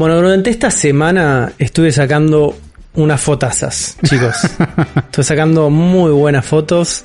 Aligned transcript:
Bueno, 0.00 0.16
durante 0.16 0.48
esta 0.48 0.70
semana 0.70 1.52
estuve 1.58 1.92
sacando 1.92 2.56
unas 2.94 3.20
fotazas, 3.20 3.98
chicos. 4.02 4.34
estuve 4.96 5.22
sacando 5.22 5.68
muy 5.68 6.10
buenas 6.10 6.46
fotos. 6.46 7.04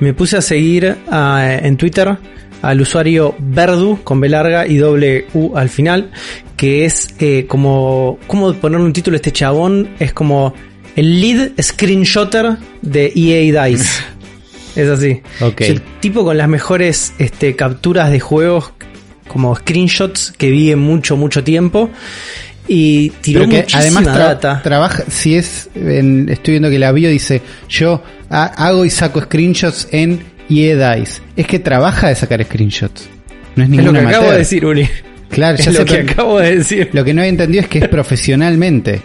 Me 0.00 0.12
puse 0.12 0.38
a 0.38 0.42
seguir 0.42 0.96
a- 1.08 1.54
en 1.62 1.76
Twitter 1.76 2.18
al 2.60 2.80
usuario 2.80 3.36
Verdu 3.38 4.00
con 4.02 4.18
B 4.20 4.28
larga 4.28 4.66
y 4.66 4.76
doble 4.76 5.26
U 5.34 5.56
al 5.56 5.68
final, 5.68 6.10
que 6.56 6.84
es 6.84 7.14
eh, 7.20 7.46
como, 7.46 8.18
¿cómo 8.26 8.52
ponerle 8.54 8.86
un 8.86 8.92
título 8.92 9.14
a 9.14 9.18
este 9.18 9.30
chabón? 9.30 9.90
Es 10.00 10.12
como 10.12 10.52
el 10.96 11.20
lead 11.20 11.52
screenshotter 11.62 12.56
de 12.82 13.12
EA 13.14 13.66
Dice. 13.66 14.02
Es 14.74 14.88
así. 14.88 15.20
Ok. 15.40 15.60
Es 15.60 15.68
el 15.68 15.82
tipo 16.00 16.24
con 16.24 16.36
las 16.38 16.48
mejores 16.48 17.12
este, 17.18 17.54
capturas 17.54 18.10
de 18.10 18.18
juegos, 18.18 18.72
como 19.32 19.54
screenshots 19.56 20.32
que 20.36 20.50
vi 20.50 20.70
en 20.70 20.78
mucho, 20.78 21.16
mucho 21.16 21.42
tiempo. 21.42 21.90
Y 22.68 23.10
tiró 23.20 23.40
Pero 23.40 23.50
que 23.50 23.56
muchísima 23.62 23.80
además 23.82 24.04
tra- 24.04 24.18
data. 24.18 24.60
trabaja, 24.62 25.02
si 25.08 25.34
es, 25.34 25.68
en- 25.74 26.28
estoy 26.28 26.52
viendo 26.52 26.70
que 26.70 26.78
la 26.78 26.92
bio 26.92 27.10
dice, 27.10 27.42
yo 27.68 28.02
ha- 28.30 28.44
hago 28.46 28.84
y 28.84 28.90
saco 28.90 29.20
screenshots 29.20 29.88
en 29.90 30.22
EA 30.48 30.94
Dice. 30.96 31.20
Es 31.36 31.46
que 31.46 31.58
trabaja 31.58 32.08
de 32.08 32.14
sacar 32.14 32.42
screenshots. 32.44 33.08
No 33.56 33.64
es 33.64 33.70
Es 33.70 33.76
lo 33.76 33.82
ninguna 33.82 34.00
que 34.00 34.06
acabo 34.14 34.30
de 34.30 34.38
decir, 34.38 34.64
Uli. 34.64 34.88
Claro, 35.28 35.58
Es 35.58 35.72
lo 35.76 35.84
que 35.84 35.98
acabo 36.00 36.38
de 36.38 36.56
decir. 36.58 36.90
lo 36.92 37.02
que 37.04 37.12
no 37.14 37.22
he 37.22 37.28
entendido 37.28 37.62
es 37.62 37.68
que 37.68 37.78
es 37.80 37.88
profesionalmente. 37.88 39.02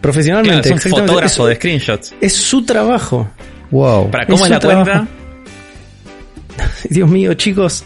Profesionalmente. 0.00 0.62
Claro, 0.68 0.76
es 0.78 0.84
un 0.86 0.90
fotógrafo 0.92 1.46
de 1.46 1.54
screenshots. 1.56 2.14
Es 2.20 2.34
su 2.34 2.64
trabajo. 2.64 3.28
Wow. 3.70 4.10
¿Para 4.10 4.26
cómo 4.26 4.44
Es 4.44 4.50
la 4.50 4.58
trabajo. 4.60 4.84
cuenta? 4.84 5.08
Dios 6.88 7.08
mío, 7.08 7.34
chicos. 7.34 7.84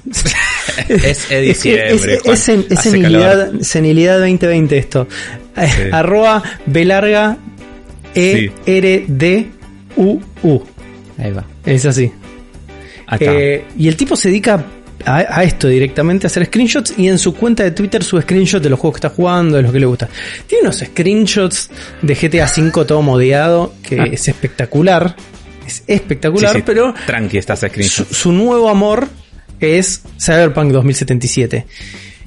Es 0.88 1.28
diciembre, 1.28 1.92
Es, 1.94 2.04
es- 2.48 2.48
es 2.70 2.80
senilidad, 2.80 3.52
senilidad 3.60 4.18
2020 4.20 4.78
esto. 4.78 5.08
Eh, 5.56 5.68
Sí. 5.68 5.82
Arroba 5.92 6.42
B 6.66 6.84
larga 6.84 7.36
E 8.14 8.50
R 8.66 9.04
D 9.08 9.50
U 9.96 10.20
U. 10.42 10.62
Ahí 11.18 11.30
va. 11.32 11.44
Es 11.64 11.84
así. 11.86 12.10
Acá. 13.06 13.32
Eh, 13.32 13.64
y 13.78 13.88
el 13.88 13.96
tipo 13.96 14.16
se 14.16 14.28
dedica 14.30 14.64
a, 15.04 15.16
a 15.38 15.44
esto 15.44 15.68
directamente, 15.68 16.26
a 16.26 16.28
hacer 16.28 16.46
screenshots 16.46 16.94
y 16.96 17.08
en 17.08 17.18
su 17.18 17.34
cuenta 17.34 17.62
de 17.62 17.70
Twitter 17.72 18.02
sube 18.02 18.22
screenshots 18.22 18.62
de 18.62 18.70
los 18.70 18.78
juegos 18.80 18.96
que 19.00 19.06
está 19.06 19.14
jugando, 19.14 19.56
de 19.56 19.62
los 19.62 19.72
que 19.72 19.80
le 19.80 19.86
gusta. 19.86 20.08
Tiene 20.46 20.62
unos 20.64 20.78
screenshots 20.78 21.70
de 22.02 22.14
GTA 22.14 22.46
V 22.46 22.84
todo 22.86 23.02
modeado, 23.02 23.74
que 23.82 24.00
Ah. 24.00 24.04
es 24.10 24.26
espectacular. 24.28 25.14
Es 25.66 25.82
espectacular, 25.86 26.52
Sí, 26.52 26.58
sí, 26.58 26.62
pero 26.66 26.94
Tranqui, 27.06 27.38
estás 27.38 27.60
su, 27.60 27.66
screenshots. 27.68 28.16
su 28.16 28.32
nuevo 28.32 28.68
amor 28.68 29.08
es 29.60 30.02
Cyberpunk 30.18 30.72
2077. 30.72 31.66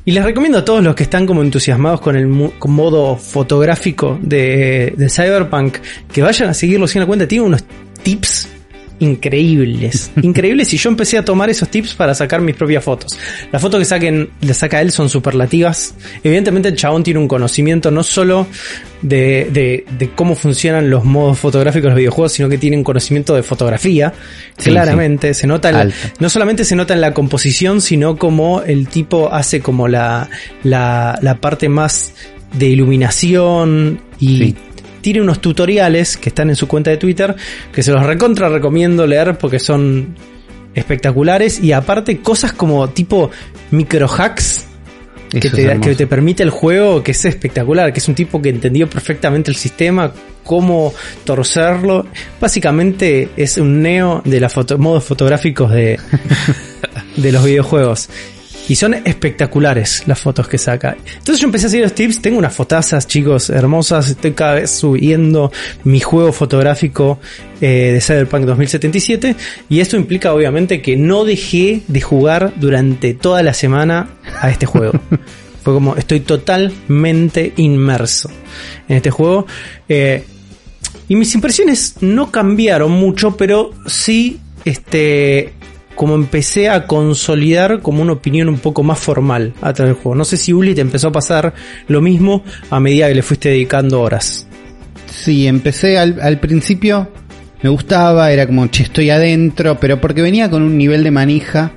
Y 0.05 0.11
les 0.11 0.23
recomiendo 0.23 0.59
a 0.59 0.65
todos 0.65 0.81
los 0.83 0.95
que 0.95 1.03
están 1.03 1.25
como 1.25 1.41
entusiasmados 1.41 1.99
con 1.99 2.15
el 2.15 2.27
modo 2.27 3.17
fotográfico 3.17 4.17
de, 4.21 4.93
de 4.95 5.09
Cyberpunk 5.09 5.77
que 6.11 6.21
vayan 6.21 6.49
a 6.49 6.53
seguirlo 6.53 6.87
sin 6.87 7.01
la 7.01 7.07
cuenta. 7.07 7.27
Tiene 7.27 7.45
unos 7.45 7.65
tips 8.03 8.47
increíbles. 8.99 10.11
increíbles 10.21 10.73
y 10.73 10.77
yo 10.77 10.89
empecé 10.89 11.17
a 11.17 11.25
tomar 11.25 11.49
esos 11.49 11.69
tips 11.69 11.93
para 11.93 12.13
sacar 12.15 12.41
mis 12.41 12.55
propias 12.55 12.83
fotos. 12.83 13.17
Las 13.51 13.61
fotos 13.61 13.79
que 13.79 13.85
saquen, 13.85 14.29
le 14.41 14.53
saca 14.53 14.81
él 14.81 14.91
son 14.91 15.09
superlativas. 15.09 15.93
Evidentemente 16.23 16.69
el 16.69 16.75
chabón 16.75 17.03
tiene 17.03 17.19
un 17.19 17.27
conocimiento 17.27 17.91
no 17.91 18.03
solo 18.03 18.47
de, 19.01 19.49
de, 19.51 19.85
de 19.97 20.09
cómo 20.11 20.35
funcionan 20.35 20.89
los 20.89 21.03
modos 21.03 21.37
fotográficos 21.39 21.83
de 21.85 21.89
los 21.89 21.97
videojuegos, 21.97 22.33
sino 22.33 22.49
que 22.49 22.57
tiene 22.57 22.77
un 22.77 22.83
conocimiento 22.83 23.35
de 23.35 23.43
fotografía. 23.43 24.13
Sí, 24.57 24.69
claramente, 24.71 25.33
se 25.33 25.47
nota 25.47 25.71
la- 25.71 25.89
no 26.19 26.29
solamente 26.29 26.65
se 26.65 26.75
nota 26.75 26.93
en 26.93 27.01
la 27.01 27.13
composición, 27.13 27.81
sino 27.81 28.17
como 28.17 28.61
el 28.61 28.87
tipo 28.87 29.31
hace 29.33 29.59
como 29.61 29.87
la, 29.87 30.29
la, 30.63 31.17
la 31.21 31.35
parte 31.35 31.69
más 31.69 32.13
de 32.57 32.67
iluminación 32.67 33.99
y 34.19 34.37
Sí. 34.37 34.55
Tiene 35.07 35.21
unos 35.21 35.39
tutoriales 35.39 36.17
que 36.17 36.27
están 36.27 36.49
en 36.49 36.57
su 36.57 36.67
cuenta 36.67 36.91
de 36.91 36.97
Twitter 36.97 37.33
que 37.71 37.81
se 37.81 37.93
los 37.93 38.05
recontra 38.05 38.49
recomiendo 38.49 39.07
leer 39.07 39.37
porque 39.37 39.57
son 39.57 40.17
espectaculares 40.75 41.61
y 41.63 41.71
aparte 41.71 42.19
cosas 42.19 42.51
como 42.51 42.89
tipo 42.89 43.31
micro 43.71 44.09
hacks 44.09 44.65
que 45.29 45.49
te, 45.49 45.79
que 45.79 45.95
te 45.95 46.07
permite 46.07 46.43
el 46.43 46.49
juego, 46.49 47.01
que 47.03 47.11
es 47.11 47.23
espectacular, 47.23 47.93
que 47.93 47.99
es 47.99 48.07
un 48.09 48.15
tipo 48.15 48.41
que 48.41 48.49
entendió 48.49 48.89
perfectamente 48.89 49.49
el 49.49 49.55
sistema, 49.55 50.11
cómo 50.43 50.93
torcerlo. 51.23 52.05
Básicamente 52.41 53.29
es 53.37 53.57
un 53.57 53.81
neo 53.81 54.21
de 54.25 54.41
los 54.41 54.53
modos 54.77 55.05
fotográficos 55.05 55.71
de, 55.71 55.97
de 57.15 57.31
los 57.31 57.45
videojuegos. 57.45 58.09
Y 58.69 58.75
son 58.75 58.93
espectaculares 58.93 60.03
las 60.07 60.19
fotos 60.19 60.47
que 60.47 60.57
saca. 60.57 60.97
Entonces 61.05 61.39
yo 61.39 61.45
empecé 61.45 61.67
a 61.67 61.69
seguir 61.69 61.85
los 61.85 61.93
tips. 61.93 62.21
Tengo 62.21 62.37
unas 62.37 62.53
fotazas, 62.53 63.07
chicos, 63.07 63.49
hermosas. 63.49 64.09
Estoy 64.09 64.31
cada 64.33 64.55
vez 64.55 64.71
subiendo 64.71 65.51
mi 65.85 65.99
juego 65.99 66.33
fotográfico 66.33 67.19
eh, 67.61 67.91
de 67.93 68.01
Cyberpunk 68.01 68.45
2077. 68.45 69.35
Y 69.69 69.79
esto 69.79 69.95
implica 69.95 70.33
obviamente 70.33 70.81
que 70.81 70.97
no 70.97 71.23
dejé 71.23 71.83
de 71.87 72.01
jugar 72.01 72.53
durante 72.57 73.13
toda 73.13 73.41
la 73.41 73.53
semana 73.53 74.09
a 74.41 74.49
este 74.49 74.65
juego. 74.65 74.99
Fue 75.63 75.73
como 75.73 75.95
estoy 75.95 76.21
totalmente 76.21 77.53
inmerso 77.57 78.29
en 78.87 78.97
este 78.97 79.11
juego. 79.11 79.45
Eh, 79.87 80.23
y 81.09 81.15
mis 81.15 81.33
impresiones 81.35 81.95
no 82.01 82.31
cambiaron 82.31 82.91
mucho, 82.91 83.37
pero 83.37 83.71
sí, 83.85 84.39
este, 84.65 85.53
como 85.97 86.13
empecé 86.13 86.69
a 86.69 86.85
consolidar 86.85 87.81
como 87.81 88.03
una 88.03 88.13
opinión 88.13 88.47
un 88.49 88.59
poco 88.59 88.83
más 88.83 88.99
formal 88.99 89.53
a 89.61 89.73
través 89.73 89.95
del 89.95 90.03
juego. 90.03 90.15
No 90.15 90.25
sé 90.25 90.37
si 90.37 90.53
Uli 90.53 90.75
te 90.75 90.81
empezó 90.81 91.07
a 91.07 91.11
pasar 91.11 91.55
lo 91.87 92.01
mismo 92.01 92.43
a 92.69 92.79
medida 92.79 93.07
que 93.09 93.15
le 93.15 93.23
fuiste 93.23 93.49
dedicando 93.49 93.99
horas. 93.99 94.47
Sí, 95.07 95.47
empecé 95.47 95.97
al, 95.97 96.39
principio, 96.39 97.09
me 97.63 97.69
gustaba, 97.69 98.31
era 98.31 98.45
como, 98.45 98.67
che, 98.67 98.83
estoy 98.83 99.09
adentro, 99.09 99.79
pero 99.79 99.99
porque 99.99 100.21
venía 100.21 100.51
con 100.51 100.61
un 100.61 100.77
nivel 100.77 101.03
de 101.03 101.09
manija 101.09 101.71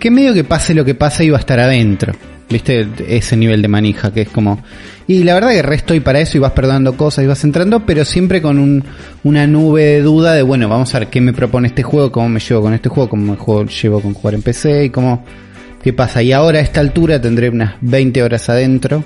que 0.00 0.10
medio 0.10 0.32
que 0.32 0.44
pase 0.44 0.74
lo 0.74 0.84
que 0.84 0.94
pase 0.94 1.26
iba 1.26 1.36
a 1.36 1.40
estar 1.40 1.60
adentro. 1.60 2.14
¿Viste? 2.52 2.86
Ese 3.08 3.36
nivel 3.36 3.62
de 3.62 3.68
manija 3.68 4.12
que 4.12 4.22
es 4.22 4.28
como... 4.28 4.62
Y 5.06 5.24
la 5.24 5.34
verdad 5.34 5.50
que 5.50 5.62
re 5.62 5.74
estoy 5.74 6.00
para 6.00 6.20
eso 6.20 6.38
y 6.38 6.40
vas 6.40 6.52
perdonando 6.52 6.96
cosas 6.96 7.24
y 7.24 7.26
vas 7.26 7.42
entrando, 7.42 7.84
pero 7.84 8.04
siempre 8.04 8.40
con 8.40 8.58
un, 8.58 8.84
una 9.24 9.46
nube 9.46 9.84
de 9.84 10.02
duda 10.02 10.34
de, 10.34 10.42
bueno, 10.42 10.68
vamos 10.68 10.94
a 10.94 11.00
ver 11.00 11.08
qué 11.08 11.20
me 11.20 11.32
propone 11.32 11.68
este 11.68 11.82
juego, 11.82 12.12
cómo 12.12 12.28
me 12.28 12.40
llevo 12.40 12.62
con 12.62 12.72
este 12.74 12.88
juego, 12.88 13.10
cómo 13.10 13.32
me 13.32 13.66
llevo 13.66 14.00
con 14.00 14.14
jugar 14.14 14.34
en 14.34 14.42
PC 14.42 14.84
y 14.84 14.90
cómo... 14.90 15.24
¿Qué 15.82 15.92
pasa? 15.92 16.22
Y 16.22 16.30
ahora 16.30 16.60
a 16.60 16.62
esta 16.62 16.80
altura 16.80 17.20
tendré 17.20 17.48
unas 17.48 17.74
20 17.80 18.22
horas 18.22 18.48
adentro. 18.48 19.02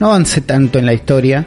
No 0.00 0.08
avancé 0.08 0.40
tanto 0.40 0.80
en 0.80 0.86
la 0.86 0.92
historia, 0.92 1.46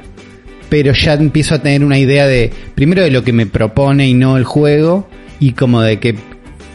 pero 0.69 0.93
ya 0.93 1.13
empiezo 1.15 1.55
a 1.55 1.59
tener 1.59 1.83
una 1.83 1.97
idea 1.97 2.27
de, 2.27 2.51
primero 2.75 3.01
de 3.01 3.11
lo 3.11 3.23
que 3.23 3.33
me 3.33 3.45
propone 3.45 4.07
y 4.07 4.13
no 4.13 4.37
el 4.37 4.45
juego, 4.45 5.09
y 5.39 5.51
como 5.51 5.81
de 5.81 5.99
qué, 5.99 6.15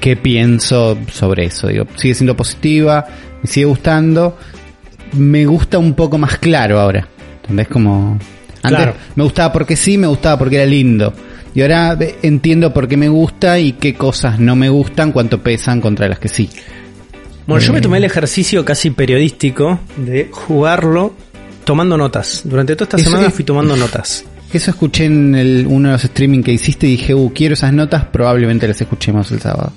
qué 0.01 0.17
pienso 0.17 0.99
sobre 1.11 1.47
eso. 1.47 1.69
Digo, 1.69 1.87
sigue 1.97 2.15
siendo 2.15 2.37
positiva, 2.37 3.07
me 3.43 3.49
sigue 3.49 3.67
gustando, 3.67 4.37
me 5.15 5.47
gusta 5.47 5.79
un 5.79 5.95
poco 5.95 6.19
más 6.19 6.39
claro 6.39 6.81
ahora. 6.81 7.07
¿Entendés? 7.43 7.69
Como, 7.69 8.13
antes 8.63 8.79
Claro. 8.79 8.95
me 9.17 9.25
gustaba 9.25 9.53
porque 9.53 9.77
sí, 9.77 9.99
me 9.99 10.07
gustaba 10.07 10.39
porque 10.39 10.57
era 10.57 10.67
lindo. 10.67 11.13
Y 11.55 11.63
ahora 11.63 11.97
entiendo 12.23 12.73
por 12.73 12.89
qué 12.89 12.97
me 12.97 13.09
gusta 13.09 13.59
y 13.59 13.73
qué 13.75 13.95
cosas 13.95 14.39
no 14.41 14.57
me 14.57 14.69
gustan, 14.69 15.13
cuánto 15.13 15.41
pesan 15.43 15.81
contra 15.81 16.09
las 16.09 16.19
que 16.19 16.29
sí. 16.29 16.49
Bueno, 17.47 17.65
yo 17.65 17.73
me 17.73 17.81
tomé 17.81 17.99
el 17.99 18.05
ejercicio 18.05 18.65
casi 18.65 18.91
periodístico 18.91 19.79
de 19.97 20.29
jugarlo 20.33 21.15
tomando 21.65 21.97
notas. 21.97 22.41
Durante 22.45 22.75
toda 22.75 22.85
esta 22.87 22.97
Eso 22.97 23.11
semana 23.11 23.29
es- 23.29 23.35
fui 23.35 23.45
tomando 23.45 23.77
notas. 23.77 24.25
Eso 24.53 24.71
escuché 24.71 25.05
en 25.07 25.35
el- 25.35 25.67
uno 25.69 25.89
de 25.89 25.93
los 25.95 26.05
streaming 26.05 26.43
que 26.43 26.53
hiciste 26.53 26.87
y 26.87 26.91
dije, 26.93 27.15
uh, 27.15 27.33
quiero 27.35 27.55
esas 27.55 27.73
notas, 27.73 28.05
probablemente 28.07 28.67
las 28.69 28.81
escuchemos 28.81 29.31
el 29.33 29.41
sábado. 29.41 29.73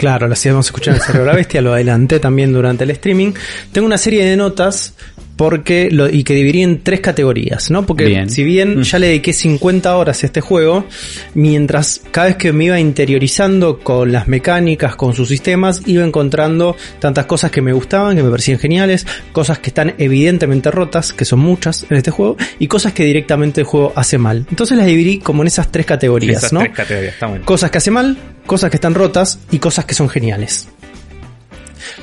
Claro, 0.00 0.28
íbamos 0.46 0.64
a 0.64 0.68
escuchar 0.68 0.94
en 0.94 1.00
Cerebro 1.02 1.26
la 1.26 1.36
Bestia, 1.36 1.60
lo 1.60 1.74
adelanté 1.74 2.18
también 2.20 2.54
durante 2.54 2.84
el 2.84 2.90
streaming. 2.92 3.34
Tengo 3.70 3.86
una 3.86 3.98
serie 3.98 4.24
de 4.24 4.34
notas 4.34 4.94
porque 5.40 5.88
lo, 5.90 6.10
y 6.10 6.22
que 6.22 6.34
dividí 6.34 6.62
en 6.62 6.82
tres 6.82 7.00
categorías, 7.00 7.70
¿no? 7.70 7.86
Porque 7.86 8.04
Bien. 8.04 8.28
si 8.28 8.44
bien 8.44 8.82
ya 8.82 8.98
le 8.98 9.06
dediqué 9.06 9.32
50 9.32 9.96
horas 9.96 10.22
a 10.22 10.26
este 10.26 10.42
juego, 10.42 10.84
mientras 11.32 12.02
cada 12.10 12.26
vez 12.26 12.36
que 12.36 12.52
me 12.52 12.66
iba 12.66 12.78
interiorizando 12.78 13.78
con 13.78 14.12
las 14.12 14.28
mecánicas, 14.28 14.96
con 14.96 15.14
sus 15.14 15.28
sistemas, 15.28 15.80
iba 15.86 16.04
encontrando 16.04 16.76
tantas 16.98 17.24
cosas 17.24 17.50
que 17.50 17.62
me 17.62 17.72
gustaban, 17.72 18.16
que 18.16 18.22
me 18.22 18.28
parecían 18.28 18.58
geniales, 18.58 19.06
cosas 19.32 19.60
que 19.60 19.70
están 19.70 19.94
evidentemente 19.96 20.70
rotas, 20.70 21.14
que 21.14 21.24
son 21.24 21.38
muchas 21.38 21.86
en 21.88 21.96
este 21.96 22.10
juego, 22.10 22.36
y 22.58 22.66
cosas 22.66 22.92
que 22.92 23.04
directamente 23.04 23.62
el 23.62 23.66
juego 23.66 23.94
hace 23.96 24.18
mal. 24.18 24.44
Entonces 24.50 24.76
las 24.76 24.86
dividí 24.86 25.20
como 25.20 25.40
en 25.42 25.46
esas 25.46 25.72
tres 25.72 25.86
categorías, 25.86 26.36
Esas 26.36 26.52
¿no? 26.52 26.60
tres 26.60 26.74
categorías, 26.74 27.14
está 27.14 27.28
bueno. 27.28 27.46
Cosas 27.46 27.70
que 27.70 27.78
hace 27.78 27.90
mal, 27.90 28.18
cosas 28.44 28.68
que 28.68 28.76
están 28.76 28.94
rotas 28.94 29.38
y 29.50 29.58
cosas 29.58 29.86
que 29.86 29.94
son 29.94 30.10
geniales. 30.10 30.68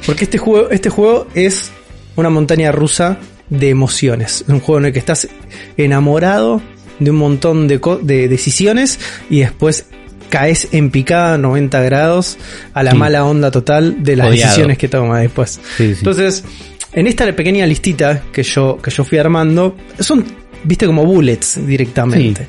Porque 0.07 0.23
este 0.23 0.39
juego, 0.39 0.71
este 0.71 0.89
juego 0.89 1.27
es 1.35 1.71
una 2.21 2.29
montaña 2.29 2.71
rusa 2.71 3.17
de 3.49 3.69
emociones. 3.69 4.41
Es 4.41 4.49
un 4.49 4.59
juego 4.59 4.79
en 4.79 4.85
el 4.87 4.93
que 4.93 4.99
estás 4.99 5.27
enamorado 5.77 6.61
de 6.99 7.11
un 7.11 7.17
montón 7.17 7.67
de, 7.67 7.79
de 8.01 8.27
decisiones 8.27 8.99
y 9.29 9.39
después 9.41 9.85
caes 10.29 10.67
en 10.73 10.89
picada 10.91 11.37
90 11.37 11.79
grados 11.81 12.37
a 12.73 12.83
la 12.83 12.91
Sí. 12.91 12.97
mala 12.97 13.23
onda 13.25 13.49
total 13.51 14.03
de 14.03 14.15
las 14.17 14.27
Odiado. 14.27 14.47
decisiones 14.49 14.77
que 14.77 14.87
tomas 14.89 15.21
después. 15.21 15.51
Sí, 15.77 15.93
sí. 15.93 15.99
Entonces, 15.99 16.43
en 16.93 17.07
esta 17.07 17.33
pequeña 17.35 17.65
listita 17.65 18.23
que 18.33 18.43
yo, 18.43 18.77
que 18.81 18.91
yo 18.91 19.03
fui 19.05 19.19
armando, 19.19 19.75
son, 19.99 20.25
viste, 20.63 20.85
como 20.85 21.05
bullets 21.05 21.65
directamente. 21.65 22.47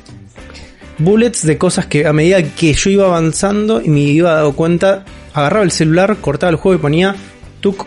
Bullets 0.97 1.45
de 1.45 1.57
cosas 1.57 1.85
que 1.85 2.05
a 2.05 2.11
medida 2.11 2.43
que 2.43 2.73
yo 2.73 2.89
iba 2.89 3.05
avanzando 3.05 3.81
y 3.81 3.87
me 3.87 4.01
iba 4.01 4.33
dando 4.33 4.53
cuenta, 4.53 5.05
agarraba 5.33 5.63
el 5.63 5.71
celular, 5.71 6.17
cortaba 6.19 6.49
el 6.49 6.57
juego 6.57 6.77
y 6.77 6.81
ponía, 6.81 7.15
tuk, 7.61 7.85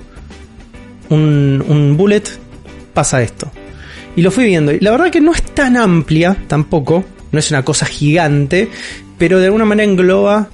un, 1.13 1.65
un 1.67 1.97
bullet, 1.97 2.23
pasa 2.93 3.23
esto. 3.23 3.51
Y 4.17 4.23
lo 4.23 4.31
fui 4.31 4.45
viendo. 4.45 4.73
Y 4.73 4.81
la 4.81 4.91
verdad 4.91 5.11
que 5.11 5.21
no 5.21 5.33
es 5.33 5.43
tan 5.43 5.77
amplia 5.77 6.37
tampoco, 6.47 7.05
no 7.31 7.39
es 7.39 7.51
una 7.51 7.65
cosa 7.65 7.87
gigante, 7.87 8.69
pero 9.19 9.39
de 9.39 9.47
alguna 9.47 9.65
manera 9.65 9.91
engloba 9.91 10.49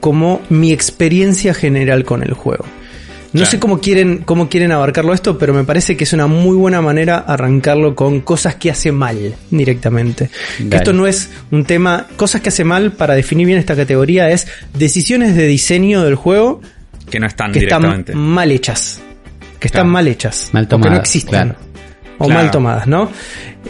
como 0.00 0.40
mi 0.48 0.72
experiencia 0.72 1.54
general 1.54 2.04
con 2.04 2.22
el 2.22 2.32
juego. 2.32 2.64
No 3.32 3.46
sé 3.46 3.60
cómo 3.60 3.80
quieren, 3.80 4.22
cómo 4.24 4.48
quieren 4.48 4.72
abarcarlo 4.72 5.14
esto, 5.14 5.38
pero 5.38 5.54
me 5.54 5.62
parece 5.62 5.96
que 5.96 6.04
es 6.04 6.12
una 6.12 6.26
muy 6.26 6.56
buena 6.56 6.80
manera 6.80 7.18
arrancarlo 7.18 7.94
con 7.94 8.20
cosas 8.22 8.56
que 8.56 8.70
hace 8.70 8.90
mal 8.90 9.34
directamente. 9.50 10.30
Esto 10.70 10.92
no 10.92 11.06
es 11.06 11.30
un 11.52 11.64
tema, 11.64 12.08
cosas 12.16 12.40
que 12.40 12.48
hace 12.48 12.64
mal 12.64 12.92
para 12.92 13.14
definir 13.14 13.46
bien 13.46 13.58
esta 13.58 13.76
categoría 13.76 14.30
es 14.30 14.48
decisiones 14.74 15.36
de 15.36 15.46
diseño 15.46 16.02
del 16.02 16.16
juego 16.16 16.60
que 17.08 17.20
no 17.20 17.26
están 17.26 17.52
que 17.52 17.60
directamente. 17.60 18.12
están 18.12 18.24
mal 18.24 18.50
hechas, 18.50 19.00
que 19.60 19.68
están 19.68 19.82
Claro. 19.82 19.92
mal 19.92 20.08
hechas, 20.08 20.50
Mal 20.52 20.64
o 20.64 20.68
que 20.68 20.76
no 20.76 20.82
tomadas, 20.82 21.00
existen. 21.00 21.30
claro. 21.30 21.54
O 22.18 22.26
Claro. 22.26 22.40
mal 22.42 22.50
tomadas, 22.50 22.86
¿no? 22.86 23.10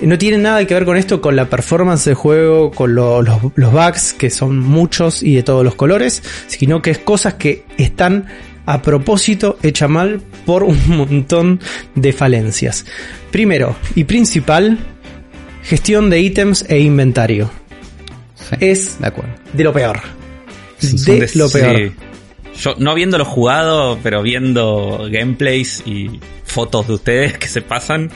No 0.02 0.18
tiene 0.18 0.38
nada 0.38 0.64
que 0.66 0.74
ver 0.74 0.84
con 0.84 0.96
esto, 0.96 1.20
con 1.20 1.36
la 1.36 1.44
performance 1.50 2.04
del 2.06 2.14
juego, 2.14 2.70
con 2.70 2.94
lo- 2.94 3.22
los, 3.22 3.38
los 3.54 3.72
bugs, 3.72 4.12
que 4.14 4.30
son 4.30 4.58
muchos 4.58 5.22
y 5.22 5.34
de 5.36 5.42
todos 5.42 5.64
los 5.64 5.74
colores, 5.76 6.22
sino 6.48 6.80
que 6.82 6.90
es 6.90 6.98
cosas 6.98 7.34
que 7.34 7.64
están 7.78 8.26
a 8.66 8.82
propósito 8.82 9.56
hecha 9.62 9.86
mal 9.88 10.20
por 10.46 10.62
un 10.64 10.78
montón 10.88 11.60
de 11.94 12.12
falencias. 12.12 12.86
Primero 13.30 13.76
y 13.94 14.04
principal, 14.04 14.78
gestión 15.62 16.10
de 16.10 16.20
ítems 16.20 16.64
e 16.68 16.80
inventario. 16.80 17.50
Sí, 18.34 18.56
Es 18.60 18.98
de 19.00 19.06
acuerdo. 19.06 19.32
de 19.52 19.64
lo 19.64 19.72
peor. 19.72 20.00
De 20.80 21.30
lo 21.34 21.48
peor. 21.50 21.76
sí. 21.76 21.92
Yo 22.60 22.74
no 22.78 22.94
viéndolo 22.94 23.24
jugado, 23.24 23.98
pero 24.02 24.22
viendo 24.22 25.08
gameplays 25.10 25.82
y 25.86 26.20
fotos 26.44 26.86
de 26.88 26.94
ustedes 26.94 27.38
que 27.38 27.48
se 27.48 27.62
pasan. 27.62 28.10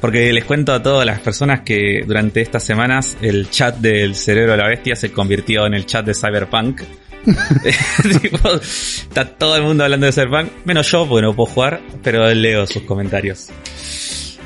Porque 0.00 0.32
les 0.32 0.44
cuento 0.44 0.72
a 0.72 0.80
todas 0.82 1.04
las 1.04 1.18
personas 1.20 1.62
que 1.62 2.04
durante 2.06 2.40
estas 2.40 2.62
semanas 2.62 3.16
el 3.20 3.50
chat 3.50 3.76
del 3.78 4.14
cerebro 4.14 4.52
de 4.52 4.58
la 4.58 4.68
bestia 4.68 4.94
se 4.94 5.10
convirtió 5.10 5.66
en 5.66 5.74
el 5.74 5.86
chat 5.86 6.04
de 6.06 6.14
Cyberpunk. 6.14 6.82
Tipo, 8.22 8.54
está 8.54 9.24
todo 9.26 9.56
el 9.56 9.62
mundo 9.62 9.82
hablando 9.84 10.06
de 10.06 10.12
Cyberpunk, 10.12 10.50
menos 10.64 10.88
yo 10.90 11.06
porque 11.08 11.22
no 11.22 11.34
puedo 11.34 11.50
jugar, 11.52 11.80
pero 12.02 12.32
leo 12.32 12.64
sus 12.66 12.82
comentarios. 12.82 13.48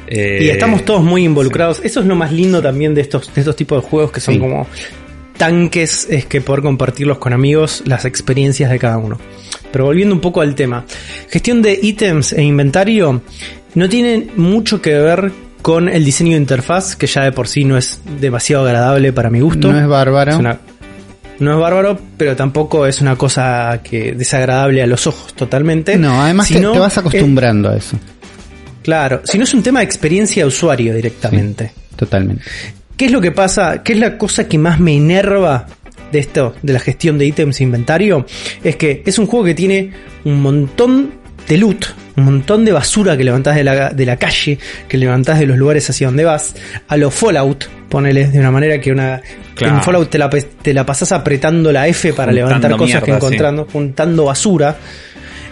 Eh, 0.07 0.39
Y 0.45 0.49
estamos 0.49 0.85
todos 0.85 1.03
muy 1.03 1.25
involucrados. 1.25 1.81
Eso 1.85 2.01
es 2.01 2.07
lo 2.07 2.15
más 2.17 2.33
lindo 2.33 2.61
también 2.63 2.95
de 2.95 3.03
estos, 3.03 3.33
de 3.35 3.41
estos 3.41 3.55
tipos 3.57 3.83
de 3.83 3.89
juegos 3.89 4.11
que 4.11 4.21
son 4.21 4.35
Sí. 4.35 4.41
como 4.41 4.67
tanques, 5.37 6.07
es 6.11 6.27
que 6.27 6.41
poder 6.41 6.63
compartirlos 6.63 7.19
con 7.19 7.33
amigos, 7.33 7.83
las 7.87 8.05
experiencias 8.05 8.71
de 8.71 8.79
cada 8.79 8.99
uno. 8.99 9.19
Pero 9.71 9.85
volviendo 9.87 10.15
un 10.15 10.21
poco 10.21 10.41
al 10.41 10.55
tema. 10.55 10.85
Gestión 11.31 11.63
de 11.63 11.79
ítems 11.83 12.33
e 12.33 12.43
inventario 12.43 13.23
no 13.75 13.89
tiene 13.89 14.29
mucho 14.37 14.83
que 14.83 14.93
ver 14.95 15.33
con 15.63 15.89
el 15.89 16.05
diseño 16.05 16.33
de 16.33 16.39
interfaz, 16.39 16.97
que 16.97 17.07
ya 17.07 17.23
de 17.23 17.33
por 17.33 17.49
sí 17.49 17.65
no 17.65 17.79
es 17.79 18.01
demasiado 18.21 18.67
agradable 18.67 19.13
para 19.13 19.31
mi 19.31 19.41
gusto. 19.41 19.73
No 19.73 19.79
es 19.79 19.87
bárbaro. 19.87 20.33
Es 20.33 20.39
una- 20.39 20.59
no 21.39 21.53
es 21.55 21.59
bárbaro, 21.59 21.99
pero 22.17 22.37
tampoco 22.37 22.87
es 22.87 23.01
una 23.01 23.17
cosa 23.17 23.81
que 23.83 24.13
desagradable 24.13 24.83
a 24.83 24.87
los 24.87 25.07
ojos 25.07 25.33
totalmente. 25.35 25.97
No, 25.97 26.21
además 26.23 26.49
te, 26.49 26.55
Sino 26.55 26.73
te 26.73 26.79
vas 26.79 26.99
acostumbrando 26.99 27.71
a 27.71 27.77
eso. 27.77 27.99
Claro, 28.83 29.23
si 29.25 29.39
no 29.39 29.45
es 29.45 29.55
un 29.55 29.63
tema 29.63 29.79
de 29.81 29.85
experiencia 29.87 30.43
de 30.43 30.49
usuario 30.49 30.95
directamente. 30.95 31.73
Totalmente. 31.97 32.43
¿Qué 33.03 33.07
es 33.07 33.13
lo 33.13 33.21
que 33.21 33.33
pasa? 33.33 33.83
¿Qué 33.83 33.95
es 33.95 33.99
la 33.99 34.17
cosa 34.17 34.47
que 34.47 34.59
más 34.59 34.79
me 34.79 34.95
enerva 34.95 35.67
de 36.13 36.21
esto, 36.21 36.55
de 36.63 36.73
la 36.73 36.79
gestión 36.79 37.19
de 37.19 37.27
ítems 37.27 37.59
e 37.59 37.65
inventario? 37.65 38.25
Es 38.63 38.77
que 38.77 39.03
es 39.05 39.19
un 39.19 39.27
juego 39.27 39.45
que 39.45 39.55
tiene 39.57 39.91
un 40.25 40.41
montón 40.41 41.11
de 41.49 41.57
loot, 41.57 41.85
un 42.17 42.27
montón 42.27 42.65
de 42.65 42.71
basura 42.71 43.17
que 43.17 43.25
levantás 43.25 43.57
de 43.57 43.65
la, 43.65 43.91
de 43.91 44.07
la 44.07 44.17
calle, 44.19 44.57
que 44.87 44.99
levantás 44.99 45.41
de 45.41 45.47
los 45.47 45.59
lugares 45.59 45.91
hacia 45.91 46.07
donde 46.07 46.25
vas, 46.25 46.55
a 46.87 46.97
los 46.97 47.13
Fallout, 47.13 47.65
ponele 47.89 48.29
de 48.29 48.39
una 48.39 48.53
manera 48.53 48.81
que 48.81 48.93
una 48.93 49.21
Claro. 49.57 49.75
en 49.75 49.83
Fallout 49.83 50.09
te 50.09 50.19
la, 50.19 50.31
te 50.31 50.73
la 50.73 50.87
pasás 50.87 51.11
apretando 51.11 51.73
la 51.73 51.89
F 51.89 52.13
para 52.13 52.31
Juntando 52.31 52.47
levantar 52.47 52.77
cosas 52.77 53.01
que 53.03 53.11
sí. 53.11 53.17
encontrando, 53.17 53.67
juntando 53.73 54.27
basura. 54.27 54.77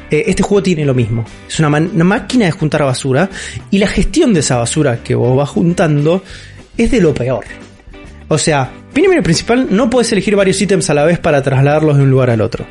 Eh, 0.08 0.23
este 0.29 0.44
juego 0.44 0.62
tiene 0.62 0.85
lo 0.85 0.94
mismo. 0.94 1.25
Es 1.49 1.58
una 1.58 1.69
máquina 1.69 2.44
de 2.44 2.53
juntar 2.53 2.85
basura 2.85 3.29
y 3.73 3.79
la 3.79 3.88
gestión 3.88 4.32
de 4.32 4.38
esa 4.38 4.56
basura 4.56 5.03
que 5.03 5.17
vos 5.17 5.37
vas 5.37 5.49
juntando 5.49 6.23
es 6.85 6.91
de 6.91 7.00
lo 7.00 7.15
peor. 7.15 7.44
O 8.29 8.38
sea, 8.38 8.71
y 8.94 9.23
principal, 9.23 9.67
no 9.71 9.88
puedes 9.91 10.12
elegir 10.12 10.37
varios 10.37 10.61
ítems 10.61 10.88
a 10.91 10.94
la 10.94 11.05
vez 11.05 11.19
para 11.19 11.43
trasladarlos 11.43 11.97
de 11.97 12.03
un 12.05 12.11
lugar 12.11 12.31
al 12.31 12.41
otro. 12.41 12.65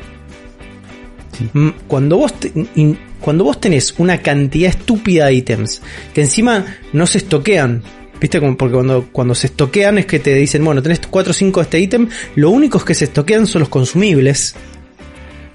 Mm, 1.52 1.68
Cuando 1.86 2.16
vos, 2.18 2.34
te- 2.38 2.52
in- 2.74 2.98
cuando 3.20 3.44
vos 3.44 3.60
tenés 3.60 3.94
una 3.98 4.18
cantidad 4.18 4.70
estúpida 4.70 5.26
de 5.26 5.34
ítems 5.34 5.80
que 6.14 6.22
encima 6.22 6.64
no 6.92 7.06
se 7.06 7.18
estoquean, 7.18 7.82
¿viste? 8.20 8.40
Como 8.40 8.56
porque 8.56 8.74
cuando, 8.74 9.08
cuando 9.12 9.34
se 9.34 9.46
estoquean 9.46 9.98
es 9.98 10.06
que 10.06 10.18
te 10.18 10.34
dicen, 10.34 10.64
bueno, 10.64 10.82
tenés 10.82 11.00
4 11.08 11.30
o 11.30 11.34
5 11.34 11.60
de 11.60 11.64
este 11.64 11.80
ítem, 11.80 12.08
lo 12.36 12.50
únicos 12.50 12.84
que 12.84 12.94
se 12.94 13.04
estoquean 13.06 13.46
son 13.46 13.60
los 13.60 13.68
consumibles, 13.68 14.54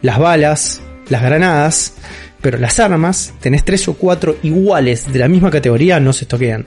las 0.02 0.18
balas, 0.20 0.82
las 1.10 1.22
granadas, 1.22 1.94
pero 2.42 2.58
las 2.58 2.80
armas, 2.80 3.34
tenés 3.40 3.64
3 3.66 3.88
o 3.88 3.94
4 3.96 4.38
iguales 4.44 5.12
de 5.12 5.20
la 5.20 5.28
misma 5.28 5.50
categoría, 5.52 6.00
no 6.00 6.14
se 6.14 6.26
estoquean. 6.26 6.66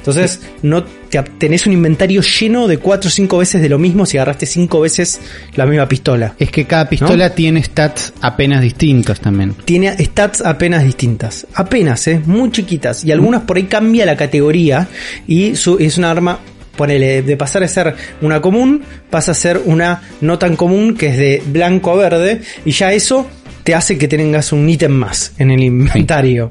Entonces, 0.00 0.40
no 0.62 0.82
te, 0.84 1.22
tenés 1.38 1.66
un 1.66 1.74
inventario 1.74 2.22
lleno 2.22 2.66
de 2.66 2.78
4 2.78 3.08
o 3.08 3.10
5 3.10 3.36
veces 3.38 3.60
de 3.60 3.68
lo 3.68 3.78
mismo 3.78 4.06
si 4.06 4.16
agarraste 4.16 4.46
5 4.46 4.80
veces 4.80 5.20
la 5.56 5.66
misma 5.66 5.86
pistola. 5.86 6.34
Es 6.38 6.50
que 6.50 6.64
cada 6.64 6.88
pistola 6.88 7.34
tiene 7.34 7.62
stats 7.62 8.14
apenas 8.22 8.62
distintos 8.62 9.20
también. 9.20 9.54
Tiene 9.66 9.94
stats 10.02 10.40
apenas 10.40 10.84
distintas. 10.84 11.46
Apenas, 11.54 12.06
¿eh? 12.08 12.20
Muy 12.24 12.50
chiquitas. 12.50 13.04
Y 13.04 13.12
algunas 13.12 13.42
por 13.42 13.58
ahí 13.58 13.64
cambia 13.64 14.06
la 14.06 14.16
categoría 14.16 14.88
y 15.26 15.54
su- 15.54 15.76
es 15.78 15.98
un 15.98 16.04
arma, 16.04 16.38
ponele, 16.76 17.20
de 17.20 17.36
pasar 17.36 17.62
a 17.62 17.68
ser 17.68 17.94
una 18.22 18.40
común, 18.40 18.82
pasa 19.10 19.32
a 19.32 19.34
ser 19.34 19.60
una 19.66 20.00
no 20.22 20.38
tan 20.38 20.56
común 20.56 20.96
que 20.96 21.08
es 21.08 21.16
de 21.18 21.42
blanco 21.46 21.92
a 21.92 21.96
verde 21.96 22.40
y 22.64 22.70
ya 22.70 22.92
eso 22.94 23.28
te 23.64 23.74
hace 23.74 23.98
que 23.98 24.08
tengas 24.08 24.52
un 24.54 24.66
ítem 24.66 24.92
más 24.92 25.32
en 25.38 25.50
el 25.50 25.62
inventario. 25.62 26.50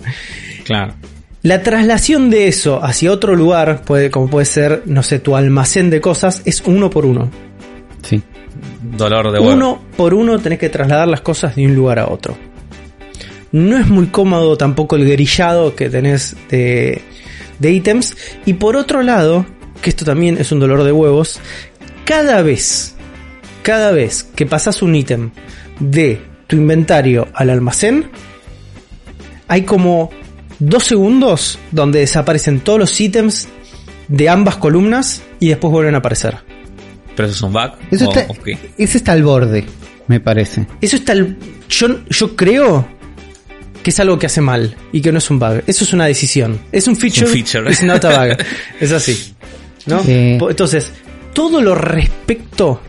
Claro. 0.66 0.94
La 1.42 1.64
traslación 1.64 2.30
de 2.30 2.48
eso 2.48 2.84
hacia 2.84 3.12
otro 3.12 3.36
lugar, 3.36 3.82
puede, 3.84 4.12
como 4.12 4.30
puede 4.30 4.46
ser, 4.46 4.84
no 4.86 5.04
sé, 5.04 5.20
tu 5.20 5.36
almacén 5.36 5.90
de 5.90 6.02
cosas, 6.02 6.42
es 6.46 6.62
uno 6.66 6.90
por 6.90 7.06
uno. 7.06 7.30
Sí. 8.02 8.22
Dolor 8.98 9.32
de 9.32 9.40
huevo. 9.40 9.54
Uno 9.54 9.82
por 9.96 10.14
uno 10.14 10.40
tenés 10.40 10.60
que 10.60 10.70
trasladar 10.70 11.08
las 11.08 11.22
cosas 11.22 11.56
de 11.56 11.66
un 11.66 11.76
lugar 11.76 12.00
a 12.00 12.08
otro. 12.08 12.38
No 13.52 13.78
es 13.78 13.88
muy 13.88 14.08
cómodo 14.08 14.58
tampoco 14.58 14.98
el 14.98 15.10
grillado 15.10 15.76
que 15.76 15.90
tenés 15.90 16.36
de, 16.50 17.02
de 17.58 17.72
ítems. 17.72 18.18
Y 18.46 18.54
por 18.54 18.76
otro 18.76 19.02
lado, 19.02 19.46
que 19.82 19.90
esto 19.90 20.04
también 20.04 20.38
es 20.38 20.52
un 20.52 20.60
dolor 20.60 20.84
de 20.84 20.92
huevos, 20.92 21.40
cada 22.04 22.42
vez, 22.42 22.96
cada 23.64 23.92
vez 23.92 24.24
que 24.24 24.46
pasas 24.46 24.82
un 24.82 24.94
ítem 24.94 25.32
de 25.80 26.22
tu 26.48 26.58
inventario 26.58 27.28
al 27.34 27.50
almacén, 27.50 28.10
hay 29.48 29.64
como 29.64 30.12
dos 30.60 30.84
segundos 30.84 31.58
donde 31.72 32.00
desaparecen 32.00 32.60
todos 32.60 32.80
los 32.80 33.02
ítems 33.02 33.48
de 34.08 34.30
ambas 34.30 34.58
columnas 34.58 35.22
y 35.40 35.50
después 35.50 35.72
vuelven 35.72 35.96
a 35.96 36.00
aparecer. 36.00 36.38
Pero 37.16 37.28
eso 37.28 37.36
es 37.36 37.42
un 37.42 37.54
bug. 37.54 37.72
Eso 37.92 38.10
o- 38.10 38.14
está, 38.78 39.12
al 39.12 39.24
borde, 39.24 39.66
me 40.08 40.20
parece. 40.20 40.68
Eso 40.82 40.96
está 40.96 41.14
el- 41.14 41.38
yo, 41.70 41.88
yo 42.10 42.36
creo 42.36 42.88
que 43.84 43.90
es 43.92 44.00
algo 44.00 44.18
que 44.20 44.26
hace 44.26 44.42
mal 44.42 44.76
y 44.92 45.02
que 45.02 45.12
no 45.12 45.18
es 45.20 45.30
un 45.30 45.40
bug. 45.40 45.64
Eso 45.68 45.84
es 45.84 45.94
una 45.94 46.06
decisión. 46.06 46.60
Es 46.72 46.88
un 46.88 46.96
feature. 46.96 47.26
Es 47.26 47.36
un 47.36 47.44
feature. 47.46 47.72
It's 47.72 47.84
not 47.84 48.04
a 48.06 48.26
bug. 48.28 48.38
es 48.80 48.92
así. 48.92 49.34
¿No? 49.86 50.02
Eh. 50.08 50.38
Entonces, 50.42 50.92
todo 51.34 51.62
lo 51.62 51.76
respecto, 51.76 52.82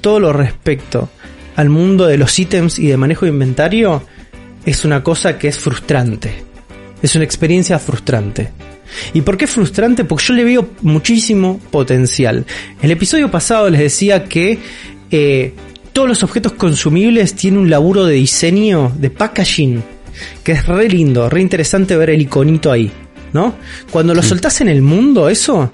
todo 0.00 0.20
lo 0.20 0.32
respecto 0.32 1.08
al 1.56 1.68
mundo 1.70 2.06
de 2.06 2.18
los 2.18 2.38
ítems 2.38 2.78
y 2.78 2.86
de 2.88 2.96
manejo 2.96 3.24
de 3.24 3.32
inventario 3.32 4.02
es 4.64 4.84
una 4.84 5.02
cosa 5.02 5.38
que 5.38 5.48
es 5.48 5.58
frustrante. 5.58 6.44
Es 7.02 7.14
una 7.14 7.24
experiencia 7.24 7.78
frustrante. 7.78 8.50
¿Y 9.12 9.22
por 9.22 9.36
qué 9.36 9.46
frustrante? 9.46 10.04
Porque 10.04 10.24
yo 10.24 10.34
le 10.34 10.44
veo 10.44 10.68
muchísimo 10.82 11.58
potencial. 11.70 12.46
El 12.80 12.90
episodio 12.90 13.30
pasado 13.30 13.68
les 13.68 13.80
decía 13.80 14.24
que 14.24 14.58
eh, 15.10 15.54
todos 15.92 16.08
los 16.08 16.22
objetos 16.22 16.52
consumibles 16.52 17.34
tienen 17.34 17.60
un 17.60 17.70
laburo 17.70 18.04
de 18.04 18.14
diseño, 18.14 18.92
de 18.96 19.10
packaging, 19.10 19.82
que 20.42 20.52
es 20.52 20.66
re 20.66 20.88
lindo, 20.88 21.28
re 21.28 21.40
interesante 21.40 21.96
ver 21.96 22.10
el 22.10 22.22
iconito 22.22 22.72
ahí, 22.72 22.90
¿no? 23.32 23.54
Cuando 23.90 24.14
lo 24.14 24.22
soltás 24.22 24.60
en 24.60 24.68
el 24.68 24.82
mundo, 24.82 25.28
eso, 25.28 25.70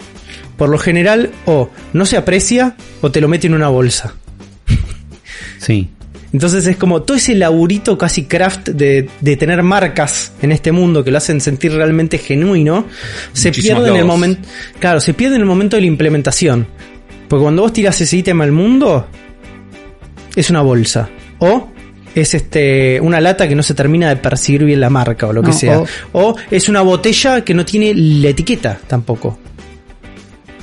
por 0.57 0.69
lo 0.69 0.79
general, 0.79 1.31
o 1.47 1.71
no 1.93 2.07
se 2.07 2.17
aprecia 2.17 2.76
o 3.00 3.11
te 3.11 3.21
lo 3.21 3.29
mete 3.29 3.47
en 3.47 3.55
una 3.55 3.69
bolsa. 3.69 4.14
Sí. 5.59 5.88
Entonces 6.33 6.67
es 6.67 6.77
como 6.77 7.03
todo 7.03 7.17
ese 7.17 7.35
laburito 7.35 7.99
casi 7.99 8.25
craft 8.25 8.71
de, 8.71 9.09
de 9.21 9.37
tener 9.37 9.62
marcas 9.62 10.33
en 10.41 10.51
este 10.53 10.73
mundo 10.73 11.05
que 11.05 11.11
lo 11.11 11.19
hacen 11.19 11.41
sentir 11.43 11.73
realmente 11.73 12.17
genuino, 12.19 12.87
se 13.33 13.53
pierde 13.53 13.91
en 13.91 13.97
el 13.97 14.05
momento. 14.07 14.49
Claro, 14.79 15.01
se 15.01 15.12
pierde 15.12 15.35
en 15.37 15.43
el 15.43 15.47
momento 15.47 15.77
de 15.77 15.83
la 15.83 15.89
implementación. 15.89 16.67
Porque 17.29 17.43
cuando 17.43 17.62
vos 17.62 17.73
tirás 17.73 18.01
ese 18.01 18.17
ítem 18.17 18.41
al 18.41 18.51
mundo, 18.53 19.07
es 20.35 20.49
una 20.51 20.62
bolsa. 20.62 21.09
O 21.39 21.69
es 22.15 22.35
este 22.35 23.01
una 23.01 23.21
lata 23.21 23.49
que 23.49 23.55
no 23.55 23.62
se 23.62 23.75
termina 23.75 24.09
de 24.11 24.17
percibir 24.17 24.65
bien 24.65 24.81
la 24.81 24.91
marca 24.91 25.27
o 25.27 25.33
lo 25.33 25.43
que 25.43 25.49
No, 25.49 25.55
sea. 25.55 25.79
o- 25.81 25.87
O, 26.12 26.37
es 26.51 26.69
una 26.69 26.81
botella 26.83 27.43
que 27.43 27.55
no 27.55 27.65
tiene 27.65 27.93
la 27.95 28.29
etiqueta 28.29 28.79
tampoco. 28.87 29.39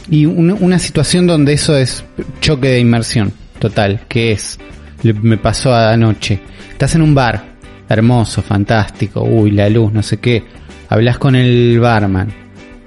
Y 0.09 0.25
una, 0.25 0.55
una 0.55 0.79
situación 0.79 1.27
donde 1.27 1.53
eso 1.53 1.77
es 1.77 2.03
choque 2.41 2.69
de 2.69 2.79
inmersión 2.79 3.31
total, 3.59 4.01
que 4.07 4.31
es, 4.31 4.57
me 5.03 5.37
pasó 5.37 5.73
anoche, 5.73 6.39
estás 6.71 6.95
en 6.95 7.01
un 7.01 7.15
bar, 7.15 7.43
hermoso, 7.87 8.41
fantástico, 8.41 9.23
uy, 9.23 9.51
la 9.51 9.69
luz, 9.69 9.91
no 9.93 10.03
sé 10.03 10.17
qué, 10.17 10.43
hablas 10.89 11.17
con 11.17 11.35
el 11.35 11.79
barman, 11.79 12.31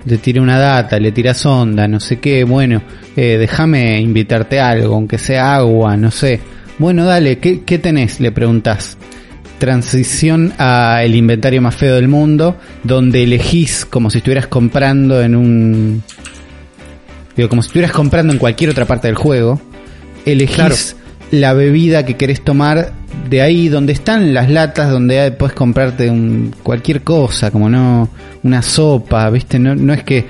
le 0.04 0.19
tira 0.19 0.42
una 0.42 0.59
data, 0.59 0.99
le 0.99 1.12
tiras 1.12 1.45
onda, 1.47 1.87
no 1.88 2.00
sé 2.00 2.19
qué, 2.19 2.45
bueno, 2.45 2.83
eh, 3.16 3.37
déjame 3.38 4.00
invitarte 4.00 4.61
algo, 4.61 4.95
aunque 4.95 5.19
sea 5.19 5.57
agua, 5.57 5.97
no 5.97 6.11
sé. 6.11 6.40
Bueno, 6.78 7.04
dale, 7.04 7.38
¿qué, 7.38 7.62
qué 7.62 7.78
tenés? 7.78 8.19
Le 8.19 8.33
preguntas. 8.33 8.97
Transición 9.59 10.52
a 10.59 11.02
el 11.04 11.14
inventario 11.14 11.62
más 11.62 11.76
feo 11.76 11.95
del 11.95 12.09
mundo, 12.09 12.57
donde 12.83 13.23
elegís 13.23 13.85
como 13.85 14.11
si 14.11 14.19
estuvieras 14.19 14.49
comprando 14.49 15.23
en 15.23 15.37
un 15.37 16.02
Digo, 17.37 17.49
como 17.49 17.62
si 17.62 17.69
estuvieras 17.69 17.92
comprando 17.92 18.33
en 18.33 18.38
cualquier 18.38 18.71
otra 18.71 18.85
parte 18.85 19.09
del 19.09 19.16
juego, 19.16 19.61
elegís. 20.25 20.97
La 21.33 21.55
bebida 21.55 22.05
que 22.05 22.15
querés 22.15 22.43
tomar 22.43 22.93
de 23.29 23.43
ahí 23.43 23.69
donde 23.69 23.95
están 23.95 24.35
las 24.35 24.51
latas, 24.51 24.91
donde 24.91 25.33
puedes 25.33 25.55
comprarte 25.55 26.11
un, 26.11 26.55
cualquier 26.62 27.03
cosa, 27.03 27.51
como 27.51 27.69
no 27.69 28.11
una 28.43 28.62
sopa, 28.62 29.29
¿viste? 29.31 29.59
No, 29.59 29.75
no 29.75 29.95
es 29.95 30.05
que 30.05 30.27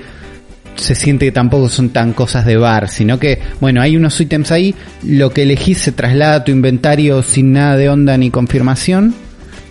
se 0.75 0.95
siente 0.95 1.25
que 1.25 1.31
tampoco 1.31 1.69
son 1.69 1.89
tan 1.89 2.13
cosas 2.13 2.45
de 2.45 2.55
bar, 2.55 2.87
sino 2.87 3.19
que, 3.19 3.39
bueno, 3.59 3.81
hay 3.81 3.97
unos 3.97 4.19
ítems 4.19 4.51
ahí, 4.51 4.73
lo 5.03 5.31
que 5.31 5.43
elegís 5.43 5.77
se 5.77 5.91
traslada 5.91 6.35
a 6.35 6.43
tu 6.43 6.51
inventario 6.51 7.21
sin 7.21 7.51
nada 7.51 7.77
de 7.77 7.89
onda 7.89 8.17
ni 8.17 8.31
confirmación, 8.31 9.13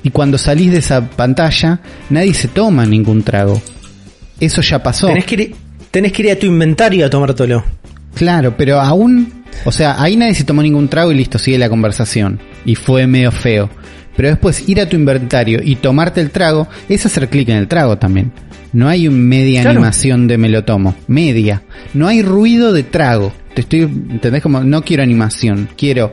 y 0.03 0.11
cuando 0.11 0.37
salís 0.37 0.71
de 0.71 0.79
esa 0.79 1.09
pantalla, 1.09 1.81
nadie 2.11 2.35
se 2.35 2.49
toma 2.49 2.85
ningún 2.85 3.23
trago. 3.23 3.61
Eso 4.39 4.61
ya 4.61 4.83
pasó. 4.83 5.07
Tenés 5.07 5.25
que, 5.25 5.35
ir, 5.35 5.55
tenés 5.91 6.12
que 6.12 6.23
ir 6.23 6.31
a 6.33 6.37
tu 6.37 6.47
inventario 6.47 7.07
a 7.07 7.11
tomártelo. 7.11 7.65
Claro, 8.15 8.55
pero 8.57 8.81
aún, 8.81 9.42
o 9.64 9.73
sea, 9.73 10.00
ahí 10.02 10.16
nadie 10.16 10.35
se 10.35 10.44
tomó 10.44 10.62
ningún 10.62 10.88
trago 10.88 11.12
y 11.12 11.14
listo, 11.14 11.38
sigue 11.38 11.59
la 11.59 11.68
conversación. 11.68 12.40
Y 12.64 12.75
fue 12.75 13.06
medio 13.06 13.30
feo. 13.32 13.71
Pero 14.16 14.28
después 14.28 14.68
ir 14.68 14.80
a 14.80 14.88
tu 14.88 14.97
inventario 14.97 15.61
y 15.62 15.76
tomarte 15.76 16.21
el 16.21 16.30
trago 16.30 16.68
es 16.88 17.06
hacer 17.06 17.28
clic 17.28 17.49
en 17.49 17.56
el 17.56 17.68
trago 17.68 17.97
también. 17.97 18.30
No 18.73 18.88
hay 18.88 19.09
un 19.09 19.18
media 19.26 19.62
Claro. 19.62 19.78
animación 19.78 20.26
de 20.28 20.38
me 20.38 20.49
lo 20.49 20.64
tomo. 20.64 20.94
Media. 21.06 21.62
No 21.94 22.09
hay 22.09 22.23
ruido 22.23 22.73
de 22.73 22.82
trago. 22.82 23.32
Te 23.54 23.62
estoy, 23.62 23.80
¿entendés? 23.82 24.42
Como 24.42 24.64
no 24.64 24.82
quiero 24.82 25.02
animación. 25.02 25.68
Quiero 25.76 26.12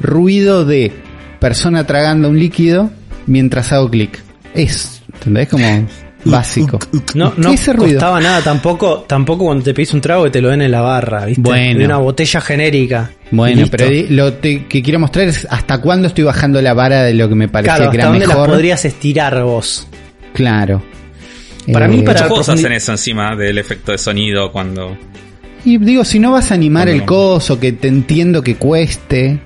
ruido 0.00 0.64
de 0.64 0.92
persona 1.40 1.84
tragando 1.86 2.28
un 2.28 2.38
líquido 2.38 2.90
mientras 3.26 3.72
hago 3.72 3.90
clic. 3.90 4.18
Es, 4.54 5.02
¿entendés? 5.14 5.48
Como 5.48 5.64
básico. 6.24 6.78
No, 7.14 7.34
¿Qué 7.34 7.40
no 7.40 7.52
ese 7.52 7.72
ruido? 7.72 7.94
costaba 7.94 8.20
nada 8.20 8.40
tampoco, 8.42 9.04
tampoco 9.06 9.44
cuando 9.46 9.64
te 9.64 9.74
pedís 9.74 9.92
un 9.94 10.00
trago 10.00 10.24
que 10.24 10.30
te 10.30 10.40
lo 10.40 10.48
den 10.50 10.62
en 10.62 10.70
la 10.70 10.80
barra, 10.80 11.24
¿viste? 11.26 11.40
Bueno. 11.42 11.78
De 11.78 11.84
una 11.84 11.98
botella 11.98 12.40
genérica. 12.40 13.10
Bueno, 13.30 13.62
Listo. 13.62 13.76
pero 13.76 14.06
lo 14.10 14.32
te- 14.34 14.66
que 14.66 14.82
quiero 14.82 14.98
mostrar 14.98 15.28
es 15.28 15.46
hasta 15.50 15.80
cuándo 15.80 16.08
estoy 16.08 16.24
bajando 16.24 16.60
la 16.62 16.74
vara 16.74 17.02
de 17.04 17.14
lo 17.14 17.28
que 17.28 17.34
me 17.34 17.48
parecía 17.48 17.76
Claro, 17.76 17.90
que 17.90 17.96
era 17.96 18.06
dónde 18.06 18.26
mejor. 18.26 18.48
la 18.48 18.54
podrías 18.54 18.84
estirar 18.84 19.42
vos. 19.44 19.86
Claro. 20.34 20.82
Para 21.72 21.86
mí, 21.88 21.98
para- 22.02 22.14
Muchos 22.20 22.28
juegos 22.28 22.48
hacen 22.48 22.72
eso 22.72 22.92
encima 22.92 23.36
del 23.36 23.58
efecto 23.58 23.92
de 23.92 23.98
sonido 23.98 24.50
cuando. 24.50 24.96
Y 25.64 25.78
digo, 25.78 26.04
si 26.04 26.18
no 26.18 26.32
vas 26.32 26.50
a 26.50 26.54
animar 26.54 26.86
Cuando 26.86 27.02
el 27.02 27.06
coso, 27.06 27.60
que 27.60 27.72
te 27.72 27.86
entiendo 27.88 28.42
que 28.42 28.56
cueste, 28.56 29.38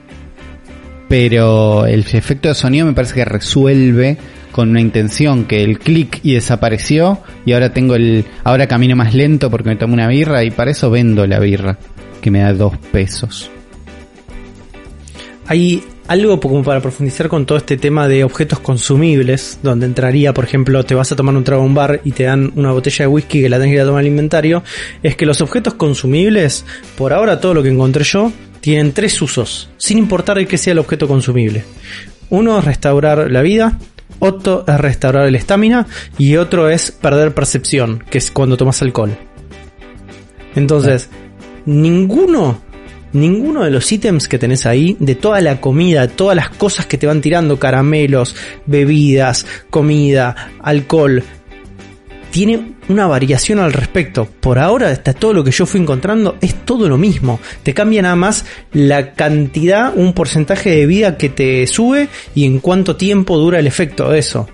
pero 1.09 1.87
el 1.87 2.01
efecto 2.01 2.49
de 2.49 2.55
sonido 2.55 2.87
me 2.87 2.93
parece 2.93 3.15
que 3.15 3.25
resuelve 3.25 4.17
con 4.55 4.71
una 4.71 4.81
intención 4.81 5.47
que 5.47 5.65
el 5.65 5.81
clic 5.81 6.21
y 6.23 6.35
desapareció 6.35 7.19
y 7.45 7.55
ahora 7.55 7.73
tengo 7.73 7.97
el 7.97 8.25
ahora 8.45 8.69
camino 8.69 8.95
más 8.95 9.13
lento 9.13 9.51
porque 9.51 9.71
me 9.71 9.75
tomo 9.75 9.95
una 9.95 10.07
birra 10.07 10.45
y 10.45 10.53
para 10.53 10.71
eso 10.71 10.93
vendo 10.93 11.27
la 11.27 11.41
birra 11.41 11.77
que 12.21 12.31
me 12.31 12.39
da 12.39 12.53
dos 12.53 12.79
pesos. 12.93 13.51
Hay 15.49 15.83
algo 16.07 16.39
como 16.39 16.63
para 16.63 16.81
profundizar 16.81 17.27
con 17.27 17.47
todo 17.47 17.59
este 17.59 17.77
tema 17.77 18.07
de 18.07 18.23
objetos 18.23 18.61
consumibles, 18.61 19.59
donde 19.61 19.87
entraría, 19.87 20.33
por 20.33 20.45
ejemplo, 20.45 20.85
te 20.85 20.95
vas 20.95 21.11
a 21.11 21.17
tomar 21.17 21.35
un 21.35 21.43
trago 21.43 21.65
un 21.65 21.75
bar 21.75 22.01
y 22.05 22.13
te 22.13 22.23
dan 22.23 22.53
una 22.55 22.71
botella 22.71 23.07
de 23.07 23.09
whisky 23.09 23.41
que 23.41 23.49
la 23.49 23.57
tenés 23.57 23.73
que 23.73 23.75
ir 23.75 23.81
a 23.81 23.87
tomar 23.87 24.03
al 24.03 24.07
inventario, 24.07 24.63
es 25.03 25.17
que 25.17 25.27
los 25.27 25.41
objetos 25.41 25.75
consumibles, 25.75 26.65
por 26.97 27.13
ahora 27.13 27.41
todo 27.41 27.55
lo 27.55 27.63
que 27.65 27.71
encontré 27.71 28.05
yo, 28.05 28.31
tienen 28.61 28.93
tres 28.93 29.21
usos, 29.21 29.69
sin 29.79 29.99
importar 29.99 30.39
el 30.39 30.47
que 30.47 30.59
sea 30.59 30.75
el 30.75 30.79
objeto 30.79 31.09
consumible. 31.09 31.65
Uno 32.31 32.57
es 32.57 32.65
restaurar 32.65 33.31
la 33.33 33.43
vida, 33.43 33.79
otro 34.25 34.65
es 34.67 34.81
restaurar 34.81 35.27
el 35.27 35.35
estamina 35.35 35.87
y 36.19 36.37
otro 36.37 36.69
es 36.69 36.91
perder 36.91 37.35
percepción, 37.35 38.03
que 38.11 38.19
es 38.19 38.31
cuando 38.31 38.57
tomas 38.57 38.81
alcohol. 38.83 39.17
Entonces, 40.55 41.11
ninguno, 41.67 42.61
ninguno 43.13 43.65
de 43.65 43.71
los 43.71 43.91
ítems 43.91 44.29
que 44.29 44.39
tenés 44.39 44.67
ahí, 44.67 44.97
de 44.99 45.15
toda 45.15 45.41
la 45.41 45.61
comida, 45.61 46.09
todas 46.09 46.37
las 46.37 46.49
cosas 46.49 46.87
que 46.87 46.97
te 46.97 47.07
van 47.07 47.21
tirando, 47.21 47.59
caramelos, 47.59 48.35
bebidas, 48.67 49.47
comida, 49.69 50.53
alcohol, 50.63 51.23
tiene 52.35 52.73
una 52.89 53.07
variación 53.07 53.61
al 53.61 53.73
respecto. 53.73 54.27
Por 54.41 54.59
ahora, 54.59 54.89
hasta 54.89 55.13
todo 55.13 55.33
lo 55.33 55.45
que 55.45 55.53
yo 55.53 55.67
fui 55.67 55.81
encontrando 55.81 56.37
es 56.41 56.53
todo 56.65 56.89
lo 56.89 56.99
mismo. 56.99 57.39
Te 57.63 57.73
cambia 57.73 58.03
nada 58.03 58.17
más 58.17 58.45
la 58.73 59.13
cantidad, 59.13 59.93
un 59.95 60.15
porcentaje 60.15 60.71
de 60.71 60.85
vida 60.85 61.17
que 61.17 61.29
te 61.29 61.65
sube 61.69 62.09
y 62.35 62.45
en 62.45 62.59
cuánto 62.59 62.97
tiempo 62.97 63.39
dura 63.39 63.61
el 63.61 63.69
efecto 63.69 64.11
de 64.11 64.19
eso. 64.19 64.49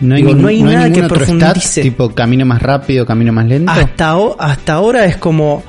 No 0.00 0.16
hay, 0.16 0.22
Digo, 0.22 0.30
ningún- 0.34 0.42
no 0.42 0.48
hay 0.48 0.62
nada 0.64 0.90
que 0.90 1.04
profundice. 1.04 1.60
stat, 1.60 1.82
tipo 1.84 2.12
camino 2.12 2.44
más 2.44 2.60
rápido, 2.60 3.06
camino 3.06 3.32
más 3.32 3.46
lento. 3.46 3.70
Hasta, 3.70 4.16
hasta 4.40 4.72
ahora 4.72 5.04
es 5.04 5.16
como 5.16 5.62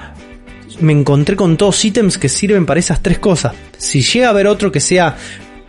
me 0.79 0.93
encontré 0.93 1.35
con 1.35 1.55
todos 1.55 1.85
ítems 1.85 2.17
que 2.17 2.29
sirven 2.29 2.65
para 2.65 2.79
esas 2.79 2.99
tres 3.03 3.19
cosas. 3.19 3.53
Si 3.77 4.01
llega 4.01 4.25
a 4.25 4.29
haber 4.31 4.47
otro 4.47 4.71
que 4.71 4.79
sea 4.79 5.15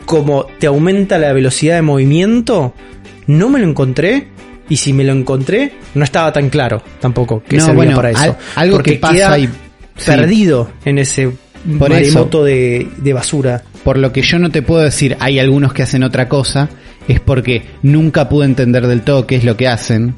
como 0.07 0.47
te 0.59 0.67
aumenta 0.67 1.19
la 1.19 1.35
velocidad 1.35 1.75
de 1.75 1.83
movimiento, 1.83 2.73
no 3.27 3.51
me 3.51 3.59
lo 3.59 3.69
encontré. 3.69 4.29
Y 4.73 4.77
si 4.79 4.93
me 4.95 5.05
lo 5.05 5.13
encontré, 5.13 5.73
no 5.95 6.03
estaba 6.03 6.33
tan 6.33 6.49
claro 6.49 6.83
tampoco 6.99 7.43
que 7.47 7.57
No, 7.59 7.65
servía 7.65 7.77
bueno, 7.77 7.97
para 7.97 8.11
eso. 8.13 8.23
al- 8.23 8.37
algo 8.57 8.77
Porque 8.77 8.93
que 8.95 8.99
pasa 9.01 9.15
queda 9.15 9.39
y- 9.39 9.47
sí. 9.47 9.53
perdido 10.07 10.71
en 10.87 10.99
ese 10.99 11.31
Por 11.79 11.91
maremoto 11.91 12.43
de, 12.43 12.89
de 12.97 13.13
basura. 13.13 13.63
Por 13.85 13.99
lo 13.99 14.13
que 14.13 14.23
yo 14.23 14.39
no 14.39 14.49
te 14.51 14.63
puedo 14.63 14.81
decir, 14.83 15.17
hay 15.21 15.39
algunos 15.39 15.75
que 15.75 15.83
hacen 15.83 16.03
otra 16.05 16.27
cosa, 16.29 16.71
es 17.07 17.21
porque 17.21 17.63
nunca 17.83 18.29
pude 18.31 18.47
entender 18.47 18.87
del 18.87 19.03
todo 19.03 19.27
qué 19.27 19.37
es 19.37 19.45
lo 19.45 19.57
que 19.59 19.69
hacen. 19.69 20.15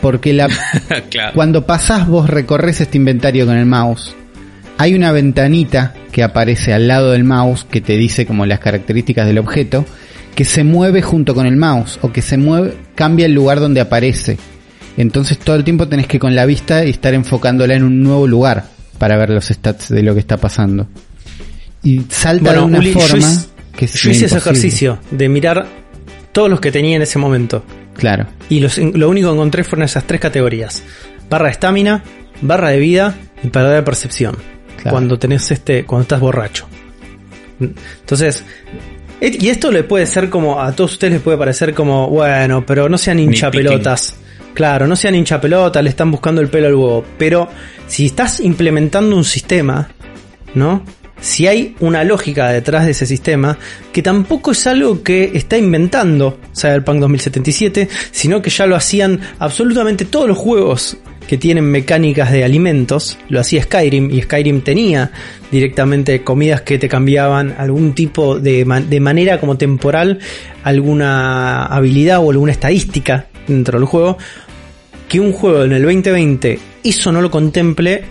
Porque 0.00 0.32
la, 0.32 0.48
claro. 1.10 1.32
cuando 1.34 1.66
pasás 1.66 2.06
vos 2.08 2.30
recorres 2.30 2.80
este 2.80 2.96
inventario 2.96 3.44
con 3.46 3.56
el 3.56 3.66
mouse, 3.66 4.14
hay 4.78 4.94
una 4.94 5.12
ventanita 5.12 5.94
que 6.10 6.22
aparece 6.22 6.72
al 6.72 6.88
lado 6.88 7.12
del 7.12 7.24
mouse 7.24 7.66
que 7.70 7.80
te 7.82 7.96
dice 7.98 8.24
como 8.26 8.46
las 8.46 8.58
características 8.58 9.26
del 9.26 9.38
objeto, 9.38 9.84
que 10.34 10.44
se 10.44 10.64
mueve 10.64 11.02
junto 11.02 11.34
con 11.34 11.46
el 11.46 11.56
mouse 11.56 11.98
o 12.02 12.10
que 12.12 12.22
se 12.22 12.36
mueve, 12.38 12.74
cambia 12.94 13.26
el 13.26 13.32
lugar 13.32 13.60
donde 13.60 13.80
aparece. 13.80 14.38
Entonces 14.96 15.38
todo 15.38 15.56
el 15.56 15.64
tiempo 15.64 15.88
tenés 15.88 16.06
que 16.06 16.18
con 16.18 16.34
la 16.34 16.46
vista 16.46 16.82
estar 16.82 17.14
enfocándola 17.14 17.74
en 17.74 17.82
un 17.84 18.02
nuevo 18.02 18.26
lugar 18.26 18.64
para 18.98 19.16
ver 19.16 19.30
los 19.30 19.46
stats 19.46 19.88
de 19.88 20.02
lo 20.02 20.14
que 20.14 20.20
está 20.20 20.36
pasando. 20.36 20.86
Y 21.82 22.02
salta 22.08 22.44
Bueno, 22.44 22.60
de 22.60 22.66
una 22.66 22.78
Uli, 22.78 22.92
yo 22.92 23.00
forma 23.00 23.18
hice- 23.18 23.46
que 23.76 23.84
es 23.86 23.94
Yo 23.94 24.10
hice 24.10 24.26
ese 24.26 24.36
ejercicio 24.38 24.98
de 25.10 25.28
mirar 25.28 25.66
todos 26.32 26.48
los 26.48 26.60
que 26.60 26.70
tenía 26.70 26.96
en 26.96 27.02
ese 27.02 27.18
momento. 27.18 27.64
Claro. 27.96 28.26
Y 28.48 28.60
los, 28.60 28.78
lo 28.78 29.08
único 29.10 29.28
que 29.28 29.34
encontré 29.34 29.64
fueron 29.64 29.84
esas 29.84 30.04
tres 30.04 30.20
categorías. 30.20 30.82
Barra 31.28 31.46
de 31.46 31.52
estamina, 31.52 32.02
barra 32.40 32.68
de 32.70 32.78
vida 32.78 33.14
y 33.42 33.48
barra 33.48 33.70
de 33.70 33.82
percepción. 33.82 34.36
Claro. 34.76 34.90
Cuando 34.90 35.18
tenés 35.18 35.50
este, 35.50 35.84
cuando 35.84 36.02
estás 36.02 36.20
borracho. 36.20 36.66
Entonces, 37.60 38.44
y 39.22 39.48
esto 39.50 39.70
le 39.70 39.84
puede 39.84 40.06
ser 40.06 40.28
como, 40.28 40.60
a 40.60 40.72
todos 40.72 40.92
ustedes 40.94 41.14
les 41.14 41.22
puede 41.22 41.38
parecer 41.38 41.74
como, 41.74 42.08
bueno, 42.08 42.66
pero 42.66 42.88
no 42.88 42.98
sean 42.98 43.20
hinchapelotas. 43.20 44.16
Claro, 44.52 44.88
no 44.88 44.96
sean 44.96 45.14
hinchapelotas, 45.14 45.82
le 45.82 45.90
están 45.90 46.10
buscando 46.10 46.40
el 46.40 46.48
pelo 46.48 46.66
al 46.66 46.74
huevo. 46.74 47.04
Pero 47.18 47.48
si 47.86 48.06
estás 48.06 48.40
implementando 48.40 49.16
un 49.16 49.24
sistema, 49.24 49.88
¿no? 50.54 50.84
Si 51.20 51.46
hay 51.46 51.76
una 51.78 52.02
lógica 52.02 52.48
detrás 52.48 52.84
de 52.84 52.90
ese 52.90 53.06
sistema, 53.06 53.56
que 53.92 54.02
tampoco 54.02 54.50
es 54.50 54.66
algo 54.66 55.04
que 55.04 55.30
está 55.34 55.56
inventando 55.56 56.40
Cyberpunk 56.52 56.98
2077, 56.98 57.88
sino 58.10 58.42
que 58.42 58.50
ya 58.50 58.66
lo 58.66 58.74
hacían 58.74 59.20
absolutamente 59.38 60.04
todos 60.04 60.26
los 60.26 60.36
juegos 60.36 60.96
que 61.26 61.38
tienen 61.38 61.64
mecánicas 61.64 62.32
de 62.32 62.44
alimentos, 62.44 63.18
lo 63.28 63.40
hacía 63.40 63.62
Skyrim 63.62 64.10
y 64.10 64.22
Skyrim 64.22 64.60
tenía 64.60 65.10
directamente 65.50 66.22
comidas 66.22 66.62
que 66.62 66.78
te 66.78 66.88
cambiaban 66.88 67.54
algún 67.58 67.94
tipo 67.94 68.38
de, 68.38 68.64
de 68.88 69.00
manera 69.00 69.40
como 69.40 69.56
temporal, 69.56 70.18
alguna 70.62 71.66
habilidad 71.66 72.18
o 72.24 72.30
alguna 72.30 72.52
estadística 72.52 73.26
dentro 73.46 73.78
del 73.78 73.86
juego, 73.86 74.18
que 75.08 75.20
un 75.20 75.32
juego 75.32 75.64
en 75.64 75.72
el 75.72 75.82
2020 75.82 76.58
eso 76.84 77.12
no 77.12 77.20
lo 77.20 77.30
contemple, 77.30 78.02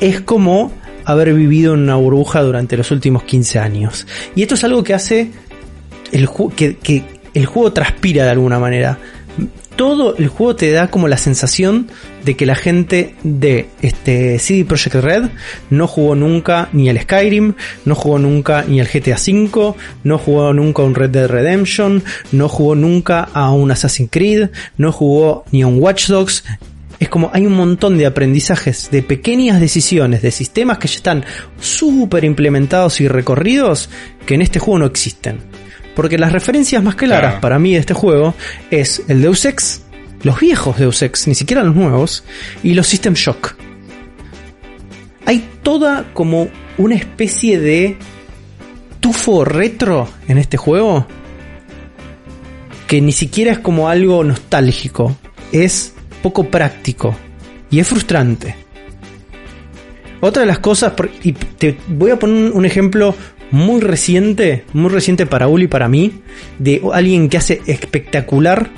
es 0.00 0.20
como 0.20 0.72
haber 1.04 1.32
vivido 1.34 1.74
en 1.74 1.80
una 1.80 1.96
burbuja 1.96 2.42
durante 2.42 2.76
los 2.76 2.90
últimos 2.90 3.24
15 3.24 3.58
años. 3.58 4.06
Y 4.34 4.42
esto 4.42 4.54
es 4.54 4.64
algo 4.64 4.82
que 4.82 4.94
hace 4.94 5.30
el 6.12 6.28
que, 6.56 6.76
que 6.76 7.04
el 7.34 7.46
juego 7.46 7.72
transpira 7.72 8.24
de 8.24 8.30
alguna 8.30 8.58
manera. 8.58 8.98
Todo 9.76 10.16
el 10.16 10.28
juego 10.28 10.54
te 10.54 10.70
da 10.70 10.88
como 10.88 11.08
la 11.08 11.16
sensación 11.16 11.88
de 12.24 12.36
que 12.36 12.46
la 12.46 12.54
gente 12.54 13.16
de 13.24 13.68
este 13.82 14.38
CD 14.38 14.64
Projekt 14.64 14.94
Red 14.96 15.24
no 15.68 15.88
jugó 15.88 16.14
nunca 16.14 16.68
ni 16.72 16.88
al 16.88 17.00
Skyrim, 17.00 17.54
no 17.84 17.94
jugó 17.94 18.18
nunca 18.18 18.64
ni 18.68 18.80
al 18.80 18.86
GTA 18.86 19.16
V, 19.16 19.74
no 20.04 20.18
jugó 20.18 20.52
nunca 20.52 20.82
a 20.82 20.84
un 20.84 20.94
Red 20.94 21.10
Dead 21.10 21.26
Redemption, 21.26 22.04
no 22.30 22.48
jugó 22.48 22.76
nunca 22.76 23.28
a 23.32 23.50
un 23.50 23.72
Assassin's 23.72 24.10
Creed, 24.12 24.50
no 24.78 24.92
jugó 24.92 25.44
ni 25.50 25.62
a 25.62 25.66
un 25.66 25.82
Watch 25.82 26.06
Dogs, 26.06 26.44
es 27.00 27.08
como 27.08 27.30
hay 27.32 27.46
un 27.46 27.54
montón 27.54 27.98
de 27.98 28.06
aprendizajes, 28.06 28.90
de 28.90 29.02
pequeñas 29.02 29.60
decisiones, 29.60 30.22
de 30.22 30.30
sistemas 30.30 30.78
que 30.78 30.88
ya 30.88 30.96
están 30.96 31.24
súper 31.60 32.24
implementados 32.24 33.00
y 33.00 33.08
recorridos 33.08 33.90
que 34.24 34.34
en 34.34 34.42
este 34.42 34.58
juego 34.58 34.78
no 34.78 34.86
existen. 34.86 35.53
Porque 35.94 36.18
las 36.18 36.32
referencias 36.32 36.82
más 36.82 36.94
claras 36.96 37.20
Claro. 37.20 37.40
para 37.40 37.58
mí 37.58 37.72
de 37.72 37.78
este 37.78 37.94
juego 37.94 38.34
es 38.70 39.02
el 39.08 39.22
Deus 39.22 39.44
Ex, 39.44 39.82
los 40.22 40.40
viejos 40.40 40.76
Deus 40.78 41.02
Ex, 41.02 41.28
ni 41.28 41.34
siquiera 41.34 41.62
los 41.62 41.74
nuevos, 41.76 42.24
y 42.62 42.74
los 42.74 42.86
System 42.86 43.14
Shock. 43.14 43.54
Hay 45.26 45.48
toda 45.62 46.06
como 46.12 46.48
una 46.76 46.94
especie 46.96 47.58
de 47.60 47.96
tufo 49.00 49.44
retro 49.44 50.08
en 50.28 50.38
este 50.38 50.56
juego 50.56 51.06
que 52.86 53.00
ni 53.00 53.12
siquiera 53.12 53.52
es 53.52 53.58
como 53.60 53.88
algo 53.88 54.22
nostálgico, 54.24 55.16
es 55.52 55.94
poco 56.22 56.44
práctico 56.50 57.14
y 57.70 57.78
es 57.80 57.86
frustrante. 57.88 58.56
Otra 60.20 60.40
de 60.42 60.46
las 60.46 60.58
cosas, 60.58 60.92
y 61.22 61.32
te 61.32 61.76
voy 61.88 62.10
a 62.10 62.18
poner 62.18 62.52
un 62.52 62.64
ejemplo 62.64 63.14
muy 63.50 63.80
reciente, 63.80 64.64
muy 64.72 64.90
reciente 64.90 65.26
para 65.26 65.48
Uli 65.48 65.64
y 65.64 65.68
para 65.68 65.88
mí, 65.88 66.12
de 66.58 66.82
alguien 66.92 67.28
que 67.28 67.36
hace 67.36 67.62
espectacular 67.66 68.70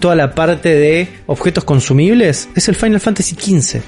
toda 0.00 0.14
la 0.16 0.34
parte 0.34 0.74
de 0.74 1.08
objetos 1.26 1.64
consumibles, 1.64 2.48
es 2.56 2.68
el 2.68 2.74
Final 2.74 3.00
Fantasy 3.00 3.34
XV. 3.36 3.80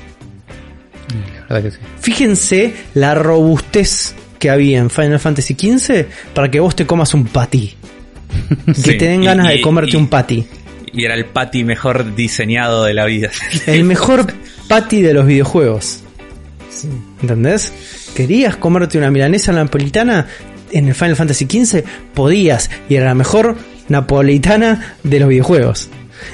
La 1.48 1.56
verdad 1.56 1.62
que 1.70 1.76
sí. 1.76 1.82
Fíjense 2.00 2.74
la 2.94 3.14
robustez 3.14 4.14
que 4.38 4.50
había 4.50 4.78
en 4.78 4.90
Final 4.90 5.20
Fantasy 5.20 5.54
XV 5.54 6.06
para 6.34 6.50
que 6.50 6.60
vos 6.60 6.74
te 6.76 6.86
comas 6.86 7.14
un 7.14 7.24
patty. 7.26 7.74
Que 8.66 8.74
Sí, 8.74 8.98
te 8.98 9.06
den 9.06 9.22
y- 9.22 9.26
ganas 9.26 9.46
y- 9.52 9.56
de 9.56 9.60
comerte 9.60 9.92
y- 9.92 9.96
un 9.96 10.08
patty. 10.08 10.44
Y 10.92 11.04
era 11.04 11.14
el 11.14 11.24
patty 11.26 11.64
mejor 11.64 12.14
diseñado 12.14 12.84
de 12.84 12.94
la 12.94 13.04
vida. 13.06 13.30
El 13.66 13.82
mejor 13.84 14.26
patty 14.68 15.02
de 15.02 15.12
los 15.14 15.26
videojuegos. 15.26 16.00
¿Entendés? 17.22 17.72
Querías 18.14 18.56
comerte 18.56 18.98
una 18.98 19.10
milanesa 19.10 19.52
napolitana 19.52 20.26
en 20.70 20.88
el 20.88 20.94
Final 20.94 21.16
Fantasy 21.16 21.46
XV, 21.46 21.84
podías. 22.14 22.70
Y 22.88 22.96
era 22.96 23.06
la 23.06 23.14
mejor 23.14 23.56
napolitana 23.88 24.96
de 25.02 25.20
los 25.20 25.28
videojuegos. 25.28 25.88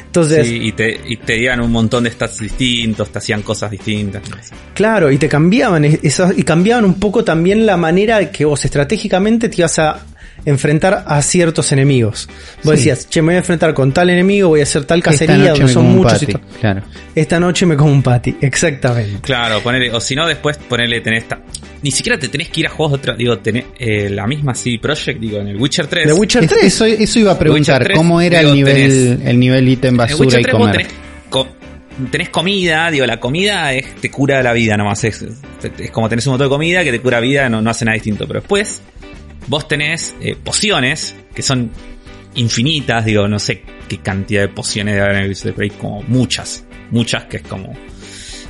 Entonces, 0.06 0.46
Sí, 0.46 0.60
y 0.62 0.72
te, 0.72 1.00
y 1.06 1.16
te 1.16 1.34
dieron 1.34 1.60
un 1.60 1.72
montón 1.72 2.04
de 2.04 2.10
stats 2.10 2.40
distintos, 2.40 3.10
te 3.10 3.18
hacían 3.18 3.42
cosas 3.42 3.70
distintas. 3.70 4.22
Claro, 4.74 5.10
y 5.10 5.18
te 5.18 5.28
cambiaban 5.28 5.84
esas, 5.84 6.36
y 6.36 6.42
cambiaban 6.42 6.84
un 6.84 6.94
poco 6.94 7.24
también 7.24 7.66
la 7.66 7.76
manera 7.76 8.30
que 8.30 8.44
vos 8.44 8.64
estratégicamente 8.64 9.48
te 9.48 9.56
ibas 9.60 9.78
a 9.78 10.00
enfrentar 10.44 11.04
a 11.06 11.20
ciertos 11.22 11.72
enemigos. 11.72 12.28
Vos 12.62 12.72
Sí. 12.74 12.88
decías, 12.88 13.08
che, 13.08 13.22
me 13.22 13.26
voy 13.28 13.34
a 13.36 13.38
enfrentar 13.38 13.74
con 13.74 13.92
tal 13.92 14.10
enemigo, 14.10 14.48
voy 14.48 14.60
a 14.60 14.62
hacer 14.64 14.84
tal 14.84 14.98
Esta 15.00 15.10
cacería 15.10 15.36
noche 15.36 15.48
donde 15.50 15.64
me 15.64 15.72
son 15.72 15.82
como 15.84 15.94
un 15.96 16.02
muchos. 16.04 16.22
y 16.22 16.26
patty, 16.26 16.44
Claro. 16.60 16.82
Esta 17.14 17.40
noche 17.40 17.66
me 17.66 17.76
como 17.76 17.92
un 17.92 18.02
patty, 18.02 18.36
exactamente. 18.40 19.20
Claro, 19.20 19.60
ponele, 19.62 19.90
o 19.92 20.00
si 20.00 20.14
no, 20.14 20.26
después 20.26 20.56
ponerle, 20.56 21.00
tenés 21.00 21.22
esta. 21.24 21.40
Ni 21.82 21.90
siquiera 21.90 22.18
te 22.18 22.28
tenés 22.28 22.50
que 22.50 22.60
ir 22.60 22.66
a 22.66 22.70
juegos 22.70 22.92
de 22.92 22.98
otra. 22.98 23.14
Digo, 23.16 23.38
tenés 23.38 23.64
eh, 23.78 24.10
la 24.10 24.26
misma 24.26 24.54
CD 24.54 24.78
Projekt, 24.80 25.18
digo, 25.20 25.38
en 25.38 25.48
el 25.48 25.56
Witcher 25.56 25.86
3. 25.86 26.06
The 26.06 26.12
Witcher 26.12 26.44
Es- 26.44 26.50
3. 26.50 26.64
Eso, 26.64 26.84
eso 26.84 27.18
iba 27.18 27.32
a 27.32 27.38
preguntar, 27.38 27.76
Witcher 27.80 27.84
3, 27.86 27.96
¿cómo 27.98 28.20
era 28.20 28.40
el 28.40 28.52
nivel, 28.52 28.76
tenés- 29.18 29.26
el 29.28 29.38
nivel 29.40 29.68
ítem 29.68 29.96
basura 29.96 30.20
Witcher 30.20 30.40
y 30.40 30.42
3 30.42 30.52
vos 30.54 30.60
comer? 30.68 30.76
tenés, 30.76 30.92
co- 31.30 31.48
tenés 32.10 32.28
comida, 32.30 32.90
digo, 32.90 33.06
la 33.06 33.18
comida 33.20 33.72
es, 33.72 33.94
te 33.96 34.10
cura 34.10 34.42
la 34.42 34.52
vida 34.52 34.76
nomás. 34.76 35.02
Es, 35.04 35.24
es 35.78 35.90
como 35.90 36.08
tenés 36.08 36.26
un 36.26 36.32
montón 36.32 36.46
de 36.48 36.50
comida 36.50 36.84
que 36.84 36.92
te 36.92 37.00
cura 37.00 37.18
vida, 37.20 37.48
no, 37.48 37.60
no 37.62 37.70
hace 37.70 37.84
nada 37.86 37.94
distinto. 37.94 38.26
Pero 38.26 38.40
después, 38.40 38.80
vos 39.48 39.68
tenés 39.68 40.14
eh, 40.20 40.36
pociones 40.42 41.14
que 41.34 41.42
son 41.42 41.70
infinitas, 42.34 43.04
digo, 43.04 43.26
no 43.28 43.38
sé 43.38 43.62
qué 43.88 43.98
cantidad 43.98 44.42
de 44.42 44.48
pociones 44.48 44.94
de 44.94 45.00
haber 45.00 45.16
en 45.16 45.22
el 45.22 45.28
Witcher 45.28 45.42
3, 45.52 45.54
pero 45.56 45.72
hay 45.72 45.78
como 45.78 46.02
muchas, 46.02 46.64
muchas 46.90 47.24
que 47.24 47.38
es 47.38 47.42
como. 47.42 47.74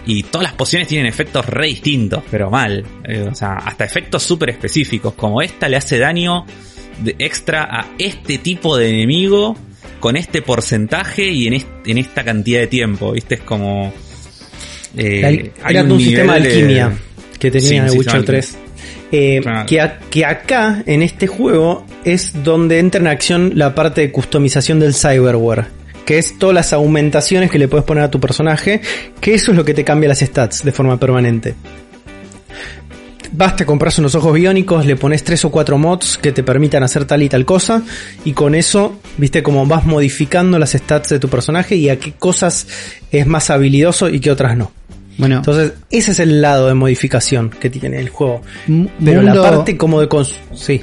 Y 0.07 0.23
todas 0.25 0.45
las 0.45 0.55
pociones 0.55 0.89
tienen 0.89 1.07
efectos 1.07 1.47
re 1.47 1.67
distintos, 1.67 2.23
pero 2.31 2.51
mal. 2.51 2.85
Eh, 3.05 3.29
o 3.31 3.35
sea, 3.35 3.55
hasta 3.55 3.85
efectos 3.85 4.23
súper 4.23 4.51
específicos, 4.51 5.15
como 5.15 5.43
esta 5.43 5.69
le 5.69 5.77
hace 5.77 5.99
daño 5.99 6.45
de 7.03 7.17
extra 7.19 7.65
a 7.65 7.87
este 7.99 8.39
tipo 8.39 8.77
de 8.77 8.91
enemigo 8.91 9.57
con 10.01 10.17
este 10.17 10.43
porcentaje 10.43 11.29
y 11.29 11.47
en, 11.47 11.65
en 11.85 11.99
esta 11.99 12.25
cantidad 12.25 12.61
de 12.61 12.67
tiempo, 12.67 13.13
¿viste? 13.13 13.37
Es 13.37 13.43
como... 13.43 13.93
eh, 14.97 15.53
hay 15.63 15.77
un, 15.77 16.01
sistema 16.01 16.39
de 16.39 16.49
alquimia 16.49 16.93
que 17.39 17.51
tenía 17.51 17.69
Sí, 17.69 17.93
el 17.93 17.99
Witcher 17.99 18.21
de 18.21 18.27
3. 18.27 18.59
Eh, 19.13 19.41
Claro. 19.43 19.67
que, 19.67 19.81
a- 19.81 19.99
que 20.11 20.25
acá, 20.25 20.83
en 20.87 21.03
este 21.03 21.27
juego, 21.27 21.85
es 22.05 22.43
donde 22.45 22.79
entra 22.79 23.01
en 23.01 23.07
acción 23.09 23.53
la 23.57 23.75
parte 23.75 24.01
de 24.03 24.13
customización 24.13 24.79
del 24.81 24.95
cyberware. 24.95 25.67
Que 26.07 26.19
es 26.19 26.39
todas 26.39 26.55
las 26.55 26.73
aumentaciones 26.73 27.51
que 27.51 27.59
le 27.59 27.69
puedes 27.69 27.85
poner 27.85 28.05
a 28.05 28.11
tu 28.11 28.19
personaje. 28.21 28.81
Que 29.21 29.35
eso 29.35 29.51
es 29.53 29.57
lo 29.57 29.65
que 29.65 29.75
te 29.75 29.85
cambia 29.85 30.09
las 30.09 30.21
stats 30.21 30.65
de 30.65 30.73
forma 30.73 30.99
permanente. 30.99 31.55
Basta 33.33 33.65
compras 33.65 33.97
unos 34.01 34.17
ojos 34.17 34.35
biónicos, 34.35 34.85
le 34.87 34.97
pones 34.97 35.23
tres 35.23 35.45
o 35.45 35.51
cuatro 35.53 35.79
mods 35.79 36.19
que 36.19 36.33
te 36.33 36.43
permitan 36.43 36.83
hacer 36.83 37.05
tal 37.05 37.23
y 37.23 37.29
tal 37.29 37.45
cosa. 37.45 37.83
Y 38.25 38.33
con 38.33 38.57
eso, 38.57 38.99
viste 39.19 39.43
cómo 39.43 39.65
vas 39.67 39.85
modificando 39.85 40.59
las 40.59 40.73
stats 40.73 41.11
de 41.11 41.21
tu 41.21 41.29
personaje 41.29 41.77
y 41.77 41.89
a 41.91 41.99
qué 42.01 42.13
cosas 42.13 42.67
es 43.13 43.27
más 43.29 43.51
habilidoso 43.51 44.09
y 44.09 44.19
qué 44.19 44.33
otras 44.33 44.57
no. 44.57 44.73
Bueno, 45.21 45.37
Entonces, 45.37 45.75
ese 45.91 46.11
es 46.13 46.21
el 46.21 46.41
lado 46.43 46.67
de 46.69 46.75
modificación 46.75 47.51
que 47.51 47.71
tiene 47.71 47.99
el 48.01 48.09
juego. 48.09 48.43
Pero 49.05 49.23
mundo- 49.23 49.43
la 49.43 49.51
parte 49.51 49.77
como 49.77 50.01
de 50.01 50.09
sí. 50.55 50.83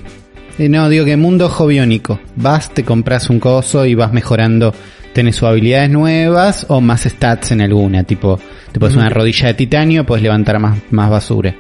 eh, 0.60 0.70
no, 0.70 0.88
digo 0.90 1.04
que 1.06 1.18
mundo 1.18 1.48
ojo 1.48 1.68
biónico. 1.68 2.20
Vas, 2.36 2.74
te 2.74 2.84
compras 2.84 3.30
un 3.30 3.40
coso 3.40 3.86
y 3.86 3.96
vas 3.96 4.14
mejorando. 4.14 4.74
Tenés 5.14 5.42
o 5.42 5.48
habilidades 5.48 5.90
nuevas 5.90 6.66
o 6.70 6.80
más 6.80 7.02
stats 7.04 7.52
en 7.52 7.62
alguna. 7.62 8.04
Tipo, 8.04 8.40
te 8.72 8.80
pones 8.80 8.96
Ujú. 8.96 9.02
una 9.02 9.10
rodilla 9.10 9.48
de 9.48 9.54
titanio, 9.56 10.06
puedes 10.06 10.22
levantar 10.24 10.60
más, 10.60 10.78
más 10.92 11.10
basura. 11.10 11.56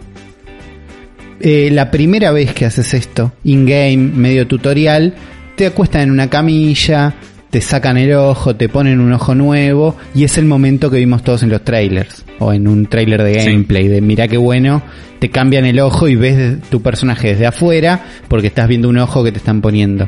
Eh, 1.39 1.69
la 1.71 1.91
primera 1.91 2.31
vez 2.31 2.53
que 2.53 2.65
haces 2.65 2.93
esto, 2.93 3.31
in-game, 3.43 3.97
medio 3.97 4.47
tutorial, 4.47 5.13
te 5.55 5.67
acuestan 5.67 6.01
en 6.01 6.11
una 6.11 6.29
camilla, 6.29 7.13
te 7.57 7.61
sacan 7.61 7.97
el 7.97 8.13
ojo, 8.13 8.55
te 8.55 8.69
ponen 8.69 8.99
un 8.99 9.11
ojo 9.13 9.33
nuevo 9.33 9.95
y 10.13 10.23
es 10.25 10.37
el 10.37 10.45
momento 10.45 10.91
que 10.91 10.97
vimos 10.97 11.23
todos 11.23 11.41
en 11.41 11.49
los 11.49 11.63
trailers 11.63 12.23
o 12.37 12.53
en 12.53 12.67
un 12.67 12.85
trailer 12.85 13.23
de 13.23 13.39
Sí. 13.39 13.49
gameplay 13.49 13.87
de 13.87 13.99
mira 13.99 14.27
qué 14.27 14.37
bueno, 14.37 14.83
te 15.17 15.31
cambian 15.31 15.65
el 15.65 15.79
ojo 15.79 16.07
y 16.07 16.15
ves 16.15 16.59
tu 16.69 16.83
personaje 16.83 17.29
desde 17.29 17.47
afuera 17.47 18.05
porque 18.27 18.45
estás 18.45 18.67
viendo 18.67 18.89
un 18.89 18.99
ojo 18.99 19.23
que 19.23 19.31
te 19.31 19.39
están 19.39 19.61
poniendo. 19.61 20.07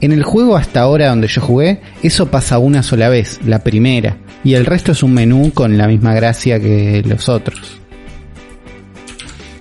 En 0.00 0.10
el 0.12 0.22
juego 0.22 0.56
hasta 0.56 0.80
ahora 0.80 1.10
donde 1.10 1.26
yo 1.28 1.42
jugué, 1.42 1.82
eso 2.02 2.30
pasa 2.30 2.56
una 2.56 2.82
sola 2.82 3.10
vez, 3.10 3.40
la 3.44 3.58
primera, 3.58 4.16
y 4.42 4.54
el 4.54 4.64
resto 4.64 4.92
es 4.92 5.02
un 5.02 5.12
menú 5.12 5.52
con 5.52 5.76
la 5.76 5.86
misma 5.88 6.14
gracia 6.14 6.58
que 6.58 7.02
los 7.06 7.28
otros. 7.28 7.78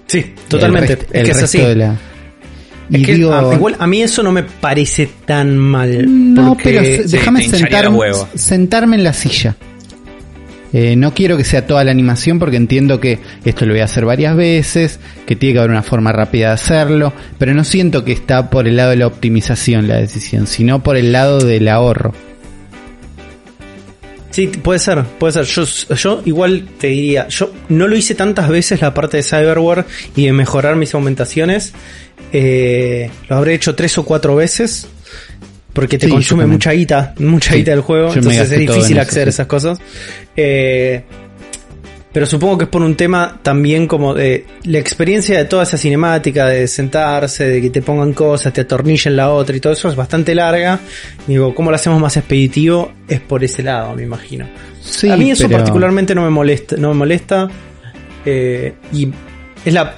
Sí, 0.07 0.33
totalmente. 0.47 0.93
El 0.93 0.99
rest- 0.99 1.03
es 1.03 1.11
que 1.11 1.19
es 1.19 1.27
resto 1.41 1.43
así. 1.45 1.57
de 1.59 1.75
la- 1.75 1.95
Es 2.91 3.05
que, 3.05 3.15
digo- 3.15 3.33
a, 3.33 3.53
igual 3.53 3.75
a 3.79 3.87
mí 3.87 4.01
eso 4.01 4.21
no 4.23 4.31
me 4.31 4.43
parece 4.43 5.09
tan 5.25 5.57
mal. 5.57 6.05
No, 6.33 6.55
pero 6.61 6.81
se- 6.83 7.03
déjame 7.05 7.47
huevos. 7.89 8.27
sentarme 8.35 8.95
en 8.97 9.03
la 9.03 9.13
silla. 9.13 9.55
Eh, 10.73 10.95
no 10.97 11.13
quiero 11.13 11.37
que 11.37 11.45
sea 11.45 11.65
toda 11.65 11.85
la 11.85 11.91
animación 11.91 12.37
porque 12.37 12.57
entiendo 12.57 12.99
que 12.99 13.19
esto 13.45 13.65
lo 13.65 13.71
voy 13.71 13.79
a 13.79 13.85
hacer 13.85 14.03
varias 14.03 14.35
veces, 14.35 14.99
que 15.25 15.35
tiene 15.37 15.53
que 15.53 15.59
haber 15.59 15.71
una 15.71 15.83
forma 15.83 16.11
rápida 16.11 16.47
de 16.49 16.53
hacerlo, 16.55 17.13
pero 17.37 17.53
no 17.53 17.63
siento 17.63 18.03
que 18.03 18.11
está 18.11 18.49
por 18.49 18.67
el 18.67 18.75
lado 18.75 18.89
de 18.89 18.97
la 18.97 19.07
optimización 19.07 19.87
la 19.87 19.95
decisión, 19.97 20.47
sino 20.47 20.83
por 20.83 20.97
el 20.97 21.13
lado 21.13 21.39
del 21.39 21.69
ahorro. 21.69 22.13
Sí, 24.31 24.47
puede 24.47 24.79
ser, 24.79 25.03
puede 25.17 25.31
ser. 25.31 25.45
Yo, 25.45 25.63
yo 25.95 26.21
igual 26.25 26.67
te 26.77 26.87
diría, 26.87 27.29
yo 27.29 27.53
no 27.69 27.87
lo 27.87 27.95
hice 27.95 28.15
tantas 28.15 28.49
veces 28.49 28.81
la 28.81 28.93
parte 28.93 29.15
de 29.15 29.23
cyberware 29.23 29.85
y 30.13 30.25
de 30.25 30.33
mejorar 30.33 30.75
mis 30.75 30.93
aumentaciones. 30.93 31.71
Eh, 32.37 33.09
lo 33.29 33.37
habré 33.37 33.53
hecho 33.53 33.73
tres 33.75 33.97
o 33.97 34.03
cuatro 34.03 34.35
veces. 34.35 34.87
porque 35.71 35.97
te 35.97 36.05
Sí, 36.05 36.11
consume 36.11 36.45
mucha 36.45 36.71
guita, 36.71 37.13
mucha 37.19 37.51
Sí, 37.51 37.57
guita 37.57 37.71
del 37.71 37.81
juego, 37.81 38.07
entonces 38.13 38.49
es 38.51 38.59
difícil 38.59 38.93
en 38.97 39.01
acceder 39.01 39.27
a 39.27 39.29
esas 39.29 39.45
cosas. 39.47 39.77
Eh, 40.35 41.01
pero 42.13 42.25
supongo 42.25 42.57
que 42.57 42.63
es 42.63 42.69
por 42.69 42.81
un 42.81 42.95
tema 42.95 43.39
también 43.43 43.85
como 43.87 44.13
de 44.13 44.45
la 44.63 44.79
experiencia 44.79 45.37
de 45.37 45.43
toda 45.45 45.63
esa 45.63 45.75
cinemática, 45.77 46.45
de 46.47 46.65
sentarse, 46.69 47.45
de 47.49 47.61
que 47.61 47.69
te 47.71 47.81
pongan 47.81 48.13
cosas, 48.13 48.53
te 48.53 48.61
atornillen 48.61 49.17
la 49.17 49.31
otra 49.31 49.53
y 49.55 49.59
todo 49.59 49.73
eso 49.73 49.89
es 49.89 49.97
bastante 49.97 50.33
larga. 50.33 50.79
Digo, 51.27 51.53
¿cómo 51.53 51.71
lo 51.71 51.75
hacemos 51.75 51.99
más 51.99 52.15
expeditivo? 52.15 52.93
Es 53.09 53.19
por 53.19 53.43
ese 53.43 53.61
lado, 53.63 53.93
me 53.95 54.03
imagino. 54.03 54.47
Sí, 54.81 55.09
a 55.09 55.17
mí 55.17 55.31
eso 55.31 55.45
pero- 55.47 55.57
particularmente 55.59 56.15
no 56.15 56.23
me 56.23 56.29
molesta, 56.29 56.77
no 56.77 56.89
me 56.89 56.95
molesta. 56.95 57.49
eh, 58.25 58.73
y 58.93 59.09
es 59.65 59.73
la 59.73 59.95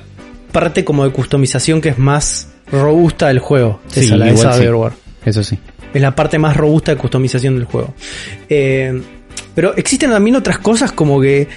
parte 0.59 0.83
como 0.83 1.03
de 1.03 1.11
customización 1.11 1.81
que 1.81 1.89
es 1.89 1.99
más 1.99 2.47
robusta 2.71 3.27
del 3.27 3.37
juego. 3.37 3.79
Sí, 3.89 3.99
esa, 3.99 4.17
la 4.17 4.25
de 4.25 4.31
igual 4.31 4.91
sí. 4.91 5.29
Eso 5.29 5.43
sí. 5.43 5.59
Es 5.93 6.01
la 6.01 6.15
parte 6.15 6.39
más 6.39 6.57
robusta 6.57 6.91
de 6.91 6.97
customización 6.97 7.55
del 7.55 7.65
juego. 7.65 7.93
Eh, 8.49 8.99
pero 9.53 9.75
existen 9.75 10.09
también 10.09 10.35
otras 10.35 10.57
cosas 10.57 10.91
como 10.91 11.21
que 11.21 11.47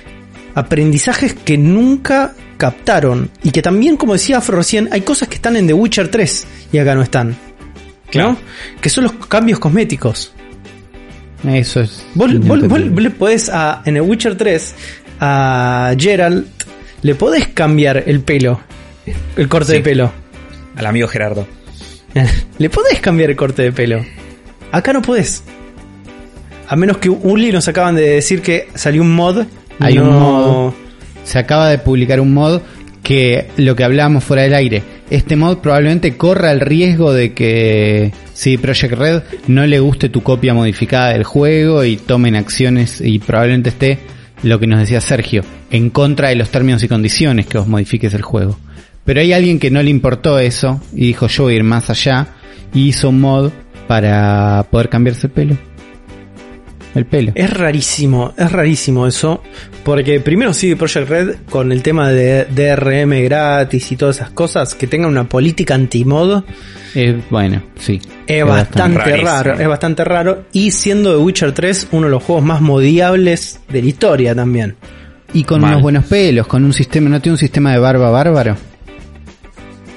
aprendizajes 0.54 1.32
que 1.32 1.56
nunca 1.56 2.34
captaron. 2.58 3.30
Y 3.42 3.52
que 3.52 3.62
también, 3.62 3.96
como 3.96 4.12
decía 4.12 4.36
Afro 4.36 4.58
recién, 4.58 4.90
hay 4.92 5.00
cosas 5.00 5.28
que 5.28 5.36
están 5.36 5.56
en 5.56 5.66
The 5.66 5.72
Witcher 5.72 6.08
3 6.08 6.46
y 6.72 6.76
acá 6.76 6.94
no 6.94 7.00
están. 7.00 7.34
Claro. 8.10 8.32
¿No? 8.32 8.38
Que 8.82 8.90
son 8.90 9.04
los 9.04 9.14
cambios 9.14 9.58
cosméticos. 9.58 10.34
Eso 11.48 11.80
es. 11.80 12.04
Vos, 12.14 12.30
le 12.30 13.10
podés 13.10 13.48
a, 13.48 13.80
en 13.86 13.96
el 13.96 14.02
Witcher 14.02 14.36
3 14.36 14.74
a 15.20 15.94
Geralt 15.98 16.46
le 17.02 17.14
podés 17.14 17.48
cambiar 17.48 18.04
el 18.06 18.20
pelo, 18.20 18.60
el 19.37 19.49
corte 19.49 19.73
Sí. 19.73 19.79
de 19.79 19.81
pelo. 19.85 20.12
Al 20.77 20.87
amigo 20.87 21.09
Gerardo. 21.09 21.46
le 22.59 22.70
podés 22.70 23.01
cambiar 23.01 23.31
el 23.31 23.37
corte 23.37 23.62
de 23.62 23.73
pelo. 23.73 24.05
Acá 24.73 24.92
no 24.92 25.03
podés. 25.03 25.42
A 26.68 26.77
menos 26.77 26.99
que 26.99 27.11
Uli 27.11 27.51
nos 27.53 27.66
acaban 27.68 27.96
de 27.96 28.03
decir 28.11 28.42
que 28.42 28.68
salió 28.75 29.03
un 29.03 29.14
mod. 29.14 29.44
Hay 29.81 29.94
no- 29.94 30.03
un 30.05 30.18
mod. 30.18 30.73
Se 31.25 31.38
acaba 31.38 31.68
de 31.68 31.79
publicar 31.79 32.20
un 32.20 32.33
mod 32.33 32.61
que 33.03 33.49
lo 33.57 33.75
que 33.75 33.85
hablábamos 33.85 34.25
fuera 34.25 34.42
del 34.42 34.55
aire. 34.55 34.83
Este 35.11 35.35
mod 35.35 35.59
probablemente 35.59 36.16
corra 36.16 36.53
el 36.53 36.61
riesgo 36.61 37.12
de 37.12 37.33
que 37.35 38.12
si 38.33 38.57
Project 38.59 38.92
Red 38.94 39.23
no 39.49 39.66
le 39.66 39.81
guste 39.81 40.09
tu 40.09 40.23
copia 40.23 40.55
modificada 40.55 41.12
del 41.12 41.25
juego 41.25 41.85
y 41.85 41.96
tomen 41.96 42.37
acciones 42.37 43.01
y 43.01 43.18
probablemente 43.18 43.70
esté 43.70 43.99
lo 44.44 44.59
que 44.61 44.66
nos 44.68 44.79
decía 44.81 45.01
Sergio, 45.01 45.42
en 45.70 45.90
contra 45.90 46.29
de 46.29 46.37
los 46.37 46.51
términos 46.51 46.83
y 46.85 46.88
condiciones 46.88 47.46
que 47.46 47.59
os 47.59 47.66
modifiques 47.66 48.14
el 48.14 48.23
juego. 48.23 48.59
Pero 49.11 49.23
hay 49.23 49.33
alguien 49.33 49.59
que 49.59 49.73
no 49.73 49.83
le 49.83 49.90
importó 49.90 50.38
eso 50.38 50.81
y 50.94 51.09
dijo 51.09 51.27
yo 51.27 51.42
voy 51.42 51.55
a 51.55 51.57
ir 51.57 51.64
más 51.64 51.90
allá 51.90 52.29
y 52.73 52.90
hizo 52.90 53.09
un 53.09 53.20
mod 53.20 53.51
para 53.88 54.64
poder 54.70 54.88
cambiarse 54.88 55.27
el 55.27 55.33
pelo. 55.33 55.59
El 56.94 57.07
pelo. 57.07 57.33
Es 57.35 57.53
rarísimo, 57.53 58.33
es 58.37 58.53
rarísimo 58.53 59.09
eso. 59.09 59.42
Porque 59.83 60.20
primero 60.20 60.55
sigue 60.55 60.77
Project 60.77 61.09
Red 61.09 61.35
con 61.51 61.73
el 61.73 61.83
tema 61.83 62.11
de 62.11 62.44
DRM 62.44 63.25
gratis 63.25 63.90
y 63.90 63.96
todas 63.96 64.18
esas 64.18 64.31
cosas. 64.31 64.77
Que 64.77 64.87
tenga 64.87 65.09
una 65.09 65.29
política 65.29 65.75
anti-mod. 65.75 66.44
Eh, 66.94 67.20
bueno, 67.31 67.64
sí. 67.81 68.01
Es 68.29 68.46
bastante 68.46 68.96
rarísimo. 68.96 69.29
raro, 69.29 69.59
es 69.59 69.66
bastante 69.66 70.05
raro. 70.05 70.44
Y 70.53 70.70
siendo 70.70 71.11
The 71.11 71.18
Witcher 71.18 71.51
3 71.51 71.88
uno 71.90 72.07
de 72.07 72.12
los 72.12 72.23
juegos 72.23 72.44
más 72.44 72.61
modiables 72.61 73.59
de 73.68 73.83
la 73.83 73.88
historia 73.88 74.37
también. 74.37 74.77
Y 75.35 75.42
con 75.42 75.62
Mal. 75.62 75.73
unos 75.73 75.83
buenos 75.83 76.05
pelos, 76.05 76.46
con 76.46 76.62
un 76.62 76.73
sistema, 76.73 77.11
¿no 77.11 77.20
tiene 77.20 77.35
un 77.35 77.38
sistema 77.38 77.73
de 77.73 77.81
barba 77.81 78.09
bárbaro? 78.11 78.69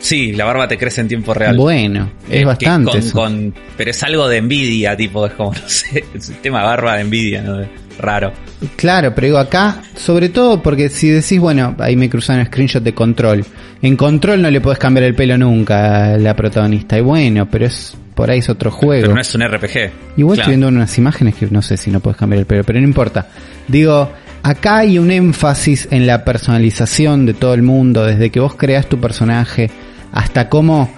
Sí, 0.03 0.33
la 0.33 0.43
barba 0.43 0.67
te 0.67 0.77
crece 0.77 0.99
en 0.99 1.07
tiempo 1.07 1.33
real. 1.33 1.55
Bueno, 1.55 2.11
es 2.29 2.39
Que 2.39 2.45
bastante. 2.45 2.91
con- 2.91 2.99
eso. 2.99 3.13
con- 3.13 3.53
pero 3.77 3.89
es 3.91 4.03
algo 4.03 4.27
de 4.27 4.37
envidia, 4.37 4.97
tipo, 4.97 5.25
es 5.25 5.31
como, 5.33 5.53
no 5.53 5.61
sé, 5.69 6.03
el 6.13 6.21
sistema 6.21 6.59
de 6.59 6.65
barba 6.65 6.95
de 6.95 7.01
envidia, 7.01 7.41
¿no? 7.41 7.65
Raro. 7.99 8.33
Claro, 8.75 9.13
pero 9.15 9.27
digo 9.27 9.37
acá, 9.37 9.81
sobre 9.95 10.27
todo 10.29 10.61
porque 10.61 10.89
si 10.89 11.07
decís, 11.09 11.39
bueno, 11.39 11.75
ahí 11.79 11.95
me 11.95 12.09
cruzan 12.09 12.39
un 12.39 12.45
screenshot 12.47 12.83
de 12.83 12.93
control. 12.93 13.45
En 13.81 13.95
control 13.95 14.41
no 14.41 14.51
le 14.51 14.59
podés 14.59 14.77
cambiar 14.79 15.05
el 15.05 15.15
pelo 15.15 15.37
nunca 15.37 16.13
a 16.13 16.17
la 16.17 16.35
protagonista. 16.35 16.97
Y 16.97 17.01
bueno, 17.01 17.47
pero 17.49 17.67
es 17.67 17.95
por 18.15 18.29
ahí 18.29 18.39
es 18.39 18.49
otro 18.49 18.71
juego. 18.71 19.03
Pero 19.03 19.15
no 19.15 19.21
es 19.21 19.33
un 19.35 19.41
RPG. 19.43 19.91
Igual 20.17 20.35
Claro. 20.35 20.41
estoy 20.41 20.47
viendo 20.47 20.67
unas 20.67 20.97
imágenes 20.97 21.35
que 21.35 21.47
no 21.49 21.61
sé 21.61 21.77
si 21.77 21.91
no 21.91 21.99
puedes 22.01 22.17
cambiar 22.17 22.39
el 22.39 22.45
pelo, 22.45 22.63
pero 22.65 22.79
no 22.79 22.85
importa. 22.85 23.27
Digo, 23.67 24.11
acá 24.41 24.77
hay 24.79 24.97
un 24.99 25.11
énfasis 25.11 25.87
en 25.91 26.05
la 26.07 26.25
personalización 26.25 27.25
de 27.25 27.33
todo 27.35 27.53
el 27.53 27.61
mundo, 27.63 28.05
desde 28.05 28.29
que 28.31 28.39
vos 28.39 28.55
creas 28.55 28.87
tu 28.87 28.99
personaje 28.99 29.69
hasta 30.13 30.47
cómo 30.47 30.89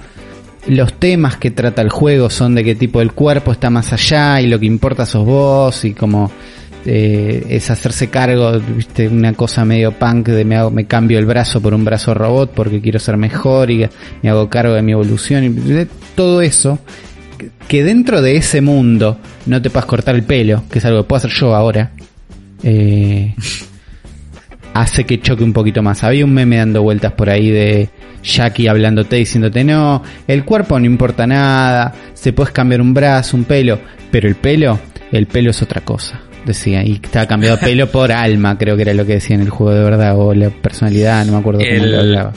los 0.67 0.93
temas 0.99 1.37
que 1.37 1.51
trata 1.51 1.81
el 1.81 1.89
juego 1.89 2.29
son 2.29 2.53
de 2.55 2.63
qué 2.63 2.75
tipo 2.75 3.01
el 3.01 3.13
cuerpo 3.13 3.51
está 3.51 3.69
más 3.69 3.91
allá 3.93 4.41
y 4.41 4.47
lo 4.47 4.59
que 4.59 4.65
importa 4.65 5.05
sos 5.05 5.25
vos 5.25 5.85
y 5.85 5.93
como 5.93 6.31
eh, 6.85 7.43
es 7.49 7.71
hacerse 7.71 8.09
cargo, 8.09 8.59
viste, 8.59 9.07
una 9.07 9.33
cosa 9.33 9.65
medio 9.65 9.91
punk 9.91 10.27
de 10.27 10.45
me, 10.45 10.55
hago, 10.55 10.69
me 10.69 10.85
cambio 10.85 11.17
el 11.17 11.25
brazo 11.25 11.61
por 11.61 11.73
un 11.73 11.83
brazo 11.83 12.13
robot 12.13 12.51
porque 12.53 12.81
quiero 12.81 12.99
ser 12.99 13.17
mejor 13.17 13.71
y 13.71 13.87
me 14.21 14.29
hago 14.29 14.49
cargo 14.49 14.73
de 14.75 14.81
mi 14.83 14.91
evolución 14.91 15.43
y 15.45 15.49
de 15.49 15.87
todo 16.15 16.41
eso 16.41 16.77
que- 17.67 17.83
dentro 17.83 18.21
de 18.21 18.37
ese 18.37 18.61
mundo 18.61 19.17
no 19.45 19.61
te 19.61 19.69
puedas 19.69 19.85
cortar 19.85 20.15
el 20.15 20.23
pelo, 20.23 20.63
que 20.69 20.79
es 20.79 20.85
algo 20.85 21.01
que 21.03 21.07
puedo 21.07 21.17
hacer 21.17 21.31
yo 21.31 21.55
ahora, 21.55 21.91
eh, 22.63 23.35
hace 24.73 25.05
que 25.05 25.19
choque 25.21 25.43
un 25.43 25.53
poquito 25.53 25.81
más. 25.81 26.03
Había 26.03 26.25
un 26.25 26.33
meme 26.33 26.57
dando 26.57 26.81
vueltas 26.81 27.13
por 27.13 27.29
ahí 27.29 27.49
de 27.49 27.89
Jackie 28.25 28.67
hablándote, 28.67 29.17
diciéndote, 29.17 29.63
no, 29.63 30.01
el 30.27 30.43
cuerpo 30.43 30.79
no 30.79 30.85
importa 30.85 31.27
nada, 31.27 31.93
se 32.13 32.33
puedes 32.33 32.51
cambiar 32.51 32.81
un 32.81 32.93
brazo, 32.93 33.37
un 33.37 33.43
pelo, 33.45 33.79
pero 34.11 34.27
el 34.27 34.35
pelo, 34.35 34.79
el 35.11 35.27
pelo 35.27 35.51
es 35.51 35.61
otra 35.61 35.81
cosa. 35.81 36.21
Decía, 36.45 36.83
y 36.83 36.99
estaba 37.03 37.25
cambiado 37.27 37.59
pelo 37.59 37.87
por 37.91 38.11
alma, 38.11 38.57
creo 38.57 38.75
que 38.75 38.81
era 38.83 38.93
lo 38.93 39.05
que 39.05 39.13
decía 39.13 39.35
en 39.35 39.41
el 39.43 39.49
juego 39.49 39.73
de 39.73 39.83
verdad, 39.83 40.17
o 40.17 40.33
la 40.33 40.49
personalidad, 40.49 41.25
no 41.25 41.33
me 41.33 41.37
acuerdo 41.39 41.59
cómo 41.59 41.71
El- 41.71 41.91
lo 41.91 41.99
hablaba. 41.99 42.33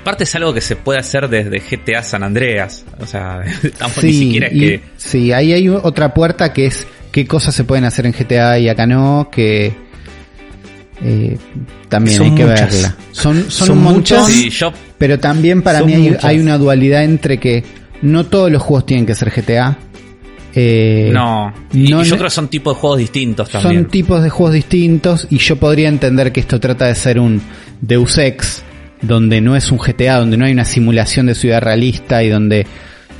Aparte 0.00 0.24
es 0.24 0.34
algo 0.36 0.54
que 0.54 0.60
se 0.60 0.74
puede 0.76 0.98
hacer 1.00 1.28
desde 1.28 1.58
GTA 1.60 2.02
San 2.02 2.22
Andreas. 2.22 2.84
O 2.98 3.06
sea, 3.06 3.42
tampoco 3.78 4.06
ni 4.06 4.12
siquiera 4.12 4.46
es 4.46 4.52
y- 4.54 4.58
que... 4.60 4.80
sí, 4.96 5.32
ahí 5.32 5.52
hay 5.52 5.68
otra 5.68 6.14
puerta 6.14 6.52
que 6.52 6.66
es 6.66 6.86
qué 7.12 7.26
cosas 7.26 7.54
se 7.54 7.64
pueden 7.64 7.84
hacer 7.84 8.06
en 8.06 8.12
GTA 8.12 8.58
y 8.58 8.68
acá 8.68 8.86
no, 8.86 9.28
que 9.30 9.72
eh, 11.02 11.36
también 11.88 12.16
Son 12.18 12.26
hay 12.28 12.34
que 12.34 12.44
muchas. 12.44 12.72
verla. 12.72 12.96
Son, 13.12 13.36
son, 13.42 13.50
Son 13.50 13.70
un 13.78 13.84
montón, 13.84 13.98
muchas. 14.00 14.26
Sí, 14.26 14.50
yo 14.50 14.72
pero 14.98 15.18
también 15.20 15.62
para 15.62 15.82
mí 15.82 16.10
hay, 16.22 16.38
una 16.40 16.58
dualidad 16.58 17.04
entre 17.04 17.38
que 17.38 17.62
no 18.02 18.26
todos 18.26 18.50
los 18.50 18.60
juegos 18.62 18.84
tienen 18.86 19.06
que 19.06 19.14
ser 19.14 19.30
GTA. 19.30 19.78
eh, 20.54 21.10
no. 21.12 21.52
Y, 21.72 21.88
no 21.88 22.02
y 22.02 22.04
yo 22.04 22.10
ne- 22.12 22.16
creo 22.18 22.24
que 22.24 22.30
son 22.30 22.48
tipos 22.48 22.74
de 22.74 22.80
juegos 22.80 22.98
distintos 22.98 23.50
también. 23.50 23.82
son 23.82 23.90
tipos 23.90 24.22
de 24.22 24.30
juegos 24.30 24.54
distintos 24.54 25.26
y 25.30 25.38
yo 25.38 25.56
podría 25.56 25.88
entender 25.88 26.32
que 26.32 26.40
esto 26.40 26.58
trata 26.58 26.86
de 26.86 26.94
ser 26.96 27.20
un 27.20 27.40
Deus 27.80 28.18
Ex, 28.18 28.62
donde 29.02 29.40
no 29.40 29.54
es 29.54 29.70
un 29.70 29.78
GTA, 29.78 30.16
donde 30.18 30.36
no 30.36 30.46
hay 30.46 30.52
una 30.52 30.64
simulación 30.64 31.26
de 31.26 31.34
ciudad 31.36 31.62
realista 31.62 32.22
y 32.24 32.28
donde 32.28 32.66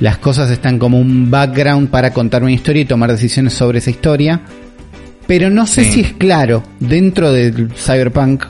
las 0.01 0.17
cosas 0.17 0.49
están 0.51 0.79
como 0.79 0.99
un 0.99 1.29
background 1.31 1.89
para 1.89 2.11
contar 2.11 2.43
una 2.43 2.51
historia 2.51 2.81
y 2.81 2.85
tomar 2.85 3.11
decisiones 3.11 3.53
sobre 3.53 3.77
esa 3.79 3.89
historia. 3.89 4.41
Pero 5.29 5.49
no 5.49 5.65
sé 5.65 5.85
Sí. 5.85 5.91
si 5.91 6.01
es 6.01 6.13
claro 6.13 6.63
dentro 6.81 7.31
del 7.31 7.69
Cyberpunk 7.73 8.43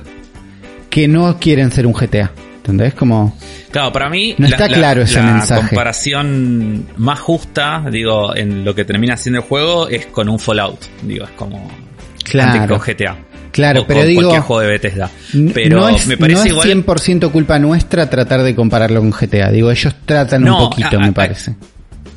que 0.89 1.07
no 1.07 1.37
quieren 1.37 1.71
ser 1.71 1.85
un 1.85 1.93
GTA. 1.93 2.31
¿Entendés? 2.57 2.93
Como... 2.93 3.35
Claro, 3.71 3.91
para 3.91 4.09
mí 4.09 4.33
No 4.37 4.47
está 4.47 4.67
claro 4.67 5.01
ese 5.01 5.19
la 5.19 5.33
mensaje. 5.33 5.67
comparación 5.69 6.85
más 6.97 7.19
justa, 7.19 7.83
digo, 7.91 8.35
en 8.35 8.63
lo 8.65 8.73
que 8.73 8.85
termina 8.85 9.17
siendo 9.17 9.39
el 9.41 9.45
juego 9.45 9.87
es 9.89 10.05
con 10.07 10.29
un 10.29 10.39
Fallout. 10.39 10.79
Digo, 11.03 11.25
es 11.25 11.31
como 11.31 11.57
antes 11.59 12.23
Claro. 12.31 12.77
con 12.77 12.79
GTA. 12.79 13.17
Claro, 13.51 13.81
O 13.81 13.87
pero 13.87 14.03
digo... 14.05 14.21
cualquier 14.21 14.41
juego 14.43 14.61
de 14.61 14.67
Bethesda. 14.69 15.09
Pero 15.53 15.79
no 15.81 15.89
es, 15.89 16.07
me 16.07 16.15
parece 16.17 16.37
no 16.37 16.61
es 16.61 16.67
igual 16.69 16.85
100% 16.85 17.31
culpa 17.31 17.59
nuestra 17.59 18.09
tratar 18.09 18.41
de 18.43 18.55
compararlo 18.55 18.99
con 19.01 19.11
GTA. 19.11 19.51
Digo, 19.51 19.69
ellos 19.71 19.95
tratan 20.05 20.43
No, 20.43 20.63
un 20.63 20.69
poquito, 20.69 20.97
a- 20.97 20.99
me 21.01 21.11
parece. 21.11 21.55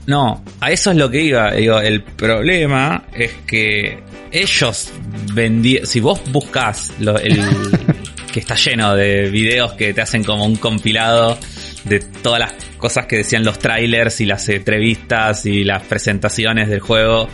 No, 0.07 0.43
a 0.61 0.71
eso 0.73 0.91
es 0.91 0.97
lo 0.97 1.11
que 1.11 1.23
iba. 1.23 1.53
Digo, 1.53 1.79
el 1.81 2.03
problema 2.03 3.05
es 3.15 3.33
que 3.47 4.03
ellos 4.33 4.91
vendieron. 5.35 5.87
Si 5.87 6.01
vos 6.01 6.21
buscas 6.31 6.93
lo- 6.99 7.19
el 7.19 7.38
que 8.33 8.41
está 8.41 8.55
lleno 8.57 8.95
de 8.97 9.31
videos 9.31 9.73
que 9.75 9.93
te 9.95 10.01
hacen 10.01 10.25
como 10.25 10.45
un 10.45 10.57
compilado 10.57 11.38
de 11.85 12.01
todas 12.01 12.41
las 12.41 12.55
cosas 12.79 13.07
que 13.07 13.19
decían 13.19 13.45
los 13.45 13.59
trailers 13.59 14.21
y 14.21 14.27
las 14.27 14.49
entrevistas 14.49 15.47
y 15.47 15.62
las 15.65 15.83
presentaciones 15.83 16.69
del 16.69 16.81
juego 16.81 17.29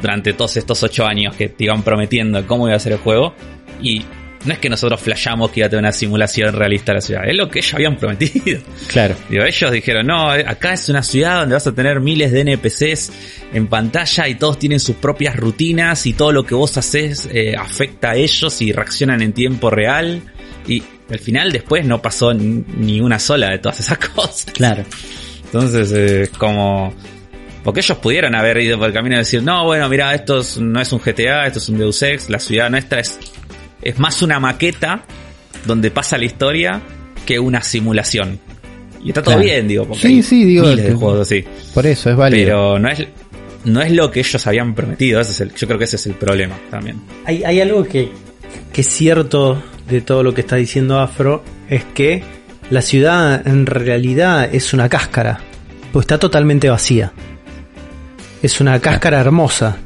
durante 0.00 0.34
todos 0.34 0.56
estos 0.56 0.82
ocho 0.82 1.06
años 1.06 1.34
que 1.34 1.48
te 1.48 1.64
iban 1.64 1.82
prometiendo 1.82 2.46
cómo 2.46 2.68
iba 2.68 2.76
a 2.76 2.80
ser 2.80 2.92
el 2.92 2.98
juego. 2.98 3.34
Y 3.82 4.04
no 4.44 4.52
es 4.52 4.58
que 4.58 4.68
nosotros 4.68 5.00
flashamos 5.00 5.50
que 5.50 5.60
iba 5.60 5.66
a 5.66 5.70
tener 5.70 5.82
una 5.82 5.92
simulación 5.92 6.54
realista 6.54 6.92
de 6.92 6.96
la 6.96 7.00
ciudad, 7.00 7.22
es 7.28 7.36
lo 7.36 7.48
que 7.48 7.60
ellos 7.60 7.74
habían 7.74 7.96
prometido. 7.96 8.60
Claro. 8.88 9.14
Digo, 9.28 9.44
ellos 9.44 9.72
dijeron, 9.72 10.06
no, 10.06 10.34
eh, 10.34 10.44
acá 10.46 10.72
es 10.74 10.88
una 10.88 11.02
ciudad 11.02 11.40
donde 11.40 11.54
vas 11.54 11.66
a 11.66 11.72
tener 11.74 12.00
miles 12.00 12.30
de 12.32 12.40
NPCs 12.42 13.12
en 13.52 13.66
pantalla 13.66 14.28
y 14.28 14.34
todos 14.36 14.58
tienen 14.58 14.78
sus 14.80 14.96
propias 14.96 15.36
rutinas 15.36 16.06
y 16.06 16.12
todo 16.12 16.32
lo 16.32 16.44
que 16.44 16.54
vos 16.54 16.76
haces 16.76 17.28
eh, 17.32 17.56
afecta 17.56 18.10
a 18.10 18.16
ellos 18.16 18.60
y 18.62 18.72
reaccionan 18.72 19.22
en 19.22 19.32
tiempo 19.32 19.70
real. 19.70 20.22
Y 20.66 20.82
al 21.10 21.18
final 21.18 21.52
después 21.52 21.84
no 21.84 22.00
pasó 22.00 22.32
ni 22.34 23.00
una 23.00 23.18
sola 23.18 23.50
de 23.50 23.58
todas 23.58 23.80
esas 23.80 23.98
cosas. 24.14 24.46
Claro. 24.52 24.84
Entonces 25.44 25.92
eh, 25.92 26.22
es 26.22 26.30
como... 26.30 26.94
Porque 27.62 27.80
ellos 27.80 27.96
pudieron 27.98 28.34
haber 28.34 28.58
ido 28.58 28.78
por 28.78 28.88
el 28.88 28.92
camino 28.92 29.16
y 29.16 29.20
decir, 29.20 29.42
no, 29.42 29.64
bueno, 29.64 29.88
mira, 29.88 30.14
esto 30.14 30.40
es- 30.40 30.58
no 30.58 30.80
es 30.80 30.92
un 30.92 30.98
GTA, 30.98 31.46
esto 31.46 31.58
es 31.58 31.68
un 31.70 31.78
Deus 31.78 32.02
Ex, 32.02 32.28
la 32.28 32.38
ciudad 32.38 32.68
nuestra 32.68 33.00
es, 33.00 33.18
es 33.82 33.98
más 33.98 34.22
una 34.22 34.40
maqueta 34.40 35.02
donde 35.66 35.90
pasa 35.90 36.18
la 36.18 36.24
historia 36.24 36.80
que 37.26 37.38
una 37.38 37.62
simulación. 37.62 38.38
Y 39.02 39.08
está 39.08 39.22
todo 39.22 39.34
Claro. 39.34 39.44
bien, 39.44 39.68
digo, 39.68 39.84
porque 39.86 40.00
Sí, 40.08 40.14
hay 40.16 40.22
sí, 40.22 40.44
digo, 40.44 40.66
miles 40.66 40.84
de 40.84 40.90
que- 40.90 40.96
juegos 40.96 41.20
así. 41.20 41.44
Por 41.74 41.86
eso 41.86 42.10
es 42.10 42.16
válido. 42.16 42.44
Pero 42.44 42.78
no 42.78 42.88
es, 42.88 43.06
no 43.64 43.80
es 43.82 43.92
lo 43.92 44.10
que 44.10 44.20
ellos 44.20 44.46
habían 44.46 44.74
prometido, 44.74 45.20
ese 45.20 45.32
es 45.32 45.40
el, 45.40 45.54
yo 45.54 45.66
creo 45.66 45.78
que 45.78 45.84
ese 45.84 45.96
es 45.96 46.06
el 46.06 46.14
problema 46.14 46.56
también. 46.70 47.00
Hay, 47.26 47.44
hay 47.44 47.60
algo 47.60 47.84
que, 47.84 48.10
que 48.72 48.80
es 48.80 48.88
cierto 48.88 49.62
de 49.88 50.00
todo 50.00 50.22
lo 50.22 50.32
que 50.32 50.40
está 50.40 50.56
diciendo 50.56 50.98
Afro, 51.00 51.44
es 51.68 51.84
que 51.94 52.22
la 52.70 52.80
ciudad 52.82 53.46
en 53.46 53.66
realidad 53.66 54.48
es 54.54 54.72
una 54.72 54.88
cáscara, 54.88 55.40
pues 55.92 56.04
está 56.04 56.18
totalmente 56.18 56.70
vacía. 56.70 57.12
Es 58.42 58.60
una 58.60 58.78
cáscara 58.80 59.20
hermosa, 59.20 59.76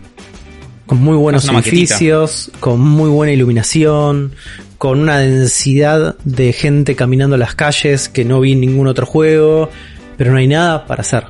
con 0.89 1.03
muy 1.03 1.17
buenos 1.17 1.45
maquetita. 1.53 1.77
edificios, 1.77 2.51
con 2.61 2.81
muy 2.81 3.11
buena 3.11 3.31
iluminación, 3.35 4.33
con 4.79 4.99
una 5.01 5.19
densidad 5.19 6.17
de 6.25 6.55
gente 6.55 6.97
caminando 6.97 7.37
las 7.37 7.55
calles 7.55 8.09
que 8.09 8.25
no 8.25 8.41
vi 8.41 8.53
en 8.53 8.61
ningún 8.61 8.87
otro 8.87 9.05
juego, 9.05 9.69
pero 10.17 10.33
no 10.33 10.39
hay 10.39 10.49
nada 10.49 10.87
para 10.87 11.03
hacer. 11.03 11.25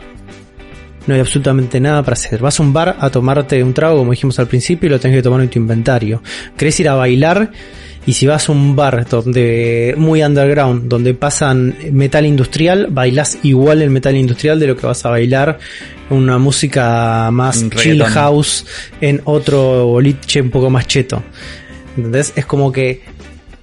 No 1.09 1.15
hay 1.15 1.21
absolutamente 1.21 1.81
nada 1.81 2.05
para 2.05 2.13
hacer. 2.13 2.41
Vas 2.41 2.61
a 2.61 2.63
un 2.63 2.73
bar 2.73 2.99
a 3.01 3.11
tomarte 3.11 3.61
un 3.65 3.75
trago, 3.75 3.99
como 3.99 4.13
dijimos 4.13 4.39
al 4.39 4.47
principio, 4.47 4.87
y 4.87 4.91
lo 4.91 5.01
tenés 5.01 5.17
que 5.17 5.23
tomar 5.25 5.41
en 5.41 5.51
tu 5.51 5.59
inventario. 5.59 6.23
Querés 6.57 6.79
ir 6.79 6.89
a 6.89 6.95
bailar, 6.95 7.51
y 8.09 8.15
si 8.15 8.27
vas 8.27 8.49
a 8.49 8.53
un 8.53 8.75
bar 8.75 9.07
donde 9.07 9.95
muy 9.99 10.23
underground, 10.23 10.89
donde 10.89 11.13
pasan 11.13 11.77
metal 11.93 12.25
industrial, 12.25 12.87
bailás 12.89 13.37
igual 13.43 13.83
el 13.83 13.91
metal 13.91 14.17
industrial 14.17 14.59
de 14.59 14.67
lo 14.67 14.79
que 14.79 14.87
vas 14.87 15.05
a 15.05 15.11
bailar 15.11 15.59
una 16.09 16.39
música 16.39 17.31
más 17.31 17.69
chill 17.69 18.03
house 18.03 18.65
en 19.03 19.21
otro 19.25 19.89
boliche 19.89 20.41
un 20.41 20.49
poco 20.49 20.71
más 20.71 20.87
cheto. 20.87 21.23
¿Entendés? 21.99 22.33
Es 22.35 22.47
como 22.47 22.73
que 22.73 23.03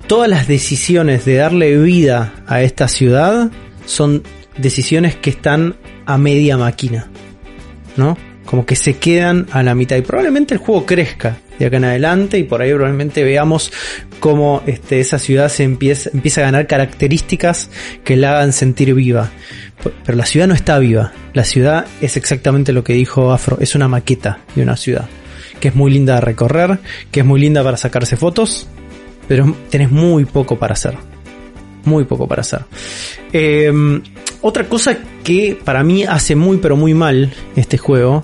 todas 0.06 0.30
las 0.30 0.48
decisiones 0.48 1.26
de 1.26 1.38
darle 1.38 1.76
vida 1.80 2.36
a 2.46 2.62
esta 2.62 2.88
ciudad 2.88 3.50
son 3.88 4.22
decisiones 4.60 5.16
que 5.16 5.32
están 5.32 5.76
a 6.06 6.20
media 6.20 6.56
máquina. 6.56 7.08
¿No? 7.98 8.16
Como 8.46 8.64
que 8.64 8.76
se 8.76 8.98
quedan 8.98 9.48
a 9.50 9.64
la 9.64 9.74
mitad. 9.74 9.96
Y 9.96 10.04
probablemente 10.04 10.54
el 10.54 10.60
juego 10.60 10.86
crezca 10.86 11.40
de 11.60 11.66
acá 11.66 11.78
en 11.78 11.86
adelante. 11.86 12.38
Y 12.38 12.44
por 12.44 12.62
ahí 12.62 12.72
probablemente 12.72 13.24
veamos 13.24 13.72
cómo 14.20 14.64
este, 14.66 15.00
esa 15.00 15.20
ciudad 15.20 15.50
se 15.50 15.64
empieza, 15.64 16.10
empieza 16.14 16.42
a 16.42 16.46
ganar 16.46 16.68
características 16.68 17.70
que 18.04 18.16
la 18.16 18.32
hagan 18.32 18.54
sentir 18.54 18.94
viva. 18.94 19.32
Pero 20.06 20.18
la 20.18 20.26
ciudad 20.26 20.48
no 20.48 20.54
está 20.54 20.80
viva. 20.80 21.12
La 21.34 21.44
ciudad 21.44 21.86
es 22.02 22.18
exactamente 22.18 22.74
lo 22.74 22.84
que 22.84 22.94
dijo 22.94 23.32
Afro. 23.32 23.58
Es 23.60 23.76
una 23.76 23.88
maqueta 23.88 24.40
de 24.56 24.64
una 24.64 24.78
ciudad. 24.78 25.08
Que 25.60 25.70
es 25.70 25.76
muy 25.76 25.92
linda 25.92 26.16
de 26.16 26.22
recorrer. 26.22 26.80
Que 27.12 27.20
es 27.22 27.26
muy 27.26 27.40
linda 27.40 27.64
para 27.64 27.78
sacarse 27.78 28.18
fotos. 28.18 28.68
Pero 29.28 29.56
tenés 29.70 29.92
muy 29.92 30.26
poco 30.26 30.58
para 30.58 30.74
hacer. 30.74 30.96
Muy 31.84 32.06
poco 32.06 32.28
para 32.28 32.42
hacer. 32.42 32.62
Eh, 33.32 33.72
otra 34.42 34.68
cosa 34.68 34.98
que 35.24 35.60
para 35.64 35.84
mí 35.84 36.04
hace 36.04 36.36
muy 36.36 36.58
pero 36.58 36.76
muy 36.76 36.94
mal 36.94 37.32
este 37.56 37.78
juego. 37.78 38.24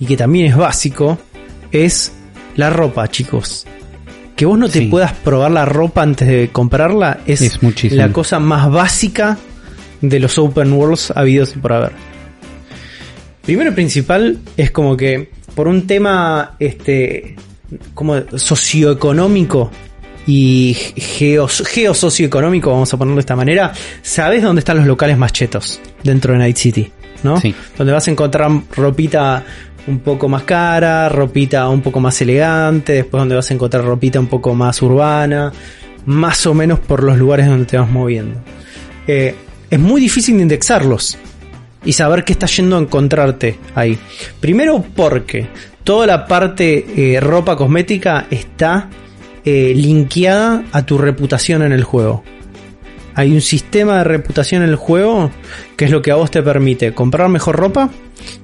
Y 0.00 0.06
que 0.06 0.16
también 0.16 0.46
es 0.46 0.56
básico. 0.56 1.18
Es 1.70 2.15
la 2.56 2.70
ropa, 2.70 3.08
chicos. 3.08 3.66
Que 4.34 4.44
vos 4.44 4.58
no 4.58 4.68
te 4.68 4.80
Sí. 4.80 4.86
puedas 4.86 5.12
probar 5.12 5.50
la 5.50 5.64
ropa 5.64 6.02
antes 6.02 6.28
de 6.28 6.48
comprarla 6.52 7.20
es, 7.26 7.58
la 7.92 8.12
cosa 8.12 8.38
más 8.38 8.70
básica 8.70 9.38
de 10.02 10.20
los 10.20 10.36
open 10.38 10.72
worlds 10.74 11.10
habidos 11.16 11.56
y 11.56 11.58
por 11.58 11.72
haber. 11.72 11.92
Primero 13.42 13.70
y 13.70 13.74
principal 13.74 14.38
es 14.56 14.70
como 14.72 14.96
que 14.96 15.30
por 15.54 15.68
un 15.68 15.86
tema 15.86 16.56
este 16.58 17.36
como 17.94 18.16
socioeconómico 18.36 19.70
y 20.26 20.76
geo, 20.96 21.48
geosocioeconómico, 21.48 22.70
vamos 22.70 22.92
a 22.92 22.96
ponerlo 22.96 23.16
de 23.16 23.20
esta 23.20 23.36
manera, 23.36 23.72
sabes 24.02 24.42
dónde 24.42 24.58
están 24.60 24.76
los 24.78 24.86
locales 24.86 25.16
más 25.16 25.32
chetos 25.32 25.80
dentro 26.02 26.32
de 26.32 26.40
Night 26.40 26.56
City, 26.56 26.90
¿no? 27.22 27.40
Sí. 27.40 27.54
Donde 27.78 27.92
vas 27.92 28.06
a 28.08 28.10
encontrar 28.10 28.50
ropita 28.74 29.44
un 29.86 30.00
poco 30.00 30.28
más 30.28 30.42
cara, 30.42 31.08
ropita 31.08 31.68
un 31.68 31.80
poco 31.80 32.00
más 32.00 32.20
elegante, 32.20 32.92
después 32.92 33.20
donde 33.20 33.34
vas 33.34 33.50
a 33.50 33.54
encontrar 33.54 33.84
ropita 33.84 34.18
un 34.18 34.26
poco 34.26 34.54
más 34.54 34.82
urbana, 34.82 35.52
más 36.06 36.46
o 36.46 36.54
menos 36.54 36.78
por 36.80 37.02
los 37.02 37.16
lugares 37.18 37.46
donde 37.46 37.66
te 37.66 37.78
vas 37.78 37.90
moviendo. 37.90 38.40
Eh, 39.06 39.34
es 39.70 39.78
muy 39.78 40.00
difícil 40.00 40.36
de 40.36 40.42
indexarlos 40.42 41.18
y 41.84 41.92
saber 41.92 42.24
qué 42.24 42.32
está 42.32 42.46
yendo 42.46 42.76
a 42.76 42.80
encontrarte 42.80 43.58
ahí. 43.74 43.98
Primero 44.40 44.84
porque 44.94 45.46
toda 45.84 46.06
la 46.06 46.26
parte 46.26 47.14
eh, 47.14 47.20
ropa 47.20 47.56
cosmética 47.56 48.26
está 48.30 48.88
eh, 49.44 49.72
linkeada 49.74 50.64
a 50.72 50.84
tu 50.84 50.98
reputación 50.98 51.62
en 51.62 51.72
el 51.72 51.84
juego. 51.84 52.24
Hay 53.16 53.32
un 53.32 53.40
sistema 53.40 53.98
de 53.98 54.04
reputación 54.04 54.62
en 54.62 54.68
el 54.68 54.76
juego 54.76 55.30
que 55.76 55.86
es 55.86 55.90
lo 55.90 56.02
que 56.02 56.12
a 56.12 56.14
vos 56.16 56.30
te 56.30 56.42
permite 56.42 56.92
comprar 56.92 57.28
mejor 57.28 57.56
ropa 57.56 57.90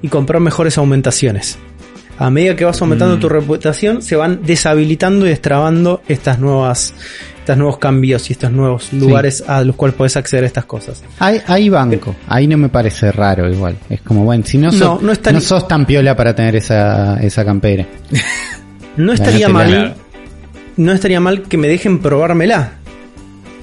y 0.01 0.07
comprar 0.09 0.41
mejores 0.41 0.77
aumentaciones. 0.77 1.57
A 2.17 2.29
medida 2.29 2.55
que 2.55 2.65
vas 2.65 2.81
aumentando 2.81 3.17
Mm. 3.17 3.19
tu 3.19 3.29
reputación, 3.29 4.01
se 4.01 4.15
van 4.15 4.39
deshabilitando 4.43 5.25
y 5.25 5.29
destrabando 5.29 6.01
estas 6.07 6.37
nuevas, 6.39 6.93
estos 7.39 7.57
nuevos 7.57 7.77
cambios 7.79 8.29
y 8.29 8.33
estos 8.33 8.51
nuevos 8.51 8.93
lugares 8.93 9.43
a 9.47 9.63
los 9.63 9.75
cuales 9.75 9.95
puedes 9.95 10.15
acceder 10.15 10.43
a 10.43 10.47
estas 10.47 10.65
cosas. 10.65 11.03
Ahí, 11.19 11.41
ahí 11.47 11.69
banco. 11.69 12.15
Ahí 12.27 12.47
no 12.47 12.57
me 12.57 12.69
parece 12.69 13.11
raro 13.11 13.51
igual. 13.51 13.75
Es 13.89 14.01
como, 14.01 14.23
bueno, 14.25 14.43
si 14.45 14.57
no, 14.59 14.71
sos, 14.71 15.01
No, 15.01 15.07
no 15.07 15.15
tan- 15.15 15.41
sos 15.41 15.67
tan 15.67 15.85
piola 15.87 16.15
para 16.15 16.35
tener 16.35 16.55
esa, 16.55 17.17
esa 17.21 17.43
campera. 17.45 17.85
No 18.97 19.11
estaría 19.13 19.47
no 19.47 19.53
mal, 19.55 19.95
no 20.77 20.91
estaría 20.91 21.19
mal 21.19 21.41
que 21.43 21.57
me 21.57 21.67
dejen 21.67 21.97
probármela 21.99 22.73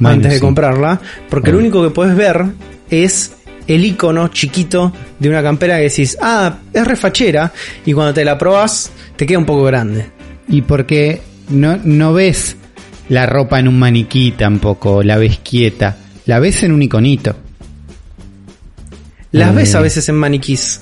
Antes 0.09 0.31
de 0.33 0.37
sí. 0.39 0.41
comprarla, 0.41 1.01
porque 1.29 1.51
lo 1.51 1.57
Bueno. 1.59 1.69
único 1.69 1.83
que 1.89 1.95
puedes 1.95 2.17
ver 2.17 2.45
es 2.91 3.33
el 3.67 3.85
icono 3.85 4.29
chiquito 4.29 4.93
de 5.19 5.29
una 5.29 5.43
campera 5.43 5.77
que 5.77 5.83
decís, 5.85 6.17
ah, 6.21 6.59
es 6.73 6.87
refachera, 6.87 7.53
y 7.87 7.93
cuando 7.93 8.15
te 8.15 8.25
la 8.25 8.37
probas 8.39 8.91
te 9.17 9.27
queda 9.27 9.39
un 9.39 9.45
poco 9.47 9.65
grande. 9.65 10.07
Y 10.49 10.63
porque 10.63 11.21
no, 11.51 11.79
no 11.85 12.13
ves 12.13 12.57
la 13.09 13.27
ropa 13.27 13.59
en 13.61 13.69
un 13.69 13.79
maniquí 13.79 14.33
tampoco, 14.33 15.03
la 15.03 15.17
ves 15.19 15.39
quieta. 15.43 15.97
La 16.27 16.39
ves 16.39 16.63
en 16.63 16.73
un 16.73 16.83
iconito. 16.83 17.37
Las 19.33 19.51
Eh. 19.51 19.55
ves 19.55 19.75
a 19.75 19.81
veces 19.81 20.09
en 20.09 20.17
maniquís. 20.17 20.81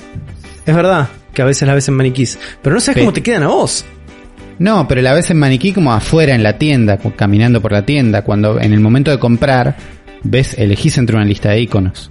Es 0.64 0.74
verdad 0.74 1.08
que 1.34 1.42
a 1.42 1.44
veces 1.44 1.66
las 1.66 1.74
ves 1.74 1.88
en 1.88 1.94
maniquís, 1.94 2.38
pero 2.62 2.74
no 2.74 2.80
sabes 2.80 2.96
Pe- 2.96 3.00
cómo 3.00 3.12
te 3.12 3.22
quedan 3.22 3.42
a 3.44 3.48
vos. 3.48 3.84
No, 4.58 4.88
pero 4.88 5.00
la 5.02 5.12
ves 5.14 5.30
en 5.30 5.38
maniquí 5.38 5.72
como 5.72 5.92
afuera 5.92 6.34
en 6.34 6.42
la 6.42 6.58
tienda, 6.58 6.98
caminando 6.98 7.60
por 7.62 7.72
la 7.72 7.84
tienda. 7.86 8.22
Cuando 8.22 8.60
en 8.60 8.72
el 8.72 8.80
momento 8.80 9.10
de 9.10 9.18
comprar, 9.18 9.76
ves, 10.24 10.58
elegís 10.58 10.98
entre 10.98 11.16
una 11.16 11.24
lista 11.24 11.50
de 11.50 11.60
iconos. 11.60 12.10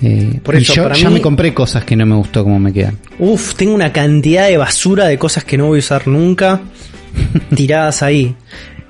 Eh, 0.00 0.38
Por 0.44 0.54
y 0.54 0.58
eso, 0.58 0.74
yo 0.74 0.82
para 0.84 0.94
ya 0.94 1.08
mí- 1.08 1.14
me 1.16 1.20
compré 1.20 1.52
cosas 1.52 1.84
que 1.84 1.96
no 1.96 2.06
me 2.06 2.14
gustó 2.14 2.44
como 2.44 2.60
me 2.60 2.72
quedan. 2.72 2.96
Uf, 3.18 3.54
tengo 3.54 3.74
una 3.74 3.92
cantidad 3.92 4.46
de 4.46 4.56
basura 4.56 5.06
de 5.06 5.18
cosas 5.18 5.42
que 5.44 5.58
no 5.58 5.66
voy 5.66 5.78
a 5.78 5.80
usar 5.80 6.06
nunca 6.06 6.60
tiradas 7.54 8.02
ahí. 8.04 8.36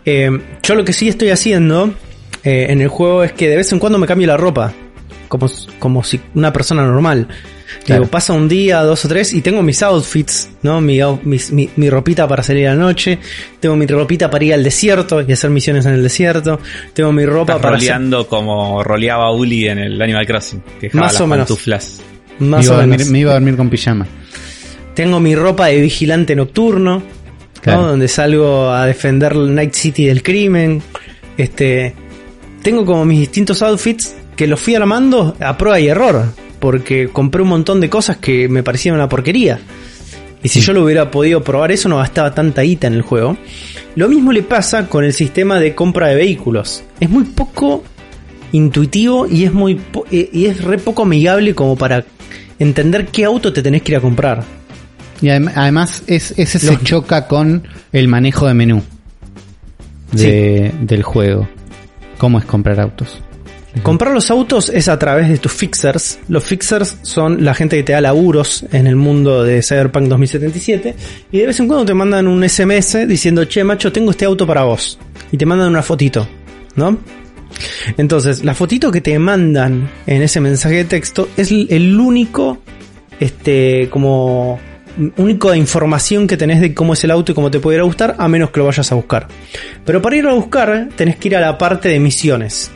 Eh, 0.05 0.31
yo 0.63 0.75
lo 0.75 0.85
que 0.85 0.93
sí 0.93 1.09
estoy 1.09 1.31
haciendo 1.31 1.95
eh, 2.45 2.67
en 2.69 2.83
el 2.83 2.89
juego 2.89 3.25
es 3.25 3.33
que 3.33 3.49
de 3.49 3.57
vez 3.57 3.73
en 3.73 3.79
cuando 3.79 3.99
me 3.99 4.07
cambio 4.07 4.27
la 4.27 4.37
ropa. 4.37 4.73
Como, 5.29 5.47
como 5.79 6.05
si 6.05 6.21
una 6.35 6.53
persona 6.53 6.83
normal. 6.83 7.29
Claro. 7.85 8.03
Digo, 8.03 8.11
pasa 8.11 8.33
un 8.33 8.49
día, 8.49 8.81
dos 8.83 9.05
o 9.05 9.09
tres 9.09 9.33
y 9.35 9.43
tengo 9.43 9.63
mis 9.63 9.83
outfits, 9.83 10.49
¿no? 10.63 10.81
Mi, 10.81 10.99
out- 11.01 11.23
mis- 11.25 11.53
mi, 11.53 11.69
mi 11.77 11.91
ropita 11.91 12.27
para 12.27 12.43
salir 12.43 12.67
a 12.69 12.75
la 12.75 12.81
noche. 12.81 13.19
Tengo 13.61 13.77
mi 13.77 13.87
ropita 13.87 14.31
para 14.31 14.45
ir 14.45 14.55
al 14.55 14.65
desierto 14.65 15.21
y 15.23 15.33
hacer 15.33 15.51
misiones 15.51 15.85
en 15.87 15.93
el 15.95 16.03
desierto. 16.03 16.61
Tengo 16.95 17.13
mi 17.13 17.27
ropa 17.27 17.53
Estás 17.55 17.63
para 17.63 17.77
hacer- 17.77 17.89
roleando 17.91 18.27
como 18.27 18.83
roleaba 18.83 19.31
Uli 19.33 19.69
en 19.69 19.79
el 19.79 20.01
Animal 20.01 20.27
Crossing, 20.27 20.63
que 20.81 20.91
Más 20.95 21.13
las 21.13 21.21
o 21.21 21.27
menos. 21.27 21.47
pantuflas. 21.47 22.01
Me 22.39 22.47
Más 22.49 22.65
iba, 22.67 22.75
o 22.77 22.79
a 22.79 22.83
menos. 22.83 22.99
dormir, 22.99 23.13
me 23.13 23.19
iba 23.21 23.31
a 23.31 23.35
dormir 23.35 23.57
con 23.57 23.69
pijama. 23.71 24.07
Tengo 24.95 25.21
mi 25.21 25.35
ropa 25.35 25.67
de 25.67 25.81
vigilante 25.81 26.35
nocturno, 26.35 27.03
Claro. 27.61 27.83
¿no? 27.83 27.87
donde 27.89 28.09
salgo 28.09 28.71
a 28.71 28.87
defender 28.87 29.35
Night 29.37 29.75
City 29.75 30.07
del 30.07 30.23
crimen. 30.23 30.81
Este, 31.37 31.95
tengo 32.63 32.85
como 32.85 33.05
mis 33.05 33.21
distintos 33.21 33.63
outfits 33.63 34.15
que 34.37 34.47
los 34.47 34.61
fui 34.61 34.75
armando 34.75 35.37
a 35.41 35.57
prueba 35.59 35.79
y 35.81 35.89
error, 35.89 36.25
porque 36.61 37.09
compré 37.09 37.43
un 37.43 37.49
montón 37.49 37.81
de 37.81 37.89
cosas 37.91 38.17
que 38.19 38.49
me 38.49 38.63
parecían 38.63 38.95
una 38.95 39.09
porquería. 39.09 39.59
Y 40.43 40.49
si 40.49 40.61
yo 40.61 40.73
lo 40.73 40.85
hubiera 40.85 41.11
podido 41.11 41.43
probar 41.43 41.73
eso, 41.73 41.89
no 41.89 41.99
gastaba 41.99 42.33
tanta 42.33 42.63
guita 42.63 42.87
en 42.87 42.95
el 42.95 43.03
juego. 43.03 43.37
Lo 43.97 44.09
mismo 44.09 44.33
le 44.33 44.43
pasa 44.45 44.89
con 44.89 45.05
el 45.05 45.13
sistema 45.13 45.59
de 45.59 45.75
compra 45.75 46.09
de 46.09 46.15
vehículos. 46.15 46.85
Es 47.01 47.11
muy 47.11 47.25
poco 47.25 47.83
intuitivo 48.53 49.27
y 49.27 49.45
es 49.45 49.53
muy 49.53 49.75
po- 49.75 50.07
eh, 50.13 50.31
y 50.33 50.47
es 50.47 50.63
re 50.63 50.79
poco 50.79 51.03
amigable 51.03 51.55
como 51.55 51.77
para 51.77 52.05
entender 52.61 53.07
qué 53.09 53.25
auto 53.25 53.53
te 53.53 53.63
tenés 53.63 53.83
que 53.83 53.93
ir 53.93 53.99
a 53.99 54.01
comprar. 54.01 54.45
Y 55.21 55.27
adem- 55.27 55.51
además 55.55 56.05
es, 56.07 56.33
ese 56.39 56.59
se 56.61 56.79
choca 56.85 57.27
con 57.27 57.67
el 57.93 58.07
manejo 58.07 58.47
de 58.47 58.55
menú 58.55 58.83
de, 60.13 60.73
del 60.83 61.03
juego. 61.03 61.49
¿Cómo 62.19 62.39
es 62.39 62.45
comprar 62.45 62.81
autos? 62.81 63.21
Comprar 63.83 64.13
los 64.13 64.31
autos 64.31 64.71
es 64.71 64.89
a 64.89 64.99
través 64.99 65.29
de 65.29 65.39
tus 65.39 65.53
fixers. 65.53 66.19
Los 66.29 66.45
fixers 66.45 66.99
son 67.03 67.45
la 67.45 67.55
gente 67.55 67.77
que 67.77 67.83
te 67.83 67.93
da 67.93 68.01
laburos 68.01 68.65
en 68.73 68.87
el 68.87 68.97
mundo 68.97 69.45
de 69.45 69.63
Cyberpunk 69.63 70.09
2077 70.09 70.95
y 71.33 71.39
de 71.39 71.47
vez 71.47 71.61
en 71.61 71.69
cuando 71.69 71.85
te 71.85 71.95
mandan 71.95 72.27
un 72.27 72.47
SMS 72.49 73.07
diciendo, 73.07 73.45
che 73.45 73.63
macho, 73.65 73.93
tengo 73.93 74.11
este 74.11 74.25
auto 74.25 74.47
para 74.47 74.65
vos. 74.65 74.99
Y 75.31 75.37
te 75.37 75.47
mandan 75.47 75.69
una 75.69 75.83
fotito, 75.83 76.27
¿no? 76.77 76.99
Entonces, 77.97 78.45
la 78.45 78.55
fotito 78.55 78.91
que 78.91 79.01
te 79.01 79.19
mandan 79.19 79.91
en 80.07 80.23
ese 80.23 80.41
mensaje 80.41 80.77
de 80.77 80.85
texto 80.85 81.29
es 81.37 81.51
el 81.51 81.99
único, 81.99 82.59
este, 83.21 83.89
como 83.91 84.61
única 85.17 85.57
información 85.57 86.27
que 86.27 86.37
tenés 86.37 86.61
de 86.61 86.75
cómo 86.75 86.95
es 86.95 87.05
el 87.05 87.11
auto 87.11 87.33
y 87.33 87.35
cómo 87.35 87.51
te 87.51 87.61
pudiera 87.61 87.85
gustar, 87.85 88.17
a 88.19 88.29
menos 88.29 88.51
que 88.51 88.61
lo 88.61 88.67
vayas 88.67 88.91
a 88.91 88.95
buscar. 88.95 89.29
Pero 89.85 90.03
para 90.03 90.17
ir 90.17 90.27
a 90.27 90.35
buscar, 90.35 90.89
tenés 90.97 91.17
que 91.17 91.29
ir 91.29 91.37
a 91.37 91.41
la 91.41 91.57
parte 91.57 91.89
de 91.89 92.01
misiones 92.01 92.71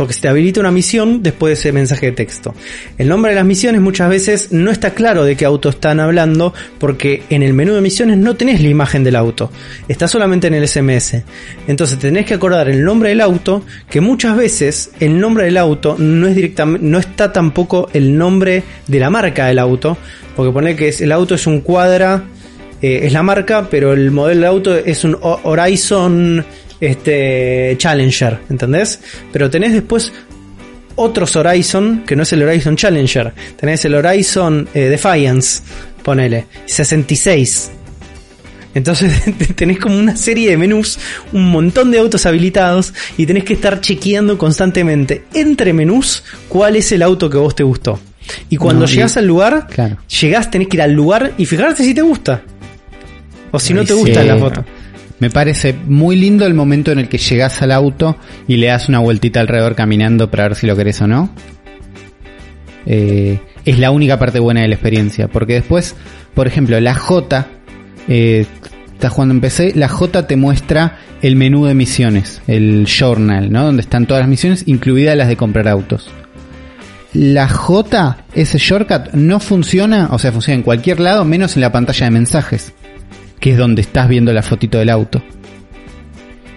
porque 0.00 0.14
se 0.14 0.22
te 0.22 0.28
habilita 0.28 0.60
una 0.60 0.70
misión 0.70 1.22
después 1.22 1.50
de 1.50 1.60
ese 1.60 1.72
mensaje 1.72 2.06
de 2.06 2.12
texto. 2.12 2.54
El 2.96 3.06
nombre 3.06 3.32
de 3.32 3.36
las 3.36 3.44
misiones 3.44 3.82
muchas 3.82 4.08
veces 4.08 4.50
no 4.50 4.70
está 4.70 4.94
claro 4.94 5.24
de 5.24 5.36
qué 5.36 5.44
auto 5.44 5.68
están 5.68 6.00
hablando 6.00 6.54
porque 6.78 7.24
en 7.28 7.42
el 7.42 7.52
menú 7.52 7.74
de 7.74 7.82
misiones 7.82 8.16
no 8.16 8.34
tenés 8.34 8.62
la 8.62 8.68
imagen 8.68 9.04
del 9.04 9.14
auto, 9.14 9.52
está 9.88 10.08
solamente 10.08 10.46
en 10.46 10.54
el 10.54 10.66
SMS. 10.66 11.16
Entonces 11.66 11.98
tenés 11.98 12.24
que 12.24 12.32
acordar 12.32 12.70
el 12.70 12.82
nombre 12.82 13.10
del 13.10 13.20
auto, 13.20 13.62
que 13.90 14.00
muchas 14.00 14.38
veces 14.38 14.90
el 15.00 15.20
nombre 15.20 15.44
del 15.44 15.58
auto 15.58 15.96
no 15.98 16.26
es 16.28 16.34
directamente 16.34 16.86
no 16.86 16.98
está 16.98 17.30
tampoco 17.30 17.90
el 17.92 18.16
nombre 18.16 18.62
de 18.86 19.00
la 19.00 19.10
marca 19.10 19.48
del 19.48 19.58
auto, 19.58 19.98
porque 20.34 20.50
pone 20.50 20.76
que 20.76 20.88
el 20.88 21.12
auto 21.12 21.34
es 21.34 21.46
un 21.46 21.60
cuadra 21.60 22.24
eh, 22.80 23.00
es 23.02 23.12
la 23.12 23.22
marca, 23.22 23.68
pero 23.70 23.92
el 23.92 24.10
modelo 24.10 24.40
de 24.40 24.46
auto 24.46 24.74
es 24.74 25.04
un 25.04 25.18
Horizon 25.20 26.42
este 26.80 27.74
Challenger, 27.78 28.38
¿entendés? 28.48 29.00
Pero 29.32 29.50
tenés 29.50 29.72
después 29.72 30.12
otros 30.96 31.36
Horizon, 31.36 32.04
que 32.06 32.16
no 32.16 32.22
es 32.22 32.32
el 32.32 32.42
Horizon 32.42 32.76
Challenger, 32.76 33.32
tenés 33.56 33.84
el 33.84 33.94
Horizon 33.94 34.68
eh, 34.74 34.80
Defiance, 34.80 35.62
ponele, 36.02 36.46
66. 36.66 37.70
Entonces 38.74 39.22
tenés 39.56 39.78
como 39.78 39.98
una 39.98 40.16
serie 40.16 40.50
de 40.50 40.56
menús, 40.56 40.98
un 41.32 41.50
montón 41.50 41.90
de 41.90 41.98
autos 41.98 42.26
habilitados 42.26 42.94
y 43.16 43.26
tenés 43.26 43.44
que 43.44 43.54
estar 43.54 43.80
chequeando 43.80 44.38
constantemente 44.38 45.24
entre 45.34 45.72
menús 45.72 46.22
cuál 46.48 46.76
es 46.76 46.92
el 46.92 47.02
auto 47.02 47.28
que 47.28 47.36
vos 47.36 47.54
te 47.54 47.62
gustó. 47.62 47.98
Y 48.48 48.56
cuando 48.56 48.86
llegas 48.86 49.16
al 49.16 49.26
lugar, 49.26 49.66
llegás, 50.20 50.50
tenés 50.50 50.68
que 50.68 50.76
ir 50.76 50.82
al 50.82 50.92
lugar 50.92 51.32
y 51.36 51.46
fijarte 51.46 51.82
si 51.82 51.94
te 51.94 52.02
gusta. 52.02 52.42
O 53.50 53.58
si 53.58 53.74
no 53.74 53.84
te 53.84 53.92
gusta 53.92 54.22
la 54.22 54.38
foto. 54.38 54.64
Me 55.20 55.28
parece 55.28 55.74
muy 55.74 56.16
lindo 56.16 56.46
el 56.46 56.54
momento 56.54 56.90
en 56.90 56.98
el 56.98 57.08
que 57.08 57.18
llegas 57.18 57.60
al 57.60 57.72
auto 57.72 58.16
y 58.48 58.56
le 58.56 58.68
das 58.68 58.88
una 58.88 59.00
vueltita 59.00 59.40
alrededor 59.40 59.74
caminando 59.74 60.30
para 60.30 60.44
ver 60.44 60.56
si 60.56 60.66
lo 60.66 60.74
querés 60.74 61.00
o 61.02 61.06
no. 61.06 61.30
Eh, 62.86 63.38
es 63.66 63.78
la 63.78 63.90
única 63.90 64.18
parte 64.18 64.40
buena 64.40 64.62
de 64.62 64.68
la 64.68 64.74
experiencia. 64.74 65.28
Porque 65.28 65.54
después, 65.54 65.94
por 66.32 66.46
ejemplo, 66.46 66.80
la 66.80 66.94
J, 66.94 67.46
eh, 68.08 68.46
estás 68.94 69.12
jugando 69.12 69.34
en 69.34 69.42
PC, 69.42 69.74
la 69.76 69.88
J 69.88 70.26
te 70.26 70.36
muestra 70.36 70.98
el 71.20 71.36
menú 71.36 71.66
de 71.66 71.74
misiones, 71.74 72.40
el 72.46 72.86
journal, 72.86 73.52
¿no? 73.52 73.64
Donde 73.66 73.82
están 73.82 74.06
todas 74.06 74.22
las 74.22 74.30
misiones, 74.30 74.64
incluidas 74.66 75.18
las 75.18 75.28
de 75.28 75.36
comprar 75.36 75.68
autos. 75.68 76.08
La 77.12 77.46
J, 77.46 78.24
ese 78.34 78.56
shortcut, 78.56 79.12
no 79.12 79.38
funciona, 79.38 80.08
o 80.12 80.18
sea, 80.18 80.32
funciona 80.32 80.54
en 80.54 80.62
cualquier 80.62 80.98
lado, 80.98 81.26
menos 81.26 81.56
en 81.56 81.60
la 81.60 81.72
pantalla 81.72 82.06
de 82.06 82.10
mensajes 82.10 82.72
que 83.40 83.52
es 83.52 83.58
donde 83.58 83.80
estás 83.80 84.08
viendo 84.08 84.32
la 84.32 84.42
fotito 84.42 84.78
del 84.78 84.90
auto. 84.90 85.22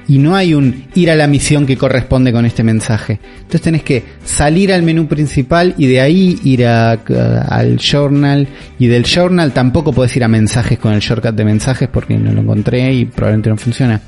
Y 0.06 0.18
no 0.18 0.36
hay 0.36 0.54
un 0.54 0.84
ir 0.96 1.10
a 1.10 1.16
la 1.16 1.28
misión 1.28 1.66
que 1.66 1.78
corresponde 1.78 2.34
con 2.34 2.46
este 2.46 2.62
mensaje. 2.62 3.22
Entonces 3.38 3.62
tenés 3.62 3.84
que 3.84 4.04
salir 4.26 4.74
al 4.74 4.84
menú 4.84 5.08
principal 5.08 5.74
y 5.78 5.88
de 5.88 6.02
ahí 6.02 6.38
ir 6.44 6.66
al 6.66 7.78
journal. 7.78 8.48
Y 8.80 8.88
del 8.88 9.06
journal 9.06 9.54
tampoco 9.54 9.94
podés 9.94 10.16
ir 10.18 10.26
a 10.26 10.28
mensajes 10.28 10.78
con 10.78 10.92
el 10.92 11.00
shortcut 11.00 11.36
de 11.36 11.46
mensajes 11.46 11.88
porque 11.88 12.18
no 12.18 12.34
lo 12.34 12.42
encontré 12.42 12.94
y 12.94 13.06
probablemente 13.06 13.50
no 13.50 13.58
funciona. 13.58 14.02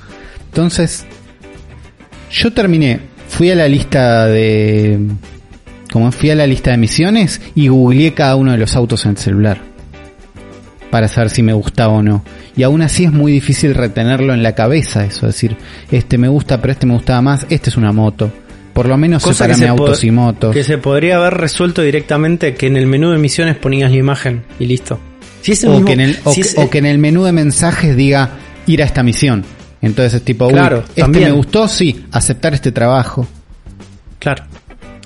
Entonces, 0.47 1.05
yo 2.29 2.51
terminé, 2.51 2.99
fui 3.29 3.49
a 3.51 3.55
la 3.55 3.67
lista 3.69 4.25
de... 4.27 4.99
Como 5.93 6.11
fui 6.11 6.29
a 6.29 6.35
la 6.35 6.45
lista 6.45 6.71
de 6.71 6.77
misiones 6.77 7.39
y 7.55 7.69
googleé 7.69 8.13
cada 8.13 8.35
uno 8.35 8.51
de 8.51 8.57
los 8.57 8.75
autos 8.75 9.05
en 9.05 9.11
el 9.11 9.17
celular. 9.17 9.74
Para 10.95 11.09
saber 11.09 11.29
si 11.29 11.43
me 11.43 11.51
gustaba 11.51 11.91
o 11.91 12.01
no 12.01 12.23
y 12.55 12.63
aún 12.63 12.81
así 12.81 13.03
es 13.03 13.11
muy 13.11 13.29
difícil 13.29 13.75
retenerlo 13.75 14.33
en 14.33 14.41
la 14.41 14.55
cabeza 14.55 15.03
eso, 15.03 15.27
decir, 15.27 15.57
este 15.91 16.17
me 16.17 16.29
gusta, 16.29 16.61
pero 16.61 16.71
este 16.71 16.85
me 16.85 16.93
gustaba 16.93 17.21
más, 17.21 17.45
este 17.49 17.69
es 17.69 17.75
una 17.75 17.91
moto. 17.91 18.31
Por 18.71 18.87
lo 18.87 18.95
menos 18.95 19.21
Cosa 19.21 19.43
separame 19.43 19.67
autos 19.67 20.05
y 20.05 20.11
motos. 20.11 20.53
Que 20.53 20.63
se 20.63 20.77
podría 20.77 21.17
haber 21.17 21.33
resuelto 21.33 21.81
directamente 21.81 22.53
que 22.53 22.67
en 22.67 22.77
el 22.77 22.87
menú 22.87 23.11
de 23.11 23.17
misiones 23.17 23.57
ponías 23.57 23.91
la 23.91 23.97
imagen 23.97 24.45
y 24.57 24.67
listo. 24.67 24.97
Si 25.41 25.51
es 25.51 25.65
o, 25.65 25.83
que 25.83 25.91
en 25.91 25.99
el, 25.99 26.17
o, 26.23 26.69
que 26.69 26.77
en 26.77 26.85
el 26.85 26.97
menú 26.97 27.25
de 27.25 27.33
mensajes 27.33 27.97
diga 27.97 28.29
ir 28.65 28.81
a 28.81 28.85
esta 28.85 29.03
misión. 29.03 29.43
Entonces 29.81 30.13
es 30.13 30.21
tipo, 30.21 30.47
claro, 30.47 30.85
este 30.95 31.19
me 31.19 31.31
gustó, 31.31 31.67
sí, 31.67 32.05
aceptar 32.13 32.53
este 32.53 32.71
trabajo. 32.71 33.27
Claro, 34.19 34.45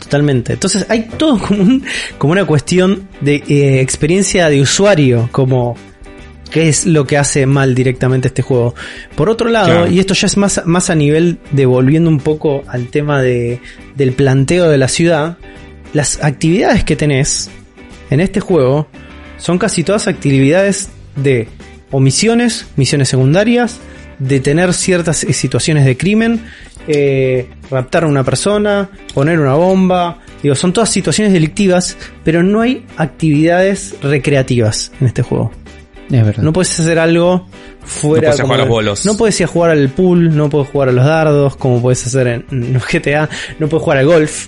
totalmente. 0.09 0.53
Entonces 0.53 0.87
hay 0.89 1.03
todo 1.03 1.37
como, 1.47 1.81
como 2.17 2.33
una 2.33 2.45
cuestión 2.45 3.07
de 3.21 3.43
eh, 3.47 3.79
experiencia 3.79 4.49
de 4.49 4.59
usuario, 4.61 5.29
como 5.31 5.75
qué 6.51 6.67
es 6.67 6.87
lo 6.87 7.05
que 7.05 7.17
hace 7.17 7.45
mal 7.45 7.75
directamente 7.75 8.27
este 8.27 8.41
juego. 8.41 8.73
Por 9.15 9.29
otro 9.29 9.49
lado, 9.49 9.87
y 9.87 9.99
esto 9.99 10.15
ya 10.15 10.25
es 10.25 10.35
más, 10.35 10.63
más 10.65 10.89
a 10.89 10.95
nivel 10.95 11.37
de 11.51 11.67
volviendo 11.67 12.09
un 12.09 12.19
poco 12.19 12.63
al 12.67 12.87
tema 12.87 13.21
de, 13.21 13.61
del 13.95 14.13
planteo 14.13 14.67
de 14.67 14.79
la 14.79 14.87
ciudad, 14.87 15.37
las 15.93 16.23
actividades 16.23 16.83
que 16.83 16.95
tenés 16.95 17.51
en 18.09 18.19
este 18.19 18.39
juego 18.39 18.87
son 19.37 19.59
casi 19.59 19.83
todas 19.83 20.07
actividades 20.07 20.89
de 21.15 21.47
o 21.91 21.99
misiones, 21.99 22.67
misiones 22.75 23.09
secundarias, 23.09 23.79
de 24.17 24.39
tener 24.39 24.73
ciertas 24.73 25.17
situaciones 25.17 25.85
de 25.85 25.97
crimen, 25.97 26.43
eh, 26.91 27.47
raptar 27.69 28.03
a 28.03 28.07
una 28.07 28.23
persona, 28.23 28.89
poner 29.13 29.39
una 29.39 29.53
bomba, 29.53 30.17
digo, 30.41 30.55
son 30.55 30.73
todas 30.73 30.89
situaciones 30.89 31.31
delictivas, 31.31 31.95
pero 32.23 32.41
no 32.41 32.61
hay 32.61 32.83
actividades 32.97 33.95
recreativas 34.01 34.91
en 34.99 35.07
este 35.07 35.21
juego. 35.21 35.51
No 36.09 36.51
puedes 36.51 36.79
hacer 36.79 36.97
algo 36.97 37.47
fuera. 37.83 38.31
No 38.31 38.47
puedes 38.47 38.67
jugar 38.67 38.97
No 39.05 39.17
puedes 39.17 39.39
ir 39.39 39.43
a 39.43 39.47
jugar 39.47 39.69
al 39.69 39.89
pool, 39.89 40.35
no 40.35 40.49
puedes 40.49 40.69
jugar 40.69 40.89
a 40.89 40.91
los 40.91 41.05
dardos, 41.05 41.55
como 41.55 41.79
puedes 41.79 42.05
hacer 42.07 42.45
en, 42.49 42.73
los 42.73 42.83
GTA. 42.87 43.29
No 43.59 43.67
puedes 43.67 43.83
jugar 43.83 43.99
al 43.99 44.07
golf, 44.07 44.47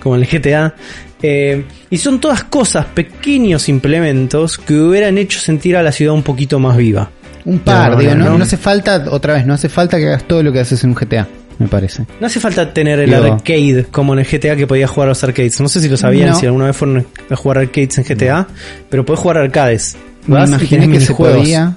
como 0.00 0.14
en 0.14 0.22
el 0.22 0.28
GTA. 0.28 0.74
Eh, 1.20 1.64
y 1.90 1.98
son 1.98 2.20
todas 2.20 2.44
cosas, 2.44 2.86
pequeños 2.86 3.68
implementos 3.68 4.56
que 4.56 4.74
hubieran 4.74 5.18
hecho 5.18 5.40
sentir 5.40 5.76
a 5.76 5.82
la 5.82 5.90
ciudad 5.90 6.14
un 6.14 6.22
poquito 6.22 6.60
más 6.60 6.76
viva. 6.76 7.10
Un 7.44 7.58
par, 7.58 7.98
digo, 7.98 8.14
no, 8.14 8.38
no, 8.38 8.44
hace 8.44 8.56
falta, 8.56 9.04
otra 9.10 9.34
vez, 9.34 9.44
no 9.44 9.54
hace 9.54 9.68
falta 9.68 9.98
que 9.98 10.06
hagas 10.06 10.24
todo 10.24 10.44
lo 10.44 10.52
que 10.52 10.60
haces 10.60 10.84
en 10.84 10.90
un 10.90 10.96
GTA, 10.96 11.26
me 11.62 11.68
parece. 11.68 12.04
No 12.20 12.26
hace 12.26 12.40
falta 12.40 12.72
tener 12.72 12.98
el 13.00 13.14
arcade 13.14 13.86
como 13.90 14.12
en 14.12 14.20
el 14.20 14.26
GTA 14.26 14.56
que 14.56 14.66
podías 14.66 14.90
jugar 14.90 15.08
a 15.08 15.10
los 15.10 15.24
arcades. 15.24 15.60
No 15.60 15.68
sé 15.68 15.80
si 15.80 15.88
lo 15.88 15.96
sabían, 15.96 16.34
si 16.34 16.46
alguna 16.46 16.66
vez 16.66 16.76
fueron 16.76 17.06
a 17.30 17.36
jugar 17.36 17.58
arcades 17.58 17.98
en 17.98 18.04
GTA, 18.04 18.46
pero 18.88 19.04
puedes 19.04 19.20
jugar 19.20 19.38
arcades. 19.38 19.96
Me 20.26 20.44
imaginé 20.44 20.88
que 20.88 21.00
se 21.00 21.14
podía. 21.14 21.76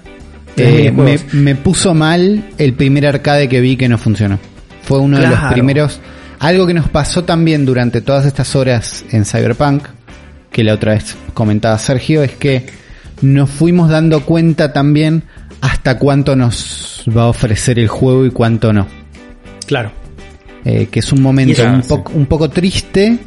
Eh, 0.58 0.92
me, 1.34 1.56
puso 1.56 1.94
mal 1.94 2.46
el 2.58 2.74
primer 2.76 3.06
arcade 3.06 3.50
que 3.50 3.60
vi 3.60 3.76
que 3.76 3.90
no 3.90 3.98
funcionó. 3.98 4.40
Fue 4.84 5.00
uno 5.00 5.20
de 5.20 5.28
los 5.28 5.40
primeros. 5.52 6.00
Algo 6.40 6.68
que 6.68 6.74
nos 6.74 6.90
pasó 6.90 7.24
también 7.24 7.66
durante 7.66 8.02
todas 8.02 8.26
estas 8.26 8.56
horas 8.56 9.06
en 9.12 9.26
Cyberpunk, 9.26 9.84
que 10.52 10.64
la 10.64 10.74
otra 10.74 10.94
vez 10.94 11.16
comentaba 11.34 11.78
Sergio, 11.78 12.24
es 12.24 12.34
que 12.34 12.66
nos 13.22 13.50
fuimos 13.50 13.90
dando 13.90 14.22
cuenta 14.26 14.74
también 14.74 15.24
hasta 15.62 15.98
cuánto 15.98 16.36
nos 16.36 17.04
va 17.16 17.24
a 17.24 17.28
ofrecer 17.28 17.80
el 17.80 17.88
juego 17.88 18.26
y 18.26 18.32
cuánto 18.32 18.74
no. 18.74 18.88
Claro. 19.66 19.92
Eh, 20.64 20.88
que 20.90 21.00
es 21.00 21.12
un 21.12 21.22
momento 21.22 21.64
un, 21.64 21.82
poco, 21.82 22.12
un 22.14 22.26
poco 22.26 22.50
triste 22.50 23.20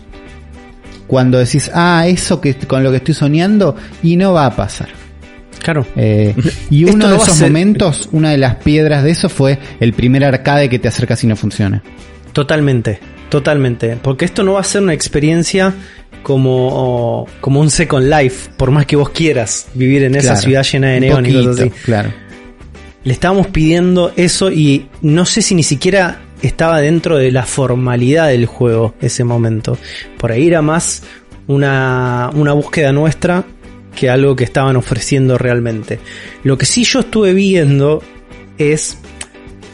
cuando 1.06 1.38
decís, 1.38 1.70
ah, 1.74 2.04
eso 2.06 2.40
que 2.40 2.54
con 2.54 2.84
lo 2.84 2.90
que 2.90 2.98
estoy 2.98 3.14
soñando, 3.14 3.74
y 4.02 4.16
no 4.16 4.32
va 4.32 4.46
a 4.46 4.54
pasar. 4.54 4.88
Claro. 5.62 5.86
Eh, 5.96 6.34
y 6.70 6.84
uno 6.90 7.08
de 7.08 7.16
esos 7.16 7.40
momentos, 7.40 8.08
una 8.12 8.30
de 8.30 8.38
las 8.38 8.56
piedras 8.56 9.02
de 9.02 9.10
eso 9.10 9.28
fue 9.28 9.58
el 9.80 9.92
primer 9.92 10.24
arcade 10.24 10.68
que 10.68 10.78
te 10.78 10.88
acercas 10.88 11.24
y 11.24 11.26
no 11.26 11.34
funciona. 11.34 11.82
Totalmente, 12.32 13.00
totalmente. 13.30 13.96
Porque 14.00 14.24
esto 14.24 14.42
no 14.42 14.54
va 14.54 14.60
a 14.60 14.64
ser 14.64 14.82
una 14.82 14.92
experiencia 14.92 15.74
como, 16.22 17.26
como 17.40 17.60
un 17.60 17.70
Second 17.70 18.12
Life, 18.12 18.50
por 18.56 18.70
más 18.70 18.84
que 18.84 18.96
vos 18.96 19.10
quieras 19.10 19.68
vivir 19.74 20.02
en 20.02 20.14
esa 20.14 20.36
ciudad 20.36 20.62
llena 20.62 20.88
de 20.88 21.00
neón 21.00 21.24
y 21.26 21.32
cosas 21.32 21.60
así. 21.60 21.70
Claro. 21.84 22.12
Le 23.04 23.12
estábamos 23.12 23.46
pidiendo 23.46 24.12
eso 24.16 24.50
y 24.50 24.88
no 25.00 25.24
sé 25.24 25.40
si 25.40 25.54
ni 25.54 25.62
siquiera 25.62 26.20
estaba 26.42 26.80
dentro 26.80 27.16
de 27.16 27.32
la 27.32 27.44
formalidad 27.44 28.28
del 28.28 28.46
juego 28.46 28.94
ese 29.00 29.24
momento. 29.24 29.78
Por 30.18 30.32
ahí 30.32 30.46
era 30.46 30.62
más 30.62 31.02
una, 31.46 32.30
una 32.34 32.52
búsqueda 32.52 32.92
nuestra 32.92 33.44
que 33.94 34.08
algo 34.08 34.36
que 34.36 34.44
estaban 34.44 34.76
ofreciendo 34.76 35.38
realmente. 35.38 35.98
Lo 36.44 36.56
que 36.56 36.66
sí 36.66 36.84
yo 36.84 37.00
estuve 37.00 37.32
viendo 37.34 38.02
es... 38.56 38.98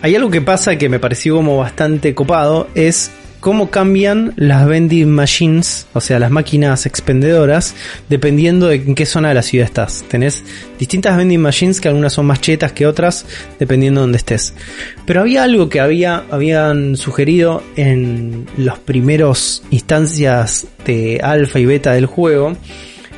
Hay 0.01 0.15
algo 0.15 0.31
que 0.31 0.41
pasa 0.43 0.77
que 0.77 0.89
me 0.89 0.99
pareció 0.99 1.37
como 1.37 1.57
bastante 1.59 2.15
copado, 2.15 2.69
es 2.75 3.11
cómo 3.45 3.69
cambian 3.69 4.33
las 4.37 4.67
vending 4.67 5.11
machines, 5.11 5.87
o 5.93 6.01
sea, 6.01 6.19
las 6.19 6.31
máquinas 6.31 6.87
expendedoras, 6.87 7.75
dependiendo 8.09 8.69
de 8.69 8.77
en 8.77 8.95
qué 8.95 9.05
zona 9.05 9.29
de 9.29 9.35
la 9.35 9.43
ciudad 9.43 9.67
estás. 9.67 10.03
Tenés 10.09 10.43
distintas 10.79 11.15
vending 11.15 11.43
machines 11.43 11.79
que 11.79 11.89
algunas 11.89 12.15
son 12.15 12.25
más 12.25 12.41
chetas 12.41 12.73
que 12.73 12.87
otras, 12.87 13.27
dependiendo 13.59 14.01
de 14.01 14.05
dónde 14.05 14.17
estés. 14.17 14.55
Pero 15.05 15.21
había 15.21 15.43
algo 15.43 15.69
que 15.69 15.81
había, 15.81 16.25
habían 16.31 16.97
sugerido 16.97 17.63
en 17.77 18.47
los 18.57 18.79
primeros 18.79 19.63
instancias 19.69 20.67
de 20.87 21.21
alfa 21.23 21.59
y 21.59 21.67
beta 21.67 21.93
del 21.93 22.07
juego, 22.07 22.57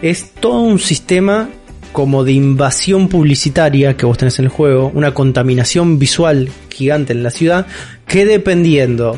es 0.02 0.32
todo 0.32 0.60
un 0.60 0.80
sistema 0.80 1.50
como 1.92 2.24
de 2.24 2.32
invasión 2.32 3.06
publicitaria 3.06 3.96
que 3.96 4.06
vos 4.06 4.18
tenés 4.18 4.40
en 4.40 4.46
el 4.46 4.50
juego, 4.50 4.90
una 4.92 5.14
contaminación 5.14 6.00
visual 6.00 6.48
gigante 6.68 7.12
en 7.12 7.22
la 7.22 7.30
ciudad, 7.30 7.68
que 8.08 8.26
dependiendo 8.26 9.16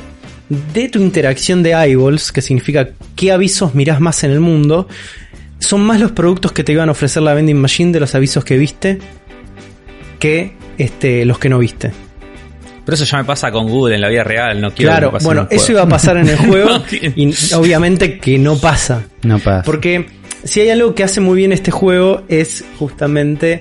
de 0.48 0.88
tu 0.88 1.00
interacción 1.00 1.62
de 1.62 1.72
eyeballs, 1.72 2.32
que 2.32 2.40
significa 2.40 2.90
qué 3.16 3.32
avisos 3.32 3.74
mirás 3.74 4.00
más 4.00 4.24
en 4.24 4.30
el 4.30 4.40
mundo, 4.40 4.88
son 5.58 5.82
más 5.82 6.00
los 6.00 6.12
productos 6.12 6.52
que 6.52 6.64
te 6.64 6.72
iban 6.72 6.88
a 6.88 6.92
ofrecer 6.92 7.22
la 7.22 7.34
vending 7.34 7.60
machine 7.60 7.92
de 7.92 8.00
los 8.00 8.14
avisos 8.14 8.44
que 8.44 8.56
viste 8.56 8.98
que 10.18 10.52
este, 10.78 11.24
los 11.24 11.38
que 11.38 11.48
no 11.48 11.58
viste. 11.58 11.92
Pero 12.84 12.94
eso 12.94 13.04
ya 13.04 13.18
me 13.18 13.24
pasa 13.24 13.50
con 13.50 13.68
Google 13.68 13.96
en 13.96 14.00
la 14.00 14.08
vida 14.08 14.24
real, 14.24 14.60
no 14.60 14.72
quiero 14.72 14.92
Claro, 14.92 15.08
que 15.08 15.12
me 15.12 15.12
pase 15.18 15.26
bueno, 15.26 15.40
en 15.42 15.46
un 15.48 15.52
eso 15.52 15.72
iba 15.72 15.82
a 15.82 15.88
pasar 15.88 16.16
en 16.16 16.28
el 16.28 16.36
juego 16.48 16.82
y 16.90 17.34
obviamente 17.54 18.18
que 18.18 18.38
no 18.38 18.56
pasa. 18.58 19.04
No 19.22 19.38
pasa. 19.38 19.62
Porque 19.62 20.06
si 20.44 20.60
hay 20.60 20.70
algo 20.70 20.94
que 20.94 21.04
hace 21.04 21.20
muy 21.20 21.36
bien 21.36 21.52
este 21.52 21.70
juego 21.70 22.22
es 22.28 22.64
justamente 22.78 23.60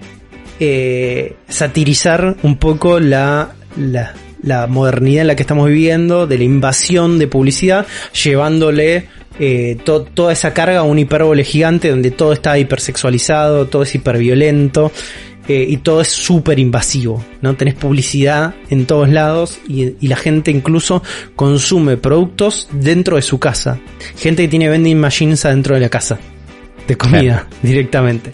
eh, 0.60 1.36
satirizar 1.50 2.38
un 2.42 2.58
poco 2.58 3.00
la, 3.02 3.52
la, 3.76 4.14
la 4.48 4.66
modernidad 4.68 5.22
en 5.22 5.28
la 5.28 5.36
que 5.36 5.44
estamos 5.44 5.68
viviendo, 5.68 6.26
de 6.28 6.38
la 6.38 6.44
invasión 6.46 7.20
de 7.20 7.28
publicidad, 7.28 7.86
llevándole 8.24 9.06
eh, 9.40 9.78
to- 9.84 10.04
toda 10.04 10.34
esa 10.34 10.54
carga 10.54 10.80
a 10.80 10.84
un 10.84 10.98
hipérbole 10.98 11.44
gigante 11.44 11.90
donde 11.90 12.10
todo 12.12 12.34
está 12.34 12.58
hipersexualizado, 12.58 13.68
todo 13.68 13.84
es 13.84 13.94
hiperviolento. 13.94 14.92
eh, 15.50 15.66
y 15.70 15.78
todo 15.78 16.02
es 16.02 16.10
súper 16.10 16.60
invasivo, 16.60 17.24
¿no? 17.42 17.56
Tenés 17.56 17.76
publicidad 17.76 18.54
en 18.70 18.86
todos 18.86 19.08
lados 19.08 19.60
y, 19.66 19.96
y 20.02 20.08
la 20.10 20.18
gente 20.18 20.52
incluso 20.52 21.02
consume 21.38 21.96
productos 21.96 22.68
dentro 22.74 23.16
de 23.16 23.22
su 23.22 23.40
casa. 23.40 23.80
Gente 24.18 24.44
que 24.44 24.50
tiene 24.50 24.68
vending 24.68 25.00
machines 25.00 25.46
adentro 25.46 25.76
de 25.76 25.80
la 25.82 25.88
casa 25.88 26.20
de 26.86 26.98
comida 26.98 27.48
directamente. 27.64 28.34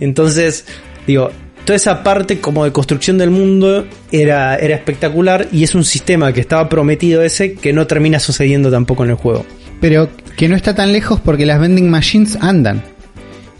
Entonces, 0.00 0.66
digo, 1.06 1.30
toda 1.64 1.76
esa 1.76 2.02
parte 2.02 2.40
como 2.40 2.64
de 2.64 2.72
construcción 2.72 3.18
del 3.18 3.30
mundo 3.30 3.86
era, 4.12 4.56
era 4.56 4.74
espectacular 4.74 5.48
y 5.52 5.64
es 5.64 5.74
un 5.74 5.84
sistema 5.84 6.32
que 6.32 6.40
estaba 6.40 6.68
prometido 6.68 7.22
ese 7.22 7.54
que 7.54 7.72
no 7.72 7.86
termina 7.86 8.18
sucediendo 8.18 8.70
tampoco 8.70 9.04
en 9.04 9.10
el 9.10 9.16
juego. 9.16 9.44
Pero 9.80 10.08
que 10.36 10.48
no 10.48 10.56
está 10.56 10.74
tan 10.74 10.92
lejos 10.92 11.20
porque 11.20 11.46
las 11.46 11.60
vending 11.60 11.90
machines 11.90 12.36
andan. 12.40 12.82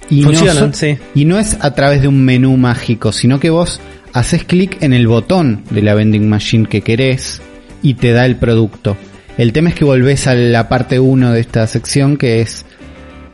Y 0.09 0.22
Funcionan, 0.22 0.70
no 0.70 0.72
sí. 0.72 0.98
Y 1.14 1.24
no 1.24 1.38
es 1.38 1.57
a 1.61 1.72
través 1.74 2.03
de 2.03 2.09
un 2.09 2.24
menú 2.24 2.57
mágico, 2.57 3.12
sino 3.12 3.38
que 3.38 3.51
vos 3.51 3.80
haces 4.12 4.44
clic 4.44 4.82
en 4.82 4.92
el 4.92 5.07
botón 5.07 5.62
de 5.70 5.82
la 5.82 5.94
vending 5.94 6.28
machine 6.28 6.66
que 6.66 6.80
querés 6.80 7.40
y 7.82 7.94
te 7.94 8.12
da 8.12 8.26
el 8.26 8.36
producto. 8.36 8.96
El 9.38 9.53
tema 9.53 9.70
es 9.70 9.74
que 9.74 9.84
volvés 9.84 10.26
a 10.26 10.34
la 10.34 10.68
parte 10.68 10.98
1 10.98 11.32
de 11.32 11.40
esta 11.40 11.66
sección 11.66 12.16
que 12.16 12.40
es 12.40 12.66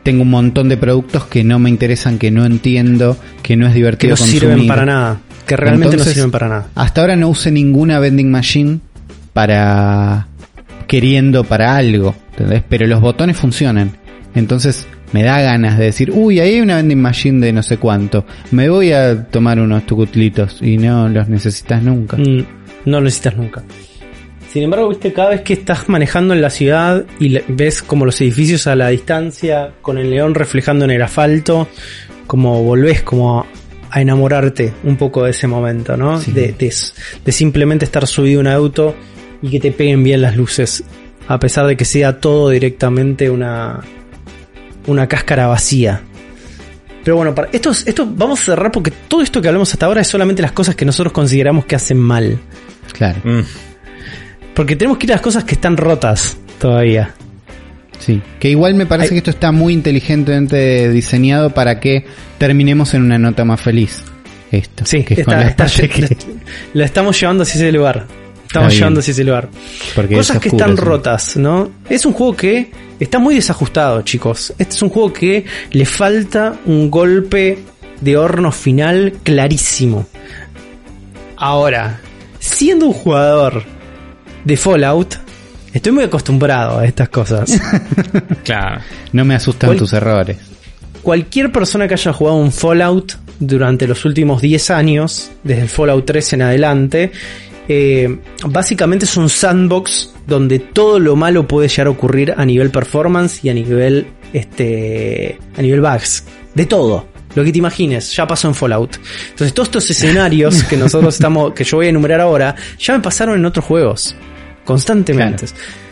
tengo 0.07 0.21
un 0.21 0.29
montón 0.29 0.69
de 0.69 0.77
productos 0.77 1.25
que 1.25 1.43
no 1.43 1.59
me 1.59 1.69
interesan, 1.69 2.17
que 2.17 2.31
no 2.31 2.45
entiendo, 2.45 3.17
que 3.43 3.57
no 3.57 3.65
es 3.65 3.73
Que 3.73 3.79
divertido 3.79 4.11
no 4.11 4.25
sirven 4.25 4.65
para 4.65 4.85
nada. 4.85 5.19
Que 5.45 5.57
realmente 5.57 5.95
Entonces, 5.95 6.07
no 6.07 6.13
sirven 6.13 6.31
para 6.31 6.47
nada. 6.47 6.67
Hasta 6.75 7.01
ahora 7.01 7.17
no 7.17 7.27
usé 7.27 7.51
ninguna 7.51 7.99
vending 7.99 8.31
machine 8.31 8.79
para 9.33 10.27
queriendo 10.87 11.43
para 11.43 11.75
algo, 11.75 12.15
¿entendés? 12.29 12.63
Pero 12.69 12.87
los 12.87 13.01
botones 13.01 13.35
funcionan. 13.35 13.97
Entonces 14.33 14.87
me 15.11 15.23
da 15.23 15.41
ganas 15.41 15.77
de 15.77 15.83
decir, 15.83 16.11
uy, 16.13 16.39
ahí 16.39 16.53
hay 16.53 16.61
una 16.61 16.77
vending 16.77 17.01
machine 17.01 17.45
de 17.45 17.51
no 17.51 17.61
sé 17.61 17.75
cuánto. 17.75 18.25
Me 18.51 18.69
voy 18.69 18.93
a 18.93 19.25
tomar 19.25 19.59
unos 19.59 19.85
tucutlitos 19.85 20.61
y 20.61 20.77
no 20.77 21.09
los 21.09 21.27
necesitas 21.27 21.83
nunca. 21.83 22.15
Mm, 22.15 22.45
no 22.85 22.99
lo 22.99 23.01
necesitas 23.01 23.35
nunca. 23.35 23.61
Sin 24.57 24.63
embargo, 24.63 24.89
viste, 24.89 25.13
cada 25.13 25.29
vez 25.29 25.41
que 25.41 25.53
estás 25.53 25.87
manejando 25.87 26.33
en 26.33 26.41
la 26.41 26.49
ciudad 26.49 27.05
y 27.19 27.37
ves 27.47 27.83
como 27.83 28.05
los 28.05 28.19
edificios 28.21 28.65
a 28.65 28.75
la 28.75 28.87
distancia, 28.87 29.73
con 29.83 29.99
el 29.99 30.09
león 30.09 30.33
reflejando 30.33 30.83
en 30.83 30.89
el 30.89 31.03
asfalto, 31.03 31.67
como 32.25 32.63
volvés 32.63 33.03
como 33.03 33.45
a 33.91 34.01
enamorarte 34.01 34.73
un 34.83 34.97
poco 34.97 35.25
de 35.25 35.29
ese 35.29 35.45
momento, 35.45 35.95
¿no? 35.95 36.19
Sí. 36.19 36.31
De, 36.31 36.53
de, 36.53 36.73
de 37.23 37.31
simplemente 37.31 37.85
estar 37.85 38.07
subido 38.07 38.39
a 38.39 38.41
un 38.41 38.47
auto 38.47 38.95
y 39.43 39.51
que 39.51 39.59
te 39.59 39.71
peguen 39.71 40.03
bien 40.03 40.23
las 40.23 40.35
luces, 40.35 40.83
a 41.27 41.37
pesar 41.37 41.67
de 41.67 41.77
que 41.77 41.85
sea 41.85 42.19
todo 42.19 42.49
directamente 42.49 43.29
una, 43.29 43.81
una 44.87 45.07
cáscara 45.07 45.45
vacía. 45.45 46.01
Pero 47.03 47.15
bueno, 47.15 47.35
para 47.35 47.51
esto, 47.51 47.69
esto 47.69 48.07
vamos 48.09 48.41
a 48.41 48.45
cerrar 48.45 48.71
porque 48.71 48.89
todo 49.07 49.21
esto 49.21 49.39
que 49.39 49.49
hablamos 49.49 49.71
hasta 49.71 49.85
ahora 49.85 50.01
es 50.01 50.07
solamente 50.07 50.41
las 50.41 50.53
cosas 50.53 50.75
que 50.75 50.83
nosotros 50.83 51.13
consideramos 51.13 51.65
que 51.65 51.75
hacen 51.75 51.99
mal. 51.99 52.39
Claro, 52.91 53.19
Mm. 53.23 53.41
Porque 54.57 54.75
tenemos 54.75 54.97
que 54.97 55.05
ir 55.05 55.11
a 55.13 55.15
las 55.15 55.21
cosas 55.21 55.43
que 55.45 55.53
están 55.55 55.77
rotas 55.77 56.35
todavía. 56.59 57.13
sí. 57.99 58.21
Que 58.39 58.49
igual 58.49 58.73
me 58.73 58.85
parece 58.87 59.09
Ay. 59.09 59.11
que 59.11 59.17
esto 59.19 59.29
está 59.29 59.51
muy 59.51 59.71
inteligentemente 59.71 60.89
diseñado 60.89 61.51
para 61.51 61.79
que 61.79 62.05
terminemos 62.39 62.93
en 62.95 63.03
una 63.03 63.17
nota 63.19 63.45
más 63.45 63.61
feliz. 63.61 64.03
Esto. 64.51 64.83
Sí, 64.85 65.03
que 65.03 65.13
es 65.13 65.23
con 65.25 65.39
está- 65.39 65.65
la 65.65 65.71
está- 65.73 65.87
que- 65.87 66.17
la, 66.73 66.85
estamos 66.85 67.19
llevando 67.19 67.43
hacia 67.43 67.55
ese 67.61 67.71
lugar. 67.71 68.07
Estamos 68.47 68.73
llevando 68.73 68.99
hacia 69.01 69.11
ese 69.11 69.23
lugar. 69.25 69.49
porque 69.93 70.15
Cosas 70.15 70.37
es 70.37 70.41
que 70.41 70.49
están 70.49 70.75
sí. 70.75 70.81
rotas, 70.83 71.37
¿no? 71.37 71.69
Es 71.89 72.05
un 72.05 72.13
juego 72.13 72.35
que 72.35 72.71
está 72.99 73.19
muy 73.19 73.35
desajustado, 73.35 74.01
chicos. 74.01 74.53
Este 74.57 74.73
es 74.73 74.81
un 74.81 74.89
juego 74.89 75.13
que 75.13 75.45
le 75.71 75.85
falta 75.85 76.55
un 76.65 76.89
golpe 76.89 77.59
de 78.01 78.17
horno 78.17 78.51
final 78.51 79.13
clarísimo. 79.23 80.07
Ahora, 81.35 81.99
siendo 82.39 82.87
un 82.87 82.93
jugador 82.93 83.63
de 84.47 84.55
Fallout, 84.57 85.15
estoy 85.73 85.91
muy 85.91 86.05
acostumbrado 86.05 86.79
a 86.79 86.85
estas 86.85 87.09
cosas. 87.09 87.51
Claro. 88.43 88.81
No 89.11 89.25
me 89.25 89.35
asustan 89.35 89.69
¿Cuál- 89.69 89.77
tus 89.77 89.91
errores. 89.93 90.37
cualquier 91.01 91.51
persona 91.51 91.87
que 91.87 91.95
haya 91.95 92.13
jugado 92.13 92.37
un 92.37 92.51
Fallout 92.51 93.13
durante 93.39 93.85
los 93.87 94.05
últimos 94.05 94.41
10 94.41 94.71
años, 94.71 95.31
desde 95.43 95.63
el 95.63 95.69
Fallout 95.69 96.05
3 96.05 96.33
en 96.33 96.41
adelante, 96.43 97.11
eh, 97.67 98.19
básicamente 98.47 99.03
es 99.05 99.17
un 99.17 99.27
sandbox 99.29 100.13
donde 100.25 100.59
todo 100.59 100.99
lo 100.99 101.15
malo 101.17 101.45
puede 101.45 101.67
llegar 101.67 101.87
a 101.87 101.89
ocurrir 101.89 102.33
a 102.37 102.45
nivel 102.45 102.69
performance 102.71 103.43
y 103.43 103.49
a 103.49 103.53
nivel 103.53 104.07
este 104.33 105.37
a 105.57 105.61
nivel 105.61 105.81
bugs, 105.81 106.23
de 106.55 106.65
todo. 106.65 107.05
Lo 107.35 107.43
que 107.43 107.51
te 107.51 107.57
imagines, 107.59 108.15
ya 108.15 108.25
pasó 108.25 108.47
en 108.47 108.55
Fallout. 108.55 108.95
Entonces, 109.31 109.53
todos 109.53 109.67
estos 109.67 109.89
escenarios 109.91 110.63
que 110.63 110.75
nosotros 110.77 111.13
estamos, 111.19 111.53
que 111.53 111.63
yo 111.63 111.77
voy 111.77 111.85
a 111.87 111.89
enumerar 111.89 112.19
ahora, 112.21 112.55
ya 112.79 112.93
me 112.95 112.99
pasaron 113.01 113.35
en 113.37 113.45
otros 113.45 113.63
juegos. 113.65 114.15
Constantemente. 114.67 115.45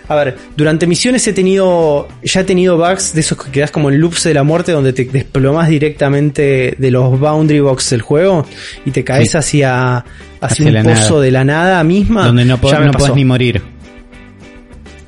A 0.07 0.13
ver, 0.15 0.37
durante 0.55 0.85
misiones 0.85 1.25
he 1.27 1.33
tenido, 1.33 2.07
ya 2.21 2.41
he 2.41 2.43
tenido 2.43 2.77
bugs 2.77 3.13
de 3.15 3.21
esos 3.21 3.41
que 3.41 3.49
quedas 3.49 3.71
como 3.71 3.89
en 3.89 3.99
loops 3.99 4.25
de 4.25 4.33
la 4.35 4.43
muerte 4.43 4.71
donde 4.73 4.93
te 4.93 5.05
desplomas 5.05 5.67
directamente 5.69 6.75
de 6.77 6.91
los 6.91 7.19
boundary 7.19 7.61
box 7.61 7.89
del 7.91 8.01
juego 8.03 8.45
y 8.85 8.91
te 8.91 9.03
caes 9.03 9.31
Sí. 9.31 9.37
hacia, 9.37 9.97
hacia, 9.97 10.05
Hacia 10.41 10.65
un 10.67 10.73
la 10.73 10.83
pozo 10.83 11.09
nada. 11.15 11.21
de 11.23 11.31
la 11.31 11.43
nada 11.45 11.83
misma. 11.83 12.25
donde 12.27 12.45
no, 12.45 12.59
ya 12.61 12.79
me 12.79 12.85
no 12.85 12.91
pasó. 12.91 13.05
podés 13.05 13.15
ni 13.15 13.25
morir. 13.25 13.61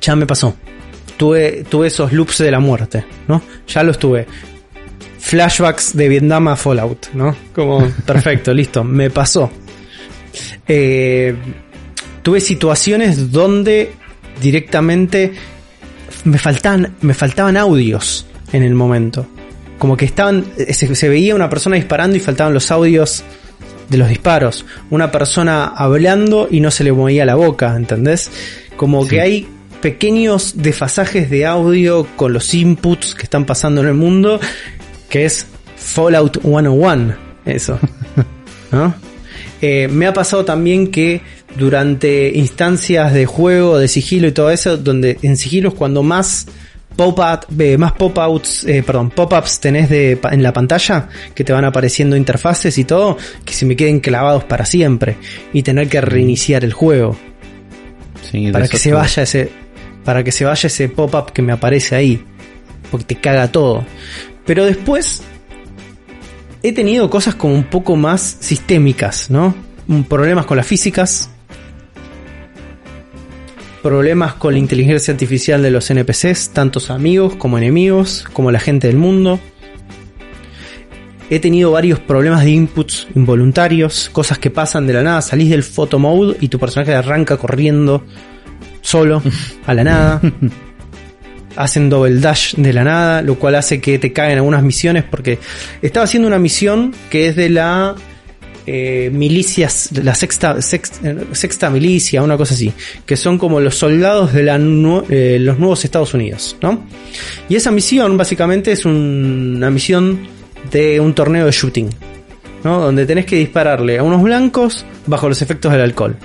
Ya 0.00 0.16
me 0.16 0.26
pasó. 0.26 0.56
Tuve, 1.16 1.64
tuve 1.68 1.88
esos 1.88 2.12
loops 2.12 2.38
de 2.38 2.50
la 2.50 2.58
muerte, 2.58 3.04
¿no? 3.28 3.42
Ya 3.68 3.82
los 3.84 3.98
tuve. 3.98 4.26
Flashbacks 5.20 5.96
de 5.96 6.08
Vietnam 6.08 6.48
a 6.48 6.56
Fallout, 6.56 7.08
¿no? 7.12 7.36
Como, 7.54 7.86
perfecto, 8.06 8.52
listo, 8.54 8.82
me 8.82 9.10
pasó. 9.10 9.50
Eh, 10.66 11.34
tuve 12.22 12.40
situaciones 12.40 13.32
donde 13.32 13.92
directamente 14.40 15.32
me 16.24 16.38
faltaban, 16.38 16.94
me 17.00 17.14
faltaban 17.14 17.56
audios 17.56 18.26
en 18.52 18.62
el 18.62 18.74
momento. 18.74 19.26
Como 19.78 19.96
que 19.96 20.04
estaban, 20.04 20.44
eh, 20.56 20.72
se, 20.74 20.94
se 20.94 21.08
veía 21.08 21.34
una 21.34 21.48
persona 21.48 21.76
disparando 21.76 22.16
y 22.16 22.20
faltaban 22.20 22.52
los 22.54 22.70
audios 22.70 23.22
de 23.88 23.96
los 23.98 24.08
disparos. 24.08 24.66
Una 24.90 25.10
persona 25.10 25.66
hablando 25.66 26.48
y 26.50 26.60
no 26.60 26.70
se 26.70 26.84
le 26.84 26.92
movía 26.92 27.24
la 27.24 27.36
boca, 27.36 27.74
¿entendés? 27.76 28.30
Como 28.76 29.04
Sí. 29.04 29.10
que 29.10 29.20
hay 29.20 29.48
pequeños 29.80 30.54
desfasajes 30.56 31.30
de 31.30 31.46
audio 31.46 32.06
con 32.16 32.32
los 32.32 32.52
inputs 32.52 33.14
que 33.14 33.22
están 33.22 33.44
pasando 33.44 33.80
en 33.80 33.88
el 33.88 33.94
mundo, 33.94 34.40
que 35.08 35.24
es 35.24 35.46
Fallout 35.76 36.40
101, 36.42 37.14
eso. 37.46 37.78
¿No? 38.72 38.94
Eh, 39.62 39.88
me 39.90 40.06
ha 40.06 40.12
pasado 40.12 40.44
también 40.44 40.90
que 40.90 41.22
durante 41.58 42.30
instancias 42.34 43.12
de 43.12 43.26
juego, 43.26 43.78
de 43.78 43.88
sigilo 43.88 44.28
y 44.28 44.32
todo 44.32 44.50
eso, 44.50 44.76
donde 44.76 45.18
en 45.22 45.36
sigilo 45.36 45.70
es 45.70 45.74
cuando 45.74 46.02
más 46.02 46.46
pop 46.96 47.18
más 47.78 47.92
pop-outs, 47.92 48.64
eh, 48.64 48.82
perdón, 48.82 49.10
pop-ups 49.10 49.60
tenés 49.60 49.88
de, 49.88 50.18
en 50.30 50.42
la 50.42 50.52
pantalla, 50.52 51.08
que 51.34 51.44
te 51.44 51.52
van 51.52 51.64
apareciendo 51.64 52.16
interfaces 52.16 52.76
y 52.78 52.84
todo, 52.84 53.16
que 53.44 53.52
se 53.52 53.66
me 53.66 53.76
queden 53.76 54.00
clavados 54.00 54.44
para 54.44 54.64
siempre 54.64 55.16
y 55.52 55.62
tener 55.62 55.88
que 55.88 56.00
reiniciar 56.00 56.64
el 56.64 56.72
juego 56.72 57.16
Sí, 58.30 58.50
para 58.52 58.68
que 58.68 58.78
se 58.78 58.92
vaya 58.92 59.22
ese 59.22 59.50
para 60.04 60.24
que 60.24 60.32
se 60.32 60.44
vaya 60.44 60.66
ese 60.66 60.88
pop-up 60.88 61.32
que 61.32 61.42
me 61.42 61.52
aparece 61.52 61.94
ahí. 61.94 62.24
Porque 62.90 63.04
te 63.04 63.16
caga 63.16 63.52
todo. 63.52 63.84
Pero 64.46 64.64
después 64.64 65.22
he 66.62 66.72
tenido 66.72 67.10
cosas 67.10 67.34
como 67.34 67.54
un 67.54 67.64
poco 67.64 67.96
más 67.96 68.38
sistémicas, 68.40 69.30
¿no? 69.30 69.54
Problemas 70.08 70.46
con 70.46 70.56
las 70.56 70.66
físicas. 70.66 71.28
Problemas 73.82 74.34
con 74.34 74.54
la 74.54 74.58
inteligencia 74.58 75.12
artificial 75.12 75.62
de 75.62 75.70
los 75.70 75.88
NPCs, 75.90 76.50
tantos 76.50 76.90
amigos 76.90 77.36
como 77.36 77.58
enemigos, 77.58 78.26
como 78.32 78.50
la 78.50 78.58
gente 78.58 78.88
del 78.88 78.96
mundo. 78.96 79.38
He 81.30 81.38
tenido 81.38 81.70
varios 81.70 82.00
problemas 82.00 82.42
de 82.42 82.50
inputs 82.50 83.06
involuntarios, 83.14 84.08
cosas 84.10 84.38
que 84.38 84.50
pasan 84.50 84.86
de 84.86 84.94
la 84.94 85.02
nada, 85.02 85.22
salís 85.22 85.50
del 85.50 85.62
photo 85.62 85.98
mode 85.98 86.36
y 86.40 86.48
tu 86.48 86.58
personaje 86.58 86.94
arranca 86.94 87.36
corriendo 87.36 88.02
solo, 88.80 89.22
a 89.66 89.74
la 89.74 89.84
nada. 89.84 90.20
Hacen 91.56 91.90
double 91.90 92.20
dash 92.20 92.54
de 92.54 92.72
la 92.72 92.84
nada, 92.84 93.22
lo 93.22 93.34
cual 93.36 93.56
hace 93.56 93.80
que 93.80 93.98
te 93.98 94.12
caigan 94.12 94.38
algunas 94.38 94.62
misiones 94.62 95.04
porque 95.04 95.38
estaba 95.82 96.04
haciendo 96.04 96.28
una 96.28 96.38
misión 96.38 96.94
que 97.10 97.28
es 97.28 97.36
de 97.36 97.50
la 97.50 97.94
eh, 98.70 99.08
milicias, 99.10 99.88
la 99.92 100.14
sexta, 100.14 100.60
sexta, 100.60 101.70
milicia, 101.70 102.22
una 102.22 102.36
cosa 102.36 102.52
así, 102.52 102.70
que 103.06 103.16
son 103.16 103.38
como 103.38 103.60
los 103.60 103.76
soldados 103.76 104.34
de 104.34 104.42
la 104.42 104.56
eh, 105.08 105.38
los 105.40 105.58
nuevos 105.58 105.86
Estados 105.86 106.12
Unidos, 106.12 106.54
¿no? 106.60 106.84
Y 107.48 107.56
esa 107.56 107.70
misión 107.70 108.18
básicamente 108.18 108.72
es 108.72 108.84
una 108.84 109.70
misión 109.70 110.18
de 110.70 111.00
un 111.00 111.14
torneo 111.14 111.46
de 111.46 111.50
shooting, 111.50 111.88
¿no? 112.62 112.78
Donde 112.82 113.06
tenés 113.06 113.24
que 113.24 113.36
dispararle 113.36 113.96
a 113.96 114.02
unos 114.02 114.22
blancos 114.22 114.84
bajo 115.06 115.30
los 115.30 115.40
efectos 115.40 115.72
del 115.72 115.80
alcohol. 115.80 116.16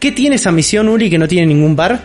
¿Qué 0.00 0.10
tiene 0.10 0.34
esa 0.34 0.50
misión, 0.50 0.88
Uri, 0.88 1.08
que 1.08 1.18
no 1.18 1.28
tiene 1.28 1.46
ningún 1.46 1.76
bar? 1.76 2.02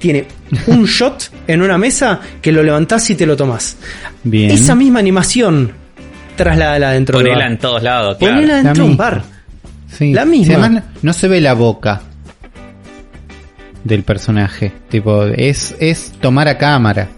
Tiene 0.00 0.26
un 0.66 0.84
shot 0.86 1.30
en 1.46 1.62
una 1.62 1.78
mesa 1.78 2.20
que 2.42 2.50
lo 2.50 2.64
levantás 2.64 3.08
y 3.10 3.14
te 3.14 3.26
lo 3.26 3.36
tomás. 3.36 3.76
Bien. 4.24 4.50
Esa 4.50 4.74
misma 4.74 4.98
animación, 4.98 5.72
trasládala 6.38 6.92
dentro 6.92 7.18
Ponela 7.18 7.46
en 7.46 7.58
todos 7.58 7.82
lados, 7.82 8.16
claro. 8.16 8.34
Ponela 8.36 8.54
dentro 8.62 8.84
de 8.84 8.90
un 8.90 8.96
bar. 8.96 9.22
Sí. 9.92 10.12
La 10.14 10.24
misma. 10.24 10.54
además, 10.64 10.84
no 11.02 11.12
se 11.12 11.28
ve 11.28 11.40
la 11.42 11.52
boca 11.52 12.00
del 13.84 14.02
personaje. 14.02 14.72
Tipo, 14.88 15.24
es, 15.24 15.74
es 15.78 16.12
tomar 16.20 16.48
a 16.48 16.58
cámara. 16.58 17.08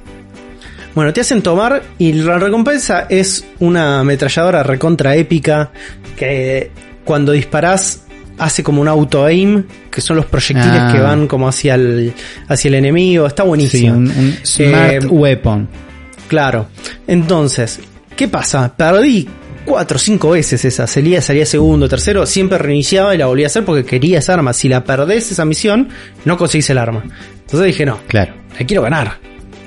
Bueno, 0.94 1.12
te 1.12 1.20
hacen 1.20 1.42
tomar 1.42 1.82
y 1.98 2.12
la 2.14 2.38
recompensa 2.38 3.06
es 3.08 3.44
una 3.60 4.00
ametralladora 4.00 4.62
recontra 4.62 5.14
épica 5.14 5.70
que 6.16 6.70
cuando 7.04 7.32
disparás 7.32 8.04
hace 8.38 8.62
como 8.62 8.80
un 8.80 8.88
auto 8.88 9.24
aim, 9.24 9.64
que 9.90 10.00
son 10.00 10.16
los 10.16 10.26
proyectiles 10.26 10.78
Ah. 10.80 10.90
que 10.92 10.98
van 11.00 11.26
como 11.28 11.46
hacia 11.48 11.74
el, 11.74 12.12
hacia 12.48 12.68
el 12.68 12.74
enemigo. 12.74 13.26
Está 13.26 13.42
Sí, 13.42 13.48
buenísimo. 13.48 13.94
un, 13.98 14.10
un 14.10 14.34
smart 14.44 15.04
Eh, 15.04 15.06
weapon. 15.06 15.68
Claro. 16.28 16.68
Entonces, 17.06 17.80
¿qué 18.20 18.28
pasa? 18.28 18.76
Perdí 18.76 19.26
cuatro 19.64 19.96
o 19.96 19.98
cinco 19.98 20.30
veces 20.32 20.62
esa. 20.66 20.86
Salía, 20.86 21.22
salía 21.22 21.46
segundo, 21.46 21.88
tercero, 21.88 22.26
siempre 22.26 22.58
reiniciaba 22.58 23.14
y 23.14 23.18
la 23.18 23.24
volvía 23.24 23.46
a 23.46 23.48
hacer 23.48 23.64
porque 23.64 23.82
quería 23.86 24.18
esa 24.18 24.34
arma. 24.34 24.52
Si 24.52 24.68
la 24.68 24.84
perdés 24.84 25.32
esa 25.32 25.46
misión, 25.46 25.88
no 26.26 26.36
conseguís 26.36 26.68
el 26.68 26.76
arma. 26.76 27.02
Entonces 27.40 27.66
dije, 27.68 27.86
no, 27.86 27.98
Claro. 28.08 28.34
la 28.58 28.66
quiero 28.66 28.82
ganar. 28.82 29.14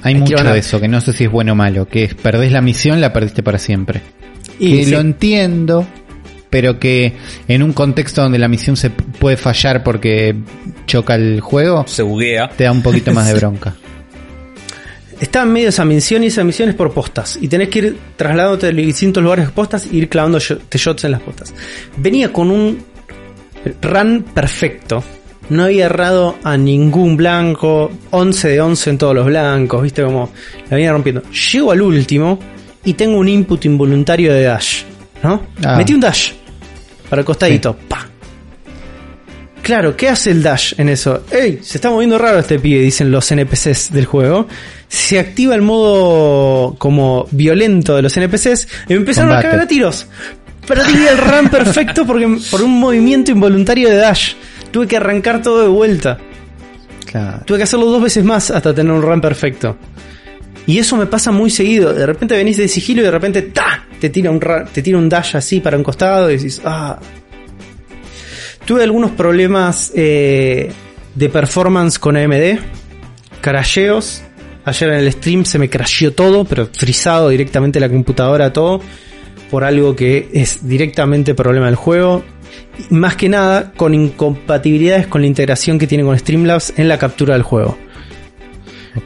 Hay 0.03 0.13
mucho 0.13 0.35
ganar. 0.35 0.53
de 0.53 0.59
eso, 0.59 0.79
que 0.79 0.87
no 0.87 1.01
sé 1.01 1.13
si 1.13 1.23
es 1.23 1.31
bueno 1.31 1.53
o 1.53 1.55
malo, 1.55 1.87
que 1.87 2.03
es 2.03 2.13
perdés 2.13 2.51
la 2.51 2.61
misión, 2.61 3.01
la 3.01 3.11
perdiste 3.11 3.41
para 3.41 3.57
siempre. 3.57 4.01
Y 4.59 4.77
que 4.77 4.85
sí, 4.85 4.91
lo 4.91 4.99
entiendo, 4.99 5.87
pero 6.51 6.77
que 6.77 7.13
en 7.47 7.63
un 7.63 7.73
contexto 7.73 8.21
donde 8.21 8.37
la 8.37 8.47
misión 8.47 8.77
se 8.77 8.91
puede 8.91 9.35
fallar 9.35 9.83
porque 9.83 10.35
choca 10.85 11.15
el 11.15 11.41
juego, 11.41 11.85
Se 11.87 12.03
buguea. 12.03 12.49
te 12.49 12.65
da 12.65 12.71
un 12.71 12.83
poquito 12.83 13.11
más 13.13 13.27
de 13.27 13.33
bronca. 13.39 13.73
Está 15.23 15.43
en 15.43 15.51
medio 15.51 15.65
de 15.65 15.69
esa 15.69 15.85
misión 15.85 16.23
y 16.23 16.27
esa 16.27 16.43
misión 16.43 16.69
es 16.69 16.75
por 16.75 16.93
postas. 16.93 17.37
Y 17.41 17.47
tenés 17.47 17.69
que 17.69 17.79
ir 17.79 17.97
trasladándote 18.15 18.67
de 18.67 18.73
distintos 18.73 19.23
lugares 19.23 19.47
de 19.47 19.51
postas 19.51 19.85
e 19.85 19.95
ir 19.95 20.09
clavando 20.09 20.39
shots 20.39 21.03
en 21.03 21.11
las 21.11 21.21
postas. 21.21 21.53
Venía 21.97 22.31
con 22.31 22.51
un 22.51 22.83
run 23.81 24.25
perfecto. 24.33 25.03
No 25.49 25.65
había 25.65 25.85
errado 25.85 26.37
a 26.43 26.57
ningún 26.57 27.17
blanco. 27.17 27.91
11 28.11 28.49
de 28.49 28.61
11 28.61 28.89
en 28.91 28.97
todos 28.97 29.15
los 29.15 29.25
blancos. 29.25 29.81
Viste 29.81 30.03
como 30.03 30.31
la 30.69 30.75
venía 30.75 30.91
rompiendo. 30.91 31.23
Llego 31.31 31.71
al 31.71 31.81
último 31.81 32.39
y 32.85 32.93
tengo 32.93 33.17
un 33.17 33.27
input 33.27 33.63
involuntario 33.65 34.33
de 34.33 34.43
dash. 34.43 34.83
¿No? 35.23 35.41
Ah. 35.63 35.77
Metí 35.77 35.93
un 35.93 36.01
dash 36.01 36.31
para 37.09 37.21
el 37.21 37.25
costadito. 37.25 37.75
Pa. 37.87 38.07
Claro, 39.61 39.95
¿qué 39.95 40.09
hace 40.09 40.31
el 40.31 40.43
dash 40.43 40.73
en 40.77 40.89
eso? 40.89 41.23
¡Ey! 41.31 41.59
Se 41.61 41.77
está 41.77 41.89
moviendo 41.89 42.17
raro 42.17 42.39
este 42.39 42.59
pibe, 42.59 42.81
dicen 42.81 43.09
los 43.09 43.31
NPCs 43.31 43.93
del 43.93 44.05
juego. 44.05 44.45
Se 44.93 45.17
activa 45.17 45.55
el 45.55 45.63
modo 45.63 46.75
como 46.77 47.25
violento 47.31 47.95
de 47.95 48.03
los 48.03 48.15
NPCs 48.15 48.67
empezaron 48.89 49.31
Combate. 49.31 49.47
a 49.47 49.49
cagar 49.49 49.65
a 49.65 49.67
tiros. 49.67 50.05
Perdí 50.67 51.07
el 51.07 51.17
run 51.17 51.49
perfecto 51.49 52.05
porque 52.05 52.37
por 52.51 52.61
un 52.61 52.79
movimiento 52.79 53.31
involuntario 53.31 53.89
de 53.89 53.95
dash. 53.95 54.35
Tuve 54.69 54.85
que 54.85 54.95
arrancar 54.95 55.41
todo 55.41 55.63
de 55.63 55.67
vuelta. 55.67 56.19
Claro. 57.07 57.41
Tuve 57.43 57.57
que 57.57 57.63
hacerlo 57.63 57.87
dos 57.87 58.03
veces 58.03 58.23
más 58.23 58.51
hasta 58.51 58.71
tener 58.71 58.93
un 58.93 59.01
run 59.01 59.19
perfecto. 59.19 59.77
Y 60.67 60.77
eso 60.77 60.95
me 60.95 61.07
pasa 61.07 61.31
muy 61.31 61.49
seguido. 61.49 61.91
De 61.91 62.05
repente 62.05 62.37
venís 62.37 62.57
de 62.57 62.67
sigilo 62.67 63.01
y 63.01 63.05
de 63.05 63.11
repente 63.11 63.41
¡ta! 63.41 63.87
te 63.99 64.11
tira 64.11 64.29
un 64.29 64.39
te 64.71 64.83
tira 64.83 64.99
un 64.99 65.09
dash 65.09 65.37
así 65.37 65.59
para 65.59 65.75
un 65.75 65.81
costado 65.81 66.29
y 66.29 66.37
decís, 66.37 66.61
ah. 66.65 66.99
Tuve 68.63 68.83
algunos 68.83 69.09
problemas 69.09 69.91
eh, 69.95 70.71
de 71.15 71.29
performance 71.29 71.97
con 71.97 72.15
AMD. 72.15 72.59
Crasheos. 73.41 74.21
Ayer 74.65 74.89
en 74.89 74.99
el 74.99 75.11
stream 75.11 75.45
se 75.45 75.59
me 75.59 75.69
crasheó 75.69 76.13
todo, 76.13 76.45
pero 76.45 76.67
frisado 76.67 77.29
directamente 77.29 77.79
la 77.79 77.89
computadora 77.89 78.53
todo. 78.53 78.81
Por 79.51 79.63
algo 79.63 79.95
que 79.95 80.29
es 80.33 80.67
directamente 80.67 81.35
problema 81.35 81.67
del 81.67 81.75
juego. 81.75 82.23
Y 82.89 82.93
Más 82.93 83.15
que 83.15 83.29
nada 83.29 83.71
con 83.75 83.93
incompatibilidades 83.93 85.07
con 85.07 85.21
la 85.21 85.27
integración 85.27 85.77
que 85.77 85.87
tiene 85.87 86.03
con 86.03 86.17
Streamlabs 86.17 86.73
en 86.77 86.87
la 86.87 86.97
captura 86.97 87.33
del 87.33 87.43
juego. 87.43 87.77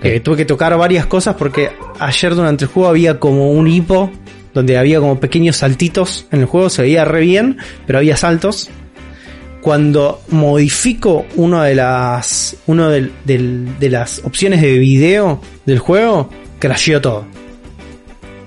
Eh, 0.03 0.19
tuve 0.19 0.37
que 0.37 0.45
tocar 0.45 0.77
varias 0.77 1.05
cosas 1.05 1.35
porque 1.35 1.71
ayer 1.99 2.35
durante 2.35 2.65
el 2.65 2.71
juego 2.71 2.89
había 2.89 3.19
como 3.19 3.51
un 3.51 3.67
hipo 3.67 4.11
donde 4.53 4.77
había 4.77 4.99
como 4.99 5.19
pequeños 5.19 5.57
saltitos 5.57 6.25
en 6.31 6.41
el 6.41 6.45
juego, 6.45 6.69
se 6.69 6.81
veía 6.81 7.05
re 7.05 7.21
bien, 7.21 7.57
pero 7.85 7.99
había 7.99 8.17
saltos. 8.17 8.69
Cuando 9.67 10.21
modifico 10.29 11.25
una 11.35 11.65
de 11.65 11.75
las 11.75 12.55
uno 12.67 12.87
del- 12.89 13.11
de 13.25 13.89
las 13.89 14.21
opciones 14.23 14.61
de 14.61 14.77
video 14.79 15.41
del 15.65 15.79
juego, 15.79 16.29
crasheó 16.57 17.01
todo. 17.01 17.25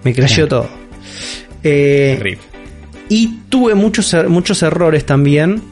Me 0.03 0.15
crasheó 0.15 0.49
todo. 0.49 0.67
Eh, 1.63 2.39
y 3.11 3.35
tuve 3.51 3.75
muchos, 3.75 4.15
er- 4.15 4.29
muchos 4.31 4.63
errores 4.63 5.05
también 5.05 5.63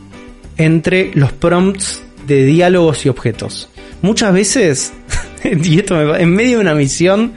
entre 0.59 1.13
los 1.15 1.33
prompts 1.33 2.03
de 2.27 2.45
diálogos 2.45 3.07
y 3.07 3.09
objetos. 3.09 3.71
Muchas 4.03 4.35
veces, 4.35 4.93
y 5.45 5.79
esto 5.79 5.95
me 5.97 6.21
en 6.21 6.29
medio 6.31 6.59
de 6.59 6.63
una 6.65 6.75
misión, 6.75 7.33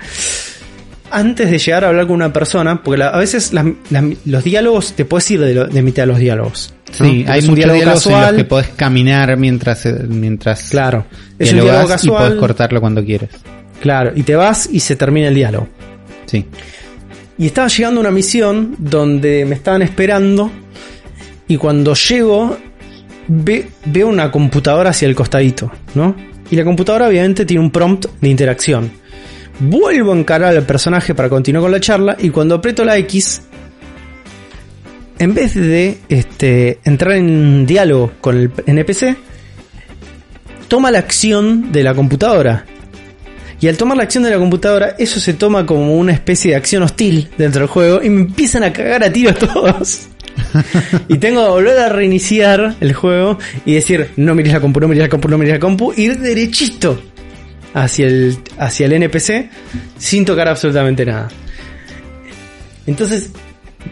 antes 1.12 1.50
de 1.52 1.58
llegar 1.60 1.84
a 1.86 1.90
hablar 1.90 2.08
con 2.08 2.16
una 2.16 2.32
persona, 2.34 2.82
porque 2.84 3.00
la- 3.00 3.10
a 3.10 3.18
veces 3.18 3.52
los 4.26 4.44
diálogos 4.44 4.94
te 4.94 5.06
puedes 5.06 5.30
ir 5.32 5.40
de, 5.42 5.54
lo- 5.54 5.68
de 5.68 5.82
mitad 5.82 6.04
de 6.04 6.08
los 6.08 6.18
diálogos. 6.20 6.74
¿no? 7.00 7.06
Sí, 7.06 7.26
hay 7.28 7.42
muchos 7.44 7.56
diálogos 7.56 8.06
en 8.08 8.22
los 8.22 8.32
que 8.34 8.44
podés 8.46 8.68
caminar 8.70 9.38
mientras, 9.38 9.86
eh, 9.86 9.96
mientras 10.08 10.70
Claro, 10.70 11.06
es 11.40 11.50
un 11.50 11.56
diálogo 11.56 11.72
dialogás 11.74 12.04
y 12.04 12.08
podés 12.08 12.22
casual. 12.24 12.40
cortarlo 12.40 12.82
cuando 12.82 13.04
quieres. 13.06 13.30
Claro, 13.82 14.12
y 14.16 14.24
te 14.24 14.36
vas 14.36 14.68
y 14.72 14.80
se 14.80 14.96
termina 14.96 15.28
el 15.30 15.36
diálogo. 15.36 15.68
Sí. 16.26 16.46
Y 17.38 17.46
estaba 17.48 17.68
llegando 17.68 18.00
a 18.00 18.02
una 18.02 18.12
misión 18.12 18.76
donde 18.78 19.46
me 19.46 19.56
estaban 19.56 19.82
esperando. 19.82 20.52
Y 21.48 21.58
cuando 21.58 21.96
llego, 21.96 22.58
ve- 23.28 23.70
veo 23.86 24.08
una 24.08 24.30
computadora 24.32 24.92
hacia 24.92 25.08
el 25.08 25.16
costadito, 25.16 25.72
¿no? 25.96 26.16
Y 26.52 26.56
la 26.56 26.64
computadora 26.64 27.08
obviamente 27.08 27.46
tiene 27.46 27.64
un 27.64 27.72
prompt 27.72 28.06
de 28.22 28.30
interacción. 28.30 28.92
Vuelvo 29.64 30.12
a 30.12 30.18
encarar 30.18 30.58
al 30.58 30.66
personaje 30.66 31.14
para 31.14 31.30
continuar 31.30 31.62
con 31.62 31.72
la 31.72 31.80
charla. 31.80 32.18
Y 32.20 32.32
cuando 32.32 32.56
aprieto 32.56 32.84
la 32.84 32.98
X, 32.98 33.44
en 35.20 35.36
vez 35.36 35.54
de 35.54 36.00
este, 36.10 36.80
entrar 36.84 37.14
en 37.14 37.68
diálogo 37.68 38.12
con 38.22 38.38
el 38.40 38.52
NPC, 38.66 39.16
toma 40.68 40.90
la 40.90 40.98
acción 40.98 41.72
de 41.72 41.84
la 41.84 41.94
computadora. 41.94 42.66
Y 43.60 43.68
al 43.68 43.78
tomar 43.78 43.98
la 43.98 44.04
acción 44.04 44.24
de 44.24 44.32
la 44.32 44.40
computadora, 44.40 44.96
eso 44.98 45.20
se 45.20 45.36
toma 45.36 45.64
como 45.64 45.96
una 45.96 46.14
especie 46.14 46.52
de 46.52 46.58
acción 46.58 46.82
hostil 46.82 47.30
dentro 47.38 47.62
del 47.62 47.70
juego 47.70 48.02
y 48.02 48.10
me 48.10 48.22
empiezan 48.22 48.64
a 48.64 48.74
cagar 48.74 49.04
a 49.04 49.14
tiros 49.14 49.38
todos. 49.54 50.08
y 51.08 51.20
tengo 51.20 51.46
que 51.46 51.52
volver 51.52 51.78
a 51.78 51.90
reiniciar 51.90 52.78
el 52.80 52.94
juego 52.94 53.38
y 53.64 53.76
decir, 53.76 54.10
no 54.16 54.34
mires 54.34 54.54
la 54.54 54.60
compu, 54.60 54.80
no 54.80 54.88
mires 54.88 55.04
la 55.04 55.10
compu, 55.10 55.28
no 55.28 55.38
mires 55.38 55.54
la 55.54 55.60
compu, 55.60 55.94
ir 55.96 56.18
derechito 56.18 57.11
hacia 57.74 58.08
el, 58.08 58.38
hacia 58.58 58.86
el 58.86 58.94
NPC 58.94 59.50
sin 59.98 60.26
tocar 60.26 60.48
absolutamente 60.48 61.06
nada. 61.06 61.30
Entonces, 62.88 63.30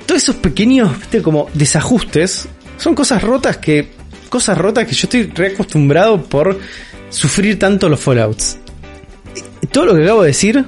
todos 0.05 0.23
esos 0.23 0.35
pequeños, 0.37 0.97
viste, 0.99 1.21
como 1.21 1.49
desajustes, 1.53 2.47
son 2.77 2.95
cosas 2.95 3.21
rotas 3.21 3.57
que, 3.57 3.89
cosas 4.29 4.57
rotas 4.57 4.85
que 4.87 4.93
yo 4.93 5.05
estoy 5.05 5.23
reacostumbrado 5.23 6.21
por 6.23 6.59
sufrir 7.09 7.57
tanto 7.59 7.89
los 7.89 7.99
Fallouts. 7.99 8.57
todo 9.71 9.85
lo 9.85 9.95
que 9.95 10.03
acabo 10.03 10.21
de 10.23 10.27
decir, 10.27 10.65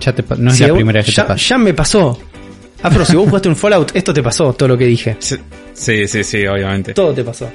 Ya 0.00 0.14
te 0.14 0.24
no 0.36 0.50
es 0.50 0.56
si 0.56 0.62
la 0.64 0.68
vos- 0.70 0.76
primera 0.76 0.98
vez 0.98 1.06
que 1.06 1.12
ya, 1.12 1.22
te 1.24 1.28
pasa. 1.28 1.44
ya 1.48 1.58
me 1.58 1.74
pasó. 1.74 2.18
Afro, 2.82 3.04
si 3.04 3.14
vos 3.14 3.26
jugaste 3.28 3.48
un 3.48 3.56
Fallout, 3.56 3.92
esto 3.94 4.12
te 4.12 4.22
pasó, 4.22 4.52
todo 4.54 4.70
lo 4.70 4.76
que 4.78 4.86
dije. 4.86 5.16
Sí, 5.20 5.36
sí, 6.08 6.24
sí, 6.24 6.46
obviamente. 6.46 6.92
Todo 6.94 7.14
te 7.14 7.22
pasó. 7.22 7.48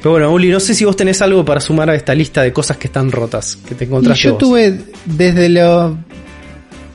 Pero 0.00 0.10
bueno, 0.12 0.32
Uli, 0.32 0.48
no 0.50 0.60
sé 0.60 0.74
si 0.74 0.84
vos 0.84 0.94
tenés 0.96 1.20
algo 1.22 1.44
para 1.44 1.60
sumar 1.60 1.90
a 1.90 1.94
esta 1.94 2.14
lista 2.14 2.42
de 2.42 2.52
cosas 2.52 2.76
que 2.76 2.86
están 2.86 3.10
rotas, 3.10 3.56
que 3.68 3.74
te 3.74 3.84
Y 3.84 3.86
encontraste 3.88 4.24
yo 4.24 4.30
vos. 4.34 4.38
tuve 4.38 4.78
desde 5.04 5.48
lo- 5.48 5.96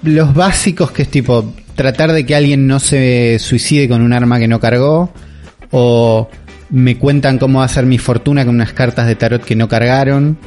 los 0.04 0.34
básicos 0.34 0.92
que 0.92 1.04
es 1.04 1.10
tipo 1.10 1.54
tratar 1.76 2.12
de 2.14 2.26
que 2.26 2.36
alguien 2.36 2.68
no 2.68 2.80
se 2.80 3.38
suicide 3.40 3.88
con 3.90 4.02
un 4.02 4.14
arma 4.14 4.40
que 4.40 4.48
no 4.48 4.60
cargó 4.60 5.12
o 5.72 6.30
me 6.70 6.98
cuentan 6.98 7.38
cómo 7.38 7.62
hacer 7.62 7.86
mi 7.86 7.98
fortuna 7.98 8.46
con 8.46 8.56
unas 8.56 8.74
cartas 8.74 9.08
de 9.08 9.16
tarot 9.16 9.44
que 9.44 9.56
no 9.56 9.68
cargaron. 9.68 10.38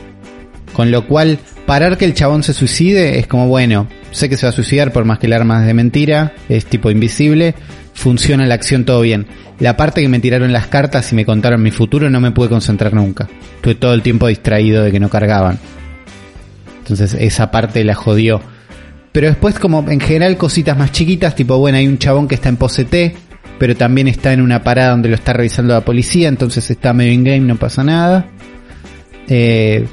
Con 0.73 0.91
lo 0.91 1.07
cual, 1.07 1.39
parar 1.67 1.97
que 1.99 2.05
el 2.05 2.15
chabón 2.15 2.43
se 2.43 2.53
suicide 2.53 3.19
es 3.19 3.27
como, 3.27 3.47
bueno, 3.49 3.87
sé 4.15 4.29
que 4.29 4.37
se 4.37 4.47
va 4.47 4.51
a 4.51 4.53
suicidar 4.53 4.93
por 4.93 5.05
más 5.05 5.19
que 5.19 5.27
el 5.27 5.33
arma 5.33 5.61
es 5.61 5.67
de 5.67 5.75
mentira, 5.75 6.33
es 6.49 6.67
tipo 6.67 6.91
invisible, 6.91 7.55
funciona 7.93 8.47
la 8.47 8.55
acción 8.55 8.85
todo 8.85 9.01
bien. 9.01 9.27
La 9.59 9.77
parte 9.77 10.03
que 10.03 10.09
me 10.09 10.21
tiraron 10.21 10.53
las 10.53 10.69
cartas 10.69 11.13
y 11.13 11.15
me 11.15 11.25
contaron 11.25 11.63
mi 11.63 11.71
futuro 11.71 12.11
no 12.11 12.21
me 12.21 12.31
pude 12.31 12.49
concentrar 12.49 12.95
nunca. 12.95 13.29
Estuve 13.57 13.75
todo 13.75 13.95
el 13.95 14.03
tiempo 14.03 14.27
distraído 14.27 14.83
de 14.83 14.93
que 14.93 15.01
no 15.01 15.09
cargaban. 15.09 15.59
Entonces 16.79 17.15
esa 17.15 17.51
parte 17.51 17.85
la 17.85 17.95
jodió. 17.95 18.41
Pero 19.13 19.29
después 19.29 19.59
como 19.59 19.85
en 19.89 20.01
general 20.01 20.37
cositas 20.37 20.77
más 20.77 20.93
chiquitas, 20.93 21.35
tipo 21.35 21.59
bueno, 21.59 21.79
hay 21.79 21.87
un 21.87 21.99
chabón 21.99 22.29
que 22.29 22.35
está 22.35 22.49
en 22.49 22.57
pose 22.57 22.87
pero 23.59 23.77
también 23.77 24.09
está 24.09 24.33
en 24.33 24.41
una 24.41 24.63
parada 24.65 24.91
donde 24.91 25.09
lo 25.09 25.15
está 25.15 25.33
revisando 25.33 25.75
la 25.75 25.85
policía, 25.85 26.29
entonces 26.29 26.69
está 26.71 26.93
medio 26.93 27.13
in 27.13 27.25
game, 27.25 27.41
no 27.41 27.57
pasa 27.57 27.85
nada. 27.85 28.27
Eh, 29.29 29.87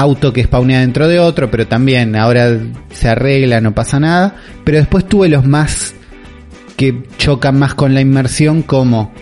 auto 0.00 0.32
que 0.32 0.44
spawnea 0.44 0.80
dentro 0.80 1.08
de 1.08 1.18
otro, 1.18 1.50
pero 1.50 1.66
también 1.66 2.16
ahora 2.16 2.58
se 2.92 3.08
arregla, 3.08 3.60
no 3.60 3.74
pasa 3.74 3.98
nada. 3.98 4.36
Pero 4.64 4.78
después 4.78 5.06
tuve 5.06 5.28
los 5.28 5.46
más 5.46 5.94
que 6.76 7.02
chocan 7.16 7.58
más 7.58 7.74
con 7.74 7.94
la 7.94 8.00
inmersión 8.00 8.62
como 8.62 9.12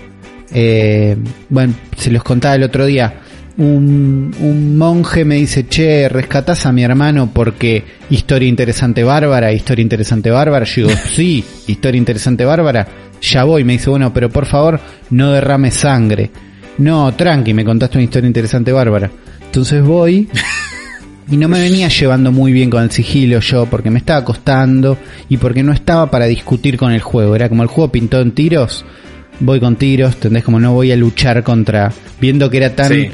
eh, 0.52 1.16
bueno, 1.48 1.74
se 1.96 2.10
los 2.10 2.22
contaba 2.22 2.54
el 2.54 2.62
otro 2.62 2.86
día. 2.86 3.20
Un, 3.56 4.34
un 4.40 4.76
monje 4.76 5.24
me 5.24 5.36
dice, 5.36 5.66
che, 5.68 6.08
rescatás 6.08 6.66
a 6.66 6.72
mi 6.72 6.82
hermano 6.82 7.30
porque 7.32 7.84
historia 8.10 8.48
interesante 8.48 9.04
bárbara, 9.04 9.52
historia 9.52 9.82
interesante 9.82 10.30
bárbara. 10.30 10.64
Yo 10.64 10.86
digo, 10.86 10.98
sí, 11.10 11.44
historia 11.66 11.98
interesante 11.98 12.44
bárbara. 12.44 12.86
Ya 13.20 13.44
voy, 13.44 13.64
me 13.64 13.74
dice, 13.74 13.90
bueno, 13.90 14.12
pero 14.12 14.30
por 14.30 14.46
favor, 14.46 14.80
no 15.10 15.32
derrame 15.32 15.70
sangre. 15.70 16.30
No, 16.78 17.14
tranqui, 17.14 17.54
me 17.54 17.64
contaste 17.64 17.98
una 17.98 18.04
historia 18.04 18.26
interesante 18.26 18.72
bárbara. 18.72 19.10
Entonces 19.44 19.82
voy 19.82 20.28
y 21.30 21.36
no 21.36 21.48
me 21.48 21.60
venía 21.60 21.88
llevando 21.88 22.32
muy 22.32 22.52
bien 22.52 22.70
con 22.70 22.82
el 22.82 22.90
sigilo 22.90 23.40
yo 23.40 23.66
porque 23.66 23.90
me 23.90 23.98
estaba 23.98 24.24
costando 24.24 24.98
y 25.28 25.36
porque 25.38 25.62
no 25.62 25.72
estaba 25.72 26.10
para 26.10 26.26
discutir 26.26 26.76
con 26.76 26.92
el 26.92 27.00
juego. 27.00 27.34
Era 27.34 27.48
como 27.48 27.62
el 27.62 27.68
juego 27.68 27.90
pintó 27.92 28.20
en 28.20 28.32
tiros, 28.32 28.84
voy 29.40 29.58
con 29.60 29.76
tiros, 29.76 30.14
¿entendés? 30.14 30.44
Como 30.44 30.60
no 30.60 30.72
voy 30.72 30.92
a 30.92 30.96
luchar 30.96 31.42
contra... 31.42 31.92
Viendo 32.20 32.50
que 32.50 32.58
era 32.58 32.74
tan, 32.76 32.92
Sí. 32.92 33.08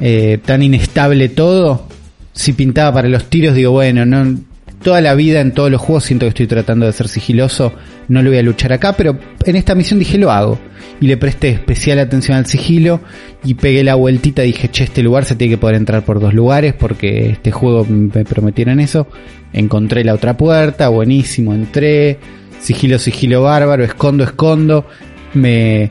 eh, 0.00 0.38
tan 0.44 0.62
inestable 0.62 1.28
todo, 1.30 1.86
si 2.32 2.52
pintaba 2.52 2.92
para 2.94 3.08
los 3.08 3.24
tiros 3.24 3.54
digo, 3.54 3.72
bueno, 3.72 4.06
no... 4.06 4.38
Toda 4.82 5.00
la 5.00 5.14
vida 5.14 5.40
en 5.40 5.52
todos 5.52 5.70
los 5.70 5.80
juegos 5.80 6.04
siento 6.04 6.26
que 6.26 6.30
estoy 6.30 6.46
tratando 6.48 6.86
de 6.86 6.92
ser 6.92 7.06
sigiloso, 7.06 7.72
no 8.08 8.20
lo 8.20 8.30
voy 8.30 8.38
a 8.38 8.42
luchar 8.42 8.72
acá, 8.72 8.94
pero 8.94 9.16
en 9.44 9.56
esta 9.56 9.76
misión 9.76 10.00
dije 10.00 10.18
lo 10.18 10.30
hago. 10.30 10.58
Y 11.00 11.06
le 11.06 11.16
presté 11.16 11.48
especial 11.50 11.98
atención 11.98 12.36
al 12.36 12.46
sigilo 12.46 13.00
y 13.44 13.54
pegué 13.54 13.84
la 13.84 13.94
vueltita, 13.94 14.42
dije, 14.42 14.70
che, 14.70 14.84
este 14.84 15.02
lugar 15.02 15.24
se 15.24 15.34
tiene 15.36 15.54
que 15.54 15.58
poder 15.58 15.76
entrar 15.76 16.04
por 16.04 16.20
dos 16.20 16.34
lugares 16.34 16.74
porque 16.74 17.30
este 17.30 17.50
juego 17.50 17.84
me 17.84 18.24
prometieron 18.24 18.80
eso. 18.80 19.06
Encontré 19.52 20.04
la 20.04 20.14
otra 20.14 20.36
puerta, 20.36 20.88
buenísimo, 20.88 21.54
entré, 21.54 22.18
sigilo, 22.60 22.98
sigilo 22.98 23.42
bárbaro, 23.42 23.84
escondo, 23.84 24.24
escondo. 24.24 24.86
Me... 25.34 25.90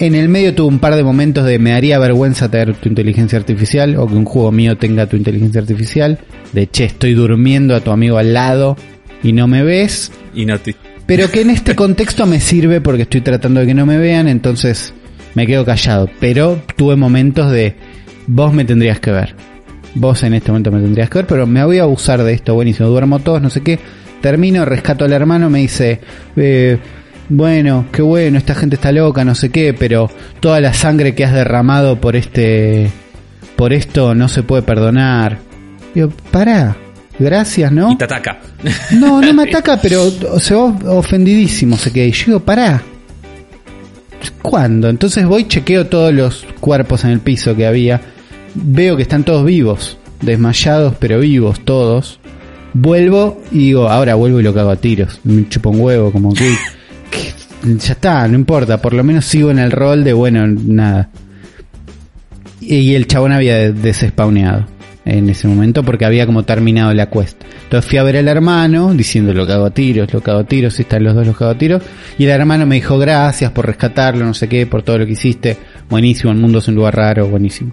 En 0.00 0.14
el 0.14 0.28
medio 0.28 0.54
tuve 0.54 0.68
un 0.68 0.78
par 0.78 0.94
de 0.94 1.02
momentos 1.02 1.44
de 1.44 1.58
me 1.58 1.70
daría 1.70 1.98
vergüenza 1.98 2.48
tener 2.48 2.74
tu 2.76 2.88
inteligencia 2.88 3.36
artificial 3.38 3.96
o 3.96 4.06
que 4.06 4.14
un 4.14 4.24
juego 4.24 4.52
mío 4.52 4.76
tenga 4.78 5.06
tu 5.06 5.16
inteligencia 5.16 5.60
artificial. 5.60 6.18
De 6.52 6.68
che, 6.68 6.84
estoy 6.84 7.14
durmiendo 7.14 7.74
a 7.74 7.80
tu 7.80 7.90
amigo 7.90 8.16
al 8.18 8.32
lado 8.32 8.76
y 9.24 9.32
no 9.32 9.48
me 9.48 9.64
ves. 9.64 10.12
Y 10.34 10.46
no 10.46 10.58
te- 10.60 10.76
Pero 11.06 11.28
que 11.30 11.40
en 11.40 11.50
este 11.50 11.74
contexto 11.74 12.26
me 12.26 12.38
sirve 12.40 12.80
porque 12.80 13.02
estoy 13.02 13.22
tratando 13.22 13.58
de 13.60 13.66
que 13.66 13.74
no 13.74 13.86
me 13.86 13.98
vean, 13.98 14.28
entonces 14.28 14.94
me 15.34 15.48
quedo 15.48 15.64
callado. 15.64 16.08
Pero 16.20 16.62
tuve 16.76 16.94
momentos 16.94 17.50
de 17.50 17.74
vos 18.28 18.52
me 18.54 18.64
tendrías 18.64 19.00
que 19.00 19.10
ver. 19.10 19.34
Vos 19.94 20.22
en 20.22 20.34
este 20.34 20.52
momento 20.52 20.70
me 20.70 20.80
tendrías 20.80 21.10
que 21.10 21.18
ver, 21.18 21.26
pero 21.26 21.44
me 21.44 21.64
voy 21.64 21.78
a 21.78 21.82
abusar 21.82 22.22
de 22.22 22.34
esto. 22.34 22.54
Buenísimo, 22.54 22.88
duermo 22.88 23.18
todos, 23.18 23.42
no 23.42 23.50
sé 23.50 23.62
qué. 23.62 23.80
Termino, 24.20 24.64
rescato 24.64 25.04
al 25.04 25.12
hermano, 25.12 25.48
me 25.50 25.60
dice, 25.60 26.00
eh, 26.36 26.78
bueno, 27.28 27.86
qué 27.92 28.02
bueno, 28.02 28.38
esta 28.38 28.54
gente 28.54 28.76
está 28.76 28.92
loca, 28.92 29.24
no 29.24 29.34
sé 29.34 29.50
qué, 29.50 29.74
pero 29.74 30.10
toda 30.40 30.60
la 30.60 30.72
sangre 30.72 31.14
que 31.14 31.24
has 31.24 31.32
derramado 31.32 32.00
por 32.00 32.16
este, 32.16 32.90
por 33.56 33.72
esto 33.72 34.14
no 34.14 34.28
se 34.28 34.42
puede 34.42 34.62
perdonar. 34.62 35.38
Digo, 35.94 36.10
pará, 36.30 36.76
gracias, 37.18 37.70
¿no? 37.72 37.92
Y 37.92 37.96
te 37.96 38.04
ataca. 38.04 38.38
No, 38.92 39.20
no 39.20 39.32
me 39.34 39.42
ataca, 39.48 39.78
pero 39.80 40.04
o 40.32 40.40
sea, 40.40 40.56
of- 40.58 40.84
ofendidísimo 40.84 41.76
se 41.76 41.92
queda. 41.92 42.04
Y 42.06 42.12
yo 42.12 42.24
digo, 42.26 42.40
pará. 42.40 42.82
¿Cuándo? 44.42 44.88
Entonces 44.88 45.26
voy, 45.26 45.46
chequeo 45.46 45.86
todos 45.86 46.12
los 46.12 46.46
cuerpos 46.60 47.04
en 47.04 47.10
el 47.10 47.20
piso 47.20 47.54
que 47.54 47.66
había. 47.66 48.00
Veo 48.54 48.96
que 48.96 49.02
están 49.02 49.24
todos 49.24 49.44
vivos. 49.44 49.98
Desmayados, 50.22 50.94
pero 50.98 51.20
vivos 51.20 51.60
todos. 51.64 52.18
Vuelvo 52.74 53.40
y 53.52 53.58
digo, 53.58 53.88
ahora 53.88 54.14
vuelvo 54.14 54.40
y 54.40 54.42
lo 54.42 54.54
cago 54.54 54.70
a 54.70 54.76
tiros. 54.76 55.20
Me 55.24 55.48
chupo 55.48 55.70
un 55.70 55.80
huevo, 55.80 56.10
como 56.10 56.32
que... 56.34 56.54
ya 57.76 57.92
está, 57.92 58.26
no 58.28 58.34
importa. 58.34 58.80
Por 58.80 58.94
lo 58.94 59.04
menos 59.04 59.24
sigo 59.24 59.50
en 59.50 59.58
el 59.58 59.70
rol 59.70 60.04
de, 60.04 60.12
bueno, 60.12 60.46
nada. 60.46 61.10
Y 62.60 62.94
el 62.94 63.06
chabón 63.06 63.32
había 63.32 63.70
desespawneado 63.72 64.66
en 65.04 65.30
ese 65.30 65.48
momento 65.48 65.82
porque 65.82 66.04
había 66.04 66.26
como 66.26 66.42
terminado 66.42 66.92
la 66.92 67.08
quest. 67.08 67.42
Entonces 67.64 67.88
fui 67.88 67.98
a 67.98 68.02
ver 68.02 68.18
al 68.18 68.28
hermano 68.28 68.92
diciendo 68.94 69.32
lo 69.32 69.46
cago 69.46 69.66
a 69.66 69.70
tiros, 69.70 70.12
lo 70.12 70.20
cago 70.20 70.40
a 70.40 70.44
tiros, 70.44 70.74
si 70.74 70.82
están 70.82 71.04
los 71.04 71.14
dos 71.14 71.26
los 71.26 71.36
cago 71.36 71.52
a 71.52 71.58
tiros. 71.58 71.82
Y 72.18 72.24
el 72.24 72.30
hermano 72.30 72.66
me 72.66 72.76
dijo 72.76 72.98
gracias 72.98 73.50
por 73.52 73.66
rescatarlo, 73.66 74.24
no 74.24 74.34
sé 74.34 74.48
qué, 74.48 74.66
por 74.66 74.82
todo 74.82 74.98
lo 74.98 75.06
que 75.06 75.12
hiciste. 75.12 75.56
Buenísimo, 75.88 76.32
el 76.32 76.38
mundo 76.38 76.58
es 76.58 76.68
un 76.68 76.74
lugar 76.74 76.96
raro, 76.96 77.28
buenísimo. 77.28 77.72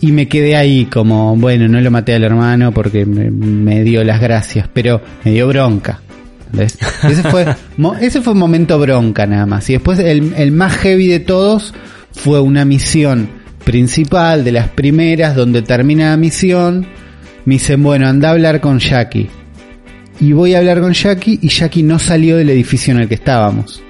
Y 0.00 0.12
me 0.12 0.28
quedé 0.28 0.56
ahí 0.56 0.86
como, 0.86 1.36
bueno, 1.36 1.68
no 1.68 1.80
lo 1.80 1.90
maté 1.90 2.14
al 2.14 2.24
hermano 2.24 2.72
porque 2.72 3.04
me 3.04 3.82
dio 3.82 4.02
las 4.04 4.20
gracias, 4.20 4.68
pero 4.72 5.02
me 5.24 5.32
dio 5.32 5.48
bronca. 5.48 6.00
Ese 7.08 7.22
fue, 7.30 7.46
ese 8.00 8.20
fue 8.20 8.32
un 8.32 8.38
momento 8.38 8.78
bronca 8.78 9.26
nada 9.26 9.46
más. 9.46 9.68
Y 9.70 9.74
después 9.74 9.98
el, 9.98 10.34
el 10.36 10.52
más 10.52 10.76
heavy 10.78 11.08
de 11.08 11.20
todos 11.20 11.74
fue 12.12 12.40
una 12.40 12.64
misión 12.64 13.28
principal 13.64 14.44
de 14.44 14.52
las 14.52 14.68
primeras 14.68 15.34
donde 15.34 15.62
termina 15.62 16.10
la 16.10 16.16
misión. 16.16 16.86
Me 17.44 17.54
dicen, 17.54 17.82
bueno, 17.82 18.08
anda 18.08 18.28
a 18.28 18.32
hablar 18.32 18.60
con 18.60 18.78
Jackie. 18.78 19.28
Y 20.20 20.32
voy 20.32 20.54
a 20.54 20.58
hablar 20.58 20.80
con 20.80 20.92
Jackie 20.92 21.38
y 21.40 21.48
Jackie 21.48 21.82
no 21.82 21.98
salió 21.98 22.36
del 22.36 22.50
edificio 22.50 22.92
en 22.92 23.00
el 23.00 23.08
que 23.08 23.14
estábamos. 23.14 23.82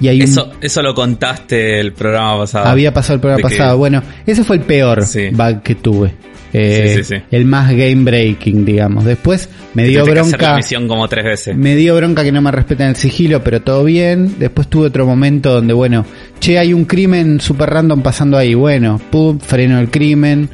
Y 0.00 0.08
hay 0.08 0.16
un- 0.18 0.24
Eso, 0.24 0.50
eso 0.60 0.82
lo 0.82 0.94
contaste 0.94 1.78
el 1.80 1.92
programa 1.92 2.38
pasado. 2.38 2.66
había 2.66 2.92
pasado 2.92 3.14
el 3.14 3.20
programa 3.20 3.48
que- 3.48 3.56
pasado. 3.56 3.78
Bueno, 3.78 4.02
ese 4.26 4.42
fue 4.44 4.56
el 4.56 4.62
peor 4.62 5.04
Sí. 5.06 5.28
bug 5.32 5.62
que 5.62 5.74
tuve. 5.76 6.14
Eh, 6.56 6.92
Sí, 6.98 7.02
sí, 7.04 7.14
sí. 7.16 7.22
El 7.32 7.46
más 7.46 7.70
game 7.72 7.96
breaking, 8.04 8.64
digamos. 8.64 9.04
Después 9.04 9.48
me 9.74 9.84
dio 9.88 10.00
Tuviste 10.04 10.14
que 10.14 10.20
hacer 10.20 10.32
la 10.32 10.38
bronca. 10.38 10.56
misión 10.56 10.86
como 10.86 11.08
tres 11.08 11.24
veces. 11.24 11.56
Me 11.56 11.74
dio 11.74 11.96
bronca 11.96 12.22
que 12.22 12.30
no 12.30 12.40
me 12.42 12.52
respeten 12.52 12.86
el 12.88 12.96
sigilo, 12.96 13.42
pero 13.42 13.60
todo 13.60 13.82
bien. 13.82 14.36
Después 14.38 14.68
tuve 14.68 14.86
otro 14.86 15.04
momento 15.04 15.52
donde, 15.52 15.74
bueno, 15.74 16.06
che, 16.38 16.58
hay 16.60 16.72
un 16.72 16.84
crimen 16.84 17.40
super 17.40 17.70
random 17.70 18.02
pasando 18.02 18.36
ahí. 18.38 18.54
Bueno, 18.54 19.00
pum, 19.10 19.40
freno 19.40 19.80
el 19.80 19.90
crimen, 19.90 20.48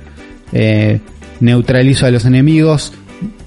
eh, 0.52 1.00
neutralizo 1.40 2.06
a 2.06 2.10
los 2.10 2.24
enemigos. 2.24 2.94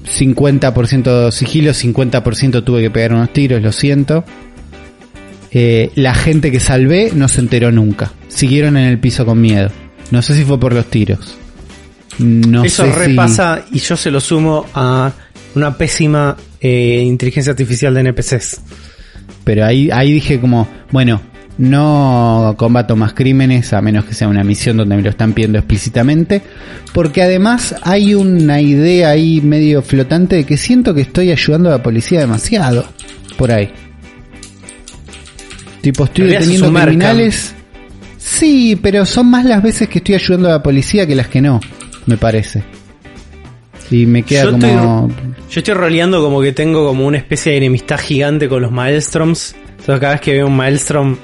50% 0.05 1.31
sigilo, 1.31 1.73
50% 1.73 2.63
tuve 2.63 2.81
que 2.83 2.89
pegar 2.91 3.13
unos 3.13 3.31
tiros, 3.33 3.61
lo 3.61 3.71
siento. 3.71 4.23
Eh, 5.53 5.91
la 5.95 6.15
gente 6.15 6.51
que 6.51 6.59
salvé 6.59 7.11
no 7.13 7.27
se 7.27 7.41
enteró 7.41 7.71
nunca. 7.71 8.11
Siguieron 8.27 8.75
en 8.77 8.85
el 8.85 8.99
piso 8.99 9.25
con 9.25 9.39
miedo. 9.39 9.69
No 10.11 10.21
sé 10.21 10.35
si 10.35 10.43
fue 10.43 10.59
por 10.59 10.73
los 10.73 10.85
tiros. 10.87 11.37
No 12.19 12.63
Eso 12.63 12.85
sé 12.85 12.91
si- 12.91 12.97
repasa 12.97 13.65
y 13.71 13.79
yo 13.79 13.95
se 13.97 14.11
lo 14.11 14.19
sumo 14.19 14.65
a 14.73 15.11
una 15.55 15.77
pésima 15.77 16.35
eh, 16.59 17.03
inteligencia 17.05 17.51
artificial 17.51 17.93
de 17.93 17.99
NPCs. 18.01 18.61
Pero 19.43 19.65
ahí, 19.65 19.89
ahí 19.91 20.13
dije 20.13 20.39
como, 20.39 20.67
bueno, 20.91 21.21
no 21.57 22.55
combato 22.57 22.95
más 22.95 23.13
crímenes 23.13 23.73
a 23.73 23.81
menos 23.81 24.05
que 24.05 24.13
sea 24.13 24.27
una 24.27 24.43
misión 24.43 24.77
donde 24.77 24.95
me 24.95 25.01
lo 25.01 25.09
están 25.09 25.33
pidiendo 25.33 25.57
explícitamente. 25.59 26.41
Porque 26.93 27.21
además 27.21 27.75
hay 27.83 28.15
una 28.15 28.61
idea 28.61 29.09
ahí 29.09 29.41
medio 29.41 29.81
flotante 29.81 30.35
de 30.37 30.43
que 30.45 30.57
siento 30.57 30.93
que 30.93 31.01
estoy 31.01 31.31
ayudando 31.31 31.69
a 31.69 31.73
la 31.73 31.83
policía 31.83 32.19
demasiado. 32.21 32.85
Por 33.37 33.51
ahí. 33.51 33.71
Tipo, 35.83 36.05
estoy 36.05 36.27
deteniendo 36.27 36.71
criminales. 36.71 37.53
Sí, 38.17 38.79
pero 38.81 39.05
son 39.05 39.29
más 39.29 39.43
las 39.43 39.61
veces 39.61 39.89
que 39.89 39.97
estoy 39.99 40.15
ayudando 40.15 40.47
a 40.47 40.51
la 40.51 40.63
policía 40.63 41.05
que 41.05 41.13
las 41.13 41.27
que 41.27 41.41
no, 41.41 41.59
me 42.05 42.15
parece. 42.15 42.63
Y 43.91 44.05
me 44.05 44.23
queda 44.23 44.45
Yo 44.45 44.51
como... 44.53 45.09
Yo 45.49 45.59
estoy 45.59 45.73
roleando 45.73 46.23
como 46.23 46.41
que 46.41 46.53
tengo 46.53 46.87
como 46.87 47.05
una 47.05 47.17
especie 47.17 47.51
de 47.51 47.57
enemistad 47.57 47.99
gigante 47.99 48.47
con 48.47 48.61
los 48.61 48.71
Maelstroms. 48.71 49.55
Entonces 49.71 49.99
cada 49.99 50.13
vez 50.13 50.21
que 50.21 50.31
veo 50.31 50.47
un 50.47 50.55
Maelstrom 50.55 51.17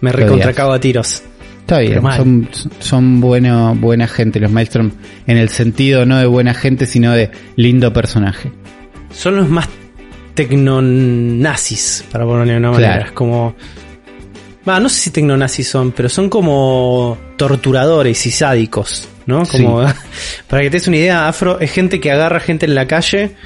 me 0.00 0.10
recontracago 0.10 0.72
a 0.72 0.80
tiros. 0.80 1.22
Está 1.60 1.80
bien, 1.80 2.00
son, 2.16 2.48
son 2.78 3.20
bueno, 3.20 3.74
buena 3.78 4.08
gente 4.08 4.40
los 4.40 4.50
Maelstrom 4.50 4.90
en 5.26 5.36
el 5.36 5.50
sentido 5.50 6.06
no 6.06 6.16
de 6.16 6.24
buena 6.24 6.54
gente, 6.54 6.86
sino 6.86 7.12
de 7.12 7.30
lindo 7.56 7.92
personaje. 7.92 8.50
Son 9.12 9.36
los 9.36 9.50
más 9.50 9.68
tecnonazis, 10.32 12.06
para 12.10 12.24
ponerle 12.24 12.56
una 12.56 12.70
manera. 12.70 12.92
Claro. 12.94 13.06
Es 13.08 13.12
como... 13.12 13.54
Va, 14.66 14.80
no 14.80 14.88
sé 14.88 15.00
si 15.00 15.10
tecnonazis 15.10 15.68
son, 15.68 15.92
pero 15.92 16.08
son 16.08 16.28
como 16.28 17.18
torturadores 17.36 18.26
y 18.26 18.30
sádicos, 18.30 19.08
¿no? 19.26 19.44
Como, 19.46 19.80
para 20.48 20.62
que 20.62 20.70
te 20.70 20.76
des 20.76 20.88
una 20.88 20.96
idea, 20.96 21.28
Afro 21.28 21.60
es 21.60 21.70
gente 21.70 22.00
que 22.00 22.10
agarra 22.10 22.40
gente 22.40 22.66
en 22.66 22.74
la 22.74 22.86
calle, 22.86 23.36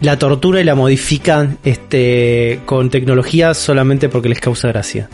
la 0.00 0.18
tortura 0.18 0.60
y 0.60 0.64
la 0.64 0.74
modifica 0.74 1.48
este, 1.64 2.60
con 2.66 2.90
tecnología 2.90 3.54
solamente 3.54 4.08
porque 4.08 4.28
les 4.28 4.40
causa 4.40 4.68
gracia. 4.68 5.08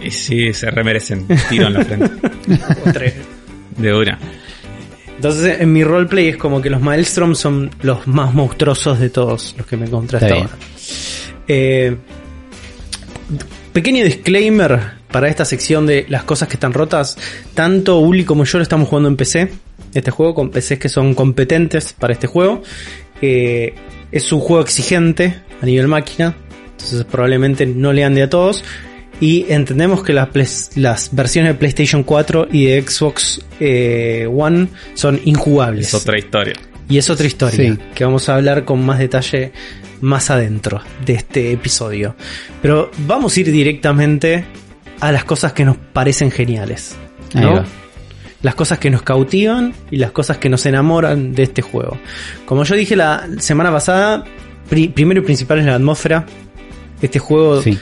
Y 0.00 0.10
sí, 0.10 0.52
se 0.52 0.70
remerecen. 0.70 1.26
Tiro 1.48 1.66
en 1.68 1.72
la 1.74 1.84
frente. 1.84 2.10
O 2.86 2.92
tres. 2.92 3.14
De 3.76 3.94
una. 3.94 4.18
Entonces, 5.16 5.60
en 5.60 5.72
mi 5.72 5.82
roleplay 5.82 6.28
es 6.28 6.36
como 6.36 6.60
que 6.60 6.68
los 6.68 6.80
Maelstrom 6.80 7.34
son 7.34 7.70
los 7.80 8.06
más 8.06 8.34
monstruosos 8.34 9.00
de 9.00 9.10
todos 9.10 9.54
los 9.56 9.66
que 9.66 9.76
me 9.76 9.86
encontré 9.86 10.18
hasta 10.18 10.34
ahora. 10.34 10.50
Eh, 11.48 11.96
pequeño 13.76 14.04
disclaimer 14.04 14.80
para 15.12 15.28
esta 15.28 15.44
sección 15.44 15.84
de 15.86 16.06
las 16.08 16.24
cosas 16.24 16.48
que 16.48 16.54
están 16.54 16.72
rotas. 16.72 17.18
Tanto 17.52 17.98
Uli 17.98 18.24
como 18.24 18.44
yo 18.44 18.56
lo 18.56 18.62
estamos 18.62 18.88
jugando 18.88 19.10
en 19.10 19.16
PC. 19.18 19.50
Este 19.92 20.10
juego, 20.10 20.34
con 20.34 20.48
PCs 20.48 20.78
que 20.78 20.88
son 20.88 21.14
competentes 21.14 21.92
para 21.92 22.14
este 22.14 22.26
juego. 22.26 22.62
Eh, 23.20 23.74
es 24.10 24.32
un 24.32 24.40
juego 24.40 24.62
exigente 24.62 25.42
a 25.60 25.66
nivel 25.66 25.88
máquina. 25.88 26.34
Entonces 26.70 27.04
probablemente 27.04 27.66
no 27.66 27.92
le 27.92 28.02
ande 28.02 28.22
a 28.22 28.30
todos. 28.30 28.64
Y 29.20 29.44
entendemos 29.50 30.02
que 30.02 30.14
las, 30.14 31.10
versiones 31.12 31.52
de 31.52 31.58
PlayStation 31.58 32.02
4 32.02 32.48
y 32.50 32.64
de 32.64 32.80
Xbox 32.80 33.42
eh, 33.60 34.26
One 34.26 34.68
son 34.94 35.20
injugables. 35.26 35.88
Es 35.88 35.94
otra 36.00 36.16
historia. 36.18 36.54
Y 36.88 36.96
es 36.96 37.10
otra 37.10 37.26
historia 37.26 37.74
Sí. 37.74 37.78
que 37.94 38.04
vamos 38.06 38.26
a 38.30 38.36
hablar 38.36 38.64
con 38.64 38.86
más 38.86 38.98
detalle 38.98 39.52
más 40.00 40.30
adentro 40.30 40.80
de 41.04 41.14
este 41.14 41.52
episodio. 41.52 42.14
Pero 42.62 42.90
vamos 43.06 43.36
a 43.36 43.40
ir 43.40 43.50
directamente 43.52 44.44
a 45.00 45.12
las 45.12 45.24
cosas 45.24 45.52
que 45.52 45.64
nos 45.64 45.76
parecen 45.76 46.30
geniales. 46.30 46.96
¿no? 47.34 47.64
Las 48.42 48.54
cosas 48.54 48.78
que 48.78 48.90
nos 48.90 49.02
cautivan 49.02 49.74
y 49.90 49.96
las 49.96 50.12
cosas 50.12 50.38
que 50.38 50.48
nos 50.48 50.64
enamoran 50.66 51.32
de 51.32 51.42
este 51.44 51.62
juego. 51.62 51.98
Como 52.44 52.64
yo 52.64 52.76
dije 52.76 52.94
la 52.96 53.26
semana 53.38 53.72
pasada, 53.72 54.24
pri- 54.68 54.88
primero 54.88 55.20
y 55.20 55.24
principal 55.24 55.58
es 55.58 55.66
la 55.66 55.74
atmósfera. 55.74 56.24
Este 57.02 57.18
juego 57.18 57.60
Sí. 57.62 57.78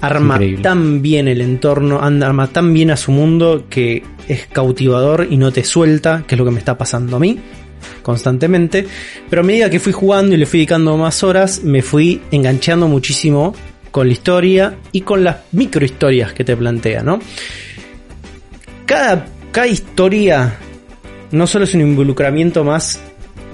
arma 0.00 0.34
increíble. 0.34 0.62
tan 0.62 1.02
bien 1.02 1.26
el 1.28 1.40
entorno, 1.40 2.00
arma 2.00 2.46
tan 2.48 2.72
bien 2.72 2.90
a 2.90 2.96
su 2.96 3.10
mundo 3.12 3.64
que 3.68 4.04
es 4.28 4.46
cautivador 4.46 5.26
y 5.28 5.36
no 5.36 5.50
te 5.52 5.64
suelta, 5.64 6.22
que 6.26 6.34
es 6.34 6.38
lo 6.38 6.44
que 6.44 6.50
me 6.52 6.58
está 6.60 6.78
pasando 6.78 7.16
a 7.16 7.20
mí 7.20 7.38
constantemente. 8.02 8.86
Pero 9.28 9.42
a 9.42 9.44
medida 9.44 9.70
que 9.70 9.80
fui 9.80 9.92
jugando 9.92 10.34
y 10.34 10.38
le 10.38 10.46
fui 10.46 10.60
dedicando 10.60 10.96
más 10.96 11.22
horas, 11.22 11.62
me 11.62 11.82
fui 11.82 12.20
enganchando 12.30 12.88
muchísimo 12.88 13.54
con 13.90 14.06
la 14.06 14.12
historia 14.12 14.78
y 14.92 15.00
con 15.02 15.24
las 15.24 15.36
microhistorias 15.52 16.32
que 16.32 16.44
te 16.44 16.56
plantea. 16.56 17.04
Cada, 18.86 19.26
cada 19.52 19.66
historia 19.66 20.58
no 21.30 21.46
solo 21.46 21.64
es 21.64 21.74
un 21.74 21.80
involucramiento 21.82 22.64
más 22.64 23.00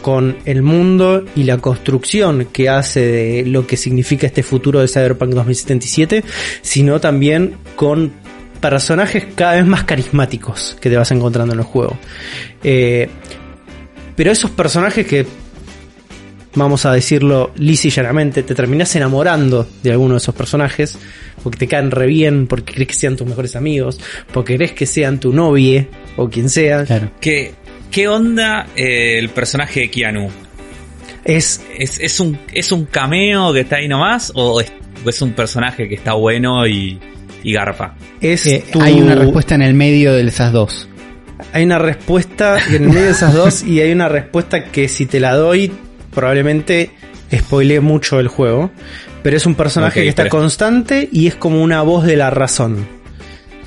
con 0.05 0.37
el 0.45 0.63
mundo 0.63 1.25
y 1.35 1.45
la 1.45 1.57
construcción 1.57 2.49
que 2.53 2.69
hace 2.69 3.01
de 3.01 3.47
lo 3.47 3.67
que 3.67 3.79
significa 3.79 4.27
este 4.27 4.43
futuro 4.43 4.81
de 4.81 4.87
Cyberpunk 4.87 5.31
2077, 5.31 6.23
sino 6.61 7.01
también 7.01 7.57
con 7.75 8.13
personajes 8.61 9.25
cada 9.35 9.55
vez 9.55 9.67
más 9.67 9.85
carismáticos 9.85 10.77
que 10.79 10.91
te 10.91 10.97
vas 10.97 11.11
encontrando 11.11 11.55
en 11.55 11.61
el 11.61 11.65
juego. 11.65 11.97
Eh, 12.63 13.09
pero 14.17 14.31
esos 14.33 14.51
personajes 14.51 15.07
que, 15.07 15.27
vamos 16.55 16.87
a 16.87 16.93
decirlo 16.93 17.51
lisa 17.57 17.89
y 17.89 17.91
llanamente, 17.91 18.43
te 18.43 18.55
terminas 18.55 18.95
enamorando 18.97 19.69
de 19.83 19.91
alguno 19.91 20.15
de 20.15 20.19
esos 20.19 20.35
personajes, 20.35 20.97
porque 21.43 21.59
te 21.59 21.67
caen 21.69 21.91
re 21.91 22.07
bien, 22.07 22.47
porque 22.47 22.73
crees 22.75 22.89
que 22.89 22.95
sean 22.95 23.17
tus 23.17 23.27
mejores 23.27 23.57
amigos, 23.57 24.01
porque 24.33 24.57
crees 24.57 24.73
que 24.73 24.87
sean 24.87 25.19
tu 25.19 25.33
novia 25.33 25.87
o 26.17 26.29
quien 26.29 26.49
sea. 26.49 26.85
Claro. 26.85 27.11
¿Qué, 27.21 27.55
qué 27.91 28.07
onda 28.09 28.67
eh, 28.77 29.19
el 29.19 29.31
personaje 29.31 29.81
de 29.81 29.91
Keanu? 29.91 30.29
Es 31.25 31.61
¿Es, 31.77 31.99
es, 32.01 32.21
un, 32.21 32.39
¿Es 32.53 32.71
un 32.71 32.85
cameo 32.85 33.53
que 33.53 33.61
está 33.61 33.77
ahí 33.77 33.89
nomás? 33.89 34.31
¿O 34.35 34.61
es, 34.61 34.71
o 35.05 35.09
es 35.09 35.23
un 35.23 35.33
personaje 35.33 35.89
que 35.89 35.95
está 35.97 36.13
bueno 36.13 36.67
y, 36.67 37.01
y 37.43 37.53
garpa? 37.53 37.97
es 38.21 38.47
Eh, 38.47 38.65
tu- 38.71 38.81
Hay 38.81 39.01
una 39.01 39.15
respuesta 39.17 39.55
en 39.55 39.63
el 39.63 39.75
medio 39.75 40.13
de 40.13 40.23
esas 40.23 40.53
dos. 40.53 40.87
Hay 41.53 41.65
una 41.65 41.79
respuesta 41.79 42.59
en 42.69 42.85
el 42.85 42.89
medio 42.91 43.05
de 43.05 43.11
esas 43.11 43.35
dos 43.35 43.63
y 43.63 43.81
hay 43.81 43.93
una 43.93 44.09
respuesta 44.09 44.65
que 44.65 44.89
si 44.89 45.07
te 45.07 45.21
la 45.21 45.35
doy 45.35 45.73
probablemente 46.13 46.91
spoilee 47.33 47.81
mucho 47.81 48.21
el 48.21 48.29
juego 48.29 48.71
pero 49.25 49.39
es 49.39 49.47
un 49.47 49.55
personaje 49.55 50.03
que 50.03 50.09
está 50.11 50.29
constante 50.29 51.09
y 51.11 51.29
es 51.29 51.35
como 51.35 51.63
una 51.63 51.81
voz 51.81 52.05
de 52.05 52.15
la 52.15 52.29
razón. 52.29 52.87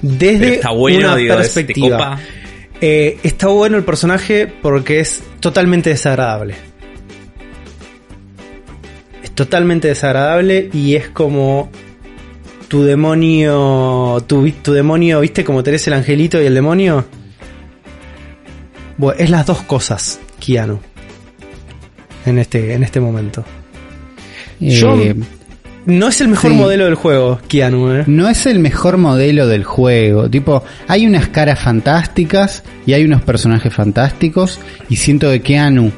Desde 0.03 0.53
está 0.53 0.69
bueno, 0.69 1.07
una 1.07 1.15
digo, 1.15 1.35
perspectiva. 1.35 2.19
Eh, 2.79 3.17
está 3.23 3.47
bueno 3.47 3.75
el 3.75 3.83
personaje 3.83 4.45
porque 4.45 4.99
es 4.99 5.23
totalmente 5.39 5.89
desagradable. 5.89 6.53
Es 9.23 9.31
totalmente 9.31 9.87
desagradable 9.87 10.69
y 10.71 10.93
es 10.93 11.09
como 11.09 11.71
tu 12.67 12.83
demonio 12.83 14.23
tu, 14.27 14.47
tu 14.61 14.73
demonio 14.73 15.21
viste 15.21 15.43
como 15.43 15.63
tenés 15.63 15.87
el 15.87 15.93
angelito 15.93 16.39
y 16.39 16.45
el 16.45 16.53
demonio 16.53 17.05
bueno, 18.97 19.19
es 19.19 19.29
las 19.29 19.45
dos 19.45 19.61
cosas, 19.63 20.19
Keanu. 20.39 20.79
En 22.25 22.37
este, 22.39 22.73
en 22.73 22.83
este 22.83 22.99
momento. 22.99 23.43
Yo- 24.59 24.95
Eh, 24.99 25.15
No 25.85 26.09
es 26.09 26.19
el 26.19 26.27
mejor 26.27 26.51
Sí. 26.51 26.57
modelo 26.57 26.83
del 26.83 26.95
juego, 26.95 27.39
Keanu, 27.47 27.91
¿eh? 27.93 28.03
no 28.07 28.27
es 28.27 28.45
el 28.45 28.59
mejor 28.59 28.97
modelo 28.97 29.47
del 29.47 29.63
juego. 29.63 30.29
Tipo, 30.29 30.61
hay 30.89 31.07
unas 31.07 31.29
caras 31.29 31.59
fantásticas 31.61 32.63
y 32.85 32.91
hay 32.91 33.05
unos 33.05 33.21
personajes 33.21 33.73
fantásticos. 33.73 34.59
Y 34.89 34.97
siento 34.97 35.29
que 35.31 35.41
Keanu 35.41 35.91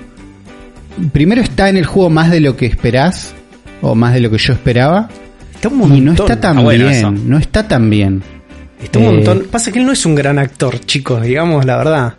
primero 1.11 1.41
está 1.41 1.69
en 1.69 1.77
el 1.77 1.85
juego 1.87 2.11
más 2.11 2.29
de 2.29 2.39
lo 2.39 2.55
que 2.55 2.67
esperás. 2.67 3.33
O 3.81 3.95
más 3.95 4.13
de 4.13 4.19
lo 4.19 4.29
que 4.29 4.37
yo 4.37 4.53
esperaba. 4.53 5.09
Está 5.55 5.69
un 5.69 5.77
montón. 5.79 5.97
Y 5.97 6.01
no 6.01 6.11
está 6.11 6.39
tan 6.39 6.59
Ah, 6.59 6.61
bueno, 6.61 6.85
bien. 6.85 6.97
eso. 6.97 7.11
No 7.11 7.37
está 7.39 7.67
tan 7.67 7.89
bien. 7.89 8.21
Está 8.83 8.99
un 8.99 9.05
eh, 9.05 9.11
montón. 9.13 9.47
Pasa 9.49 9.71
que 9.71 9.79
él 9.79 9.85
no 9.87 9.93
es 9.93 10.05
un 10.05 10.13
gran 10.13 10.37
actor, 10.37 10.79
chicos, 10.85 11.23
digamos 11.23 11.65
la 11.65 11.77
verdad. 11.77 12.13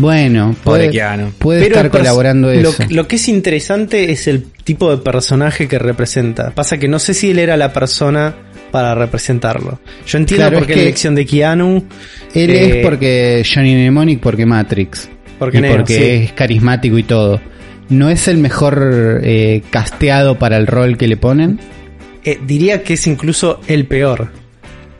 Bueno, 0.00 0.54
puede, 0.64 0.90
puede 1.38 1.60
Pero 1.62 1.76
estar 1.76 1.90
colaborando 1.90 2.52
lo, 2.54 2.70
eso. 2.70 2.84
lo 2.90 3.08
que 3.08 3.16
es 3.16 3.28
interesante 3.28 4.10
es 4.12 4.26
el 4.28 4.44
tipo 4.64 4.90
de 4.90 4.98
personaje 5.02 5.66
que 5.68 5.78
representa. 5.78 6.50
Pasa 6.54 6.78
que 6.78 6.88
no 6.88 6.98
sé 6.98 7.14
si 7.14 7.30
él 7.30 7.38
era 7.38 7.56
la 7.56 7.72
persona 7.72 8.34
para 8.70 8.94
representarlo. 8.94 9.80
Yo 10.06 10.18
entiendo 10.18 10.44
Claro, 10.48 10.58
por 10.58 10.66
qué 10.66 10.76
la 10.76 10.82
elección 10.82 11.14
de 11.14 11.26
Keanu. 11.26 11.84
Él 12.34 12.50
eh, 12.50 12.80
es 12.80 12.86
porque 12.86 13.42
Johnny 13.52 13.74
Mnemonic, 13.74 14.20
porque 14.20 14.46
Matrix. 14.46 15.08
Porque 15.38 15.58
y 15.58 15.60
Neo, 15.62 15.76
porque 15.76 15.94
sí. 15.96 16.04
es 16.24 16.32
carismático 16.32 16.98
y 16.98 17.02
todo. 17.02 17.40
No 17.88 18.10
es 18.10 18.28
el 18.28 18.36
mejor 18.38 19.20
eh, 19.24 19.62
casteado 19.70 20.38
para 20.38 20.58
el 20.58 20.66
rol 20.66 20.98
que 20.98 21.08
le 21.08 21.16
ponen. 21.16 21.58
eh, 22.24 22.38
diría 22.46 22.82
que 22.82 22.94
es 22.94 23.06
incluso 23.06 23.60
el 23.68 23.86
peor. 23.86 24.30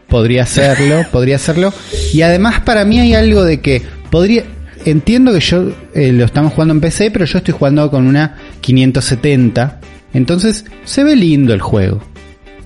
Podría 0.09 0.47
serlo, 0.47 1.05
podría 1.13 1.39
serlo. 1.39 1.73
Y 2.15 2.23
además 2.23 2.61
para 2.61 2.87
mí 2.87 2.99
hay 2.99 3.13
algo 3.15 3.45
de 3.45 3.61
que 3.61 3.83
podría... 4.11 4.45
Entiendo 4.85 5.33
que 5.33 5.41
yo 5.41 5.72
eh, 5.95 6.12
lo 6.12 6.24
estamos 6.24 6.53
jugando 6.53 6.74
en 6.74 6.81
PC, 6.81 7.11
pero 7.11 7.24
yo 7.24 7.39
estoy 7.39 7.55
jugando 7.55 7.91
con 7.91 8.07
una 8.07 8.37
570. 8.61 9.81
Entonces 10.14 10.64
se 10.85 11.05
ve 11.05 11.16
lindo 11.16 11.53
el 11.53 11.61
juego. 11.61 12.03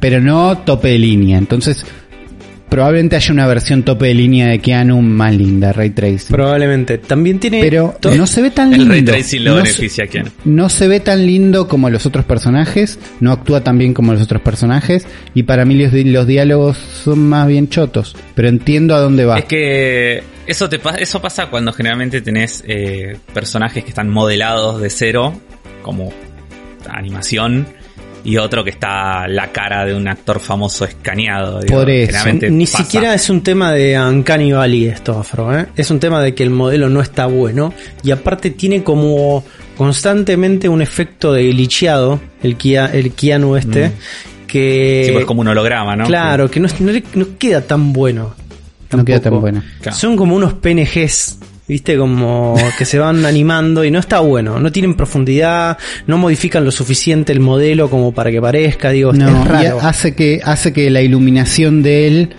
Pero 0.01 0.21
no 0.21 0.59
tope 0.59 0.89
de 0.89 0.99
línea. 0.99 1.39
Entonces 1.39 1.85
probablemente 2.73 3.17
haya 3.17 3.33
una 3.33 3.47
versión 3.47 3.83
tope 3.83 4.07
de 4.07 4.15
línea 4.15 4.47
de 4.49 4.59
Keanu 4.59 5.03
más 5.03 5.35
linda, 5.35 5.73
Ray 5.73 5.91
Tracing. 5.91 6.29
Probablemente. 6.35 6.99
También 6.99 7.39
tiene. 7.39 7.61
Pero 7.61 7.95
no 8.17 8.27
se 8.27 8.41
ve 8.43 8.51
tan 8.51 8.73
El 8.73 8.79
lindo. 8.81 8.93
ray 8.93 9.03
tracing 9.03 9.45
lo 9.45 9.51
No 9.51 9.57
se- 9.59 9.63
beneficia 9.65 10.05
a 10.05 10.07
Keanu. 10.07 10.31
no 10.47 10.69
se 10.71 10.89
ve 10.89 11.01
tan 11.01 11.27
lindo 11.27 11.69
como 11.69 11.91
los 11.91 12.07
otros 12.07 12.25
personajes, 12.25 12.99
no 13.21 13.31
actúa 13.33 13.63
tan 13.63 13.77
bien 13.79 13.93
como 13.93 14.13
los 14.15 14.23
otros 14.23 14.41
personajes 14.41 15.07
y 15.35 15.43
para 15.43 15.65
mí 15.67 15.75
los, 15.75 15.93
di- 15.93 16.05
los 16.05 16.27
diálogos 16.27 16.79
son 16.79 17.29
más 17.29 17.47
bien 17.47 17.69
chotos, 17.69 18.17
pero 18.35 18.49
entiendo 18.49 18.95
a 18.95 19.01
dónde 19.01 19.27
va. 19.27 19.39
Es 19.39 19.45
que 19.45 20.23
eso 20.47 20.69
te 20.69 20.79
pa- 20.79 20.95
eso 20.97 21.21
pasa 21.21 21.47
cuando 21.51 21.73
generalmente 21.73 22.21
tenés 22.23 22.65
eh, 22.67 23.17
personajes 23.35 23.85
que 23.85 23.91
están 23.91 24.09
modelados 24.09 24.81
de 24.81 24.89
cero, 24.91 25.35
como 25.83 26.13
animación, 26.89 27.67
y 28.25 28.37
otro 28.37 28.63
que 28.63 28.71
está 28.71 29.27
la 29.27 29.51
cara 29.51 29.85
de 29.85 29.95
un 29.95 30.07
actor 30.09 30.41
famoso 30.41 30.85
escaneado. 30.85 31.61
digo, 31.61 31.79
Por 31.79 31.91
eso. 31.91 32.19
Ni 32.51 32.67
pasa. 32.67 32.79
siquiera 32.85 33.15
es 33.15 33.29
un 33.31 33.43
tema 33.43 33.73
de 33.73 33.99
Uncanny 33.99 34.53
Valley 34.53 34.87
esto, 34.87 35.19
Afro. 35.19 35.57
¿eh? 35.59 35.67
Es 35.77 35.91
un 35.91 35.99
tema 35.99 36.21
de 36.23 36.35
que 36.35 36.43
el 36.43 36.51
modelo 36.51 36.89
no 36.89 37.01
está 37.01 37.27
bueno. 37.27 37.73
Y 38.03 38.11
aparte 38.11 38.51
tiene 38.51 38.83
como 38.83 39.45
constantemente 39.77 40.69
un 40.69 40.83
efecto 40.83 41.33
de 41.33 41.49
glitcheado, 41.49 42.21
el, 42.43 42.57
Kia, 42.57 42.87
el 42.87 43.13
Keanu 43.13 43.57
este, 43.57 43.93
que... 44.47 45.03
Mm. 45.03 45.07
Sí, 45.07 45.13
pues 45.13 45.25
como 45.25 45.41
un 45.41 45.49
holograma, 45.49 45.97
¿no? 45.97 46.07
Claro, 46.07 46.51
que 46.51 46.61
no, 46.61 46.69
no 47.15 47.39
queda 47.39 47.63
tan 47.63 47.93
bueno. 47.93 48.35
No 48.93 49.05
queda 49.05 49.21
tan 49.21 49.41
bueno. 49.41 49.63
Claro. 49.81 49.97
Son 49.97 50.17
como 50.17 50.37
unos 50.37 50.53
PNGs, 50.55 51.39
viste, 51.69 51.97
como 51.97 52.57
que 52.77 52.85
se 52.85 52.99
van 52.99 53.25
animando 53.25 53.85
y 53.85 53.91
no 53.91 53.99
está 53.99 54.21
bueno. 54.21 54.59
No 54.59 54.73
tienen 54.73 54.95
profundidad, 54.95 55.79
no 56.07 56.19
modifican 56.19 56.65
lo 56.65 56.71
suficiente 56.71 57.33
el 57.33 57.41
modelo 57.41 57.89
como 57.89 58.13
para 58.13 58.31
que 58.31 58.41
parezca, 58.41 58.91
digo, 58.91 59.13
No, 59.13 59.29
es 59.43 59.49
raro. 59.49 59.79
hace 59.81 60.15
que, 60.15 60.41
hace 60.45 60.73
que 60.73 60.91
la 60.91 61.03
iluminación 61.03 61.83
de 61.83 62.07
él 62.09 62.31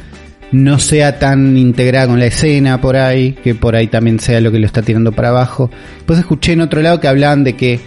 no 0.51 0.77
sea 0.77 1.17
tan 1.17 1.57
integrada 1.57 2.07
con 2.07 2.19
la 2.19 2.27
escena 2.27 2.79
por 2.79 2.95
ahí, 2.95 3.31
que 3.43 3.55
por 3.55 3.75
ahí 3.75 3.87
también 3.87 4.19
sea 4.19 4.39
lo 4.39 4.51
que 4.51 4.59
lo 4.59 4.67
está 4.67 4.83
tirando 4.83 5.11
para 5.11 5.29
abajo. 5.29 5.71
Pues 6.05 6.19
escuché 6.19 6.53
en 6.53 6.61
otro 6.61 6.81
lado 6.81 6.99
que 6.99 7.07
hablaban 7.07 7.43
de 7.43 7.53
que 7.53 7.79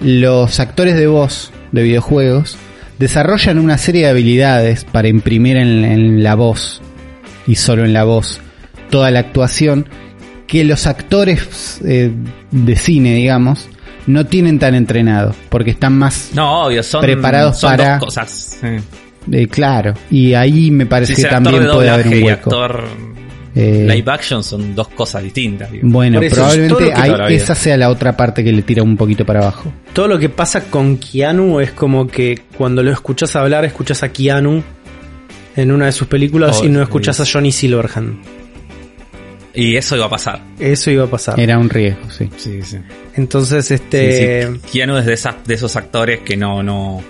los 0.00 0.60
actores 0.60 0.94
de 0.96 1.08
voz 1.08 1.50
de 1.72 1.82
videojuegos 1.82 2.56
desarrollan 2.98 3.58
una 3.58 3.76
serie 3.78 4.02
de 4.02 4.10
habilidades 4.10 4.84
para 4.84 5.08
imprimir 5.08 5.56
en, 5.56 5.84
en 5.84 6.22
la 6.22 6.36
voz 6.36 6.80
y 7.46 7.56
solo 7.56 7.84
en 7.84 7.92
la 7.92 8.04
voz 8.04 8.40
toda 8.90 9.10
la 9.10 9.18
actuación 9.18 9.86
que 10.52 10.64
los 10.64 10.86
actores 10.86 11.80
eh, 11.84 12.10
de 12.50 12.76
cine, 12.76 13.14
digamos, 13.14 13.68
no 14.06 14.26
tienen 14.26 14.58
tan 14.58 14.74
entrenado, 14.74 15.34
porque 15.48 15.70
están 15.70 15.96
más 15.96 16.30
No, 16.34 16.66
obvio, 16.66 16.82
son, 16.82 17.00
Preparados 17.00 17.58
son 17.58 17.70
para- 17.70 17.96
dos 17.96 18.04
cosas. 18.04 18.58
sí. 18.60 18.66
eh, 19.32 19.48
claro, 19.48 19.94
y 20.10 20.34
ahí 20.34 20.70
me 20.70 20.84
parece 20.84 21.14
Sí, 21.14 21.22
que 21.22 21.28
también 21.28 21.62
de 21.64 21.70
puede 21.72 21.88
haber 21.88 22.06
un 22.08 22.22
hueco. 22.22 22.50
actor 22.50 22.84
Eh, 23.54 23.86
live 23.88 24.10
action 24.12 24.42
son 24.44 24.74
dos 24.74 24.88
cosas 24.88 25.22
distintas. 25.22 25.70
digo. 25.72 25.88
bueno, 25.88 26.20
eso, 26.20 26.36
probablemente 26.36 26.84
vida. 26.84 27.28
esa 27.28 27.54
sea 27.54 27.76
la 27.78 27.88
otra 27.88 28.14
parte 28.16 28.42
que 28.44 28.52
le 28.52 28.60
tira 28.62 28.82
un 28.82 28.96
poquito 28.96 29.24
para 29.24 29.40
abajo. 29.40 29.72
Todo 29.94 30.08
lo 30.08 30.18
que 30.18 30.28
pasa 30.28 30.64
con 30.64 30.96
Keanu 30.98 31.60
es 31.60 31.70
como 31.72 32.06
que 32.06 32.40
cuando 32.58 32.82
lo 32.82 32.90
escuchas 32.92 33.34
hablar, 33.36 33.64
escuchas 33.64 34.02
a 34.02 34.10
Keanu 34.12 34.62
en 35.56 35.70
una 35.72 35.86
de 35.86 35.92
sus 35.92 36.08
películas 36.08 36.60
Oh, 36.60 36.64
y 36.66 36.68
no 36.70 36.82
escuchas 36.82 37.20
a 37.20 37.24
Johnny 37.30 37.52
Silverhand. 37.52 38.41
Y 39.54 39.76
eso 39.76 39.96
iba 39.96 40.06
a 40.06 40.10
pasar. 40.10 40.40
Eso 40.58 40.90
iba 40.90 41.04
a 41.04 41.08
pasar. 41.08 41.38
Era 41.38 41.58
un 41.58 41.68
riesgo, 41.68 42.10
sí. 42.10 42.28
Sí, 42.36 42.62
sí. 42.62 42.78
Entonces, 43.14 43.70
este... 43.70 44.46
Sí, 44.46 44.52
sí. 44.64 44.70
Keanu 44.72 44.96
es 44.96 45.06
de, 45.06 45.12
esas, 45.14 45.36
de 45.46 45.54
esos 45.54 45.76
actores 45.76 46.20
que 46.20 46.36
no, 46.36 46.62
no. 46.62 47.02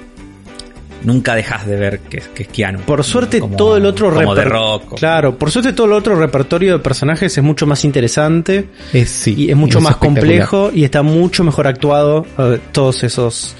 Nunca 1.05 1.35
dejas 1.35 1.67
de 1.67 1.75
ver 1.77 1.99
que, 2.01 2.19
es- 2.19 2.29
que 2.29 2.45
es 2.45 2.49
Keanu. 2.49 2.81
Por 2.81 3.03
suerte 3.03 3.41
Como- 3.41 3.57
todo 3.57 3.77
el 3.77 3.85
otro 3.87 4.13
como 4.15 4.35
de 4.37 4.45
reper- 4.45 4.49
rock. 4.51 4.93
o- 4.93 4.97
Claro, 4.97 5.37
por 5.37 5.51
suerte 5.51 5.73
todo 5.73 5.89
el 5.89 5.93
otro 5.95 6.15
repertorio 6.15 6.75
de 6.75 6.79
personajes 6.79 7.37
es 7.37 7.43
mucho 7.43 7.67
más 7.67 7.85
interesante 7.85 8.69
Es, 8.93 9.09
sí, 9.11 9.35
y 9.37 9.51
es 9.51 9.57
mucho 9.57 9.81
más 9.81 9.97
complejo 9.97 10.71
y 10.73 10.85
está 10.85 11.03
mucho 11.03 11.43
mejor 11.43 11.67
actuado 11.67 12.25
eh, 12.39 12.61
todos 12.71 13.03
esos 13.03 13.55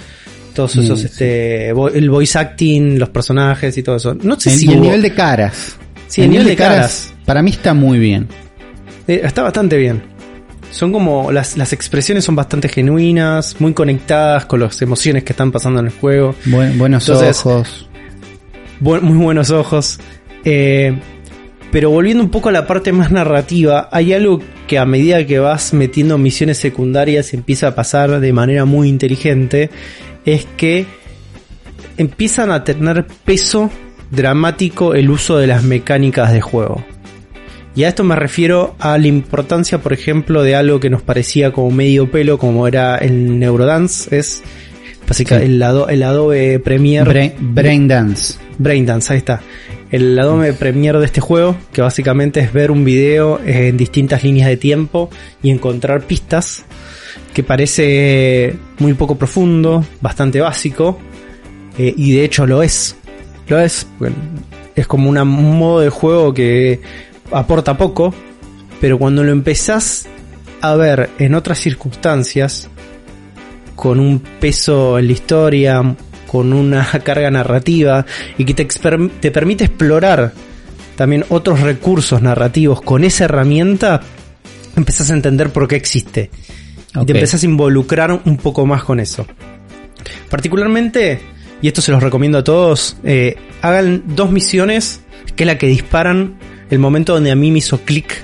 todos 0.55 0.77
Mm, 0.77 0.81
esos 0.83 1.01
sí. 1.01 1.07
este 1.07 1.75
vo- 1.75 1.91
el 1.93 2.11
voice 2.11 2.39
acting, 2.39 2.99
los 2.99 3.09
personajes 3.09 3.77
y 3.77 3.83
todo 3.83 3.97
eso. 3.97 4.15
No 4.23 4.39
sé 4.39 4.51
El- 4.51 4.59
si 4.59 4.67
y 4.67 4.71
el 4.71 4.77
hubo- 4.79 4.83
nivel 4.85 5.03
de 5.03 5.13
caras. 5.15 5.77
Sí, 6.07 6.23
el 6.23 6.31
nivel 6.31 6.47
de 6.47 6.57
caras. 6.57 7.13
Para 7.25 7.43
mí 7.43 7.51
está 7.51 7.75
muy 7.75 7.99
bien. 7.99 8.29
Eh, 9.09 9.21
está 9.25 9.43
bastante 9.43 9.77
bien. 9.77 10.03
Son 10.71 10.91
como 10.93 11.31
las, 11.33 11.57
las 11.59 11.73
expresiones 11.73 12.25
son 12.25 12.35
bastante 12.35 12.69
genuinas, 12.69 13.61
muy 13.61 13.75
conectadas 13.75 14.47
con 14.47 14.61
las 14.61 14.81
emociones 14.81 15.23
que 15.25 15.33
están 15.33 15.53
pasando 15.53 15.81
en 15.81 15.87
el 15.87 15.93
juego. 15.93 16.35
Buen- 16.47 16.79
buenos 16.79 17.07
Entonces, 17.09 17.45
ojos. 17.45 17.89
Bu- 18.81 19.01
muy 19.03 19.19
buenos 19.19 19.51
ojos. 19.51 19.99
Eh, 20.45 20.99
pero 21.71 21.91
volviendo 21.91 22.23
un 22.25 22.31
poco 22.31 22.49
a 22.49 22.53
la 22.53 22.67
parte 22.67 22.93
más 22.93 23.11
narrativa, 23.11 23.89
hay 23.93 24.13
algo 24.15 24.41
que 24.67 24.79
a 24.79 24.85
medida 24.87 25.27
que 25.27 25.39
vas 25.39 25.73
metiendo 25.75 26.17
misiones 26.19 26.59
secundarias 26.59 27.35
empieza 27.35 27.69
a 27.69 27.75
pasar 27.75 28.21
de 28.21 28.33
manera 28.33 28.65
muy 28.65 28.89
inteligente, 28.89 29.71
es 30.25 30.47
que 30.57 30.87
empiezan 31.97 32.51
a 32.51 32.65
tener 32.65 33.07
peso 33.25 33.71
dramático 34.11 34.95
el 34.95 35.11
uso 35.11 35.39
de 35.39 35.47
las 35.47 35.63
mecánicas 35.65 36.33
de 36.33 36.41
juego. 36.41 36.85
Y 37.75 37.85
a 37.85 37.89
esto 37.89 38.05
me 38.05 38.15
refiero 38.17 38.75
a 38.79 38.99
la 38.99 39.07
importancia, 39.07 39.79
por 39.79 39.93
ejemplo, 39.95 40.43
de 40.43 40.55
algo 40.55 40.79
que 40.79 40.91
nos 40.91 41.01
parecía 41.03 41.53
como 41.53 41.71
medio 41.71 42.11
pelo, 42.11 42.37
como 42.39 42.69
era 42.69 42.97
el 42.99 43.39
Neurodance, 43.39 44.15
es 44.17 44.43
básicamente 45.09 45.47
Sí. 45.49 45.55
el, 45.55 45.63
ado- 45.63 45.89
el 45.89 46.03
Adobe 46.03 46.59
Premiere 46.59 47.09
Brain, 47.09 47.33
Brain 47.41 47.89
Dance. 47.89 48.35
Braindance, 48.59 49.13
ahí 49.13 49.19
está. 49.19 49.41
El 49.91 50.19
Adobe 50.19 50.53
Premiere 50.53 50.99
de 50.99 51.07
este 51.07 51.21
juego, 51.23 51.57
que 51.73 51.81
básicamente 51.83 52.41
es 52.41 52.53
ver 52.53 52.71
un 52.71 52.85
video 52.85 53.41
en 53.45 53.77
distintas 53.79 54.23
líneas 54.23 54.49
de 54.49 54.57
tiempo 54.59 55.09
y 55.43 55.51
encontrar 55.51 56.03
pistas, 56.03 56.65
que 57.33 57.43
parece 57.43 58.55
muy 58.79 58.93
poco 58.95 59.17
profundo, 59.17 59.85
bastante 60.03 60.41
básico, 60.43 60.99
eh, 61.79 61.93
y 61.97 62.13
de 62.15 62.25
hecho 62.25 62.47
lo 62.47 62.63
es. 62.63 62.97
Lo 63.49 63.59
es. 63.59 63.87
Bueno, 63.99 64.17
es 64.77 64.87
como 64.87 65.09
una- 65.09 65.23
un 65.23 65.59
modo 65.59 65.81
de 65.81 65.89
juego 65.91 66.33
que 66.35 66.81
aporta 67.33 67.77
poco, 67.77 68.15
pero 68.81 68.99
cuando 68.99 69.23
lo 69.23 69.33
empezás 69.33 70.07
a 70.61 70.75
ver 70.77 71.11
en 71.19 71.35
otras 71.35 71.59
circunstancias, 71.59 72.69
con 73.75 73.99
un 73.99 74.21
peso 74.21 74.99
en 74.99 75.07
la 75.07 75.13
historia, 75.13 75.97
con 76.27 76.53
una 76.53 76.87
carga 77.05 77.31
narrativa 77.31 78.07
y 78.39 78.45
que 78.45 78.55
te, 78.55 78.65
te 78.65 79.31
permite 79.31 79.65
explorar 79.65 80.33
también 80.97 81.25
otros 81.31 81.61
recursos 81.61 82.23
narrativos 82.23 82.81
con 82.81 83.05
esa 83.05 83.25
herramienta, 83.25 84.01
empezás 84.77 85.11
a 85.11 85.15
entender 85.15 85.51
por 85.51 85.67
qué 85.67 85.77
existe. 85.77 86.31
Y 86.95 87.07
te 87.07 87.13
empezás 87.13 87.43
a 87.43 87.47
involucrar 87.47 88.13
un 88.25 88.37
poco 88.37 88.67
más 88.67 88.85
con 88.85 89.01
eso. 89.01 89.27
Particularmente, 90.29 91.21
y 91.63 91.69
esto 91.69 91.81
se 91.81 91.91
los 91.91 92.03
recomiendo 92.03 92.39
a 92.39 92.45
todos, 92.45 92.97
eh, 93.05 93.37
hagan 93.63 94.03
dos 94.07 94.31
misiones, 94.31 95.01
que 95.35 95.45
es 95.45 95.47
la 95.47 95.59
que 95.59 95.67
disparan 95.67 96.35
el 96.73 96.79
momento 96.81 97.15
donde 97.15 97.31
a 97.31 97.37
mí 97.37 97.53
me 97.53 97.59
hizo 97.59 97.81
clic 97.83 98.17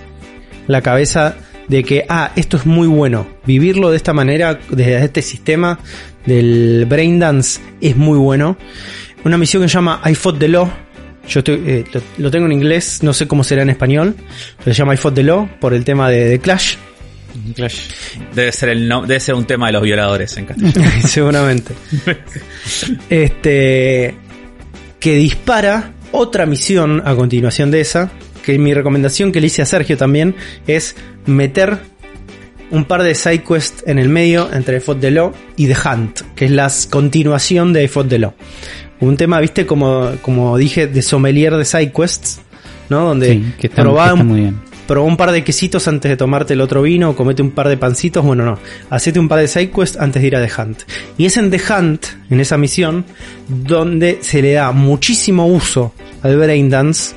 la 0.66 0.80
cabeza 0.82 1.36
de 1.68 1.84
que, 1.84 2.04
ah, 2.08 2.32
esto 2.34 2.56
es 2.56 2.64
muy 2.66 2.88
bueno. 2.88 3.26
Vivirlo 3.46 3.90
de 3.90 3.96
esta 3.98 4.12
manera, 4.12 4.58
desde 4.70 5.04
este 5.04 5.20
sistema 5.22 5.78
del 6.26 6.86
Braindance, 6.88 7.60
es 7.80 7.94
muy 7.96 8.18
bueno. 8.18 8.56
Una 9.24 9.36
misión 9.38 9.62
que 9.62 9.68
se 9.68 9.74
llama 9.74 10.00
I 10.04 10.14
Fought 10.14 10.38
the 10.38 10.48
Law. 10.48 10.70
Yo 11.28 11.40
estoy- 11.40 11.62
eh, 11.66 11.84
lo, 11.92 12.00
lo 12.16 12.30
tengo 12.30 12.46
en 12.46 12.52
inglés, 12.52 13.02
no 13.02 13.12
sé 13.12 13.28
cómo 13.28 13.44
será 13.44 13.60
en 13.62 13.68
español. 13.70 14.14
Pero 14.64 14.74
se 14.74 14.78
llama 14.78 14.94
I 14.94 14.96
Fought 14.96 15.14
the 15.16 15.22
Law 15.22 15.48
por 15.60 15.74
el 15.74 15.84
tema 15.84 16.08
de, 16.08 16.24
de 16.24 16.38
Clash. 16.38 16.76
Debe 18.34 18.50
ser, 18.52 18.70
el 18.70 18.88
no- 18.88 19.02
debe 19.02 19.20
ser 19.20 19.34
un 19.34 19.44
tema 19.44 19.66
de 19.66 19.72
los 19.74 19.82
violadores 19.82 20.34
en 20.38 20.46
castellano. 20.46 20.90
Seguramente. 21.06 21.74
Este. 23.10 24.14
Que 24.98 25.14
dispara 25.14 25.92
otra 26.12 26.46
misión 26.46 27.02
a 27.04 27.14
continuación 27.14 27.70
de 27.70 27.80
esa. 27.82 28.10
Que 28.48 28.58
mi 28.58 28.72
recomendación 28.72 29.30
que 29.30 29.42
le 29.42 29.48
hice 29.48 29.60
a 29.60 29.66
Sergio 29.66 29.98
también 29.98 30.34
es 30.66 30.96
meter 31.26 31.80
un 32.70 32.86
par 32.86 33.02
de 33.02 33.14
side 33.14 33.42
quests 33.42 33.84
en 33.86 33.98
el 33.98 34.08
medio 34.08 34.48
entre 34.50 34.80
Fought 34.80 35.00
the 35.00 35.10
Law 35.10 35.32
y 35.56 35.66
The 35.66 35.76
Hunt, 35.86 36.20
que 36.34 36.46
es 36.46 36.50
la 36.50 36.72
continuación 36.88 37.74
de 37.74 37.86
Fought 37.88 38.08
the 38.08 38.18
Law. 38.18 38.32
Un 39.00 39.18
tema, 39.18 39.38
viste, 39.38 39.66
como, 39.66 40.12
como 40.22 40.56
dije, 40.56 40.86
de 40.86 41.02
sommelier 41.02 41.56
de 41.56 41.66
side 41.66 41.92
quests, 41.92 42.40
¿no? 42.88 43.04
Donde 43.08 43.32
Sí, 43.34 43.52
que 43.60 43.66
está, 43.66 43.82
probá 43.82 44.04
que 44.04 44.08
está 44.12 44.22
un- 44.22 44.26
muy 44.28 44.40
bien. 44.40 44.60
probá 44.86 45.06
un 45.06 45.18
par 45.18 45.30
de 45.30 45.44
quesitos 45.44 45.86
antes 45.86 46.08
de 46.10 46.16
tomarte 46.16 46.54
el 46.54 46.62
otro 46.62 46.80
vino, 46.80 47.14
comete 47.14 47.42
un 47.42 47.50
par 47.50 47.68
de 47.68 47.76
pancitos, 47.76 48.24
bueno, 48.24 48.46
no, 48.46 48.58
hacete 48.88 49.20
un 49.20 49.28
par 49.28 49.40
de 49.40 49.48
sidequests 49.48 49.98
antes 49.98 50.22
de 50.22 50.28
ir 50.28 50.36
a 50.36 50.46
The 50.46 50.62
Hunt. 50.62 50.78
Y 51.18 51.26
es 51.26 51.36
en 51.36 51.50
The 51.50 51.60
Hunt, 51.70 52.06
en 52.30 52.40
esa 52.40 52.56
misión, 52.56 53.04
donde 53.46 54.20
se 54.22 54.40
le 54.40 54.52
da 54.54 54.72
muchísimo 54.72 55.46
uso 55.46 55.92
al 56.22 56.38
Braindance 56.38 57.14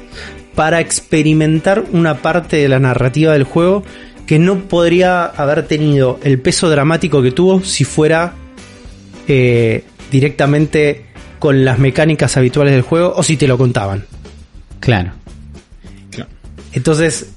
para 0.55 0.79
experimentar 0.79 1.85
una 1.91 2.21
parte 2.21 2.57
de 2.57 2.69
la 2.69 2.79
narrativa 2.79 3.33
del 3.33 3.43
juego 3.43 3.83
que 4.25 4.39
no 4.39 4.59
podría 4.59 5.25
haber 5.25 5.67
tenido 5.67 6.19
el 6.23 6.39
peso 6.39 6.69
dramático 6.69 7.21
que 7.21 7.31
tuvo 7.31 7.63
si 7.63 7.83
fuera 7.83 8.33
eh, 9.27 9.83
directamente 10.11 11.05
con 11.39 11.65
las 11.65 11.79
mecánicas 11.79 12.37
habituales 12.37 12.73
del 12.73 12.83
juego 12.83 13.13
o 13.15 13.23
si 13.23 13.35
te 13.35 13.47
lo 13.47 13.57
contaban. 13.57 14.05
Claro. 14.79 15.11
Entonces, 16.73 17.33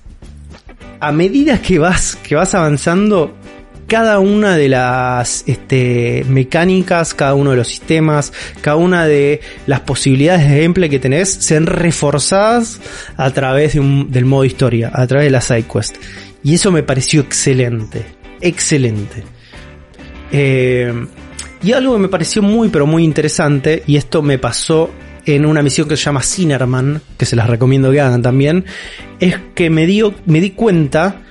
a 1.01 1.12
medida 1.12 1.61
que 1.61 1.79
vas, 1.79 2.17
que 2.17 2.35
vas 2.35 2.55
avanzando, 2.55 3.35
cada 3.95 4.18
una 4.18 4.57
de 4.57 4.68
las 4.68 5.45
este, 5.47 6.24
mecánicas, 6.28 7.14
cada 7.14 7.34
uno 7.34 7.53
de 7.53 7.59
los 7.59 7.68
sistemas, 7.68 8.32
cada 8.61 8.76
una 8.76 9.07
de 9.07 9.40
las 9.68 9.82
posibilidades 9.82 10.51
de 10.51 10.62
gameplay 10.62 10.90
que 10.90 10.99
tenés, 10.99 11.28
se 11.32 11.55
ven 11.55 11.66
reforzadas 11.66 12.80
a 13.16 13.30
través 13.30 13.74
de 13.74 13.80
un- 13.80 14.11
del 14.11 14.24
modo 14.24 14.45
historia, 14.45 14.90
a 14.92 15.07
través 15.07 15.26
de 15.26 15.30
la 15.30 15.40
sidequest. 15.40 15.95
Y 16.42 16.55
eso 16.55 16.72
me 16.72 16.82
pareció 16.82 17.20
excelente, 17.20 18.05
excelente. 18.40 19.22
Eh, 20.32 20.92
Y 21.62 21.72
algo 21.72 21.95
que 21.95 22.01
me 22.01 22.09
pareció 22.09 22.42
muy, 22.42 22.68
pero 22.70 22.86
muy 22.86 23.05
interesante, 23.05 23.84
y 23.86 23.97
esto 23.97 24.22
me 24.22 24.38
pasó 24.38 24.90
en 25.24 25.47
una 25.47 25.62
misión 25.62 25.88
que 25.88 25.97
se 25.97 26.03
llama 26.05 26.20
Cinerman, 26.20 27.01
que 27.16 27.24
se 27.26 27.36
las 27.36 27.49
recomiendo 27.49 27.90
que 27.92 28.01
hagan 28.03 28.20
también, 28.22 28.64
es 29.20 29.36
que 29.55 29.70
me, 29.70 29.86
dio, 29.86 30.12
me 30.26 30.40
di 30.40 30.51
cuenta 30.51 31.22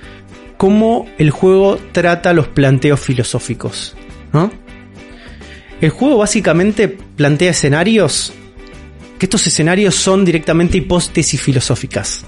cómo 0.64 1.06
el 1.18 1.28
juego 1.28 1.78
trata 1.92 2.32
los 2.32 2.48
planteos 2.48 2.98
filosóficos. 2.98 3.94
¿no? 4.32 4.50
El 5.82 5.90
juego 5.90 6.16
básicamente 6.16 6.88
plantea 6.88 7.50
escenarios, 7.50 8.32
que 9.18 9.26
estos 9.26 9.46
escenarios 9.46 9.94
son 9.94 10.24
directamente 10.24 10.78
hipótesis 10.78 11.38
filosóficas. 11.38 12.24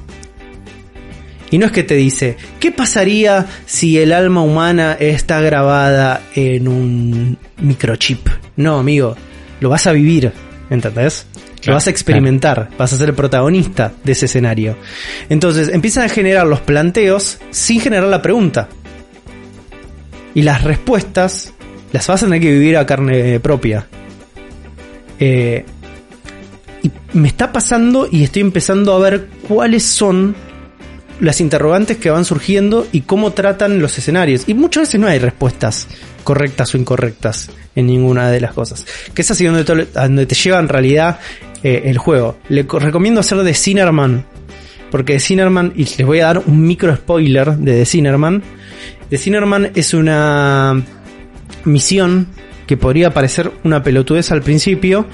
Y 1.51 1.57
no 1.57 1.65
es 1.65 1.73
que 1.73 1.83
te 1.83 1.95
dice, 1.95 2.37
¿qué 2.61 2.73
pasaría 2.73 3.47
si 3.65 3.97
el 3.97 4.13
alma 4.13 4.43
humana 4.43 4.99
está 5.01 5.41
grabada 5.41 6.21
en 6.35 6.69
un 6.69 7.39
microchip? 7.57 8.29
No, 8.57 8.81
amigo, 8.81 9.17
lo 9.61 9.71
vas 9.71 9.87
a 9.87 9.93
vivir, 9.93 10.31
¿entendés? 10.69 11.27
Lo 11.67 11.75
vas 11.75 11.87
a 11.87 11.91
experimentar, 11.91 12.71
vas 12.79 12.93
a 12.93 12.97
ser 12.97 13.11
el 13.11 13.15
protagonista 13.15 13.93
de 14.05 14.13
ese 14.13 14.27
escenario. 14.27 14.77
Entonces 15.29 15.69
empiezan 15.69 16.05
a 16.05 16.09
generar 16.09 16.47
los 16.47 16.61
planteos 16.61 17.39
sin 17.51 17.81
generar 17.81 18.09
la 18.09 18.23
pregunta. 18.23 18.69
Y 20.35 20.43
las 20.43 20.65
respuestas 20.65 21.53
las 21.93 22.07
vas 22.07 22.23
a 22.23 22.27
tener 22.27 22.41
que 22.41 22.53
vivir 22.53 22.77
a 22.77 22.87
carne 22.87 23.41
propia. 23.41 23.87
Eh, 25.19 25.65
y 26.83 26.91
me 27.15 27.29
está 27.29 27.53
pasando 27.53 28.09
y 28.11 28.23
estoy 28.23 28.43
empezando 28.43 28.95
a 28.95 28.99
ver 28.99 29.29
cuáles 29.49 29.83
son 29.83 30.37
las 31.21 31.41
interrogantes 31.41 31.97
que 31.97 32.11
van 32.11 32.25
surgiendo 32.25 32.87
y 32.93 33.03
cómo 33.03 33.33
tratan 33.33 33.81
los 33.81 33.97
escenarios. 33.99 34.45
Y 34.47 34.55
muchas 34.55 34.83
veces 34.83 35.01
no 35.01 35.07
hay 35.07 35.19
respuestas 35.19 35.89
correctas 36.25 36.75
o 36.75 36.79
incorrectas 36.79 37.51
en 37.75 37.87
ninguna 37.87 38.31
de 38.31 38.41
las 38.41 38.53
cosas. 38.53 38.85
Que 39.15 39.23
es 39.23 39.31
así 39.31 39.45
donde 39.45 39.65
te, 39.65 39.87
donde 39.87 40.27
te 40.27 40.35
lleva 40.35 40.59
en 40.59 40.69
realidad 40.69 41.19
eh, 41.67 41.91
el 41.91 41.99
juego. 41.99 42.39
Le 42.49 42.63
recomiendo 42.63 43.19
hacer 43.19 43.39
de 43.39 43.53
Cinerman. 43.53 44.25
Porque 44.89 45.19
de 45.19 45.73
y 45.75 45.85
les 45.85 46.07
voy 46.07 46.21
a 46.21 46.27
dar 46.27 46.43
un 46.47 46.63
micro 46.63 46.95
spoiler 46.95 47.57
de 47.57 47.79
The 47.79 47.85
Cinerman. 47.85 48.41
The 49.11 49.19
Cinerman 49.19 49.73
es 49.75 49.93
una 49.93 50.81
misión 51.65 52.29
que 52.69 52.77
podría 52.77 53.13
parecer 53.13 53.51
una 53.65 53.83
pelotudez 53.83 54.31
al 54.31 54.43
principio, 54.43 55.07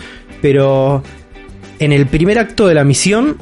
pero 0.43 1.03
en 1.79 1.93
el 1.93 2.05
primer 2.05 2.39
acto 2.39 2.67
de 2.67 2.75
la 2.75 2.85
misión 2.85 3.39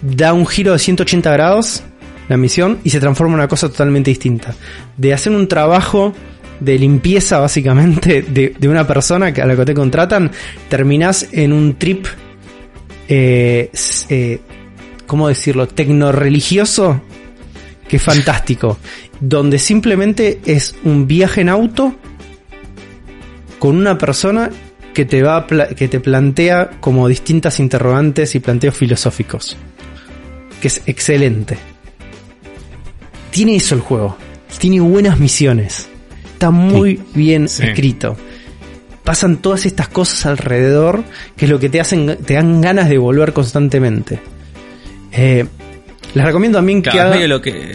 da 0.00 0.32
un 0.32 0.46
giro 0.46 0.72
de 0.72 0.78
180 0.78 1.32
grados 1.32 1.82
la 2.28 2.36
misión 2.36 2.78
y 2.84 2.90
se 2.90 3.00
transforma 3.00 3.32
en 3.32 3.40
una 3.40 3.48
cosa 3.48 3.68
totalmente 3.68 4.12
distinta. 4.12 4.54
De 4.96 5.12
hacer 5.12 5.32
un 5.32 5.48
trabajo 5.48 6.14
de 6.60 6.78
limpieza 6.78 7.38
básicamente 7.38 8.22
de, 8.22 8.68
una 8.68 8.86
persona 8.86 9.26
a 9.28 9.46
la 9.46 9.56
que 9.56 9.64
te 9.64 9.74
contratan, 9.74 10.30
terminás 10.68 11.28
en 11.32 11.52
un 11.52 11.76
trip, 11.78 12.06
eh, 13.08 13.70
eh, 14.08 14.40
¿cómo 15.06 15.28
decirlo?, 15.28 15.66
tecno-religioso, 15.66 17.02
que 17.88 17.96
es 17.96 18.02
fantástico, 18.02 18.78
donde 19.18 19.58
simplemente 19.58 20.40
es 20.44 20.76
un 20.84 21.06
viaje 21.06 21.40
en 21.40 21.48
auto 21.48 21.94
con 23.58 23.76
una 23.76 23.98
persona 23.98 24.50
que 24.94 25.04
te 25.04 25.22
va 25.22 25.46
que 25.46 25.88
te 25.88 26.00
plantea 26.00 26.70
como 26.80 27.06
distintas 27.08 27.60
interrogantes 27.60 28.34
y 28.34 28.40
planteos 28.40 28.76
filosóficos 28.76 29.56
que 30.60 30.68
es 30.68 30.82
excelente. 30.86 31.58
Tiene 33.30 33.56
eso 33.56 33.74
el 33.74 33.80
juego. 33.80 34.16
Tiene 34.58 34.80
buenas 34.80 35.18
misiones. 35.18 35.88
Está 36.40 36.52
muy 36.52 36.98
bien 37.12 37.44
escrito. 37.44 38.16
Pasan 39.04 39.42
todas 39.42 39.66
estas 39.66 39.88
cosas 39.88 40.24
alrededor 40.24 41.04
que 41.36 41.44
es 41.44 41.50
lo 41.50 41.58
que 41.58 41.68
te 41.68 41.82
hacen, 41.82 42.16
te 42.24 42.32
dan 42.32 42.62
ganas 42.62 42.88
de 42.88 42.96
volver 42.96 43.34
constantemente. 43.34 44.18
Eh, 45.12 45.44
les 46.14 46.24
recomiendo 46.24 46.56
también 46.56 46.80
que 46.80 46.98
hagan... 46.98 47.28
lo 47.28 47.42
que 47.42 47.74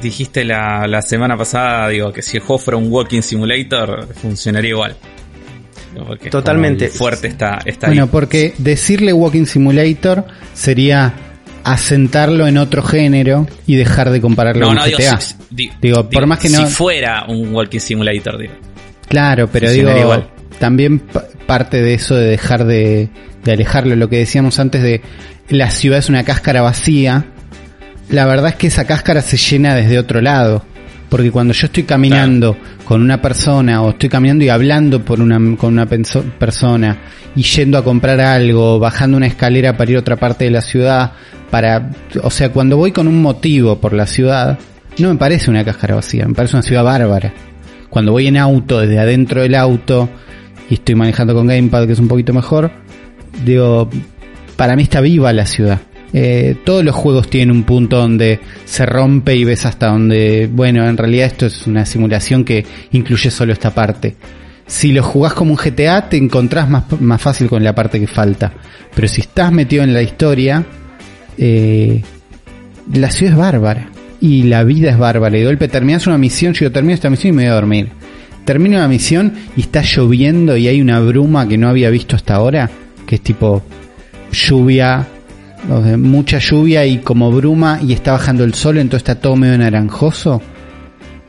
dijiste 0.00 0.46
la, 0.46 1.02
semana 1.02 1.36
pasada, 1.36 1.90
digo, 1.90 2.10
que 2.10 2.22
si 2.22 2.38
el 2.38 2.42
juego 2.42 2.58
fuera 2.58 2.78
un 2.78 2.90
walking 2.90 3.20
simulator, 3.20 4.08
funcionaría 4.14 4.70
igual. 4.70 4.96
Totalmente. 6.30 6.88
Fuerte 6.88 7.28
está, 7.28 7.58
está 7.66 7.88
Bueno, 7.88 8.06
porque 8.06 8.54
decirle 8.56 9.12
walking 9.12 9.44
simulator 9.44 10.24
sería 10.54 11.12
asentarlo 11.64 12.46
en 12.46 12.58
otro 12.58 12.82
género 12.82 13.46
y 13.66 13.76
dejar 13.76 14.10
de 14.10 14.20
compararlo 14.20 14.66
con 14.66 14.76
GTA. 14.76 15.18
Digo, 15.80 16.08
por 16.08 16.26
más 16.26 16.38
que 16.38 16.48
no. 16.48 16.66
Si 16.66 16.72
fuera 16.72 17.24
un 17.28 17.54
Walking 17.54 17.80
Simulator, 17.80 18.38
digo. 18.38 18.54
Claro, 19.08 19.48
pero 19.50 19.70
digo, 19.70 19.90
también 20.58 21.02
parte 21.46 21.82
de 21.82 21.94
eso 21.94 22.14
de 22.14 22.26
dejar 22.26 22.64
de, 22.64 23.08
alejarlo, 23.44 23.96
lo 23.96 24.08
que 24.08 24.18
decíamos 24.18 24.60
antes 24.60 24.82
de 24.82 25.02
la 25.48 25.70
ciudad 25.70 25.98
es 25.98 26.08
una 26.08 26.22
cáscara 26.22 26.62
vacía. 26.62 27.26
La 28.08 28.26
verdad 28.26 28.50
es 28.50 28.56
que 28.56 28.66
esa 28.68 28.86
cáscara 28.86 29.22
se 29.22 29.36
llena 29.36 29.74
desde 29.74 29.98
otro 29.98 30.20
lado. 30.20 30.64
Porque 31.10 31.30
cuando 31.30 31.52
yo 31.52 31.66
estoy 31.66 31.82
caminando 31.82 32.56
con 32.84 33.02
una 33.02 33.20
persona 33.20 33.82
o 33.82 33.90
estoy 33.90 34.08
caminando 34.08 34.44
y 34.44 34.48
hablando 34.48 35.04
por 35.04 35.20
una, 35.20 35.38
con 35.56 35.72
una 35.72 35.86
persona 35.86 36.98
y 37.34 37.42
yendo 37.42 37.76
a 37.76 37.84
comprar 37.84 38.20
algo, 38.20 38.78
bajando 38.78 39.16
una 39.16 39.26
escalera 39.26 39.76
para 39.76 39.90
ir 39.90 39.96
a 39.96 40.00
otra 40.00 40.16
parte 40.16 40.44
de 40.44 40.52
la 40.52 40.62
ciudad, 40.62 41.12
para, 41.50 41.90
o 42.22 42.30
sea, 42.30 42.50
cuando 42.52 42.76
voy 42.76 42.92
con 42.92 43.08
un 43.08 43.20
motivo 43.20 43.80
por 43.80 43.92
la 43.92 44.06
ciudad, 44.06 44.58
no 44.98 45.08
me 45.08 45.16
parece 45.16 45.50
una 45.50 45.64
cáscara 45.64 45.96
vacía, 45.96 46.26
me 46.26 46.34
parece 46.34 46.56
una 46.56 46.62
ciudad 46.62 46.84
bárbara. 46.84 47.34
Cuando 47.90 48.12
voy 48.12 48.28
en 48.28 48.36
auto, 48.36 48.78
desde 48.78 49.00
adentro 49.00 49.42
del 49.42 49.56
auto, 49.56 50.08
y 50.68 50.74
estoy 50.74 50.94
manejando 50.94 51.34
con 51.34 51.48
Gamepad, 51.48 51.86
que 51.86 51.92
es 51.92 51.98
un 51.98 52.06
poquito 52.06 52.32
mejor, 52.32 52.70
digo, 53.44 53.90
para 54.56 54.76
mí 54.76 54.84
está 54.84 55.00
viva 55.00 55.32
la 55.32 55.46
ciudad. 55.46 55.80
Eh, 56.12 56.56
todos 56.64 56.84
los 56.84 56.94
juegos 56.94 57.28
tienen 57.28 57.54
un 57.54 57.62
punto 57.62 57.96
donde 57.96 58.40
se 58.64 58.84
rompe 58.84 59.36
y 59.36 59.44
ves 59.44 59.64
hasta 59.64 59.88
donde, 59.88 60.48
bueno, 60.52 60.88
en 60.88 60.96
realidad 60.96 61.26
esto 61.26 61.46
es 61.46 61.66
una 61.66 61.86
simulación 61.86 62.44
que 62.44 62.64
incluye 62.92 63.30
solo 63.30 63.52
esta 63.52 63.72
parte. 63.72 64.16
Si 64.66 64.92
lo 64.92 65.02
jugás 65.02 65.34
como 65.34 65.52
un 65.52 65.56
GTA, 65.56 66.08
te 66.08 66.16
encontrás 66.16 66.68
más, 66.68 66.84
más 67.00 67.20
fácil 67.20 67.48
con 67.48 67.62
la 67.62 67.74
parte 67.74 67.98
que 67.98 68.06
falta. 68.06 68.52
Pero 68.94 69.08
si 69.08 69.20
estás 69.20 69.52
metido 69.52 69.82
en 69.82 69.92
la 69.92 70.02
historia, 70.02 70.64
eh, 71.38 72.02
la 72.92 73.10
ciudad 73.10 73.34
es 73.34 73.38
bárbara 73.38 73.90
y 74.20 74.44
la 74.44 74.62
vida 74.64 74.90
es 74.90 74.98
bárbara. 74.98 75.36
Y 75.36 75.40
de 75.40 75.46
golpe 75.46 75.68
terminas 75.68 76.06
una 76.06 76.18
misión, 76.18 76.54
yo 76.54 76.70
termino 76.70 76.94
esta 76.94 77.10
misión 77.10 77.34
y 77.34 77.36
me 77.36 77.42
voy 77.44 77.50
a 77.50 77.54
dormir. 77.54 77.88
Termino 78.44 78.78
la 78.78 78.88
misión 78.88 79.32
y 79.56 79.62
está 79.62 79.82
lloviendo 79.82 80.56
y 80.56 80.68
hay 80.68 80.80
una 80.80 81.00
bruma 81.00 81.48
que 81.48 81.58
no 81.58 81.68
había 81.68 81.90
visto 81.90 82.16
hasta 82.16 82.34
ahora, 82.34 82.70
que 83.06 83.16
es 83.16 83.20
tipo 83.20 83.62
lluvia, 84.32 85.06
mucha 85.98 86.38
lluvia 86.38 86.86
y 86.86 86.98
como 86.98 87.30
bruma 87.30 87.80
y 87.82 87.92
está 87.92 88.12
bajando 88.12 88.44
el 88.44 88.54
sol, 88.54 88.78
entonces 88.78 89.08
está 89.08 89.20
todo 89.20 89.36
medio 89.36 89.58
naranjoso. 89.58 90.42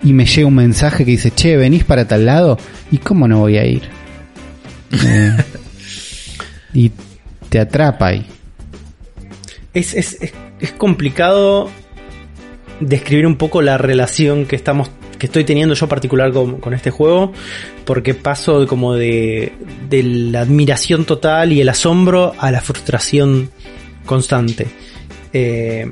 Y 0.03 0.13
me 0.13 0.25
llega 0.25 0.47
un 0.47 0.55
mensaje 0.55 1.05
que 1.05 1.11
dice, 1.11 1.31
che, 1.31 1.57
venís 1.57 1.83
para 1.83 2.07
tal 2.07 2.25
lado. 2.25 2.57
¿Y 2.91 2.97
cómo 2.97 3.27
no 3.27 3.39
voy 3.39 3.57
a 3.57 3.65
ir? 3.65 3.83
Eh, 4.93 5.37
y 6.73 6.91
te 7.47 7.57
atrapa 7.57 8.07
ahí 8.07 8.25
es, 9.73 9.93
es, 9.93 10.17
es, 10.59 10.71
complicado 10.73 11.69
describir 12.79 13.25
un 13.25 13.35
poco 13.35 13.61
la 13.61 13.77
relación 13.77 14.45
que 14.45 14.55
estamos 14.55 14.89
que 15.17 15.27
estoy 15.27 15.43
teniendo 15.43 15.75
yo 15.75 15.87
particular 15.87 16.31
con, 16.33 16.73
este 16.73 16.89
juego 16.89 17.31
porque 17.85 18.15
paso 18.15 18.65
como 18.65 18.95
de, 18.95 19.53
de 19.87 20.01
la 20.01 20.41
admiración 20.41 21.05
total 21.05 21.53
y 21.53 21.61
el 21.61 21.69
asombro 21.69 22.33
a 22.39 22.49
la 22.51 22.59
frustración 22.59 23.51
constante 24.05 24.67
eh, 25.33 25.91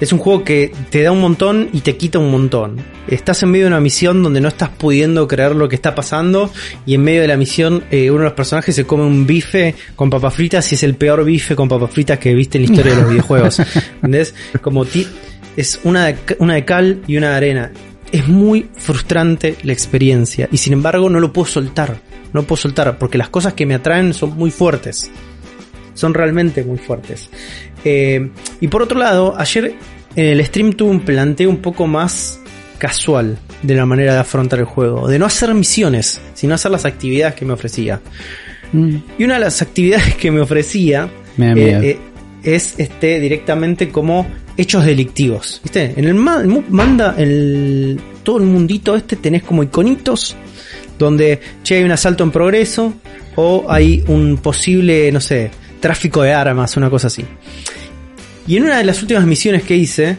es 0.00 0.12
un 0.12 0.20
juego 0.20 0.44
que 0.44 0.72
te 0.90 1.02
da 1.02 1.10
un 1.10 1.20
montón 1.20 1.70
y 1.72 1.80
te 1.80 1.96
quita 1.96 2.20
un 2.20 2.30
montón. 2.30 2.76
Estás 3.08 3.42
en 3.42 3.50
medio 3.50 3.64
de 3.64 3.72
una 3.72 3.80
misión 3.80 4.22
donde 4.22 4.40
no 4.40 4.46
estás 4.46 4.68
pudiendo 4.68 5.26
creer 5.26 5.56
lo 5.56 5.68
que 5.68 5.74
está 5.74 5.94
pasando 5.94 6.52
y 6.86 6.94
en 6.94 7.02
medio 7.02 7.22
de 7.22 7.28
la 7.28 7.36
misión 7.36 7.82
eh, 7.90 8.08
uno 8.10 8.20
de 8.20 8.26
los 8.26 8.34
personajes 8.34 8.76
se 8.76 8.84
come 8.84 9.02
un 9.02 9.26
bife 9.26 9.74
con 9.96 10.08
papas 10.08 10.34
fritas 10.34 10.70
y 10.70 10.76
es 10.76 10.84
el 10.84 10.94
peor 10.94 11.24
bife 11.24 11.56
con 11.56 11.68
papas 11.68 11.90
fritas 11.90 12.18
que 12.18 12.32
viste 12.32 12.58
en 12.58 12.66
la 12.66 12.70
historia 12.70 12.94
de 12.94 13.00
los 13.02 13.10
videojuegos. 13.10 13.58
¿Entendés? 13.96 14.34
Como 14.62 14.86
es 15.56 15.80
una 15.82 16.06
de, 16.06 16.16
una 16.38 16.54
de 16.54 16.64
cal 16.64 17.02
y 17.08 17.16
una 17.16 17.30
de 17.30 17.36
arena. 17.36 17.72
Es 18.12 18.28
muy 18.28 18.68
frustrante 18.76 19.56
la 19.64 19.72
experiencia 19.72 20.48
y 20.52 20.58
sin 20.58 20.74
embargo 20.74 21.10
no 21.10 21.18
lo 21.18 21.32
puedo 21.32 21.46
soltar. 21.46 22.00
No 22.32 22.42
lo 22.42 22.46
puedo 22.46 22.60
soltar 22.60 22.98
porque 22.98 23.18
las 23.18 23.30
cosas 23.30 23.54
que 23.54 23.66
me 23.66 23.74
atraen 23.74 24.14
son 24.14 24.36
muy 24.36 24.52
fuertes 24.52 25.10
son 25.98 26.14
realmente 26.14 26.62
muy 26.62 26.78
fuertes. 26.78 27.28
Eh, 27.84 28.30
y 28.60 28.68
por 28.68 28.82
otro 28.82 28.98
lado, 28.98 29.34
ayer 29.36 29.74
en 30.14 30.26
el 30.26 30.44
stream 30.44 30.74
tuve 30.74 30.90
un 30.90 31.00
planteo 31.00 31.50
un 31.50 31.58
poco 31.58 31.88
más 31.88 32.38
casual 32.78 33.36
de 33.62 33.74
la 33.74 33.84
manera 33.84 34.14
de 34.14 34.20
afrontar 34.20 34.60
el 34.60 34.64
juego, 34.64 35.08
de 35.08 35.18
no 35.18 35.26
hacer 35.26 35.52
misiones, 35.54 36.20
sino 36.34 36.54
hacer 36.54 36.70
las 36.70 36.84
actividades 36.84 37.34
que 37.34 37.44
me 37.44 37.52
ofrecía. 37.52 38.00
Mm. 38.72 38.96
Y 39.18 39.24
una 39.24 39.34
de 39.34 39.40
las 39.40 39.60
actividades 39.60 40.14
que 40.14 40.30
me 40.30 40.40
ofrecía 40.40 41.10
eh, 41.36 41.80
eh, 41.82 41.98
es 42.44 42.78
este 42.78 43.18
directamente 43.18 43.88
como 43.88 44.24
hechos 44.56 44.84
delictivos. 44.84 45.60
¿Viste? 45.64 45.94
En 45.96 46.04
el 46.04 46.14
manda, 46.14 47.16
el, 47.18 48.00
todo 48.22 48.38
el 48.38 48.44
mundito 48.44 48.94
este 48.94 49.16
tenés 49.16 49.42
como 49.42 49.64
iconitos 49.64 50.36
donde, 50.96 51.40
che, 51.64 51.76
hay 51.76 51.82
un 51.82 51.90
asalto 51.90 52.22
en 52.22 52.30
progreso 52.30 52.92
o 53.36 53.66
hay 53.68 54.04
un 54.08 54.38
posible, 54.38 55.10
no 55.12 55.20
sé, 55.20 55.50
tráfico 55.80 56.22
de 56.22 56.32
armas, 56.32 56.76
una 56.76 56.90
cosa 56.90 57.08
así. 57.08 57.24
Y 58.46 58.56
en 58.56 58.64
una 58.64 58.78
de 58.78 58.84
las 58.84 59.02
últimas 59.02 59.26
misiones 59.26 59.62
que 59.62 59.76
hice, 59.76 60.16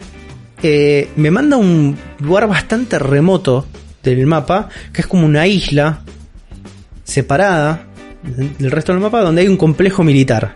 eh, 0.62 1.08
me 1.16 1.30
manda 1.30 1.56
a 1.56 1.58
un 1.58 1.96
lugar 2.20 2.46
bastante 2.46 2.98
remoto 2.98 3.66
del 4.02 4.26
mapa, 4.26 4.68
que 4.92 5.02
es 5.02 5.06
como 5.06 5.26
una 5.26 5.46
isla 5.46 6.02
separada 7.04 7.86
del 8.22 8.70
resto 8.70 8.92
del 8.92 9.00
mapa, 9.00 9.22
donde 9.22 9.42
hay 9.42 9.48
un 9.48 9.56
complejo 9.56 10.04
militar. 10.04 10.54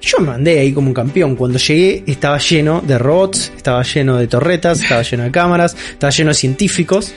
Yo 0.00 0.18
me 0.18 0.28
mandé 0.28 0.58
ahí 0.58 0.72
como 0.72 0.88
un 0.88 0.94
campeón. 0.94 1.36
Cuando 1.36 1.58
llegué 1.58 2.02
estaba 2.06 2.38
lleno 2.38 2.80
de 2.80 2.98
robots, 2.98 3.52
estaba 3.56 3.82
lleno 3.82 4.16
de 4.16 4.26
torretas, 4.26 4.80
estaba 4.82 5.02
lleno 5.02 5.22
de 5.24 5.30
cámaras, 5.30 5.76
estaba 5.92 6.10
lleno 6.10 6.30
de 6.30 6.34
científicos. 6.34 7.14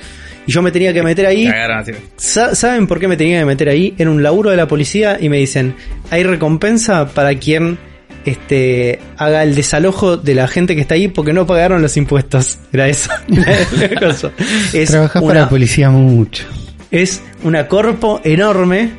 Y 0.48 0.52
yo 0.52 0.62
me 0.62 0.72
tenía 0.72 0.94
que 0.94 1.02
meter 1.04 1.26
ahí. 1.26 1.46
¿Saben 2.18 2.88
por 2.88 3.00
qué 3.00 3.08
me 3.08 3.18
tenía 3.18 3.40
que 3.40 3.46
meter 3.46 3.70
ahí? 3.70 3.94
Era 3.98 4.10
un 4.12 4.22
laburo 4.24 4.52
de 4.52 4.58
la 4.58 4.68
policía 4.68 5.18
y 5.20 5.30
me 5.30 5.38
dicen, 5.38 5.76
hay 6.12 6.24
recompensa 6.24 7.08
para 7.08 7.34
quien 7.36 7.78
este 8.26 9.00
haga 9.18 9.44
el 9.44 9.54
desalojo 9.56 10.18
de 10.18 10.34
la 10.36 10.48
gente 10.48 10.76
que 10.76 10.82
está 10.82 10.96
ahí 10.96 11.08
porque 11.08 11.32
no 11.34 11.46
pagaron 11.46 11.82
los 11.82 11.96
impuestos. 11.98 12.58
Era 12.74 12.88
eso. 12.88 13.10
Es, 14.74 14.90
Trabajás 14.90 15.22
para 15.22 15.26
una, 15.34 15.40
la 15.42 15.50
policía 15.50 15.90
mucho. 15.90 16.46
es 16.92 17.22
una 17.44 17.68
corpo 17.68 18.22
enorme 18.24 18.90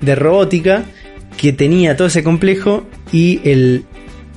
de 0.00 0.14
robótica 0.14 0.82
que 1.36 1.52
tenía 1.52 1.96
todo 1.96 2.08
ese 2.08 2.22
complejo 2.22 2.86
y 3.12 3.40
el 3.48 3.84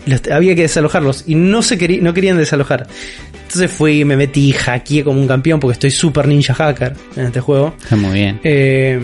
los- 0.05 0.21
había 0.31 0.53
que 0.55 0.61
desalojarlos 0.63 1.23
y 1.27 1.33
no 1.35 1.61
se 1.63 1.77
querí- 1.79 1.99
no 2.01 2.13
querían 2.13 2.37
desalojar. 2.37 2.87
Entonces 3.55 3.77
fui, 3.77 4.03
me 4.03 4.17
metí, 4.17 4.51
hackeé 4.51 5.05
como 5.05 5.21
un 5.21 5.27
campeón 5.29 5.61
porque 5.61 5.73
estoy 5.73 5.89
super 5.89 6.27
ninja 6.27 6.53
hacker 6.53 6.93
en 7.15 7.27
este 7.27 7.39
juego. 7.39 7.73
Está 7.81 7.95
muy 7.95 8.11
bien. 8.11 8.37
Eh, 8.43 8.99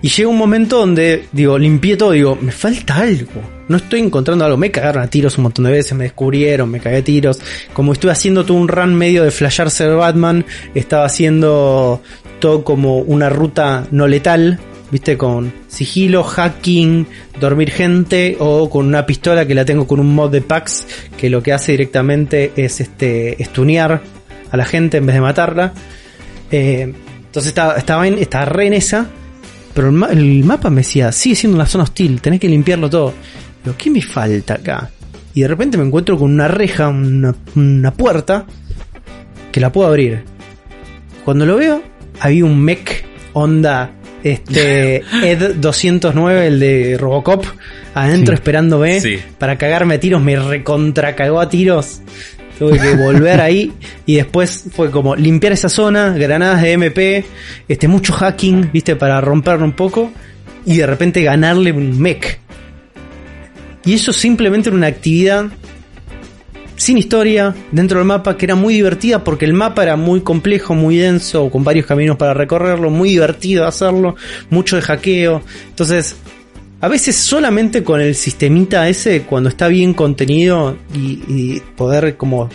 y 0.00 0.08
llega 0.08 0.30
un 0.30 0.38
momento 0.38 0.78
donde, 0.78 1.26
digo, 1.30 1.58
limpié 1.58 1.98
todo, 1.98 2.12
digo, 2.12 2.38
me 2.40 2.52
falta 2.52 2.96
algo. 2.96 3.42
No 3.68 3.76
estoy 3.76 4.00
encontrando 4.00 4.46
algo. 4.46 4.56
Me 4.56 4.70
cagaron 4.70 5.02
a 5.02 5.08
tiros 5.08 5.36
un 5.36 5.42
montón 5.42 5.66
de 5.66 5.72
veces, 5.72 5.92
me 5.92 6.04
descubrieron, 6.04 6.70
me 6.70 6.80
cagué 6.80 6.96
a 6.96 7.04
tiros. 7.04 7.38
Como 7.74 7.92
estuve 7.92 8.12
haciendo 8.12 8.46
todo 8.46 8.56
un 8.56 8.66
run 8.66 8.94
medio 8.94 9.24
de 9.24 9.30
flashear 9.30 9.70
ser 9.70 9.94
Batman, 9.94 10.46
estaba 10.74 11.04
haciendo 11.04 12.00
todo 12.38 12.64
como 12.64 12.98
una 13.00 13.28
ruta 13.28 13.86
no 13.90 14.06
letal, 14.06 14.58
viste, 14.90 15.16
con 15.16 15.52
sigilo, 15.68 16.22
hacking, 16.24 17.06
dormir 17.40 17.70
gente, 17.70 18.36
o 18.40 18.68
con 18.70 18.86
una 18.86 19.04
pistola 19.06 19.46
que 19.46 19.54
la 19.54 19.64
tengo 19.64 19.86
con 19.86 20.00
un 20.00 20.14
mod 20.14 20.30
de 20.30 20.40
PAX, 20.40 20.86
que 21.16 21.30
lo 21.30 21.42
que 21.42 21.52
hace 21.52 21.72
directamente 21.72 22.52
es 22.56 22.80
este 22.80 23.42
estunear 23.42 24.00
a 24.50 24.56
la 24.56 24.64
gente 24.64 24.96
en 24.98 25.06
vez 25.06 25.14
de 25.14 25.20
matarla. 25.20 25.72
Eh, 26.50 26.92
entonces 27.26 27.48
estaba, 27.48 27.74
estaba, 27.76 28.08
en, 28.08 28.18
estaba 28.18 28.46
re 28.46 28.66
en 28.66 28.72
esa. 28.74 29.06
Pero 29.74 29.88
el, 29.88 29.94
ma- 29.94 30.08
el 30.08 30.42
mapa 30.44 30.70
me 30.70 30.80
decía, 30.80 31.12
sigue 31.12 31.36
siendo 31.36 31.56
una 31.56 31.66
zona 31.66 31.84
hostil, 31.84 32.20
tenés 32.20 32.40
que 32.40 32.48
limpiarlo 32.48 32.90
todo. 32.90 33.14
Digo, 33.62 33.76
¿qué 33.76 33.90
me 33.90 34.02
falta 34.02 34.54
acá? 34.54 34.90
Y 35.34 35.42
de 35.42 35.48
repente 35.48 35.76
me 35.78 35.84
encuentro 35.84 36.18
con 36.18 36.32
una 36.32 36.48
reja, 36.48 36.88
una, 36.88 37.34
una 37.54 37.92
puerta, 37.92 38.44
que 39.52 39.60
la 39.60 39.70
puedo 39.70 39.86
abrir. 39.88 40.24
Cuando 41.24 41.46
lo 41.46 41.56
veo, 41.58 41.82
había 42.18 42.44
un 42.44 42.58
mech 42.60 43.04
Honda 43.34 43.92
este 44.32 45.02
Ed 45.22 45.54
209, 45.56 46.46
el 46.46 46.60
de 46.60 46.96
Robocop, 46.98 47.44
adentro 47.94 48.34
Sí. 48.34 48.40
esperándome 48.40 49.00
Sí. 49.00 49.18
para 49.38 49.56
cagarme 49.58 49.94
a 49.96 50.00
tiros, 50.00 50.22
me 50.22 50.36
recontra 50.36 51.14
cagó 51.16 51.40
a 51.40 51.48
tiros. 51.48 52.00
Tuve 52.58 52.78
que 52.80 52.96
volver 52.96 53.40
ahí 53.40 53.72
y 54.04 54.16
después 54.16 54.64
fue 54.72 54.90
como 54.90 55.14
limpiar 55.14 55.52
esa 55.52 55.68
zona, 55.68 56.10
granadas 56.14 56.60
de 56.62 56.72
MP, 56.72 57.24
este 57.68 57.86
mucho 57.86 58.12
hacking, 58.12 58.70
viste, 58.72 58.96
para 58.96 59.20
romperlo 59.20 59.64
un 59.64 59.72
poco 59.72 60.10
y 60.66 60.76
de 60.78 60.86
repente 60.86 61.22
ganarle 61.22 61.70
un 61.70 62.00
mech. 62.00 62.40
Y 63.84 63.94
eso 63.94 64.12
simplemente 64.12 64.68
era 64.70 64.76
una 64.76 64.88
actividad 64.88 65.46
sin 66.78 66.96
historia 66.96 67.54
dentro 67.72 67.98
del 67.98 68.06
mapa 68.06 68.38
que 68.38 68.46
era 68.46 68.54
muy 68.54 68.72
divertida 68.72 69.22
porque 69.22 69.44
el 69.44 69.52
mapa 69.52 69.82
era 69.82 69.96
muy 69.96 70.22
complejo, 70.22 70.74
muy 70.74 70.96
denso, 70.96 71.50
con 71.50 71.64
varios 71.64 71.84
caminos 71.84 72.16
para 72.16 72.32
recorrerlo, 72.32 72.88
muy 72.88 73.10
divertido 73.10 73.66
hacerlo, 73.66 74.16
mucho 74.48 74.76
de 74.76 74.82
hackeo. 74.82 75.42
Entonces, 75.68 76.16
a 76.80 76.88
veces 76.88 77.16
solamente 77.16 77.82
con 77.82 78.00
el 78.00 78.14
sistemita 78.14 78.88
ese, 78.88 79.22
cuando 79.22 79.50
está 79.50 79.68
bien 79.68 79.92
contenido 79.92 80.78
y, 80.94 81.20
y 81.28 81.62
poder 81.76 82.16
como 82.16 82.48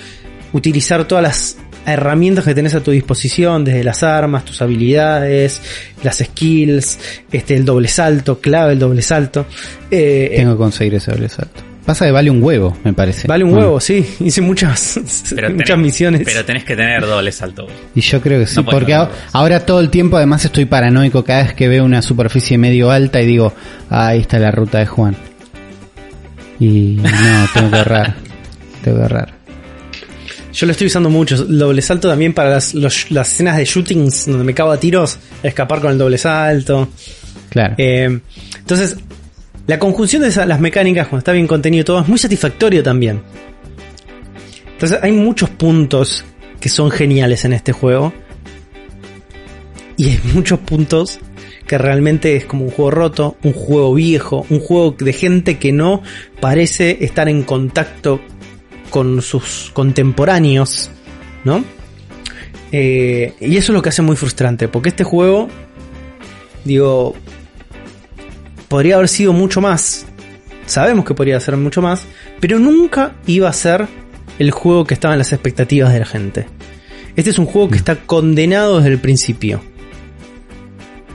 utilizar 0.54 1.06
todas 1.06 1.24
las 1.24 1.58
herramientas 1.86 2.46
que 2.46 2.56
tenés 2.56 2.74
a 2.76 2.82
tu 2.82 2.92
disposición, 2.92 3.66
desde 3.66 3.84
las 3.84 4.04
armas, 4.04 4.46
tus 4.46 4.62
habilidades, 4.62 5.62
las 6.02 6.20
skills, 6.20 6.98
este 7.30 7.56
el 7.56 7.66
doble 7.66 7.90
salto, 7.90 8.40
clave 8.40 8.74
el 8.74 8.80
doble 8.80 9.02
salto. 9.02 9.46
eh, 9.92 10.32
Tengo 10.38 10.54
que 10.54 10.58
conseguir 10.58 10.96
ese 10.96 11.12
doble 11.12 11.28
salto. 11.28 11.73
Pasa 11.86 12.06
que 12.06 12.12
vale 12.12 12.30
un 12.30 12.42
huevo, 12.42 12.78
me 12.86 12.94
parece. 12.94 13.28
Vale 13.28 13.44
un 13.44 13.52
Bueno, 13.52 13.66
huevo, 13.68 13.80
sí. 13.82 14.06
Hice 14.22 14.40
muchas, 14.42 15.00
Pero 15.36 15.50
muchas 15.54 15.78
tenés- 15.78 15.82
misiones. 15.82 16.22
Pero 16.24 16.46
tenés 16.46 16.64
que 16.64 16.76
tener 16.76 17.06
doble 17.06 17.32
salto. 17.32 17.68
Y 17.94 18.00
yo 18.02 18.22
creo 18.22 18.40
que 18.40 18.48
sí, 18.48 18.56
No 18.56 18.66
porque 18.66 18.96
ahora 19.34 19.66
todo 19.66 19.80
el 19.82 19.90
tiempo 19.90 20.16
además 20.18 20.46
estoy 20.46 20.66
paranoico 20.66 21.24
cada 21.26 21.44
vez 21.44 21.54
que 21.54 21.68
veo 21.68 21.84
una 21.84 22.02
superficie 22.02 22.58
medio 22.58 22.90
alta 22.90 23.22
y 23.22 23.26
digo, 23.26 23.54
ah, 23.90 24.08
ahí 24.08 24.20
está 24.22 24.40
la 24.40 24.52
ruta 24.52 24.80
de 24.80 24.86
Juan. 24.86 25.16
Y 26.60 26.98
no, 27.02 27.48
tengo 27.54 27.72
que 27.72 27.78
errar. 27.80 28.16
tengo 28.84 28.98
que 29.00 29.04
errar. 29.06 29.34
Yo 30.54 30.66
lo 30.68 30.72
estoy 30.72 30.88
usando 30.88 31.10
mucho. 31.10 31.36
El 31.36 31.58
doble 31.58 31.82
salto 31.82 32.08
también 32.08 32.34
para 32.34 32.50
las, 32.52 32.74
los- 32.76 33.12
las 33.12 33.32
escenas 33.34 33.58
de 33.58 33.66
shootings 33.66 34.28
donde 34.28 34.44
me 34.46 34.54
cago 34.54 34.72
a 34.72 34.78
tiros, 34.80 35.18
escapar 35.42 35.82
con 35.82 35.92
el 35.92 35.98
doble 35.98 36.18
salto. 36.18 36.90
Claro. 37.50 37.76
Eh, 37.78 38.20
entonces, 38.60 38.96
la 39.68 39.80
conjunción 39.80 40.22
de 40.22 40.30
esas, 40.30 40.48
las 40.48 40.60
mecánicas, 40.60 41.08
cuando 41.08 41.20
está 41.20 41.32
bien 41.32 41.48
contenido 41.48 41.86
todo, 41.86 42.02
es 42.02 42.08
muy 42.08 42.18
satisfactorio 42.18 42.84
también. 42.84 43.22
Entonces, 44.74 45.00
hay 45.02 45.12
muchos 45.12 45.50
puntos 45.50 46.26
que 46.60 46.70
son 46.70 46.92
geniales 46.92 47.46
en 47.46 47.54
este 47.54 47.72
juego. 47.72 48.14
Y 49.96 50.10
hay 50.10 50.20
muchos 50.34 50.60
puntos 50.60 51.20
que 51.68 51.78
realmente 51.78 52.36
es 52.36 52.46
como 52.46 52.66
un 52.66 52.72
juego 52.72 52.92
roto, 52.92 53.38
un 53.44 53.54
juego 53.54 53.94
viejo, 53.94 54.46
un 54.50 54.60
juego 54.60 54.96
de 54.98 55.14
gente 55.14 55.58
que 55.58 55.72
no 55.72 56.02
parece 56.42 57.04
estar 57.04 57.30
en 57.30 57.44
contacto 57.44 58.20
con 58.90 59.22
sus 59.22 59.72
contemporáneos, 59.74 60.92
¿no? 61.46 61.64
Eh, 62.72 63.34
y 63.40 63.58
eso 63.58 63.72
es 63.72 63.76
lo 63.76 63.82
que 63.82 63.90
hace 63.90 64.02
muy 64.02 64.16
frustrante, 64.16 64.68
porque 64.68 64.90
este 64.90 65.04
juego, 65.04 65.48
digo, 66.66 67.16
podría 68.74 68.96
haber 68.96 69.08
sido 69.08 69.34
mucho 69.34 69.62
más. 69.62 70.08
Sabemos 70.66 71.06
que 71.06 71.14
podría 71.14 71.40
ser 71.40 71.56
mucho 71.58 71.80
más, 71.80 72.02
pero 72.40 72.58
nunca 72.58 73.14
iba 73.28 73.48
a 73.48 73.54
ser 73.54 73.86
el 74.40 74.50
juego 74.50 74.84
que 74.84 74.96
estaba 74.96 75.14
en 75.14 75.20
las 75.20 75.32
expectativas 75.32 75.94
de 75.94 76.00
la 76.00 76.08
gente. 76.08 76.48
Este 77.16 77.30
es 77.30 77.38
un 77.38 77.46
juego 77.46 77.70
que 77.70 77.78
está 77.78 77.98
condenado 77.98 78.78
desde 78.78 78.90
el 78.90 78.98
principio. 78.98 79.62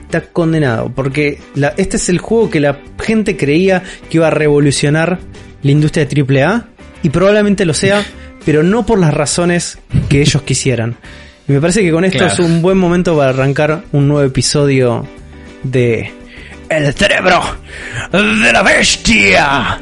Está 0.04 0.20
condenado, 0.20 0.92
porque 0.94 1.40
la- 1.56 1.74
este 1.76 1.96
es 1.96 2.09
el 2.09 2.18
juego 2.18 2.48
que 2.48 2.61
la 2.61 2.78
gente 3.02 3.36
creía 3.36 3.82
que 4.09 4.18
iba 4.18 4.28
a 4.28 4.30
revolucionar 4.30 5.18
la 5.64 5.70
industria 5.72 6.04
de 6.06 6.11
AAA, 6.14 6.68
y 7.02 7.09
probablemente 7.09 7.64
lo 7.64 7.74
sea, 7.74 8.05
pero 8.47 8.62
no 8.62 8.86
por 8.86 9.01
las 9.01 9.12
razones 9.12 9.78
que 10.09 10.20
ellos 10.20 10.43
quisieran. 10.43 10.94
Y 11.48 11.52
me 11.52 11.60
parece 11.60 11.82
que 11.82 11.90
con 11.90 12.05
esto 12.05 12.18
Claro. 12.18 12.32
es 12.35 12.39
un 12.39 12.62
buen 12.62 12.78
momento 12.78 13.16
para 13.16 13.30
arrancar 13.30 13.82
un 13.90 14.06
nuevo 14.06 14.22
episodio 14.22 15.05
de 15.64 16.12
El 16.69 16.95
cerebro 16.95 17.40
de 18.12 18.53
la 18.53 18.62
bestia. 18.62 19.81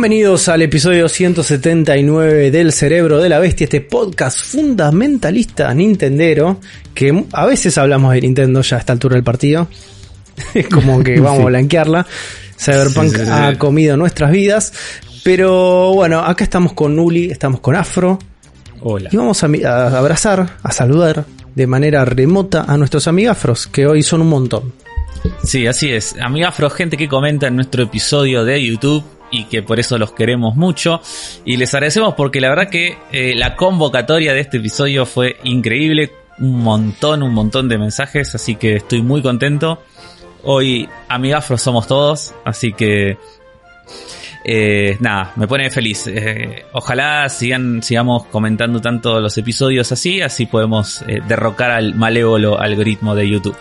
Bienvenidos 0.00 0.48
al 0.50 0.60
episodio 0.60 1.08
179 1.08 2.50
del 2.50 2.70
Cerebro 2.74 3.16
de 3.18 3.30
la 3.30 3.38
Bestia, 3.38 3.64
este 3.64 3.80
podcast 3.80 4.38
fundamentalista 4.44 5.72
nintendero, 5.72 6.60
que 6.92 7.24
a 7.32 7.46
veces 7.46 7.78
hablamos 7.78 8.12
de 8.12 8.20
Nintendo 8.20 8.60
ya 8.60 8.76
a 8.76 8.80
esta 8.80 8.92
altura 8.92 9.14
del 9.14 9.24
partido, 9.24 9.68
es 10.54 10.68
como 10.68 11.02
que 11.02 11.18
vamos 11.20 11.38
Sí. 11.38 11.42
a 11.44 11.46
blanquearla, 11.46 12.06
Cyberpunk 12.60 13.06
Sí, 13.08 13.16
sí, 13.20 13.24
sí. 13.24 13.30
ha 13.32 13.56
comido 13.58 13.96
nuestras 13.96 14.30
vidas, 14.32 14.74
pero 15.24 15.94
bueno, 15.94 16.20
acá 16.20 16.44
estamos 16.44 16.74
con 16.74 16.98
Uli, 16.98 17.30
estamos 17.30 17.60
con 17.60 17.74
Afro, 17.74 18.18
Hola. 18.82 19.08
y 19.10 19.16
vamos 19.16 19.42
a, 19.42 19.46
a 19.46 19.98
abrazar, 19.98 20.58
a 20.62 20.72
saludar 20.72 21.24
de 21.54 21.66
manera 21.66 22.04
remota 22.04 22.66
a 22.68 22.76
nuestros 22.76 23.08
amigafros, 23.08 23.66
que 23.66 23.86
hoy 23.86 24.02
son 24.02 24.20
un 24.20 24.28
montón. 24.28 24.74
Sí, 25.42 25.66
así 25.66 25.90
es. 25.90 26.14
Amigafro, 26.20 26.68
gente 26.68 26.98
que 26.98 27.08
comenta 27.08 27.46
en 27.46 27.56
nuestro 27.56 27.82
episodio 27.82 28.44
de 28.44 28.62
YouTube 28.62 29.02
y 29.36 29.44
que 29.44 29.62
por 29.62 29.78
eso 29.78 29.98
los 29.98 30.12
queremos 30.12 30.56
mucho. 30.56 31.00
Y 31.44 31.56
les 31.56 31.72
agradecemos 31.74 32.14
porque 32.14 32.40
la 32.40 32.48
verdad 32.48 32.70
que 32.70 32.96
eh, 33.12 33.34
la 33.34 33.54
convocatoria 33.54 34.32
de 34.32 34.40
este 34.40 34.56
episodio 34.56 35.04
fue 35.04 35.36
increíble. 35.44 36.12
Un 36.38 36.62
montón, 36.62 37.22
un 37.22 37.32
montón 37.32 37.68
de 37.68 37.78
mensajes, 37.78 38.34
así 38.34 38.56
que 38.56 38.76
estoy 38.76 39.02
muy 39.02 39.22
contento. 39.22 39.82
Hoy 40.42 40.88
Amigafro 41.08 41.58
somos 41.58 41.86
todos, 41.86 42.34
así 42.44 42.72
que 42.72 43.16
eh, 44.44 44.96
nada, 45.00 45.32
me 45.36 45.46
pone 45.46 45.70
feliz. 45.70 46.06
Eh, 46.06 46.64
ojalá 46.72 47.28
sigan, 47.28 47.82
sigamos 47.82 48.26
comentando 48.26 48.80
tanto 48.80 49.20
los 49.20 49.36
episodios 49.38 49.90
así, 49.92 50.20
así 50.20 50.46
podemos 50.46 51.04
derrocar 51.26 51.70
al 51.70 51.94
malévolo 51.94 52.58
algoritmo 52.58 53.14
de 53.14 53.28
YouTube. 53.28 53.56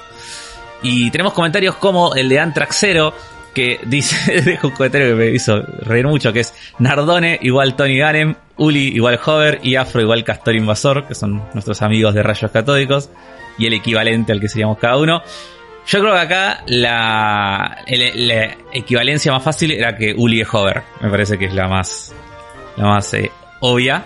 Y 0.84 1.10
tenemos 1.12 1.34
comentarios 1.34 1.76
como 1.76 2.14
el 2.14 2.30
de 2.30 2.40
Antraxero, 2.40 3.14
que 3.56 3.80
dice, 3.86 4.42
deja 4.46 4.68
un 4.68 4.74
comentario 4.74 5.08
que 5.08 5.16
me 5.16 5.28
hizo 5.32 5.60
reír 5.82 6.06
mucho, 6.06 6.32
que 6.32 6.42
es 6.42 6.54
Nardone 6.78 7.40
igual 7.42 7.76
Tony 7.76 7.98
Ganem, 7.98 8.36
Uli 8.58 8.90
igual 8.90 9.20
Hover 9.26 9.60
y 9.64 9.76
Afro 9.76 10.02
igual 10.02 10.24
Castor 10.24 10.56
Invasor, 10.56 11.08
que 11.08 11.16
son 11.16 11.42
nuestros 11.54 11.82
amigos 11.82 12.14
de 12.14 12.22
rayos 12.22 12.52
catódicos, 12.52 13.10
y 13.58 13.66
el 13.66 13.74
equivalente 13.74 14.32
al 14.32 14.40
que 14.40 14.50
seríamos 14.50 14.78
cada 14.78 14.98
uno. 14.98 15.24
Yo 15.88 16.00
creo 16.00 16.14
que 16.14 16.20
acá 16.20 16.64
la, 16.68 17.84
equivalencia 18.74 19.32
más 19.32 19.44
fácil 19.44 19.72
era 19.72 19.96
que 19.96 20.14
Uli 20.16 20.42
es 20.42 20.48
Hover. 20.52 20.84
Me 21.02 21.10
parece 21.10 21.38
que 21.38 21.46
es 21.46 21.54
la 21.54 21.68
más, 21.68 22.14
la 22.76 22.86
más 22.86 23.14
eh, 23.14 23.32
obvia. 23.62 24.06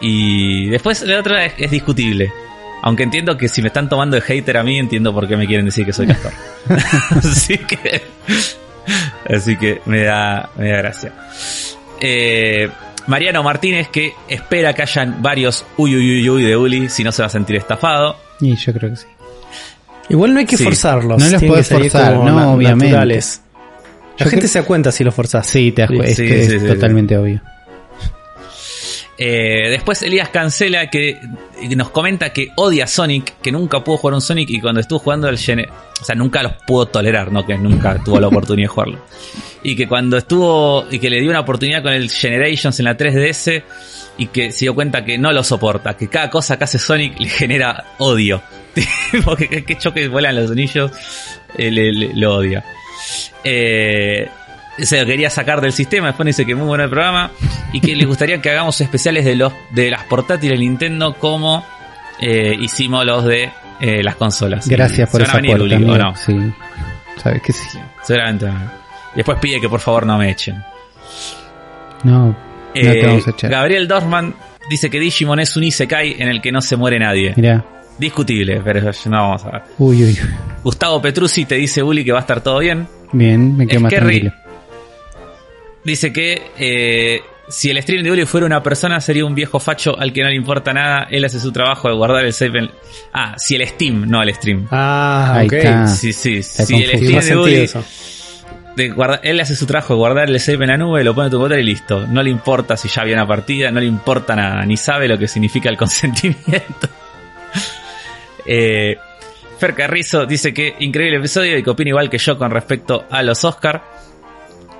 Y 0.00 0.68
después 0.68 1.02
la 1.02 1.20
otra 1.20 1.46
es 1.46 1.70
discutible. 1.70 2.32
Aunque 2.82 3.02
entiendo 3.02 3.36
que 3.36 3.48
si 3.48 3.60
me 3.62 3.68
están 3.68 3.88
tomando 3.88 4.14
de 4.16 4.22
hater 4.22 4.56
a 4.56 4.62
mí, 4.62 4.78
entiendo 4.78 5.12
por 5.12 5.26
qué 5.28 5.36
me 5.36 5.46
quieren 5.46 5.66
decir 5.66 5.84
que 5.84 5.92
soy 5.92 6.06
castor. 6.06 6.32
así 7.10 7.58
que. 7.58 8.02
Así 9.28 9.56
que 9.56 9.80
me 9.86 10.02
da, 10.04 10.50
me 10.56 10.70
da 10.70 10.76
gracia. 10.78 11.12
Eh, 12.00 12.68
Mariano 13.06 13.42
Martínez 13.42 13.88
que 13.88 14.12
espera 14.28 14.72
que 14.74 14.82
hayan 14.82 15.20
varios 15.22 15.64
uy 15.76 15.96
uy 15.96 16.20
uy 16.20 16.30
uy 16.30 16.42
de 16.44 16.56
Uli, 16.56 16.88
si 16.88 17.02
no 17.04 17.10
se 17.12 17.22
va 17.22 17.26
a 17.26 17.30
sentir 17.30 17.56
estafado. 17.56 18.16
Y 18.40 18.54
yo 18.56 18.72
creo 18.72 18.90
que 18.90 18.96
sí. 18.96 19.06
Igual 20.10 20.32
no 20.32 20.40
hay 20.40 20.46
que 20.46 20.56
Sí. 20.56 20.64
forzarlos. 20.64 21.18
No 21.18 21.28
los 21.30 21.40
salir 21.66 21.90
forzar, 21.90 22.14
no, 22.16 22.52
obviamente. 22.54 22.86
naturales. 22.86 23.42
La 24.18 24.24
Yo 24.24 24.30
gente 24.30 24.48
se 24.48 24.60
da 24.60 24.64
cuenta 24.64 24.90
si 24.92 25.04
lo 25.04 25.12
forzás. 25.12 25.46
Sí, 25.46 25.72
te 25.72 25.82
das 25.82 25.90
cu- 25.90 26.02
es, 26.02 26.16
Sí, 26.16 26.26
que 26.26 26.44
sí, 26.44 26.54
es 26.56 26.62
sí, 26.62 26.68
totalmente 26.68 27.16
obvio. 27.16 27.40
Eh, 29.20 29.68
después 29.70 30.00
Elías 30.02 30.28
Cancela 30.28 30.88
que 30.88 31.18
nos 31.76 31.90
comenta 31.90 32.32
que 32.32 32.52
odia 32.54 32.86
Sonic, 32.86 33.40
que 33.42 33.50
nunca 33.50 33.82
pudo 33.82 33.96
jugar 33.96 34.14
un 34.14 34.20
Sonic 34.20 34.48
y 34.50 34.60
cuando 34.60 34.80
estuvo 34.80 35.00
jugando 35.00 35.28
el 35.28 35.36
Gene... 35.38 35.66
O 36.00 36.04
sea, 36.04 36.14
nunca 36.14 36.44
los 36.44 36.52
pudo 36.64 36.86
tolerar, 36.86 37.32
¿no? 37.32 37.44
Que 37.44 37.58
nunca 37.58 38.00
tuvo 38.04 38.20
la 38.20 38.28
oportunidad 38.28 38.68
de 38.68 38.72
jugarlo. 38.72 38.98
Y 39.64 39.74
que 39.74 39.88
cuando 39.88 40.16
estuvo... 40.16 40.86
Y 40.90 41.00
que 41.00 41.10
le 41.10 41.20
dio 41.20 41.30
una 41.30 41.40
oportunidad 41.40 41.82
con 41.82 41.92
el 41.92 42.08
Generations 42.10 42.78
en 42.78 42.84
la 42.84 42.96
3DS 42.96 43.62
y 44.18 44.26
que 44.26 44.52
se 44.52 44.66
dio 44.66 44.74
cuenta 44.76 45.04
que 45.04 45.18
no 45.18 45.32
lo 45.32 45.42
soporta, 45.42 45.96
que 45.96 46.06
cada 46.08 46.30
cosa 46.30 46.56
que 46.56 46.64
hace 46.64 46.78
Sonic 46.78 47.18
le 47.18 47.28
genera 47.28 47.84
odio. 47.98 48.40
Porque 49.24 49.48
que- 49.48 49.64
que 49.64 49.76
choque 49.78 50.06
vuelan 50.06 50.36
los 50.36 50.50
anillos, 50.52 50.92
eh, 51.56 51.70
le- 51.72 51.92
le- 51.92 52.14
lo 52.14 52.36
odia. 52.36 52.64
Eh, 53.42 54.28
se 54.78 55.00
lo 55.00 55.06
quería 55.06 55.30
sacar 55.30 55.60
del 55.60 55.72
sistema, 55.72 56.08
después 56.08 56.26
dice 56.26 56.44
que 56.46 56.54
muy 56.54 56.66
bueno 56.66 56.84
el 56.84 56.90
programa 56.90 57.30
y 57.72 57.80
que 57.80 57.94
le 57.96 58.04
gustaría 58.06 58.40
que 58.40 58.50
hagamos 58.50 58.80
especiales 58.80 59.24
de 59.24 59.36
los 59.36 59.52
de 59.70 59.90
las 59.90 60.04
portátiles 60.04 60.58
Nintendo 60.58 61.14
como 61.14 61.64
eh, 62.20 62.56
hicimos 62.60 63.04
los 63.04 63.24
de 63.24 63.50
eh, 63.80 64.02
las 64.02 64.16
consolas. 64.16 64.66
Gracias 64.68 65.08
Y 65.08 65.12
por 65.12 65.20
se 65.20 65.26
van 65.32 65.44
ese 65.44 65.52
a 65.52 65.56
venir, 65.56 65.62
Uli, 65.62 65.74
¿o 65.74 65.76
amigo. 65.76 65.98
no? 65.98 66.16
Sí. 66.16 66.36
Sabes 67.22 67.42
que 67.42 67.52
sí. 67.52 67.78
Seguramente. 68.02 68.46
después 69.14 69.38
pide 69.40 69.60
que 69.60 69.68
por 69.68 69.80
favor 69.80 70.06
no 70.06 70.18
me 70.18 70.30
echen. 70.30 70.62
No, 72.04 72.26
no 72.28 72.36
Eh, 72.74 73.00
te 73.00 73.06
vamos 73.06 73.26
a 73.26 73.30
echar. 73.30 73.50
Gabriel 73.50 73.88
Dorfman 73.88 74.34
dice 74.70 74.90
que 74.90 75.00
Digimon 75.00 75.40
es 75.40 75.56
un 75.56 75.64
Isekai 75.64 76.16
en 76.20 76.28
el 76.28 76.40
que 76.40 76.52
no 76.52 76.60
se 76.60 76.76
muere 76.76 76.98
nadie. 76.98 77.34
Mirá. 77.36 77.64
Discutible, 77.98 78.60
pero 78.64 78.80
no 79.06 79.10
vamos 79.10 79.44
a 79.44 79.50
ver. 79.50 79.62
Uy, 79.78 80.04
uy. 80.04 80.18
Gustavo 80.62 81.02
Petruzzi 81.02 81.44
te 81.46 81.56
dice 81.56 81.82
Uli 81.82 82.04
que 82.04 82.12
va 82.12 82.18
a 82.18 82.20
estar 82.20 82.40
todo 82.40 82.60
bien. 82.60 82.86
Bien, 83.12 83.56
me 83.56 83.66
quedo 83.66 83.76
Es 83.78 83.82
más 83.82 83.92
tranquilo. 83.94 84.32
Dice 85.84 86.12
que 86.12 86.50
eh, 86.58 87.20
si 87.48 87.70
el 87.70 87.80
stream 87.82 88.02
de 88.04 88.10
Uli 88.10 88.26
fuera 88.26 88.44
una 88.46 88.62
persona, 88.62 89.00
sería 89.00 89.24
un 89.24 89.34
viejo 89.34 89.58
facho 89.60 89.98
al 89.98 90.12
que 90.12 90.22
no 90.22 90.28
le 90.28 90.34
importa 90.36 90.72
nada. 90.72 91.06
Él 91.10 91.24
hace 91.24 91.40
su 91.40 91.50
trabajo 91.52 91.88
de 91.88 91.94
guardar 91.94 92.24
el 92.24 92.32
save 92.32 92.58
en... 92.58 92.70
Ah, 93.12 93.34
si 93.38 93.54
el 93.56 93.66
Steam, 93.66 94.08
no 94.08 94.22
el 94.22 94.34
stream. 94.34 94.66
Ah, 94.70 95.42
ok. 95.44 95.86
Sí, 95.88 96.12
sí. 96.12 96.42
Si 96.42 96.74
el 96.74 96.88
Steam 96.98 97.24
de 97.24 97.36
Uli, 97.36 97.70
de 98.76 98.90
guarda- 98.90 99.20
él 99.24 99.40
hace 99.40 99.56
su 99.56 99.66
trabajo 99.66 99.94
de 99.94 99.98
guardar 99.98 100.28
el 100.28 100.38
save 100.38 100.64
en 100.64 100.70
la 100.70 100.76
nube, 100.76 101.02
lo 101.02 101.14
pone 101.14 101.26
en 101.26 101.30
tu 101.30 101.36
computadora 101.38 101.60
y 101.60 101.64
listo. 101.64 102.06
No 102.06 102.22
le 102.22 102.30
importa 102.30 102.76
si 102.76 102.88
ya 102.88 103.02
había 103.02 103.14
una 103.14 103.26
partida, 103.26 103.70
no 103.70 103.80
le 103.80 103.86
importa 103.86 104.36
nada, 104.36 104.64
ni 104.66 104.76
sabe 104.76 105.08
lo 105.08 105.18
que 105.18 105.26
significa 105.26 105.68
el 105.68 105.76
consentimiento. 105.78 106.88
eh, 108.46 108.96
Fer 109.58 109.74
Carrizo 109.74 110.26
dice 110.26 110.54
que 110.54 110.76
increíble 110.78 111.18
episodio 111.18 111.58
y 111.58 111.62
que 111.62 111.70
opina 111.70 111.88
igual 111.90 112.08
que 112.10 112.18
yo 112.18 112.38
con 112.38 112.50
respecto 112.50 113.06
a 113.10 113.22
los 113.22 113.42
Oscar. 113.44 113.82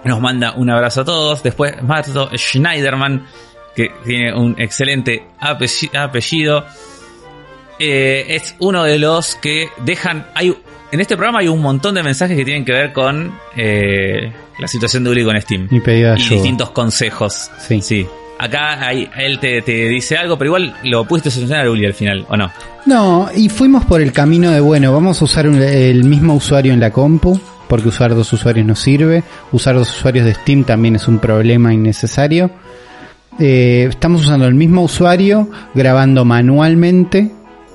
Nos 0.05 0.21
manda 0.21 0.53
un 0.53 0.71
abrazo 0.71 1.01
a 1.03 1.05
todos. 1.05 1.43
Después 1.43 1.83
Marto 1.83 2.31
Schneiderman, 2.37 3.27
que 3.75 3.91
tiene 4.05 4.35
un 4.35 4.55
excelente 4.59 5.25
apelli- 5.41 5.95
apellido. 5.97 6.65
Eh, 7.79 8.27
es 8.37 8.57
uno 8.59 8.85
de 8.85 8.99
los 8.99 9.37
que 9.37 9.69
dejan. 9.85 10.27
Hay, 10.35 10.55
en 10.91 11.01
este 11.01 11.17
programa 11.17 11.41
hay 11.41 11.49
un 11.49 11.61
montón 11.63 11.95
de 11.95 12.03
mensajes 12.03 12.37
que 12.37 12.45
tienen 12.45 12.65
que 12.65 12.73
ver 12.73 12.93
con 12.93 13.33
eh, 13.57 14.33
la 14.59 14.67
situación 14.69 15.05
de 15.05 15.11
Uli 15.11 15.25
con 15.25 15.41
Steam. 15.41 15.69
Y 15.71 15.81
ayuda. 16.13 16.35
distintos 16.35 16.71
consejos. 16.71 17.51
Sí. 17.81 18.07
Acá 18.41 18.85
hay- 18.87 19.09
él 19.17 19.39
te, 19.41 19.63
te 19.63 19.73
dice 19.89 20.17
algo, 20.17 20.37
pero 20.39 20.49
igual 20.49 20.75
lo 20.85 21.05
pudiste 21.05 21.31
solucionar 21.31 21.69
Uli 21.69 21.87
al 21.87 21.95
final, 21.95 22.25
¿o 22.29 22.37
no? 22.37 22.51
No, 22.87 23.29
y 23.35 23.49
fuimos 23.49 23.85
por 23.85 24.01
el 24.01 24.13
camino 24.13 24.51
de, 24.51 24.61
bueno, 24.61 24.93
vamos 24.93 25.21
a 25.21 25.25
usar 25.25 25.47
un- 25.49 25.61
el 25.63 26.05
mismo 26.05 26.35
usuario 26.35 26.73
en 26.73 26.81
la 26.81 26.91
compu, 26.91 27.39
porque 27.69 27.89
usar 27.89 28.15
dos 28.15 28.33
usuarios 28.33 28.67
no 28.67 28.75
sirve. 28.75 29.23
Usar 29.53 29.75
dos 29.77 29.91
usuarios 29.97 30.25
de 30.27 30.35
Steam 30.35 30.65
también 30.65 30.97
es 30.97 31.07
un 31.09 31.19
problema 31.19 31.73
innecesario. 31.73 32.51
Eh, 33.39 33.87
estamos 33.89 34.23
usando 34.23 34.47
el 34.47 34.55
mismo 34.55 34.83
usuario, 34.83 35.49
grabando 35.75 36.25
manualmente, 36.25 37.31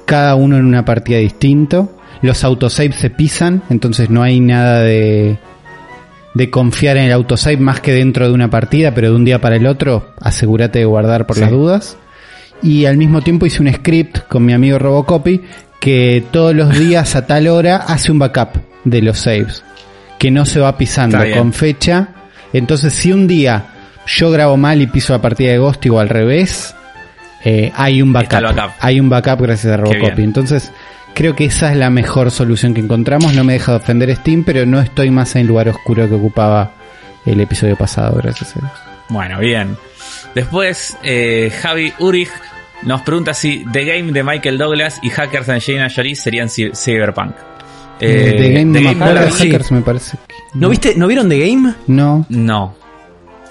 cada 0.06 0.36
uno 0.36 0.57
en 0.57 0.65
una 0.65 0.84
partida 0.84 1.20
distinto. 1.20 1.98
Los 2.22 2.44
autosaves 2.44 2.95
se 2.95 3.10
pisan, 3.10 3.64
entonces 3.70 4.10
no 4.10 4.24
hay 4.24 4.40
nada 4.40 4.82
de, 4.82 5.38
de 6.34 6.49
confiar 6.49 6.98
en 6.98 7.06
el 7.06 7.11
autosave 7.11 7.57
más 7.57 7.80
que 7.82 7.91
dentro 7.94 8.28
de 8.28 8.34
una 8.34 8.49
partida, 8.49 8.94
pero 8.94 9.10
de 9.10 9.15
un 9.15 9.26
día 9.26 9.40
para 9.40 9.56
el 9.57 9.68
otro, 9.68 10.14
asegúrate 10.20 10.80
de 10.80 10.86
guardar 10.86 11.26
por 11.28 11.36
Sí. 11.38 11.41
las 11.41 11.52
dudas. 11.52 11.98
Y 12.61 12.86
al 12.86 12.95
mismo 12.98 13.22
tiempo 13.22 13.45
hice 13.45 13.61
un 13.61 13.74
script 13.74 14.20
con 14.30 14.45
mi 14.45 14.53
amigo 14.53 14.80
Robocopy 14.80 15.41
que 15.82 16.24
todos 16.32 16.56
los 16.56 16.78
días 16.80 17.15
a 17.18 17.28
tal 17.28 17.48
hora 17.49 17.76
hace 17.76 18.10
un 18.11 18.20
backup 18.20 18.52
de 18.86 19.02
los 19.02 19.20
saves. 19.20 19.64
Que 20.24 20.32
no 20.32 20.45
se 20.45 20.62
va 20.62 20.78
pisando 20.78 21.18
con 21.34 21.52
fecha. 21.52 22.08
Entonces 22.54 22.94
si 22.94 23.12
un 23.12 23.28
día 23.28 23.66
yo 24.08 24.32
grabo 24.32 24.56
mal 24.56 24.82
y 24.82 24.88
piso 24.88 25.12
la 25.12 25.22
partida 25.22 25.52
de 25.52 25.58
Ghost 25.58 25.86
o 25.88 26.00
al 26.00 26.08
revés, 26.08 26.74
eh, 27.44 27.74
hay 27.76 28.02
un 28.02 28.14
backup. 28.14 28.72
Hay 28.80 29.02
un 29.02 29.10
backup 29.10 29.41
gracias 29.41 29.74
a 29.74 29.76
Robocopy. 29.76 30.24
Entonces 30.24 30.72
creo 31.14 31.36
que 31.36 31.44
esa 31.44 31.74
es 31.74 31.78
la 31.78 31.90
mejor 31.90 32.32
solución 32.32 32.74
que 32.74 32.80
encontramos. 32.80 33.34
No 33.34 33.44
me 33.44 33.52
deja 33.52 33.74
de 33.74 33.80
ofender 33.80 34.16
Steam, 34.16 34.45
pero 34.45 34.66
no 34.66 34.80
estoy 34.80 35.12
más 35.12 35.36
en 35.36 35.41
el 35.41 35.48
lugar 35.48 35.68
oscuro 35.68 36.08
que 36.08 36.16
ocupaba 36.16 36.72
el 37.26 37.41
episodio 37.41 37.76
pasado, 37.76 38.16
gracias 38.16 38.56
a 38.56 38.62
Dios. 38.62 38.72
Bueno, 39.10 39.40
bien. 39.40 39.76
Después, 40.34 40.98
eh, 41.04 41.52
Javi 41.62 41.91
Urich 42.00 42.32
nos 42.84 43.02
pregunta 43.02 43.34
si 43.34 43.66
The 43.74 43.84
Game 43.84 44.14
de 44.14 44.24
Michael 44.24 44.58
Douglas 44.58 45.02
y 45.04 45.10
Hackers 45.10 45.48
de 45.48 45.54
Angelina 45.56 45.90
Jolie 45.94 46.16
serían 46.16 46.48
Cyberpunk. 46.50 47.36
Eh, 48.04 48.36
The 48.38 48.50
Game 48.54 48.66
no 48.66 48.72
me 48.82 48.94
Game 48.94 49.04
acuerdo, 49.06 49.32
sí. 49.32 49.50
Hackers 49.52 49.72
me 49.72 49.82
parece 49.82 50.18
que... 50.28 50.36
¿No 50.56 50.70
viste, 50.70 50.94
no 50.96 51.08
vieron 51.08 51.30
The 51.30 51.40
Game? 51.40 51.74
No, 51.88 52.26
No. 52.30 52.76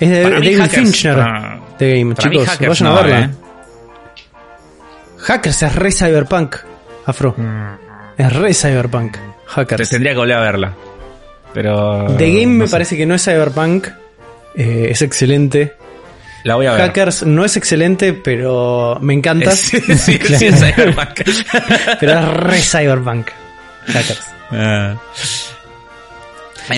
Es 0.01 0.11
de 0.11 0.23
Para 0.23 0.35
David 0.37 0.59
Hackers- 0.61 0.70
Fincher. 0.70 1.15
para- 1.15 1.61
The 1.79 1.99
Game, 1.99 2.15
para 2.15 2.31
chicos, 2.31 2.49
Hackers 2.49 2.69
vayan 2.81 2.89
no, 2.95 2.99
a 2.99 3.03
verla. 3.03 3.20
eh. 3.27 3.31
Hackers 5.19 5.62
es 5.62 5.74
re 5.74 5.93
cyberpunk, 5.93 6.57
Afro. 7.07 7.35
Es 8.19 8.33
re 8.33 8.55
cyberpunk. 8.55 9.12
Te 9.12 9.20
Hackers. 9.47 9.91
tendría 9.91 10.12
que 10.12 10.19
volver 10.19 10.37
a 10.37 10.41
verla. 10.41 10.73
Pero. 11.55 12.07
The 12.19 12.27
Game 12.33 12.47
no 12.47 12.59
me 12.61 12.66
sé. 12.66 12.73
parece 12.73 12.97
que 12.97 13.07
no 13.07 13.15
es 13.15 13.24
cyberpunk. 13.24 13.89
Eh, 14.57 14.89
es 14.91 15.03
excelente. 15.03 15.74
La 16.45 16.57
voy 16.57 16.66
a 16.66 16.73
ver. 16.73 16.81
Hackers 16.81 17.23
no 17.24 17.45
es 17.45 17.57
excelente, 17.57 18.12
pero 18.15 18.99
me 19.01 19.15
encanta. 19.15 19.51
Sí, 19.57 19.79
sí, 19.81 20.19
sí, 20.19 20.47
es 20.47 20.59
Cyberpunk. 20.61 21.20
pero 22.01 22.12
es 22.19 22.29
re 22.29 22.59
cyberpunk. 22.61 23.29
Hackers. 23.87 24.23
Ah. 24.53 24.97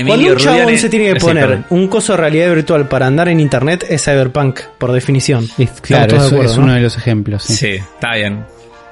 Cuando 0.06 0.14
un 0.32 0.36
chabón 0.36 0.78
se 0.78 0.88
tiene 0.88 1.12
que 1.12 1.20
poner 1.20 1.64
un 1.70 1.88
coso 1.88 2.14
de 2.14 2.16
realidad 2.18 2.54
virtual 2.54 2.88
para 2.88 3.06
andar 3.06 3.28
en 3.28 3.38
internet, 3.38 3.84
es 3.88 4.02
cyberpunk, 4.04 4.60
por 4.78 4.92
definición. 4.92 5.46
Claro, 5.82 6.16
eso 6.16 6.26
acuerdo, 6.26 6.50
es 6.52 6.56
¿no? 6.58 6.64
uno 6.64 6.72
de 6.74 6.80
los 6.80 6.96
ejemplos. 6.96 7.42
sí. 7.44 7.54
Sí, 7.54 7.68
está 7.74 8.14
bien. 8.14 8.44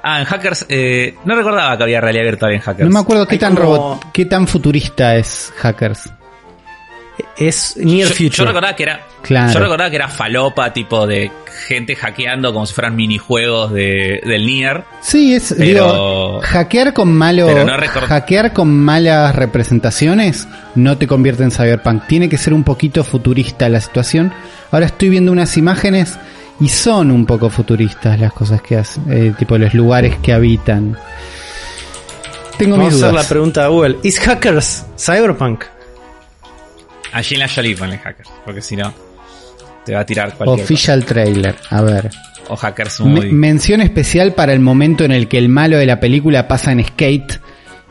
Ah, 0.05 0.19
en 0.21 0.25
Hackers, 0.27 0.67
eh, 0.69 1.15
no 1.25 1.35
recordaba 1.37 1.77
que 1.79 1.85
había 1.85 2.01
realidad 2.01 2.25
virtual 2.25 2.53
en 2.53 2.61
Hackers. 2.61 2.89
No 2.89 2.93
me 2.93 3.01
acuerdo 3.01 3.27
qué 3.27 3.37
Hay 3.37 3.39
tan 3.39 3.55
como- 3.55 3.75
robot, 3.77 4.05
qué 4.13 4.25
tan 4.27 4.47
futurista 4.49 5.17
es 5.17 5.53
Hackers. 5.57 6.11
Es 7.37 7.77
near 7.79 8.09
yo, 8.09 8.15
future. 8.15 8.37
yo 8.37 8.45
recordaba 8.45 8.77
que 8.77 8.83
era 8.83 9.07
Claro. 9.23 9.53
yo 9.55 9.61
recordaba 9.61 9.89
que 9.91 9.97
era 9.97 10.09
falopa 10.09 10.73
tipo 10.73 11.07
de 11.07 11.31
gente 11.67 11.95
hackeando 11.97 12.53
como 12.53 12.67
si 12.67 12.75
fueran 12.75 12.95
minijuegos 12.97 13.73
de, 13.73 14.21
del 14.25 14.45
Nier 14.45 14.85
Sí, 15.01 15.35
es 15.35 15.55
Pero- 15.57 15.65
digo, 15.65 16.41
hackear 16.43 16.93
con 16.93 17.13
malo 17.15 17.47
pero 17.47 17.65
no 17.65 17.73
hackear 18.07 18.53
con 18.53 18.69
malas 18.77 19.35
representaciones 19.35 20.47
no 20.75 20.99
te 20.99 21.07
convierte 21.07 21.43
en 21.45 21.51
cyberpunk. 21.51 22.07
Tiene 22.07 22.29
que 22.29 22.37
ser 22.39 22.53
un 22.53 22.65
poquito 22.65 23.05
futurista 23.05 23.69
la 23.69 23.81
situación. 23.81 24.33
Ahora 24.71 24.87
estoy 24.87 25.09
viendo 25.11 25.31
unas 25.33 25.57
imágenes 25.57 26.19
y 26.61 26.69
son 26.69 27.11
un 27.11 27.25
poco 27.27 27.49
futuristas 27.51 28.19
las 28.21 28.33
cosas 28.33 28.61
que 28.63 28.77
hacen, 28.77 29.05
eh, 29.11 29.33
tipo 29.39 29.57
los 29.59 29.73
lugares 29.75 30.17
que 30.23 30.33
habitan. 30.33 30.97
Tengo 32.59 32.77
Vamos 32.77 32.95
a 32.95 32.97
hacer 33.07 33.15
la 33.15 33.25
pregunta 33.25 33.65
a 33.65 33.69
Google. 33.69 33.99
¿Is 34.03 34.19
Hackers 34.21 34.85
cyberpunk? 34.99 35.65
Angelina 37.13 37.49
Jolie 37.49 37.77
ponle 37.77 37.99
Hackers 37.99 38.31
porque 38.45 38.61
si 38.63 38.77
no 38.77 38.93
te 39.85 39.95
va 39.95 40.01
a 40.01 40.07
tirar 40.07 40.35
cualquier 40.35 40.65
Official 40.65 41.05
trailer, 41.05 41.57
a 41.71 41.83
ver. 41.83 42.09
cosa. 42.09 42.21
o 42.49 42.57
Hackers 42.57 43.01
Me- 43.01 43.33
mención 43.33 43.81
especial 43.81 44.33
para 44.35 44.53
el 44.53 44.61
momento 44.61 45.05
en 45.05 45.13
el 45.13 45.29
que 45.29 45.39
el 45.39 45.49
malo 45.49 45.77
de 45.79 45.87
la 45.87 45.99
película 46.01 46.47
pasa 46.49 46.73
en 46.73 46.85
skate 46.85 47.41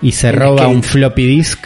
y 0.01 0.11
se 0.13 0.31
roba 0.31 0.63
skate. 0.63 0.75
un 0.75 0.83
floppy 0.83 1.25
disk. 1.27 1.65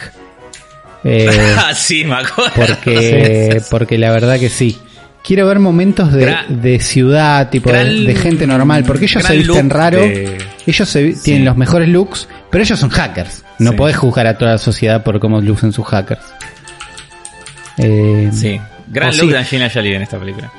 Eh, 1.04 1.28
ah 1.56 1.72
sí 1.74 2.04
me 2.04 2.16
acuerdo 2.16 2.52
porque, 2.56 3.62
porque 3.70 3.98
la 3.98 4.10
verdad 4.10 4.38
que 4.38 4.48
sí. 4.48 4.78
Quiero 5.22 5.44
ver 5.48 5.58
momentos 5.58 6.12
de, 6.12 6.24
Gran- 6.24 6.62
de 6.62 6.78
ciudad, 6.78 7.50
tipo 7.50 7.70
de, 7.72 7.78
gran- 7.80 8.04
de 8.04 8.14
gente 8.14 8.46
normal, 8.46 8.84
porque 8.86 9.06
ellos 9.06 9.24
se 9.24 9.36
visten 9.36 9.70
raro, 9.70 9.98
de- 10.00 10.38
ellos 10.66 10.88
se 10.88 11.12
Sí. 11.14 11.20
tienen 11.24 11.44
los 11.44 11.56
mejores 11.56 11.88
looks, 11.88 12.28
pero 12.48 12.62
ellos 12.62 12.78
son 12.78 12.90
hackers. 12.90 13.42
No 13.58 13.72
Sí. 13.72 13.76
podés 13.76 13.96
juzgar 13.96 14.28
a 14.28 14.38
toda 14.38 14.52
la 14.52 14.58
sociedad 14.58 15.02
por 15.02 15.18
cómo 15.18 15.40
lucen 15.40 15.72
sus 15.72 15.84
hackers. 15.86 16.22
Eh, 17.78 18.30
sí 18.32 18.60
gran 18.88 19.10
look 19.16 19.26
sí. 19.26 19.32
de 19.32 19.38
Angelina 19.38 19.70
Jolie 19.72 19.96
en 19.96 20.02
esta 20.02 20.18
película 20.18 20.50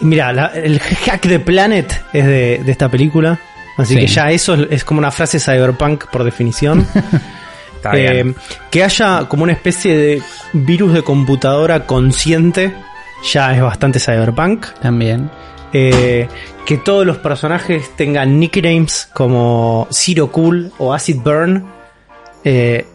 Mira, 0.00 0.32
la- 0.32 0.46
el 0.54 0.78
hack 0.80 1.26
de 1.26 1.38
Planet 1.40 2.04
es 2.12 2.24
de, 2.26 2.60
de 2.64 2.72
esta 2.72 2.88
película. 2.88 3.38
Así 3.76 3.94
Sí. 3.94 4.00
que 4.00 4.06
ya 4.06 4.30
eso 4.30 4.54
es, 4.54 4.66
es 4.70 4.84
como 4.84 4.98
una 4.98 5.10
frase 5.10 5.38
cyberpunk 5.38 6.06
por 6.06 6.24
definición. 6.24 6.86
está 7.76 7.92
Eh, 7.96 8.10
bien 8.12 8.34
que 8.70 8.82
haya 8.84 9.26
como 9.28 9.42
una 9.44 9.52
especie 9.52 9.96
de 9.96 10.22
virus 10.54 10.92
de 10.94 11.02
computadora 11.02 11.86
consciente 11.86 12.72
ya 13.32 13.54
es 13.54 13.60
bastante 13.62 13.98
cyberpunk. 14.00 14.66
También. 14.80 15.30
Eh, 15.72 16.26
que 16.66 16.78
todos 16.78 17.04
los 17.06 17.18
personajes 17.18 17.94
tengan 17.96 18.38
nicknames 18.40 19.08
como 19.12 19.86
Zero 19.90 20.30
Cool 20.32 20.72
o 20.78 20.92
Acid 20.94 21.16
Burn. 21.20 21.66
eh, 22.44 22.86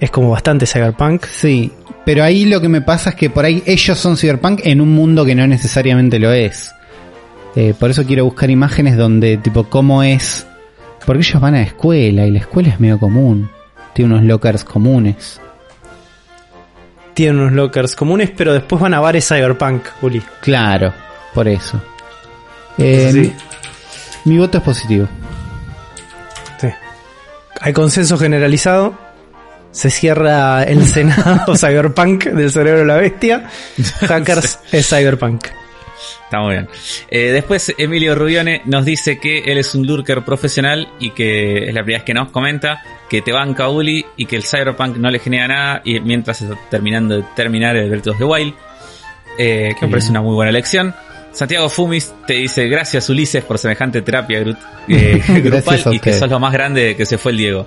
es 0.00 0.10
como 0.10 0.30
bastante 0.30 0.66
cyberpunk. 0.66 1.24
Sí, 1.26 1.72
pero 2.04 2.22
ahí 2.24 2.44
lo 2.46 2.60
que 2.60 2.68
me 2.68 2.80
pasa 2.80 3.10
es 3.10 3.16
que 3.16 3.30
por 3.30 3.44
ahí 3.44 3.62
ellos 3.66 3.98
son 3.98 4.16
cyberpunk 4.16 4.60
en 4.64 4.80
un 4.80 4.94
mundo 4.94 5.24
que 5.24 5.34
no 5.34 5.46
necesariamente 5.46 6.18
lo 6.18 6.32
es. 6.32 6.72
Eh, 7.56 7.74
por 7.78 7.90
eso 7.90 8.04
quiero 8.04 8.24
buscar 8.24 8.50
imágenes 8.50 8.96
donde, 8.96 9.36
tipo, 9.38 9.64
cómo 9.64 10.02
es. 10.02 10.46
Porque 11.04 11.22
ellos 11.22 11.40
van 11.40 11.54
a 11.54 11.58
la 11.58 11.64
escuela 11.64 12.26
y 12.26 12.30
la 12.30 12.38
escuela 12.40 12.68
es 12.68 12.78
medio 12.80 12.98
común. 12.98 13.50
Tiene 13.94 14.14
unos 14.14 14.24
lockers 14.26 14.64
comunes. 14.64 15.40
Tienen 17.14 17.40
unos 17.40 17.52
lockers 17.52 17.96
comunes, 17.96 18.30
pero 18.36 18.52
después 18.52 18.80
van 18.80 18.94
a 18.94 19.00
bares 19.00 19.26
cyberpunk, 19.26 19.82
Uli. 20.02 20.22
Claro, 20.40 20.92
por 21.34 21.48
eso. 21.48 21.80
Eh, 22.76 23.10
Sí. 23.12 23.34
mi, 24.24 24.34
mi 24.34 24.38
voto 24.38 24.58
es 24.58 24.64
positivo. 24.64 25.08
Sí. 26.60 26.68
Hay 27.60 27.72
consenso 27.72 28.16
generalizado. 28.18 28.94
Se 29.70 29.90
cierra 29.90 30.62
el 30.64 30.86
Senado 30.86 31.56
Cyberpunk 31.56 32.24
del 32.24 32.50
cerebro 32.50 32.80
de 32.80 32.86
la 32.86 32.96
bestia. 32.96 33.48
Hackers 34.06 34.60
es 34.72 34.88
Cyberpunk. 34.88 35.46
Está 36.24 36.40
muy 36.40 36.54
bien. 36.54 36.68
Eh, 37.10 37.32
después 37.32 37.74
Emilio 37.78 38.14
Rubione 38.14 38.60
nos 38.66 38.84
dice 38.84 39.18
que 39.18 39.38
él 39.50 39.56
es 39.56 39.74
un 39.74 39.86
lurker 39.86 40.22
profesional 40.24 40.88
y 41.00 41.10
que 41.10 41.68
es 41.68 41.74
la 41.74 41.82
primera 41.82 42.00
vez 42.00 42.04
que 42.04 42.12
nos 42.12 42.30
comenta 42.30 42.82
que 43.08 43.22
te 43.22 43.32
banca 43.32 43.68
Uli 43.68 44.04
y 44.16 44.26
que 44.26 44.36
el 44.36 44.44
Cyberpunk 44.44 44.96
no 44.96 45.10
le 45.10 45.18
genera 45.18 45.48
nada 45.48 45.82
y 45.84 45.98
mientras 46.00 46.42
está 46.42 46.56
terminando 46.70 47.16
de 47.16 47.24
terminar 47.34 47.76
el 47.76 47.94
of 47.94 48.18
the 48.18 48.24
Wild. 48.24 48.54
Eh, 49.38 49.74
que 49.78 49.86
me 49.86 49.92
parece 49.92 50.10
una 50.10 50.20
muy 50.20 50.34
buena 50.34 50.50
elección. 50.50 50.94
Santiago 51.32 51.68
Fumis 51.68 52.12
te 52.26 52.34
dice 52.34 52.66
gracias 52.68 53.08
Ulises 53.08 53.44
por 53.44 53.58
semejante 53.58 54.02
terapia 54.02 54.44
eh, 54.88 55.22
grupal 55.42 55.82
y 55.92 56.00
que 56.00 56.12
sos 56.12 56.28
lo 56.28 56.40
más 56.40 56.52
grande 56.52 56.96
que 56.96 57.06
se 57.06 57.18
fue 57.18 57.32
el 57.32 57.38
Diego. 57.38 57.66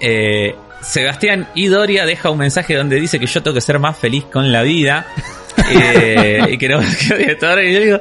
Eh, 0.00 0.54
Sebastián 0.82 1.48
Idoria 1.54 2.04
deja 2.06 2.30
un 2.30 2.38
mensaje 2.38 2.74
donde 2.76 2.96
dice 3.00 3.18
que 3.20 3.26
yo 3.26 3.42
tengo 3.42 3.54
que 3.54 3.60
ser 3.60 3.78
más 3.78 3.96
feliz 3.96 4.24
con 4.24 4.50
la 4.52 4.62
vida. 4.62 5.06
eh, 5.70 6.40
y 6.50 6.58
que 6.58 6.68
no, 6.68 6.80
que 6.80 7.34
todo- 7.36 7.60
y 7.62 7.72
yo 7.72 7.80
digo, 7.80 8.00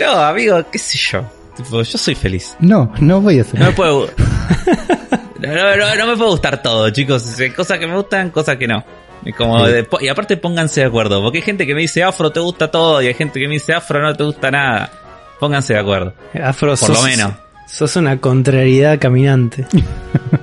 no, 0.00 0.12
amigo, 0.12 0.64
qué 0.70 0.78
sé 0.78 0.98
yo. 0.98 1.24
Tipo, 1.56 1.82
yo 1.82 1.98
soy 1.98 2.14
feliz. 2.14 2.56
No, 2.60 2.92
no 3.00 3.20
voy 3.20 3.38
a 3.38 3.42
hacer. 3.42 3.60
No 3.60 3.66
me 3.66 3.72
puede, 3.72 3.92
gu- 3.92 4.10
no, 5.40 5.48
no, 5.54 5.76
no, 5.76 5.94
no 5.96 6.06
me 6.06 6.16
puede 6.16 6.30
gustar 6.30 6.62
todo, 6.62 6.88
chicos. 6.90 7.38
Hay 7.38 7.50
Cosas 7.50 7.78
que 7.78 7.86
me 7.86 7.94
gustan, 7.96 8.30
cosas 8.30 8.56
que 8.56 8.66
no. 8.66 8.84
Y, 9.24 9.32
como 9.32 9.64
Sí. 9.66 9.72
de- 9.72 9.88
y 10.00 10.08
aparte 10.08 10.36
pónganse 10.36 10.80
de 10.80 10.86
acuerdo, 10.86 11.22
porque 11.22 11.38
hay 11.38 11.42
gente 11.44 11.66
que 11.66 11.74
me 11.74 11.82
dice 11.82 12.02
afro 12.02 12.32
te 12.32 12.40
gusta 12.40 12.70
todo 12.70 13.00
y 13.02 13.06
hay 13.06 13.14
gente 13.14 13.38
que 13.38 13.46
me 13.46 13.54
dice 13.54 13.72
afro 13.74 14.00
no 14.02 14.14
te 14.16 14.24
gusta 14.24 14.50
nada. 14.50 14.90
Pónganse 15.38 15.74
de 15.74 15.78
acuerdo. 15.80 16.14
Afro, 16.42 16.70
Por 16.70 16.78
sos, 16.78 16.88
lo 16.90 17.02
menos. 17.02 17.32
Sos 17.72 17.96
una 17.96 18.18
contrariedad 18.18 18.98
caminante. 18.98 19.66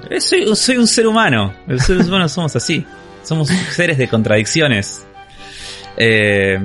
Eh, 0.10 0.20
Soy, 0.22 0.56
soy 0.56 0.78
un 0.78 0.88
ser 0.88 1.06
humano. 1.08 1.54
Los 1.68 1.84
seres 1.84 2.08
humanos 2.08 2.32
somos 2.32 2.56
así. 2.56 2.84
Somos 3.24 3.48
seres 3.48 3.98
de 4.00 4.08
contradicciones. 4.08 5.06
Eh, 5.98 6.60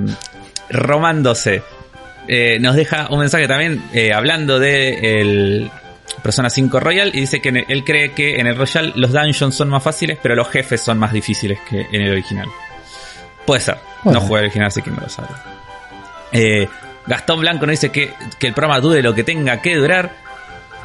Romándose. 0.69 1.61
eh, 2.27 2.57
nos 2.59 2.75
deja 2.75 3.07
un 3.11 3.19
mensaje 3.19 3.47
también 3.47 3.83
eh, 3.93 4.13
hablando 4.13 4.59
de 4.59 5.19
el 5.21 5.71
Persona 6.23 6.49
5 6.49 6.79
Royal 6.79 7.09
y 7.13 7.19
dice 7.21 7.39
que 7.39 7.49
el- 7.49 7.65
él 7.67 7.83
cree 7.83 8.13
que 8.13 8.39
en 8.39 8.47
el 8.47 8.55
Royal 8.55 8.93
los 8.95 9.11
dungeons 9.11 9.53
son 9.53 9.69
más 9.69 9.83
fáciles, 9.83 10.17
pero 10.21 10.33
los 10.35 10.49
jefes 10.49 10.81
son 10.81 10.97
más 10.97 11.11
difíciles 11.13 11.59
que 11.69 11.81
en 11.91 12.01
el 12.01 12.11
original. 12.13 12.47
Puede 13.45 13.61
ser. 13.61 13.77
Bueno. 14.03 14.19
No 14.21 14.25
jugué 14.25 14.39
el 14.41 14.45
original, 14.45 14.67
así 14.69 14.81
que 14.81 14.89
no 14.91 15.01
lo 15.01 15.09
sabe. 15.09 15.29
Eh, 16.31 16.67
Gastón 17.05 17.41
Blanco 17.41 17.67
nos 17.67 17.73
dice 17.73 17.91
que, 17.91 18.11
que 18.39 18.47
el 18.47 18.53
programa 18.53 18.79
dure 18.79 19.03
lo 19.03 19.13
que 19.13 19.23
tenga 19.23 19.61
que 19.61 19.75
durar. 19.75 20.24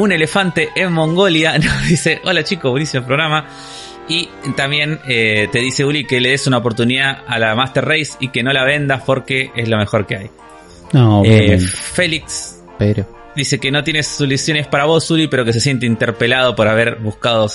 Un 0.00 0.12
elefante 0.12 0.70
en 0.74 0.92
Mongolia 0.92 1.58
nos 1.62 1.86
dice, 1.86 2.22
hola 2.24 2.42
chicos, 2.42 2.70
buenísimo 2.70 3.04
programa. 3.04 3.46
Y 4.08 4.30
también 4.56 4.98
eh, 5.06 5.46
te 5.52 5.58
dice 5.58 5.84
Uli 5.84 6.06
que 6.06 6.22
le 6.22 6.30
des 6.30 6.46
una 6.46 6.56
oportunidad 6.56 7.18
a 7.26 7.38
la 7.38 7.54
Master 7.54 7.84
Race 7.84 8.12
y 8.18 8.28
que 8.28 8.42
no 8.42 8.50
la 8.50 8.64
vendas 8.64 9.02
porque 9.04 9.52
es 9.54 9.68
lo 9.68 9.76
mejor 9.76 10.06
que 10.06 10.16
hay. 10.16 10.30
No, 10.92 11.22
Eh, 11.22 11.58
Félix 11.58 12.62
pero. 12.78 13.06
dice 13.36 13.60
que 13.60 13.70
no 13.70 13.84
tiene 13.84 14.02
soluciones 14.02 14.66
para 14.66 14.86
vos, 14.86 15.08
Uli, 15.10 15.28
pero 15.28 15.44
que 15.44 15.52
se 15.52 15.60
siente 15.60 15.84
interpelado 15.84 16.56
por 16.56 16.66
haber 16.66 16.96
buscado 16.96 17.46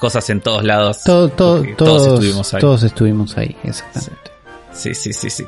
cosas 0.00 0.28
en 0.28 0.40
todos 0.40 0.64
lados. 0.64 1.04
Todo, 1.04 1.28
todos, 1.28 1.64
todos 1.76 2.14
estuvimos 2.14 2.52
ahí. 2.52 2.60
todos 2.60 2.82
estuvimos 2.82 3.38
ahí, 3.38 3.56
exactamente. 3.62 4.30
Sí, 4.72 4.94
sí, 4.94 5.12
sí, 5.12 5.30
sí. 5.30 5.46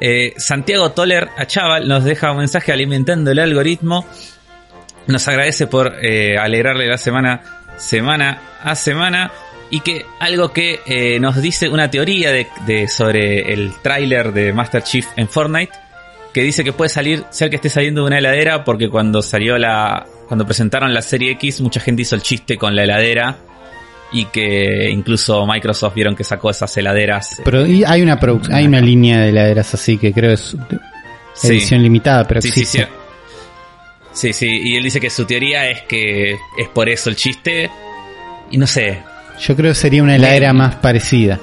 Eh, 0.00 0.34
Santiago 0.36 0.90
Toller 0.90 1.28
a 1.36 1.46
Chaval 1.46 1.86
nos 1.86 2.02
deja 2.02 2.32
un 2.32 2.38
mensaje 2.38 2.72
alimentando 2.72 3.30
el 3.30 3.38
algoritmo. 3.38 4.04
Nos 5.06 5.26
agradece 5.28 5.66
por 5.66 5.94
eh, 6.02 6.36
alegrarle 6.38 6.86
la 6.86 6.98
semana, 6.98 7.42
semana 7.76 8.38
a 8.62 8.74
semana. 8.74 9.30
Y 9.70 9.80
que 9.80 10.04
algo 10.20 10.52
que 10.52 10.80
eh, 10.86 11.18
nos 11.20 11.40
dice 11.40 11.68
una 11.68 11.90
teoría 11.90 12.30
de, 12.30 12.46
de- 12.66 12.86
sobre 12.88 13.52
el 13.52 13.72
tráiler 13.82 14.32
de 14.32 14.52
Master 14.52 14.82
Chief 14.82 15.06
en 15.16 15.28
Fortnite. 15.28 15.72
Que 16.32 16.42
dice 16.42 16.64
que 16.64 16.72
puede 16.72 16.88
salir, 16.88 17.24
ser 17.30 17.48
que 17.50 17.56
esté 17.56 17.68
saliendo 17.68 18.02
de 18.02 18.06
una 18.08 18.18
heladera. 18.18 18.64
Porque 18.64 18.88
cuando 18.88 19.22
salió 19.22 19.56
la. 19.58 20.06
Cuando 20.28 20.46
presentaron 20.46 20.92
la 20.94 21.02
serie 21.02 21.32
X, 21.32 21.60
mucha 21.60 21.80
gente 21.80 22.02
hizo 22.02 22.14
el 22.14 22.22
chiste 22.22 22.56
con 22.56 22.74
la 22.74 22.84
heladera. 22.84 23.36
Y 24.12 24.26
que 24.26 24.90
incluso 24.90 25.44
Microsoft 25.46 25.94
vieron 25.94 26.14
que 26.14 26.22
sacó 26.24 26.50
esas 26.50 26.76
heladeras. 26.76 27.40
Pero 27.44 27.66
y 27.66 27.82
hay 27.84 28.00
una 28.02 28.18
hay 28.52 28.66
una 28.66 28.80
línea 28.80 29.20
de 29.20 29.30
heladeras 29.30 29.74
así 29.74 29.98
que 29.98 30.12
creo 30.12 30.32
es 30.32 30.56
Sí. 31.34 31.48
edición 31.48 31.82
limitada, 31.82 32.24
pero 32.28 32.40
Sí, 32.40 32.50
sí, 32.52 32.60
existe. 32.60 32.78
sí. 32.84 32.84
Sí, 32.84 32.92
sí, 34.32 34.46
y 34.46 34.76
él 34.76 34.84
dice 34.84 35.00
que 35.00 35.10
su 35.10 35.24
teoría 35.24 35.68
es 35.68 35.82
que 35.82 36.32
es 36.32 36.68
por 36.72 36.88
eso 36.88 37.10
el 37.10 37.16
chiste. 37.16 37.70
Y 38.50 38.56
no 38.58 38.66
sé. 38.66 39.00
Yo 39.40 39.56
creo 39.56 39.72
que 39.72 39.74
sería 39.74 40.02
una 40.02 40.14
heladera 40.16 40.52
más 40.52 40.76
parecida. 40.76 41.38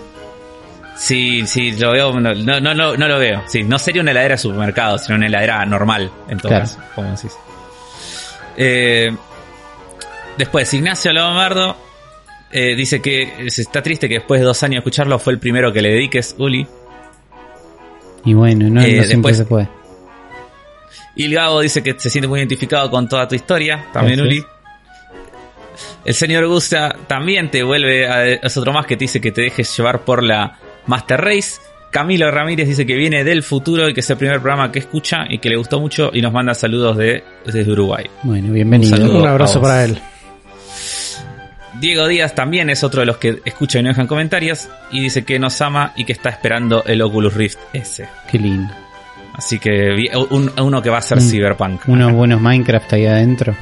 Sí, 0.95 1.45
sí, 1.48 1.72
lo 1.73 1.91
veo, 1.91 2.19
no, 2.19 2.34
no, 2.34 2.60
no, 2.60 2.73
no 2.95 3.07
lo 3.07 3.19
veo. 3.19 3.41
Sí, 3.48 3.64
no 3.64 3.77
sería 3.80 4.02
una 4.02 4.11
heladera 4.11 4.35
de 4.35 4.38
supermercado, 4.39 4.98
sino 4.99 5.15
una 5.15 5.26
heladera 5.27 5.65
normal, 5.65 6.11
en 6.30 6.38
todo 6.38 6.49
Claro. 6.49 6.65
caso, 6.65 6.80
como 6.95 7.10
decís. 7.11 7.31
Eh, 8.56 9.10
después, 10.38 10.72
Ignacio 10.73 11.11
Lombardo 11.11 11.76
eh, 12.52 12.76
dice 12.76 13.02
que 13.02 13.45
está 13.48 13.81
triste 13.81 14.07
que 14.07 14.15
después 14.15 14.39
de 14.39 14.45
dos 14.45 14.61
años 14.64 14.76
de 14.76 14.80
escucharlo 14.80 15.18
fue 15.19 15.34
el 15.34 15.39
primero 15.39 15.73
que 15.73 15.81
le 15.81 15.89
dediques, 15.91 16.35
Uli. 16.38 16.68
Y 18.26 18.34
bueno, 18.34 18.69
no, 18.69 18.81
Eh, 18.81 18.98
no 18.98 19.03
siempre 19.03 19.31
después- 19.34 19.38
se 19.38 19.45
puede. 19.45 19.68
Y 21.16 21.26
el 21.26 21.34
Gabo 21.34 21.62
dice 21.62 21.84
que 21.84 22.00
se 22.00 22.10
siente 22.10 22.28
muy 22.28 22.40
identificado 22.40 22.90
con 22.90 23.08
toda 23.08 23.28
tu 23.28 23.36
historia, 23.36 23.86
también 23.92 24.20
Gracias. 24.20 24.40
Uli. 24.40 24.46
El 26.06 26.14
señor 26.14 26.48
Gusta 26.48 26.96
también 27.08 27.52
te 27.52 27.64
vuelve 27.64 28.08
a, 28.08 28.26
es 28.28 28.58
otro 28.58 28.74
más 28.74 28.86
que 28.86 28.98
te 28.98 29.06
dice 29.06 29.22
que 29.22 29.32
te 29.32 29.42
dejes 29.42 29.76
llevar 29.76 30.02
por 30.02 30.24
la 30.24 30.58
Master 30.88 31.22
Race. 31.22 31.60
Camilo 31.92 32.32
Ramírez 32.32 32.68
dice 32.68 32.86
que 32.86 32.96
viene 32.96 33.24
del 33.24 33.44
futuro 33.44 33.90
y 33.90 33.94
que 33.94 34.00
es 34.00 34.10
el 34.10 34.18
primer 34.18 34.40
programa 34.40 34.72
que 34.72 34.80
escucha 34.80 35.26
y 35.30 35.40
que 35.40 35.50
le 35.50 35.58
gustó 35.58 35.80
mucho 35.80 36.10
y 36.14 36.22
nos 36.22 36.32
manda 36.32 36.54
saludos 36.54 36.98
de, 36.98 37.24
desde 37.46 37.70
Uruguay. 37.70 38.06
Bueno, 38.24 38.54
bienvenido. 38.54 38.96
Un 38.96 38.98
saludo. 39.02 39.20
Un 39.20 39.28
abrazo 39.28 39.62
para 39.62 39.84
él. 39.84 40.00
Diego 41.80 42.08
Díaz 42.08 42.36
también 42.36 42.70
es 42.70 42.84
otro 42.84 43.02
de 43.02 43.08
los 43.08 43.18
que 43.18 43.42
escucha 43.44 43.80
y 43.80 43.84
no 43.84 43.90
dejan 43.90 44.08
comentarios 44.08 44.70
y 44.92 45.02
dice 45.02 45.26
que 45.26 45.40
nos 45.40 45.60
ama 45.62 45.94
y 45.96 46.06
que 46.06 46.14
está 46.14 46.30
esperando 46.30 46.84
el 46.86 47.02
Oculus 47.02 47.34
Rift 47.34 47.60
S. 47.74 48.08
Qué 48.30 48.38
lindo. 48.38 48.74
Así 49.34 49.60
que 49.60 50.10
un- 50.30 50.52
uno 50.60 50.82
que 50.82 50.90
va 50.90 50.98
a 50.98 51.02
ser 51.02 51.18
Mm. 51.20 51.22
Cyberpunk. 51.30 51.82
Unos 51.88 52.12
buenos 52.14 52.41
Minecraft 52.41 52.94
ahí 52.94 53.06
adentro. 53.06 53.56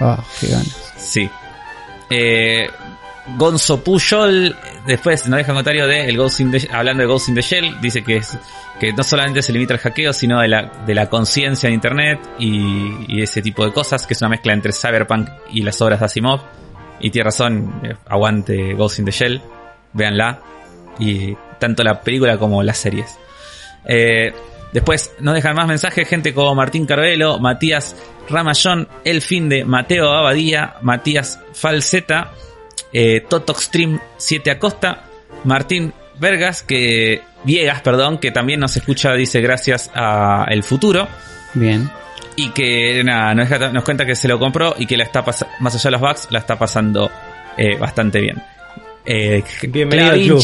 Ah, 0.00 0.22
qué 0.40 0.48
ganas. 0.48 0.92
Sí. 0.96 1.28
Eh, 2.10 2.68
Gonzo 3.36 3.82
Puyol, 3.82 4.54
después 4.86 5.26
nos 5.26 5.38
deja 5.38 5.50
un 5.50 5.56
comentario 5.56 5.86
de 5.88 6.08
el 6.08 6.16
Ghost 6.16 6.40
in 6.40 6.52
the- 6.52 6.68
hablando 6.72 7.02
de 7.02 7.08
Ghost 7.08 7.28
in 7.28 7.34
the 7.34 7.42
Shell, 7.42 7.80
dice 7.80 8.04
que 8.04 8.18
es 8.18 8.38
que 8.78 8.92
no 8.92 9.02
solamente 9.02 9.42
se 9.42 9.52
limita 9.52 9.74
al 9.74 9.80
hackeo, 9.80 10.12
sino 10.12 10.40
de 10.40 10.48
la, 10.48 10.70
de 10.86 10.94
la 10.94 11.08
conciencia 11.08 11.66
en 11.66 11.74
internet 11.74 12.20
y, 12.38 12.94
y 13.08 13.22
ese 13.22 13.42
tipo 13.42 13.64
de 13.64 13.72
cosas, 13.72 14.06
que 14.06 14.12
es 14.14 14.20
una 14.20 14.28
mezcla 14.28 14.52
entre 14.52 14.72
Cyberpunk 14.72 15.28
y 15.50 15.62
las 15.62 15.80
obras 15.80 15.98
de 15.98 16.06
Asimov. 16.06 16.40
Y 17.00 17.10
tiene 17.10 17.24
razón, 17.24 17.80
eh, 17.82 17.94
aguante 18.06 18.74
Ghost 18.74 18.98
in 19.00 19.06
the 19.06 19.10
Shell, 19.10 19.42
véanla. 19.92 20.40
Y 20.98 21.34
tanto 21.58 21.82
la 21.82 22.00
película 22.00 22.38
como 22.38 22.62
las 22.62 22.78
series. 22.78 23.18
Eh, 23.86 24.32
después 24.76 25.12
nos 25.20 25.34
dejan 25.34 25.56
más 25.56 25.66
mensajes, 25.66 26.06
gente 26.06 26.34
como 26.34 26.54
Martín 26.54 26.84
Carvelo, 26.84 27.38
Matías 27.38 27.96
Ramallón, 28.28 28.86
El 29.04 29.22
Finde, 29.22 29.64
Mateo 29.64 30.12
Abadía, 30.12 30.74
Matías 30.82 31.40
Falseta, 31.54 32.32
eh, 32.92 33.22
Totoxstream 33.26 33.98
7 34.18 34.50
Acosta, 34.50 35.04
Martín 35.44 35.94
Vergas, 36.20 36.62
que 36.62 37.22
Viegas, 37.44 37.80
perdón, 37.80 38.18
que 38.18 38.30
también 38.32 38.60
nos 38.60 38.76
escucha, 38.76 39.14
dice 39.14 39.40
gracias 39.40 39.90
a 39.94 40.44
El 40.50 40.62
Futuro. 40.62 41.08
Bien. 41.54 41.90
Y 42.36 42.50
que 42.50 43.02
nada, 43.02 43.34
nos, 43.34 43.48
deja- 43.48 43.72
nos 43.72 43.82
cuenta 43.82 44.04
que 44.04 44.14
se 44.14 44.28
lo 44.28 44.38
compró 44.38 44.74
y 44.78 44.84
que 44.84 44.96
la 44.98 45.04
está 45.04 45.24
más 45.60 45.74
allá 45.74 45.84
de 45.84 45.90
los 45.92 46.00
bugs, 46.02 46.28
la 46.30 46.40
está 46.40 46.58
pasando 46.58 47.10
eh, 47.56 47.76
bastante 47.78 48.20
bien. 48.20 48.42
Eh, 49.06 49.42
Bienvenido 49.68 50.10
al 50.12 50.42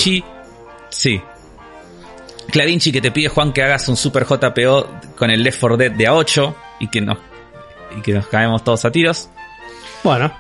sí. 0.88 1.20
Clavinci 2.52 2.92
que 2.92 3.00
te 3.00 3.10
pide 3.10 3.28
Juan 3.28 3.52
que 3.52 3.62
hagas 3.62 3.88
un 3.88 3.96
super 3.96 4.24
JPO 4.24 4.86
con 5.16 5.30
el 5.30 5.42
Left 5.42 5.58
4 5.58 5.76
Dead 5.78 5.90
de 5.90 6.04
A8 6.08 6.54
y 6.80 6.88
que 6.88 7.00
nos 7.00 7.18
y 7.96 8.02
que 8.02 8.12
nos 8.12 8.26
caemos 8.26 8.62
todos 8.62 8.84
a 8.84 8.92
tiros. 8.92 9.28
Bueno, 10.04 10.32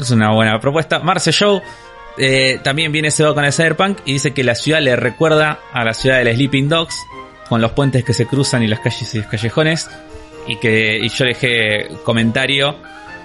Es 0.00 0.10
una 0.10 0.32
buena 0.32 0.58
propuesta. 0.60 1.00
Marce 1.00 1.30
Show 1.30 1.60
eh, 2.16 2.58
también 2.62 2.90
viene 2.90 3.10
cebado 3.10 3.34
con 3.34 3.44
el 3.44 3.52
Cyberpunk 3.52 3.98
y 4.04 4.14
dice 4.14 4.32
que 4.32 4.42
la 4.42 4.54
ciudad 4.54 4.80
le 4.80 4.96
recuerda 4.96 5.60
a 5.72 5.84
la 5.84 5.92
ciudad 5.92 6.18
de 6.18 6.24
los 6.24 6.34
Sleeping 6.34 6.68
Dogs, 6.68 6.96
con 7.48 7.60
los 7.60 7.72
puentes 7.72 8.02
que 8.04 8.14
se 8.14 8.26
cruzan 8.26 8.62
y 8.62 8.66
las 8.66 8.80
calles 8.80 9.14
y 9.14 9.18
los 9.18 9.26
callejones. 9.26 9.90
Y 10.46 10.56
que 10.56 10.98
y 10.98 11.08
yo 11.10 11.24
dejé 11.26 11.88
comentario 12.04 12.76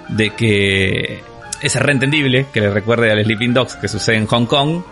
de 0.09 0.31
que 0.31 1.23
es 1.61 1.75
reentendible 1.77 2.47
que 2.51 2.59
le 2.59 2.69
recuerde 2.69 3.09
a 3.09 3.15
los 3.15 3.23
Sleeping 3.23 3.53
Dogs 3.53 3.75
que 3.75 3.87
sucede 3.87 4.17
en 4.17 4.27
Hong 4.27 4.45
Kong, 4.45 4.83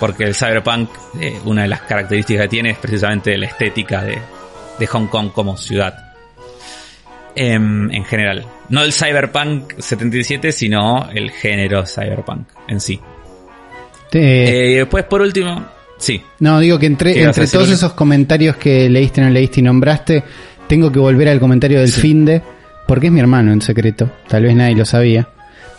porque 0.00 0.24
el 0.24 0.34
Cyberpunk, 0.34 0.90
eh, 1.20 1.38
una 1.44 1.62
de 1.62 1.68
las 1.68 1.82
características 1.82 2.42
que 2.44 2.48
tiene 2.48 2.70
es 2.70 2.78
precisamente 2.78 3.36
la 3.36 3.46
estética 3.46 4.02
de, 4.02 4.18
de 4.78 4.86
Hong 4.86 5.06
Kong 5.08 5.30
como 5.32 5.56
ciudad 5.56 5.94
em, 7.34 7.90
en 7.90 8.04
general. 8.04 8.44
No 8.68 8.82
el 8.82 8.92
Cyberpunk 8.92 9.74
77, 9.78 10.52
sino 10.52 11.08
el 11.10 11.30
género 11.30 11.84
Cyberpunk 11.86 12.48
en 12.68 12.80
sí. 12.80 13.00
Te- 14.10 14.68
Eh, 14.68 14.70
y 14.72 14.74
después, 14.76 15.04
por 15.04 15.20
último, 15.22 15.64
sí. 15.98 16.22
no, 16.40 16.60
digo 16.60 16.78
que 16.78 16.86
entre, 16.86 17.14
¿qué 17.14 17.20
ibas 17.22 17.38
a 17.38 17.42
entre 17.42 17.58
todos 17.58 17.70
esos 17.70 17.92
comentarios 17.92 18.56
que 18.56 18.88
leíste, 18.88 19.20
no 19.20 19.30
leíste 19.30 19.60
y 19.60 19.62
nombraste, 19.62 20.24
tengo 20.66 20.90
que 20.92 20.98
volver 20.98 21.28
al 21.28 21.40
comentario 21.40 21.80
del 21.80 21.88
Sí. 21.90 22.00
finde, 22.00 22.42
porque 22.86 23.06
es 23.06 23.12
mi 23.12 23.20
hermano 23.20 23.52
en 23.52 23.60
secreto. 23.62 24.10
Tal 24.28 24.42
vez 24.44 24.54
nadie 24.54 24.74
lo 24.76 24.84
sabía. 24.84 25.28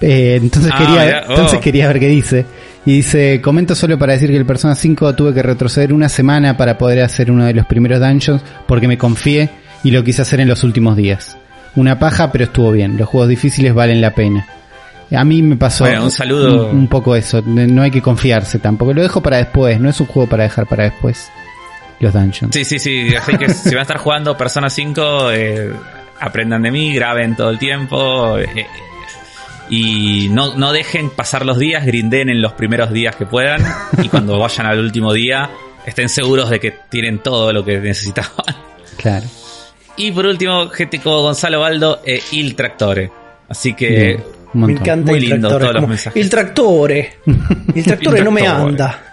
Eh, 0.01 0.39
entonces 0.41 0.71
Ah, 0.73 0.77
quería, 0.77 1.05
mirá, 1.05 1.23
oh. 1.27 1.31
entonces 1.31 1.59
quería 1.59 1.87
ver 1.87 1.99
qué 1.99 2.07
dice. 2.07 2.45
Y 2.85 2.93
dice, 2.93 3.41
comento 3.41 3.75
solo 3.75 3.99
para 3.99 4.13
decir 4.13 4.29
que 4.29 4.37
el 4.37 4.45
Persona 4.45 4.73
5 4.75 5.13
tuve 5.15 5.33
que 5.33 5.43
retroceder 5.43 5.93
una 5.93 6.07
semana 6.09 6.55
para 6.57 6.77
poder 6.77 7.01
hacer 7.01 7.29
uno 7.31 7.45
de 7.45 7.53
los 7.53 7.65
primeros 7.65 7.99
dungeons 7.99 8.41
porque 8.67 8.87
me 8.87 8.97
confié 8.97 9.49
y 9.83 9.91
lo 9.91 10.03
quise 10.03 10.21
hacer 10.21 10.39
en 10.39 10.47
los 10.47 10.63
últimos 10.63 10.95
días. 10.95 11.37
Una 11.75 11.99
paja, 11.99 12.31
pero 12.31 12.45
estuvo 12.45 12.71
bien. 12.71 12.97
Los 12.97 13.07
juegos 13.09 13.29
difíciles 13.29 13.73
valen 13.73 14.01
la 14.01 14.15
pena. 14.15 14.47
A 15.15 15.23
mí 15.23 15.41
me 15.41 15.55
pasó 15.57 15.83
Bueno, 15.83 16.03
un 16.05 16.11
saludo. 16.11 16.69
un, 16.69 16.77
un 16.79 16.87
poco 16.87 17.15
eso. 17.15 17.41
No 17.45 17.81
hay 17.81 17.91
que 17.91 18.01
confiarse 18.01 18.59
tampoco. 18.59 18.93
Lo 18.93 19.01
dejo 19.01 19.21
para 19.21 19.37
después. 19.37 19.79
No 19.79 19.89
es 19.89 19.99
un 19.99 20.07
juego 20.07 20.29
para 20.29 20.43
dejar 20.43 20.65
para 20.67 20.85
después. 20.85 21.29
Los 21.99 22.13
dungeons. 22.13 22.55
Sí, 22.55 22.63
sí, 22.63 22.79
sí. 22.79 23.13
Así 23.15 23.37
que 23.37 23.49
si 23.49 23.69
van 23.71 23.79
a 23.79 23.81
estar 23.81 23.97
jugando 23.97 24.37
Persona 24.37 24.69
5, 24.69 25.31
eh, 25.31 25.71
aprendan 26.21 26.61
de 26.61 26.71
mí, 26.71 26.93
graben 26.93 27.35
todo 27.35 27.49
el 27.49 27.59
tiempo. 27.59 28.37
eh, 28.39 28.65
y 29.69 30.29
no, 30.29 30.55
no 30.55 30.71
dejen 30.73 31.09
pasar 31.09 31.45
los 31.45 31.59
días, 31.59 31.85
grinden 31.85 32.29
en 32.29 32.41
los 32.41 32.53
primeros 32.53 32.91
días 32.91 33.15
que 33.15 33.25
puedan. 33.25 33.61
Y 34.01 34.09
cuando 34.09 34.37
vayan 34.39 34.65
al 34.65 34.79
último 34.79 35.13
día, 35.13 35.49
estén 35.85 36.09
seguros 36.09 36.49
de 36.49 36.59
que 36.59 36.73
tienen 36.89 37.19
todo 37.19 37.53
lo 37.53 37.63
que 37.63 37.79
necesitaban. 37.79 38.55
Claro. 38.97 39.25
Y 39.97 40.11
por 40.11 40.25
último, 40.25 40.69
gente 40.69 40.99
como 40.99 41.21
Gonzalo 41.21 41.59
Baldo 41.59 42.01
e 42.05 42.21
Il 42.31 42.55
Tractore. 42.55 43.11
Así 43.47 43.73
que 43.73 43.89
Bien, 43.89 44.23
un 44.53 44.61
me 44.65 44.73
encanta 44.73 45.11
Muy 45.11 45.19
el 45.19 45.29
lindo 45.29 45.47
tractore, 45.47 45.65
todos 45.65 45.81
los 45.81 45.89
mensajes. 45.89 46.23
El 46.23 46.29
tractore. 46.29 47.17
El 47.75 47.83
tractore 47.83 48.23
no 48.23 48.31
me 48.31 48.47
anda. 48.47 49.08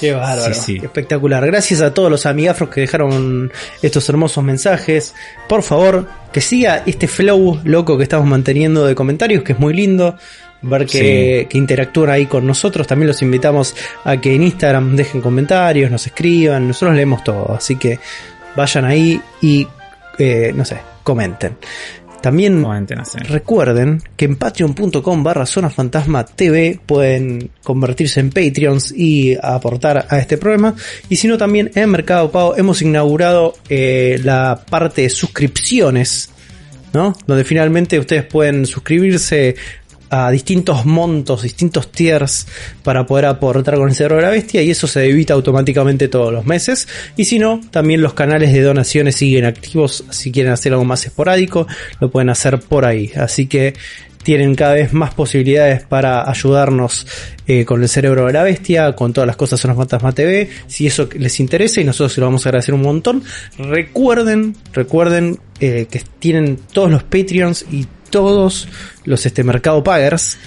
Qué 0.00 0.12
bárbaro. 0.12 0.54
Sí, 0.54 0.60
sí. 0.60 0.80
Qué 0.80 0.86
espectacular. 0.86 1.44
Gracias 1.46 1.80
a 1.80 1.94
todos 1.94 2.10
los 2.10 2.26
amigafros 2.26 2.70
que 2.70 2.82
dejaron 2.82 3.52
estos 3.82 4.08
hermosos 4.08 4.44
mensajes. 4.44 5.14
Por 5.48 5.62
favor, 5.62 6.08
que 6.32 6.40
siga 6.40 6.82
este 6.86 7.08
flow 7.08 7.60
loco 7.64 7.96
que 7.96 8.02
estamos 8.02 8.26
manteniendo 8.26 8.86
de 8.86 8.94
comentarios, 8.94 9.42
que 9.42 9.52
es 9.52 9.58
muy 9.58 9.74
lindo. 9.74 10.16
Ver 10.62 10.86
que, 10.86 11.46
que 11.48 11.58
interactúan 11.58 12.10
ahí 12.10 12.26
con 12.26 12.46
nosotros. 12.46 12.86
También 12.86 13.08
los 13.08 13.22
invitamos 13.22 13.74
a 14.04 14.16
que 14.16 14.34
en 14.34 14.42
Instagram 14.42 14.96
dejen 14.96 15.20
comentarios, 15.20 15.90
nos 15.90 16.06
escriban. 16.06 16.68
Nosotros 16.68 16.96
leemos 16.96 17.22
todo. 17.22 17.54
Así 17.54 17.76
que 17.76 17.98
vayan 18.56 18.84
ahí 18.84 19.20
y, 19.40 19.66
eh, 20.18 20.52
no 20.54 20.64
sé, 20.64 20.78
comenten. 21.02 21.56
También. 22.20 22.64
Recuerden 23.28 24.02
que 24.16 24.24
en 24.24 24.36
patreon.com 24.36 25.22
barra 25.22 25.46
zona 25.46 25.70
fantasma 25.70 26.24
TV 26.24 26.80
pueden 26.84 27.50
convertirse 27.62 28.20
en 28.20 28.30
Patreons 28.30 28.92
y 28.92 29.36
aportar 29.40 30.06
a 30.08 30.18
este 30.18 30.36
programa. 30.36 30.74
Y 31.08 31.16
si 31.16 31.28
no, 31.28 31.38
también 31.38 31.70
en 31.74 31.90
Mercado 31.90 32.30
Pago 32.30 32.56
hemos 32.56 32.82
inaugurado 32.82 33.54
eh, 33.68 34.20
la 34.24 34.64
parte 34.68 35.02
de 35.02 35.10
suscripciones, 35.10 36.30
¿no? 36.92 37.14
Donde 37.26 37.44
finalmente 37.44 37.98
ustedes 37.98 38.24
pueden 38.24 38.66
suscribirse 38.66 39.54
a 40.10 40.30
distintos 40.30 40.84
montos, 40.84 41.42
distintos 41.42 41.90
tiers 41.90 42.46
para 42.82 43.06
poder 43.06 43.26
aportar 43.26 43.76
con 43.76 43.88
el 43.88 43.94
cerebro 43.94 44.16
de 44.16 44.22
la 44.22 44.30
bestia 44.30 44.62
y 44.62 44.70
eso 44.70 44.86
se 44.86 45.00
debita 45.00 45.34
automáticamente 45.34 46.08
todos 46.08 46.32
los 46.32 46.46
meses. 46.46 46.88
Y 47.16 47.24
si 47.24 47.38
no, 47.38 47.60
también 47.70 48.02
los 48.02 48.14
canales 48.14 48.52
de 48.52 48.62
donaciones 48.62 49.16
siguen 49.16 49.44
activos. 49.44 50.04
Si 50.10 50.32
quieren 50.32 50.52
hacer 50.52 50.72
algo 50.72 50.84
más 50.84 51.04
esporádico, 51.06 51.66
lo 52.00 52.10
pueden 52.10 52.30
hacer 52.30 52.60
por 52.60 52.84
ahí. 52.84 53.12
Así 53.16 53.46
que 53.46 53.74
tienen 54.26 54.56
cada 54.56 54.74
vez 54.74 54.92
más 54.92 55.14
posibilidades 55.14 55.84
para 55.84 56.28
ayudarnos 56.28 57.06
eh, 57.46 57.64
con 57.64 57.80
el 57.80 57.88
cerebro 57.88 58.26
de 58.26 58.32
la 58.32 58.42
bestia, 58.42 58.92
con 58.96 59.12
todas 59.12 59.24
las 59.24 59.36
cosas 59.36 59.64
en 59.64 59.68
los 59.68 59.78
Fantasma 59.78 60.10
TV. 60.10 60.50
Si 60.66 60.84
eso 60.84 61.08
les 61.16 61.38
interesa 61.38 61.80
y 61.80 61.84
nosotros 61.84 62.12
se 62.12 62.20
lo 62.20 62.26
vamos 62.26 62.44
a 62.44 62.48
agradecer 62.48 62.74
un 62.74 62.82
montón. 62.82 63.22
Recuerden, 63.56 64.56
recuerden 64.72 65.38
eh, 65.60 65.86
que 65.90 66.02
tienen 66.18 66.58
todos 66.72 66.90
los 66.90 67.02
Patreons 67.02 67.66
y 67.70 67.86
todos 68.10 68.68
los 69.04 69.26
este 69.26 69.42
mercado 69.44 69.82
pagers 69.82 70.38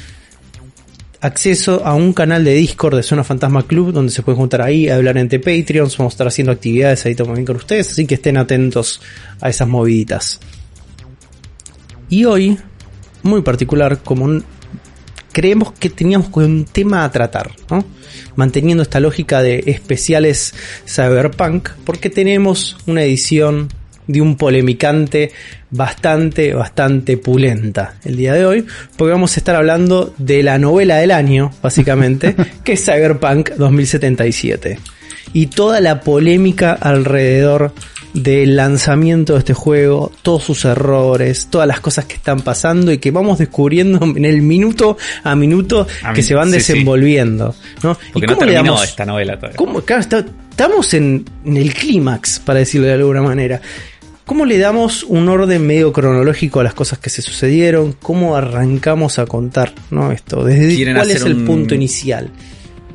acceso 1.22 1.86
a 1.86 1.96
un 1.96 2.14
canal 2.14 2.44
de 2.46 2.54
Discord 2.54 2.96
de 2.96 3.04
Zona 3.04 3.24
Fantasma 3.24 3.68
Club 3.68 3.92
donde 3.92 4.12
se 4.12 4.24
pueden 4.24 4.38
juntar 4.38 4.62
ahí, 4.62 4.90
hablar 4.90 5.18
entre 5.18 5.40
Patreons, 5.40 5.98
vamos 5.98 6.14
a 6.14 6.16
estar 6.16 6.28
haciendo 6.28 6.52
actividades 6.52 7.06
ahí 7.06 7.16
también 7.16 7.46
con 7.46 7.58
ustedes, 7.58 7.92
así 7.92 8.06
que 8.06 8.16
estén 8.16 8.38
atentos 8.38 9.02
a 9.42 9.50
esas 9.50 9.68
moviditas. 9.68 10.40
Y 12.10 12.26
hoy, 12.26 12.58
muy 13.24 13.42
particular, 13.42 14.00
como 14.00 14.26
un 14.26 14.44
creemos 15.32 15.72
que 15.74 15.90
teníamos 15.90 16.30
un 16.36 16.66
tema 16.66 17.04
a 17.04 17.12
tratar, 17.12 17.52
¿no? 17.70 17.86
Manteniendo 18.36 18.84
esta 18.84 19.00
lógica 19.00 19.42
de 19.42 19.64
especiales 19.68 20.54
cyberpunk, 20.88 21.70
porque 21.86 22.10
tenemos 22.10 22.78
una 22.88 23.04
edición 23.04 23.70
de 24.10 24.22
un 24.22 24.36
polemicante 24.38 25.32
bastante, 25.70 26.54
bastante 26.56 27.16
pulenta 27.18 27.94
el 28.04 28.16
día 28.18 28.34
de 28.34 28.44
hoy, 28.44 28.66
porque 28.98 29.12
vamos 29.12 29.38
a 29.38 29.40
estar 29.40 29.56
hablando 29.56 30.14
de 30.18 30.42
la 30.42 30.58
novela 30.58 30.98
del 30.98 31.12
año, 31.12 31.52
básicamente, 31.62 32.36
que 32.64 32.74
es 32.74 32.84
Cyberpunk 32.84 33.52
2077. 33.52 34.80
Y 35.34 35.48
toda 35.48 35.80
la 35.80 36.02
polémica 36.02 36.74
alrededor 36.74 37.72
del 38.16 38.56
lanzamiento 38.56 39.34
de 39.34 39.40
este 39.40 39.54
juego, 39.54 40.12
todos 40.24 40.44
sus 40.44 40.66
errores, 40.66 41.48
todas 41.52 41.68
las 41.68 41.80
cosas 41.80 42.06
que 42.06 42.16
están 42.16 42.42
pasando 42.42 42.92
y 42.92 42.98
que 42.98 43.12
vamos 43.12 43.38
descubriendo 43.38 44.04
en 44.04 44.26
el 44.26 44.42
minuto 44.42 44.98
a 45.24 45.36
minuto 45.36 45.86
A 46.04 46.14
que 46.14 46.22
mí- 46.22 46.28
se 46.28 46.34
van 46.34 46.48
sí, 46.48 46.54
desenvolviendo. 46.54 47.54
¿no? 47.84 47.96
Porque 48.12 48.26
¿Y 48.26 48.30
no 48.30 48.34
cómo 48.34 48.46
le 48.48 48.54
terminó 48.54 48.74
damos- 48.74 48.84
esta 48.90 49.06
novela 49.06 49.36
todavía. 49.38 49.58
¿Cómo? 49.58 49.82
Claro, 49.82 50.02
está- 50.02 50.26
estamos 50.50 50.92
en, 50.96 51.24
en 51.46 51.58
el 51.58 51.72
clímax, 51.76 52.40
para 52.40 52.58
decirlo 52.60 52.88
de 52.88 52.94
alguna 52.94 53.22
manera. 53.22 53.62
¿Cómo 54.30 54.46
le 54.46 54.60
damos 54.60 55.02
un 55.04 55.28
orden 55.28 55.66
medio 55.66 55.92
cronológico 55.92 56.60
a 56.60 56.64
las 56.64 56.76
cosas 56.76 57.00
que 57.00 57.10
se 57.10 57.24
sucedieron? 57.24 57.94
¿Cómo 57.94 58.36
arrancamos 58.36 59.18
a 59.18 59.26
contar 59.26 59.74
¿no? 59.90 60.12
esto? 60.12 60.44
¿Desde 60.44 60.76
¿Quieren 60.76 60.96
cuál 60.96 61.10
es 61.10 61.24
el 61.24 61.34
un- 61.34 61.46
punto 61.48 61.74
inicial? 61.74 62.30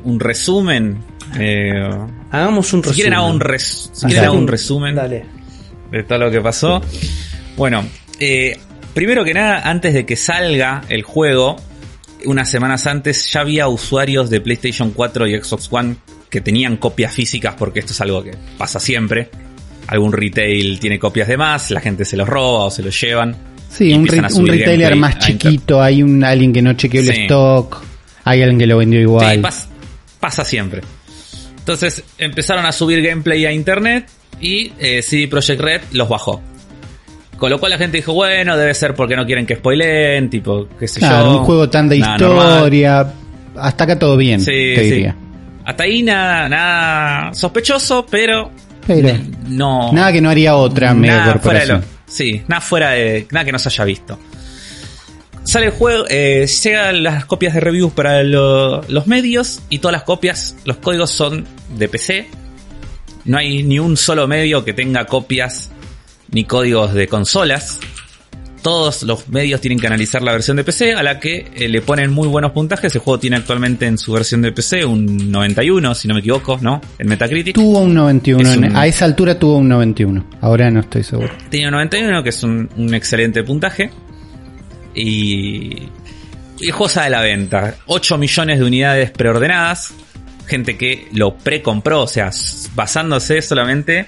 Un 0.05 0.21
resumen. 0.21 0.97
eh, 1.37 1.73
Hagamos 2.31 2.71
un 2.71 2.79
si 2.83 2.89
resumen. 2.89 2.95
quieren 2.95 3.13
hago 3.15 3.27
un, 3.27 3.39
res- 3.41 3.89
si 3.91 3.99
quieren 4.05 4.15
dale. 4.15 4.27
hago 4.27 4.37
un 4.37 4.47
resumen 4.47 4.95
Dale. 4.95 5.25
de 5.91 6.03
todo 6.03 6.19
lo 6.19 6.31
que 6.31 6.39
pasó. 6.39 6.81
Bueno, 7.57 7.83
eh, 8.17 8.57
primero 8.93 9.25
que 9.25 9.33
nada, 9.33 9.59
antes 9.69 9.93
de 9.93 10.05
que 10.05 10.15
salga 10.15 10.83
el 10.87 11.03
juego, 11.03 11.57
unas 12.23 12.49
semanas 12.49 12.87
antes 12.87 13.29
ya 13.29 13.41
había 13.41 13.67
usuarios 13.67 14.29
de 14.29 14.39
PlayStation 14.39 14.91
4 14.91 15.27
y 15.27 15.37
Xbox 15.41 15.67
One 15.69 15.97
que 16.29 16.39
tenían 16.39 16.77
copias 16.77 17.13
físicas 17.13 17.55
porque 17.57 17.79
esto 17.81 17.91
es 17.91 17.99
algo 17.99 18.23
que 18.23 18.31
pasa 18.57 18.79
siempre. 18.79 19.29
Algún 19.87 20.13
retail 20.13 20.79
tiene 20.79 20.97
copias 20.99 21.27
de 21.27 21.37
más, 21.37 21.69
la 21.71 21.79
gente 21.81 22.05
se 22.05 22.17
los 22.17 22.27
roba 22.27 22.65
o 22.65 22.71
se 22.71 22.81
los 22.83 22.99
llevan. 22.99 23.35
Sí, 23.69 23.93
un, 23.93 24.07
re- 24.07 24.21
un 24.33 24.47
retailer 24.47 24.95
más 24.95 25.19
chiquito, 25.19 25.81
hay 25.81 26.01
un 26.01 26.23
alguien 26.23 26.51
que 26.53 26.61
no 26.61 26.73
chequeó 26.73 27.01
el 27.01 27.07
Sí. 27.13 27.21
stock, 27.23 27.83
hay 28.23 28.41
alguien 28.41 28.57
que 28.59 28.67
lo 28.67 28.77
vendió 28.77 28.99
Sí, 28.99 29.03
igual. 29.03 29.41
pas- 29.41 29.67
pasa 30.19 30.43
siempre. 30.45 30.81
Entonces 31.59 32.03
empezaron 32.17 32.65
a 32.65 32.71
subir 32.71 33.01
gameplay 33.01 33.45
a 33.45 33.51
internet 33.51 34.07
y 34.39 34.71
eh, 34.79 35.01
CD 35.01 35.27
Projekt 35.27 35.61
Red 35.61 35.81
los 35.93 36.07
bajó. 36.09 36.41
Con 37.37 37.49
lo 37.49 37.59
cual 37.59 37.71
la 37.71 37.77
gente 37.77 37.97
dijo, 37.97 38.13
bueno, 38.13 38.55
debe 38.55 38.73
ser 38.73 38.93
porque 38.95 39.15
no 39.15 39.25
quieren 39.25 39.45
que 39.45 39.55
spoileen, 39.57 40.29
tipo, 40.29 40.67
qué 40.79 40.87
sé 40.87 40.99
Claro, 41.01 41.25
yo. 41.33 41.39
un 41.39 41.43
juego 41.45 41.69
tan 41.69 41.89
de 41.89 41.99
Nada, 41.99 42.17
normal. 42.17 42.53
historia, 42.55 43.13
hasta 43.57 43.83
acá 43.83 43.99
todo 43.99 44.15
bien, 44.15 44.39
Sí, 44.39 44.45
te 44.45 44.75
sí. 44.83 44.89
diría. 44.89 45.15
Hasta 45.65 45.83
ahí 45.83 46.01
nada, 46.01 46.47
nada 46.47 47.33
sospechoso, 47.33 48.05
pero, 48.09 48.51
Pero 48.87 49.09
no. 49.47 49.91
nada 49.93 50.11
que 50.11 50.21
no 50.21 50.29
haría 50.29 50.55
otra 50.55 50.93
mega 50.93 51.17
nada 51.17 51.23
fuera 51.39 51.59
de 51.61 51.67
corporación. 51.67 51.81
lo- 51.81 52.11
sí, 52.13 52.41
nada 52.47 52.61
fuera 52.61 52.89
de. 52.91 53.27
Nada 53.31 53.45
que 53.45 53.51
no 53.51 53.59
se 53.59 53.69
haya 53.69 53.83
visto. 53.85 54.19
Sale 55.43 55.67
el 55.67 55.71
juego, 55.73 56.05
eh, 56.09 56.47
llegan 56.63 57.03
las 57.03 57.25
copias 57.25 57.53
de 57.53 57.59
reviews 57.59 57.93
para 57.93 58.23
lo- 58.23 58.81
los 58.87 59.05
medios 59.07 59.61
y 59.69 59.77
todas 59.79 59.93
las 59.93 60.03
copias, 60.03 60.55
los 60.65 60.77
códigos 60.77 61.11
son 61.11 61.45
de 61.77 61.87
PC. 61.87 62.27
No 63.25 63.37
hay 63.37 63.63
ni 63.63 63.77
un 63.79 63.95
solo 63.97 64.27
medio 64.27 64.65
que 64.65 64.73
tenga 64.73 65.05
copias 65.05 65.69
ni 66.31 66.45
códigos 66.45 66.93
de 66.93 67.07
consolas. 67.07 67.79
Todos 68.65 69.03
los 69.03 69.29
medios 69.29 69.61
tienen 69.61 69.77
que 69.77 69.85
analizar 69.85 70.23
la 70.23 70.31
versión 70.31 70.57
de 70.57 70.63
PC 70.63 70.93
a 70.93 71.03
la 71.03 71.19
que 71.19 71.51
eh, 71.55 71.69
le 71.69 71.83
ponen 71.83 72.11
muy 72.11 72.27
buenos 72.27 72.51
puntajes. 72.51 72.95
El 72.95 73.01
juego 73.01 73.19
tiene 73.19 73.35
actualmente 73.35 73.85
en 73.85 73.99
su 73.99 74.11
versión 74.11 74.41
de 74.41 74.51
PC 74.51 74.83
un 74.83 75.29
91, 75.31 75.93
si 75.93 76.07
no 76.07 76.15
me 76.15 76.21
equivoco, 76.21 76.57
¿no? 76.63 76.81
En 76.97 77.07
Metacritic. 77.07 77.53
Tuvo 77.53 77.81
un 77.81 77.93
91, 77.93 78.49
Es 78.49 78.55
en- 78.57 78.63
un- 78.65 78.75
a 78.75 78.87
esa 78.87 79.05
altura 79.05 79.37
tuvo 79.37 79.57
un 79.57 79.69
91, 79.69 80.25
ahora 80.41 80.71
no 80.71 80.79
estoy 80.79 81.03
seguro. 81.03 81.29
Tenía 81.51 81.67
un 81.67 81.73
91, 81.75 82.23
que 82.23 82.29
es 82.29 82.41
un, 82.41 82.67
un 82.75 82.93
excelente 82.95 83.43
puntaje. 83.43 83.91
Y, 84.93 85.89
y 86.59 86.65
el 86.65 86.71
juego 86.71 86.89
sale 86.89 87.07
a 87.07 87.19
la 87.19 87.21
venta. 87.21 87.75
8 87.85 88.17
millones 88.17 88.59
de 88.59 88.65
unidades 88.65 89.11
preordenadas. 89.11 89.93
Gente 90.47 90.75
que 90.77 91.07
lo 91.13 91.37
precompró, 91.37 92.01
o 92.03 92.07
sea, 92.07 92.31
basándose 92.75 93.41
solamente 93.41 94.07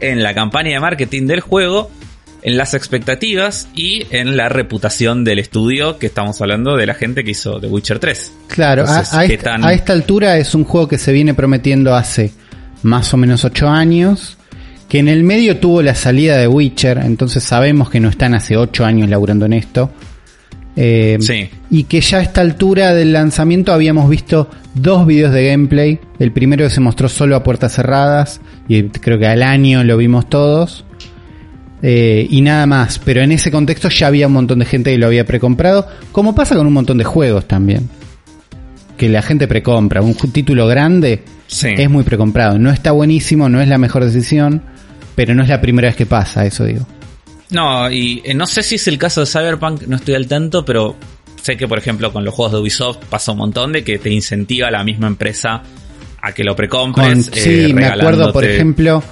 en 0.00 0.22
la 0.22 0.34
campaña 0.34 0.70
de 0.72 0.80
marketing 0.80 1.26
del 1.26 1.40
juego, 1.40 1.90
en 2.42 2.56
las 2.56 2.74
expectativas 2.74 3.68
y 3.74 4.06
en 4.10 4.36
la 4.36 4.48
reputación 4.48 5.24
del 5.24 5.38
estudio, 5.38 5.98
que 5.98 6.06
estamos 6.06 6.40
hablando 6.40 6.76
de 6.76 6.86
la 6.86 6.94
gente 6.94 7.22
que 7.24 7.30
hizo 7.32 7.60
The 7.60 7.68
Witcher 7.68 7.98
3. 7.98 8.32
Claro, 8.48 8.82
a- 8.82 8.86
Entonces, 8.88 9.14
a, 9.14 9.26
¿qué 9.26 9.34
esta, 9.34 9.50
tan- 9.52 9.64
a 9.64 9.72
esta 9.72 9.92
altura 9.92 10.38
es 10.38 10.54
un 10.54 10.64
juego 10.64 10.88
que 10.88 10.98
se 10.98 11.12
viene 11.12 11.34
prometiendo 11.34 11.94
hace 11.94 12.32
más 12.82 13.14
o 13.14 13.16
menos 13.16 13.44
8 13.44 13.68
años, 13.68 14.36
que 14.88 14.98
en 14.98 15.08
el 15.08 15.22
medio 15.22 15.56
tuvo 15.58 15.82
la 15.82 15.94
salida 15.94 16.36
de 16.36 16.48
Witcher, 16.48 16.98
entonces 16.98 17.42
sabemos 17.44 17.88
que 17.90 18.00
no 18.00 18.08
están 18.08 18.34
hace 18.34 18.56
8 18.56 18.84
años 18.84 19.08
laburando 19.08 19.46
en 19.46 19.52
esto. 19.54 19.90
Eh, 20.74 21.18
Sí. 21.20 21.48
Y 21.70 21.84
que 21.84 22.00
ya 22.00 22.18
a 22.18 22.22
esta 22.22 22.40
altura 22.40 22.94
del 22.94 23.12
lanzamiento 23.12 23.72
habíamos 23.72 24.08
visto 24.08 24.48
dos 24.74 25.06
videos 25.06 25.32
de 25.32 25.48
gameplay. 25.48 26.00
El 26.18 26.32
primero 26.32 26.64
que 26.64 26.70
se 26.70 26.80
mostró 26.80 27.08
solo 27.08 27.36
a 27.36 27.42
puertas 27.42 27.74
cerradas, 27.74 28.40
y 28.68 28.84
creo 28.84 29.18
que 29.18 29.26
al 29.26 29.42
año 29.42 29.84
lo 29.84 29.96
vimos 29.96 30.28
todos. 30.28 30.84
Eh, 31.82 32.26
y 32.30 32.40
nada 32.42 32.64
más, 32.66 33.00
pero 33.00 33.22
en 33.22 33.32
ese 33.32 33.50
contexto 33.50 33.88
ya 33.88 34.06
había 34.06 34.28
un 34.28 34.32
montón 34.34 34.60
de 34.60 34.64
gente 34.66 34.92
que 34.92 34.98
lo 34.98 35.06
había 35.06 35.24
precomprado, 35.26 35.88
como 36.12 36.34
pasa 36.34 36.54
con 36.54 36.66
un 36.66 36.72
montón 36.72 36.98
de 36.98 37.04
juegos 37.04 37.46
también. 37.48 37.88
Que 38.96 39.08
la 39.08 39.20
gente 39.22 39.48
precompra, 39.48 40.00
un 40.00 40.14
título 40.14 40.66
grande 40.68 41.24
Sí. 41.48 41.68
es 41.76 41.90
muy 41.90 42.04
precomprado. 42.04 42.58
No 42.58 42.70
está 42.70 42.92
buenísimo, 42.92 43.48
no 43.48 43.60
es 43.60 43.68
la 43.68 43.78
mejor 43.78 44.04
decisión, 44.04 44.62
pero 45.16 45.34
no 45.34 45.42
es 45.42 45.48
la 45.48 45.60
primera 45.60 45.88
vez 45.88 45.96
que 45.96 46.06
pasa, 46.06 46.46
eso 46.46 46.64
digo. 46.64 46.86
No, 47.50 47.90
y 47.90 48.22
eh, 48.24 48.32
no 48.32 48.46
sé 48.46 48.62
si 48.62 48.76
es 48.76 48.86
el 48.88 48.96
caso 48.96 49.20
de 49.20 49.26
Cyberpunk, 49.26 49.82
no 49.88 49.96
estoy 49.96 50.14
al 50.14 50.26
tanto, 50.28 50.64
pero 50.64 50.96
sé 51.42 51.56
que, 51.56 51.66
por 51.68 51.78
ejemplo, 51.78 52.12
con 52.12 52.24
los 52.24 52.32
juegos 52.32 52.52
de 52.52 52.58
Ubisoft 52.60 52.98
pasa 53.10 53.32
un 53.32 53.38
montón 53.38 53.72
de 53.72 53.82
que 53.84 53.98
te 53.98 54.10
incentiva 54.10 54.70
la 54.70 54.84
misma 54.84 55.08
empresa 55.08 55.62
a 56.22 56.32
que 56.32 56.44
lo 56.44 56.52
Con- 56.52 56.56
precompres. 56.56 57.28
eh, 57.34 57.66
sí, 57.66 57.74
me 57.74 57.86
acuerdo, 57.86 58.32
por 58.32 58.44
ejemplo, 58.44 59.02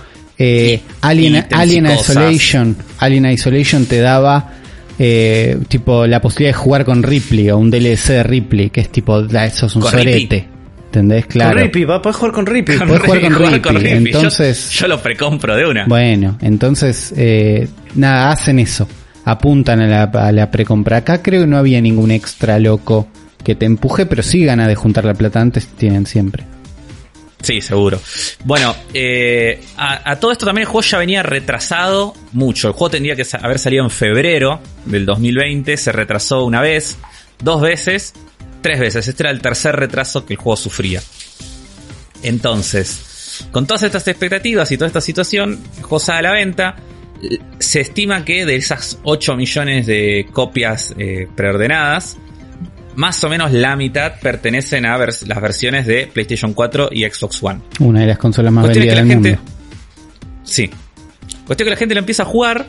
eh, 0.43 0.81
Alien, 1.03 1.45
Alien. 1.53 1.87
Isolation. 1.87 2.75
Alien 2.99 3.27
Isolation 3.27 3.85
te 3.85 3.99
daba 4.01 4.53
eh, 4.99 5.59
tipo 5.69 6.07
la 6.07 6.21
posibilidad 6.21 6.51
de 6.57 6.63
jugar 6.63 6.85
con 6.87 7.03
Ripley 7.03 7.51
o 7.51 7.59
un 7.59 7.71
DLC 7.71 8.09
de 8.09 8.23
Ripley, 8.23 8.71
que 8.71 8.81
es 8.81 8.89
tipo, 8.91 9.21
eso 9.21 9.67
es 9.67 9.77
un 9.77 9.83
¿Con 9.83 9.93
Ripley? 9.93 10.15
sorete. 10.15 10.49
¿Entendés? 10.87 11.27
Claro. 11.27 11.53
Con 11.53 11.63
Rippy, 11.63 11.85
va, 11.85 12.03
podés 12.03 12.17
jugar 12.17 12.33
con 12.33 12.47
Rippy. 12.47 12.77
Con 12.77 12.89
podés 12.89 13.03
jugar 13.03 13.21
con 13.21 13.33
Ripley, 13.33 13.55
Ripley, 13.55 13.77
Ripley. 13.77 14.13
Yo- 14.13 14.19
entonces- 14.19 14.71
Yo, 14.71 14.89
lo 14.89 15.01
precompro 15.01 15.55
de 15.57 15.67
una. 15.67 15.85
Bueno, 15.87 16.37
entonces, 16.41 17.15
eh, 17.17 17.69
nada, 17.95 18.33
hacen 18.33 18.59
eso. 18.59 18.89
Apuntan 19.25 19.81
a 19.83 19.87
la, 19.87 20.03
a 20.05 20.33
la 20.33 20.51
precompra. 20.51 20.97
Acá 20.97 21.23
creo 21.23 21.43
que 21.43 21.47
no 21.47 21.59
había 21.59 21.81
ningún 21.81 22.11
extra 22.11 22.59
loco 22.59 23.07
que 23.45 23.55
te 23.55 23.67
empuje, 23.67 24.07
pero 24.07 24.23
sí 24.25 24.45
ganas 24.45 24.67
de 24.67 24.75
juntar 24.75 25.05
la 25.05 25.15
plata 25.15 25.41
antes, 25.41 25.67
tienen 25.69 26.07
siempre. 26.07 26.45
Sí, 27.43 27.61
seguro. 27.61 28.01
Bueno, 28.45 28.75
eh, 28.93 29.63
a, 29.77 30.17
todo 30.17 30.33
esto 30.33 30.45
también 30.45 30.67
el 30.67 30.69
juego 30.69 30.87
ya 30.87 30.99
venía 30.99 31.23
retrasado 31.23 32.15
mucho. 32.33 32.69
El 32.69 32.75
juego 32.75 32.91
tendría 32.91 33.17
que 33.17 33.25
haber 33.41 33.59
salido 33.59 33.85
en 33.85 33.91
febrero 33.91 34.61
del 34.85 35.07
2020, 35.07 35.77
se 35.77 35.93
retrasó 35.93 36.45
una 36.45 36.61
vez, 36.61 36.99
dos 37.43 37.63
veces, 37.63 38.13
tres 38.61 38.79
veces. 38.79 39.09
Este 39.09 39.23
era 39.23 39.31
el 39.31 39.41
tercer 39.41 39.77
retraso 39.77 40.27
que 40.27 40.35
el 40.35 40.39
juego 40.39 40.57
sufría. 40.57 41.03
Entonces, 42.23 43.47
con 43.51 43.67
todas 43.67 43.85
estas 43.85 44.07
expectativas 44.07 44.71
y 44.71 44.77
toda 44.77 44.89
esta 44.89 45.01
situación, 45.01 45.59
el 45.79 45.83
juego 45.83 46.05
a 46.09 46.23
la 46.23 46.33
venta. 46.33 46.77
Se 47.59 47.81
estima 47.81 48.25
que 48.25 48.47
de 48.47 48.57
esas 48.57 48.99
8 49.03 49.37
millones 49.37 49.87
de 49.87 50.27
copias 50.33 50.95
eh, 50.97 51.29
preordenadas, 51.37 52.17
más 53.01 53.25
o 53.25 53.31
menos 53.31 53.51
la 53.51 53.77
mitad 53.77 54.13
pertenecen 54.21 54.85
a 54.85 54.99
vers- 54.99 55.27
las 55.27 55.41
versiones 55.41 55.87
de 55.87 56.07
PlayStation 56.07 56.53
4 56.53 56.91
y 56.93 57.05
Xbox 57.09 57.43
One. 57.43 57.61
Una 57.79 58.01
de 58.01 58.07
las 58.09 58.19
consolas 58.19 58.53
más 58.53 58.67
Cuestión 58.67 58.85
vendidas 58.87 58.99
del 59.09 59.09
la 59.09 59.15
mundo. 59.15 59.43
Sí. 60.45 60.71
Cuestión 61.47 61.65
que 61.67 61.71
la 61.71 61.77
gente 61.77 61.95
lo 61.95 62.01
empieza 62.01 62.25
a 62.25 62.27
jugar 62.27 62.67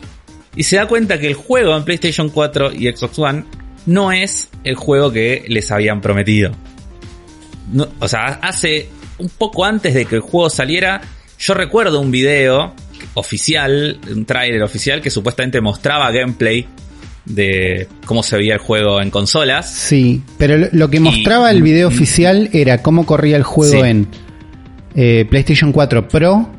y 0.56 0.64
se 0.64 0.78
da 0.78 0.88
cuenta 0.88 1.20
que 1.20 1.28
el 1.28 1.34
juego 1.34 1.76
en 1.76 1.84
PlayStation 1.84 2.30
4 2.30 2.72
y 2.74 2.90
Xbox 2.90 3.20
One 3.20 3.44
no 3.88 4.14
es 4.14 4.48
el 4.64 4.76
juego 4.76 5.12
que 5.12 5.44
les 5.50 5.70
habían 5.70 6.00
prometido. 6.00 6.52
No- 7.74 7.90
o 8.00 8.08
sea, 8.08 8.40
hace 8.42 8.88
un 9.18 9.28
poco 9.30 9.66
antes 9.66 9.94
de 9.94 10.06
que 10.06 10.16
el 10.16 10.22
juego 10.22 10.50
saliera, 10.50 11.02
yo 11.40 11.54
recuerdo 11.56 12.00
un 12.00 12.10
video 12.10 12.74
oficial, 13.16 14.00
un 14.10 14.26
trailer 14.26 14.64
oficial 14.64 15.02
que 15.02 15.10
supuestamente 15.10 15.60
mostraba 15.60 16.10
gameplay 16.12 16.68
de 17.26 17.88
cómo 18.06 18.24
se 18.24 18.38
veía 18.38 18.54
el 18.54 18.60
juego 18.60 19.02
en 19.02 19.12
consolas. 19.12 19.72
Sí, 19.72 20.22
pero 20.38 20.70
lo, 20.72 20.90
que 20.90 21.00
mostraba 21.00 21.52
el 21.52 21.62
video 21.62 21.88
oficial 21.88 22.50
era 22.54 22.82
cómo 22.82 23.06
corría 23.06 23.38
el 23.38 23.44
juego 23.44 23.84
Sí. 23.84 23.90
en 23.90 24.08
eh, 24.96 25.26
PlayStation 25.30 25.72
4 25.72 26.08
Pro 26.08 26.50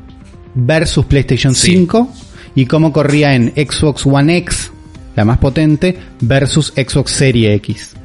versus 0.55 1.05
PlayStation 1.05 1.53
Sí. 1.53 1.71
5 1.73 2.11
y 2.55 2.65
cómo 2.65 2.93
corría 2.93 3.33
en 3.35 3.51
Xbox 3.55 4.05
One 4.05 4.37
X, 4.37 4.71
la 5.15 5.25
más 5.25 5.37
potente, 5.39 5.97
versus 6.21 6.73
Xbox 6.75 7.11
Series 7.11 7.55
X. 7.57 7.95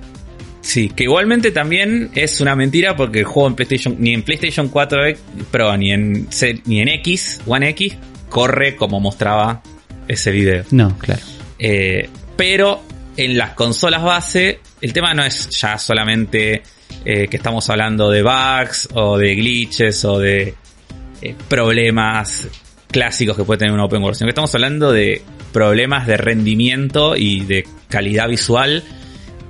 Sí, 0.60 0.90
que 0.90 1.04
igualmente 1.04 1.50
también 1.50 2.10
es 2.14 2.40
una 2.40 2.54
mentira 2.54 2.94
porque 2.96 3.20
el 3.20 3.24
juego 3.24 3.48
en 3.48 3.54
PlayStation, 3.54 3.96
ni 3.98 4.12
en 4.12 4.22
PlayStation 4.22 4.68
4 4.68 4.98
Pro 5.50 5.76
ni 5.76 5.92
en, 5.92 6.28
ni 6.66 6.80
en 6.80 6.88
X, 6.88 7.40
One 7.46 7.70
X, 7.70 7.96
corre 8.28 8.76
como 8.76 9.00
mostraba 9.00 9.62
ese 10.08 10.30
video. 10.30 10.64
No, 10.70 10.96
claro. 10.98 11.22
Eh, 11.58 12.08
pero 12.38 12.80
en 13.16 13.36
las 13.36 13.50
consolas 13.54 14.00
base, 14.00 14.60
el 14.80 14.92
tema 14.92 15.12
no 15.12 15.24
es 15.24 15.50
ya 15.50 15.76
solamente 15.76 16.62
eh, 17.04 17.26
que 17.26 17.36
estamos 17.36 17.68
hablando 17.68 18.10
de 18.10 18.22
bugs 18.22 18.90
o 18.94 19.18
de 19.18 19.34
glitches 19.34 20.04
o 20.04 20.20
de 20.20 20.54
eh, 21.20 21.34
problemas 21.48 22.46
clásicos 22.92 23.36
que 23.36 23.42
puede 23.42 23.58
tener 23.58 23.74
una 23.74 23.84
open 23.84 24.00
world, 24.00 24.16
sino 24.16 24.28
que 24.28 24.30
estamos 24.30 24.54
hablando 24.54 24.92
de 24.92 25.20
problemas 25.52 26.06
de 26.06 26.16
rendimiento 26.16 27.16
y 27.16 27.40
de 27.40 27.66
calidad 27.88 28.28
visual 28.28 28.84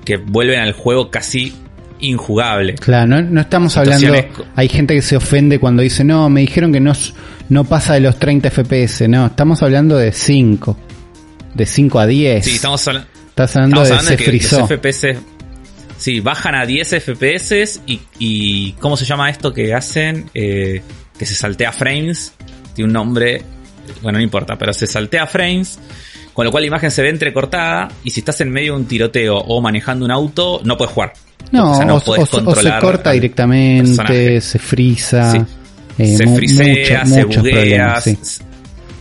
que 0.06 0.16
vuelven 0.16 0.60
al 0.60 0.73
juego 0.73 1.10
casi 1.10 1.52
injugable. 2.01 2.77
Claro, 2.77 3.20
no, 3.20 3.40
estamos 3.43 3.77
hablando. 3.77 4.15
Hay 4.56 4.69
gente 4.70 4.94
que 4.94 5.02
se 5.02 5.15
ofende 5.15 5.59
cuando 5.59 5.82
dice, 5.82 6.05
no, 6.05 6.31
me 6.31 6.40
dijeron 6.40 6.73
que 6.73 6.81
no, 6.81 6.94
no 7.51 7.65
pasa 7.65 7.93
de 7.93 8.01
los 8.01 8.19
30 8.19 8.51
FPS. 8.51 9.06
No, 9.10 9.27
estamos 9.27 9.62
hablando 9.62 9.98
de 9.98 10.10
5. 10.10 10.88
De 11.59 11.66
5 11.66 11.98
a 11.98 12.06
10. 12.06 12.44
Sí, 12.44 12.55
estamos, 12.55 12.89
Estás 13.28 13.56
hablando, 13.56 13.82
de, 13.85 14.01
se 14.01 14.16
que 14.16 14.32
los 14.32 14.68
FPS. 14.68 15.16
Sí, 15.98 16.20
bajan 16.20 16.55
a 16.55 16.64
10 16.64 16.89
FPS 17.02 17.80
y, 17.86 18.01
y. 18.18 18.72
¿Cómo 18.72 18.97
se 18.97 19.05
llama 19.05 19.28
esto 19.28 19.52
que 19.52 19.74
hacen? 19.74 20.30
Eh, 20.32 20.80
que 21.18 21.26
se 21.26 21.35
saltea 21.35 21.72
frames. 21.72 22.32
Tiene 22.74 22.86
un 22.86 22.94
nombre. 22.94 23.43
Bueno, 24.02 24.18
no 24.18 24.22
importa, 24.22 24.56
pero 24.56 24.72
se 24.72 24.86
saltea 24.86 25.26
frames 25.26 25.78
con 26.39 26.44
lo 26.44 26.52
cual 26.52 26.62
la 26.62 26.68
imagen 26.68 26.93
se 26.93 27.02
ve 27.02 27.09
entrecortada 27.09 27.89
y 28.05 28.10
si 28.10 28.20
estás 28.20 28.40
en 28.43 28.52
medio 28.52 28.74
de 28.74 28.78
un 28.78 28.86
tiroteo 28.86 29.39
o 29.39 29.60
manejando 29.60 30.05
un 30.05 30.12
auto, 30.12 30.60
no 30.62 30.76
puedes 30.78 30.94
jugar. 30.94 31.12
No, 31.51 31.72
o, 31.72 32.55
se 32.55 32.78
corta 32.80 33.10
directamente, 33.10 34.40
se 34.40 34.59
frisa. 34.60 35.35
Eh, 35.98 36.16
se 36.16 36.28
frisea, 36.28 37.05
se 37.05 37.24
buguea, 37.24 38.01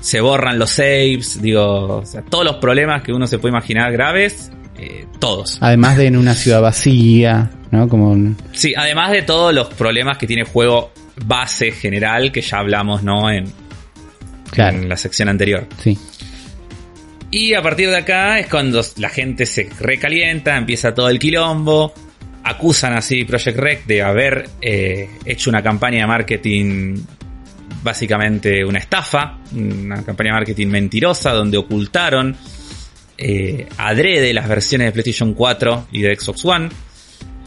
se 0.07 0.21
borran 0.21 0.57
los 0.57 0.69
saves, 0.69 1.41
digo, 1.41 1.97
o 1.97 2.05
sea, 2.05 2.21
todos 2.21 2.45
los 2.45 2.55
problemas 2.55 3.03
que 3.03 3.11
uno 3.11 3.27
se 3.27 3.39
puede 3.39 3.51
imaginar 3.51 3.91
graves, 3.91 4.49
eh, 4.77 5.05
todos. 5.19 5.57
Además 5.59 5.97
de 5.97 6.05
en 6.05 6.15
una 6.15 6.33
ciudad 6.33 6.61
vacía, 6.61 7.51
¿no? 7.71 7.89
Como 7.89 8.15
Sí, 8.53 8.73
además 8.73 9.11
de 9.11 9.23
todos 9.23 9.53
los 9.53 9.67
problemas 9.67 10.17
que 10.17 10.25
tiene 10.25 10.43
el 10.43 10.47
juego 10.47 10.93
base 11.25 11.73
general 11.73 12.31
que 12.31 12.39
ya 12.39 12.59
hablamos, 12.59 13.03
¿no? 13.03 13.29
En, 13.29 13.51
en 14.55 14.87
la 14.87 14.95
sección 14.95 15.27
anterior. 15.27 15.67
Sí. 15.83 15.99
Y 17.29 17.53
a 17.53 17.61
partir 17.61 17.89
de 17.89 17.97
acá 17.97 18.39
es 18.39 18.47
cuando 18.47 18.81
la 18.95 19.09
gente 19.09 19.45
se 19.45 19.69
recalienta, 19.77 20.55
empieza 20.55 20.93
todo 20.93 21.09
el 21.09 21.19
quilombo, 21.19 21.93
acusan 22.45 22.93
así 22.93 23.25
Project 23.25 23.57
Rec 23.57 23.85
de 23.85 24.03
haber 24.03 24.49
eh, 24.61 25.09
hecho 25.25 25.49
una 25.49 25.61
campaña 25.61 25.99
de 25.99 26.07
marketing 26.07 26.95
básicamente 27.87 28.65
una 28.65 28.79
estafa, 28.79 29.37
una 29.55 30.03
campaña 30.03 30.31
de 30.31 30.39
marketing 30.39 30.67
mentirosa 30.67 31.31
donde 31.31 31.57
ocultaron 31.57 32.35
eh, 33.17 33.65
adrede 33.77 34.33
las 34.33 34.47
versiones 34.47 34.87
de 34.87 34.91
PlayStation 34.91 35.33
4 35.33 35.87
y 35.93 36.01
de 36.01 36.15
Xbox 36.15 36.45
One, 36.45 36.69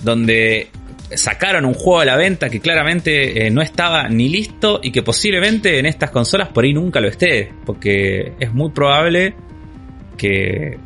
donde 0.03 0.69
sacaron 1.15 1.67
un 1.67 1.75
juego 1.75 2.01
a 2.01 2.05
la 2.07 2.17
venta 2.17 2.49
que 2.49 2.61
claramente 2.61 3.47
eh, 3.47 3.51
no 3.51 3.61
estaba 3.61 4.09
ni 4.09 4.31
listo 4.31 4.81
y 4.83 4.91
que 4.91 5.03
posiblemente 5.03 5.79
en 5.79 5.87
estas 5.87 6.11
consolas 6.11 6.49
por 6.49 6.65
ahí 6.65 6.73
nunca 6.73 7.01
lo 7.01 7.09
esté, 7.09 7.53
porque 7.67 8.33
es 8.41 8.53
muy 8.53 8.71
probable 8.71 9.35
que. 10.17 10.79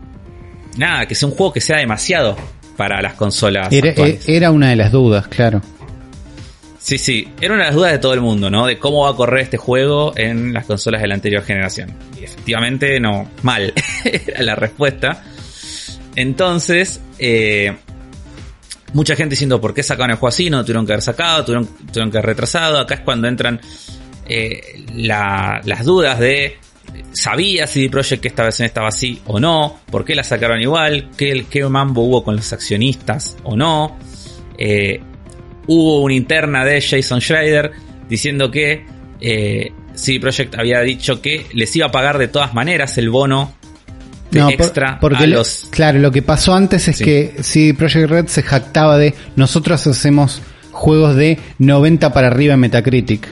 Nada, 0.76 1.06
que 1.06 1.14
sea 1.14 1.28
un 1.28 1.34
juego 1.36 1.52
que 1.52 1.60
sea 1.60 1.78
demasiado 1.78 2.36
para 2.76 3.00
las 3.00 3.14
consolas. 3.14 3.72
Era, 3.72 3.94
era 4.26 4.50
una 4.50 4.70
de 4.70 4.76
las 4.76 4.90
dudas, 4.90 5.28
claro. 5.28 5.62
Sí, 6.84 6.98
sí, 6.98 7.26
era 7.40 7.54
una 7.54 7.62
de 7.62 7.68
las 7.70 7.76
dudas 7.76 7.92
de 7.92 7.98
todo 7.98 8.12
el 8.12 8.20
mundo, 8.20 8.50
¿no? 8.50 8.66
De 8.66 8.78
cómo 8.78 9.04
va 9.04 9.10
a 9.12 9.16
correr 9.16 9.44
este 9.44 9.56
juego 9.56 10.12
en 10.18 10.52
las 10.52 10.66
consolas 10.66 11.00
de 11.00 11.08
la 11.08 11.14
anterior 11.14 11.42
generación. 11.42 11.90
Y 12.20 12.24
efectivamente, 12.24 13.00
no, 13.00 13.26
mal, 13.40 13.72
era 14.04 14.42
la 14.42 14.54
respuesta. 14.54 15.24
Entonces, 16.14 17.00
eh, 17.18 17.74
mucha 18.92 19.16
gente 19.16 19.30
diciendo 19.30 19.62
por 19.62 19.72
qué 19.72 19.82
sacaron 19.82 20.10
el 20.10 20.16
juego 20.18 20.28
así, 20.28 20.50
no 20.50 20.62
tuvieron 20.62 20.84
que 20.84 20.92
haber 20.92 21.02
sacado, 21.02 21.42
tuvieron, 21.46 22.10
que 22.10 22.18
haber 22.18 22.26
retrasado. 22.26 22.78
Acá 22.78 22.96
es 22.96 23.00
cuando 23.00 23.28
entran 23.28 23.62
eh, 24.28 24.84
las 24.94 25.86
dudas 25.86 26.18
de 26.18 26.58
sabía 27.12 27.66
CD 27.66 27.88
Projekt 27.88 28.20
que 28.20 28.28
esta 28.28 28.42
versión 28.42 28.66
estaba 28.66 28.88
así 28.88 29.22
o 29.24 29.40
no, 29.40 29.80
por 29.90 30.04
qué 30.04 30.14
la 30.14 30.22
sacaron 30.22 30.60
igual, 30.60 31.08
qué, 31.16 31.46
qué 31.48 31.66
mambo 31.66 32.02
hubo 32.02 32.22
con 32.22 32.36
los 32.36 32.52
accionistas 32.52 33.38
o 33.42 33.56
no. 33.56 33.96
Eh, 34.58 35.00
hubo 35.66 36.02
una 36.02 36.14
interna 36.14 36.64
de 36.64 36.80
Jason 36.80 37.20
Schreider 37.20 37.72
diciendo 38.08 38.50
que 38.50 38.84
eh, 39.20 39.72
CD 39.94 40.20
Projekt 40.20 40.56
había 40.58 40.80
dicho 40.80 41.20
que 41.20 41.46
les 41.52 41.74
iba 41.76 41.86
a 41.86 41.90
pagar 41.90 42.18
de 42.18 42.28
todas 42.28 42.54
maneras 42.54 42.98
el 42.98 43.10
bono 43.10 43.54
extra 44.32 44.98
porque 45.00 45.26
los... 45.26 45.68
Claro, 45.70 45.98
lo 46.00 46.10
que 46.10 46.22
pasó 46.22 46.54
antes 46.54 46.88
es 46.88 46.98
que 46.98 47.34
CD 47.40 47.74
Projekt 47.74 48.10
Red 48.10 48.26
se 48.26 48.42
jactaba 48.42 48.98
de 48.98 49.14
nosotros 49.36 49.86
hacemos 49.86 50.42
juegos 50.72 51.14
de 51.16 51.38
90 51.58 52.12
para 52.12 52.26
arriba 52.26 52.54
en 52.54 52.60
Metacritic 52.60 53.28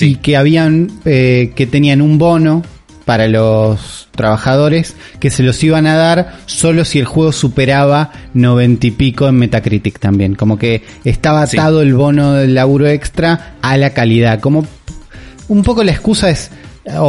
y 0.00 0.16
que 0.16 0.36
habían 0.36 0.90
eh, 1.04 1.52
que 1.54 1.66
tenían 1.66 2.00
un 2.00 2.18
bono 2.18 2.62
para 3.10 3.26
los 3.26 4.06
trabajadores 4.12 4.94
que 5.18 5.32
se 5.32 5.42
los 5.42 5.60
iban 5.64 5.88
a 5.88 5.96
dar 5.96 6.34
solo 6.46 6.84
si 6.84 7.00
el 7.00 7.06
juego 7.06 7.32
superaba 7.32 8.12
90 8.34 8.86
y 8.86 8.90
pico 8.92 9.26
en 9.26 9.34
Metacritic 9.34 9.98
también. 9.98 10.36
Como 10.36 10.56
que 10.56 10.84
estaba 11.04 11.42
atado 11.42 11.82
el 11.82 11.92
bono 11.92 12.34
del 12.34 12.54
laburo 12.54 12.86
extra 12.86 13.56
a 13.62 13.76
la 13.76 13.90
calidad. 13.90 14.38
Como 14.38 14.64
un 15.48 15.62
poco 15.64 15.82
la 15.82 15.90
excusa 15.90 16.30
es 16.30 16.52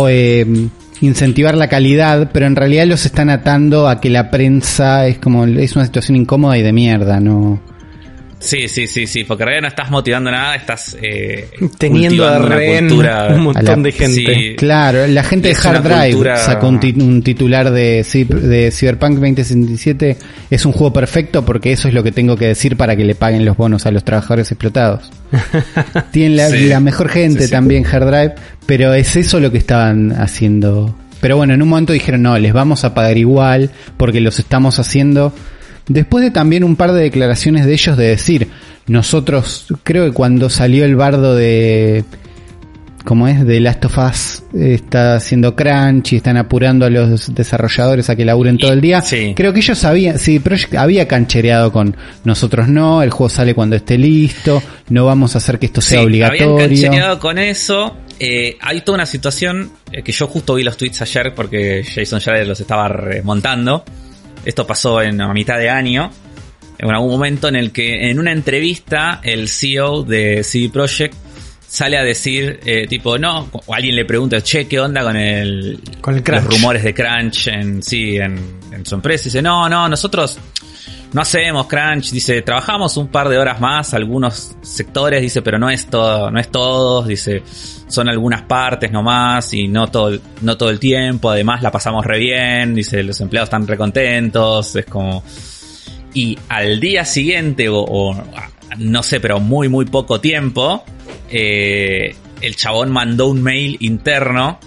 eh, 0.10 0.68
incentivar 1.02 1.54
la 1.54 1.68
calidad, 1.68 2.32
pero 2.34 2.48
en 2.48 2.56
realidad 2.56 2.88
los 2.88 3.06
están 3.06 3.30
atando 3.30 3.88
a 3.88 4.02
que 4.02 4.10
la 4.10 4.32
prensa 4.32 5.06
es 5.06 5.20
como 5.20 5.46
es 5.46 5.76
una 5.76 5.86
situación 5.86 6.16
incómoda 6.16 6.58
y 6.58 6.64
de 6.64 6.74
mierda, 6.74 7.20
no 7.20 7.62
Sí, 8.42 8.68
sí, 8.68 8.88
sí, 8.88 9.06
sí, 9.06 9.24
porque 9.24 9.44
en 9.44 9.48
realidad 9.48 9.62
no 9.62 9.68
estás 9.68 9.92
motivando 9.92 10.32
nada, 10.32 10.56
estás 10.56 10.98
eh, 11.02 11.48
teniendo 11.78 12.28
a 12.28 12.40
cultura, 12.40 13.28
un 13.36 13.42
montón 13.44 13.84
de 13.84 13.92
gente. 13.92 14.56
claro, 14.56 15.06
la 15.08 15.24
gente 15.24 15.50
de 15.50 15.56
Hard 15.56 15.84
Drive 15.84 16.38
sacó 16.38 16.68
un, 16.68 16.80
titular 17.22 17.72
de, 17.72 18.04
de 18.04 18.72
Cyberpunk 18.72 19.20
2067, 19.20 20.18
es 20.50 20.66
un 20.66 20.72
juego 20.72 20.92
perfecto 20.92 21.46
porque 21.46 21.72
eso 21.72 21.88
es 21.88 21.94
lo 21.94 22.04
que 22.04 22.12
tengo 22.12 22.36
que 22.36 22.48
decir 22.48 22.76
para 22.76 22.96
que 22.96 23.06
le 23.06 23.14
paguen 23.14 23.46
los 23.46 23.56
bonos 23.56 23.86
a 23.86 23.92
los 23.92 24.04
trabajadores 24.04 24.52
explotados. 24.52 25.12
Tienen 26.12 26.70
la, 26.70 26.80
mejor 26.80 27.10
gente 27.10 27.48
también 27.48 27.86
Hard 27.86 28.08
Drive, 28.08 28.36
pero 28.66 28.94
es 28.96 29.16
eso 29.16 29.40
lo 29.40 29.52
que 29.52 29.60
estaban 29.60 30.14
haciendo. 30.14 30.96
Pero 31.22 31.38
bueno, 31.38 31.54
en 31.54 31.62
un 31.62 31.70
momento 31.70 31.94
dijeron, 31.94 32.24
no, 32.24 32.38
les 32.40 32.54
vamos 32.54 32.84
a 32.84 32.96
pagar 32.96 33.18
igual 33.20 33.70
porque 33.98 34.20
los 34.20 34.40
estamos 34.40 34.80
haciendo 34.80 35.32
Después 35.94 36.24
de 36.24 36.32
también 36.32 36.64
un 36.64 36.76
par 36.76 36.94
de 36.94 37.02
declaraciones 37.02 37.66
de 37.66 37.74
ellos 37.74 37.98
de 37.98 38.08
decir, 38.08 38.48
nosotros, 38.88 39.66
creo 39.84 40.06
que 40.06 40.14
cuando 40.14 40.50
salió 40.50 40.86
el 40.86 40.96
bardo 40.96 41.36
de, 41.36 42.06
como 43.04 43.28
es, 43.28 43.46
de 43.46 43.60
Last 43.60 43.86
of 43.86 43.98
Us 43.98 44.44
está 44.54 45.16
haciendo 45.16 45.54
crunch 45.54 46.14
y 46.14 46.16
están 46.16 46.38
apurando 46.38 46.86
a 46.86 46.90
los 46.90 47.34
desarrolladores 47.36 48.10
a 48.10 48.16
que 48.16 48.24
laburen 48.24 48.58
todo 48.58 48.72
el 48.72 48.80
día. 48.80 49.04
Creo 49.36 49.52
que 49.52 49.60
ellos 49.60 49.78
sabían, 49.78 50.18
sí, 50.18 50.40
Project 50.40 50.76
había 50.76 51.08
canchereado 51.08 51.74
con 51.74 51.96
nosotros 52.24 52.70
no, 52.70 53.04
el 53.04 53.10
juego 53.10 53.30
sale 53.30 53.54
cuando 53.54 53.76
esté 53.76 53.98
listo, 53.98 54.64
no 54.90 55.06
vamos 55.06 55.36
a 55.36 55.40
hacer 55.40 55.60
que 55.60 55.66
esto 55.66 55.82
sea 55.82 56.02
obligatorio. 56.02 56.54
Habían 56.54 56.70
canchereado 56.70 57.20
con 57.20 57.38
eso. 57.38 57.98
Eh, 58.18 58.56
hay 58.62 58.82
toda 58.82 58.98
una 58.98 59.06
situación 59.08 59.72
eh, 59.92 60.04
que 60.04 60.12
yo 60.12 60.28
justo 60.28 60.54
vi 60.54 60.64
los 60.64 60.78
tweets 60.78 61.02
ayer 61.02 61.34
porque 61.36 61.84
Jason 61.84 62.22
Schreier 62.22 62.48
los 62.48 62.60
estaba 62.60 62.88
remontando 62.88 63.84
esto 64.46 64.66
pasó 64.66 65.02
en 65.02 65.22
a 65.22 65.34
mitad 65.34 65.58
de 65.58 65.70
año. 65.70 66.12
En 66.78 66.90
algún 66.90 67.12
momento 67.12 67.48
en 67.48 67.56
el 67.56 67.72
que 67.72 68.10
en 68.10 68.20
una 68.20 68.32
entrevista 68.32 69.20
el 69.24 69.48
CEO 69.48 70.04
de 70.04 70.44
CD 70.44 70.70
Projekt 70.70 71.16
sale 71.68 71.98
a 71.98 72.04
decir, 72.04 72.60
eh, 72.66 72.86
tipo, 72.88 73.18
no, 73.18 73.50
o 73.66 73.74
alguien 73.74 73.96
le 73.96 74.04
pregunta, 74.04 74.42
che, 74.42 74.68
¿qué 74.68 74.80
onda 74.80 75.04
con 75.04 75.16
el, 75.16 75.80
con 76.02 76.16
el 76.16 76.24
los 76.26 76.44
rumores 76.44 76.84
de 76.84 76.94
crunch 76.94 77.48
en, 77.48 77.82
sí, 77.82 78.18
en, 78.18 78.60
en 78.74 78.86
su 78.86 78.96
empresa? 78.96 79.24
Y 79.24 79.26
dice, 79.26 79.42
no, 79.42 79.70
no, 79.70 79.88
nosotros 79.88 80.38
no 81.14 81.22
hacemos 81.22 81.68
crunch, 81.68 82.12
dice, 82.12 82.42
trabajamos 82.42 82.96
un 82.96 83.10
par 83.10 83.28
de 83.28 83.38
horas 83.38 83.60
más, 83.60 83.94
algunos 83.94 84.56
sectores, 84.62 85.22
dice, 85.22 85.42
pero 85.42 85.60
no 85.60 85.70
es 85.70 85.88
todo, 85.88 86.32
no 86.32 86.40
es 86.40 86.50
todos, 86.50 87.08
dice, 87.08 87.44
son 87.88 88.08
algunas 88.08 88.44
partes 88.44 88.92
nomás 88.92 89.54
y 89.54 89.68
no 89.68 89.88
todo, 89.88 90.18
no 90.42 90.58
todo 90.58 90.70
el 90.70 90.80
tiempo, 90.80 91.30
además 91.30 91.62
la 91.62 91.72
pasamos 91.72 92.06
re 92.06 92.18
bien, 92.20 92.76
dice, 92.76 93.04
los 93.04 93.20
empleados 93.20 93.48
están 93.48 93.68
recontentos, 93.68 94.76
es 94.76 94.86
como... 94.86 95.24
Y 96.14 96.38
al 96.50 96.82
día 96.82 97.06
siguiente, 97.06 97.68
o, 97.70 98.14
no 98.78 99.04
sé, 99.04 99.22
pero 99.22 99.40
muy, 99.40 99.70
muy 99.70 99.86
poco 99.86 100.20
tiempo, 100.20 100.84
eh, 101.30 102.16
el 102.42 102.56
chabón 102.58 102.92
mandó 102.92 103.28
un 103.28 103.42
mail 103.42 103.78
interno 103.80 104.60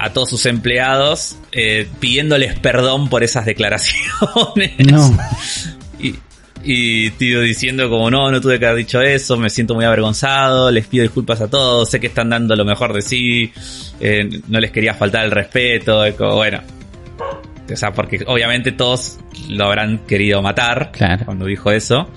a 0.00 0.12
todos 0.12 0.30
sus 0.30 0.46
empleados 0.46 1.36
eh, 1.52 1.86
pidiéndoles 2.00 2.58
perdón 2.58 3.08
por 3.08 3.22
esas 3.22 3.44
declaraciones. 3.46 4.72
No. 4.78 5.16
Y 6.62 7.10
tío 7.12 7.40
diciendo 7.40 7.88
como 7.88 8.10
no, 8.10 8.30
no 8.30 8.38
tuve 8.40 8.58
que 8.58 8.66
haber 8.66 8.78
dicho 8.84 9.00
eso, 9.00 9.38
me 9.38 9.48
siento 9.48 9.74
muy 9.74 9.86
avergonzado, 9.86 10.70
les 10.70 10.86
pido 10.86 11.02
disculpas 11.02 11.40
a 11.40 11.48
todos, 11.48 11.88
sé 11.88 12.00
que 12.00 12.08
están 12.08 12.28
dando 12.28 12.54
lo 12.54 12.66
mejor 12.66 12.92
de 12.92 13.00
sí, 13.00 13.50
eh, 13.98 14.28
no 14.48 14.60
les 14.60 14.70
quería 14.70 14.92
faltar 14.92 15.24
el 15.24 15.30
respeto, 15.30 16.04
como, 16.18 16.34
bueno. 16.36 16.60
O 17.72 17.76
sea, 17.76 17.94
porque 17.94 18.22
obviamente 18.26 18.72
todos 18.72 19.18
lo 19.48 19.64
habrán 19.66 20.00
querido 20.00 20.42
matar 20.42 20.90
Claro. 20.92 21.24
cuando 21.24 21.46
dijo 21.46 21.70
eso. 21.70 22.10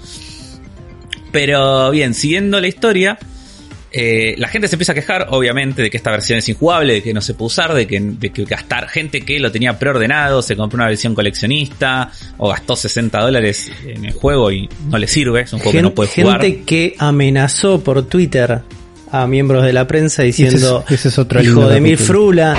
Pero 1.32 1.92
bien, 1.92 2.14
siguiendo 2.14 2.60
la 2.60 2.68
historia, 2.68 3.18
eh, 3.94 4.34
la 4.40 4.48
gente 4.48 4.68
se 4.68 4.76
empieza 4.76 4.92
a 4.94 4.96
quejar, 4.96 5.28
obviamente, 5.30 5.84
de 5.84 5.90
que 5.92 5.98
esta 5.98 6.10
versión 6.12 6.40
es 6.40 6.50
injugable, 6.50 6.94
de 6.96 7.04
que 7.04 7.14
no 7.14 7.22
se 7.22 7.36
puede 7.36 7.48
usar, 7.48 7.74
de 7.76 7.86
que, 7.86 8.00
de 8.02 8.32
que 8.32 8.44
gastar 8.46 8.90
gente 8.90 9.22
que 9.22 9.40
lo 9.40 9.52
tenía 9.52 9.78
preordenado, 9.78 10.42
se 10.42 10.56
compró 10.56 10.78
una 10.78 10.88
versión 10.88 11.14
coleccionista 11.16 12.12
o 12.38 12.50
gastó 12.50 12.76
60 12.76 13.20
dólares 13.22 13.72
en 13.86 14.06
el 14.06 14.14
juego 14.14 14.52
y 14.52 14.68
no 14.90 14.98
le 14.98 15.08
sirve, 15.08 15.42
es 15.42 15.54
un 15.54 15.60
juego 15.60 15.72
que 15.74 15.82
no 15.84 15.94
puede 15.94 16.10
gente 16.10 16.32
jugar. 16.50 16.66
que 16.66 16.96
amenazó 16.98 17.84
por 17.84 18.04
Twitter 18.08 18.62
a 19.12 19.28
miembros 19.28 19.64
de 19.64 19.74
la 19.74 19.86
prensa 19.88 20.24
diciendo 20.24 20.84
Ese 20.88 20.96
es- 20.96 21.00
ese 21.02 21.10
es 21.10 21.20
otro 21.20 21.42
hijo 21.44 21.68
de 21.70 21.80
mil 21.80 21.94
capítulo". 21.96 22.08
frula, 22.20 22.58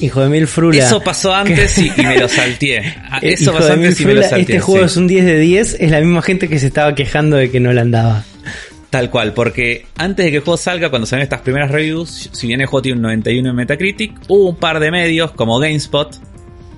hijo 0.00 0.20
de 0.20 0.28
mil 0.28 0.46
frula. 0.46 0.84
Eso 0.86 1.00
pasó 1.02 1.34
antes 1.34 1.78
y, 1.78 1.90
y 1.96 2.02
me 2.02 2.18
lo 2.18 2.28
salteé. 2.28 2.94
Ah, 3.10 3.20
Eh, 3.22 3.32
Eso 3.32 3.44
hijo 3.44 3.52
pasó 3.54 3.68
de 3.70 3.76
mil 3.78 3.86
antes 3.86 4.00
y 4.02 4.04
me 4.04 4.14
lo 4.14 4.22
salteé. 4.22 4.40
este 4.42 4.60
juego 4.60 4.80
sí. 4.86 4.92
es 4.92 4.96
un 4.98 5.06
10 5.08 5.24
de 5.24 5.38
10, 5.38 5.76
es 5.80 5.90
la 5.90 6.00
misma 6.00 6.20
gente 6.20 6.46
que 6.48 6.58
se 6.58 6.66
estaba 6.66 6.94
quejando 6.94 7.36
de 7.38 7.50
que 7.50 7.58
no 7.58 7.72
le 7.72 7.80
andaba. 7.80 8.22
Tal 8.90 9.10
cual, 9.10 9.34
porque 9.34 9.84
antes 9.96 10.24
de 10.24 10.30
que 10.30 10.36
el 10.38 10.42
juego 10.42 10.56
salga, 10.56 10.88
cuando 10.88 11.04
salieron 11.06 11.24
estas 11.24 11.42
primeras 11.42 11.70
reviews, 11.70 12.30
si 12.32 12.46
bien 12.46 12.60
el 12.62 12.66
juego 12.68 12.82
tiene 12.82 12.96
un 12.96 13.02
91 13.02 13.50
en 13.50 13.54
Metacritic, 13.56 14.12
hubo 14.28 14.48
un 14.48 14.56
par 14.56 14.80
de 14.80 14.90
medios 14.90 15.32
como 15.32 15.58
GameSpot 15.58 16.16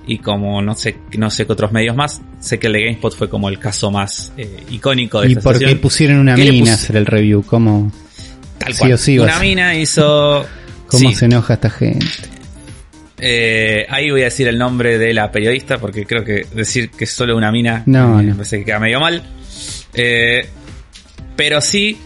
y 0.09 0.19
como 0.19 0.61
no 0.61 0.75
sé, 0.75 0.97
no 1.17 1.31
sé 1.31 1.47
qué 1.47 1.53
otros 1.53 1.71
medios 1.71 1.95
más. 1.95 2.21
Sé 2.41 2.59
que 2.59 2.67
el 2.67 2.73
de 2.73 2.81
GameSpot 2.87 3.15
fue 3.17 3.29
como 3.31 3.49
el 3.49 3.61
caso 3.61 3.93
más 3.93 4.33
eh, 4.37 4.65
icónico 4.71 5.21
de 5.21 5.31
¿Y 5.31 5.35
por 5.37 5.57
qué 5.59 5.77
pusieron 5.77 6.19
una 6.19 6.35
¿Qué 6.35 6.47
le 6.47 6.51
mina 6.53 6.73
a 6.73 6.75
hacer 6.75 6.97
el 6.97 7.07
review? 7.07 7.45
¿Cómo, 7.45 7.93
Tal 8.59 8.73
sí 8.75 8.79
cual. 8.81 8.93
o 8.95 8.97
sí 8.99 9.19
Una 9.21 9.39
mina 9.39 9.77
hizo. 9.77 10.45
cómo 10.89 11.11
sí, 11.11 11.15
se 11.15 11.27
enoja 11.27 11.55
esta 11.55 11.71
gente? 11.71 12.05
eh, 13.19 13.87
ahí 13.89 14.11
voy 14.11 14.23
a 14.23 14.25
decir 14.25 14.49
el 14.49 14.59
nombre 14.59 14.99
de 14.99 15.13
la 15.15 15.31
periodista 15.31 15.79
porque 15.79 16.07
creo 16.07 16.25
que 16.25 16.47
decir 16.55 16.91
que 16.91 17.05
es 17.05 17.11
solo 17.13 17.37
una 17.37 17.53
mina 17.53 17.83
No, 17.87 18.19
eh, 18.19 18.23
no. 18.25 18.31
me 18.31 18.35
parece 18.35 18.59
que 18.59 18.65
queda 18.65 18.81
medio 18.81 18.99
mal. 18.99 19.23
Eh, 19.95 20.49
pero 21.37 21.61
sí, 21.61 21.99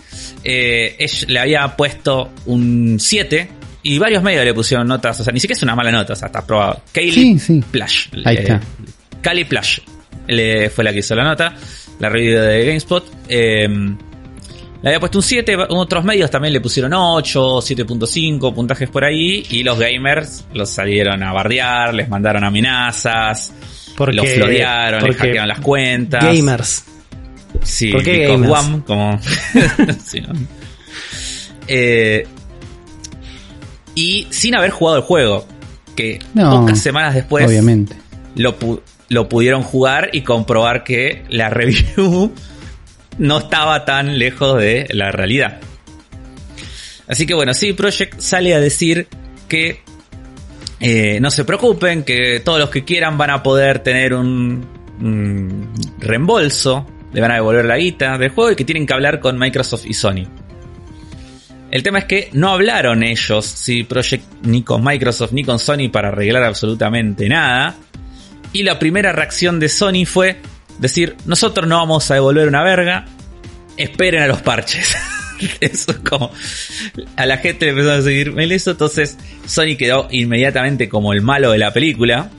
eh, 0.43 0.97
ella 0.99 1.27
le 1.29 1.39
había 1.41 1.77
puesto 1.77 2.31
un 2.47 2.99
7 3.01 3.49
y 3.83 3.99
varios 3.99 4.23
medios 4.23 4.45
le 4.45 4.55
pusieron 4.55 4.87
notas, 4.89 5.21
o 5.21 5.25
sea, 5.25 5.33
ni 5.33 5.41
siquiera 5.41 5.57
es 5.59 5.63
una 5.63 5.75
mala 5.75 5.91
nota, 5.91 6.13
o 6.13 6.17
sea, 6.17 6.27
está 6.27 6.47
probado. 6.47 6.83
Kaylee 6.93 7.13
Sí, 7.13 7.39
sí. 7.39 7.65
Plash. 7.71 8.07
Ahí 8.25 8.37
está. 8.37 8.61
Kali 9.21 9.45
Plash 9.45 9.81
le, 10.29 10.71
fue 10.71 10.85
la 10.85 10.93
que 10.93 11.01
hizo 11.01 11.15
la 11.15 11.25
nota, 11.25 11.55
la 11.99 12.09
review 12.09 12.41
de 12.41 12.65
GameSpot. 12.67 13.05
eh, 13.29 13.69
le 14.83 14.91
había 14.91 15.01
puesto 15.01 15.17
un 15.17 15.23
7, 15.23 15.57
otros 15.71 16.05
medios 16.05 16.31
también 16.31 16.53
le 16.53 16.61
pusieron 16.61 16.93
8, 16.93 17.41
7.5, 17.63 18.55
puntajes 18.55 18.91
por 18.91 19.03
ahí, 19.03 19.43
y 19.49 19.63
los 19.63 19.79
gamers 19.79 20.45
los 20.53 20.69
salieron 20.69 21.23
a 21.23 21.33
bardear, 21.33 21.95
les 21.95 22.07
mandaron 22.07 22.45
amenazas, 22.45 23.51
Porque, 23.97 24.15
los 24.15 24.29
florearon, 24.29 25.03
les 25.05 25.17
hackearon 25.17 25.49
las 25.49 25.61
cuentas. 25.61 26.23
Gamers. 26.23 26.85
Sí, 27.65 27.91
¿Por 27.93 28.03
qué 28.03 28.29
because 28.29 28.33
gamers? 28.43 28.67
one, 28.69 28.83
como... 28.87 29.21
Sí, 30.05 30.21
¿no? 30.21 30.33
Eh, 31.67 32.27
y 33.95 34.27
sin 34.31 34.55
haber 34.55 34.71
jugado 34.71 34.99
el 34.99 35.03
juego, 35.05 35.47
que 35.97 36.19
No, 36.35 36.61
pocas 36.61 36.81
semanas 36.81 37.15
después 37.15 37.47
Obviamente. 37.47 37.97
lo, 38.35 38.59
pu- 38.59 38.81
lo 39.09 39.29
pudieron 39.29 39.63
jugar 39.63 40.11
y 40.13 40.23
comprobar 40.23 40.85
que 40.85 41.25
la 41.29 41.49
review 41.51 42.33
no 43.19 43.39
estaba 43.39 43.85
tan 43.85 44.19
lejos 44.19 44.59
de 44.61 44.87
la 44.91 45.11
realidad. 45.13 45.61
Así 47.07 47.27
que 47.27 47.35
bueno, 47.35 47.55
sí, 47.55 47.73
Project 47.73 48.19
sale 48.21 48.55
a 48.55 48.61
decir 48.61 49.09
que 49.49 49.83
eh, 50.81 51.19
no 51.21 51.31
se 51.31 51.45
preocupen, 51.45 52.03
que 52.03 52.41
todos 52.41 52.59
los 52.59 52.71
que 52.71 52.85
quieran 52.85 53.17
van 53.17 53.31
a 53.31 53.43
poder 53.43 53.79
tener 53.81 54.15
un, 54.15 54.67
un 55.01 55.71
reembolso, 55.99 56.87
le 57.15 57.21
van 57.21 57.31
a 57.31 57.35
devolver 57.35 57.65
la 57.65 57.79
guita 57.79 58.19
del 58.19 58.31
juego 58.31 58.51
y 58.51 58.57
que 58.57 58.65
tienen 58.65 58.87
que 58.87 58.93
hablar 58.93 59.21
con 59.21 59.39
Microsoft 59.39 59.87
y 59.87 59.95
Sony. 59.95 60.27
El 61.71 61.83
tema 61.83 62.01
es 62.01 62.05
que 62.05 62.29
no 62.33 62.51
hablaron 62.51 63.03
ellos, 63.03 63.47
sí, 63.47 63.85
Project, 63.85 64.25
ni 64.43 64.63
con 64.63 64.85
Microsoft 64.85 65.33
ni 65.33 65.45
con 65.45 65.59
Sony 65.59 65.89
para 65.91 66.09
arreglar 66.09 66.43
absolutamente 66.43 67.29
nada. 67.29 67.77
Y 68.53 68.65
la 68.65 68.79
primera 68.79 69.13
reacción 69.13 69.59
de 69.59 69.69
Sony 69.69 70.05
fue 70.07 70.41
decir, 70.79 71.17
nosotros 71.25 71.69
no 71.69 71.79
vamos 71.79 72.11
a 72.11 72.15
devolver 72.15 72.49
una 72.49 72.63
verga, 72.63 73.07
esperen 73.77 74.23
a 74.23 74.27
los 74.27 74.43
parches. 74.43 74.97
Eso 75.61 75.93
es 75.93 75.99
como... 75.99 76.31
A 77.17 77.27
la 77.27 77.39
gente 77.39 77.67
le 77.67 77.73
empezó 77.73 77.93
a 77.93 78.03
seguir 78.03 78.35
eso, 78.53 78.73
entonces 78.73 79.19
Sony 79.47 79.77
quedó 79.77 80.09
inmediatamente 80.11 80.89
como 80.89 81.13
el 81.13 81.23
malo 81.23 81.51
de 81.53 81.59
la 81.59 81.73
película. 81.73 82.31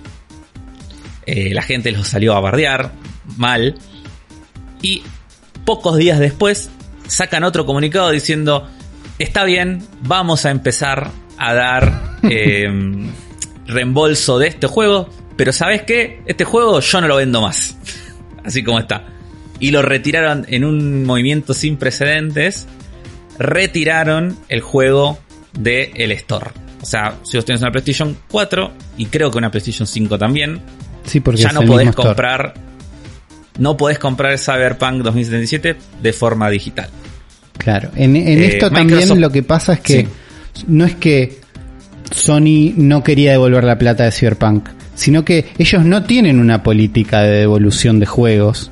Eh, 1.25 1.53
la 1.53 1.61
gente 1.61 1.91
los 1.91 2.07
salió 2.07 2.35
a 2.35 2.39
bardear, 2.39 2.93
mal. 3.37 3.75
Y 4.85 5.01
pocos 5.65 5.97
días 5.97 6.19
después 6.19 6.69
sacan 7.07 7.43
otro 7.43 7.65
comunicado 7.65 8.11
diciendo, 8.11 8.69
está 9.17 9.43
bien, 9.43 9.81
vamos 10.01 10.45
a 10.45 10.51
empezar 10.51 11.09
a 11.39 11.55
dar 11.55 12.17
eh, 12.23 12.69
reembolso 13.65 14.37
de 14.37 14.49
este 14.49 14.67
juego, 14.67 15.09
pero 15.35 15.51
¿sabes 15.51 15.81
qué? 15.81 16.21
Este 16.27 16.43
juego 16.45 16.81
yo 16.81 17.01
no 17.01 17.07
lo 17.07 17.15
vendo 17.15 17.41
más. 17.41 17.75
Así 18.45 18.63
como 18.63 18.77
está. 18.77 19.07
Y 19.59 19.71
lo 19.71 19.81
retiraron 19.81 20.45
en 20.49 20.63
un 20.63 21.03
movimiento 21.03 21.55
sin 21.55 21.77
precedentes. 21.77 22.67
Retiraron 23.39 24.37
el 24.49 24.61
juego 24.61 25.17
del 25.57 25.93
el 25.95 26.11
store. 26.11 26.51
O 26.79 26.85
sea, 26.85 27.15
si 27.23 27.37
vos 27.37 27.45
tenés 27.45 27.63
una 27.63 27.71
PlayStation 27.71 28.15
4 28.29 28.71
y 28.97 29.07
creo 29.07 29.31
que 29.31 29.39
una 29.39 29.49
PlayStation 29.49 29.87
5 29.87 30.19
también, 30.19 30.61
Sí, 31.05 31.21
porque 31.21 31.41
ya 31.41 31.51
no 31.51 31.61
podés 31.63 31.89
store. 31.89 32.53
No 33.57 33.77
podés 33.77 33.99
comprar 33.99 34.37
Cyberpunk 34.37 35.01
2077 35.03 35.75
de 36.01 36.13
forma 36.13 36.49
digital. 36.49 36.89
Claro. 37.57 37.89
En, 37.95 38.15
en 38.15 38.27
Eh, 38.39 38.45
esto 38.47 38.69
Microsoft- 38.69 38.73
también 38.89 39.21
lo 39.21 39.31
que 39.31 39.43
pasa 39.43 39.73
es 39.73 39.79
que 39.79 40.01
Sí. 40.53 40.63
no 40.67 40.85
es 40.85 40.95
que 40.95 41.39
Sony 42.11 42.73
no 42.75 43.03
quería 43.03 43.31
devolver 43.31 43.63
la 43.63 43.77
plata 43.77 44.03
de 44.03 44.11
Cyberpunk, 44.11 44.69
sino 44.93 45.25
que 45.25 45.45
ellos 45.57 45.83
no 45.85 46.03
tienen 46.03 46.39
una 46.39 46.63
política 46.63 47.21
de 47.21 47.39
devolución 47.39 47.99
de 47.99 48.05
juegos 48.05 48.71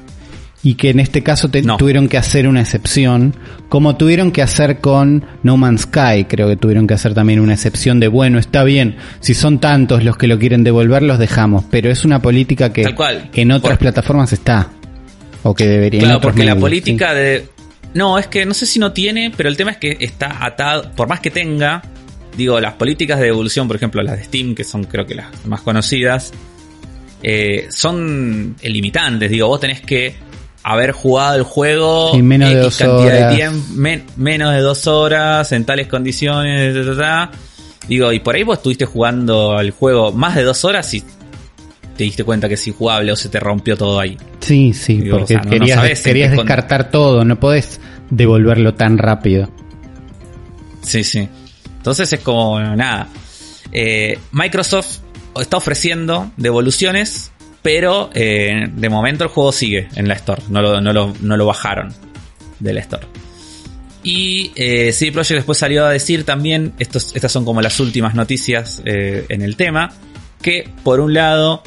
y 0.66 0.76
que 0.76 0.90
en 0.92 1.00
este 1.02 1.22
caso 1.24 1.50
te- 1.50 1.62
No. 1.62 1.76
tuvieron 1.78 2.08
que 2.08 2.18
hacer 2.18 2.48
una 2.48 2.62
excepción, 2.62 3.36
como 3.70 3.98
tuvieron 3.98 4.32
que 4.32 4.42
hacer 4.42 4.80
con 4.80 5.26
No 5.44 5.58
Man's 5.58 5.82
Sky, 5.82 6.26
creo 6.28 6.48
que 6.48 6.56
tuvieron 6.56 6.88
que 6.88 6.94
hacer 6.94 7.14
también 7.14 7.40
una 7.42 7.54
excepción 7.54 8.00
de, 8.00 8.08
bueno, 8.08 8.40
está 8.40 8.64
bien, 8.64 8.96
si 9.20 9.34
son 9.34 9.60
tantos 9.60 10.04
los 10.06 10.16
que 10.18 10.28
lo 10.28 10.40
quieren 10.40 10.64
devolver, 10.64 11.04
los 11.04 11.20
dejamos, 11.20 11.66
pero 11.70 11.92
es 11.92 12.06
una 12.06 12.22
política 12.22 12.72
que 12.72 12.84
Tal 12.84 12.96
cual. 12.96 13.30
en 13.34 13.52
otras 13.52 13.74
Por- 13.74 13.80
plataformas 13.80 14.32
está, 14.32 14.70
o 15.44 15.54
que 15.54 15.68
debería. 15.68 16.00
Claro, 16.02 16.22
porque 16.22 16.40
la 16.46 16.56
medios, 16.56 16.62
política 16.62 17.14
de. 17.14 17.48
No, 17.94 18.18
es 18.18 18.28
que 18.28 18.46
no 18.46 18.54
sé 18.54 18.66
si 18.66 18.80
no 18.80 18.94
tiene, 18.94 19.32
pero 19.36 19.50
el 19.50 19.58
tema 19.58 19.72
es 19.72 19.78
que 19.78 19.98
está 20.00 20.44
atado. 20.46 20.90
Por 20.96 21.08
más 21.10 21.20
que 21.20 21.30
tenga, 21.30 21.84
digo, 22.38 22.60
las 22.62 22.74
políticas 22.76 23.20
de 23.20 23.26
devolución, 23.26 23.68
por 23.68 23.76
ejemplo, 23.76 24.02
las 24.02 24.18
de 24.18 24.24
Steam, 24.24 24.56
que 24.56 24.64
son 24.64 24.86
creo 24.86 25.06
que 25.06 25.14
las 25.16 25.28
más 25.46 25.60
conocidas, 25.62 26.32
eh, 27.22 27.68
son 27.70 28.56
limitantes. 28.64 29.30
Digo, 29.30 29.48
vos 29.48 29.60
tenés 29.60 29.82
que 29.82 30.16
haber 30.64 30.92
jugado 30.92 31.36
el 31.36 31.44
juego 31.44 32.12
En 32.16 32.26
menos 32.28 32.50
de 32.50 32.56
X 32.56 32.64
dos 32.64 32.78
cantidad 32.78 33.16
horas. 33.18 33.30
de 33.32 33.36
tiempo, 33.36 33.66
men- 33.76 34.06
menos 34.16 34.54
de 34.54 34.62
dos 34.62 34.88
horas, 34.88 35.52
en 35.52 35.66
tales 35.66 35.88
condiciones, 35.88 36.74
ta, 36.74 36.92
ta, 36.96 36.98
ta. 36.98 37.32
Digo, 37.88 38.12
y 38.14 38.20
por 38.20 38.36
ahí 38.36 38.44
vos 38.44 38.58
estuviste 38.58 38.86
jugando 38.86 39.60
el 39.60 39.72
juego 39.72 40.12
más 40.14 40.36
de 40.36 40.44
dos 40.44 40.64
horas 40.64 40.94
y 40.94 41.02
te 41.98 42.06
diste 42.06 42.24
cuenta 42.24 42.48
que 42.48 42.54
es 42.54 42.68
injugable 42.68 43.12
o 43.12 43.16
se 43.16 43.28
te 43.30 43.40
rompió 43.40 43.76
todo 43.78 44.00
ahí. 44.00 44.18
Sí, 44.40 44.72
sí, 44.74 45.02
Digo, 45.02 45.18
porque 45.18 45.36
o 45.36 45.38
sea, 45.38 45.38
no- 45.40 45.52
no 45.52 45.60
querías, 45.60 46.00
querías 46.02 46.30
con- 46.36 46.46
descartar 46.46 46.90
todo, 46.90 47.26
no 47.26 47.40
podés 47.40 47.80
devolverlo 48.10 48.74
tan 48.74 48.98
rápido. 48.98 49.50
Sí, 50.82 51.04
sí. 51.04 51.28
Entonces 51.78 52.12
es 52.14 52.20
como, 52.22 52.60
nada. 52.62 53.10
Eh, 53.74 54.18
Microsoft 54.32 55.00
está 55.40 55.58
ofreciendo 55.58 56.32
devoluciones, 56.38 57.32
pero 57.64 58.12
eh, 58.14 58.70
de 58.72 58.90
momento 58.90 59.24
el 59.24 59.32
juego 59.32 59.52
sigue 59.52 59.88
en 59.96 60.08
la 60.08 60.14
Store. 60.14 60.44
No 60.50 60.62
lo, 60.62 60.80
no 60.80 60.94
lo, 60.94 61.14
no 61.22 61.36
lo 61.36 61.46
bajaron 61.48 61.92
de 62.60 62.74
la 62.74 62.82
Store. 62.82 63.08
Y 64.04 64.52
eh, 64.56 64.92
CD 64.92 65.14
Projekt 65.14 65.38
después 65.38 65.58
salió 65.58 65.86
a 65.86 65.90
decir 65.90 66.26
también, 66.26 66.74
estos, 66.78 67.16
estas 67.16 67.32
son 67.32 67.46
como 67.46 67.62
las 67.62 67.80
últimas 67.80 68.16
noticias 68.16 68.82
eh, 68.86 69.26
en 69.30 69.42
el 69.42 69.56
tema, 69.56 69.94
que 70.42 70.70
por 70.84 71.00
un 71.00 71.14
lado 71.14 71.64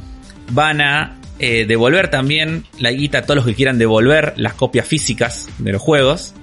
van 0.51 0.83
a 0.83 1.17
eh, 1.39 1.65
devolver 1.67 2.11
también 2.11 2.65
la 2.79 2.93
guita 2.93 3.19
a 3.19 3.23
todos 3.23 3.37
los 3.37 3.47
que 3.47 3.55
quieran 3.55 3.79
devolver 3.79 4.35
las 4.37 4.53
copias 4.53 4.87
físicas 4.87 5.49
de 5.59 5.73
los 5.73 5.81
juegos. 5.81 6.35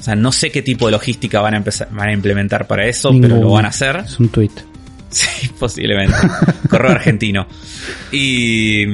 O 0.00 0.02
sea, 0.02 0.16
no 0.16 0.32
sé 0.32 0.50
qué 0.50 0.62
tipo 0.62 0.86
de 0.86 0.92
logística 0.92 1.40
van 1.42 1.54
a 1.54 1.56
empezar, 1.58 1.88
van 1.92 2.08
a 2.08 2.12
implementar 2.12 2.66
para 2.66 2.86
eso, 2.86 3.10
pero 3.20 3.36
lo 3.36 3.50
van 3.50 3.66
a 3.66 3.68
hacer. 3.68 3.96
Es 4.04 4.18
un 4.18 4.30
tweet. 4.30 4.50
Sí, 5.12 5.48
posiblemente. 5.58 6.16
Correo 6.68 6.90
argentino. 6.92 7.46
Y. 8.10 8.84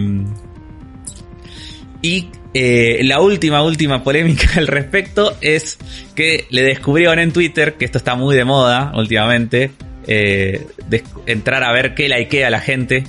Y 2.03 2.31
Eh, 2.55 3.01
la 3.05 3.21
última, 3.21 3.63
última 3.63 4.03
polémica 4.03 4.49
al 4.57 4.67
respecto 4.67 5.37
es 5.41 5.79
que 6.15 6.47
le 6.51 6.63
descubrieron 6.63 7.19
en 7.19 7.33
Twitter, 7.33 7.75
que 7.75 7.85
esto 7.85 7.99
está 7.99 8.15
muy 8.15 8.35
de 8.35 8.45
moda 8.45 8.93
últimamente, 8.97 9.73
eh, 10.07 10.67
de 10.89 11.05
entrar 11.27 11.63
a 11.63 11.73
ver 11.73 11.95
qué 11.95 12.09
likea 12.09 12.51
la 12.51 12.61
gente. 12.61 13.05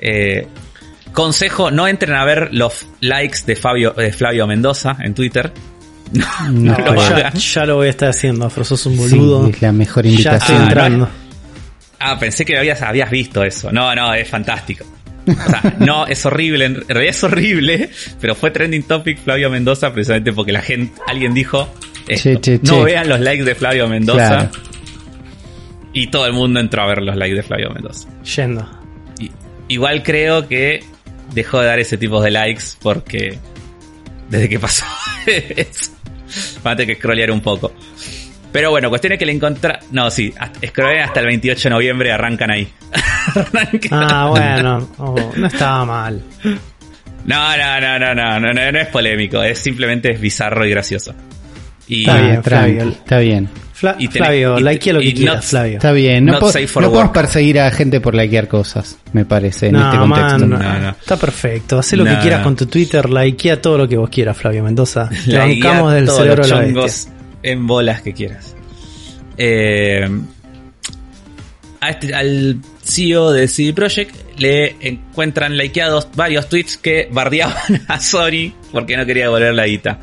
Eh, 0.00 0.48
consejo, 1.12 1.70
no 1.70 1.86
entren 1.86 2.14
a 2.14 2.24
ver 2.24 2.52
los 2.52 2.86
likes 3.00 3.38
de 3.46 3.56
Fabio, 3.56 3.92
de 3.92 4.12
Flavio 4.12 4.46
Mendoza 4.46 4.96
en 5.00 5.14
Twitter. 5.14 5.52
No, 6.12 6.76
ya, 6.96 7.32
ya, 7.32 7.64
lo 7.64 7.76
voy 7.76 7.86
a 7.86 7.90
estar 7.90 8.08
haciendo, 8.10 8.44
Afro, 8.46 8.64
sos 8.64 8.84
un 8.86 8.96
boludo. 8.96 9.44
Sí, 9.46 9.52
es 9.52 9.62
la 9.62 9.72
mejor 9.72 10.04
invitación. 10.04 10.40
Ya 10.40 10.44
estoy 10.44 10.56
entrando. 10.56 11.08
Ah, 11.10 11.23
pensé 12.18 12.44
que 12.44 12.56
habías, 12.58 12.80
habías 12.82 13.10
visto 13.10 13.42
eso. 13.44 13.70
No, 13.72 13.94
no, 13.94 14.12
es 14.14 14.28
fantástico. 14.28 14.84
O 15.26 15.32
sea, 15.32 15.76
no, 15.78 16.06
es 16.06 16.24
horrible, 16.26 16.66
en 16.66 16.74
realidad 16.88 17.10
es 17.16 17.24
horrible, 17.24 17.90
pero 18.20 18.34
fue 18.34 18.50
trending 18.50 18.82
topic 18.82 19.18
Flavio 19.22 19.48
Mendoza 19.50 19.92
precisamente 19.92 20.32
porque 20.32 20.52
la 20.52 20.60
gente, 20.62 21.00
alguien 21.06 21.32
dijo, 21.34 21.72
esto, 22.06 22.28
Che, 22.28 22.40
che, 22.40 22.60
no 22.62 22.78
che. 22.78 22.84
vean 22.84 23.08
los 23.08 23.20
likes 23.20 23.44
de 23.44 23.54
Flavio 23.54 23.88
Mendoza. 23.88 24.28
Claro. 24.28 24.50
Y 25.92 26.08
todo 26.08 26.26
el 26.26 26.32
mundo 26.32 26.60
entró 26.60 26.82
a 26.82 26.86
ver 26.86 27.02
los 27.02 27.16
likes 27.16 27.36
de 27.36 27.42
Flavio 27.42 27.70
Mendoza. 27.70 28.08
Yendo. 28.36 28.68
Y- 29.18 29.30
igual 29.68 30.02
creo 30.02 30.46
que 30.48 30.82
dejó 31.32 31.60
de 31.60 31.66
dar 31.66 31.78
ese 31.78 31.96
tipo 31.96 32.20
de 32.20 32.30
likes 32.30 32.64
porque 32.82 33.38
desde 34.28 34.48
que 34.48 34.58
pasó 34.58 34.84
eso, 35.26 35.92
van 36.62 36.74
a 36.74 36.76
tener 36.76 36.94
que 36.96 37.00
scrollear 37.00 37.30
un 37.30 37.40
poco. 37.40 37.72
Pero 38.54 38.70
bueno, 38.70 38.88
cuestión 38.88 39.14
es 39.14 39.18
que 39.18 39.26
le 39.26 39.32
encontré... 39.32 39.80
No, 39.90 40.08
sí, 40.12 40.32
hasta, 40.38 40.64
scrolleé 40.68 41.00
hasta 41.02 41.18
el 41.18 41.26
28 41.26 41.60
de 41.64 41.70
noviembre 41.70 42.12
arrancan 42.12 42.52
ahí. 42.52 42.68
Arrancan. 43.34 43.90
Ah, 43.92 44.26
bueno, 44.30 44.88
oh, 44.98 45.32
no 45.34 45.46
estaba 45.48 45.84
mal. 45.84 46.22
No, 47.26 47.56
no, 47.56 47.80
no, 47.80 47.98
no, 47.98 48.14
no, 48.14 48.38
no, 48.40 48.52
no, 48.52 48.72
no 48.72 48.78
es 48.78 48.86
polémico, 48.88 49.42
es 49.42 49.58
simplemente 49.58 50.12
es 50.12 50.20
bizarro 50.20 50.64
y 50.64 50.70
gracioso. 50.70 51.12
Y 51.88 52.02
Está 52.02 52.20
bien, 52.20 52.42
Flavio. 52.44 52.88
Está 52.90 53.18
bien. 53.18 53.48
Fla- 53.74 53.96
Y 53.98 54.06
tenés- 54.06 54.18
Flavio, 54.18 54.60
likea 54.60 54.92
lo 54.92 55.00
que 55.00 55.06
y 55.06 55.14
quieras, 55.14 55.34
not- 55.36 55.44
Flavio. 55.44 55.72
Está 55.78 55.90
bien. 55.92 56.24
No, 56.24 56.32
Not 56.34 56.40
po- 56.42 56.52
safe 56.52 56.68
for 56.68 56.82
no 56.84 56.90
podemos 56.90 57.12
perseguir 57.12 57.58
a 57.58 57.70
gente 57.72 58.00
por 58.00 58.14
likear 58.14 58.46
cosas, 58.46 58.98
me 59.12 59.24
parece, 59.24 59.66
en 59.66 59.72
No, 59.72 59.84
este 59.86 59.98
contexto. 59.98 60.38
man, 60.38 60.48
no. 60.50 60.58
No, 60.58 60.78
no. 60.78 60.88
Está 60.90 61.16
perfecto. 61.16 61.80
Haz 61.80 61.92
lo 61.94 62.04
No, 62.04 62.10
que 62.14 62.18
quieras 62.20 62.38
no. 62.38 62.44
con 62.44 62.54
tu 62.54 62.66
Twitter, 62.66 63.10
likea 63.10 63.60
todo 63.60 63.78
lo 63.78 63.88
que 63.88 63.96
vos 63.96 64.08
quieras, 64.10 64.36
Flavio 64.36 64.62
Mendoza. 64.62 65.10
Te 65.26 65.36
bancamos 65.36 65.92
del 65.92 66.08
cerebro 66.08 66.36
los 66.36 66.52
a 66.52 66.54
la 66.54 66.60
bestia. 66.60 67.12
En 67.44 67.66
bolas 67.66 68.02
que 68.02 68.12
quieras. 68.12 68.56
Eh, 69.36 70.08
este- 71.88 72.14
al 72.14 72.60
CEO 72.82 73.32
de 73.32 73.48
CD 73.48 73.72
Projekt 73.72 74.14
le 74.38 74.76
encuentran 74.80 75.56
likeados 75.56 76.08
varios 76.14 76.48
tweets 76.48 76.76
que 76.76 77.08
bardeaban 77.10 77.84
a 77.88 78.00
Sony 78.00 78.52
porque 78.72 78.96
no 78.96 79.06
quería 79.06 79.24
devolver 79.24 79.54
la 79.54 79.66
guita. 79.66 80.00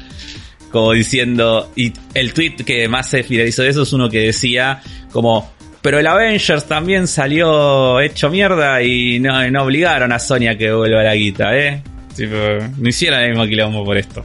Como 0.72 0.93
diciendo, 0.93 1.69
y 1.76 1.91
el 2.13 2.34
tweet 2.34 2.55
que 2.65 2.88
más 2.88 3.09
se 3.09 3.23
viralizó 3.23 3.63
de 3.63 3.69
eso 3.69 3.81
es 3.81 3.91
uno 3.91 4.09
que 4.09 4.19
decía 4.19 4.81
como, 5.11 5.51
pero 5.81 5.99
el 5.99 6.07
Avengers 6.07 6.65
también 6.65 7.07
salió 7.07 7.99
hecho 7.99 8.30
mierda 8.30 8.81
y 8.81 9.19
no, 9.19 9.49
no 9.51 9.63
obligaron 9.63 10.13
a 10.13 10.19
Sony 10.19 10.47
a 10.49 10.57
que 10.57 10.68
devuelva 10.68 11.03
la 11.03 11.15
guita, 11.15 11.57
eh. 11.57 11.84
Tipo, 12.15 12.35
no 12.77 12.88
hicieron 12.88 13.19
el 13.19 13.31
mismo 13.31 13.45
quilombo 13.47 13.84
por 13.84 13.97
esto. 13.97 14.23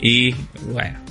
Y 0.00 0.34
bueno. 0.72 1.07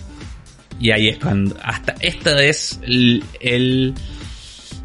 Y 0.79 0.91
ahí 0.91 1.07
es 1.09 1.17
cuando. 1.17 1.55
Hasta. 1.63 1.95
Esto 1.99 2.37
es 2.37 2.79
el, 2.83 3.23
el 3.39 3.93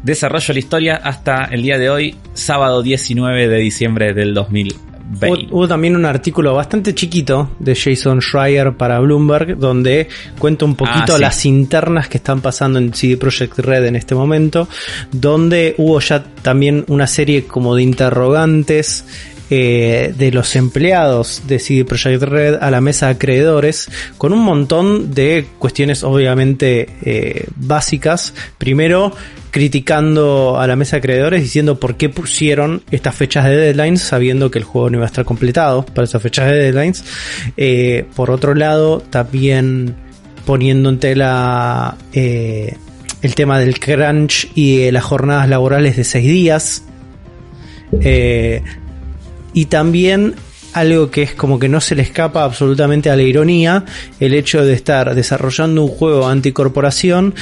desarrollo 0.03 0.47
de 0.47 0.53
la 0.53 0.59
historia 0.59 0.95
hasta 0.95 1.45
el 1.45 1.61
día 1.61 1.77
de 1.77 1.89
hoy, 1.89 2.15
sábado 2.33 2.81
19 2.83 3.47
de 3.47 3.57
diciembre 3.57 4.13
del 4.13 4.33
2020. 4.33 4.93
Hubo, 5.21 5.35
hubo 5.57 5.67
también 5.67 5.95
un 5.95 6.05
artículo 6.05 6.55
bastante 6.55 6.95
chiquito 6.95 7.51
de 7.59 7.75
Jason 7.75 8.19
Schreier 8.21 8.73
para 8.73 8.99
Bloomberg 8.99 9.57
donde 9.57 10.07
cuenta 10.39 10.65
un 10.65 10.75
poquito 10.75 11.13
Ah, 11.13 11.17
sí. 11.17 11.21
las 11.21 11.45
internas 11.45 12.07
que 12.07 12.17
están 12.17 12.41
pasando 12.41 12.79
en 12.79 12.93
CD 12.93 13.17
Projekt 13.17 13.59
Red 13.59 13.85
en 13.85 13.95
este 13.95 14.15
momento, 14.15 14.67
donde 15.11 15.75
hubo 15.77 15.99
ya 15.99 16.23
también 16.41 16.83
una 16.87 17.05
serie 17.05 17.45
como 17.45 17.75
de 17.75 17.83
interrogantes 17.83 19.05
de 19.53 20.31
los 20.31 20.55
empleados 20.55 21.43
de 21.47 21.59
CD 21.59 21.85
Projekt 21.85 22.23
Red 22.23 22.55
a 22.61 22.71
la 22.71 22.81
mesa 22.81 23.07
de 23.07 23.13
acreedores 23.13 23.89
con 24.17 24.33
un 24.33 24.39
montón 24.39 25.13
de 25.13 25.45
cuestiones 25.59 26.03
obviamente 26.03 26.89
eh, 27.03 27.47
básicas. 27.55 28.33
Primero, 28.57 29.13
criticando 29.51 30.59
a 30.59 30.65
la 30.65 30.75
mesa 30.75 30.95
de 30.95 30.99
acreedores 30.99 31.41
diciendo 31.41 31.79
por 31.79 31.95
qué 31.95 32.09
pusieron 32.09 32.83
estas 32.91 33.15
fechas 33.15 33.45
de 33.45 33.55
deadlines 33.55 34.01
sabiendo 34.01 34.49
que 34.49 34.59
el 34.59 34.65
juego 34.65 34.89
no 34.89 34.97
iba 34.97 35.05
a 35.05 35.07
estar 35.07 35.25
completado 35.25 35.85
para 35.85 36.05
esas 36.05 36.21
fechas 36.21 36.47
de 36.47 36.55
deadlines. 36.55 37.03
Eh, 37.57 38.05
por 38.15 38.31
otro 38.31 38.55
lado, 38.55 39.01
también 39.01 39.95
poniendo 40.45 40.89
en 40.89 40.99
tela 40.99 41.97
eh, 42.13 42.75
el 43.21 43.35
tema 43.35 43.59
del 43.59 43.79
crunch 43.79 44.49
y 44.55 44.77
de 44.77 44.91
las 44.91 45.03
jornadas 45.03 45.47
laborales 45.47 45.95
de 45.95 46.03
seis 46.03 46.25
días. 46.25 46.83
Y 49.53 49.65
también 49.65 50.35
algo 50.73 51.11
que 51.11 51.21
es 51.21 51.33
como 51.33 51.59
que 51.59 51.69
no 51.69 51.79
se 51.79 51.95
le 51.95 52.01
escapa 52.01 52.43
absolutamente 52.43 53.09
a 53.09 53.15
la 53.15 53.23
ironía, 53.23 53.85
el 54.19 54.33
hecho 54.33 54.65
de 54.65 54.73
estar 54.73 55.13
desarrollando 55.15 55.83
un 55.83 55.89
juego 55.89 56.27
anticorporación 56.27 57.35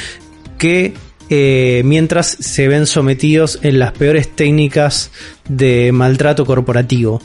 que 0.58 0.94
eh, 1.30 1.82
mientras 1.86 2.28
se 2.28 2.68
ven 2.68 2.86
sometidos 2.86 3.60
en 3.64 3.80
las 3.80 3.94
peores 3.94 4.36
técnicas 4.36 5.12
de 5.48 5.92
maltrato 5.94 6.46
corporativo. 6.46 7.22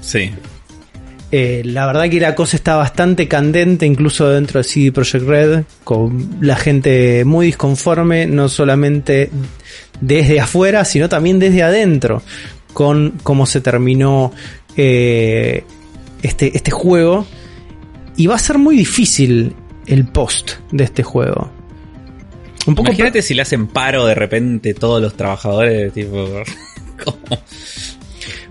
Sí. 0.00 0.30
Eh, 1.32 1.62
la 1.64 1.86
verdad 1.86 2.08
que 2.08 2.18
la 2.18 2.34
cosa 2.34 2.56
está 2.56 2.74
bastante 2.74 3.28
candente, 3.28 3.86
incluso 3.86 4.30
dentro 4.30 4.58
de 4.58 4.64
CD 4.64 4.90
Projekt 4.90 5.26
Red, 5.26 5.64
con 5.84 6.38
la 6.40 6.56
gente 6.56 7.24
muy 7.24 7.46
disconforme, 7.46 8.26
no 8.26 8.48
solamente 8.48 9.30
desde 10.00 10.40
afuera, 10.40 10.84
sino 10.84 11.08
también 11.08 11.38
desde 11.38 11.62
adentro, 11.62 12.22
con 12.72 13.18
cómo 13.22 13.46
se 13.46 13.60
terminó 13.60 14.32
eh, 14.76 15.64
este, 16.22 16.56
este 16.56 16.70
juego. 16.70 17.26
Y 18.16 18.26
va 18.26 18.34
a 18.34 18.38
ser 18.38 18.58
muy 18.58 18.76
difícil 18.76 19.54
el 19.86 20.06
post 20.06 20.52
de 20.72 20.84
este 20.84 21.02
juego. 21.02 21.50
Un 22.66 22.74
poco 22.74 22.88
Imagínate 22.90 23.22
si 23.22 23.32
le 23.34 23.42
hacen 23.42 23.66
paro 23.68 24.04
de 24.06 24.14
repente 24.14 24.74
todos 24.74 25.00
los 25.00 25.16
trabajadores, 25.16 25.92
tipo. 25.92 26.16
como- 27.04 27.18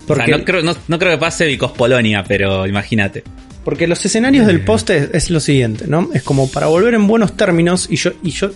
Porque- 0.08 0.24
O 0.24 0.26
sea, 0.26 0.38
no, 0.38 0.44
creo, 0.46 0.62
no, 0.64 0.76
no 0.88 0.98
creo 1.00 1.12
que 1.12 1.18
pase 1.20 1.46
Vicos 1.46 1.72
Polonia, 1.74 2.24
pero 2.28 2.66
imagínate. 2.66 3.24
Porque 3.64 3.86
los 3.86 4.04
escenarios 4.04 4.48
del 4.48 4.62
post 4.62 4.90
es, 4.90 5.10
es 5.14 5.30
lo 5.30 5.40
siguiente, 5.40 5.86
¿no? 5.88 6.10
Es 6.14 6.24
como 6.24 6.50
para 6.50 6.66
volver 6.68 6.96
en 6.96 7.06
buenos 7.06 7.38
términos 7.38 7.88
y 7.92 7.98
yo, 7.98 8.12
y 8.24 8.32
yo 8.32 8.50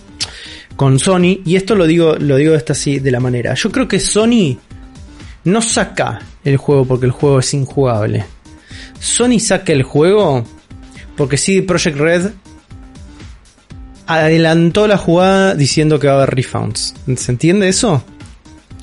con 0.74 0.98
Sony, 0.98 1.40
y 1.44 1.54
esto 1.54 1.76
lo 1.76 1.86
digo, 1.86 2.16
lo 2.16 2.34
digo 2.36 2.50
de 2.52 2.58
esta 2.58 2.72
así, 2.72 2.98
de 2.98 3.12
la 3.12 3.20
manera. 3.20 3.54
Yo 3.54 3.70
creo 3.70 3.86
que 3.86 4.00
Sony 4.00 4.58
no 5.44 5.60
saca 5.62 6.20
el 6.44 6.56
juego 6.56 6.84
porque 6.84 7.06
el 7.06 7.12
juego 7.12 7.38
es 7.40 7.52
injugable. 7.54 8.24
Sony 9.00 9.38
saca 9.38 9.72
el 9.72 9.82
juego 9.82 10.44
porque 11.16 11.36
CD 11.36 11.62
Projekt 11.62 11.96
Red 11.98 12.30
adelantó 14.06 14.86
la 14.86 14.98
jugada 14.98 15.54
diciendo 15.54 15.98
que 15.98 16.06
va 16.06 16.14
a 16.14 16.16
haber 16.18 16.34
refunds. 16.34 16.94
¿Se 17.16 17.32
entiende 17.32 17.68
eso? 17.68 18.02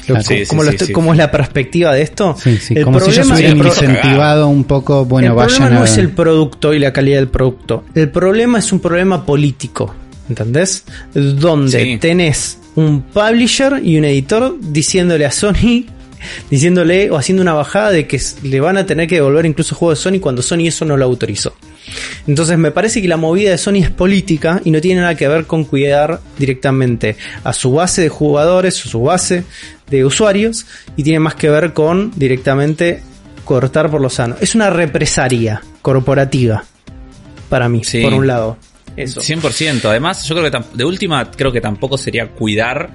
Claro. 0.05 0.23
¿Cómo, 0.23 0.37
Sí, 0.39 0.45
sí, 0.45 0.49
cómo 0.49 0.63
lo 0.63 0.69
sí, 0.71 0.75
estoy- 0.75 0.87
sí. 0.87 0.93
cómo 0.93 1.11
es 1.11 1.17
la 1.19 1.29
perspectiva 1.29 1.93
de 1.93 2.01
esto? 2.01 2.35
Sí, 2.41 2.57
sí, 2.57 2.73
El 2.75 2.83
como 2.85 2.99
si 2.99 3.11
ellos 3.11 3.27
problema- 3.27 3.35
hubieran 3.35 3.59
el 3.59 3.65
incentivado 3.67 4.47
un 4.47 4.63
poco, 4.63 5.05
bueno, 5.05 5.27
el 5.29 5.33
vayan 5.35 5.57
problema 5.57 5.75
a 5.75 5.79
no 5.79 5.85
es 5.85 5.97
el 5.97 6.09
producto 6.09 6.73
y 6.73 6.79
la 6.79 6.91
calidad 6.91 7.17
del 7.19 7.27
producto. 7.27 7.83
El 7.93 8.09
problema 8.09 8.57
es 8.59 8.71
un 8.71 8.79
problema 8.79 9.25
político. 9.25 9.93
¿Entendés? 10.29 10.85
Donde 11.13 11.83
Sí. 11.83 11.97
tenés 11.97 12.57
un 12.75 13.01
publisher 13.01 13.81
y 13.83 13.97
un 13.97 14.05
editor 14.05 14.55
diciéndole 14.61 15.25
a 15.25 15.31
Sony, 15.31 15.85
diciéndole 16.49 17.09
o 17.11 17.17
haciendo 17.17 17.41
una 17.41 17.53
bajada 17.53 17.91
de 17.91 18.07
que 18.07 18.19
le 18.43 18.59
van 18.59 18.77
a 18.77 18.85
tener 18.85 19.07
que 19.07 19.15
devolver 19.15 19.45
incluso 19.45 19.75
juegos 19.75 19.99
de 19.99 20.03
Sony 20.03 20.19
cuando 20.19 20.41
Sony 20.41 20.67
eso 20.67 20.85
no 20.85 20.97
lo 20.97 21.05
autorizó. 21.05 21.55
Entonces 22.27 22.57
me 22.57 22.71
parece 22.71 23.01
que 23.01 23.07
la 23.07 23.17
movida 23.17 23.51
de 23.51 23.57
Sony 23.57 23.77
es 23.77 23.89
política 23.89 24.61
y 24.63 24.71
no 24.71 24.81
tiene 24.81 25.01
nada 25.01 25.15
que 25.15 25.27
ver 25.27 25.45
con 25.45 25.65
cuidar 25.65 26.19
directamente 26.37 27.15
a 27.43 27.53
su 27.53 27.71
base 27.73 28.01
de 28.03 28.09
jugadores 28.09 28.85
o 28.85 28.89
su 28.89 29.01
base 29.01 29.43
de 29.89 30.05
usuarios 30.05 30.65
y 30.95 31.03
tiene 31.03 31.19
más 31.19 31.35
que 31.35 31.49
ver 31.49 31.73
con 31.73 32.11
directamente 32.15 33.01
cortar 33.43 33.89
por 33.89 34.01
lo 34.01 34.09
sano. 34.09 34.35
Es 34.39 34.55
una 34.55 34.69
represaria 34.69 35.61
corporativa 35.81 36.63
para 37.49 37.67
mí, 37.67 37.83
Sí. 37.83 38.01
por 38.01 38.13
un 38.13 38.27
lado. 38.27 38.57
Eso. 38.95 39.21
100%. 39.21 39.89
Además, 39.89 40.25
yo 40.25 40.35
creo 40.35 40.51
que 40.51 40.57
de 40.73 40.85
última, 40.85 41.29
creo 41.31 41.51
que 41.51 41.61
tampoco 41.61 41.97
sería 41.97 42.27
cuidar 42.29 42.89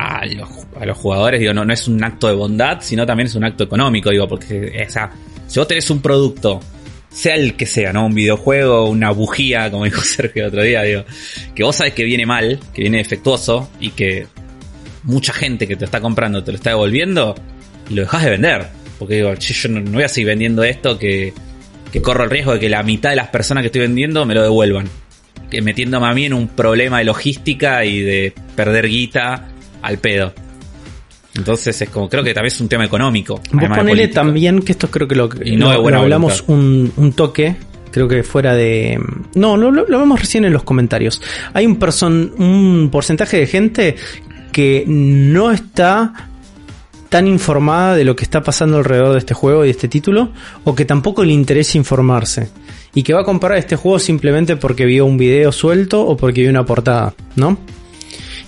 a 0.00 0.86
los, 0.86 0.96
jugadores. 0.96 1.40
Digo, 1.40 1.52
no, 1.52 1.64
no 1.64 1.72
es 1.72 1.86
un 1.88 2.02
acto 2.02 2.28
de 2.28 2.34
bondad, 2.34 2.78
sino 2.80 3.06
también 3.06 3.26
es 3.26 3.34
un 3.34 3.44
acto 3.44 3.64
económico. 3.64 4.10
Digo, 4.10 4.28
porque 4.28 4.84
o 4.86 4.90
sea, 4.90 5.10
si 5.46 5.58
vos 5.58 5.68
tenés 5.68 5.90
un 5.90 6.00
producto, 6.00 6.60
sea 7.10 7.34
el 7.34 7.54
que 7.54 7.66
sea, 7.66 7.92
¿no? 7.92 8.06
Un 8.06 8.14
videojuego, 8.14 8.88
una 8.88 9.10
bujía, 9.10 9.70
como 9.70 9.84
dijo 9.86 10.02
Sergio 10.02 10.42
el 10.42 10.48
otro 10.48 10.62
día, 10.62 10.82
digo, 10.82 11.04
que 11.54 11.62
vos 11.62 11.76
sabes 11.76 11.94
que 11.94 12.04
viene 12.04 12.26
mal, 12.26 12.60
que 12.74 12.82
viene 12.82 12.98
defectuoso 12.98 13.70
y 13.80 13.90
que 13.90 14.26
mucha 15.02 15.32
gente 15.32 15.66
que 15.66 15.76
te 15.76 15.84
está 15.84 16.00
comprando 16.00 16.44
te 16.44 16.52
lo 16.52 16.56
está 16.56 16.70
devolviendo 16.70 17.34
y 17.88 17.94
lo 17.94 18.02
dejas 18.02 18.24
de 18.24 18.30
vender. 18.30 18.66
Porque 18.98 19.16
digo, 19.16 19.34
yo 19.34 19.68
no, 19.70 19.80
no 19.80 19.92
voy 19.92 20.02
a 20.02 20.08
seguir 20.08 20.28
vendiendo 20.28 20.62
esto 20.62 20.98
que 20.98 21.32
que 21.90 22.02
corro 22.02 22.24
el 22.24 22.30
riesgo 22.30 22.52
de 22.52 22.60
que 22.60 22.68
la 22.68 22.82
mitad 22.82 23.10
de 23.10 23.16
las 23.16 23.28
personas 23.28 23.62
que 23.62 23.66
estoy 23.66 23.82
vendiendo 23.82 24.24
me 24.24 24.34
lo 24.34 24.42
devuelvan. 24.42 24.88
Que 25.50 25.62
metiéndome 25.62 26.06
a 26.06 26.12
mí 26.12 26.26
en 26.26 26.34
un 26.34 26.48
problema 26.48 26.98
de 26.98 27.04
logística 27.04 27.84
y 27.84 28.00
de 28.00 28.32
perder 28.54 28.88
guita 28.88 29.48
al 29.82 29.98
pedo. 29.98 30.32
Entonces 31.34 31.80
es 31.80 31.88
como, 31.88 32.08
creo 32.08 32.24
que 32.24 32.34
tal 32.34 32.42
vez 32.42 32.54
es 32.54 32.60
un 32.60 32.68
tema 32.68 32.84
económico. 32.84 33.40
Vos 33.52 33.68
ponele 33.76 34.08
también 34.08 34.60
que 34.62 34.72
esto 34.72 34.90
creo 34.90 35.06
que 35.06 35.14
lo, 35.14 35.28
Y 35.44 35.56
no 35.56 35.72
lo- 35.72 35.98
hablamos 35.98 36.44
un, 36.48 36.92
un 36.96 37.12
toque. 37.12 37.56
Creo 37.92 38.06
que 38.06 38.22
fuera 38.22 38.54
de. 38.54 39.00
No, 39.34 39.56
lo, 39.56 39.70
lo, 39.70 39.86
lo 39.86 39.98
vemos 39.98 40.20
recién 40.20 40.44
en 40.44 40.52
los 40.52 40.62
comentarios. 40.62 41.20
Hay 41.54 41.66
un, 41.66 41.76
person, 41.76 42.32
un 42.38 42.88
porcentaje 42.90 43.36
de 43.38 43.46
gente 43.46 43.96
que 44.52 44.84
no 44.86 45.50
está 45.50 46.28
tan 47.08 47.26
informada 47.26 47.96
de 47.96 48.04
lo 48.04 48.14
que 48.14 48.22
está 48.22 48.42
pasando 48.42 48.76
alrededor 48.78 49.12
de 49.12 49.18
este 49.18 49.34
juego 49.34 49.64
y 49.64 49.68
de 49.68 49.72
este 49.72 49.88
título, 49.88 50.30
o 50.62 50.74
que 50.76 50.84
tampoco 50.84 51.24
le 51.24 51.32
interesa 51.32 51.78
informarse. 51.78 52.48
Y 52.94 53.02
que 53.02 53.12
va 53.12 53.22
a 53.22 53.24
comprar 53.24 53.58
este 53.58 53.74
juego 53.74 53.98
simplemente 53.98 54.56
porque 54.56 54.84
vio 54.84 55.04
un 55.06 55.16
video 55.16 55.50
suelto 55.50 56.00
o 56.06 56.16
porque 56.16 56.42
vio 56.42 56.50
una 56.50 56.64
portada, 56.64 57.12
¿no? 57.34 57.58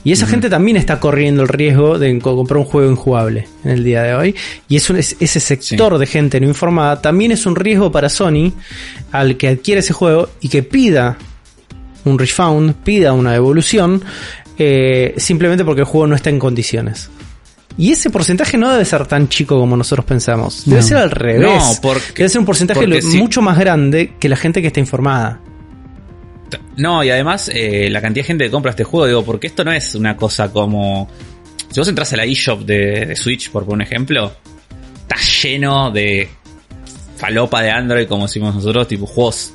Y 0.05 0.11
esa 0.13 0.27
gente 0.27 0.51
también 0.51 0.77
está 0.77 0.99
corriendo 0.99 1.43
el 1.43 1.49
riesgo 1.49 1.97
de 1.99 2.19
co- 2.19 2.35
comprar 2.35 2.59
un 2.59 2.65
juego 2.65 2.91
injugable 2.91 3.47
en 3.65 3.71
el 3.71 3.85
día 3.85 4.03
de 4.03 4.15
hoy. 4.15 4.35
Y 4.69 4.77
es 4.77 4.91
un- 4.91 4.97
es- 4.97 5.15
ese 5.21 5.39
sector 5.39 5.97
de 5.97 6.07
gente 6.07 6.41
no 6.41 6.49
informada 6.49 7.01
también 7.01 7.31
es 7.31 7.47
un 7.47 7.55
riesgo 7.55 7.93
para 7.93 8.09
Sony 8.09 8.53
al 9.13 9.37
que 9.37 9.49
adquiere 9.49 9.79
ese 9.81 9.93
juego 9.93 10.29
y 10.41 10.49
que 10.49 10.65
pida 10.65 11.19
un 12.05 12.19
refund, 12.19 12.75
pida 12.83 13.13
una 13.13 13.33
devolución, 13.33 14.03
eh, 14.59 15.15
simplemente 15.19 15.65
porque 15.65 15.83
el 15.83 15.87
juego 15.87 16.09
no 16.09 16.17
está 16.17 16.31
en 16.31 16.41
condiciones. 16.41 17.09
Y 17.79 17.93
ese 17.93 18.11
porcentaje 18.11 18.59
no 18.59 18.71
debe 18.71 18.85
ser 18.85 19.07
tan 19.07 19.29
chico 19.29 19.59
como 19.59 19.77
nosotros 19.77 20.05
pensamos. 20.05 20.65
Debe 20.67 20.81
No. 20.83 20.87
ser 20.87 20.97
al 20.99 21.11
revés. 21.13 21.41
No, 21.65 21.73
porque- 21.81 22.13
debe 22.19 22.29
ser 22.29 22.41
un 22.41 22.45
porcentaje 22.45 22.87
mucho 23.15 23.41
más 23.41 23.57
grande 23.59 24.15
que 24.19 24.29
la 24.29 24.37
gente 24.37 24.61
que 24.61 24.67
está 24.67 24.81
informada. 24.81 25.41
No, 26.77 27.03
y 27.05 27.11
además 27.11 27.51
eh, 27.53 27.89
la 27.91 28.01
cantidad 28.01 28.25
de 28.25 28.29
gente 28.29 28.45
que 28.45 28.51
compra 28.51 28.71
este 28.71 28.85
juego, 28.85 29.07
digo, 29.07 29.25
porque 29.25 29.47
esto 29.47 29.65
no 29.65 29.73
es 29.73 29.95
una 29.95 30.17
cosa 30.17 30.51
como... 30.51 31.09
Si 31.71 31.81
vos 31.81 31.89
entras 31.89 32.13
a 32.13 32.17
la 32.17 32.25
eShop 32.25 32.61
de, 32.63 33.17
Switch, 33.17 33.51
por 33.51 33.65
un 33.65 33.81
ejemplo, 33.81 34.33
está 35.03 35.17
lleno 35.43 35.91
de 35.91 36.29
falopa 37.17 37.63
de 37.63 37.71
Android, 37.71 38.07
como 38.07 38.27
decimos 38.27 38.55
nosotros, 38.55 38.89
tipo 38.89 39.07
juegos 39.07 39.55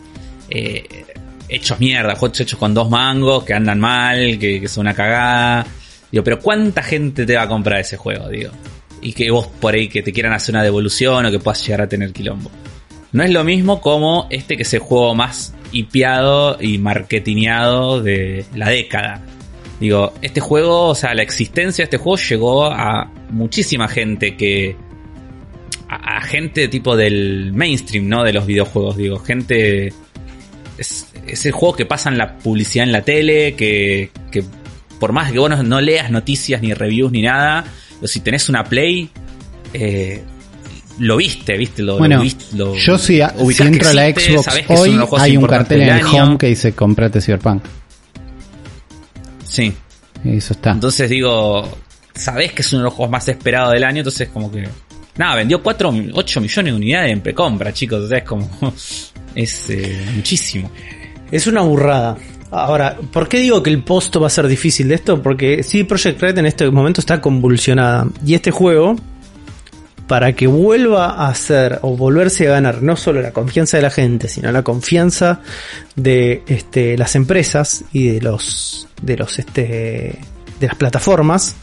eh, 0.49 1.05
hechos 1.47 1.79
mierda, 1.79 2.15
juegos 2.15 2.39
hechos 2.39 2.57
con 2.57 2.73
dos 2.73 2.89
mangos, 2.89 3.43
que 3.43 3.53
andan 3.53 3.79
mal, 3.79 4.39
que, 4.39 4.59
que 4.59 4.67
son 4.67 4.81
una 4.81 4.95
cagada. 4.95 5.67
Digo, 6.11 6.23
pero 6.23 6.39
¿cuánta 6.39 6.81
gente 6.81 7.25
te 7.25 7.35
va 7.35 7.43
a 7.43 7.47
comprar 7.47 7.81
ese 7.81 7.97
juego, 7.97 8.29
digo? 8.29 8.51
Y 9.01 9.13
que 9.13 9.29
vos 9.29 9.47
por 9.47 9.75
ahí 9.75 9.87
que 9.87 10.01
te 10.01 10.11
quieran 10.11 10.33
hacer 10.33 10.55
una 10.55 10.63
devolución 10.63 11.25
o 11.25 11.31
que 11.31 11.39
puedas 11.39 11.63
llegar 11.65 11.81
a 11.81 11.87
tener 11.87 12.13
quilombo. 12.13 12.49
No 13.18 13.23
es 13.23 13.31
lo 13.31 13.44
mismo 13.44 13.81
como 13.81 14.27
este 14.30 14.57
que 14.57 14.61
es 14.61 14.72
el 14.76 14.80
juego 14.80 15.15
más 15.15 15.56
hipeado 15.72 16.56
y 16.61 16.77
marketineado 16.77 17.99
de 17.99 18.45
la 18.53 18.69
década. 18.69 19.23
Digo, 19.80 20.14
este 20.22 20.39
juego, 20.39 20.89
o 20.89 20.94
sea, 20.94 21.15
la 21.15 21.23
existencia 21.23 21.81
de 21.81 21.85
este 21.85 21.98
juego 21.98 22.18
llegó 22.18 22.65
a 22.65 23.11
muchísima 23.31 23.88
gente 23.88 24.38
que. 24.38 24.76
a, 25.89 26.22
gente 26.22 26.68
tipo 26.68 26.95
del 26.95 27.53
mainstream, 27.53 28.07
¿no? 28.07 28.23
De 28.23 28.34
los 28.34 28.45
videojuegos, 28.45 28.98
digo, 28.98 29.18
gente. 29.18 29.91
Es, 30.77 31.11
es 31.26 31.44
el 31.48 31.53
juego 31.53 31.76
que 31.76 31.88
pasan 31.88 32.19
la 32.19 32.38
publicidad 32.38 32.85
en 32.85 32.91
la 32.91 33.02
tele, 33.02 33.56
que, 33.56 34.11
que 34.30 34.44
por 34.99 35.11
más 35.11 35.31
que 35.31 35.39
vos 35.39 35.49
no, 35.49 35.64
no 35.64 35.81
leas 35.81 36.11
noticias 36.11 36.61
ni 36.61 36.72
reviews 36.76 37.11
ni 37.11 37.23
nada, 37.23 37.65
o 37.99 38.06
si 38.06 38.19
tenés 38.19 38.48
una 38.48 38.64
Play, 38.64 39.10
eh, 39.73 40.22
lo 40.99 41.17
viste, 41.17 41.57
viste, 41.57 41.83
lo, 41.83 41.97
Bueno, 41.97 42.17
lo 42.17 42.21
viste, 42.23 42.45
lo- 42.55 42.75
yo 42.75 42.97
si, 42.97 43.21
a- 43.21 43.33
si 43.51 43.63
entro 43.63 43.89
a 43.89 43.93
la 43.93 44.09
Xbox 44.09 44.43
sabés 44.45 44.67
que 44.67 44.73
es 44.73 44.79
hoy, 44.79 44.99
hay 45.17 45.37
un 45.37 45.45
cartel 45.45 45.81
en 45.81 45.89
el 45.89 46.05
home 46.05 46.37
que 46.37 46.47
dice 46.47 46.73
comprate 46.73 47.21
Cyberpunk. 47.21 47.63
Sí. 49.45 49.73
Eso 50.23 50.53
está. 50.53 50.71
Entonces 50.71 51.09
digo, 51.09 51.67
sabés 52.13 52.51
que 52.53 52.61
es 52.61 52.73
uno 52.73 52.81
de 52.81 52.85
los 52.85 52.93
juegos 52.93 53.11
más 53.11 53.27
esperados 53.27 53.73
del 53.73 53.83
año, 53.83 53.99
entonces 53.99 54.29
como 54.29 54.51
que... 54.51 54.67
Nada, 55.17 55.35
vendió 55.35 55.63
4, 55.63 55.93
8 56.13 56.41
millones 56.41 56.73
de 56.73 56.77
unidades 56.77 57.11
en 57.11 57.21
precompra, 57.21 57.73
chicos. 57.73 58.03
O 58.03 58.07
sea, 58.07 58.19
es 58.19 58.23
como... 58.23 58.49
Es 59.35 59.69
eh, 59.69 60.03
muchísimo. 60.15 60.71
Es 61.31 61.45
una 61.45 61.61
burrada. 61.61 62.17
Ahora, 62.49 62.97
¿por 63.11 63.29
qué 63.29 63.37
digo 63.39 63.61
que 63.61 63.69
el 63.69 63.83
posto 63.83 64.19
va 64.19 64.27
a 64.27 64.29
ser 64.31 64.47
difícil 64.47 64.87
de 64.87 64.95
esto? 64.95 65.21
Porque 65.21 65.61
sí, 65.61 65.83
Project 65.83 66.19
Red 66.19 66.39
en 66.39 66.47
este 66.47 66.67
momento 66.71 67.01
está 67.01 67.21
convulsionada. 67.21 68.07
Y 68.25 68.33
este 68.33 68.49
juego, 68.49 68.95
para 70.07 70.34
que 70.34 70.47
vuelva 70.47 71.27
a 71.27 71.35
ser 71.35 71.79
o 71.81 71.97
volverse 71.97 72.47
a 72.47 72.51
ganar 72.51 72.81
no 72.81 72.95
solo 72.95 73.21
la 73.21 73.31
confianza 73.31 73.77
de 73.77 73.84
la 73.84 73.89
gente, 73.89 74.29
sino 74.29 74.51
la 74.51 74.63
confianza 74.63 75.41
de 75.95 76.43
este, 76.47 76.97
las 76.97 77.15
empresas 77.15 77.84
y 77.91 78.07
de 78.07 78.21
los 78.21 78.88
de 79.01 79.17
los 79.17 79.38
este 79.38 80.19
de 80.59 80.67
las 80.67 80.75
plataformas, 80.75 81.55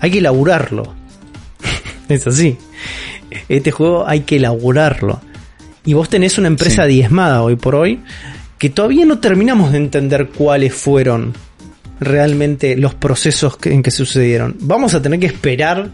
hay 0.00 0.10
que 0.10 0.18
elaborarlo. 0.18 0.94
es 2.08 2.26
así. 2.26 2.58
Este 3.48 3.70
juego 3.70 4.06
hay 4.06 4.20
que 4.20 4.36
elaborarlo. 4.36 5.20
Y 5.84 5.94
vos 5.94 6.08
tenés 6.08 6.36
una 6.38 6.48
empresa 6.48 6.84
Sí. 6.84 6.94
diezmada 6.94 7.42
hoy 7.42 7.56
por 7.56 7.74
hoy 7.74 8.00
que 8.58 8.70
todavía 8.70 9.04
no 9.04 9.18
terminamos 9.18 9.72
de 9.72 9.78
entender 9.78 10.28
cuáles 10.28 10.74
fueron 10.74 11.34
realmente 12.00 12.76
los 12.76 12.94
procesos 12.94 13.56
en 13.64 13.82
que 13.82 13.90
sucedieron. 13.90 14.56
Vamos 14.60 14.94
a 14.94 15.02
tener 15.02 15.20
que 15.20 15.26
esperar 15.26 15.90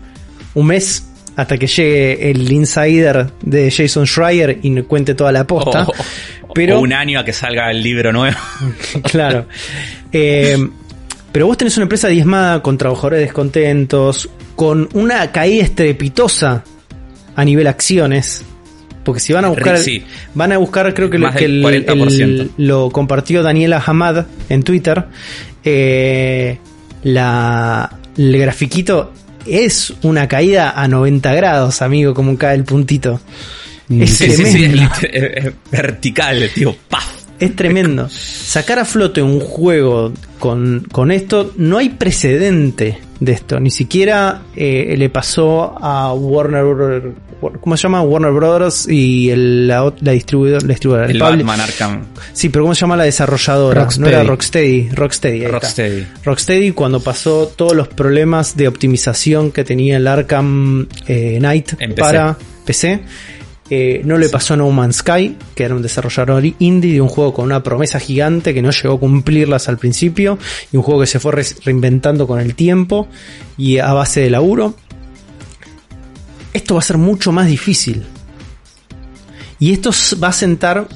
un 0.55 0.67
mes 0.67 1.05
hasta 1.41 1.57
que 1.59 1.67
llegue 1.67 2.31
el 2.31 2.51
insider 2.53 3.31
de 3.43 3.71
Jason 3.71 4.07
Schreier 4.07 4.59
y 4.63 4.83
cuente 4.83 5.15
toda 5.15 5.33
la 5.33 5.47
posta. 5.47 5.85
O- 5.85 5.93
pero 6.55 6.79
o 6.79 6.81
un 6.81 6.93
año 6.93 7.21
a 7.21 7.25
que 7.25 7.33
salga 7.33 7.71
el 7.71 7.83
libro 7.83 8.13
nuevo. 8.13 8.37
claro. 9.11 9.47
Eh, 10.13 10.57
pero 11.33 11.47
vos 11.47 11.57
tenés 11.57 11.77
una 11.77 11.85
empresa 11.85 12.09
diezmada 12.09 12.61
con 12.63 12.77
trabajadores 12.77 13.21
descontentos, 13.21 14.29
con 14.57 14.89
una 14.95 15.31
caída 15.33 15.63
estrepitosa 15.65 16.65
a 17.37 17.45
nivel 17.45 17.67
acciones. 17.69 18.45
Porque 19.05 19.21
si 19.21 19.33
van 19.33 19.45
a 19.47 19.49
buscar, 19.49 19.79
Sí. 19.79 20.05
van 20.35 20.53
a 20.53 20.59
buscar, 20.59 20.93
creo 20.93 21.09
que, 21.09 21.19
lo, 21.19 21.33
que 21.33 21.45
el- 21.47 21.63
40%. 21.63 22.23
el- 22.23 22.51
lo 22.59 22.91
compartió 22.91 23.43
Daniela 23.43 23.83
Hamad 23.85 24.27
en 24.49 24.63
Twitter. 24.63 25.05
eh, 25.65 26.59
la, 27.05 27.97
el 28.19 28.39
grafiquito 28.39 29.13
es 29.51 29.93
una 30.03 30.29
caída 30.29 30.71
a 30.71 30.89
90 30.89 31.35
grados, 31.35 31.83
amigo, 31.83 32.15
como 32.15 32.37
cae 32.37 32.57
el 32.57 32.65
puntito. 32.65 33.21
Mm, 33.89 34.03
Es 34.03 34.19
Sí, 34.19 34.31
sí, 34.31 34.45
sí, 34.47 34.65
es, 34.65 35.45
es 35.45 35.53
vertical, 35.71 36.51
tío. 36.55 36.77
¡Paf! 36.89 37.20
Es 37.41 37.57
tremendo. 37.57 38.09
Sacar 38.11 38.79
a 38.79 38.85
flote 38.85 39.23
un 39.23 39.41
juego 39.41 40.13
con, 40.39 40.87
con 40.93 41.11
esto, 41.11 41.53
no 41.57 41.79
hay 41.79 41.89
precedente 41.91 42.99
de 43.19 43.33
esto. 43.33 43.59
Ni 43.59 43.71
siquiera 43.71 44.43
eh, 44.55 44.95
le 44.97 45.09
pasó 45.11 45.75
a 45.81 46.13
Warner, 46.15 47.13
¿cómo 47.61 47.77
se 47.77 47.83
llama? 47.83 48.03
Warner 48.03 48.33
Brothers 48.33 48.87
y 48.89 49.31
el- 49.31 49.67
la, 49.69 49.93
la 50.01 50.13
distribuidora. 50.13 50.61
La 50.63 50.69
distribuidora 50.69 51.07
El 51.11 51.17
publi- 51.17 51.39
Batman 51.39 51.61
Arkham 51.61 52.05
Sí, 52.33 52.49
pero 52.51 52.65
¿cómo 52.65 52.75
se 52.75 52.83
llama 52.83 52.97
la 52.97 53.05
desarrolladora? 53.05 53.83
Rocksteady. 53.85 54.01
No 54.11 54.17
era 54.19 54.25
Rocksteady. 54.25 54.89
Rocksteady. 54.91 55.47
Rocksteady. 55.47 56.07
Rocksteady 56.25 56.73
cuando 56.73 57.01
pasó 57.01 57.51
todos 57.57 57.75
los 57.75 57.89
problemas 57.89 58.57
de 58.57 58.69
optimización 58.69 59.51
que 59.51 59.65
tenía 59.65 59.97
el 59.97 60.07
Arkham 60.07 60.87
eh, 61.07 61.37
Knight 61.39 61.73
En 61.79 61.91
PC. 61.95 62.01
para 62.03 62.37
PC. 62.65 63.01
No 64.05 64.19
le 64.19 64.29
pasó 64.29 64.55
a 64.55 64.57
No 64.57 64.69
Man's 64.71 64.97
Sky, 64.97 65.37
que 65.55 65.63
era 65.63 65.75
un 65.77 65.83
desarrollador 65.83 66.43
indie 66.59 66.93
de 66.95 67.01
un 67.01 67.09
juego 67.09 67.33
con 67.33 67.45
una 67.45 67.63
promesa 67.63 68.01
gigante 68.01 68.53
que 68.53 68.63
no 68.63 68.71
llegó 68.71 68.95
a 68.95 68.99
cumplirlas 69.01 69.69
al 69.69 69.79
principio 69.79 70.39
y 70.73 70.77
un 70.77 70.83
juego 70.83 71.01
que 71.03 71.07
se 71.07 71.21
fue 71.21 71.33
re- 71.33 71.45
reinventando 71.65 72.27
con 72.27 72.41
el 72.41 72.55
tiempo 72.57 73.07
y 73.57 73.79
a 73.79 73.93
base 73.93 74.21
de 74.23 74.31
laburo. 74.31 74.75
Esto 76.53 76.75
va 76.75 76.81
a 76.81 76.83
ser 76.85 76.99
mucho 76.99 77.31
más 77.31 77.47
difícil. 77.47 78.05
Y 79.61 79.73
esto 79.73 79.91
va 80.23 80.29
a 80.29 80.33
sentar 80.33 80.89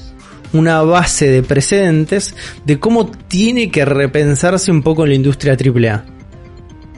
una 0.53 0.83
base 0.83 1.29
de 1.29 1.43
precedentes 1.43 2.35
de 2.65 2.81
cómo 2.81 3.11
tiene 3.11 3.71
que 3.71 3.85
repensarse 3.85 4.71
un 4.73 4.83
poco 4.83 5.07
la 5.07 5.15
industria 5.15 5.53
AAA. 5.57 6.05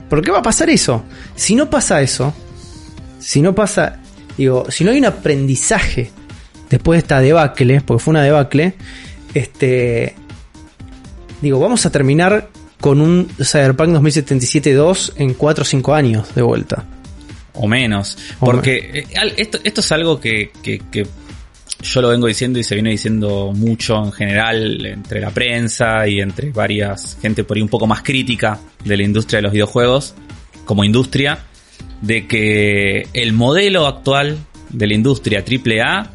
¿Por 0.09 0.21
qué 0.23 0.31
va 0.31 0.39
a 0.39 0.43
pasar 0.43 0.69
eso? 0.69 1.03
Si 1.35 1.53
no 1.55 1.69
pasa 1.69 2.01
eso, 2.01 2.33
si 3.19 3.41
no 3.41 3.53
pasa, 3.53 3.99
digo, 4.37 4.65
si 4.69 4.83
no 4.83 4.91
hay 4.91 4.99
un 4.99 5.05
aprendizaje 5.05 6.11
después 6.69 6.97
de 6.97 6.99
esta 6.99 7.19
debacle, 7.21 7.81
porque 7.81 8.03
fue 8.03 8.11
una 8.11 8.23
debacle, 8.23 8.73
este, 9.33 10.15
digo, 11.41 11.59
vamos 11.59 11.85
a 11.85 11.91
terminar 11.91 12.49
con 12.79 13.01
un 13.01 13.27
Cyberpunk 13.41 13.89
2077-2 13.89 15.13
en 15.17 15.33
4 15.33 15.61
o 15.61 15.65
5 15.65 15.93
años 15.95 16.35
de 16.35 16.41
vuelta. 16.41 16.85
o 17.53 17.67
menos. 17.67 18.17
Porque 18.39 18.77
eh, 18.93 19.33
esto, 19.37 19.57
esto 19.63 19.81
es 19.81 19.91
algo 19.91 20.19
que, 20.19 20.51
que- 20.61 20.79
que 20.91 21.07
yo 21.81 22.01
lo 22.01 22.09
vengo 22.09 22.27
diciendo 22.27 22.57
y 22.59 22.63
se 22.63 22.73
viene 22.75 22.89
diciendo 22.91 23.51
mucho 23.55 23.97
en 24.03 24.11
general 24.11 24.83
entre 24.85 25.19
la 25.21 25.29
prensa 25.31 26.07
y 26.07 26.19
entre 26.21 26.51
varias 26.51 27.17
gente 27.21 27.43
por 27.43 27.55
ahí 27.57 27.61
un 27.63 27.69
poco 27.69 27.85
más 27.85 28.01
crítica 28.01 28.59
de 28.83 28.97
la 28.97 29.03
industria 29.03 29.37
de 29.37 29.41
los 29.43 29.51
videojuegos 29.51 30.15
como 30.65 30.83
industria, 30.83 31.37
de 32.01 32.27
que 32.27 33.07
el 33.13 33.33
modelo 33.33 33.87
actual 33.87 34.37
de 34.69 34.87
la 34.87 34.93
industria 34.93 35.43
AAA 35.43 36.11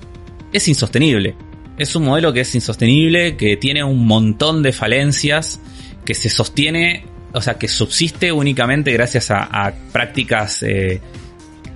es 0.53 0.69
insostenible. 0.69 1.35
Es 1.79 1.97
un 1.97 2.05
modelo 2.05 2.33
que 2.33 2.41
es 2.41 2.55
insostenible, 2.55 3.37
que 3.37 3.57
tiene 3.57 3.83
un 3.83 4.07
montón 4.07 4.63
de 4.63 4.73
falencias, 4.73 5.61
que 6.05 6.15
se 6.15 6.29
sostiene, 6.29 7.07
o 7.33 7.41
sea, 7.41 7.55
que 7.55 7.69
subsiste 7.69 8.31
únicamente 8.31 8.93
gracias 8.93 9.31
a, 9.31 9.73
prácticas 9.91 10.63
eh, 10.63 11.01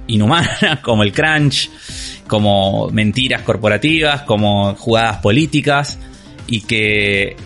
inhumanas 0.06 0.80
como 0.82 1.02
el 1.02 1.12
crunch, 1.12 1.70
como 2.26 2.88
mentiras 2.90 3.42
corporativas, 3.42 4.22
como 4.22 4.74
jugadas 4.74 5.18
políticas 5.18 5.98
y 6.46 6.60
que 6.60 7.36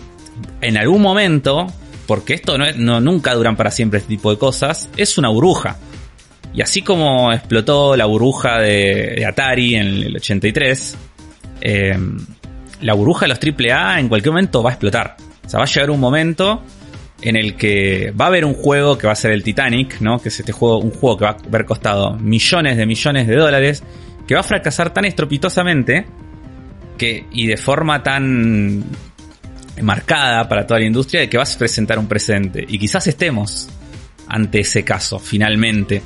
en 0.61 0.77
algún 0.77 1.01
momento, 1.01 1.67
porque 2.05 2.33
esto 2.33 2.57
no, 2.57 2.65
es, 2.65 2.77
no 2.77 2.99
nunca 2.99 3.33
duran 3.33 3.55
para 3.55 3.71
siempre 3.71 3.99
este 3.99 4.09
tipo 4.09 4.31
de 4.31 4.37
cosas, 4.37 4.89
es 4.97 5.17
una 5.17 5.29
burbuja. 5.29 5.77
Y 6.53 6.61
así 6.61 6.81
como 6.81 7.31
explotó 7.31 7.95
la 7.95 8.05
burbuja 8.05 8.59
de, 8.59 9.25
Atari 9.25 9.75
en 9.75 9.87
el 9.87 10.15
83, 10.17 10.97
eh, 11.61 11.97
la 12.81 12.93
burbuja 12.93 13.25
de 13.25 13.29
los 13.29 13.39
AAA 13.39 13.99
en 13.99 14.09
cualquier 14.09 14.33
momento 14.33 14.61
va 14.61 14.71
a 14.71 14.73
explotar. 14.73 15.15
O 15.45 15.49
sea, 15.49 15.59
va 15.59 15.65
a 15.65 15.67
llegar 15.67 15.89
un 15.89 15.99
momento 15.99 16.63
en 17.21 17.35
el 17.35 17.55
que 17.55 18.11
va 18.19 18.25
a 18.25 18.27
haber 18.29 18.45
un 18.45 18.53
juego 18.53 18.97
que 18.97 19.07
va 19.07 19.13
a 19.13 19.15
ser 19.15 19.31
el 19.31 19.43
Titanic, 19.43 20.01
¿no? 20.01 20.19
Que 20.19 20.29
es 20.29 20.39
este 20.39 20.51
juego, 20.51 20.79
un 20.79 20.91
juego 20.91 21.17
que 21.17 21.25
va 21.25 21.31
a 21.31 21.37
haber 21.47 21.65
costado 21.65 22.15
millones 22.17 22.77
de 22.77 22.85
millones 22.85 23.27
de 23.27 23.35
dólares, 23.35 23.83
que 24.27 24.33
va 24.33 24.41
a 24.41 24.43
fracasar 24.43 24.93
tan 24.93 25.05
estropitosamente 25.05 26.05
y 27.31 27.47
de 27.47 27.57
forma 27.57 28.03
tan 28.03 28.83
marcada 29.81 30.47
para 30.47 30.67
toda 30.67 30.79
la 30.79 30.85
industria 30.85 31.21
de 31.21 31.29
que 31.29 31.37
vas 31.37 31.55
a 31.55 31.57
presentar 31.59 31.97
un 31.97 32.07
precedente. 32.07 32.63
Y 32.67 32.77
quizás 32.77 33.07
estemos 33.07 33.69
ante 34.27 34.59
ese 34.59 34.83
caso, 34.83 35.19
finalmente, 35.19 36.01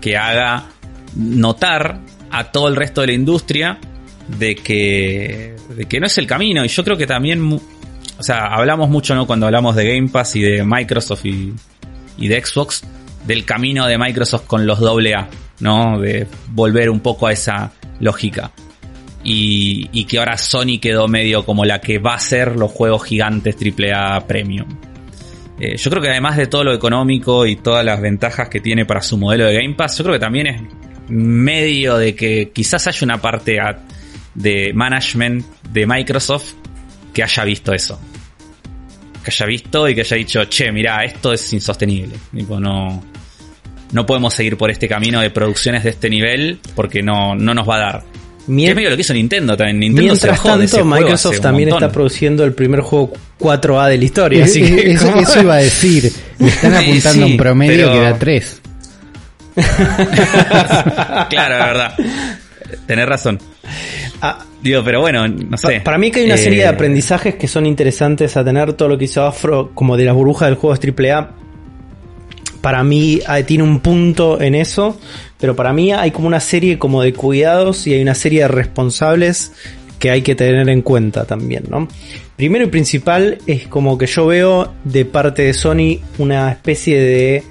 que 0.00 0.16
haga 0.16 0.66
notar 1.14 2.00
a 2.30 2.52
todo 2.52 2.68
el 2.68 2.76
resto 2.76 3.00
de 3.00 3.08
la 3.08 3.12
industria 3.14 3.78
de 4.38 4.54
que, 4.54 5.56
de 5.76 5.84
que 5.86 6.00
no 6.00 6.06
es 6.06 6.18
el 6.18 6.26
camino. 6.26 6.64
Y 6.64 6.68
yo 6.68 6.84
creo 6.84 6.96
que 6.96 7.06
también, 7.06 7.60
o 8.18 8.22
sea, 8.22 8.46
hablamos 8.46 8.88
mucho, 8.88 9.14
¿no? 9.14 9.26
Cuando 9.26 9.46
hablamos 9.46 9.76
de 9.76 9.94
Game 9.94 10.08
Pass 10.08 10.36
y 10.36 10.42
de 10.42 10.64
Microsoft 10.64 11.26
y, 11.26 11.54
y 12.18 12.28
de 12.28 12.44
Xbox, 12.44 12.84
del 13.26 13.44
camino 13.44 13.86
de 13.86 13.98
Microsoft 13.98 14.46
con 14.46 14.66
los 14.66 14.80
AA, 14.80 15.28
¿no? 15.60 15.98
De 15.98 16.26
volver 16.48 16.90
un 16.90 17.00
poco 17.00 17.26
a 17.26 17.32
esa 17.32 17.72
lógica. 17.98 18.52
Y, 19.22 19.88
y, 19.92 20.04
que 20.04 20.18
ahora 20.18 20.38
Sony 20.38 20.78
quedó 20.80 21.06
medio 21.06 21.44
como 21.44 21.66
la 21.66 21.78
que 21.82 21.98
va 21.98 22.14
a 22.14 22.18
ser 22.18 22.56
los 22.56 22.70
juegos 22.70 23.04
gigantes 23.04 23.54
AAA 23.56 24.26
Premium. 24.26 24.66
Eh, 25.60 25.76
yo 25.76 25.90
creo 25.90 26.02
que 26.02 26.08
además 26.08 26.38
de 26.38 26.46
todo 26.46 26.64
lo 26.64 26.72
económico 26.72 27.44
y 27.44 27.56
todas 27.56 27.84
las 27.84 28.00
ventajas 28.00 28.48
que 28.48 28.60
tiene 28.60 28.86
para 28.86 29.02
su 29.02 29.18
modelo 29.18 29.44
de 29.44 29.54
Game 29.54 29.74
Pass, 29.74 29.98
yo 29.98 30.04
creo 30.04 30.14
que 30.14 30.20
también 30.20 30.46
es 30.46 30.62
medio 31.08 31.98
de 31.98 32.14
que 32.14 32.50
quizás 32.50 32.86
haya 32.86 33.04
una 33.04 33.20
parte 33.20 33.58
de 34.34 34.72
management 34.72 35.44
de 35.70 35.86
Microsoft 35.86 36.54
que 37.12 37.22
haya 37.22 37.44
visto 37.44 37.74
eso. 37.74 38.00
Que 39.22 39.30
haya 39.30 39.46
visto 39.46 39.86
y 39.86 39.94
que 39.94 40.00
haya 40.00 40.16
dicho, 40.16 40.44
che, 40.46 40.72
mira, 40.72 41.04
esto 41.04 41.32
es 41.32 41.52
insostenible. 41.52 42.16
no, 42.32 43.04
no 43.92 44.06
podemos 44.06 44.32
seguir 44.32 44.56
por 44.56 44.70
este 44.70 44.88
camino 44.88 45.20
de 45.20 45.28
producciones 45.28 45.84
de 45.84 45.90
este 45.90 46.08
nivel 46.08 46.58
porque 46.74 47.02
no, 47.02 47.34
no 47.34 47.52
nos 47.52 47.68
va 47.68 47.76
a 47.76 47.80
dar 47.80 48.04
es 48.46 48.74
medio 48.74 48.90
lo 48.90 48.96
que 48.96 49.02
hizo 49.02 49.14
Nintendo 49.14 49.56
también. 49.56 49.78
Nintendo 49.80 50.12
Mientras 50.12 50.42
tanto, 50.42 50.84
Microsoft 50.84 51.40
también 51.40 51.68
está 51.70 51.90
produciendo 51.90 52.44
el 52.44 52.52
primer 52.52 52.80
juego 52.80 53.12
4A 53.38 53.88
de 53.88 53.98
la 53.98 54.04
historia. 54.04 54.44
así 54.44 54.62
que, 54.62 54.92
eso, 54.92 55.40
iba 55.40 55.54
a 55.54 55.58
decir. 55.58 56.12
Me 56.38 56.48
están 56.48 56.74
apuntando 56.76 57.26
un 57.26 57.36
promedio 57.36 57.92
que 57.92 58.00
da 58.00 58.18
3. 58.18 58.60
claro, 61.28 61.58
la 61.58 61.66
verdad. 61.66 61.94
Tenés 62.86 63.06
razón. 63.06 63.38
Ah, 64.22 64.44
Digo, 64.62 64.82
pero 64.84 65.00
bueno, 65.00 65.26
no 65.26 65.56
sé. 65.56 65.80
Para 65.80 65.96
mí 65.96 66.10
que 66.10 66.20
hay 66.20 66.26
una 66.26 66.36
serie 66.36 66.60
de 66.60 66.64
eh, 66.66 66.68
aprendizajes 66.68 67.36
que 67.36 67.48
son 67.48 67.64
interesantes 67.64 68.36
a 68.36 68.44
tener. 68.44 68.74
Todo 68.74 68.88
lo 68.88 68.98
que 68.98 69.06
hizo 69.06 69.24
Afro, 69.24 69.70
como 69.74 69.96
de 69.96 70.04
las 70.04 70.14
burbujas 70.14 70.50
del 70.50 70.56
juego 70.56 70.76
AAA, 70.76 71.30
para 72.60 72.84
mí 72.84 73.20
ah, 73.26 73.42
tiene 73.42 73.64
un 73.64 73.80
punto 73.80 74.40
en 74.40 74.54
eso, 74.54 74.98
pero 75.38 75.56
para 75.56 75.72
mí 75.72 75.92
hay 75.92 76.10
como 76.10 76.26
una 76.26 76.40
serie 76.40 76.78
como 76.78 77.02
de 77.02 77.12
cuidados 77.12 77.86
y 77.86 77.94
hay 77.94 78.02
una 78.02 78.14
serie 78.14 78.42
de 78.42 78.48
responsables 78.48 79.52
que 79.98 80.10
hay 80.10 80.22
que 80.22 80.34
tener 80.34 80.68
en 80.68 80.82
cuenta 80.82 81.24
también, 81.26 81.64
¿no? 81.68 81.86
Primero 82.36 82.64
y 82.64 82.68
principal 82.68 83.38
es 83.46 83.66
como 83.66 83.98
que 83.98 84.06
yo 84.06 84.26
veo 84.26 84.72
de 84.84 85.04
parte 85.04 85.42
de 85.42 85.52
Sony 85.52 86.00
una 86.18 86.50
especie 86.50 86.98
de 86.98 87.44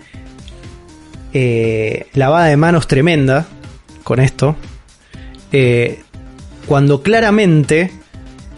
eh, 1.34 2.08
lavada 2.14 2.48
de 2.48 2.58
manos 2.58 2.88
tremenda 2.88 3.48
con 4.04 4.20
esto, 4.20 4.56
eh, 5.52 6.00
cuando 6.66 7.04
claramente 7.04 7.92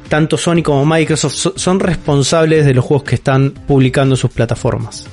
tanto 0.08 0.38
Sony 0.38 0.62
como 0.64 0.86
Microsoft 0.86 1.58
son 1.58 1.80
responsables 1.80 2.66
de 2.66 2.74
los 2.74 2.84
juegos 2.84 3.04
que 3.04 3.16
están 3.16 3.52
publicando 3.52 4.16
en 4.16 4.18
sus 4.18 4.32
plataformas. 4.32 5.08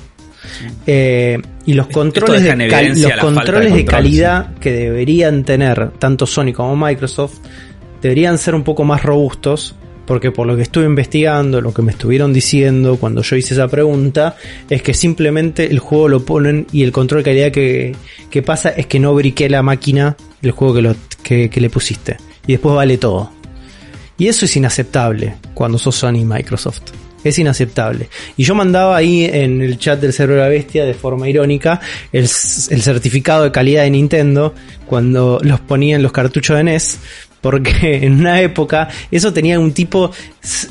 Eh, 0.85 1.37
y 1.65 1.73
los 1.73 1.87
controles, 1.87 2.43
de, 2.43 2.95
los 2.95 3.13
controles 3.17 3.73
de, 3.73 3.85
calidad 3.85 4.55
que 4.55 4.71
deberían 4.71 5.43
tener 5.43 5.91
tanto 5.99 6.25
Sony 6.25 6.53
como 6.53 6.75
Microsoft 6.75 7.39
deberían 8.01 8.37
ser 8.37 8.55
un 8.55 8.63
poco 8.63 8.83
más 8.83 9.03
robustos. 9.03 9.75
Porque 10.05 10.31
por 10.31 10.47
lo 10.47 10.55
que 10.55 10.63
estuve 10.63 10.85
investigando, 10.85 11.61
lo 11.61 11.71
que 11.71 11.83
me 11.83 11.91
estuvieron 11.91 12.33
diciendo 12.33 12.97
cuando 12.97 13.21
yo 13.21 13.35
hice 13.35 13.53
esa 13.53 13.67
pregunta, 13.67 14.35
es 14.67 14.81
que 14.81 14.95
simplemente 14.95 15.69
el 15.69 15.77
juego 15.77 16.07
lo 16.07 16.25
ponen 16.25 16.65
y 16.71 16.81
el 16.81 16.91
control 16.91 17.19
de 17.19 17.29
calidad 17.29 17.51
que, 17.51 18.41
pasa 18.43 18.69
es 18.69 18.87
que 18.87 18.99
no 18.99 19.13
briqué 19.13 19.49
la 19.49 19.61
máquina 19.61 20.17
del 20.41 20.51
juego 20.53 20.73
que, 20.73 20.81
lo, 20.81 20.95
que, 21.21 21.51
que 21.51 21.61
le 21.61 21.69
pusiste. 21.69 22.17
Y 22.47 22.53
después 22.53 22.73
vale 22.73 22.97
todo. 22.97 23.31
Y 24.17 24.27
eso 24.27 24.45
es 24.45 24.55
inaceptable 24.57 25.35
cuando 25.53 25.77
sos 25.77 25.95
Sony 25.95 26.15
y 26.15 26.25
Microsoft. 26.25 26.91
Es 27.23 27.37
inaceptable. 27.37 28.09
Y 28.37 28.43
yo 28.43 28.55
mandaba 28.55 28.95
ahí 28.95 29.25
en 29.25 29.61
el 29.61 29.77
chat 29.77 29.99
del 29.99 30.13
Cerebro 30.13 30.35
de 30.35 30.41
la 30.41 30.49
Bestia 30.49 30.85
de 30.85 30.93
forma 30.93 31.27
irónica 31.27 31.81
el, 32.13 32.27
certificado 32.27 33.43
de 33.43 33.51
calidad 33.51 33.83
de 33.83 33.91
Nintendo 33.91 34.53
cuando 34.85 35.39
los 35.41 35.59
ponía 35.59 35.95
en 35.95 36.03
los 36.03 36.11
cartuchos 36.11 36.57
de 36.57 36.63
NES. 36.63 36.99
Porque 37.41 37.97
en 38.03 38.19
una 38.19 38.41
época 38.41 38.89
eso 39.11 39.33
tenía 39.33 39.59
un 39.59 39.73
tipo 39.73 40.11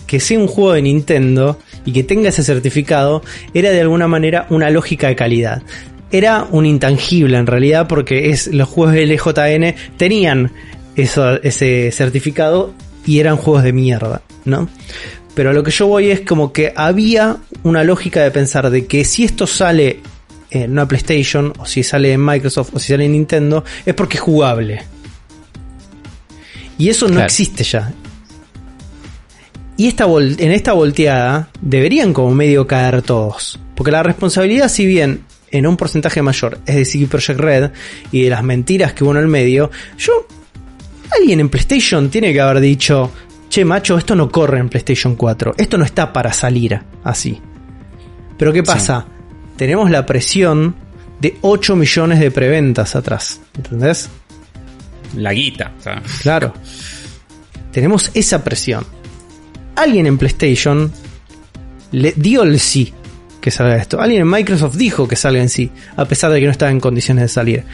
que 0.06 0.20
sea 0.20 0.38
un 0.38 0.46
juego 0.46 0.72
de 0.72 0.82
Nintendo 0.82 1.58
y 1.84 1.92
que 1.92 2.04
tenga 2.04 2.30
ese 2.30 2.42
certificado 2.42 3.22
era 3.54 3.70
de 3.70 3.80
alguna 3.80 4.08
manera 4.08 4.46
una 4.50 4.70
lógica 4.70 5.08
de 5.08 5.16
calidad. 5.16 5.62
Era 6.10 6.46
un 6.50 6.64
intangible 6.64 7.36
en 7.36 7.46
realidad 7.46 7.86
porque 7.86 8.30
es, 8.30 8.46
los 8.48 8.68
juegos 8.68 8.94
de 8.94 9.06
LJN 9.06 9.74
tenían 9.98 10.52
eso, 10.96 11.40
ese 11.42 11.90
certificado 11.92 12.72
y 13.06 13.20
eran 13.20 13.36
juegos 13.36 13.62
de 13.62 13.72
mierda, 13.72 14.22
¿no? 14.44 14.68
Pero 15.38 15.50
a 15.50 15.52
lo 15.52 15.62
que 15.62 15.70
yo 15.70 15.86
voy 15.86 16.10
es 16.10 16.22
como 16.22 16.52
que 16.52 16.72
había 16.74 17.36
una 17.62 17.84
lógica 17.84 18.24
de 18.24 18.32
pensar 18.32 18.70
de 18.70 18.88
que 18.88 19.04
si 19.04 19.22
esto 19.22 19.46
sale 19.46 20.00
en 20.50 20.72
una 20.72 20.88
PlayStation, 20.88 21.52
o 21.60 21.64
si 21.64 21.84
sale 21.84 22.12
en 22.12 22.24
Microsoft, 22.24 22.70
o 22.72 22.80
si 22.80 22.88
sale 22.88 23.04
en 23.04 23.12
Nintendo, 23.12 23.62
es 23.86 23.94
porque 23.94 24.16
es 24.16 24.20
jugable. 24.20 24.82
Y 26.76 26.88
eso 26.88 27.06
no 27.06 27.22
existe 27.22 27.62
ya. 27.62 27.92
Y 29.76 29.86
esta 29.86 30.06
en 30.06 30.50
esta 30.50 30.72
volteada 30.72 31.50
deberían 31.60 32.12
como 32.12 32.34
medio 32.34 32.66
caer 32.66 33.02
todos. 33.02 33.60
Porque 33.76 33.92
la 33.92 34.02
responsabilidad, 34.02 34.68
si 34.68 34.86
bien 34.86 35.22
en 35.52 35.68
un 35.68 35.76
porcentaje 35.76 36.20
mayor 36.20 36.58
es 36.66 36.74
de 36.74 36.84
CD 36.84 37.06
Projekt 37.06 37.38
Red 37.38 37.70
y 38.10 38.22
de 38.22 38.30
las 38.30 38.42
mentiras 38.42 38.92
que 38.92 39.04
hubo 39.04 39.12
en 39.12 39.18
el 39.18 39.28
medio, 39.28 39.70
yo... 39.98 40.26
Alguien 41.10 41.40
en 41.40 41.48
PlayStation 41.48 42.10
tiene 42.10 42.34
que 42.34 42.40
haber 42.42 42.60
dicho, 42.60 43.10
che 43.48 43.64
macho, 43.64 43.96
esto 43.96 44.14
no 44.14 44.28
corre 44.28 44.58
en 44.58 44.68
PlayStation 44.68 45.16
4, 45.16 45.54
esto 45.56 45.78
no 45.78 45.84
está 45.84 46.12
para 46.12 46.32
salir 46.32 46.80
así. 47.04 47.40
Pero 48.36 48.52
¿qué 48.52 48.62
pasa? 48.62 49.06
Tenemos 49.56 49.90
la 49.90 50.06
presión 50.06 50.76
de 51.20 51.38
8 51.40 51.74
millones 51.74 52.20
de 52.20 52.30
preventas 52.30 52.94
atrás, 52.94 53.40
¿entendés? 53.56 54.08
La 55.16 55.32
guita. 55.32 55.72
Claro. 56.22 56.52
Tenemos 57.72 58.10
esa 58.14 58.44
presión. 58.44 58.84
Alguien 59.74 60.06
en 60.06 60.18
PlayStation 60.18 60.92
le 61.92 62.12
dio 62.12 62.42
el 62.42 62.60
sí 62.60 62.92
que 63.40 63.50
salga 63.50 63.76
esto. 63.76 64.00
Alguien 64.00 64.22
en 64.22 64.30
Microsoft 64.30 64.76
dijo 64.76 65.06
que 65.06 65.16
salga 65.16 65.40
en 65.40 65.48
sí, 65.48 65.70
a 65.96 66.04
pesar 66.04 66.30
de 66.32 66.40
que 66.40 66.46
no 66.46 66.52
estaba 66.52 66.70
en 66.70 66.80
condiciones 66.80 67.22
de 67.22 67.28
salir. 67.28 67.64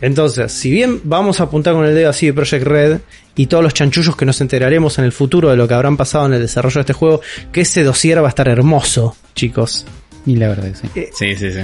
Entonces, 0.00 0.52
si 0.52 0.70
bien 0.70 1.00
vamos 1.04 1.40
a 1.40 1.44
apuntar 1.44 1.74
con 1.74 1.84
el 1.84 1.94
dedo 1.94 2.10
así 2.10 2.26
de 2.26 2.32
Project 2.32 2.64
Red 2.64 2.98
y 3.36 3.46
todos 3.46 3.62
los 3.62 3.74
chanchullos 3.74 4.16
que 4.16 4.24
nos 4.24 4.40
enteraremos 4.40 4.98
en 4.98 5.04
el 5.04 5.12
futuro 5.12 5.50
de 5.50 5.56
lo 5.56 5.68
que 5.68 5.74
habrán 5.74 5.96
pasado 5.96 6.26
en 6.26 6.34
el 6.34 6.40
desarrollo 6.40 6.74
de 6.74 6.80
este 6.80 6.92
juego, 6.92 7.20
que 7.52 7.62
ese 7.62 7.84
dossier 7.84 8.22
va 8.22 8.26
a 8.26 8.30
estar 8.30 8.48
hermoso, 8.48 9.16
chicos. 9.34 9.86
Y 10.26 10.36
la 10.36 10.48
verdad, 10.48 10.72
sí. 10.74 10.88
Eh, 10.94 11.10
sí, 11.12 11.36
sí, 11.36 11.50
sí. 11.52 11.60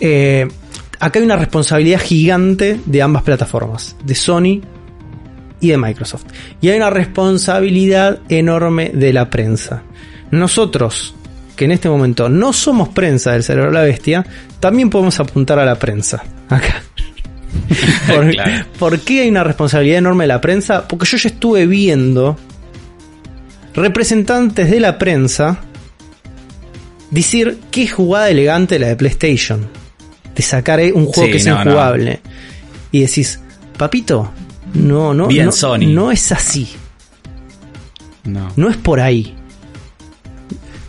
Eh, 0.00 0.48
acá 1.00 1.18
hay 1.18 1.24
una 1.24 1.36
responsabilidad 1.36 2.00
gigante 2.00 2.80
de 2.84 3.02
ambas 3.02 3.22
plataformas, 3.22 3.96
de 4.04 4.14
Sony 4.14 4.60
y 5.60 5.68
de 5.68 5.76
Microsoft. 5.76 6.24
Y 6.60 6.68
hay 6.68 6.76
una 6.76 6.90
responsabilidad 6.90 8.20
enorme 8.28 8.90
de 8.94 9.12
la 9.12 9.28
prensa. 9.30 9.82
Nosotros, 10.30 11.14
que 11.58 11.64
en 11.64 11.72
este 11.72 11.88
momento 11.88 12.28
no 12.28 12.52
somos 12.52 12.88
prensa 12.90 13.32
del 13.32 13.42
cerebro 13.42 13.72
de 13.72 13.78
la 13.78 13.82
bestia, 13.82 14.24
también 14.60 14.90
podemos 14.90 15.18
apuntar 15.18 15.58
a 15.58 15.64
la 15.64 15.74
prensa. 15.74 16.22
Acá. 16.48 16.84
¿Por, 18.78 19.00
qué 19.00 19.22
hay 19.22 19.28
una 19.28 19.42
responsabilidad 19.42 19.98
enorme 19.98 20.22
de 20.24 20.28
la 20.28 20.40
prensa? 20.40 20.86
Porque 20.86 21.04
yo 21.06 21.16
ya 21.16 21.28
estuve 21.28 21.66
viendo 21.66 22.38
representantes 23.74 24.70
de 24.70 24.78
la 24.78 24.98
prensa 24.98 25.58
decir 27.10 27.58
qué 27.72 27.88
jugada 27.88 28.30
elegante 28.30 28.78
la 28.78 28.86
de 28.86 28.96
PlayStation. 28.96 29.68
De 30.36 30.42
sacar 30.44 30.78
un 30.94 31.06
juego 31.06 31.24
Sí, 31.24 31.30
que 31.32 31.36
es 31.38 31.46
no, 31.46 31.56
no. 31.56 31.62
injugable. 31.62 32.20
Y 32.92 33.00
decís, 33.00 33.40
papito, 33.76 34.30
no, 34.74 35.12
no, 35.12 35.26
Bien, 35.26 35.46
no, 35.46 35.52
Sony. 35.52 35.88
no 35.88 36.12
es 36.12 36.30
así. 36.30 36.68
No. 38.22 38.48
No 38.54 38.70
es 38.70 38.76
por 38.76 39.00
ahí. 39.00 39.34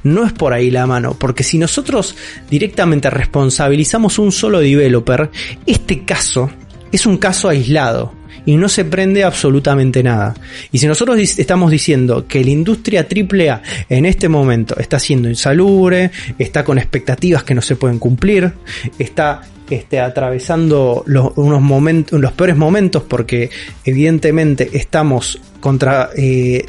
No 0.04 0.26
es 0.26 0.34
por 0.34 0.54
ahí 0.54 0.72
la 0.72 0.88
mano, 0.88 1.16
porque 1.18 1.44
si 1.44 1.58
nosotros 1.58 2.16
directamente 2.50 3.10
responsabilizamos 3.10 4.20
un 4.20 4.32
solo 4.32 4.60
developer, 4.60 5.30
este 5.66 6.06
caso 6.06 6.50
es 6.92 7.06
un 7.06 7.18
caso 7.18 7.50
aislado 7.50 8.14
y 8.46 8.56
no 8.58 8.70
se 8.70 8.86
prende 8.86 9.24
absolutamente 9.24 10.02
nada. 10.02 10.34
Y 10.72 10.80
si 10.80 10.88
nosotros 10.88 11.20
estamos 11.20 11.72
diciendo 11.72 12.26
que 12.28 12.44
la 12.44 12.50
industria 12.50 13.06
AAA 13.08 13.62
en 13.90 14.06
este 14.06 14.30
momento 14.30 14.76
está 14.80 15.00
siendo 15.00 15.30
insalubre, 15.30 16.12
está 16.38 16.64
con 16.64 16.78
expectativas 16.78 17.44
que 17.44 17.54
no 17.54 17.62
se 17.62 17.76
pueden 17.76 18.00
cumplir, 18.00 18.52
está 18.98 19.42
este, 19.70 20.00
atravesando 20.00 21.04
los, 21.06 21.34
unos 21.36 21.62
momentos, 21.62 22.20
los 22.20 22.32
peores 22.32 22.58
momentos 22.58 23.04
porque 23.04 23.52
evidentemente 23.86 24.70
estamos 24.74 25.40
contra 25.60 26.10
eh, 26.16 26.66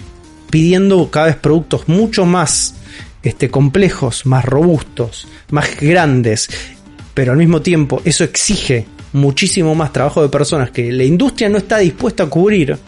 pidiendo 0.51 1.11
cada 1.11 1.27
vez 1.27 1.37
productos 1.37 1.89
mucho 1.89 2.27
más 2.27 2.75
este, 3.23 3.51
complejos, 3.51 4.27
más 4.27 4.45
robustos, 4.45 5.29
más 5.51 5.79
grandes, 5.81 6.49
pero 7.15 7.33
al 7.33 7.39
mismo 7.39 7.61
tiempo 7.63 8.01
eso 8.05 8.25
exige 8.25 8.87
muchísimo 9.13 9.75
más 9.75 9.93
trabajo 9.93 10.23
de 10.23 10.29
personas 10.29 10.71
que 10.71 10.93
la 10.93 11.05
industria 11.05 11.49
no 11.49 11.59
está 11.59 11.79
dispuesta 11.79 12.23
a 12.25 12.27
cubrir. 12.27 12.79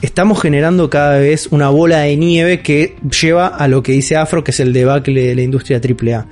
Estamos 0.00 0.40
generando 0.40 0.88
cada 0.88 1.18
vez 1.18 1.48
una 1.50 1.70
bola 1.70 2.00
de 2.00 2.16
nieve 2.16 2.60
que 2.62 2.96
lleva 3.20 3.48
a 3.48 3.66
lo 3.66 3.82
que 3.82 3.92
dice 3.92 4.16
Afro, 4.16 4.44
que 4.44 4.52
es 4.52 4.60
el 4.60 4.72
debacle 4.72 5.26
de 5.26 5.34
la 5.34 5.42
industria 5.42 5.80
AAA. 5.80 6.26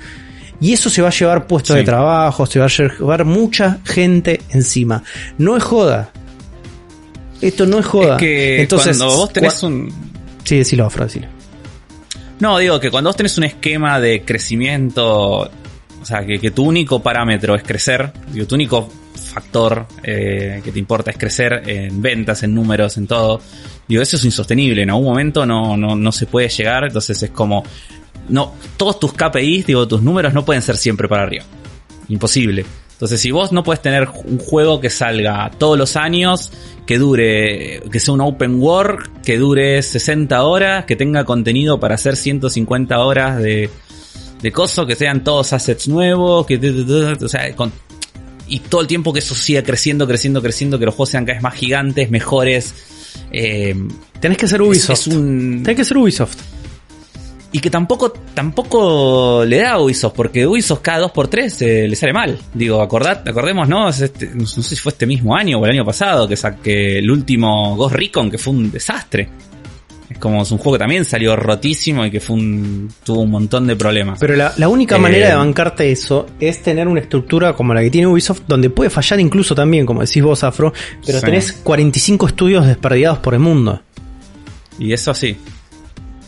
Y 0.61 0.73
eso 0.73 0.89
se 0.89 1.03
va 1.03 1.09
a 1.09 1.13
llevar 1.13 1.47
puestos 1.47 1.75
Sí. 1.75 1.81
de 1.81 1.85
trabajo, 1.85 2.47
se 2.47 2.61
va 2.61 2.67
a 2.67 2.69
llevar 2.69 3.25
mucha 3.25 3.81
gente 3.85 4.41
encima. 4.51 5.03
No 5.37 5.57
es 5.57 5.65
joda. 5.65 6.13
Esto 7.41 7.67
no 7.67 7.79
es 7.81 7.87
joda. 7.87 8.15
Es 8.15 8.21
que 8.21 8.63
Entonces, 8.63 8.97
cuando 8.97 9.17
vos 9.17 9.33
tenés 9.33 9.63
un, 9.63 9.93
Sí, 10.45 10.57
decilo, 10.59 10.87
Afro, 10.87 11.05
decilo. 11.05 11.27
No, 12.41 12.59
digo 12.59 12.79
que 12.79 12.91
cuando 12.91 13.09
vos 13.09 13.17
tenés 13.17 13.37
un 13.39 13.45
esquema 13.45 13.99
de 13.99 14.23
crecimiento, 14.23 15.41
o 15.41 16.05
sea, 16.05 16.25
que, 16.25 16.39
que 16.39 16.51
tu 16.51 16.65
único 16.65 17.03
parámetro 17.03 17.55
es 17.55 17.63
crecer, 17.63 18.13
digo, 18.33 18.47
tu 18.47 18.55
único 18.55 18.91
factor 19.15 19.87
eh, 20.03 20.61
que 20.63 20.73
te 20.73 20.79
importa 20.79 21.11
es 21.11 21.19
crecer 21.19 21.63
en 21.67 22.01
ventas, 22.01 22.43
en 22.43 22.55
números, 22.55 22.97
en 22.99 23.07
todo, 23.07 23.41
digo, 23.89 24.03
eso 24.03 24.17
es 24.17 24.25
insostenible, 24.25 24.83
en 24.83 24.91
algún 24.91 25.07
momento 25.07 25.47
no, 25.47 25.77
no, 25.77 25.97
no 25.97 26.13
se 26.13 26.27
puede 26.27 26.49
llegar, 26.49 26.85
entonces 26.85 27.23
es 27.23 27.31
como, 27.31 27.63
no, 28.29 28.55
todos 28.77 29.01
tus 29.01 29.13
KPIs, 29.13 29.67
digo, 29.67 29.89
tus 29.89 30.03
números 30.03 30.35
no 30.35 30.45
pueden 30.45 30.63
ser 30.63 30.77
siempre 30.77 31.09
para 31.09 31.23
arriba. 31.23 31.45
Imposible. 32.09 32.65
Entonces, 32.97 33.21
si 33.21 33.31
vos 33.31 33.53
no 33.53 33.63
puedes 33.63 33.83
tener 33.83 34.09
un 34.25 34.39
juego 34.39 34.81
que 34.81 34.89
salga 34.89 35.51
todos 35.59 35.77
los 35.77 35.97
años, 35.97 36.51
que 36.87 36.97
dure, 36.99 37.83
que 37.93 38.01
sea 38.01 38.15
un 38.15 38.23
open 38.23 38.55
world, 38.59 39.23
que 39.23 39.37
dure 39.37 39.83
60 39.83 40.43
horas, 40.43 40.87
que 40.87 40.97
tenga 40.97 41.25
contenido 41.25 41.79
para 41.79 41.97
hacer 41.97 42.17
150 42.17 42.99
horas 42.99 43.39
de, 43.39 43.69
de 44.41 44.53
coso, 44.53 44.87
que 44.87 44.95
sean 44.95 45.23
todos 45.25 45.53
assets 45.53 45.89
nuevos, 45.89 46.47
que, 46.47 46.57
o 47.23 47.29
sea, 47.29 47.55
con- 47.55 47.73
y 48.49 48.61
todo 48.61 48.81
el 48.81 48.87
tiempo 48.87 49.13
que 49.13 49.19
eso 49.19 49.35
siga 49.35 49.63
creciendo, 49.63 50.07
creciendo, 50.07 50.41
creciendo, 50.41 50.79
que 50.79 50.87
los 50.87 50.95
juegos 50.95 51.11
sean 51.11 51.27
cada 51.27 51.35
vez 51.37 51.43
más 51.43 51.55
gigantes, 51.55 52.11
mejores, 52.11 52.75
eh, 53.31 53.75
Tenés 54.21 54.39
que 54.39 54.49
ser 54.49 54.63
Ubisoft. 54.63 55.01
es 55.01 55.07
un, 55.09 55.63
Tenés 55.63 55.77
que 55.77 55.85
ser 55.85 55.99
Ubisoft. 55.99 56.37
Y 57.57 57.61
que 57.61 57.71
tampoco, 57.71 58.13
tampoco 58.35 59.43
le 59.47 59.59
da 59.59 59.73
a 59.73 59.81
Ubisoft, 59.81 60.15
porque 60.15 60.47
Ubisoft 60.47 60.81
cada 60.83 61.07
2x3 61.11 61.63
eh, 61.63 61.89
le 61.89 61.97
sale 61.97 62.13
mal. 62.13 62.39
Digo, 62.53 62.83
acordad, 62.83 63.27
acordemos, 63.27 63.67
¿no? 63.69 63.89
Es 63.89 64.01
este- 64.03 64.31
no 64.35 64.47
sé 64.47 64.63
si 64.63 64.77
fue 64.77 64.93
este 64.93 65.07
mismo 65.07 65.35
año 65.35 65.59
o 65.59 65.65
el 65.65 65.71
año 65.71 65.85
pasado 65.85 66.29
que 66.29 66.37
saqué 66.37 66.99
el 66.99 67.11
último 67.11 67.75
Ghost 67.77 67.95
Recon, 67.95 68.31
que 68.31 68.37
fue 68.39 68.53
un 68.53 68.71
desastre. 68.71 69.29
Es 70.11 70.19
como 70.19 70.43
es 70.43 70.51
un 70.53 70.59
juego 70.59 70.75
que 70.75 70.79
también 70.81 71.05
salió 71.05 71.35
rotísimo 71.35 72.05
y 72.07 72.11
que 72.11 72.21
fue 72.21 72.37
un, 72.37 72.89
tuvo 73.03 73.23
un 73.23 73.31
montón 73.31 73.67
de 73.67 73.75
problemas. 73.75 74.19
Pero 74.21 74.37
la, 74.37 74.53
la 74.57 74.69
única 74.69 74.97
Eh, 74.97 74.99
manera 75.01 75.29
de 75.31 75.35
bancarte 75.35 75.91
eso 75.91 76.27
es 76.39 76.63
tener 76.63 76.87
una 76.89 77.01
estructura 77.01 77.55
como 77.55 77.73
la 77.75 77.81
que 77.81 77.91
tiene 77.91 78.07
Ubisoft, 78.07 78.43
donde 78.47 78.71
puede 78.71 78.91
fallar 78.91 79.19
incluso 79.19 79.55
también, 79.55 79.85
como 79.87 80.03
decís 80.03 80.23
vos, 80.23 80.45
Afro, 80.45 80.73
pero 81.05 81.19
Sí. 81.21 81.25
tenés 81.25 81.53
45 81.53 82.27
estudios 82.27 82.67
desperdiados 82.67 83.19
por 83.19 83.35
el 83.35 83.41
mundo. 83.41 83.81
Y 84.79 84.93
eso 84.93 85.15
sí. 85.15 85.37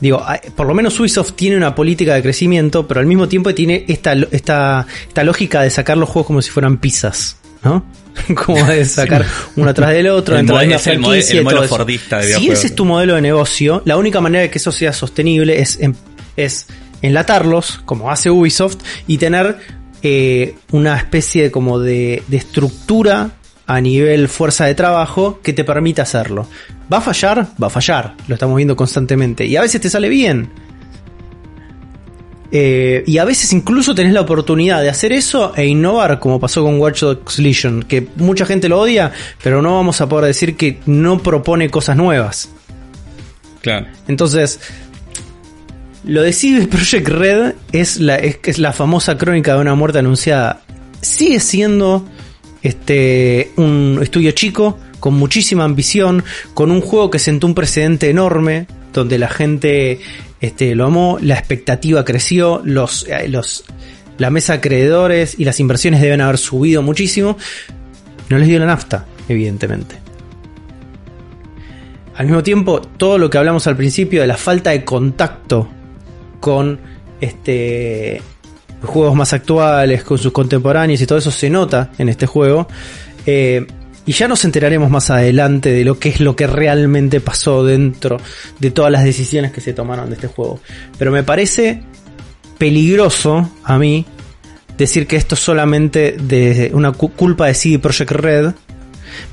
Digo, 0.01 0.23
hay- 0.25 0.41
por 0.55 0.66
lo 0.66 0.75
menos 0.75 0.99
Ubisoft 1.01 1.33
tiene 1.33 1.57
una 1.57 1.75
política 1.75 2.15
de 2.15 2.23
crecimiento, 2.23 2.87
pero 2.87 3.01
al 3.01 3.07
mismo 3.07 3.29
tiempo 3.29 3.53
tiene 3.55 3.85
esta, 3.89 4.12
esta, 4.31 4.87
esta 5.09 5.25
lógica 5.25 5.62
de 5.62 5.70
sacar 5.70 5.97
los 5.97 6.09
juegos 6.09 6.27
como 6.29 6.43
si 6.43 6.51
fueran 6.51 6.79
pizzas, 6.79 7.37
¿no? 7.65 7.85
como 8.47 8.65
de 8.66 8.85
sacar 8.85 9.25
uno 9.57 9.70
atrás 9.70 9.91
del 9.91 10.09
otro, 10.09 10.35
El 10.35 10.41
dentro 10.41 10.57
de 10.59 10.65
es 10.75 10.87
el 11.31 11.39
el 11.39 11.45
modelo 11.45 11.61
fordista 11.69 12.19
de 12.19 12.35
Si 12.35 12.49
ese 12.51 12.66
es 12.69 12.75
tu 12.75 12.85
modelo 12.85 13.15
de 13.15 13.23
negocio, 13.23 13.83
la 13.85 13.97
única 13.97 14.20
manera 14.20 14.43
de 14.43 14.51
que 14.51 14.59
eso 14.59 14.70
sea 14.73 14.93
sostenible 14.93 15.61
es, 15.61 15.79
en- 15.81 15.97
es 16.37 16.66
enlatarlos, 17.03 17.81
como 17.85 18.11
hace 18.11 18.31
Ubisoft, 18.31 18.77
y 19.07 19.19
tener 19.19 19.57
eh, 20.03 20.55
una 20.73 20.97
especie 20.97 21.45
de, 21.45 21.51
como 21.51 21.79
de, 21.81 22.23
de 22.29 22.37
estructura 22.37 23.31
a 23.69 23.82
nivel 23.82 24.28
fuerza 24.28 24.65
de 24.65 24.74
trabajo 24.74 25.40
que 25.43 25.53
te 25.53 25.62
permita 25.62 26.03
hacerlo. 26.03 26.49
¿Va 26.90 26.99
a 26.99 27.01
fallar? 27.03 27.49
Va 27.62 27.66
a 27.66 27.70
fallar. 27.70 28.15
Lo 28.27 28.35
estamos 28.35 28.57
viendo 28.57 28.74
constantemente. 28.74 29.45
Y 29.45 29.57
a 29.57 29.61
veces 29.61 29.82
te 29.82 29.90
sale 29.90 30.09
bien. 30.09 30.49
Eh, 32.51 33.05
y 33.07 33.19
a 33.19 33.27
veces 33.27 33.53
incluso 33.53 33.95
tenés 33.95 34.15
la 34.15 34.23
oportunidad 34.23 34.81
de 34.81 34.89
hacer 34.89 35.12
eso 35.12 35.53
e 35.55 35.66
innovar, 35.66 36.19
como 36.19 36.40
pasó 36.40 36.62
con 36.62 36.81
Watch 36.81 37.01
Dogs 37.01 37.39
Legion, 37.40 37.82
que 37.82 38.09
mucha 38.16 38.47
gente 38.47 38.70
lo 38.70 38.81
odia, 38.81 39.12
pero 39.43 39.61
no 39.61 39.74
vamos 39.74 40.01
a 40.01 40.09
poder 40.09 40.24
decir 40.24 40.57
que 40.57 40.81
no 40.86 41.23
propone 41.23 41.69
cosas 41.69 41.95
nuevas. 41.95 42.49
Claro. 43.61 43.86
Entonces, 44.09 44.61
lo 46.05 46.23
de 46.23 46.32
CD 46.32 46.66
Projekt 46.69 47.07
Red 47.07 47.53
es 47.73 47.99
la, 47.99 48.16
es, 48.16 48.39
es 48.45 48.59
la 48.59 48.73
famosa 48.73 49.19
crónica 49.19 49.53
de 49.53 49.61
una 49.61 49.74
muerte 49.74 49.99
anunciada. 49.99 50.62
Sigue 51.03 51.39
siendo 51.39 52.09
este 52.62 53.52
un 53.56 53.98
estudio 54.02 54.32
chico, 54.32 54.78
con 55.01 55.14
muchísima 55.14 55.64
ambición, 55.64 56.24
con 56.55 56.70
un 56.70 56.80
juego 56.80 57.10
que 57.10 57.18
sentó 57.18 57.47
un 57.47 57.55
precedente 57.55 58.10
enorme, 58.10 58.66
donde 58.93 59.18
la 59.18 59.28
gente 59.28 60.01
este, 60.40 60.74
lo 60.74 60.86
amó, 60.86 61.18
la 61.20 61.35
expectativa 61.35 62.05
creció, 62.05 62.60
los, 62.64 63.06
eh, 63.09 63.28
los, 63.28 63.64
la 64.18 64.30
mesa 64.30 64.55
acreedores 64.55 65.39
y 65.39 65.44
las 65.44 65.60
inversiones 65.60 66.01
deben 66.01 66.20
haber 66.20 66.39
subido 66.39 66.82
muchísimo. 66.82 67.36
No 68.28 68.39
les 68.39 68.48
dio 68.48 68.59
la 68.59 68.66
nafta, 68.66 69.06
evidentemente. 69.28 69.97
Al 72.16 72.26
mismo 72.26 72.43
tiempo, 72.43 72.80
todo 72.80 73.16
lo 73.16 73.30
que 73.30 73.39
hablamos 73.39 73.66
al 73.68 73.76
principio 73.76 74.20
de 74.20 74.26
la 74.26 74.36
falta 74.36 74.70
de 74.70 74.85
contacto 74.85 75.68
con 76.40 76.80
este 77.20 78.20
juegos 78.83 79.15
más 79.15 79.33
actuales, 79.33 80.05
con 80.05 80.19
sus 80.19 80.33
contemporáneos 80.33 81.01
y 81.01 81.07
todo 81.07 81.19
eso 81.19 81.31
se 81.31 81.51
nota 81.51 81.91
en 81.99 82.09
este 82.09 82.27
juego. 82.27 82.69
Eh, 83.27 83.67
y 84.07 84.13
ya 84.13 84.27
nos 84.27 84.45
enteraremos 84.47 84.91
más 84.91 85.11
adelante 85.11 85.71
de 85.71 85.85
lo 85.85 85.99
que 85.99 86.09
es 86.09 86.21
lo 86.21 86.35
que 86.35 86.47
realmente 86.47 87.21
pasó 87.21 87.63
dentro 87.65 88.17
de 88.59 88.71
todas 88.71 88.91
las 88.91 89.05
decisiones 89.05 89.53
que 89.53 89.61
se 89.61 89.75
tomaron 89.75 90.09
de 90.09 90.15
este 90.15 90.29
juego. 90.29 90.61
Pero 90.99 91.11
me 91.13 91.23
parece 91.23 91.83
peligroso 92.57 93.51
a 93.65 93.79
mí 93.79 94.07
decir 94.77 95.07
que 95.07 95.17
esto 95.17 95.35
es 95.35 95.41
solamente 95.41 96.17
de 96.19 96.71
una 96.73 96.93
cu- 96.93 97.11
culpa 97.13 97.47
de 97.47 97.55
CD 97.55 97.79
Projekt 97.79 98.11
Red. 98.13 98.53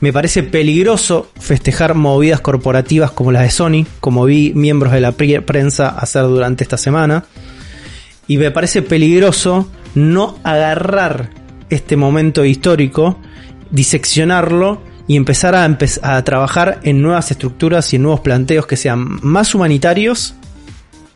Me 0.01 0.11
parece 0.11 0.43
peligroso 0.43 1.29
festejar 1.39 1.93
movidas 1.95 2.41
corporativas 2.41 3.11
como 3.11 3.31
las 3.31 3.43
de 3.43 3.51
Sony, 3.51 3.85
como 3.99 4.25
vi 4.25 4.51
miembros 4.55 4.91
de 4.91 5.01
la 5.01 5.11
prensa 5.13 5.89
hacer 5.89 6.23
durante 6.23 6.63
esta 6.63 6.77
semana. 6.77 7.25
Y 8.27 8.37
me 8.37 8.51
parece 8.51 8.81
peligroso 8.81 9.69
no 9.93 10.37
agarrar 10.43 11.29
este 11.69 11.95
momento 11.95 12.43
histórico, 12.45 13.17
diseccionarlo 13.71 14.81
y 15.07 15.15
empezar 15.17 15.53
a, 15.55 15.67
empe- 15.67 15.99
a 16.01 16.23
trabajar 16.23 16.79
en 16.83 17.01
nuevas 17.01 17.29
estructuras 17.31 17.91
y 17.93 17.97
en 17.97 18.03
nuevos 18.03 18.21
planteos 18.21 18.65
que 18.65 18.77
sean 18.77 19.19
más 19.21 19.53
humanitarios, 19.53 20.33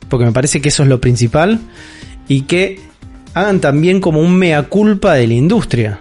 porque 0.07 0.26
me 0.26 0.31
parece 0.31 0.61
que 0.61 0.69
eso 0.69 0.84
es 0.84 0.90
lo 0.90 1.02
principal, 1.02 1.60
y 2.27 2.41
que 2.44 2.80
hagan 3.34 3.60
también 3.60 4.02
como 4.02 4.19
un 4.22 4.36
mea 4.36 4.64
culpa 4.64 5.15
de 5.15 5.27
la 5.27 5.34
industria. 5.34 5.99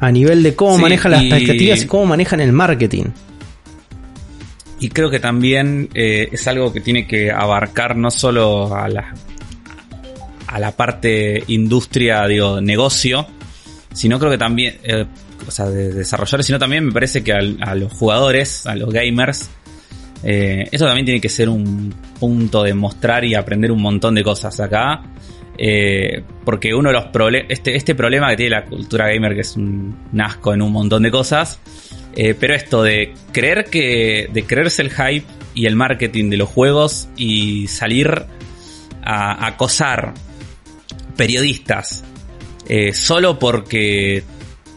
A 0.00 0.12
nivel 0.12 0.44
de 0.44 0.54
cómo 0.54 0.76
Sí, 0.76 0.82
manejan 0.82 1.10
las 1.12 1.22
y- 1.24 1.26
expectativas 1.28 1.82
y 1.82 1.86
cómo 1.86 2.06
manejan 2.06 2.40
el 2.40 2.52
marketing. 2.52 3.06
Y 4.80 4.90
creo 4.90 5.10
que 5.10 5.18
también 5.18 5.88
eh, 5.94 6.28
es 6.30 6.46
algo 6.46 6.72
que 6.72 6.80
tiene 6.80 7.06
que 7.08 7.32
abarcar 7.32 7.96
no 7.96 8.12
solo 8.12 8.72
a 8.76 8.88
la, 8.88 9.12
a 10.48 10.58
la 10.58 10.72
parte 10.72 11.44
industria, 11.46 12.26
digo, 12.26 12.60
negocio, 12.60 13.26
sino 13.92 14.18
creo 14.18 14.32
que 14.32 14.38
también, 14.38 14.78
eh, 14.82 15.06
o 15.46 15.50
sea, 15.50 15.66
de 15.66 15.92
desarrolladores, 15.92 16.46
sino 16.46 16.58
también 16.58 16.86
me 16.86 16.92
parece 16.92 17.22
que 17.22 17.32
a 17.32 17.74
los 17.74 17.92
jugadores, 17.92 18.66
a 18.66 18.74
los 18.74 18.92
gamers, 18.92 19.50
Eh, 20.24 20.68
esto 20.72 20.84
también 20.84 21.04
tiene 21.04 21.20
que 21.20 21.28
ser 21.28 21.48
un 21.48 21.94
punto 22.18 22.64
de 22.64 22.74
mostrar 22.74 23.24
y 23.24 23.36
aprender 23.36 23.70
un 23.70 23.80
montón 23.80 24.16
de 24.16 24.24
cosas 24.24 24.58
acá. 24.58 25.02
Eh, 25.56 26.22
porque 26.44 26.74
uno 26.74 26.90
de 26.90 26.94
los 26.94 27.06
problemas, 27.06 27.50
este, 27.50 27.76
este 27.76 27.94
problema 27.94 28.30
que 28.30 28.36
tiene 28.36 28.50
la 28.50 28.64
cultura 28.64 29.08
gamer, 29.08 29.34
que 29.34 29.40
es 29.42 29.56
un 29.56 29.96
asco 30.18 30.54
en 30.54 30.62
un 30.62 30.72
montón 30.72 31.02
de 31.02 31.10
cosas, 31.10 31.60
eh, 32.14 32.34
pero 32.38 32.54
esto 32.54 32.82
de 32.82 33.14
creer 33.32 33.64
que, 33.64 34.28
de 34.32 34.42
creerse 34.44 34.82
el 34.82 34.90
hype 34.90 35.26
y 35.54 35.66
el 35.66 35.74
marketing 35.76 36.30
de 36.30 36.36
los 36.36 36.48
juegos 36.48 37.08
y 37.16 37.66
salir 37.66 38.24
a 39.02 39.46
acosar 39.46 40.14
periodistas 41.18 42.04
eh, 42.68 42.94
solo 42.94 43.38
porque 43.38 44.22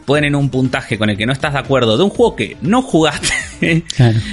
ponen 0.04 0.34
un 0.34 0.50
puntaje 0.50 0.98
con 0.98 1.08
el 1.08 1.16
que 1.16 1.24
no 1.24 1.32
estás 1.32 1.52
de 1.52 1.60
acuerdo 1.60 1.96
de 1.96 2.02
un 2.02 2.10
juego 2.10 2.34
que 2.34 2.56
no 2.60 2.82
jugaste 2.82 3.32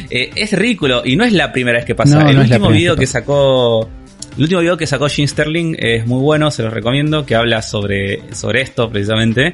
eh, 0.10 0.32
es 0.36 0.52
ridículo 0.54 1.04
y 1.06 1.16
no 1.16 1.24
es 1.24 1.32
la 1.32 1.54
primera 1.54 1.78
vez 1.78 1.86
que 1.86 1.96
pasa. 1.96 2.30
el 2.30 2.40
último 2.40 2.70
video 2.70 2.96
que, 2.96 3.06
sacó 3.06 3.88
el 4.36 4.44
último 4.44 4.62
video 4.62 4.76
que 4.76 4.88
sacó 4.88 5.08
Jim 5.08 5.28
Sterling 5.28 5.76
es 5.78 6.08
muy 6.08 6.22
bueno, 6.22 6.50
se 6.50 6.64
lo 6.64 6.72
recomiendo, 6.72 7.26
que 7.26 7.36
habla 7.36 7.62
sobre, 7.62 8.34
sobre 8.34 8.62
esto 8.62 8.90
precisamente. 8.90 9.54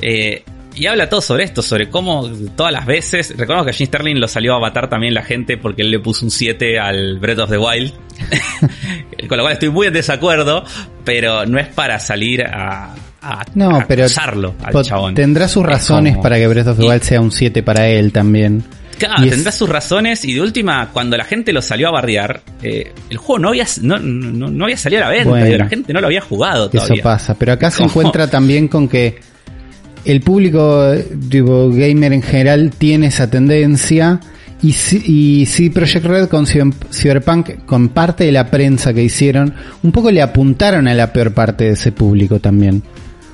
Eh, 0.00 0.44
y 0.74 0.86
habla 0.86 1.08
todo 1.08 1.20
sobre 1.20 1.44
esto, 1.44 1.62
sobre 1.62 1.88
cómo 1.88 2.28
todas 2.56 2.72
las 2.72 2.86
veces. 2.86 3.34
Recuerdo 3.36 3.64
que 3.64 3.70
a 3.70 3.74
Jim 3.74 3.86
Sterling 3.86 4.16
lo 4.16 4.28
salió 4.28 4.54
a 4.54 4.60
matar 4.60 4.88
también 4.88 5.14
la 5.14 5.22
gente 5.22 5.56
porque 5.56 5.82
él 5.82 5.90
le 5.90 6.00
puso 6.00 6.24
un 6.24 6.30
7 6.30 6.78
al 6.78 7.18
Breath 7.18 7.38
of 7.38 7.50
the 7.50 7.58
Wild. 7.58 7.92
Con 9.28 9.38
lo 9.38 9.44
cual 9.44 9.52
estoy 9.54 9.70
muy 9.70 9.86
en 9.86 9.92
desacuerdo, 9.92 10.64
pero 11.04 11.46
no 11.46 11.58
es 11.58 11.68
para 11.68 11.98
salir 12.00 12.44
a, 12.44 12.94
a, 13.22 13.44
no, 13.54 13.84
pero 13.86 14.04
al 14.04 14.84
chabón. 14.84 15.14
Tendrá 15.14 15.48
sus 15.48 15.64
razones 15.64 16.18
para 16.18 16.36
que 16.36 16.46
Breath 16.48 16.68
of 16.68 16.78
the 16.78 16.84
Wild 16.84 17.02
sea 17.02 17.20
un 17.20 17.30
7 17.30 17.62
para 17.62 17.88
él 17.88 18.12
también. 18.12 18.64
Claro, 18.98 19.28
tendrá 19.28 19.50
sus 19.50 19.68
razones 19.68 20.24
y 20.24 20.34
de 20.34 20.40
última, 20.40 20.90
cuando 20.92 21.16
la 21.16 21.24
gente 21.24 21.52
lo 21.52 21.60
salió 21.60 21.88
a 21.88 21.90
bardear, 21.90 22.42
eh, 22.62 22.92
el 23.10 23.16
juego 23.16 23.40
no 23.40 23.48
había, 23.48 23.66
no, 23.82 23.98
no, 23.98 24.64
había 24.64 24.76
salido 24.76 25.02
a 25.02 25.06
la 25.06 25.10
venta, 25.10 25.48
y 25.48 25.58
la 25.58 25.68
gente 25.68 25.92
no 25.92 26.00
lo 26.00 26.06
había 26.06 26.20
jugado 26.20 26.70
todavía. 26.70 26.94
Eso 26.94 27.02
pasa, 27.02 27.34
pero 27.34 27.52
acá 27.52 27.70
se 27.72 27.82
encuentra 27.82 28.28
también 28.28 28.68
con 28.68 28.88
que 28.88 29.18
el 30.04 30.20
público 30.20 30.92
tipo, 31.28 31.70
gamer 31.70 32.12
en 32.12 32.22
general 32.22 32.70
tiene 32.76 33.06
esa 33.06 33.30
tendencia 33.30 34.20
y 34.62 34.72
si, 34.72 35.02
y 35.04 35.46
si 35.46 35.70
Project 35.70 36.06
Red 36.06 36.28
con 36.28 36.46
Cyberpunk, 36.46 37.64
con 37.66 37.88
parte 37.90 38.24
de 38.24 38.32
la 38.32 38.50
prensa 38.50 38.94
que 38.94 39.02
hicieron, 39.02 39.54
un 39.82 39.92
poco 39.92 40.10
le 40.10 40.22
apuntaron 40.22 40.88
a 40.88 40.94
la 40.94 41.12
peor 41.12 41.34
parte 41.34 41.64
de 41.64 41.70
ese 41.72 41.92
público 41.92 42.40
también. 42.40 42.82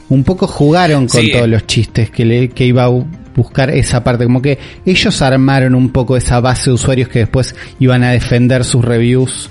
Un 0.08 0.24
poco 0.24 0.48
jugaron 0.48 1.06
con 1.06 1.22
todos 1.30 1.48
los 1.48 1.66
chistes 1.68 2.10
que, 2.10 2.24
le, 2.24 2.48
que 2.48 2.66
iba 2.66 2.84
a 2.84 2.90
buscar 3.36 3.70
esa 3.70 4.02
parte. 4.02 4.24
Como 4.24 4.42
que 4.42 4.58
ellos 4.84 5.22
armaron 5.22 5.76
un 5.76 5.90
poco 5.90 6.16
esa 6.16 6.40
base 6.40 6.70
de 6.70 6.74
usuarios 6.74 7.08
que 7.08 7.20
después 7.20 7.54
iban 7.78 8.02
a 8.02 8.10
defender 8.10 8.64
sus 8.64 8.84
reviews 8.84 9.50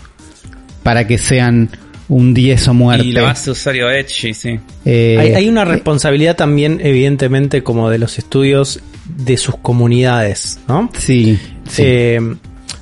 para 0.84 1.08
que 1.08 1.18
sean 1.18 1.70
un 2.10 2.34
10 2.34 2.68
o 2.68 2.74
muerte. 2.74 3.06
Y 3.06 3.12
la 3.12 3.22
base 3.22 3.46
de 3.46 3.52
usuario 3.52 3.90
Edge, 3.90 4.34
sí. 4.34 4.60
Eh, 4.84 5.34
hay, 5.36 5.48
una 5.48 5.64
responsabilidad 5.64 6.36
también, 6.36 6.82
evidentemente, 6.84 7.64
como 7.64 7.90
de 7.90 8.00
los 8.00 8.18
estudios 8.18 8.82
de 9.06 9.38
sus 9.38 9.56
comunidades, 9.58 10.60
¿no? 10.68 10.90
Sí. 10.98 11.40
Eh, 11.78 12.20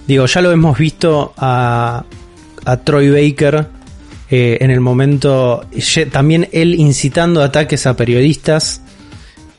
digo, 0.08 0.26
ya 0.26 0.42
lo 0.42 0.52
hemos 0.52 0.78
visto 0.78 1.34
a, 1.38 2.06
a 2.66 2.78
Troy 2.78 3.10
Baker 3.10 3.68
eh, 4.30 4.58
en 4.62 4.72
el 4.72 4.80
momento, 4.80 5.68
también 6.12 6.48
él 6.52 6.76
incitando 6.76 7.44
ataques 7.44 7.86
a 7.86 7.96
periodistas. 7.96 8.82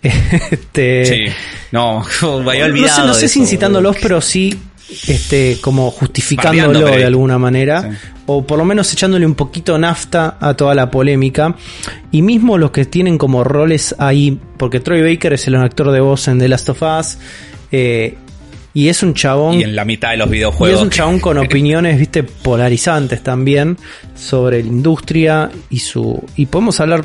este, 0.03 1.05
sí, 1.05 1.25
no, 1.73 2.05
vaya 2.45 2.65
olvidado. 2.65 2.99
No 2.99 3.03
sé, 3.03 3.07
no 3.09 3.15
sé 3.15 3.29
si 3.29 3.41
incitándolos, 3.41 3.97
pero 4.01 4.21
sí 4.21 4.59
este, 5.07 5.59
como 5.61 5.91
justificándolo 5.91 6.87
de 6.87 7.05
alguna 7.05 7.39
manera, 7.39 7.99
o 8.27 8.47
por 8.47 8.59
lo 8.59 8.65
menos 8.65 8.93
echándole 8.93 9.27
un 9.27 9.35
poquito 9.35 9.79
nafta 9.79 10.37
a 10.41 10.55
toda 10.55 10.75
la 10.75 10.91
polémica. 10.91 11.55
Y 12.11 12.23
mismo 12.23 12.59
los 12.59 12.71
que 12.71 12.85
tienen 12.85 13.19
como 13.19 13.45
roles 13.45 13.95
ahí, 13.99 14.39
porque 14.57 14.81
Troy 14.81 15.03
Baker 15.03 15.35
es 15.35 15.47
el 15.47 15.57
actor 15.57 15.91
de 15.91 16.01
voz 16.01 16.29
en 16.29 16.39
The 16.39 16.49
Last 16.49 16.69
of 16.71 16.83
Us, 16.83 17.19
eh, 17.71 18.17
y 18.75 18.89
es 18.89 19.03
un 19.03 19.15
chabón. 19.15 19.55
Y 19.55 19.63
en 19.63 19.75
la 19.75 19.85
mitad 19.85 20.11
de 20.11 20.19
los 20.19 20.31
videojuegos. 20.31 20.71
Y 20.71 20.79
es 20.79 20.83
un 20.83 20.91
chabón 20.91 21.21
con 21.21 21.39
opiniones, 21.39 21.99
viste, 21.99 22.23
polarizantes 22.23 23.23
también 23.23 23.77
sobre 24.15 24.63
la 24.63 24.69
industria 24.69 25.51
y 25.69 25.81
su. 25.81 26.23
Y 26.37 26.47
podemos 26.47 26.81
hablar 26.81 27.05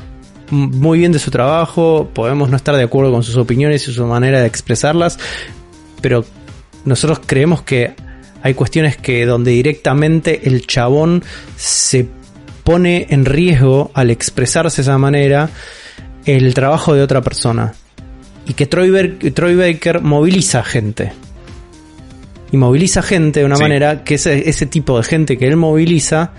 muy 0.50 1.00
bien 1.00 1.12
de 1.12 1.20
su 1.20 1.32
trabajo, 1.32 2.10
podemos 2.14 2.50
no 2.50 2.58
estar 2.58 2.76
de 2.76 2.84
acuerdo 2.84 3.12
con 3.12 3.24
sus 3.24 3.38
opiniones 3.38 3.88
y 3.88 3.94
su 3.94 4.06
manera 4.06 4.40
de 4.40 4.48
expresarlas, 4.48 5.18
pero 6.02 6.26
nosotros 6.86 7.22
creemos 7.26 7.62
que 7.62 7.94
hay 8.42 8.54
cuestiones 8.54 8.98
que 8.98 9.26
donde 9.26 9.52
directamente 9.52 10.48
el 10.48 10.68
chabón 10.68 11.24
se 11.56 12.08
pone 12.64 13.08
en 13.10 13.26
riesgo 13.26 13.92
al 13.94 14.10
expresarse 14.10 14.78
de 14.78 14.82
esa 14.84 14.98
manera 14.98 15.50
el 16.26 16.54
trabajo 16.54 16.94
de 16.94 17.02
otra 17.02 17.22
persona. 17.22 17.74
Y 18.46 18.54
que 18.54 18.66
Troy, 18.66 19.56
Baker 19.56 20.02
moviliza 20.02 20.64
gente. 20.64 21.14
Y 22.52 22.58
moviliza 22.58 23.02
gente 23.02 23.40
de 23.40 23.46
una 23.46 23.58
manera 23.58 24.04
que 24.04 24.16
ese, 24.16 24.50
ese 24.50 24.66
tipo 24.66 24.98
de 24.98 25.04
gente 25.04 25.38
que 25.38 25.48
él 25.48 25.56
moviliza 25.56 26.32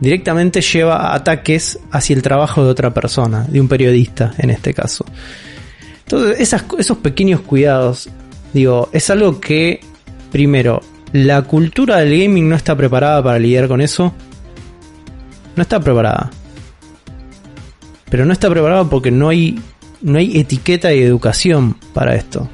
directamente 0.00 0.60
lleva 0.60 1.14
ataques 1.14 1.78
hacia 1.90 2.16
el 2.16 2.22
trabajo 2.22 2.64
de 2.64 2.70
otra 2.70 2.92
persona, 2.92 3.46
de 3.48 3.60
un 3.60 3.68
periodista 3.68 4.34
en 4.38 4.50
este 4.50 4.74
caso. 4.74 5.04
Entonces, 6.04 6.40
esas, 6.40 6.64
esos 6.78 6.98
pequeños 6.98 7.42
cuidados 7.42 8.08
Digo, 8.52 8.88
es 8.92 9.08
algo 9.10 9.40
que, 9.40 9.80
primero, 10.30 10.80
la 11.12 11.42
cultura 11.42 11.98
del 11.98 12.18
gaming 12.18 12.48
no 12.48 12.56
está 12.56 12.76
preparada 12.76 13.22
para 13.22 13.38
lidiar 13.38 13.68
con 13.68 13.80
eso. 13.80 14.12
No 15.56 15.62
está 15.62 15.80
preparada. 15.80 16.30
Pero 18.10 18.24
no 18.24 18.32
está 18.32 18.50
preparada 18.50 18.84
porque 18.84 19.10
no 19.10 19.28
hay, 19.28 19.58
no 20.02 20.18
hay 20.18 20.38
etiqueta 20.38 20.92
y 20.92 21.00
educación 21.00 21.76
para 21.94 22.14
esto. 22.14 22.48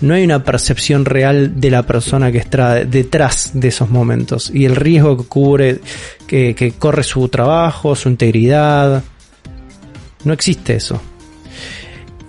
No 0.00 0.14
hay 0.14 0.24
una 0.24 0.42
percepción 0.42 1.04
real 1.04 1.60
de 1.60 1.70
la 1.70 1.82
persona 1.82 2.32
que 2.32 2.38
está 2.38 2.84
detrás 2.84 3.50
de 3.52 3.68
esos 3.68 3.90
momentos 3.90 4.50
y 4.52 4.64
el 4.64 4.74
riesgo 4.74 5.18
que 5.18 5.24
cubre, 5.24 5.80
que, 6.26 6.54
que 6.54 6.72
corre 6.72 7.02
su 7.02 7.28
trabajo, 7.28 7.94
su 7.94 8.08
integridad. 8.08 9.04
No 10.24 10.32
existe 10.32 10.74
eso. 10.74 11.00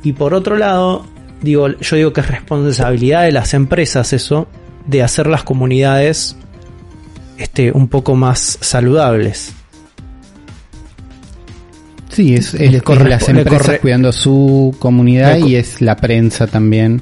Y 0.04 0.14
por 0.14 0.34
otro 0.34 0.58
lado, 0.58 1.06
digo, 1.42 1.68
yo 1.68 1.96
digo 1.96 2.14
que 2.14 2.22
es 2.22 2.28
responsabilidad 2.28 3.24
de 3.24 3.32
las 3.32 3.54
empresas 3.54 4.14
eso, 4.14 4.48
de 4.86 5.04
hacer 5.04 5.28
las 5.28 5.44
comunidades 5.44 6.36
este, 7.38 7.72
un 7.72 7.88
poco 7.88 8.16
más 8.16 8.58
saludables. 8.62 9.54
Sí, 12.10 12.36
es, 12.36 12.54
las 12.54 13.30
empresas 13.30 13.80
cuidando 13.80 14.12
su 14.12 14.76
comunidad 14.80 15.38
y 15.38 15.56
es 15.56 15.82
la 15.82 15.96
prensa 15.96 16.46
también 16.46 17.02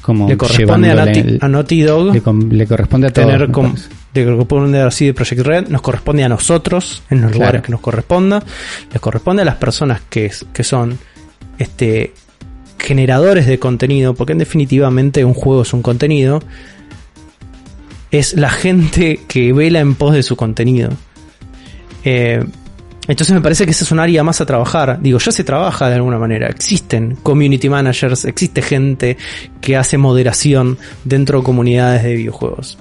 como 0.00 0.28
le 0.28 0.36
corresponde 0.36 0.90
a, 0.90 1.48
Naughty 1.48 1.82
Dog 1.82 2.14
le, 2.14 2.66
corresponde 2.66 3.08
a 3.08 3.10
tener 3.10 3.40
le 3.40 4.24
corresponde 4.24 4.80
así 4.82 5.06
de 5.06 5.14
Project 5.14 5.40
Red 5.40 5.68
nos 5.68 5.80
corresponde 5.80 6.22
a 6.22 6.28
nosotros 6.28 7.02
en 7.10 7.22
los 7.22 7.32
lugares 7.32 7.62
que 7.62 7.72
nos 7.72 7.80
corresponda 7.80 8.44
les 8.92 9.00
corresponde 9.00 9.42
a 9.42 9.44
las 9.46 9.56
personas 9.56 10.02
que, 10.08 10.30
que 10.52 10.62
son 10.62 10.98
este 11.58 12.12
generadores 12.84 13.46
de 13.46 13.58
contenido, 13.58 14.14
porque 14.14 14.32
en 14.32 14.38
definitivamente 14.38 15.24
un 15.24 15.34
juego 15.34 15.62
es 15.62 15.72
un 15.72 15.82
contenido, 15.82 16.42
es 18.10 18.34
la 18.34 18.50
gente 18.50 19.20
que 19.26 19.52
vela 19.52 19.80
en 19.80 19.94
pos 19.94 20.14
de 20.14 20.22
su 20.22 20.36
contenido. 20.36 20.90
Eh, 22.04 22.44
entonces 23.06 23.34
me 23.34 23.40
parece 23.40 23.64
que 23.64 23.72
ese 23.72 23.84
es 23.84 23.92
un 23.92 24.00
área 24.00 24.22
más 24.22 24.40
a 24.40 24.46
trabajar. 24.46 24.98
Digo, 25.00 25.18
ya 25.18 25.32
se 25.32 25.44
trabaja 25.44 25.88
de 25.88 25.96
alguna 25.96 26.18
manera. 26.18 26.48
Existen 26.48 27.16
community 27.16 27.68
managers, 27.68 28.24
existe 28.24 28.62
gente 28.62 29.16
que 29.60 29.76
hace 29.76 29.98
moderación 29.98 30.78
dentro 31.04 31.40
de 31.40 31.44
comunidades 31.44 32.02
de 32.02 32.14
videojuegos. 32.14 32.78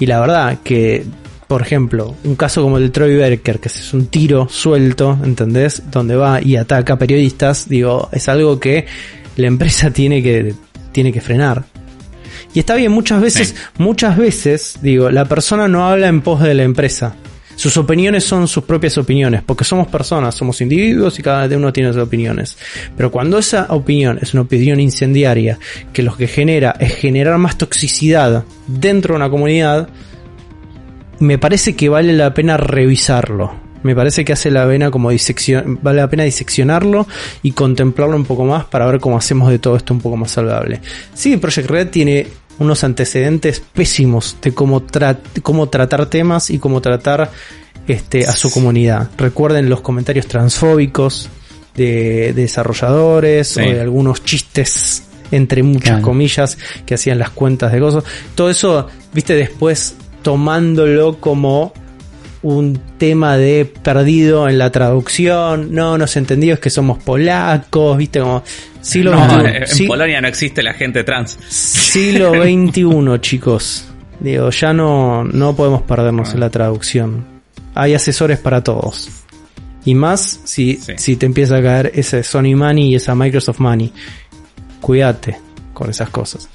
Y 0.00 0.06
la 0.06 0.20
verdad 0.20 0.58
que, 0.62 1.04
por 1.48 1.62
ejemplo, 1.62 2.14
un 2.24 2.36
caso 2.36 2.62
como 2.62 2.76
el 2.76 2.84
de 2.84 2.90
Troy 2.90 3.16
Berker, 3.16 3.58
que 3.58 3.68
es 3.68 3.94
un 3.94 4.06
tiro 4.06 4.48
suelto, 4.50 5.18
¿entendés? 5.24 5.82
Donde 5.90 6.14
va 6.14 6.42
y 6.42 6.56
ataca 6.56 6.98
periodistas, 6.98 7.68
digo, 7.68 8.10
es 8.12 8.28
algo 8.28 8.60
que 8.60 8.86
la 9.36 9.46
empresa 9.46 9.90
tiene 9.92 10.22
que, 10.22 10.54
tiene 10.92 11.10
que 11.10 11.22
frenar. 11.22 11.64
Y 12.52 12.60
está 12.60 12.74
bien, 12.74 12.92
muchas 12.92 13.22
veces, 13.22 13.56
muchas 13.78 14.16
veces, 14.16 14.78
digo, 14.82 15.10
la 15.10 15.24
persona 15.24 15.68
no 15.68 15.88
habla 15.88 16.08
en 16.08 16.20
pos 16.20 16.42
de 16.42 16.54
la 16.54 16.64
empresa. 16.64 17.16
Sus 17.56 17.76
opiniones 17.76 18.24
son 18.24 18.46
sus 18.46 18.64
propias 18.64 18.98
opiniones, 18.98 19.42
porque 19.42 19.64
somos 19.64 19.88
personas, 19.88 20.34
somos 20.34 20.60
individuos 20.60 21.18
y 21.18 21.22
cada 21.22 21.56
uno 21.56 21.72
tiene 21.72 21.92
sus 21.92 22.02
opiniones. 22.02 22.56
Pero 22.96 23.10
cuando 23.10 23.38
esa 23.38 23.66
opinión 23.70 24.18
es 24.22 24.32
una 24.34 24.42
opinión 24.42 24.78
incendiaria, 24.80 25.58
que 25.92 26.02
lo 26.02 26.16
que 26.16 26.28
genera 26.28 26.76
es 26.78 26.94
generar 26.94 27.36
más 27.38 27.58
toxicidad 27.58 28.44
dentro 28.66 29.14
de 29.14 29.16
una 29.16 29.30
comunidad, 29.30 29.88
me 31.20 31.38
parece 31.38 31.74
que 31.74 31.88
vale 31.88 32.12
la 32.12 32.34
pena 32.34 32.56
revisarlo. 32.56 33.68
Me 33.82 33.94
parece 33.94 34.24
que 34.24 34.32
hace 34.32 34.50
la 34.50 34.66
pena 34.66 34.90
como 34.90 35.10
disección, 35.10 35.78
vale 35.82 36.00
la 36.00 36.10
pena 36.10 36.24
diseccionarlo 36.24 37.06
y 37.42 37.52
contemplarlo 37.52 38.16
un 38.16 38.24
poco 38.24 38.44
más 38.44 38.64
para 38.64 38.86
ver 38.86 38.98
cómo 38.98 39.16
hacemos 39.16 39.50
de 39.50 39.60
todo 39.60 39.76
esto 39.76 39.94
un 39.94 40.00
poco 40.00 40.16
más 40.16 40.32
saludable. 40.32 40.80
Sí, 41.14 41.36
Project 41.36 41.70
Red 41.70 41.88
tiene 41.88 42.26
unos 42.58 42.82
antecedentes 42.82 43.62
pésimos 43.72 44.36
de 44.42 44.52
cómo, 44.52 44.82
cómo 45.42 45.68
tratar 45.68 46.06
temas 46.06 46.50
y 46.50 46.58
cómo 46.58 46.80
tratar 46.80 47.30
este, 47.86 48.26
a 48.26 48.32
su 48.32 48.50
comunidad. 48.50 49.08
Recuerden 49.16 49.70
los 49.70 49.80
comentarios 49.80 50.26
transfóbicos 50.26 51.28
de, 51.76 52.32
desarrolladores 52.34 53.56
o 53.56 53.60
de 53.60 53.80
algunos 53.80 54.24
chistes 54.24 55.04
entre 55.30 55.62
muchas 55.62 56.00
comillas 56.00 56.58
que 56.84 56.94
hacían 56.94 57.18
las 57.18 57.30
cuentas 57.30 57.70
de 57.70 57.78
cosas. 57.78 58.02
Todo 58.34 58.50
eso, 58.50 58.88
viste, 59.12 59.34
después 59.34 59.94
tomándolo 60.22 61.18
como 61.20 61.72
un 62.42 62.80
tema 62.98 63.36
de 63.36 63.64
perdido 63.64 64.48
en 64.48 64.58
la 64.58 64.70
traducción, 64.70 65.74
no 65.74 65.98
nos 65.98 66.16
entendió, 66.16 66.54
es 66.54 66.60
que 66.60 66.70
somos 66.70 67.02
polacos, 67.02 67.96
viste, 67.96 68.20
como 68.20 68.42
siglo 68.80 69.12
no, 69.12 69.46
En 69.46 69.88
Polonia 69.88 70.20
no 70.20 70.28
existe 70.28 70.62
la 70.62 70.74
gente 70.74 71.04
trans. 71.04 71.38
Siglo 71.48 72.32
XXI, 72.42 73.20
chicos. 73.20 73.84
Digo, 74.20 74.50
ya 74.50 74.72
no, 74.72 75.24
no 75.24 75.54
podemos 75.54 75.82
perdernos 75.82 76.34
en 76.34 76.40
la 76.40 76.50
traducción. 76.50 77.24
Hay 77.74 77.94
asesores 77.94 78.38
para 78.38 78.62
todos. 78.62 79.08
Y 79.84 79.94
más 79.94 80.40
si, 80.44 80.78
si 80.96 81.16
te 81.16 81.26
empieza 81.26 81.56
a 81.56 81.62
caer 81.62 81.92
ese 81.94 82.22
Sony 82.22 82.56
Money 82.56 82.90
y 82.90 82.94
esa 82.96 83.14
Microsoft 83.14 83.60
Money. 83.60 83.92
Cuídate 84.80 85.38
con 85.72 85.88
esas 85.90 86.10
cosas. 86.10 86.48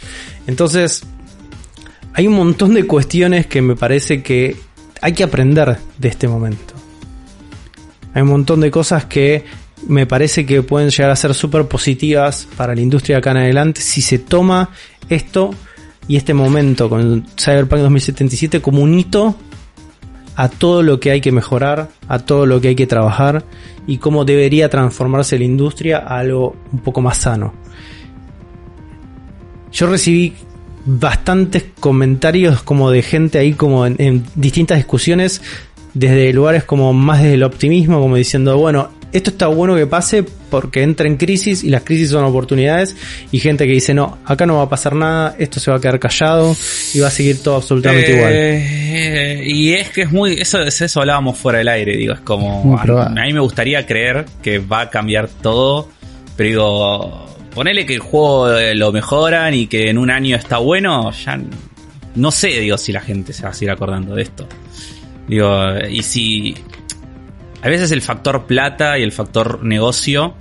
Entonces, 0.45 1.03
hay 2.13 2.27
un 2.27 2.35
montón 2.35 2.73
de 2.73 2.85
cuestiones 2.85 3.47
que 3.47 3.61
me 3.61 3.75
parece 3.75 4.21
que 4.21 4.55
hay 5.01 5.13
que 5.13 5.23
aprender 5.23 5.77
de 5.97 6.07
este 6.07 6.27
momento. 6.27 6.73
Hay 8.13 8.21
un 8.21 8.29
montón 8.29 8.61
de 8.61 8.69
cosas 8.69 9.05
que 9.05 9.43
me 9.87 10.05
parece 10.05 10.45
que 10.45 10.61
pueden 10.61 10.89
llegar 10.89 11.09
a 11.09 11.15
ser 11.15 11.33
súper 11.33 11.67
positivas 11.67 12.47
para 12.55 12.75
la 12.75 12.81
industria 12.81 13.17
acá 13.17 13.31
en 13.31 13.37
adelante 13.37 13.81
si 13.81 14.01
se 14.01 14.19
toma 14.19 14.69
esto 15.09 15.53
y 16.07 16.15
este 16.15 16.33
momento 16.33 16.89
con 16.89 17.25
Cyberpunk 17.37 17.81
2077 17.81 18.61
como 18.61 18.81
un 18.81 18.97
hito 18.97 19.35
a 20.35 20.49
todo 20.49 20.81
lo 20.83 20.99
que 20.99 21.11
hay 21.11 21.21
que 21.21 21.31
mejorar, 21.31 21.89
a 22.07 22.19
todo 22.19 22.45
lo 22.45 22.61
que 22.61 22.69
hay 22.69 22.75
que 22.75 22.87
trabajar 22.87 23.43
y 23.87 23.97
cómo 23.97 24.25
debería 24.25 24.69
transformarse 24.69 25.37
la 25.37 25.43
industria 25.43 25.97
a 25.97 26.19
algo 26.19 26.55
un 26.71 26.79
poco 26.79 27.01
más 27.01 27.17
sano. 27.17 27.53
Yo 29.71 29.87
recibí 29.87 30.33
bastantes 30.85 31.65
comentarios 31.79 32.61
como 32.61 32.91
de 32.91 33.01
gente 33.01 33.37
ahí 33.37 33.53
como 33.53 33.85
en, 33.85 34.23
distintas 34.35 34.77
discusiones 34.77 35.41
desde 35.93 36.33
lugares 36.33 36.63
como 36.63 36.91
más 36.93 37.21
desde 37.21 37.35
el 37.35 37.43
optimismo 37.43 37.99
como 38.01 38.15
diciendo 38.15 38.57
bueno 38.57 38.89
esto 39.13 39.29
está 39.29 39.45
bueno 39.45 39.75
que 39.75 39.85
pase 39.85 40.25
porque 40.49 40.81
entra 40.81 41.07
en 41.07 41.17
crisis 41.17 41.63
y 41.63 41.69
las 41.69 41.83
crisis 41.83 42.09
son 42.09 42.25
oportunidades 42.25 42.95
y 43.31 43.39
gente 43.39 43.67
que 43.67 43.73
dice 43.73 43.93
no 43.93 44.17
acá 44.25 44.45
no 44.45 44.57
va 44.57 44.63
a 44.63 44.69
pasar 44.69 44.95
nada 44.95 45.35
esto 45.37 45.59
se 45.59 45.69
va 45.71 45.77
a 45.77 45.79
quedar 45.79 45.99
callado 45.99 46.55
y 46.93 46.99
va 46.99 47.07
a 47.07 47.11
seguir 47.11 47.41
todo 47.41 47.57
absolutamente 47.57 48.11
eh, 48.11 49.35
igual 49.35 49.47
y 49.47 49.73
es 49.73 49.89
que 49.89 50.01
es 50.01 50.11
muy 50.11 50.33
eso 50.33 50.61
eso 50.63 50.99
hablábamos 50.99 51.37
fuera 51.37 51.59
del 51.59 51.67
aire 51.67 51.95
digo 51.95 52.13
es 52.13 52.21
como 52.21 52.75
a, 52.77 53.05
a 53.05 53.09
mí 53.09 53.33
me 53.33 53.39
gustaría 53.39 53.85
creer 53.85 54.25
que 54.41 54.59
va 54.59 54.81
a 54.81 54.89
cambiar 54.89 55.29
todo 55.29 55.89
pero 56.35 56.49
digo 56.49 57.32
ponele 57.53 57.85
que 57.85 57.95
el 57.95 57.99
juego 57.99 58.51
eh, 58.51 58.75
lo 58.75 58.91
mejoran 58.91 59.53
y 59.53 59.67
que 59.67 59.89
en 59.89 59.97
un 59.97 60.09
año 60.09 60.35
está 60.35 60.57
bueno, 60.57 61.11
ya 61.11 61.39
no 62.15 62.31
sé, 62.31 62.47
digo, 62.59 62.77
si 62.77 62.91
la 62.91 63.01
gente 63.01 63.33
se 63.33 63.43
va 63.43 63.49
a 63.49 63.53
seguir 63.53 63.71
acordando 63.71 64.15
de 64.15 64.23
esto. 64.23 64.47
Digo, 65.27 65.49
y 65.89 66.03
si 66.03 66.55
a 67.61 67.69
veces 67.69 67.91
el 67.91 68.01
factor 68.01 68.45
plata 68.45 68.99
y 68.99 69.03
el 69.03 69.11
factor 69.11 69.63
negocio 69.63 70.35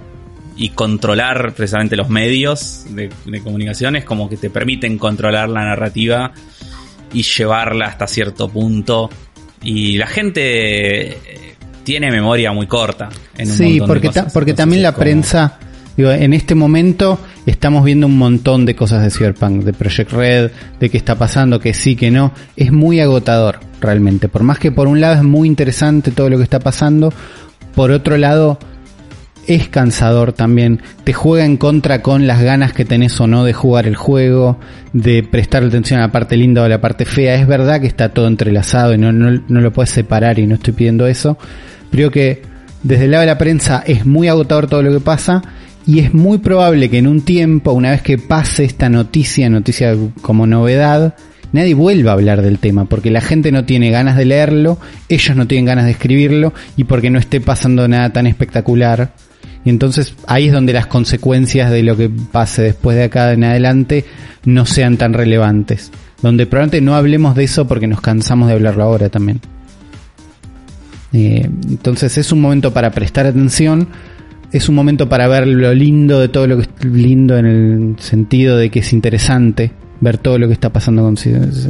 y 0.57 0.71
controlar 0.71 1.55
precisamente 1.55 1.97
los 1.97 2.09
medios 2.09 2.85
de, 2.91 3.11
comunicación 3.43 3.97
es 3.97 4.05
como 4.05 4.29
que 4.29 4.37
te 4.37 4.51
permiten 4.51 4.99
controlar 4.99 5.49
la 5.49 5.65
narrativa 5.65 6.33
y 7.13 7.23
llevarla 7.23 7.87
hasta 7.87 8.07
cierto 8.07 8.49
punto. 8.49 9.09
Y 9.63 9.97
la 9.97 10.09
gente 10.09 11.17
tiene 11.85 12.11
memoria 12.11 12.53
muy 12.53 12.67
corta. 12.67 13.09
En 13.39 13.51
un 13.51 13.57
sí, 13.57 13.81
porque, 13.87 14.11
porque 14.33 14.53
también 14.53 14.83
la 14.83 14.95
prensa 14.95 15.59
en 15.97 16.33
este 16.33 16.55
momento 16.55 17.19
estamos 17.47 17.85
viendo 17.85 18.07
un 18.07 18.17
montón 18.17 18.65
de 18.65 18.75
cosas 18.75 19.03
de 19.03 19.11
Cyberpunk, 19.11 19.65
de 19.65 19.73
Project 19.73 20.13
Red, 20.13 20.51
de 20.81 20.91
qué 20.91 20.97
está 20.97 21.17
pasando, 21.17 21.61
que 21.61 21.75
sí, 21.75 21.97
que 21.97 22.11
no. 22.11 22.33
Es 22.57 22.73
muy 22.73 23.01
agotador, 23.01 23.61
realmente. 23.81 24.29
Por 24.29 24.43
más 24.43 24.59
que 24.59 24.73
por 24.73 24.89
un 24.89 25.01
lado 25.01 25.17
es 25.17 25.23
muy 25.23 25.49
interesante 25.49 26.11
todo 26.11 26.31
lo 26.31 26.39
que 26.39 26.45
está 26.45 26.61
pasando, 26.61 27.13
por 27.75 27.91
otro 27.91 28.17
lado 28.17 28.59
es 29.47 29.69
cansador 29.69 30.33
también. 30.33 30.81
Te 31.05 31.13
juega 31.13 31.45
en 31.45 31.57
contra 31.57 32.01
con 32.01 32.27
las 32.27 32.41
ganas 32.41 32.73
que 32.73 32.85
tenés 32.85 33.21
o 33.21 33.27
no 33.27 33.45
de 33.45 33.53
jugar 33.53 33.87
el 33.87 33.97
juego, 33.97 34.59
de 34.93 35.23
prestar 35.23 35.65
atención 35.65 36.01
a 36.01 36.05
la 36.05 36.13
parte 36.13 36.37
linda 36.37 36.63
o 36.63 36.65
a 36.65 36.69
la 36.69 36.81
parte 36.81 37.05
fea. 37.05 37.35
Es 37.35 37.47
verdad 37.47 37.81
que 37.81 37.87
está 37.87 38.11
todo 38.11 38.29
entrelazado 38.29 38.95
y 38.95 38.99
no 38.99 39.11
lo 39.11 39.73
puedes 39.73 39.91
separar 39.91 40.39
y 40.39 40.47
no 40.47 40.55
estoy 40.55 40.73
pidiendo 40.73 41.07
eso. 41.07 41.37
Creo 41.91 42.11
que 42.11 42.43
desde 42.83 43.05
el 43.05 43.11
lado 43.11 43.23
de 43.23 43.27
la 43.27 43.39
prensa 43.39 43.83
es 43.87 44.07
muy 44.07 44.29
agotador 44.29 44.67
todo 44.69 44.83
lo 44.83 44.93
que 44.93 45.01
pasa 45.01 45.43
y 45.87 45.99
es 45.99 46.15
muy 46.15 46.39
probable 46.39 46.89
que 46.89 46.99
en 46.99 47.07
un 47.07 47.23
tiempo, 47.23 47.73
una 47.73 47.91
vez 47.91 48.03
que 48.03 48.19
pase 48.19 48.65
esta 48.65 48.89
noticia, 48.89 49.51
noticia 49.51 49.97
como 50.21 50.47
novedad, 50.47 51.15
nadie 51.53 51.75
vuelva 51.75 52.13
a 52.13 52.15
hablar 52.15 52.43
del 52.43 52.59
tema, 52.59 52.85
porque 52.85 53.11
la 53.11 53.21
gente 53.21 53.51
no 53.53 53.65
tiene 53.65 53.91
ganas 53.91 54.17
de 54.17 54.25
leerlo, 54.25 54.79
ellos 55.09 55.37
no 55.37 55.47
tienen 55.47 55.67
ganas 55.67 55.87
de 55.87 55.93
escribirlo, 55.93 56.53
y 56.77 56.85
porque 56.85 57.11
no 57.11 57.19
esté 57.19 57.41
pasando 57.41 57.87
nada 57.89 58.11
tan 58.11 58.27
espectacular. 58.27 59.13
Y 59.65 59.71
entonces 59.71 60.15
ahí 60.27 60.47
es 60.47 60.53
donde 60.53 60.73
las 60.73 60.87
consecuencias 60.87 61.71
de 61.71 61.83
lo 61.83 61.97
que 61.97 62.09
pase 62.09 62.63
después 62.63 62.97
de 62.97 63.05
acá 63.05 63.33
en 63.33 63.45
adelante 63.45 64.05
no 64.45 64.67
sean 64.67 64.97
tan 64.97 65.13
relevantes. 65.13 65.93
Donde 66.21 66.47
probablemente 66.47 66.81
no 66.81 66.95
hablemos 66.95 67.35
de 67.35 67.45
eso 67.45 67.67
porque 67.67 67.87
nos 67.87 68.01
cansamos 68.01 68.49
de 68.49 68.55
hablarlo 68.55 68.85
ahora 68.85 69.09
también. 69.09 69.41
Eh, 71.13 71.49
entonces 71.69 72.17
es 72.17 72.33
un 72.33 72.41
momento 72.41 72.73
para 72.73 72.91
prestar 72.91 73.27
atención 73.27 73.89
es 74.53 74.69
un 74.69 74.75
momento 74.75 75.09
para 75.09 75.27
ver 75.29 75.47
lo 75.47 75.73
lindo 75.75 76.21
de 76.21 76.29
todo 76.29 76.47
lo 76.47 76.59
que 76.59 76.63
es 76.63 76.85
lindo 76.85 77.39
en 77.39 77.47
el 77.47 77.97
sentido 77.99 78.57
de 78.57 78.71
que 78.71 78.81
es 78.81 78.93
interesante 78.93 79.73
ver 80.03 80.19
todo 80.19 80.37
lo 80.37 80.49
que 80.49 80.53
está 80.53 80.71
pasando 80.71 81.03
con, 81.03 81.17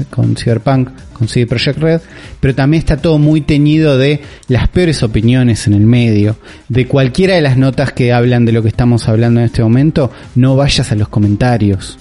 con 0.08 0.36
Cyberpunk, 0.36 0.88
con 1.12 1.28
CD 1.28 1.46
Projekt 1.46 1.78
Red, 1.78 2.00
pero 2.40 2.54
también 2.54 2.78
está 2.78 2.96
todo 2.96 3.18
muy 3.18 3.42
teñido 3.42 3.98
de 3.98 4.22
las 4.48 4.68
peores 4.68 5.02
opiniones 5.02 5.66
en 5.66 5.74
el 5.74 5.82
medio, 5.82 6.36
de 6.68 6.88
cualquiera 6.88 7.34
de 7.34 7.42
las 7.42 7.58
notas 7.58 7.92
que 7.92 8.10
hablan 8.10 8.46
de 8.46 8.52
lo 8.52 8.62
que 8.62 8.68
estamos 8.68 9.06
hablando 9.06 9.40
en 9.40 9.46
este 9.46 9.62
momento, 9.62 10.10
no 10.34 10.56
vayas 10.56 10.90
a 10.90 10.94
los 10.94 11.08
comentarios. 11.08 11.98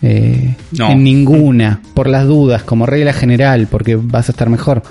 Eh, 0.00 0.54
en 0.78 1.02
ninguna, 1.02 1.82
por 1.92 2.08
las 2.08 2.26
dudas, 2.26 2.62
como 2.62 2.86
regla 2.86 3.12
general, 3.12 3.68
porque 3.70 3.96
vas 3.96 4.28
a 4.28 4.32
estar 4.32 4.48
mejor. 4.48 4.82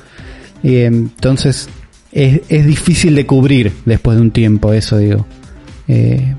Eh, 0.63 0.85
entonces, 0.85 1.69
es, 2.17 2.41
es, 2.49 2.65
difícil 2.65 3.13
de 3.13 3.27
cubrir 3.27 3.71
después 3.85 4.17
de 4.17 4.23
un 4.23 4.31
tiempo, 4.31 4.73
eso 4.73 4.97
digo. 4.97 5.27
Eh, 5.87 6.33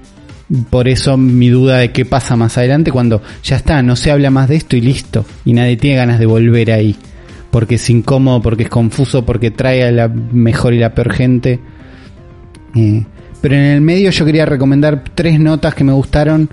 por 0.71 0.89
eso 0.89 1.17
mi 1.17 1.51
duda 1.51 1.79
de 1.79 1.93
qué 1.93 2.05
pasa 2.05 2.35
más 2.35 2.59
adelante 2.59 2.91
cuando 2.91 3.23
ya 3.45 3.57
está, 3.57 3.81
no 3.83 3.95
se 3.95 4.11
habla 4.11 4.31
más 4.31 4.49
de 4.49 4.57
esto 4.57 4.77
y 4.77 4.81
listo. 4.81 5.25
Y 5.45 5.53
nadie 5.53 5.77
tiene 5.77 5.97
ganas 5.97 6.19
de 6.19 6.27
volver 6.27 6.73
ahí. 6.73 6.97
Porque 7.53 7.77
es 7.77 7.91
incómodo, 7.91 8.43
porque 8.43 8.65
es 8.65 8.69
confuso, 8.69 9.25
porque 9.25 9.53
trae 9.53 9.85
a 9.85 9.93
la 9.93 10.09
mejor 10.09 10.75
y 10.75 10.81
la 10.81 10.95
peor 10.95 11.13
gente. 11.13 11.61
Eh, 12.75 13.05
pero 13.41 13.55
en 13.55 13.63
el 13.63 13.81
medio 13.81 14.11
yo 14.11 14.25
quería 14.25 14.47
recomendar 14.47 15.05
tres 15.15 15.39
notas 15.39 15.75
que 15.77 15.85
me 15.85 15.93
gustaron, 15.93 16.51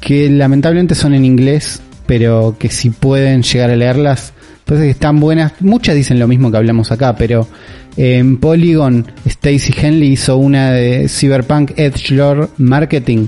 que 0.00 0.28
lamentablemente 0.28 0.96
son 0.96 1.14
en 1.14 1.24
inglés, 1.24 1.80
pero 2.06 2.56
que 2.58 2.68
si 2.68 2.90
pueden 2.90 3.42
llegar 3.42 3.70
a 3.70 3.76
leerlas, 3.76 4.32
pues 4.64 4.80
que 4.80 4.90
están 4.90 5.20
buenas. 5.20 5.52
Muchas 5.60 5.94
dicen 5.94 6.18
lo 6.18 6.26
mismo 6.26 6.50
que 6.50 6.56
hablamos 6.56 6.90
acá, 6.90 7.14
pero 7.16 7.46
en 7.96 8.36
Polygon, 8.36 9.06
Stacy 9.24 9.72
Henley 9.76 10.12
hizo 10.12 10.36
una 10.36 10.70
de 10.72 11.08
Cyberpunk 11.08 11.72
Edgelord 11.76 12.50
Marketing. 12.58 13.26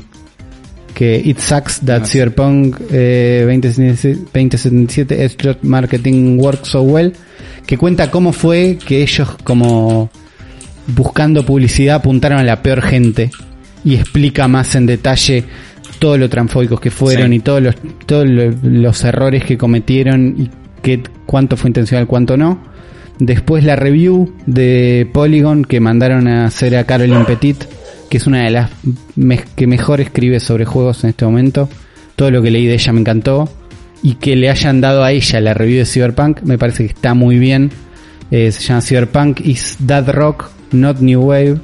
Que 0.95 1.17
it 1.17 1.39
sucks 1.39 1.81
that 1.81 2.03
ah, 2.03 2.07
Cyberpunk 2.07 2.79
2077 2.79 5.15
eh, 5.15 5.25
Edgelord 5.25 5.63
Marketing 5.63 6.39
works 6.39 6.69
so 6.71 6.83
well. 6.83 7.15
Que 7.67 7.79
cuenta 7.79 8.11
cómo 8.11 8.33
fue 8.33 8.79
que 8.85 9.01
ellos, 9.03 9.29
como 9.45 10.11
buscando 10.89 11.47
publicidad, 11.47 11.95
apuntaron 11.97 12.39
a 12.39 12.45
la 12.45 12.63
peor 12.63 12.83
gente. 12.83 13.31
Y 13.85 13.95
explica 13.95 14.49
más 14.49 14.75
en 14.75 14.87
detalle 14.87 15.45
todo 15.99 16.19
lo 16.19 16.29
transfóbicos 16.29 16.81
que 16.81 16.91
fueron 16.91 17.33
y 17.33 17.41
todos 17.41 17.63
los, 17.63 17.75
todos 18.07 18.27
los 18.63 19.05
errores 19.05 19.45
que 19.45 19.57
cometieron 19.57 20.35
y 20.37 20.51
que, 20.83 21.03
cuánto 21.27 21.57
fue 21.57 21.71
intencional, 21.71 22.07
cuánto 22.07 22.37
no 22.37 22.77
Después 23.19 23.65
la 23.65 23.77
review 23.77 24.33
de 24.47 25.09
Polygon 25.13 25.65
que 25.65 25.81
mandaron 25.81 26.29
a 26.29 26.47
hacer 26.47 26.77
a 26.77 26.85
Caroline 26.85 27.25
Petit, 27.25 27.65
que 28.09 28.17
es 28.17 28.27
una 28.27 28.45
de 28.45 28.51
las 28.51 28.71
que 29.57 29.67
mejor 29.67 30.01
escribe 30.01 30.41
sobre 30.41 30.65
juegos 30.65 31.03
en 31.05 31.11
este 31.11 31.25
momento. 31.25 31.69
Todo 32.15 32.31
lo 32.31 32.43
que 32.43 32.51
leí 32.51 32.67
de 32.67 32.75
ella 32.75 32.93
me 32.93 33.01
encantó. 33.01 33.49
Y 34.03 34.15
que 34.15 34.37
le 34.37 34.49
hayan 34.49 34.81
dado 34.81 35.03
a 35.03 35.11
ella 35.11 35.41
la 35.41 35.55
review 35.55 35.79
de 35.79 35.85
Cyberpunk 35.85 36.43
me 36.43 36.57
parece 36.57 36.87
que 36.87 36.93
está 36.93 37.15
muy 37.15 37.39
bien. 37.39 37.71
Eh, 38.31 38.53
se 38.53 38.63
llama 38.63 38.81
Cyberpunk 38.81 39.41
is 39.41 39.77
That 39.85 40.09
Rock, 40.09 40.51
Not 40.71 41.01
New 41.01 41.21
Wave. 41.23 41.61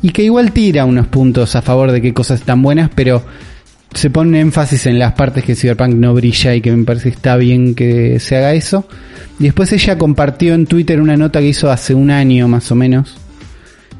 Y 0.00 0.10
que 0.10 0.22
igual 0.22 0.52
tira 0.52 0.86
unos 0.86 1.08
puntos 1.08 1.54
a 1.56 1.62
favor 1.62 1.92
de 1.92 2.00
qué 2.00 2.14
cosas 2.14 2.40
están 2.40 2.62
buenas, 2.62 2.90
pero 2.94 3.22
se 3.98 4.10
pone 4.10 4.40
énfasis 4.40 4.86
en 4.86 4.98
las 4.98 5.12
partes 5.14 5.44
que 5.44 5.56
Cyberpunk 5.56 5.94
no 5.94 6.14
brilla 6.14 6.54
y 6.54 6.60
que 6.60 6.70
me 6.70 6.84
parece 6.84 7.10
que 7.10 7.16
está 7.16 7.36
bien 7.36 7.74
que 7.74 8.20
se 8.20 8.36
haga 8.36 8.54
eso. 8.54 8.86
Y 9.40 9.44
después 9.44 9.72
ella 9.72 9.98
compartió 9.98 10.54
en 10.54 10.66
Twitter 10.66 11.00
una 11.00 11.16
nota 11.16 11.40
que 11.40 11.48
hizo 11.48 11.70
hace 11.70 11.94
un 11.94 12.10
año 12.10 12.46
más 12.48 12.70
o 12.70 12.74
menos. 12.74 13.18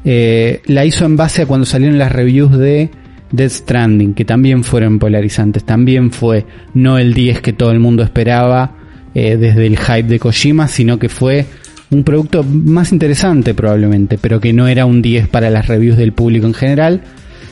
Eh, 0.05 0.61
la 0.65 0.85
hizo 0.85 1.05
en 1.05 1.17
base 1.17 1.41
a 1.41 1.45
cuando 1.45 1.65
salieron 1.65 1.97
las 1.97 2.11
reviews 2.11 2.57
de 2.57 2.89
Death 3.31 3.51
Stranding, 3.51 4.13
que 4.13 4.23
también 4.23 4.63
fueron 4.63 4.99
polarizantes. 4.99 5.65
También 5.65 6.11
fue 6.11 6.45
no 6.73 6.97
el 6.97 7.13
10 7.13 7.41
que 7.41 7.53
todo 7.53 7.71
el 7.71 7.79
mundo 7.79 8.01
esperaba 8.01 8.75
eh, 9.13 9.35
desde 9.35 9.67
el 9.67 9.77
hype 9.77 10.03
de 10.03 10.19
Kojima, 10.19 10.69
sino 10.69 10.97
que 10.97 11.09
fue 11.09 11.45
un 11.91 12.03
producto 12.05 12.43
más 12.43 12.93
interesante 12.93 13.53
probablemente, 13.53 14.17
pero 14.17 14.39
que 14.39 14.53
no 14.53 14.67
era 14.67 14.85
un 14.85 15.01
10 15.01 15.27
para 15.27 15.49
las 15.49 15.67
reviews 15.67 15.97
del 15.97 16.13
público 16.13 16.47
en 16.47 16.53
general. 16.53 17.01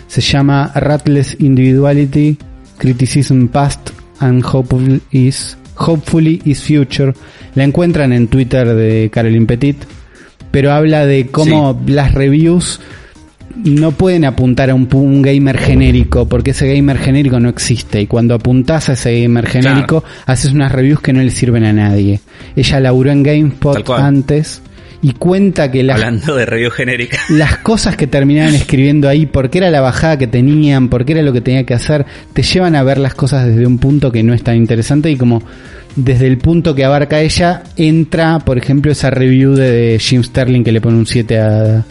Se 0.08 0.22
llama 0.22 0.72
Ratless 0.74 1.38
Individuality, 1.40 2.38
Criticism 2.78 3.48
Past 3.48 3.92
and 4.20 4.44
Hopefully 4.44 5.02
is, 5.12 5.58
Hopefully 5.76 6.42
is 6.46 6.62
Future. 6.64 7.14
La 7.56 7.64
encuentran 7.64 8.14
en 8.14 8.28
Twitter 8.28 8.74
de 8.74 9.10
Caroline 9.12 9.46
Petit, 9.46 9.78
pero 10.52 10.72
habla 10.72 11.06
de 11.06 11.28
cómo 11.28 11.80
las 11.88 12.14
reviews 12.14 12.80
no 13.56 13.92
pueden 13.92 14.26
apuntar 14.26 14.70
a 14.70 14.76
un, 14.76 14.88
un 14.94 15.22
gamer 15.22 15.58
genérico, 15.58 16.28
porque 16.28 16.52
ese 16.52 16.74
gamer 16.74 16.98
genérico 16.98 17.40
no 17.40 17.50
existe. 17.50 18.02
Y 18.02 18.08
cuando 18.08 18.36
apuntás 18.36 18.90
a 18.90 18.94
ese 18.94 19.22
gamer 19.22 19.48
genérico, 19.48 20.04
haces 20.26 20.52
unas 20.52 20.72
reviews 20.72 21.02
que 21.02 21.14
no 21.14 21.22
le 21.22 21.32
sirven 21.32 21.64
a 21.64 21.74
nadie. 21.74 22.20
Ella 22.56 22.80
laburó 22.80 23.12
en 23.12 23.24
GameSpot 23.24 23.90
antes 23.90 24.62
y 25.02 25.14
cuenta 25.14 25.72
que 25.72 25.84
las, 25.84 25.98
Hablando 25.98 26.36
de 26.36 26.45
review 26.45 26.72
genérica. 26.72 27.19
las 27.30 27.57
cosas 27.57 27.95
que 27.95 28.07
terminaban 28.07 28.56
escribiendo 28.56 29.07
ahí, 29.07 29.26
porque 29.26 29.60
era 29.60 29.69
la 29.69 29.82
bajada 29.82 30.18
que 30.18 30.28
tenían, 30.28 30.90
porque 30.90 31.14
era 31.14 31.22
lo 31.22 31.34
que 31.34 31.41
tenía 31.41 31.65
que 31.65 31.74
hacer, 31.74 32.06
te 32.34 32.41
llevan 32.41 32.76
a 32.76 32.84
ver 32.84 32.98
las 32.98 33.14
cosas 33.14 33.45
desde 33.45 33.65
un 33.65 33.78
punto 33.78 34.11
que 34.11 34.24
no 34.24 34.34
es 34.34 34.44
tan 34.44 34.56
interesante 34.56 35.11
y 35.11 35.18
como 35.18 35.41
desde 35.95 36.28
el 36.28 36.38
punto 36.38 36.76
que 36.76 36.86
abarca 36.86 37.22
ella, 37.22 37.64
entra, 37.76 38.40
por 38.40 38.57
ejemplo, 38.57 38.91
esa 38.91 39.10
review 39.10 39.53
de, 39.53 39.72
de 39.72 39.99
Jim 39.99 40.24
Sterling 40.24 40.64
que 40.64 40.72
le 40.72 40.82
pone 40.82 40.98
un 40.98 41.07
7 41.07 41.40
a, 41.40 41.86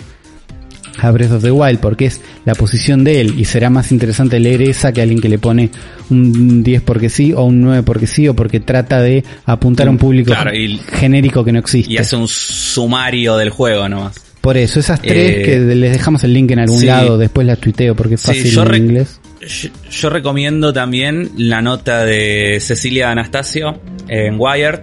a 0.98 1.10
Breath 1.10 1.32
of 1.32 1.43
the 1.43 1.51
Wild, 1.51 1.78
porque 1.81 2.06
es 2.06 2.20
la 2.44 2.55
posición 2.55 3.05
de 3.05 3.20
él 3.20 3.35
y 3.39 3.44
será 3.44 3.70
más 3.70 3.93
interesante 3.93 4.40
leer 4.40 4.62
esa 4.62 4.93
que 4.93 5.02
alguien 5.02 5.20
que 5.20 5.28
le 5.28 5.39
pone 5.39 5.70
un 6.10 6.62
10 6.62 6.82
porque 6.82 7.09
sí 7.10 7.32
o 7.32 7.44
un 7.44 7.60
9 7.60 7.82
porque 7.82 8.06
sí 8.06 8.28
o 8.28 8.35
porque 8.35 8.60
trata 8.60 9.01
de 9.02 9.24
apuntar 9.44 9.89
a 9.89 9.90
un 9.90 9.98
público 9.98 10.32
Claro, 10.32 10.55
y- 10.55 10.78
genérico 10.93 11.44
que 11.44 11.52
no 11.52 11.59
existe. 11.59 11.93
Y 11.93 11.98
hace 11.98 12.16
un 12.16 12.28
sumario 12.28 13.36
del 13.36 13.51
juego 13.51 13.89
nomás. 13.89 14.14
Por 14.40 14.56
eso, 14.56 14.78
esas 14.78 15.02
tres 15.02 15.12
Eh, 15.39 15.43
que 15.43 15.59
les 15.74 15.93
dejamos 15.93 16.23
el 16.23 16.32
link 16.32 16.52
en 16.52 16.60
algún 16.60 16.78
sí. 16.78 16.86
lado, 16.86 17.18
después 17.18 17.47
las 17.47 17.59
tuiteo 17.59 17.97
porque 17.97 18.14
es 18.14 18.20
Sí, 18.20 18.27
fácil 18.28 18.51
yo 18.52 18.62
en 18.66 18.74
inglés. 18.77 19.20
Yo, 19.40 19.68
yo 19.90 20.09
recomiendo 20.10 20.73
también 20.73 21.31
la 21.36 21.60
nota 21.62 22.05
de 22.05 22.59
Cecilia 22.60 23.10
Anastasio 23.10 23.81
en 24.09 24.36
Wired. 24.39 24.81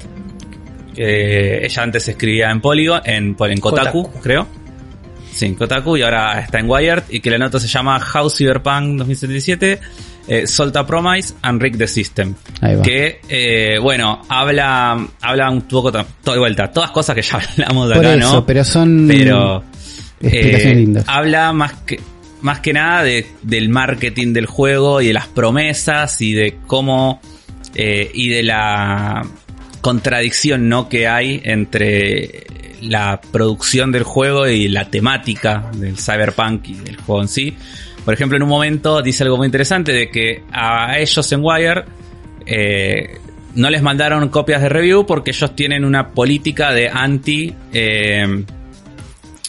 Eh, 0.95 1.61
ella 1.63 1.83
antes 1.83 2.07
escribía 2.07 2.51
en 2.51 2.61
Polygon, 2.61 3.01
en, 3.05 3.35
en 3.39 3.59
Kotaku, 3.59 4.03
Kotaku. 4.03 4.19
creo. 4.21 4.47
Sí, 5.33 5.45
en 5.47 5.55
Kotaku 5.55 5.97
y 5.97 6.01
ahora 6.03 6.39
está 6.39 6.59
en 6.59 6.69
Wired. 6.69 7.03
Y 7.09 7.19
que 7.19 7.29
la 7.31 7.37
nota 7.37 7.59
se 7.59 7.67
llama 7.67 7.99
How 8.13 8.29
Cyberpunk 8.29 8.97
2077 8.99 9.79
eh, 10.27 10.47
Sold 10.47 10.75
a 10.77 10.85
Promise 10.85 11.33
and 11.41 11.61
Rig 11.61 11.77
the 11.77 11.87
System. 11.87 12.33
Ahí 12.61 12.75
va. 12.75 12.81
Que, 12.81 13.19
eh, 13.27 13.77
bueno, 13.79 14.21
habla, 14.29 15.05
habla 15.21 15.49
un 15.49 15.63
poco, 15.63 15.91
to- 15.91 16.05
todo 16.23 16.35
de 16.35 16.39
vuelta, 16.39 16.71
todas 16.71 16.91
cosas 16.91 17.15
que 17.15 17.21
ya 17.21 17.39
hablamos 17.57 17.89
de 17.89 17.95
Por 17.95 18.05
acá, 18.05 18.15
eso, 18.15 18.33
¿no? 18.35 18.45
pero 18.45 18.63
son 18.63 19.05
pero 19.09 19.63
explicaciones 20.21 20.65
eh, 20.65 20.75
lindas. 20.75 21.05
habla 21.07 21.51
más 21.51 21.73
que 21.85 21.99
más 22.41 22.59
que 22.59 22.73
nada 22.73 23.03
de, 23.03 23.25
del 23.41 23.69
marketing 23.69 24.33
del 24.33 24.45
juego 24.45 25.01
y 25.01 25.07
de 25.07 25.13
las 25.13 25.27
promesas 25.27 26.19
y 26.21 26.33
de 26.33 26.57
cómo 26.67 27.21
eh, 27.75 28.11
y 28.13 28.29
de 28.29 28.43
la 28.43 29.25
contradicción 29.81 30.67
no 30.69 30.87
que 30.89 31.07
hay 31.07 31.41
entre 31.43 32.45
la 32.83 33.19
producción 33.19 33.91
del 33.91 34.03
juego 34.03 34.47
y 34.47 34.67
la 34.67 34.89
temática 34.89 35.71
del 35.73 35.97
cyberpunk 35.97 36.67
y 36.69 36.73
del 36.75 36.97
juego 36.97 37.21
en 37.21 37.27
sí 37.27 37.55
por 38.05 38.13
ejemplo 38.13 38.37
en 38.37 38.43
un 38.43 38.49
momento 38.49 39.01
dice 39.01 39.23
algo 39.23 39.37
muy 39.37 39.45
interesante 39.45 39.91
de 39.91 40.09
que 40.09 40.43
a 40.51 40.97
ellos 40.99 41.31
en 41.31 41.39
Wire 41.41 41.83
eh, 42.45 43.17
no 43.55 43.69
les 43.69 43.81
mandaron 43.81 44.27
copias 44.29 44.61
de 44.61 44.69
review 44.69 45.05
porque 45.05 45.31
ellos 45.31 45.55
tienen 45.55 45.85
una 45.85 46.09
política 46.09 46.71
de 46.71 46.89
anti 46.89 47.53
eh, 47.71 48.43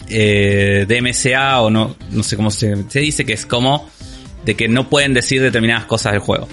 eh, 0.07 0.85
DMCA 0.87 1.61
o 1.61 1.69
no, 1.69 1.95
no 2.11 2.23
sé 2.23 2.35
cómo 2.35 2.51
se, 2.51 2.89
se 2.89 2.99
dice, 2.99 3.25
que 3.25 3.33
es 3.33 3.45
como 3.45 3.89
de 4.45 4.55
que 4.55 4.67
no 4.67 4.89
pueden 4.89 5.13
decir 5.13 5.41
determinadas 5.41 5.85
cosas 5.85 6.13
del 6.13 6.21
juego. 6.21 6.47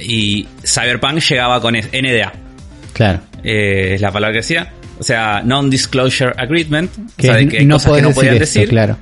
Y 0.00 0.46
Cyberpunk 0.64 1.18
llegaba 1.18 1.60
con 1.60 1.74
NDA, 1.74 2.32
Claro. 2.92 3.20
es 3.42 4.00
la 4.00 4.12
palabra 4.12 4.32
que 4.32 4.38
decía. 4.38 4.72
O 4.98 5.02
sea, 5.02 5.42
Non-Disclosure 5.44 6.32
Agreement. 6.36 6.90
Que, 7.16 7.28
o 7.28 7.32
sea, 7.32 7.34
de 7.36 7.48
que 7.48 7.58
hay 7.58 7.66
no 7.66 7.76
cosas 7.76 7.92
que 7.96 8.02
no 8.02 8.08
decir 8.08 8.14
podían 8.16 8.34
esto, 8.34 8.44
decir. 8.60 8.68
claro. 8.68 8.96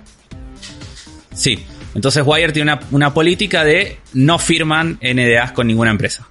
Sí. 1.34 1.58
Entonces 1.94 2.22
Wire 2.26 2.52
tiene 2.52 2.72
una, 2.72 2.80
una 2.90 3.14
política 3.14 3.64
de 3.64 3.98
no 4.12 4.38
firman 4.38 4.98
NDAs 5.02 5.52
con 5.52 5.66
ninguna 5.66 5.90
empresa. 5.90 6.26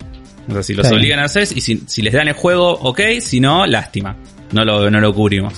O 0.47 0.53
sea, 0.53 0.61
si 0.61 0.73
los 0.75 0.85
Está 0.85 0.95
bien. 0.95 1.01
obligan 1.01 1.19
a 1.19 1.23
hacer, 1.25 1.47
y 1.55 1.61
si, 1.61 1.81
si 1.87 2.01
les 2.03 2.13
dan 2.13 2.27
el 2.27 2.35
juego, 2.35 2.71
ok, 2.71 3.01
si 3.19 3.39
no, 3.39 3.65
lástima. 3.65 4.15
No 4.51 4.63
lo, 4.63 4.91
no 4.91 4.99
lo 5.01 5.13
cubrimos. 5.13 5.55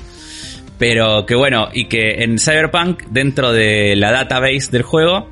Pero 0.77 1.25
que 1.25 1.35
bueno, 1.35 1.67
y 1.73 1.87
que 1.87 2.23
en 2.23 2.37
Cyberpunk, 2.39 3.03
dentro 3.09 3.51
de 3.51 3.95
la 3.97 4.11
database 4.11 4.69
del 4.71 4.83
juego, 4.83 5.29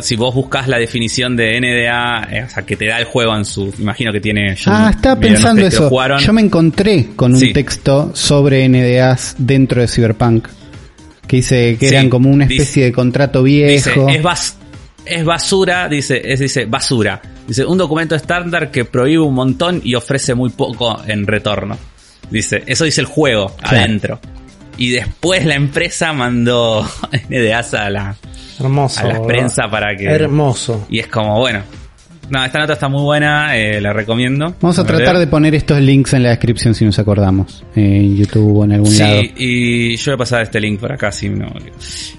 si 0.00 0.16
vos 0.16 0.34
buscas 0.34 0.68
la 0.68 0.78
definición 0.78 1.36
de 1.36 1.58
NDA, 1.60 2.28
eh, 2.30 2.42
o 2.44 2.48
sea, 2.50 2.64
que 2.64 2.76
te 2.76 2.86
da 2.86 2.98
el 2.98 3.04
juego 3.04 3.36
en 3.36 3.44
su. 3.44 3.72
Imagino 3.78 4.12
que 4.12 4.20
tiene. 4.20 4.54
yo 4.56 4.70
Ah, 4.72 4.90
estaba 4.94 5.14
no 5.16 5.20
pensando 5.20 5.62
sé, 5.62 5.68
eso. 5.68 6.18
Yo 6.18 6.32
me 6.32 6.40
encontré 6.42 7.08
con 7.16 7.32
un 7.34 7.40
Sí. 7.40 7.52
texto 7.52 8.10
sobre 8.14 8.64
NDAs 8.68 9.34
dentro 9.38 9.80
de 9.80 9.88
Cyberpunk. 9.88 10.48
Que 11.26 11.36
dice 11.36 11.76
que 11.78 11.88
Sí, 11.88 11.94
eran 11.94 12.08
como 12.08 12.30
una 12.30 12.46
dice- 12.46 12.62
especie 12.62 12.84
de 12.86 12.92
contrato 12.92 13.42
Dice, 13.42 13.90
viejo. 13.90 14.08
es, 14.08 14.22
bas- 14.22 14.54
es 15.04 15.24
basura, 15.24 15.88
dice, 15.88 16.20
es, 16.24 16.40
dice, 16.40 16.64
basura. 16.64 17.20
Dice, 17.46 17.64
un 17.66 17.76
documento 17.78 18.14
estándar 18.14 18.70
que 18.70 18.84
prohíbe 18.84 19.22
un 19.22 19.34
montón 19.34 19.80
y 19.84 19.94
ofrece 19.94 20.34
muy 20.34 20.50
poco 20.50 21.00
en 21.06 21.26
retorno. 21.26 21.76
Dice, 22.30 22.62
eso 22.66 22.84
dice 22.84 23.00
el 23.02 23.06
juego 23.06 23.54
Claro. 23.56 23.76
adentro. 23.78 24.20
Y 24.78 24.90
después 24.90 25.44
la 25.44 25.54
empresa 25.56 26.12
mandó 26.12 26.88
NDAs 27.28 27.74
a 27.74 27.90
la, 27.90 28.16
Hermoso. 28.60 29.00
a 29.00 29.04
la 29.04 29.12
¿verdad? 29.14 29.26
prensa 29.26 29.62
para 29.70 29.94
que... 29.96 30.04
Hermoso. 30.06 30.86
Y 30.88 31.00
es 31.00 31.08
como, 31.08 31.38
bueno. 31.38 31.62
No, 32.30 32.44
esta 32.44 32.58
nota 32.58 32.74
está 32.74 32.88
muy 32.88 33.00
buena, 33.02 33.56
eh, 33.56 33.80
la 33.80 33.94
recomiendo. 33.94 34.54
Vamos 34.60 34.78
a 34.78 34.84
tratar 34.84 35.16
de 35.18 35.26
poner 35.26 35.54
estos 35.54 35.80
links 35.80 36.12
en 36.12 36.22
la 36.24 36.28
descripción 36.28 36.74
si 36.74 36.84
nos 36.84 36.98
acordamos. 36.98 37.64
eh, 37.74 37.80
En 38.04 38.16
YouTube 38.18 38.54
o 38.58 38.64
en 38.64 38.72
algún 38.72 38.98
lado. 38.98 39.20
Sí, 39.22 39.32
y 39.38 39.96
yo 39.96 40.12
voy 40.12 40.14
a 40.14 40.18
pasar 40.18 40.42
este 40.42 40.60
link 40.60 40.78
por 40.78 40.92
acá, 40.92 41.10
si 41.10 41.30
no. 41.30 41.50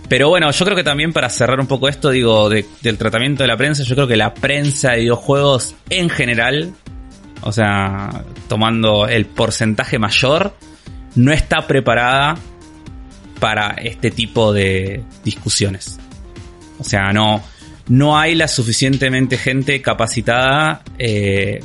Pero 0.08 0.30
bueno, 0.30 0.50
yo 0.50 0.66
creo 0.66 0.76
que 0.76 0.84
también 0.84 1.14
para 1.14 1.30
cerrar 1.30 1.60
un 1.60 1.68
poco 1.68 1.88
esto, 1.88 2.10
digo, 2.10 2.50
de- 2.50 2.66
del 2.82 2.98
tratamiento 2.98 3.44
de 3.44 3.48
la 3.50 3.56
prensa, 3.56 3.84
yo 3.84 3.94
creo 3.94 4.08
que 4.08 4.18
la 4.18 4.34
prensa 4.34 4.94
de 4.94 5.02
videojuegos 5.02 5.76
en 5.92 6.10
general, 6.10 6.74
o 7.44 7.52
sea, 7.52 8.24
tomando 8.48 9.08
el 9.08 9.28
porcentaje 9.28 10.00
mayor, 10.00 10.56
no 11.20 11.34
está 11.34 11.68
preparada 11.68 12.38
para 13.40 13.72
este 13.72 14.10
tipo 14.12 14.54
de 14.54 15.04
discusiones. 15.24 16.00
O 16.80 16.84
sea, 16.84 17.12
no, 17.12 17.44
no 17.90 18.18
hay 18.18 18.36
la 18.36 18.48
suficientemente 18.48 19.38
gente 19.38 19.82
capacitada 19.82 20.82
eh, 20.98 21.60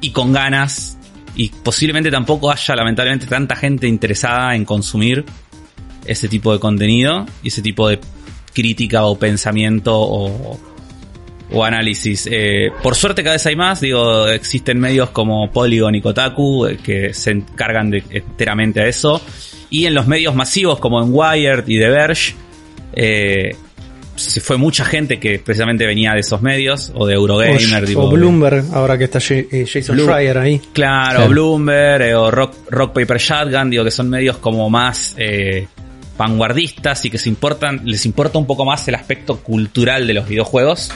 y 0.00 0.10
con 0.10 0.32
ganas. 0.32 0.96
Y 1.34 1.48
posiblemente 1.48 2.10
tampoco 2.10 2.50
haya, 2.50 2.76
lamentablemente, 2.76 3.26
tanta 3.26 3.56
gente 3.56 3.88
interesada 3.88 4.54
en 4.54 4.64
consumir 4.64 5.24
ese 6.04 6.28
tipo 6.28 6.52
de 6.52 6.60
contenido 6.60 7.26
y 7.42 7.48
ese 7.48 7.62
tipo 7.62 7.88
de 7.88 8.00
crítica 8.52 9.04
o 9.04 9.18
pensamiento 9.18 9.98
o, 9.98 10.58
o 11.52 11.64
análisis. 11.64 12.28
Eh, 12.30 12.70
por 12.82 12.94
suerte 12.94 13.22
cada 13.22 13.34
vez 13.36 13.46
hay 13.46 13.56
más, 13.56 13.80
digo, 13.80 14.28
existen 14.28 14.78
medios 14.78 15.10
como 15.10 15.50
Polygon 15.50 15.94
y 15.94 16.00
Kotaku 16.00 16.66
eh, 16.66 16.78
que 16.82 17.12
se 17.14 17.30
encargan 17.32 17.90
de, 17.90 18.02
enteramente 18.10 18.80
a 18.80 18.86
eso. 18.86 19.20
Y 19.70 19.86
en 19.86 19.94
los 19.94 20.06
medios 20.06 20.34
masivos 20.34 20.78
como 20.80 21.02
en 21.02 21.08
Wired 21.12 21.64
y 21.66 21.78
The 21.78 21.88
Verge, 21.88 22.34
eh, 22.92 23.56
se 24.16 24.40
fue 24.40 24.56
mucha 24.58 24.84
gente 24.84 25.18
que 25.18 25.38
precisamente 25.38 25.86
venía 25.86 26.12
de 26.12 26.20
esos 26.20 26.42
medios 26.42 26.92
o 26.94 27.06
de 27.06 27.14
Eurogamer. 27.14 27.84
o, 27.84 27.86
tipo, 27.86 28.00
o 28.02 28.10
Bloomberg, 28.10 28.64
ahora 28.74 28.98
que 28.98 29.04
está 29.04 29.18
J- 29.18 29.46
eh, 29.50 29.64
Jason 29.66 29.96
Blue- 29.96 30.04
Schreier 30.06 30.36
ahí. 30.38 30.60
Claro, 30.72 31.16
Claro. 31.16 31.28
Bloomberg 31.30 32.02
eh, 32.02 32.14
o 32.14 32.30
Rock, 32.30 32.54
Rock 32.68 32.92
Paper 32.92 33.18
Shotgun, 33.18 33.70
digo 33.70 33.82
que 33.84 33.90
son 33.90 34.10
medios 34.10 34.36
como 34.38 34.68
más 34.68 35.14
eh, 35.16 35.66
vanguardistas 36.18 37.02
y 37.06 37.10
que 37.10 37.16
se 37.16 37.28
importan, 37.30 37.80
les 37.84 38.04
importa 38.04 38.38
un 38.38 38.46
poco 38.46 38.64
más 38.66 38.86
el 38.88 38.94
aspecto 38.96 39.38
cultural 39.38 40.06
de 40.06 40.12
los 40.14 40.28
videojuegos 40.28 40.90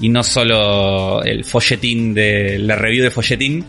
y 0.00 0.08
no 0.08 0.22
solo 0.22 1.22
el 1.22 1.44
folletín 1.44 2.14
de 2.14 2.58
la 2.58 2.76
review 2.76 3.04
de 3.04 3.10
folletín. 3.10 3.64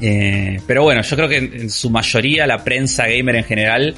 Eh, 0.00 0.60
pero 0.66 0.82
bueno, 0.82 1.02
yo 1.02 1.16
creo 1.16 1.28
que 1.28 1.36
en, 1.38 1.52
en 1.54 1.70
su 1.70 1.90
mayoría 1.90 2.46
la 2.46 2.62
prensa 2.62 3.06
gamer 3.06 3.36
en 3.36 3.44
general, 3.44 3.94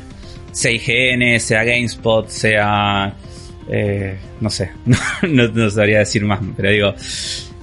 sea 0.52 0.70
IGN, 0.70 1.40
sea 1.40 1.64
GameSpot, 1.64 2.28
sea 2.28 3.14
Eh, 3.70 4.16
no 4.40 4.48
sé, 4.48 4.70
no, 4.86 5.48
no, 5.48 5.70
sabría 5.70 5.98
decir 5.98 6.24
más, 6.24 6.40
pero 6.56 6.70
digo, 6.70 6.94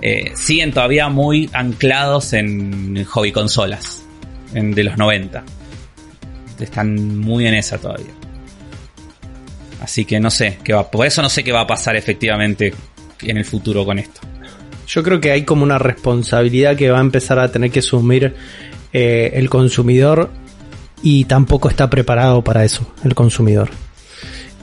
eh, 0.02 0.32
siguen 0.36 0.72
todavía 0.72 1.10
muy 1.10 1.50
anclados 1.52 2.34
en 2.34 3.04
hobby 3.06 3.32
consolas 3.32 4.06
en, 4.54 4.72
de 4.72 4.84
los 4.84 4.98
90. 4.98 5.44
Están 6.60 7.20
muy 7.20 7.48
en 7.48 7.56
esa 7.56 7.80
todavía. 7.80 8.14
Así 9.86 10.04
que 10.04 10.20
no 10.20 10.32
sé 10.32 10.58
qué 10.64 10.74
va, 10.74 10.90
por 10.90 11.06
eso 11.06 11.22
no 11.22 11.30
sé 11.30 11.44
qué 11.44 11.52
va 11.52 11.62
a 11.62 11.68
pasar 11.68 11.96
efectivamente 11.96 12.74
en 13.22 13.38
el 13.38 13.46
futuro 13.46 13.86
con 13.86 14.00
esto. 14.00 14.20
Yo 14.88 15.04
creo 15.04 15.22
que 15.22 15.30
hay 15.30 15.44
como 15.44 15.62
una 15.62 15.78
responsabilidad 15.78 16.76
que 16.76 16.90
va 16.90 16.98
a 16.98 17.02
empezar 17.02 17.38
a 17.38 17.52
tener 17.52 17.70
que 17.70 17.82
asumir 17.82 18.34
eh, 18.94 19.30
el 19.36 19.48
consumidor 19.48 20.32
y 21.04 21.26
tampoco 21.26 21.70
está 21.70 21.88
preparado 21.88 22.44
para 22.44 22.66
eso 22.66 22.92
el 23.04 23.14
consumidor. 23.14 23.70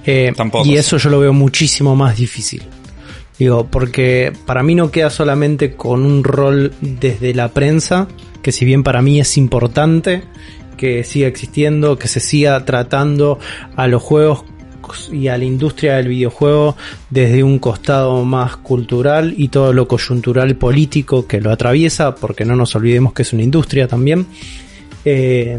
Eh, 0.04 0.32
y 0.64 0.74
eso 0.74 0.96
yo 0.96 1.08
lo 1.08 1.20
veo 1.20 1.32
muchísimo 1.32 1.94
más 1.94 2.16
difícil. 2.16 2.64
Digo, 3.38 3.68
porque 3.70 4.32
para 4.44 4.64
mí 4.64 4.74
no 4.74 4.90
queda 4.90 5.08
solamente 5.08 5.76
con 5.76 6.04
un 6.04 6.24
rol 6.24 6.74
desde 6.80 7.32
la 7.32 7.50
prensa, 7.52 8.08
que 8.42 8.50
si 8.50 8.64
bien 8.64 8.82
para 8.82 9.02
mí 9.02 9.20
es 9.20 9.36
importante 9.36 10.24
que 10.76 11.04
siga 11.04 11.28
existiendo, 11.28 11.96
que 11.96 12.08
se 12.08 12.18
siga 12.18 12.64
tratando 12.64 13.38
a 13.76 13.86
los 13.86 14.02
juegos 14.02 14.44
y 15.12 15.28
a 15.28 15.38
la 15.38 15.44
industria 15.44 15.96
del 15.96 16.08
videojuego 16.08 16.76
desde 17.10 17.42
un 17.42 17.58
costado 17.58 18.24
más 18.24 18.56
cultural 18.56 19.34
y 19.36 19.48
todo 19.48 19.72
lo 19.72 19.88
coyuntural 19.88 20.56
político 20.56 21.26
que 21.26 21.40
lo 21.40 21.50
atraviesa, 21.50 22.14
porque 22.14 22.44
no 22.44 22.56
nos 22.56 22.74
olvidemos 22.74 23.12
que 23.12 23.22
es 23.22 23.32
una 23.32 23.42
industria 23.42 23.88
también. 23.88 24.26
Eh, 25.04 25.58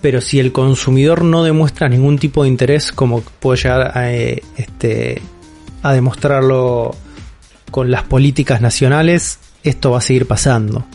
pero 0.00 0.20
si 0.20 0.38
el 0.38 0.52
consumidor 0.52 1.24
no 1.24 1.42
demuestra 1.42 1.88
ningún 1.88 2.18
tipo 2.18 2.42
de 2.42 2.48
interés, 2.48 2.92
como 2.92 3.20
puede 3.20 3.62
llegar 3.62 3.98
a, 3.98 4.12
eh, 4.12 4.42
este, 4.56 5.20
a 5.82 5.92
demostrarlo 5.92 6.94
con 7.70 7.90
las 7.90 8.04
políticas 8.04 8.60
nacionales, 8.60 9.38
esto 9.62 9.90
va 9.90 9.98
a 9.98 10.02
seguir 10.02 10.26
pasando. 10.26 10.86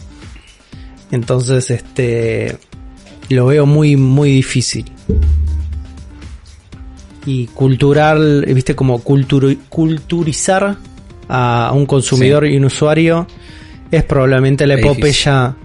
Entonces, 1.11 1.69
este, 1.69 2.57
lo 3.29 3.45
veo 3.47 3.65
muy, 3.65 3.95
muy 3.95 4.31
difícil. 4.31 4.91
Y 7.25 7.47
cultural, 7.47 8.45
viste, 8.47 8.75
como 8.75 9.01
culturizar 9.01 10.77
a 11.29 11.71
un 11.73 11.85
consumidor 11.85 12.45
y 12.45 12.57
un 12.57 12.65
usuario 12.65 13.27
es 13.91 14.03
probablemente 14.03 14.67
la 14.67 14.75
epopeya 14.75 15.55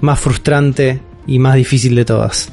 más 0.00 0.18
frustrante 0.18 1.00
y 1.26 1.38
más 1.38 1.54
difícil 1.54 1.94
de 1.94 2.04
todas. 2.04 2.50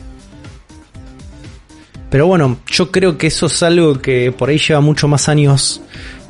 Pero 2.10 2.28
bueno, 2.28 2.60
yo 2.68 2.92
creo 2.92 3.18
que 3.18 3.28
eso 3.28 3.48
es 3.48 3.64
algo 3.64 4.00
que 4.00 4.32
por 4.32 4.50
ahí 4.50 4.58
lleva 4.58 4.80
mucho 4.80 5.08
más 5.08 5.28
años, 5.28 5.82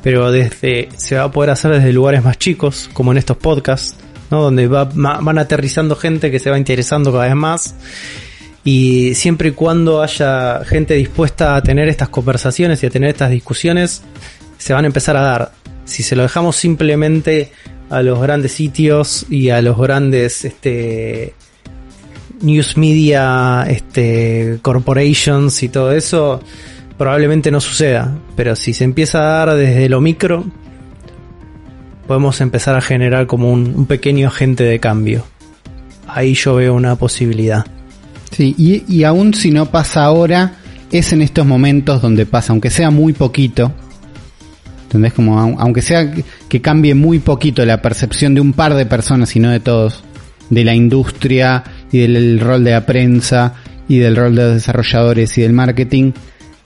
pero 0.02 0.30
desde 0.32 0.88
se 0.96 1.16
va 1.16 1.24
a 1.24 1.30
poder 1.30 1.50
hacer 1.50 1.72
desde 1.72 1.92
lugares 1.92 2.24
más 2.24 2.38
chicos, 2.38 2.88
como 2.92 3.12
en 3.12 3.18
estos 3.18 3.36
podcasts, 3.36 3.96
¿no? 4.30 4.42
Donde 4.42 4.66
va, 4.68 4.84
van 4.84 5.38
aterrizando 5.38 5.94
gente 5.96 6.30
que 6.30 6.38
se 6.38 6.50
va 6.50 6.58
interesando 6.58 7.12
cada 7.12 7.24
vez 7.26 7.34
más. 7.34 7.74
Y 8.66 9.14
siempre 9.14 9.50
y 9.50 9.52
cuando 9.52 10.02
haya 10.02 10.64
gente 10.64 10.94
dispuesta 10.94 11.54
a 11.54 11.62
tener 11.62 11.88
estas 11.88 12.08
conversaciones 12.08 12.82
y 12.82 12.86
a 12.86 12.90
tener 12.90 13.10
estas 13.10 13.30
discusiones, 13.30 14.02
se 14.58 14.74
van 14.74 14.82
a 14.82 14.88
empezar 14.88 15.16
a 15.16 15.20
dar. 15.20 15.52
Si 15.84 16.02
se 16.02 16.16
lo 16.16 16.22
dejamos 16.22 16.56
simplemente 16.56 17.52
a 17.90 18.02
los 18.02 18.20
grandes 18.20 18.50
sitios 18.50 19.24
y 19.30 19.50
a 19.50 19.62
los 19.62 19.78
grandes 19.78 20.44
este, 20.44 21.34
news 22.40 22.76
media, 22.76 23.64
este, 23.68 24.58
corporations 24.62 25.62
y 25.62 25.68
todo 25.68 25.92
eso, 25.92 26.40
probablemente 26.98 27.52
no 27.52 27.60
suceda. 27.60 28.18
Pero 28.34 28.56
si 28.56 28.74
se 28.74 28.82
empieza 28.82 29.20
a 29.20 29.46
dar 29.46 29.56
desde 29.56 29.88
lo 29.88 30.00
micro, 30.00 30.44
podemos 32.08 32.40
empezar 32.40 32.74
a 32.74 32.80
generar 32.80 33.28
como 33.28 33.52
un, 33.52 33.86
pequeño 33.86 34.26
agente 34.26 34.64
de 34.64 34.80
cambio. 34.80 35.24
Ahí 36.08 36.34
yo 36.34 36.56
veo 36.56 36.74
una 36.74 36.96
posibilidad. 36.96 37.64
Sí, 38.36 38.54
y, 38.58 38.84
y 38.86 39.04
aún 39.04 39.32
si 39.32 39.50
no 39.50 39.70
pasa 39.70 40.04
ahora, 40.04 40.56
es 40.92 41.14
en 41.14 41.22
estos 41.22 41.46
momentos 41.46 42.02
donde 42.02 42.26
pasa, 42.26 42.52
aunque 42.52 42.68
sea 42.68 42.90
muy 42.90 43.14
poquito. 43.14 43.72
¿Entendés? 44.82 45.14
Como 45.14 45.38
aunque 45.38 45.80
sea 45.80 46.12
que 46.46 46.60
cambie 46.60 46.94
muy 46.94 47.18
poquito 47.18 47.64
la 47.64 47.80
percepción 47.80 48.34
de 48.34 48.42
un 48.42 48.52
par 48.52 48.74
de 48.74 48.84
personas 48.84 49.34
y 49.36 49.40
no 49.40 49.50
de 49.50 49.60
todos, 49.60 50.04
de 50.50 50.64
la 50.64 50.74
industria 50.74 51.64
y 51.90 52.00
del 52.00 52.38
rol 52.38 52.62
de 52.62 52.72
la 52.72 52.84
prensa 52.84 53.54
y 53.88 53.96
del 53.96 54.14
rol 54.14 54.34
de 54.34 54.42
los 54.42 54.52
desarrolladores 54.52 55.38
y 55.38 55.40
del 55.40 55.54
marketing, 55.54 56.12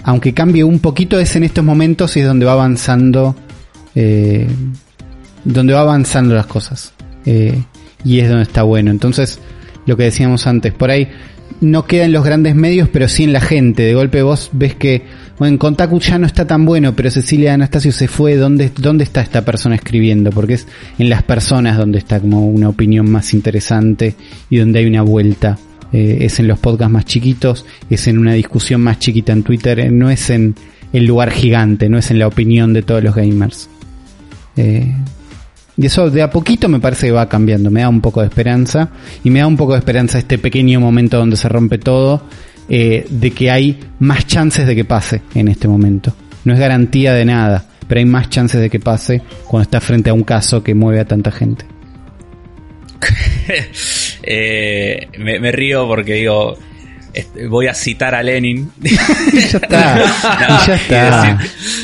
aunque 0.03 0.35
cambie 0.35 0.65
un 0.65 0.81
poquito 0.81 1.21
es 1.21 1.37
en 1.37 1.45
estos 1.45 1.65
momentos 1.65 2.17
y 2.17 2.21
es 2.21 2.27
donde 2.27 2.47
va 2.47 2.53
avanzando, 2.55 3.37
eh, 3.95 4.49
donde 5.45 5.73
va 5.73 5.83
avanzando 5.83 6.35
las 6.35 6.47
cosas. 6.47 6.95
Eh, 7.27 7.63
y 8.05 8.19
es 8.19 8.29
donde 8.29 8.43
está 8.43 8.65
bueno. 8.65 8.91
Entonces, 8.91 9.39
lo 9.87 9.97
que 9.97 10.03
decíamos 10.03 10.49
antes, 10.49 10.73
por 10.73 10.91
ahí 10.91 11.09
no 11.61 11.87
queda 11.87 12.05
en 12.05 12.13
los 12.13 12.25
grandes 12.25 12.55
medios, 12.55 12.89
pero 12.89 13.09
sí 13.09 13.25
en 13.25 13.33
la 13.33 13.41
gente. 13.41 13.83
De 13.83 13.95
golpe 13.95 14.23
vos 14.23 14.51
ves 14.53 14.75
que 14.75 15.03
bueno, 15.39 15.55
en 15.55 15.59
Contacu 15.59 15.99
ya 16.01 16.19
no 16.19 16.27
está 16.27 16.47
tan 16.47 16.67
bueno, 16.67 16.95
pero 16.95 17.11
Cecilia 17.11 17.55
Anastasio 17.55 17.93
se 17.93 18.09
fue. 18.09 18.37
¿Dónde, 18.37 18.71
¿Dónde 18.77 19.05
está 19.05 19.23
esta 19.23 19.43
persona 19.43 19.75
escribiendo? 19.75 20.31
Porque 20.31 20.55
es 20.55 20.67
en 20.99 21.09
las 21.09 21.23
personas 21.23 21.79
donde 21.79 21.99
está 21.99 22.21
como 22.21 22.47
una 22.47 22.69
opinión 22.69 23.11
más 23.11 23.33
interesante 23.33 24.15
y 24.51 24.59
donde 24.59 24.81
hay 24.81 24.87
una 24.87 25.01
vuelta. 25.01 25.59
Eh, 25.93 26.19
es 26.21 26.39
en 26.41 26.47
los 26.47 26.59
podcasts 26.59 26.93
más 26.93 27.05
chiquitos, 27.05 27.65
es 27.89 28.07
en 28.07 28.19
una 28.19 28.35
discusión 28.35 28.83
más 28.83 28.99
chiquita 28.99 29.33
en 29.33 29.43
Twitter, 29.43 29.81
eh, 29.81 29.91
no 29.91 30.09
es 30.11 30.31
en 30.31 30.55
el 30.93 31.07
lugar 31.07 31.31
gigante, 31.31 31.89
no 31.89 31.99
es 31.99 32.11
en 32.11 32.19
la 32.19 32.29
opinión 32.29 32.73
de 32.73 32.83
todos 32.83 33.03
los 33.03 33.15
gamers. 33.15 33.69
Eh, 34.57 34.95
y 35.81 35.87
eso 35.87 36.11
de 36.11 36.21
a 36.21 36.29
poquito 36.29 36.69
me 36.69 36.79
parece 36.79 37.07
que 37.07 37.13
va 37.13 37.27
cambiando, 37.27 37.71
me 37.71 37.81
da 37.81 37.89
un 37.89 38.03
poco 38.03 38.21
de 38.21 38.27
esperanza. 38.27 38.91
Y 39.25 39.31
me 39.31 39.39
da 39.39 39.47
un 39.47 39.57
poco 39.57 39.73
de 39.73 39.79
esperanza 39.79 40.19
este 40.19 40.37
pequeño 40.37 40.79
momento 40.79 41.17
donde 41.17 41.37
se 41.37 41.49
rompe 41.49 41.79
todo 41.79 42.23
eh, 42.69 43.07
de 43.09 43.31
que 43.31 43.51
hay 43.51 43.81
más 43.99 44.27
chances 44.27 44.67
de 44.67 44.77
que 44.77 44.85
pase 44.85 45.23
en 45.35 45.49
este 45.49 45.69
momento. 45.69 46.15
No 46.45 46.53
es 46.53 46.59
garantía 46.59 47.15
de 47.15 47.25
nada, 47.25 47.65
pero 47.89 47.99
hay 47.99 48.05
más 48.05 48.29
chances 48.29 48.61
de 48.61 48.69
que 48.69 48.79
pase 48.79 49.23
cuando 49.47 49.63
está 49.63 49.81
frente 49.81 50.11
a 50.11 50.13
un 50.13 50.23
caso 50.23 50.63
que 50.63 50.75
mueve 50.75 51.01
a 51.01 51.07
tanta 51.07 51.31
gente. 51.31 51.65
Eh, 54.23 55.09
me, 55.19 55.51
río 55.51 55.89
porque 55.89 56.13
digo, 56.13 56.59
voy 57.49 57.67
a 57.67 57.75
citar 57.75 58.15
a 58.15 58.23
Lenin. 58.23 58.71
ya 58.81 59.43
está. 59.43 60.67
ya 60.67 60.75
está. 60.75 61.39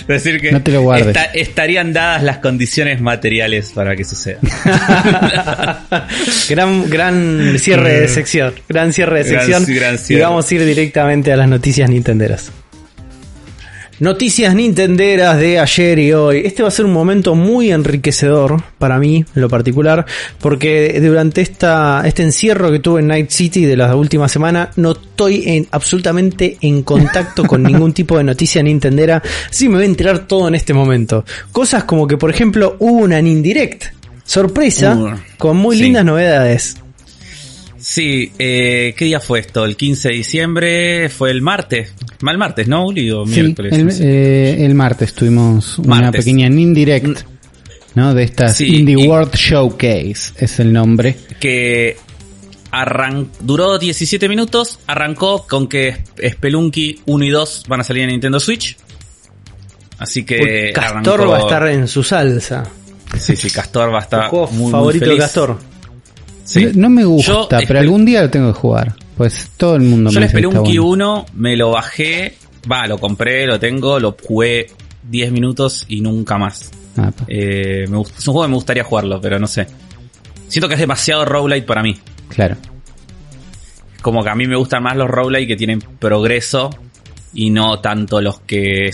Decir, 0.06 0.40
que 0.40 0.52
no 0.52 0.62
te 0.62 0.72
lo 0.72 0.82
guardes. 0.82 1.16
estarían 1.34 1.92
dadas 1.92 2.22
las 2.22 2.38
condiciones 2.38 3.00
materiales 3.00 3.72
para 3.74 3.96
que 3.96 4.04
suceda. 4.04 4.40
gran, 6.48 6.88
gran 6.90 7.58
cierre 7.58 8.00
de 8.00 8.08
sección. 8.08 8.54
Gran 8.68 8.92
cierre 8.92 9.24
de 9.24 9.38
sección. 9.38 9.64
Y 10.08 10.16
vamos 10.16 10.50
a 10.50 10.54
ir 10.54 10.64
directamente 10.64 11.32
a 11.32 11.36
las 11.36 11.48
noticias 11.48 11.88
nintenderas. 11.90 12.52
Noticias 13.98 14.54
nintenderas 14.54 15.38
de 15.38 15.58
ayer 15.58 15.98
y 15.98 16.12
hoy. 16.12 16.42
Este 16.44 16.62
va 16.62 16.68
a 16.68 16.70
ser 16.70 16.84
un 16.84 16.92
momento 16.92 17.34
muy 17.34 17.72
enriquecedor 17.72 18.62
para 18.78 18.98
mí, 18.98 19.24
en 19.34 19.40
lo 19.40 19.48
particular, 19.48 20.04
porque 20.38 21.00
durante 21.00 21.40
esta, 21.40 22.02
este 22.04 22.22
encierro 22.22 22.70
que 22.70 22.78
tuve 22.78 23.00
en 23.00 23.06
Night 23.06 23.30
City 23.30 23.64
de 23.64 23.74
la 23.74 23.96
última 23.96 24.28
semana, 24.28 24.70
no 24.76 24.92
estoy 24.92 25.44
en, 25.46 25.66
absolutamente 25.70 26.58
en 26.60 26.82
contacto 26.82 27.44
con 27.44 27.62
ningún 27.62 27.94
tipo 27.94 28.18
de 28.18 28.24
noticia 28.24 28.62
nintendera. 28.62 29.22
Sí 29.50 29.66
me 29.66 29.76
voy 29.76 29.84
a 29.84 29.86
enterar 29.86 30.26
todo 30.26 30.48
en 30.48 30.56
este 30.56 30.74
momento. 30.74 31.24
Cosas 31.50 31.84
como 31.84 32.06
que, 32.06 32.18
por 32.18 32.28
ejemplo, 32.28 32.76
hubo 32.80 32.98
una 32.98 33.22
Nindirect. 33.22 33.84
Sorpresa, 34.24 34.94
uh, 34.94 35.38
con 35.38 35.56
muy 35.56 35.78
lindas 35.78 36.04
novedades. 36.04 36.76
Sí, 37.88 38.32
eh, 38.36 38.94
¿qué 38.98 39.04
día 39.04 39.20
fue 39.20 39.38
esto? 39.38 39.64
El 39.64 39.76
15 39.76 40.08
de 40.08 40.14
diciembre, 40.16 41.08
fue 41.08 41.30
el 41.30 41.40
martes. 41.40 41.94
Mal 42.20 42.36
martes, 42.36 42.66
¿no, 42.66 42.84
Uli? 42.84 43.12
miércoles. 43.26 43.72
El, 43.72 43.88
eh, 44.00 44.66
el, 44.66 44.74
martes 44.74 45.14
tuvimos 45.14 45.78
una 45.78 46.10
pequeña 46.10 46.48
Nindirect, 46.48 47.20
¿no? 47.94 48.12
De 48.12 48.24
estas 48.24 48.60
Indie 48.60 48.96
World 49.06 49.32
Showcase, 49.36 50.32
es 50.36 50.58
el 50.58 50.72
nombre. 50.72 51.16
Que 51.38 51.96
arran 52.72 53.28
duró 53.38 53.78
17 53.78 54.28
minutos, 54.28 54.80
arrancó 54.88 55.46
con 55.46 55.68
que 55.68 56.02
Spelunky 56.20 57.02
1 57.06 57.24
y 57.24 57.30
2 57.30 57.66
van 57.68 57.80
a 57.82 57.84
salir 57.84 58.02
en 58.02 58.08
Nintendo 58.08 58.40
Switch. 58.40 58.76
Así 59.98 60.24
que... 60.24 60.72
Castor 60.74 61.30
va 61.30 61.36
a 61.36 61.40
estar 61.40 61.68
en 61.68 61.86
su 61.86 62.02
salsa. 62.02 62.64
Sí, 63.16 63.36
sí, 63.36 63.48
Castor 63.48 63.94
va 63.94 64.00
a 64.00 64.02
estar... 64.02 64.32
muy, 64.50 64.72
favorito 64.72 65.08
de 65.08 65.18
Castor. 65.18 65.75
No, 66.74 66.88
me 66.90 67.04
gusta, 67.04 67.58
pero 67.66 67.78
algún 67.80 68.04
día 68.04 68.22
lo 68.22 68.30
tengo 68.30 68.52
que 68.52 68.58
jugar. 68.58 68.94
Pues 69.16 69.50
todo 69.56 69.76
el 69.76 69.82
mundo 69.82 70.10
yo 70.10 70.20
me 70.20 70.28
Yo 70.28 70.38
el 70.38 70.46
un 70.46 70.78
1, 70.78 71.26
me 71.34 71.56
lo 71.56 71.70
bajé, 71.70 72.36
va, 72.70 72.86
lo 72.86 72.98
compré, 72.98 73.46
lo 73.46 73.58
tengo, 73.58 73.98
lo 73.98 74.16
jugué 74.22 74.66
10 75.08 75.32
minutos 75.32 75.84
y 75.88 76.00
nunca 76.00 76.36
más. 76.38 76.70
Ah, 76.96 77.10
eh, 77.26 77.84
es 77.84 77.90
un 77.90 78.04
juego 78.04 78.42
que 78.42 78.48
me 78.48 78.54
gustaría 78.54 78.84
jugarlo, 78.84 79.20
pero 79.20 79.38
no 79.38 79.46
sé. 79.46 79.66
Siento 80.48 80.68
que 80.68 80.74
es 80.74 80.80
demasiado 80.80 81.24
roguelite 81.24 81.66
para 81.66 81.82
mí. 81.82 81.98
Claro. 82.28 82.56
Como 84.02 84.22
que 84.22 84.30
a 84.30 84.34
mí 84.34 84.46
me 84.46 84.56
gustan 84.56 84.82
más 84.82 84.96
los 84.96 85.08
roguelite 85.08 85.48
que 85.48 85.56
tienen 85.56 85.80
progreso 85.80 86.70
y 87.34 87.50
no 87.50 87.80
tanto 87.80 88.20
los 88.20 88.40
que 88.40 88.90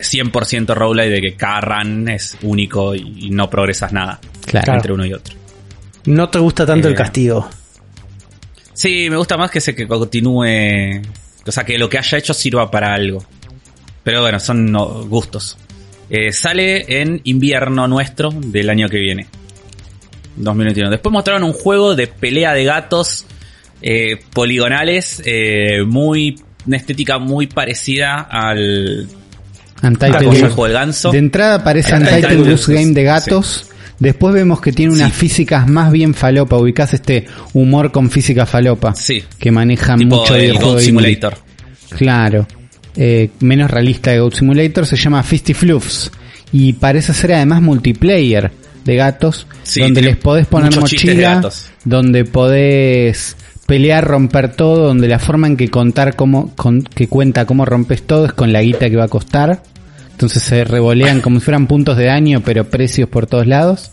100% 0.00 0.74
roguelike 0.74 1.10
de 1.10 1.20
que 1.20 1.34
cada 1.36 1.60
run 1.60 2.08
es 2.08 2.36
único 2.42 2.94
y, 2.94 3.26
y 3.26 3.30
no 3.30 3.48
progresas 3.48 3.92
nada 3.92 4.20
Claro. 4.44 4.74
entre 4.74 4.92
uno 4.92 5.06
y 5.06 5.12
otro. 5.12 5.34
No 6.06 6.28
te 6.28 6.38
gusta 6.38 6.64
tanto 6.64 6.88
Eh, 6.88 6.90
el 6.90 6.96
castigo. 6.96 7.48
Sí, 8.72 9.08
me 9.10 9.16
gusta 9.16 9.36
más 9.36 9.50
que 9.50 9.60
se 9.60 9.74
que 9.74 9.86
continúe, 9.86 11.02
o 11.46 11.52
sea, 11.52 11.64
que 11.64 11.78
lo 11.78 11.88
que 11.88 11.98
haya 11.98 12.18
hecho 12.18 12.34
sirva 12.34 12.70
para 12.70 12.94
algo. 12.94 13.24
Pero 14.02 14.20
bueno, 14.20 14.38
son 14.38 14.70
no, 14.70 15.04
gustos. 15.06 15.56
Eh, 16.08 16.32
sale 16.32 17.00
en 17.00 17.20
invierno 17.24 17.88
nuestro 17.88 18.30
del 18.30 18.70
año 18.70 18.88
que 18.88 18.98
viene. 18.98 19.26
2021. 20.36 20.90
Después 20.90 21.12
mostraron 21.12 21.42
un 21.42 21.52
juego 21.52 21.96
de 21.96 22.06
pelea 22.06 22.52
de 22.52 22.64
gatos 22.64 23.26
eh, 23.82 24.18
poligonales, 24.32 25.22
eh, 25.24 25.82
muy 25.84 26.38
una 26.66 26.76
estética 26.76 27.18
muy 27.18 27.46
parecida 27.46 28.20
al 28.20 29.08
Untitled 29.82 30.50
juego 30.50 30.64
del 30.64 30.72
ganso. 30.72 31.12
De 31.12 31.18
entrada 31.18 31.62
parece 31.62 31.94
Untitled 31.94 32.24
Untitled 32.24 32.50
Goose, 32.50 32.74
Game 32.74 32.92
de 32.92 33.02
gatos. 33.04 33.70
Después 33.98 34.34
vemos 34.34 34.60
que 34.60 34.72
tiene 34.72 34.92
unas 34.92 35.12
Sí. 35.12 35.20
físicas 35.20 35.66
más 35.68 35.90
bien 35.90 36.12
falopa. 36.14 36.56
Ubicás 36.58 36.92
este 36.94 37.26
humor 37.54 37.92
con 37.92 38.10
física 38.10 38.44
falopa. 38.46 38.94
Sí. 38.94 39.22
Que 39.38 39.50
maneja 39.50 39.96
tipo 39.96 40.16
mucho 40.16 40.34
el 40.34 40.52
Goat 40.54 40.64
indie. 40.72 40.80
Simulator. 40.84 41.34
Claro. 41.90 42.46
Eh, 42.96 43.30
menos 43.40 43.70
realista 43.70 44.10
de 44.10 44.20
Goat 44.20 44.34
Simulator. 44.34 44.86
Se 44.86 44.96
llama 44.96 45.22
Fisty 45.22 45.54
Fluffs. 45.54 46.10
Y 46.52 46.74
parece 46.74 47.12
ser 47.14 47.32
además 47.32 47.62
multiplayer 47.62 48.50
de 48.84 48.96
gatos. 48.96 49.46
Sí, 49.62 49.80
donde 49.80 50.02
les 50.02 50.16
podés 50.16 50.46
poner 50.46 50.74
mochila. 50.78 51.40
Donde 51.84 52.24
podés 52.24 53.36
pelear, 53.66 54.04
romper 54.06 54.52
todo. 54.54 54.86
Donde 54.88 55.08
la 55.08 55.18
forma 55.18 55.46
en 55.46 55.56
que 55.56 55.68
contar 55.68 56.14
cómo, 56.16 56.54
con- 56.54 56.82
que 56.82 57.08
cuenta 57.08 57.46
cómo 57.46 57.64
rompes 57.64 58.06
todo 58.06 58.26
es 58.26 58.32
con 58.32 58.52
la 58.52 58.62
guita 58.62 58.88
que 58.90 58.96
va 58.96 59.04
a 59.04 59.08
costar. 59.08 59.62
Entonces 60.16 60.42
se 60.42 60.64
revolean 60.64 61.20
como 61.20 61.38
si 61.40 61.44
fueran 61.44 61.66
puntos 61.66 61.94
de 61.98 62.06
daño, 62.06 62.40
pero 62.42 62.64
precios 62.64 63.06
por 63.06 63.26
todos 63.26 63.46
lados. 63.46 63.90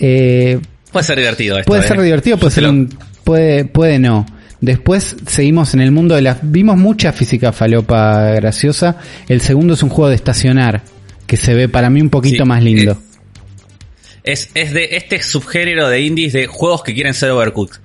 Eh, 0.00 0.58
Puede 0.90 1.04
ser 1.04 1.18
divertido 1.18 1.56
esto. 1.58 1.68
puede 1.70 1.84
eh. 1.84 1.88
ser 1.88 2.00
divertido, 2.00 2.36
puede 2.36 2.50
ser 2.52 2.66
un, 2.66 2.88
puede, 3.22 3.64
puede 3.64 4.00
no. 4.00 4.26
Después 4.60 5.14
seguimos 5.26 5.72
en 5.74 5.82
el 5.82 5.92
mundo 5.92 6.16
de 6.16 6.22
la, 6.22 6.36
vimos 6.42 6.76
mucha 6.76 7.12
física 7.12 7.52
falopa 7.52 8.22
graciosa. 8.32 8.96
El 9.28 9.40
segundo 9.40 9.74
es 9.74 9.82
un 9.84 9.88
juego 9.88 10.08
de 10.08 10.16
estacionar, 10.16 10.82
que 11.28 11.36
se 11.36 11.54
ve 11.54 11.68
para 11.68 11.90
mí 11.90 12.00
un 12.00 12.10
poquito 12.10 12.42
Sí, 12.42 12.48
más 12.48 12.62
lindo. 12.64 12.92
eh, 12.92 14.32
Es, 14.32 14.50
es 14.54 14.72
de 14.72 14.96
este 14.96 15.22
subgénero 15.22 15.88
de 15.88 16.00
indies 16.00 16.32
de 16.32 16.46
juegos 16.48 16.82
que 16.82 16.92
quieren 16.92 17.14
ser 17.14 17.30
overcooked. 17.30 17.78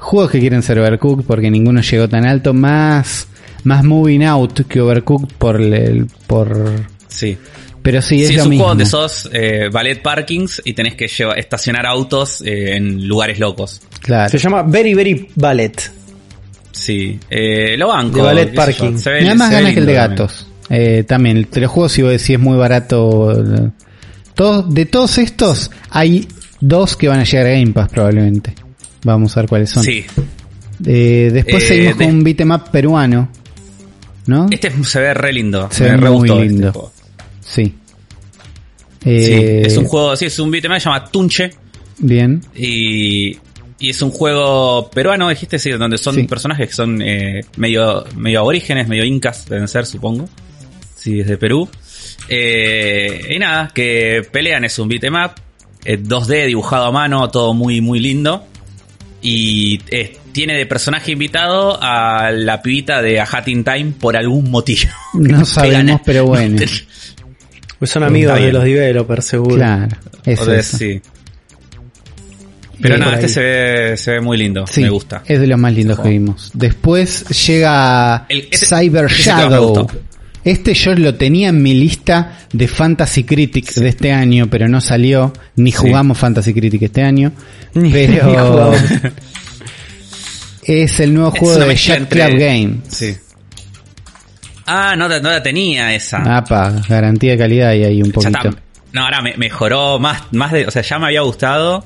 Juegos 0.00 0.30
que 0.32 0.40
quieren 0.40 0.62
ser 0.62 0.78
Overcooked 0.80 1.24
porque 1.24 1.50
ninguno 1.52 1.80
llegó 1.82 2.08
tan 2.08 2.24
alto, 2.26 2.52
más, 2.52 3.28
más 3.64 3.84
Moving 3.84 4.24
Out 4.24 4.62
que 4.68 4.80
Overcooked 4.80 5.34
por 5.38 5.60
el, 5.60 6.06
por, 6.26 6.70
Sí. 7.08 7.36
pero 7.82 8.00
sí, 8.02 8.22
es 8.22 8.28
Sí, 8.28 8.34
es 8.34 8.38
lo 8.38 8.44
un 8.44 8.50
mismo. 8.50 8.64
juego 8.64 8.70
donde 8.70 8.86
sos 8.86 9.28
eh, 9.32 9.68
ballet 9.72 10.00
parkings 10.02 10.62
y 10.64 10.72
tenés 10.74 10.94
que 10.94 11.06
llevar, 11.08 11.38
estacionar 11.38 11.86
autos 11.86 12.40
eh, 12.42 12.76
en 12.76 13.06
lugares 13.06 13.38
locos. 13.38 13.80
Claro. 14.00 14.30
Se 14.30 14.38
llama 14.38 14.62
Very 14.62 14.94
Very 14.94 15.28
Ballet. 15.34 15.90
Sí. 16.72 17.18
Eh, 17.30 17.76
lo 17.76 17.88
banco. 17.88 18.16
De 18.16 18.22
ballet 18.22 18.54
parking. 18.54 18.98
Se 18.98 19.10
ve- 19.10 19.20
Me 19.22 19.28
da 19.28 19.34
más 19.36 19.50
ganas 19.50 19.72
que 19.72 19.78
el 19.80 19.86
de 19.86 19.92
lindo 19.92 20.00
también. 20.08 20.18
gatos. 20.26 20.46
Eh, 20.70 21.04
también, 21.06 21.44
te 21.44 21.60
lo 21.60 21.68
juego 21.68 21.88
si, 21.88 22.02
vos- 22.02 22.20
si 22.20 22.34
es 22.34 22.40
muy 22.40 22.56
barato. 22.56 23.44
Todos, 24.34 24.74
de 24.74 24.86
todos 24.86 25.18
estos, 25.18 25.70
hay 25.90 26.26
dos 26.60 26.96
que 26.96 27.06
van 27.08 27.20
a 27.20 27.24
llegar 27.24 27.46
a 27.46 27.50
Game 27.50 27.72
Pass 27.72 27.88
probablemente. 27.90 28.54
Vamos 29.04 29.36
a 29.36 29.40
ver 29.40 29.48
cuáles 29.48 29.70
son. 29.70 29.84
Sí. 29.84 30.04
Eh, 30.84 31.30
después 31.32 31.62
Eh, 31.64 31.68
seguimos 31.68 31.98
de- 31.98 32.06
con 32.06 32.14
un 32.16 32.24
beatmap 32.24 32.68
peruano. 32.70 33.28
¿No? 34.26 34.46
Este 34.50 34.68
es- 34.68 34.88
se 34.88 35.00
ve 35.00 35.14
re 35.14 35.32
lindo. 35.32 35.68
Se 35.70 35.84
ve 35.84 35.96
re 35.96 36.10
muy 36.10 36.28
este 36.28 36.44
lindo. 36.44 36.92
Sí. 37.40 37.74
Eh, 39.04 39.62
es 39.66 39.76
un 39.76 39.84
juego, 39.84 40.16
sí, 40.16 40.26
es 40.26 40.38
un 40.38 40.50
beat'em 40.50 40.72
se 40.74 40.80
llama 40.80 41.04
Tunche. 41.10 41.50
Bien. 41.98 42.40
Y, 42.56 43.36
y 43.78 43.90
es 43.90 44.00
un 44.02 44.10
juego 44.10 44.90
peruano, 44.90 45.28
dijiste, 45.28 45.58
sí, 45.58 45.70
donde 45.72 45.98
son 45.98 46.14
Sí. 46.14 46.22
personajes 46.24 46.68
que 46.68 46.74
son 46.74 47.02
eh, 47.02 47.42
medio, 47.56 48.04
medio 48.16 48.40
aborígenes, 48.40 48.88
medio 48.88 49.04
incas, 49.04 49.46
deben 49.46 49.68
ser, 49.68 49.84
supongo. 49.86 50.28
Sí, 50.96 51.20
es 51.20 51.26
de 51.26 51.36
Perú. 51.36 51.68
Eh, 52.28 53.28
y 53.34 53.38
nada, 53.38 53.70
que 53.74 54.22
pelean, 54.32 54.64
es 54.64 54.78
un 54.78 54.88
beat'em 54.88 55.14
up, 55.14 55.32
eh, 55.84 55.98
2D 55.98 56.46
dibujado 56.46 56.86
a 56.86 56.90
mano, 56.92 57.28
todo 57.28 57.52
muy, 57.52 57.82
muy 57.82 58.00
lindo. 58.00 58.46
Y 59.26 59.80
eh, 59.90 60.18
tiene 60.32 60.52
de 60.54 60.66
personaje 60.66 61.12
invitado 61.12 61.78
a 61.82 62.30
la 62.30 62.60
pibita 62.60 63.00
de 63.00 63.18
A 63.20 63.24
Hat 63.24 63.48
in 63.48 63.64
Time 63.64 63.92
por 63.98 64.16
algún 64.18 64.50
motivo. 64.50 64.90
No 65.14 65.44
sabemos, 65.46 66.02
pero 66.04 66.26
bueno. 66.26 66.58
Pues 67.78 67.90
son 67.90 68.02
amigos 68.02 68.38
de 68.38 68.52
los 68.52 68.64
developers, 68.64 69.24
seguro. 69.24 69.56
Claro. 69.56 69.96
Es 70.26 70.40
O 70.40 70.44
de- 70.46 70.58
eso. 70.60 70.76
sí. 70.76 71.00
Pero 72.82 72.96
Eh, 72.96 72.98
nada, 72.98 73.14
este 73.14 73.28
se 73.28 73.40
ve, 73.40 73.96
se 73.96 74.10
ve 74.12 74.20
muy 74.20 74.36
lindo. 74.36 74.66
Sí, 74.66 74.82
me 74.82 74.90
gusta. 74.90 75.22
Es 75.24 75.40
de 75.40 75.46
los 75.46 75.58
más 75.58 75.72
lindos 75.72 75.98
que 76.00 76.08
vimos. 76.10 76.50
Después 76.52 77.24
llega 77.46 78.26
El- 78.28 78.48
ese- 78.50 78.66
Cyber 78.66 79.06
ese 79.06 79.22
Shadow. 79.22 79.86
Este 80.44 80.74
yo 80.74 80.94
lo 80.94 81.14
tenía 81.14 81.48
en 81.48 81.62
mi 81.62 81.72
lista 81.74 82.38
de 82.52 82.68
Fantasy 82.68 83.24
Critic 83.24 83.72
de 83.74 83.88
este 83.88 84.12
año, 84.12 84.48
pero 84.50 84.68
no 84.68 84.80
salió. 84.80 85.32
Ni 85.56 85.72
Sí. 85.72 85.78
jugamos 85.78 86.18
Fantasy 86.18 86.52
Critic 86.52 86.82
este 86.82 87.02
año. 87.02 87.32
Ni- 87.74 87.90
Pero 87.90 88.72
ni 90.68 90.74
es 90.82 91.00
el 91.00 91.12
nuevo 91.14 91.30
juego 91.30 91.58
de 91.66 91.74
Jack 91.76 91.98
entre- 91.98 92.26
Club 92.26 92.38
Game. 92.38 92.76
Sí. 92.88 93.16
Ah, 94.66 94.94
no, 94.96 95.08
la- 95.08 95.20
no 95.20 95.30
la 95.30 95.42
tenía 95.42 95.94
esa. 95.94 96.18
Apa, 96.36 96.82
garantía 96.88 97.32
de 97.32 97.38
calidad 97.38 97.72
y 97.74 97.84
ahí 97.84 98.00
un 98.02 98.08
Ya 98.08 98.12
poquito. 98.14 98.48
está. 98.48 98.62
No, 98.92 99.04
ahora 99.04 99.20
me 99.22 99.36
mejoró 99.36 99.98
más, 99.98 100.22
más 100.32 100.52
de, 100.52 100.66
o 100.66 100.70
sea, 100.70 100.82
ya 100.82 100.98
me 100.98 101.06
había 101.06 101.20
gustado 101.22 101.84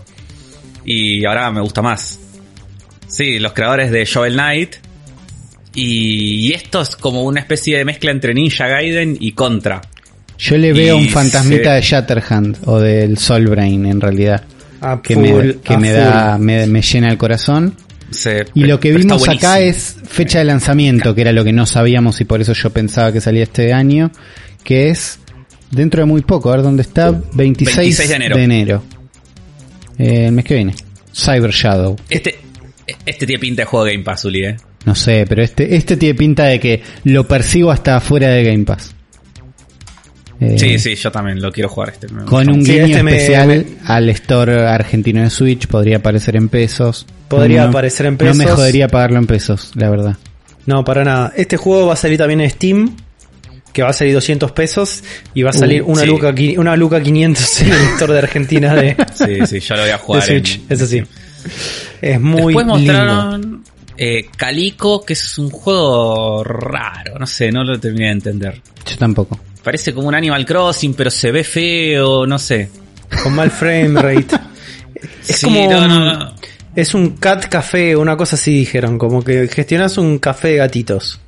y 0.84 1.24
ahora 1.26 1.50
me 1.50 1.60
gusta 1.60 1.80
más. 1.82 2.20
Sí, 3.08 3.38
los 3.38 3.52
creadores 3.52 3.90
de 3.90 4.04
Shovel 4.04 4.34
Knight 4.34 4.76
y, 5.78 6.48
y 6.48 6.52
esto 6.52 6.80
es 6.82 6.96
como 6.96 7.22
una 7.22 7.40
especie 7.40 7.78
de 7.78 7.84
mezcla 7.84 8.10
entre 8.10 8.34
Ninja 8.34 8.66
Gaiden 8.68 9.16
y 9.20 9.32
Contra. 9.32 9.80
Yo 10.38 10.56
le 10.56 10.72
veo 10.72 10.96
Y 10.98 11.02
un 11.02 11.08
fantasmita 11.08 11.70
se- 11.70 11.76
de 11.76 11.80
Shatterhand 11.82 12.58
o 12.66 12.78
del 12.78 13.18
Soulbrain 13.18 13.86
en 13.86 14.00
realidad. 14.00 14.44
A 14.80 15.02
Que, 15.02 15.14
full, 15.14 15.24
me, 15.24 15.54
que 15.56 15.74
a 15.74 15.78
me 15.78 15.90
da, 15.92 16.38
me, 16.38 16.66
me 16.66 16.80
llena 16.82 17.08
el 17.08 17.18
corazón. 17.18 17.74
Se- 18.10 18.46
Y 18.54 18.64
lo 18.64 18.78
que 18.80 18.92
vimos 18.92 19.28
acá 19.28 19.60
es 19.60 19.96
fecha 20.08 20.38
de 20.38 20.44
lanzamiento, 20.44 21.14
que 21.14 21.22
era 21.22 21.32
lo 21.32 21.42
que 21.44 21.52
no 21.52 21.66
sabíamos 21.66 22.20
y 22.20 22.24
por 22.24 22.40
eso 22.40 22.52
yo 22.52 22.70
pensaba 22.70 23.12
que 23.12 23.20
salía 23.20 23.42
este 23.42 23.72
año, 23.72 24.10
que 24.64 24.90
es 24.90 25.18
dentro 25.70 26.00
de 26.02 26.06
muy 26.06 26.22
poco, 26.22 26.50
a 26.50 26.56
ver 26.56 26.62
dónde 26.64 26.82
está, 26.82 27.10
26, 27.34 27.76
26 27.76 28.08
de 28.08 28.14
enero. 28.14 28.36
enero. 28.38 28.82
Eh, 29.98 30.26
el 30.26 30.32
mes 30.32 30.44
que 30.44 30.54
viene. 30.54 30.74
Cyber 31.12 31.50
Shadow. 31.50 31.96
Este, 32.08 32.38
este 33.04 33.26
tiene 33.26 33.40
pinta 33.40 33.62
de 33.62 33.66
juego 33.66 33.84
de 33.84 33.92
Game 33.92 34.04
Pass, 34.04 34.24
Uli, 34.24 34.44
eh. 34.44 34.56
No 34.88 34.94
sé, 34.94 35.24
pero 35.28 35.42
este, 35.42 35.76
este 35.76 35.96
tiene 35.96 36.14
pinta 36.14 36.44
de 36.44 36.58
que 36.58 36.82
lo 37.04 37.26
persigo 37.28 37.70
hasta 37.70 37.96
afuera 37.96 38.28
de 38.28 38.42
Game 38.44 38.64
Pass. 38.64 38.94
Eh, 40.40 40.56
Sí, 40.58 40.78
sí, 40.78 40.94
yo 40.94 41.10
también 41.10 41.42
lo 41.42 41.50
quiero 41.50 41.68
jugar 41.68 41.90
este. 41.90 42.06
Con 42.24 42.48
un 42.50 42.64
Sí, 42.64 42.72
guiño 42.72 42.84
este 42.86 42.98
especial 42.98 43.48
me- 43.48 43.64
al 43.84 44.08
store 44.10 44.66
argentino 44.66 45.22
de 45.22 45.30
Switch, 45.30 45.66
podría 45.66 45.96
aparecer 45.98 46.36
en 46.36 46.48
pesos. 46.48 47.06
Podría 47.28 47.64
aparecer 47.64 48.06
en 48.06 48.16
No 48.20 48.34
me 48.34 48.44
pesos. 48.44 48.56
jodería 48.56 48.88
pagarlo 48.88 49.18
en 49.18 49.26
pesos, 49.26 49.72
la 49.74 49.90
verdad. 49.90 50.16
No, 50.66 50.84
para 50.84 51.04
nada. 51.04 51.32
Este 51.36 51.56
juego 51.56 51.86
va 51.88 51.94
a 51.94 51.96
salir 51.96 52.18
también 52.18 52.40
en 52.40 52.50
Steam, 52.50 52.96
que 53.72 53.82
va 53.82 53.88
a 53.90 53.92
salir 53.92 54.14
200 54.14 54.52
pesos, 54.52 55.02
y 55.34 55.42
va 55.42 55.50
a 55.50 55.54
salir 55.54 55.82
Uh, 55.82 55.90
una, 55.92 56.02
sí. 56.02 56.06
luca, 56.06 56.32
una 56.56 56.76
mucha 56.76 57.02
500 57.02 57.62
en 57.62 57.72
el 57.72 57.80
store 57.94 58.12
de 58.12 58.18
Argentina 58.20 58.74
de, 58.74 58.96
Sí, 59.14 59.46
sí, 59.46 59.60
yo 59.60 59.74
lo 59.74 59.82
voy 59.82 59.90
a 59.90 59.94
de 59.94 59.98
jugar. 59.98 60.22
Switch. 60.22 60.56
en- 60.56 60.64
Eso 60.70 60.86
sí. 60.86 61.02
Es 62.00 62.20
muy 62.20 62.54
Después 62.54 62.66
lindo. 62.80 63.58
Eh, 63.98 64.26
Calico, 64.36 65.04
que 65.04 65.12
es 65.14 65.38
un 65.38 65.50
juego 65.50 66.42
raro, 66.44 67.18
no 67.18 67.26
sé, 67.26 67.50
no 67.52 67.64
lo 67.64 67.78
terminé 67.80 68.06
de 68.06 68.12
entender. 68.12 68.62
Yo 68.86 68.96
tampoco. 68.96 69.38
Parece 69.62 69.92
como 69.92 70.08
un 70.08 70.14
Animal 70.14 70.46
Crossing, 70.46 70.94
pero 70.94 71.10
se 71.10 71.30
ve 71.32 71.44
feo, 71.44 72.26
no 72.26 72.38
sé. 72.38 72.70
Con 73.22 73.34
mal 73.34 73.50
frame 73.50 74.00
rate. 74.00 74.36
Es 75.28 75.36
Sí, 75.36 75.46
como 75.46 75.70
no, 75.70 75.78
un- 75.82 75.88
no, 75.88 76.14
no. 76.18 76.34
Es 76.74 76.94
un 76.94 77.10
cat 77.16 77.46
café, 77.46 77.94
una 77.96 78.16
cosa 78.16 78.36
así 78.36 78.52
dijeron, 78.52 78.98
como 78.98 79.22
que 79.22 79.46
gestionas 79.48 79.96
un 79.98 80.18
café 80.18 80.48
de 80.48 80.56
gatitos. 80.56 81.20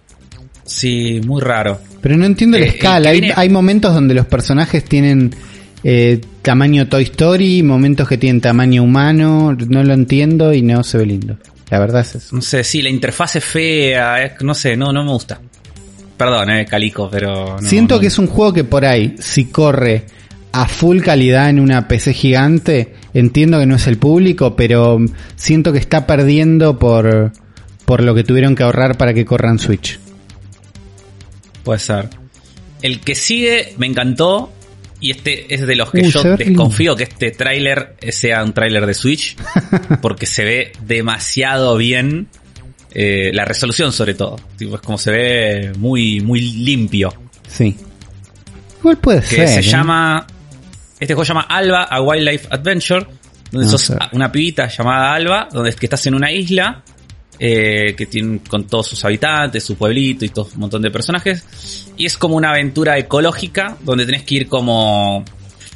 Sí, 0.64 1.20
muy 1.26 1.40
raro. 1.40 1.80
Pero 2.00 2.16
no 2.16 2.24
entiendo 2.26 2.58
la 2.58 2.64
Eh, 2.66 2.68
escala. 2.68 3.10
Hay, 3.10 3.30
hay 3.34 3.48
momentos 3.48 3.92
donde 3.94 4.14
los 4.14 4.26
personajes 4.26 4.84
tienen 4.84 5.34
eh, 5.84 6.20
tamaño 6.42 6.88
Toy 6.88 7.04
Story, 7.04 7.62
momentos 7.62 8.08
que 8.08 8.16
tienen 8.18 8.40
tamaño 8.40 8.82
humano. 8.82 9.56
No 9.68 9.82
lo 9.82 9.92
entiendo 9.94 10.52
y 10.52 10.62
no 10.62 10.82
se 10.84 10.98
ve 10.98 11.06
lindo. 11.06 11.36
La 11.70 11.78
verdad 11.78 12.02
es 12.02 12.16
eso. 12.16 12.36
No 12.36 12.42
sé, 12.42 12.64
sí, 12.64 12.82
la 12.82 12.90
interfaz 12.90 13.36
es 13.36 13.44
fea, 13.44 14.36
no 14.40 14.54
sé, 14.54 14.76
no, 14.76 14.92
no 14.92 15.04
me 15.04 15.10
gusta. 15.10 15.40
Perdón, 16.16 16.50
eh, 16.50 16.66
Calico, 16.66 17.08
pero... 17.10 17.56
no, 17.60 17.68
Siento 17.68 17.94
no. 17.94 18.00
que 18.00 18.08
es 18.08 18.18
un 18.18 18.26
juego 18.26 18.52
que 18.52 18.64
por 18.64 18.84
ahí, 18.84 19.14
si 19.18 19.46
corre 19.46 20.04
a 20.52 20.66
full 20.66 21.00
calidad 21.00 21.48
en 21.48 21.60
una 21.60 21.86
PC 21.86 22.12
gigante, 22.12 22.94
entiendo 23.14 23.58
que 23.58 23.66
no 23.66 23.76
es 23.76 23.86
el 23.86 23.98
público, 23.98 24.56
pero 24.56 24.98
siento 25.36 25.72
que 25.72 25.78
está 25.78 26.06
perdiendo 26.06 26.78
por, 26.78 27.32
por 27.84 28.02
lo 28.02 28.14
que 28.14 28.24
tuvieron 28.24 28.56
que 28.56 28.64
ahorrar 28.64 28.98
para 28.98 29.14
que 29.14 29.24
corran 29.24 29.58
Switch. 29.58 29.98
Puede 31.62 31.78
ser. 31.78 32.08
El 32.82 33.00
que 33.00 33.14
sigue 33.14 33.74
me 33.78 33.86
encantó. 33.86 34.52
Y 35.00 35.10
este 35.12 35.52
es 35.54 35.66
de 35.66 35.76
los 35.76 35.90
que 35.90 36.02
yo 36.02 36.22
desconfío 36.36 36.94
que 36.94 37.04
este 37.04 37.30
tráiler 37.30 37.96
sea 38.10 38.44
un 38.44 38.52
tráiler 38.52 38.84
de 38.86 38.94
Switch. 38.94 39.36
porque 40.02 40.26
se 40.26 40.44
ve 40.44 40.72
demasiado 40.86 41.76
bien. 41.76 42.28
eh, 42.92 43.30
la 43.32 43.44
resolución 43.44 43.92
sobre 43.92 44.14
todo. 44.14 44.36
Tipo, 44.56 44.74
es 44.76 44.80
como 44.82 44.98
se 44.98 45.10
ve 45.10 45.72
muy, 45.78 46.20
muy 46.20 46.40
limpio. 46.40 47.12
Sí. 47.48 47.76
Igual 48.80 48.98
puede 48.98 49.20
Que 49.20 49.26
ser. 49.46 49.48
se 49.48 49.60
¿eh? 49.60 49.62
llama. 49.62 50.26
Este 50.98 51.14
juego 51.14 51.24
se 51.24 51.28
llama 51.30 51.46
Alba, 51.48 51.84
a 51.84 52.00
Wildlife 52.02 52.48
Adventure. 52.50 53.06
Donde 53.50 53.66
No 53.66 53.78
sos 53.78 53.92
una 54.12 54.30
pibita 54.30 54.68
llamada 54.68 55.12
Alba, 55.14 55.48
donde 55.52 55.70
es 55.70 55.76
que 55.76 55.86
estás 55.86 56.06
en 56.06 56.14
una 56.14 56.30
isla. 56.30 56.82
Eh, 57.42 57.94
que 57.96 58.04
tiene 58.04 58.40
con 58.46 58.66
todos 58.66 58.88
sus 58.88 59.02
habitantes, 59.04 59.64
su 59.64 59.74
pueblito 59.76 60.26
y 60.26 60.28
todo 60.28 60.48
un 60.54 60.60
montón 60.60 60.82
de 60.82 60.90
personajes. 60.90 61.88
Y 61.96 62.04
es 62.04 62.18
como 62.18 62.36
una 62.36 62.50
aventura 62.50 62.98
ecológica 62.98 63.78
donde 63.82 64.04
tenés 64.04 64.24
que 64.24 64.34
ir 64.36 64.46
como 64.48 65.24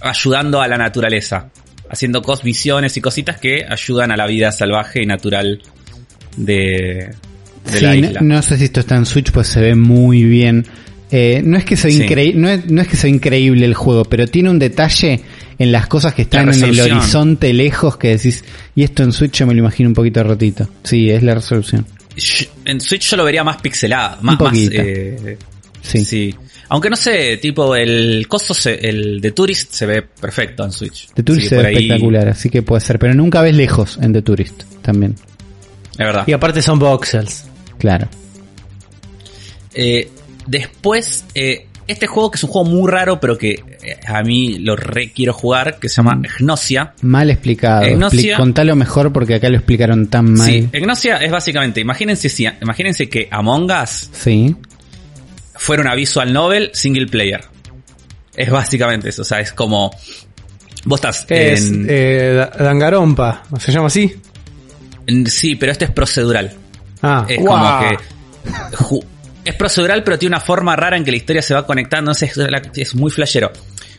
ayudando 0.02 0.60
a 0.60 0.68
la 0.68 0.76
naturaleza. 0.76 1.50
Haciendo 1.88 2.20
cos, 2.22 2.44
misiones 2.44 2.96
y 2.96 3.00
cositas 3.00 3.38
que 3.40 3.64
ayudan 3.68 4.10
a 4.10 4.16
la 4.16 4.26
vida 4.26 4.52
salvaje 4.52 5.02
y 5.02 5.06
natural 5.06 5.62
de, 6.36 7.14
de 7.64 7.78
Sí, 7.78 7.80
la 7.80 7.88
no, 7.90 7.94
isla. 8.06 8.20
no 8.20 8.42
sé 8.42 8.58
si 8.58 8.64
esto 8.64 8.80
está 8.80 8.96
en 8.96 9.06
Switch, 9.06 9.30
pues 9.32 9.46
se 9.48 9.60
ve 9.60 9.74
muy 9.74 10.24
bien. 10.24 10.66
Eh, 11.10 11.42
no 11.44 11.56
es 11.56 11.64
que 11.64 11.76
sea 11.76 11.90
Sí. 11.90 12.02
increíble, 12.02 12.40
no 12.40 12.48
es, 12.48 12.66
no 12.70 12.82
es 12.82 12.88
que 12.88 12.96
sea 12.96 13.08
increíble 13.10 13.64
el 13.64 13.74
juego, 13.74 14.04
pero 14.04 14.26
tiene 14.26 14.50
un 14.50 14.58
detalle 14.58 15.20
en 15.58 15.72
las 15.72 15.86
cosas 15.86 16.14
que 16.14 16.22
están 16.22 16.52
en 16.52 16.64
el 16.64 16.80
horizonte 16.80 17.52
lejos 17.52 17.96
que 17.96 18.08
decís, 18.16 18.44
y 18.74 18.82
esto 18.82 19.02
en 19.02 19.12
Switch 19.12 19.38
yo 19.38 19.46
me 19.46 19.54
lo 19.54 19.60
imagino 19.60 19.88
un 19.88 19.94
poquito 19.94 20.22
rotito. 20.22 20.68
Sí, 20.82 21.10
es 21.10 21.22
la 21.22 21.34
resolución. 21.34 21.86
En 22.64 22.80
Switch 22.80 23.10
yo 23.10 23.16
lo 23.16 23.24
vería 23.24 23.42
más 23.44 23.56
pixelada, 23.60 24.16
más, 24.22 24.22
más 24.22 24.36
poquito. 24.36 24.74
eh, 24.76 25.38
Sí. 25.82 26.04
sí. 26.04 26.34
Aunque 26.70 26.88
no 26.88 26.96
sé, 26.96 27.36
tipo 27.36 27.76
el 27.76 28.26
costo, 28.26 28.54
se- 28.54 28.88
el 28.88 29.20
de 29.20 29.32
Tourist 29.32 29.72
se 29.72 29.84
ve 29.86 30.02
perfecto 30.02 30.64
en 30.64 30.72
Switch. 30.72 31.08
The 31.14 31.22
Tourist 31.22 31.48
se 31.50 31.56
ve 31.56 31.66
ahí- 31.66 31.74
espectacular, 31.74 32.28
así 32.28 32.48
que 32.48 32.62
puede 32.62 32.80
ser, 32.80 32.98
pero 32.98 33.14
nunca 33.14 33.42
ves 33.42 33.54
lejos 33.54 33.98
en 34.00 34.12
The 34.12 34.22
Tourist 34.22 34.62
también. 34.82 35.14
Es 35.92 35.98
verdad. 35.98 36.24
Y 36.26 36.32
aparte 36.32 36.62
son 36.62 36.78
voxels. 36.78 37.44
Claro. 37.78 38.08
Eh, 39.74 40.08
después, 40.46 41.24
eh, 41.34 41.66
este 41.86 42.06
juego 42.06 42.30
que 42.30 42.36
es 42.36 42.44
un 42.44 42.50
juego 42.50 42.68
muy 42.68 42.90
raro, 42.90 43.20
pero 43.20 43.36
que 43.36 43.50
eh, 43.52 43.98
a 44.06 44.22
mí 44.22 44.58
lo 44.58 44.74
re 44.76 45.12
quiero 45.12 45.32
jugar, 45.32 45.78
que 45.78 45.88
se 45.88 45.96
llama 45.96 46.14
Mm. 46.16 46.22
Gnosia. 46.40 46.94
Mal 47.02 47.30
explicado. 47.30 47.82
Gnosia- 47.86 48.34
Expli- 48.34 48.36
contalo 48.36 48.74
mejor 48.76 49.12
porque 49.12 49.34
acá 49.34 49.48
lo 49.50 49.56
explicaron 49.56 50.06
tan 50.08 50.32
mal. 50.32 50.46
Sí, 50.46 50.68
Gnosia 50.72 51.16
es 51.18 51.30
básicamente, 51.30 51.80
imagínense, 51.80 52.28
si, 52.28 52.46
imagínense 52.62 53.08
que 53.08 53.28
Among 53.30 53.70
Us 53.70 54.10
Sí. 54.12 54.54
fuera 55.54 55.82
una 55.82 55.94
visual 55.94 56.32
novel 56.32 56.70
single 56.72 57.06
player. 57.06 57.42
Es 58.36 58.50
básicamente 58.50 59.10
eso, 59.10 59.22
o 59.22 59.24
sea, 59.24 59.40
es 59.40 59.52
como... 59.52 59.90
Vos 60.86 60.98
estás 60.98 61.24
Es 61.30 61.70
en... 61.70 61.86
eh, 61.88 62.34
Da- 62.36 62.64
Dangarompa, 62.64 63.42
¿se 63.58 63.72
llama 63.72 63.86
así? 63.86 64.12
en- 65.06 65.26
Sí, 65.26 65.54
pero 65.56 65.72
este 65.72 65.84
es 65.86 65.90
procedural. 65.92 66.52
Ah, 67.02 67.24
Es 67.28 67.38
como 67.38 67.78
que. 67.80 67.96
Es 69.44 69.54
procedural, 69.54 70.02
pero 70.04 70.18
tiene 70.18 70.36
una 70.36 70.44
forma 70.44 70.74
rara 70.74 70.96
en 70.96 71.04
que 71.04 71.10
la 71.10 71.18
historia 71.18 71.42
se 71.42 71.54
va 71.54 71.66
conectando. 71.66 72.12
Es, 72.12 72.94
muy 72.94 73.10
flashero. 73.10 73.52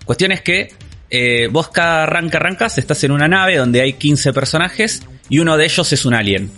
Cuestión 0.05 0.31
es 0.31 0.41
que 0.41 0.69
eh, 1.09 1.47
vos 1.51 1.69
cada 1.69 2.03
arranca, 2.03 2.37
arrancas, 2.37 2.77
estás 2.77 3.03
en 3.03 3.11
una 3.11 3.27
nave 3.27 3.57
donde 3.57 3.81
hay 3.81 3.93
15 3.93 4.33
personajes 4.33 5.03
y 5.29 5.39
uno 5.39 5.57
de 5.57 5.65
ellos 5.65 5.91
es 5.93 6.05
un 6.05 6.13
alien. 6.15 6.51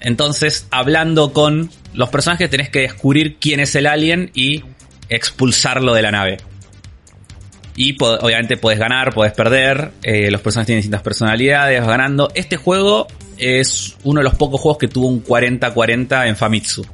Entonces, 0.00 0.66
hablando 0.70 1.32
con 1.32 1.70
los 1.94 2.08
personajes, 2.10 2.48
tenés 2.50 2.70
que 2.70 2.80
descubrir 2.80 3.36
quién 3.38 3.60
es 3.60 3.74
el 3.74 3.86
alien 3.86 4.30
y 4.34 4.64
expulsarlo 5.08 5.94
de 5.94 6.02
la 6.02 6.10
nave. 6.10 6.38
Y 7.76 7.96
obviamente 8.02 8.56
puedes 8.56 8.78
ganar, 8.78 9.14
puedes 9.14 9.32
perder. 9.32 9.92
eh, 10.02 10.30
los 10.30 10.40
personajes 10.40 10.66
tienen 10.66 10.80
distintas 10.80 11.02
personalidades, 11.02 11.86
ganando. 11.86 12.30
Este 12.34 12.56
juego 12.56 13.06
es 13.38 13.96
uno 14.04 14.20
de 14.20 14.24
los 14.24 14.34
pocos 14.34 14.60
juegos 14.60 14.78
que 14.78 14.88
tuvo 14.88 15.08
un 15.08 15.24
40-40 15.24 16.28
en 16.28 16.36
Famitsu. 16.36 16.84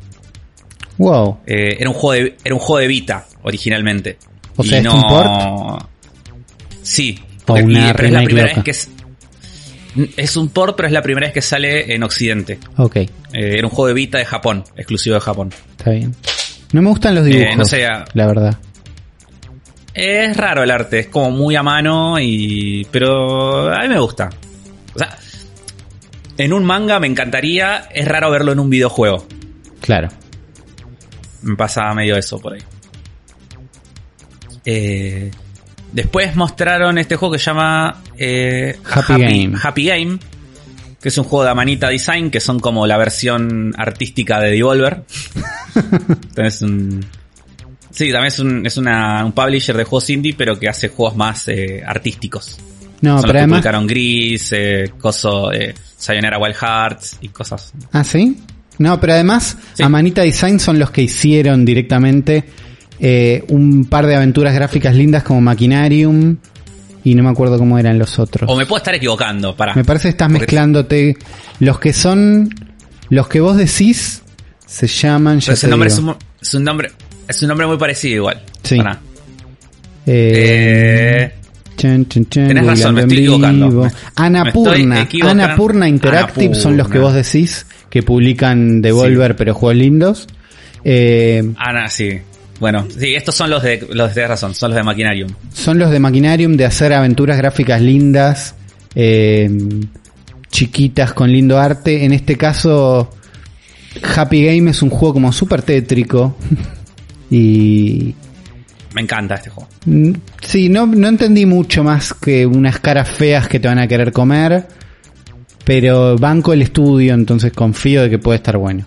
Wow. 0.99 1.41
Eh, 1.47 1.77
era, 1.79 1.91
un 1.91 1.95
juego 1.95 2.13
de, 2.25 2.37
era 2.45 2.55
un 2.55 2.61
juego 2.61 2.81
de 2.81 2.87
Vita 2.87 3.27
originalmente. 3.43 4.19
O 4.57 4.65
Y 4.65 4.69
sea, 4.69 4.79
¿es 4.81 4.87
un 4.87 5.03
port? 5.03 5.87
Sí. 6.83 7.19
Porque- 7.45 7.63
una 7.65 7.93
pero 7.95 8.09
es 8.09 8.13
la 8.15 8.23
primera 8.25 8.47
loca. 8.49 8.55
vez 8.57 8.65
que 8.65 8.71
es. 8.71 8.91
Es 10.17 10.37
un 10.37 10.49
port, 10.51 10.77
pero 10.77 10.89
es 10.89 10.93
la 10.93 11.01
primera 11.03 11.27
vez 11.27 11.33
que 11.35 11.41
sale 11.43 11.95
en 11.95 12.03
Occidente. 12.03 12.59
Ok, 12.77 12.97
Eh, 12.97 13.09
era 13.33 13.67
un 13.67 13.71
juego 13.71 13.89
de 13.89 13.95
Vita 13.95 14.19
de 14.19 14.25
Japón, 14.27 14.63
exclusivo 14.77 15.15
de 15.15 15.21
Japón. 15.21 15.51
está 15.79 15.91
bien. 15.91 16.15
No 16.73 16.83
me 16.83 16.91
gustan 16.91 17.15
los 17.15 17.25
dibujos, 17.25 17.53
Eh, 17.53 17.57
no 17.57 17.65
sé, 17.65 17.87
ah. 17.87 18.05
la 18.15 18.27
verdad. 18.27 18.59
Es 19.95 20.37
raro 20.37 20.63
el 20.63 20.71
arte, 20.71 20.99
es 20.99 21.07
como 21.09 21.31
muy 21.31 21.57
a 21.57 21.63
mano 21.63 22.19
y. 22.21 22.87
pero 22.91 23.73
a 23.73 23.81
mí 23.83 23.89
me 23.89 23.99
gusta. 23.99 24.29
O 24.95 24.99
sea, 24.99 25.17
en 26.37 26.53
un 26.53 26.65
manga 26.65 26.99
me 27.01 27.07
encantaría, 27.07 27.89
es 27.95 28.07
raro 28.07 28.31
verlo 28.31 28.53
en 28.53 28.59
un 28.61 28.69
videojuego. 28.69 29.27
Claro. 29.81 30.09
Me 31.43 31.57
pasa 31.57 31.93
medio 31.95 32.17
eso 32.17 32.39
por 32.39 32.55
ahí. 32.55 32.61
Eh, 34.65 35.31
después 35.93 36.35
mostraron 36.37 36.99
este 36.99 37.17
juego 37.17 37.33
que 37.35 37.39
se 37.39 37.47
llama 37.47 38.03
eh, 38.19 38.79
Happy 38.91 39.13
Game. 39.21 39.53
Happy 39.63 39.85
Game, 39.87 40.19
que 41.01 41.09
es 41.09 41.19
un 41.19 41.25
juego 41.25 41.45
de 41.45 41.51
Amanita 41.51 41.89
Design, 41.89 42.31
que 42.31 42.41
son 42.41 42.59
como 42.59 42.87
la 42.87 42.97
versión 42.97 43.73
artística 43.77 44.41
de 44.41 44.51
Devolver. 44.51 45.05
Entonces, 45.75 46.63
un, 46.63 47.05
sí, 47.91 48.11
también 48.11 48.27
es, 48.27 48.39
un, 48.41 48.67
es 48.67 48.77
una- 48.77 49.25
un 49.25 49.33
publisher 49.33 49.77
de 49.77 49.85
juegos 49.85 50.11
indie, 50.11 50.35
pero 50.37 50.59
que 50.59 50.69
hace 50.69 50.89
juegos 50.89 51.17
más 51.17 51.47
eh, 51.49 51.83
artísticos. 51.87 52.59
No, 53.03 53.11
son 53.11 53.15
los 53.17 53.23
pero 53.23 53.33
que 53.33 53.39
además... 53.39 53.57
publicaron 53.59 53.87
Gris, 53.87 54.53
eh, 54.53 54.93
coso, 54.99 55.53
eh, 55.53 55.75
Sayonara 55.97 56.39
Wild 56.39 56.57
Hearts 56.57 57.19
y 57.21 57.29
cosas. 57.29 57.73
¿Ah, 57.93 58.03
sí? 58.03 58.37
No, 58.79 59.01
pero 59.01 59.15
además, 59.15 59.57
Sí. 59.75 59.83
Amanita 59.83 60.23
Design 60.23 60.61
son 60.61 60.79
los 60.79 60.91
que 60.91 61.03
hicieron 61.03 61.65
directamente 61.65 62.45
eh, 63.01 63.45
un 63.49 63.85
par 63.87 64.07
de 64.07 64.17
aventuras 64.17 64.55
gráficas 64.55 64.95
lindas 64.95 65.23
como 65.23 65.41
Machinarium 65.41 66.37
y 67.05 67.15
no 67.15 67.23
me 67.23 67.29
acuerdo 67.31 67.59
cómo 67.59 67.79
eran 67.79 67.99
los 67.99 68.19
otros. 68.19 68.51
O 68.51 68.57
me 68.57 68.67
puedo 68.67 68.79
estar 68.79 68.95
equivocando, 68.95 69.55
para. 69.57 69.75
Me 69.75 69.85
parece 69.85 70.05
que 70.05 70.11
estás 70.11 70.29
Porque- 70.29 70.41
mezclándote. 70.41 71.17
Los 71.61 71.79
que 71.79 71.93
son. 71.93 72.51
Los 73.09 73.29
que 73.29 73.41
vos 73.41 73.57
decís 73.57 74.23
se 74.67 74.87
llaman. 74.87 75.39
Pero 75.41 75.53
ese 75.53 75.69
nombre 75.69 75.89
es 75.89 75.99
un, 75.99 76.15
es 76.41 76.55
un 76.55 76.65
nombre 76.65 76.91
es 77.29 77.43
un 77.43 77.49
nombre 77.49 77.67
muy 77.67 77.77
parecido 77.77 78.17
igual. 78.17 78.43
Sí. 78.63 78.77
Pará. 78.77 78.99
Eh, 80.07 81.33
Eh, 81.33 81.33
chan, 81.77 82.07
chan, 82.09 82.27
chan, 82.29 82.49
tenés 82.49 82.67
razón, 82.67 82.95
me 82.95 83.01
estoy 83.03 83.19
equivocando. 83.19 83.89
Anapurna. 84.15 85.09
Anapurna 85.23 85.89
Interactive 85.89 86.55
son 86.55 86.77
los 86.77 86.89
que 86.89 86.99
vos 86.99 87.15
decís 87.15 87.67
que 87.97 88.03
publican 88.03 88.83
Devolver, 88.83 89.37
pero 89.37 89.55
juegos 89.55 89.79
lindos. 89.79 90.27
Eh, 90.85 91.43
Ana, 91.57 91.89
sí. 91.89 92.11
Bueno, 92.61 92.87
sí, 92.91 93.15
estos 93.15 93.35
son 93.35 93.49
los 93.49 93.63
de 93.63 93.87
los 93.91 94.15
de 94.15 94.27
razón, 94.29 94.53
son 94.55 94.69
los 94.73 94.77
de 94.77 94.83
Machinarium. 94.83 95.31
son 95.51 95.79
los 95.79 95.91
de 95.91 95.99
Machinarium 95.99 96.59
de 96.59 96.67
hacer 96.67 96.93
aventuras 96.93 97.39
gráficas 97.39 97.81
lindas, 97.81 98.55
eh, 98.95 99.49
chiquitas 100.51 101.15
con 101.15 101.33
lindo 101.33 101.59
arte. 101.59 102.05
En 102.05 102.13
este 102.13 102.37
caso, 102.37 103.11
Happy 104.15 104.45
Game 104.45 104.71
es 104.73 104.83
un 104.83 104.91
juego 104.91 105.15
como 105.15 105.33
súper 105.33 105.63
tétrico. 105.63 106.37
y 107.31 108.15
Me 108.93 109.01
encanta 109.01 109.37
este 109.37 109.49
juego. 109.49 109.71
mm, 109.87 110.11
sí, 110.43 110.69
no, 110.69 110.85
no 110.85 111.09
entendí 111.09 111.47
mucho 111.47 111.83
más 111.83 112.13
que 112.13 112.45
unas 112.45 112.79
caras 112.79 113.09
feas 113.09 113.49
que 113.49 113.59
te 113.59 113.69
van 113.69 113.79
a 113.79 113.89
querer 113.89 114.13
comer. 114.13 114.67
Pero 115.67 116.17
banco 116.17 116.53
el 116.55 116.63
estudio, 116.63 117.13
entonces 117.13 117.53
confío 117.53 118.03
de 118.05 118.09
que 118.11 118.19
puede 118.19 118.37
estar 118.37 118.57
bueno. 118.57 118.87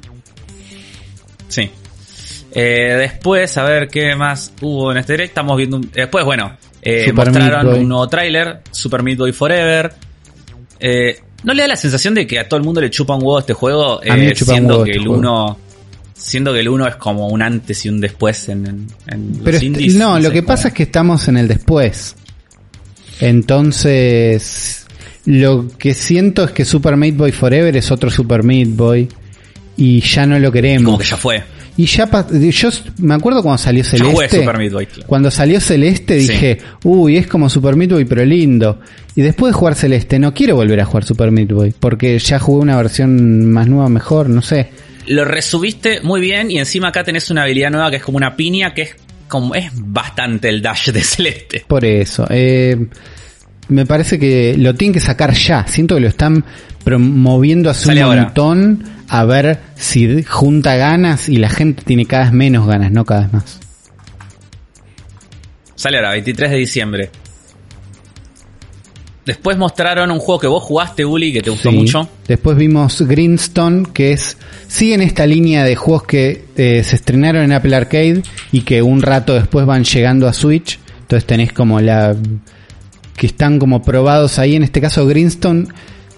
Sí. 1.50 1.70
Eh, 2.54 2.96
después, 2.98 3.56
a 3.58 3.64
ver 3.66 3.88
qué 3.90 4.16
más 4.16 4.54
hubo 4.62 4.92
en 4.92 4.98
este 4.98 5.14
direct. 5.14 5.30
Estamos 5.32 5.58
viendo 5.58 5.76
un- 5.78 5.92
Después, 5.94 6.24
bueno, 6.26 6.56
eh, 6.82 7.12
mostraron 7.14 7.68
un 7.68 7.88
nuevo 7.90 8.08
tráiler, 8.08 8.62
Super 8.72 9.04
Meat 9.04 9.18
Boy 9.20 9.34
Forever. 9.34 9.94
Eh, 10.80 11.20
¿No 11.44 11.54
le 11.54 11.62
da 11.64 11.68
la 11.68 11.76
sensación 11.76 12.14
de 12.14 12.26
que 12.26 12.40
a 12.40 12.48
todo 12.48 12.58
el 12.58 12.66
mundo 12.66 12.80
le 12.82 12.90
chupa 12.90 13.14
un 13.16 13.22
huevo 13.24 13.40
este 13.40 13.54
juego? 13.54 14.00
A 14.02 14.16
mí 14.16 14.22
me 14.22 14.30
eh, 14.30 14.34
chupa 14.34 14.54
un 14.54 14.56
siendo 14.58 14.74
huevo 14.76 14.84
que 14.86 14.92
este 14.92 15.02
el 15.02 15.08
juego. 15.08 15.20
uno 15.20 15.58
Siendo 16.14 16.54
que 16.54 16.60
el 16.62 16.68
uno 16.70 16.86
es 16.88 16.96
como 16.96 17.28
un 17.28 17.42
antes 17.42 17.86
y 17.86 17.90
un 17.90 18.02
después 18.02 18.50
en, 18.50 18.66
en, 18.68 18.88
en 19.08 19.32
los 19.34 19.42
Pero 19.44 19.58
indies. 19.64 19.96
no, 19.96 20.18
lo 20.20 20.26
sé, 20.28 20.32
que 20.34 20.40
como- 20.40 20.48
pasa 20.48 20.68
es 20.70 20.74
que 20.74 20.84
estamos 20.84 21.28
en 21.30 21.38
el 21.38 21.48
después. 21.48 22.16
Entonces, 23.22 24.86
lo 25.30 25.68
que 25.78 25.94
siento 25.94 26.44
es 26.44 26.52
que 26.52 26.66
Super 26.66 26.98
Meat 26.98 27.16
Boy 27.16 27.32
Forever 27.32 27.78
es 27.78 27.92
otro 27.92 28.10
Super 28.10 28.42
Meat 28.44 28.70
Boy 28.70 29.08
y 29.78 30.02
ya 30.02 30.26
no 30.26 30.40
lo 30.40 30.52
queremos. 30.52 30.86
Como 30.86 30.98
que 30.98 31.06
ya 31.06 31.18
fue. 31.18 31.44
Y 31.78 31.86
ya 31.86 32.10
yo 32.32 32.70
me 32.98 33.14
acuerdo 33.14 33.44
cuando 33.44 33.60
salió 33.60 33.84
Celeste. 33.84 34.38
Super 34.40 34.58
Meat 34.58 34.74
Boy. 34.74 34.86
claro. 34.88 35.04
Cuando 35.08 35.30
salió 35.30 35.62
Celeste 35.62 36.20
Sí. 36.20 36.30
dije, 36.30 36.58
uy, 36.84 37.18
es 37.18 37.28
como 37.28 37.48
Super 37.48 37.76
Meat 37.76 37.92
Boy 37.92 38.06
pero 38.06 38.26
lindo. 38.26 38.80
Y 39.16 39.22
después 39.22 39.54
de 39.54 39.60
jugar 39.60 39.76
Celeste 39.76 40.18
no 40.18 40.34
quiero 40.34 40.56
volver 40.56 40.80
a 40.82 40.86
jugar 40.86 41.04
Super 41.06 41.30
Meat 41.30 41.52
Boy 41.52 41.74
porque 41.80 42.18
ya 42.18 42.40
jugué 42.40 42.64
una 42.64 42.76
versión 42.78 43.46
más 43.52 43.68
nueva, 43.68 43.88
mejor, 43.88 44.30
no 44.30 44.42
sé. 44.42 44.70
Lo 45.06 45.26
resubiste 45.26 46.02
muy 46.02 46.22
bien 46.22 46.50
y 46.50 46.58
encima 46.58 46.88
acá 46.90 47.04
tenés 47.04 47.30
una 47.30 47.44
habilidad 47.44 47.70
nueva 47.70 47.92
que 47.92 47.98
es 47.98 48.04
como 48.04 48.18
una 48.18 48.36
piña 48.36 48.74
que 48.74 48.82
es 48.82 48.96
como, 49.28 49.54
es 49.54 49.70
bastante 49.76 50.50
el 50.50 50.60
dash 50.64 50.90
de 50.90 51.02
Celeste. 51.04 51.64
Por 51.68 51.86
eso. 51.86 52.26
Eh, 52.32 52.76
me 53.70 53.86
parece 53.86 54.20
que 54.20 54.56
lo 54.58 54.76
tienen 54.76 54.94
que 54.94 55.00
sacar 55.00 55.34
ya. 55.34 55.66
Siento 55.68 55.96
que 55.96 56.02
lo 56.02 56.08
están 56.08 56.44
promoviendo 56.84 57.70
hace 57.70 57.86
Sale 57.86 58.02
un 58.04 58.10
ahora. 58.10 58.24
montón 58.26 58.84
a 59.08 59.24
ver 59.26 59.60
si 59.76 60.24
junta 60.24 60.76
ganas 60.76 61.30
y 61.30 61.38
la 61.38 61.50
gente 61.50 61.84
tiene 61.84 62.06
cada 62.06 62.26
vez 62.26 62.34
menos 62.34 62.68
ganas, 62.68 62.92
no 62.92 63.06
cada 63.06 63.22
vez 63.22 63.34
más. 63.34 63.60
Sale 65.76 65.98
ahora, 65.98 66.12
23 66.12 66.52
de 66.52 66.58
diciembre. 66.58 67.10
Después 69.26 69.58
mostraron 69.58 70.10
un 70.10 70.20
juego 70.20 70.40
que 70.40 70.48
vos 70.48 70.64
jugaste, 70.64 71.06
Uli, 71.06 71.32
que 71.32 71.42
te 71.42 71.52
gustó 71.52 71.70
Sí. 71.70 71.78
mucho. 71.78 72.10
Después 72.28 72.58
vimos 72.58 73.02
Greenstone, 73.02 73.86
que 73.94 74.12
es 74.12 74.38
sigue 74.68 74.96
en 74.96 75.02
esta 75.02 75.28
línea 75.28 75.64
de 75.64 75.76
juegos 75.76 76.04
que 76.04 76.46
eh, 76.58 76.82
se 76.84 76.96
estrenaron 76.96 77.44
en 77.44 77.52
Apple 77.52 77.76
Arcade 77.76 78.24
y 78.52 78.62
que 78.62 78.82
un 78.82 79.02
rato 79.04 79.36
después 79.36 79.66
van 79.68 79.84
llegando 79.84 80.28
a 80.28 80.34
Switch. 80.34 80.80
Entonces 81.02 81.28
tenés 81.28 81.54
como 81.54 81.80
la 81.80 82.16
que 83.20 83.28
están 83.28 83.60
como 83.60 83.82
probados 83.82 84.40
ahí. 84.40 84.56
En 84.56 84.64
este 84.64 84.80
caso 84.80 85.06
Greenstone, 85.06 85.68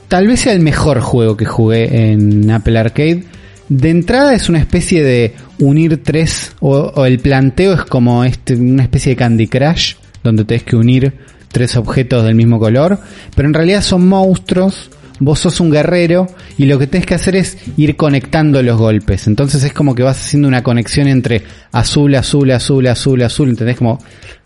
tal 0.07 0.27
vez 0.27 0.41
sea 0.41 0.53
el 0.53 0.59
mejor 0.59 1.01
juego 1.01 1.35
que 1.35 1.45
jugué 1.45 2.11
en 2.11 2.49
Apple 2.51 2.77
Arcade. 2.77 3.23
De 3.67 3.89
entrada 3.89 4.35
es 4.35 4.49
una 4.49 4.59
especie 4.59 5.03
de 5.03 5.33
unir 5.59 6.03
tres 6.03 6.53
o, 6.59 7.05
el 7.05 7.19
planteo 7.19 7.73
es 7.73 7.85
como 7.85 8.23
este 8.23 8.55
una 8.55 8.83
especie 8.83 9.13
de 9.13 9.15
Candy 9.15 9.47
Crush 9.47 9.95
donde 10.23 10.45
tenés 10.45 10.63
que 10.63 10.75
unir 10.75 11.13
tres 11.51 11.75
objetos 11.75 12.23
del 12.23 12.35
mismo 12.35 12.59
color, 12.59 12.99
pero 13.35 13.47
en 13.47 13.53
realidad 13.53 13.81
son 13.81 14.07
monstruos. 14.07 14.91
Vos 15.23 15.37
sos 15.39 15.59
un 15.59 15.69
guerrero 15.69 16.25
y 16.57 16.65
lo 16.65 16.79
que 16.79 16.87
tenés 16.87 17.05
que 17.05 17.13
hacer 17.13 17.35
es 17.35 17.59
ir 17.77 17.95
conectando 17.95 18.63
los 18.63 18.79
golpes. 18.79 19.27
Entonces 19.27 19.63
es 19.63 19.71
como 19.71 19.93
que 19.93 20.01
vas 20.01 20.19
haciendo 20.19 20.47
una 20.47 20.63
conexión 20.63 21.07
entre 21.07 21.43
azul, 21.71 22.15
azul, 22.15 22.49
azul, 22.49 22.87
azul, 22.87 23.21
azul. 23.21 23.49
¿Entendés? 23.49 23.77
Como 23.77 23.99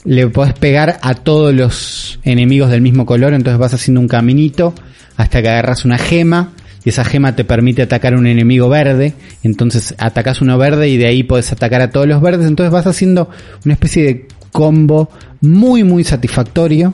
le 0.03 0.27
podés 0.27 0.53
pegar 0.53 0.99
a 1.01 1.13
todos 1.13 1.53
los 1.53 2.19
enemigos 2.23 2.69
del 2.69 2.81
mismo 2.81 3.05
color. 3.05 3.33
Entonces 3.33 3.57
vas 3.57 3.73
haciendo 3.73 4.01
un 4.01 4.09
caminito 4.09 4.75
hasta 5.15 5.41
que 5.41 5.47
agarras 5.47 5.85
una 5.85 5.97
gema 5.97 6.51
y 6.83 6.89
esa 6.89 7.05
gema 7.05 7.37
te 7.37 7.45
permite 7.45 7.81
atacar 7.81 8.13
a 8.13 8.17
un 8.17 8.27
enemigo 8.27 8.69
verde, 8.69 9.15
entonces 9.43 9.95
atacas 9.97 10.41
uno 10.41 10.57
verde 10.57 10.87
y 10.87 10.97
de 10.97 11.07
ahí 11.07 11.23
puedes 11.23 11.51
atacar 11.51 11.81
a 11.81 11.89
todos 11.89 12.05
los 12.05 12.21
verdes, 12.21 12.45
entonces 12.45 12.71
vas 12.71 12.85
haciendo 12.85 13.29
una 13.63 13.73
especie 13.73 14.03
de 14.03 14.27
combo 14.51 15.09
muy 15.41 15.83
muy 15.83 16.03
satisfactorio 16.03 16.93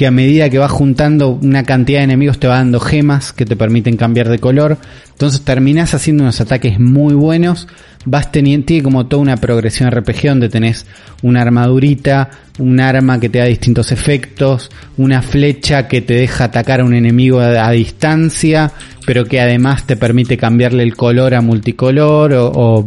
que 0.00 0.06
a 0.06 0.10
medida 0.10 0.48
que 0.48 0.56
vas 0.56 0.70
juntando 0.70 1.28
una 1.42 1.64
cantidad 1.64 1.98
de 1.98 2.04
enemigos 2.04 2.38
te 2.38 2.48
va 2.48 2.54
dando 2.54 2.80
gemas 2.80 3.34
que 3.34 3.44
te 3.44 3.54
permiten 3.54 3.98
cambiar 3.98 4.30
de 4.30 4.38
color, 4.38 4.78
entonces 5.10 5.42
terminás 5.42 5.92
haciendo 5.92 6.22
unos 6.22 6.40
ataques 6.40 6.80
muy 6.80 7.12
buenos, 7.12 7.68
vas 8.06 8.32
teniendo, 8.32 8.64
tiene 8.64 8.82
como 8.82 9.08
toda 9.08 9.20
una 9.20 9.36
progresión 9.36 9.90
RPG 9.90 10.22
donde 10.28 10.48
tenés 10.48 10.86
una 11.20 11.42
armadurita, 11.42 12.30
un 12.58 12.80
arma 12.80 13.20
que 13.20 13.28
te 13.28 13.40
da 13.40 13.44
distintos 13.44 13.92
efectos, 13.92 14.70
una 14.96 15.20
flecha 15.20 15.86
que 15.86 16.00
te 16.00 16.14
deja 16.14 16.44
atacar 16.44 16.80
a 16.80 16.84
un 16.86 16.94
enemigo 16.94 17.38
a, 17.38 17.70
distancia, 17.70 18.72
pero 19.04 19.26
que 19.26 19.38
además 19.38 19.86
te 19.86 19.96
permite 19.96 20.38
cambiarle 20.38 20.82
el 20.82 20.96
color 20.96 21.34
a 21.34 21.42
multicolor 21.42 22.32
o 22.32 22.86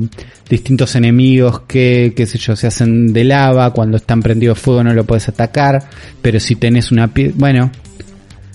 distintos 0.53 0.95
enemigos 0.95 1.61
que, 1.61 2.13
qué 2.15 2.27
sé 2.27 2.37
yo, 2.37 2.55
se 2.55 2.67
hacen 2.67 3.11
de 3.11 3.23
lava, 3.23 3.71
cuando 3.71 3.97
están 3.97 4.21
prendidos 4.21 4.59
fuego 4.59 4.83
no 4.83 4.93
lo 4.93 5.03
puedes 5.03 5.27
atacar, 5.27 5.83
pero 6.21 6.39
si 6.39 6.55
tenés 6.55 6.91
una 6.91 7.07
pie, 7.07 7.33
bueno, 7.35 7.71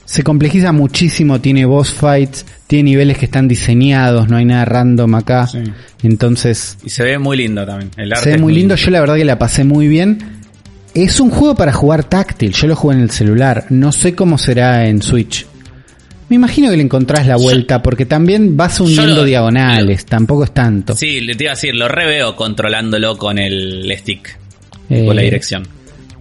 se 0.05 0.23
complejiza 0.23 0.71
muchísimo, 0.71 1.41
tiene 1.41 1.65
boss 1.67 1.93
fights, 1.93 2.47
tiene 2.69 2.91
niveles 2.91 3.19
que 3.19 3.25
están 3.25 3.49
diseñados, 3.49 4.29
no 4.29 4.37
hay 4.37 4.45
nada 4.45 4.65
random 4.65 5.13
acá. 5.17 5.49
Entonces, 6.05 6.79
Y 6.85 6.91
se 6.91 7.03
ve 7.03 7.19
muy 7.19 7.37
lindo 7.37 7.67
también. 7.67 7.91
El 7.97 8.13
arte 8.13 8.25
se 8.25 8.31
ve 8.31 8.39
muy 8.39 8.55
lindo, 8.55 8.77
yo 8.77 8.91
la 8.93 9.01
verdad 9.01 9.17
que 9.17 9.25
la 9.25 9.39
pasé 9.39 9.65
muy 9.65 9.89
bien. 9.89 10.19
Es 10.95 11.19
un 11.19 11.31
juego 11.31 11.57
para 11.57 11.73
jugar 11.73 12.05
táctil, 12.05 12.53
yo 12.53 12.69
lo 12.69 12.77
jugué 12.77 12.95
en 12.95 13.03
el 13.03 13.11
celular, 13.11 13.67
no 13.71 13.91
sé 13.91 14.15
cómo 14.15 14.39
será 14.39 14.87
en 14.87 15.03
Switch. 15.03 15.47
Me 16.29 16.37
imagino 16.37 16.71
que 16.71 16.77
le 16.77 16.83
encontrás 16.83 17.27
la 17.27 17.37
vuelta, 17.37 17.83
porque 17.83 18.05
también 18.05 18.57
vas 18.57 18.81
uniendo 18.81 19.17
lo- 19.17 19.25
diagonales, 19.25 20.05
tampoco 20.05 20.45
es 20.45 20.53
tanto. 20.53 20.95
Sí, 20.95 21.21
le 21.23 21.35
te 21.35 21.45
iba 21.45 21.53
a 21.53 21.55
decir, 21.55 21.75
lo 21.75 21.89
reveo 21.89 22.37
controlándolo 22.37 23.17
con 23.17 23.39
el 23.39 23.91
stick. 23.99 24.37
Eh, 24.91 25.05
con 25.07 25.17
la 25.17 25.23
dirección. 25.23 25.67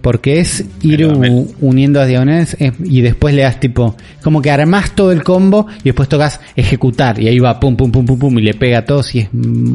Porque 0.00 0.40
es 0.40 0.60
ir 0.82 0.98
Pero, 0.98 1.12
u- 1.14 1.18
men- 1.18 1.48
uniendo 1.60 2.00
a 2.00 2.06
diagonales 2.06 2.56
eh, 2.60 2.72
y 2.84 3.00
después 3.00 3.34
le 3.34 3.42
das 3.42 3.58
tipo, 3.60 3.96
como 4.22 4.40
que 4.40 4.50
armás 4.50 4.94
todo 4.94 5.10
el 5.12 5.22
combo 5.22 5.66
y 5.80 5.84
después 5.84 6.08
tocas 6.08 6.40
ejecutar 6.56 7.20
y 7.20 7.28
ahí 7.28 7.38
va 7.38 7.58
pum 7.58 7.76
pum 7.76 7.90
pum 7.90 8.06
pum 8.06 8.18
pum 8.18 8.38
y 8.38 8.42
le 8.42 8.54
pega 8.54 8.78
a 8.78 8.84
todos 8.84 9.14
y 9.14 9.20
es 9.20 9.28
mm, 9.32 9.74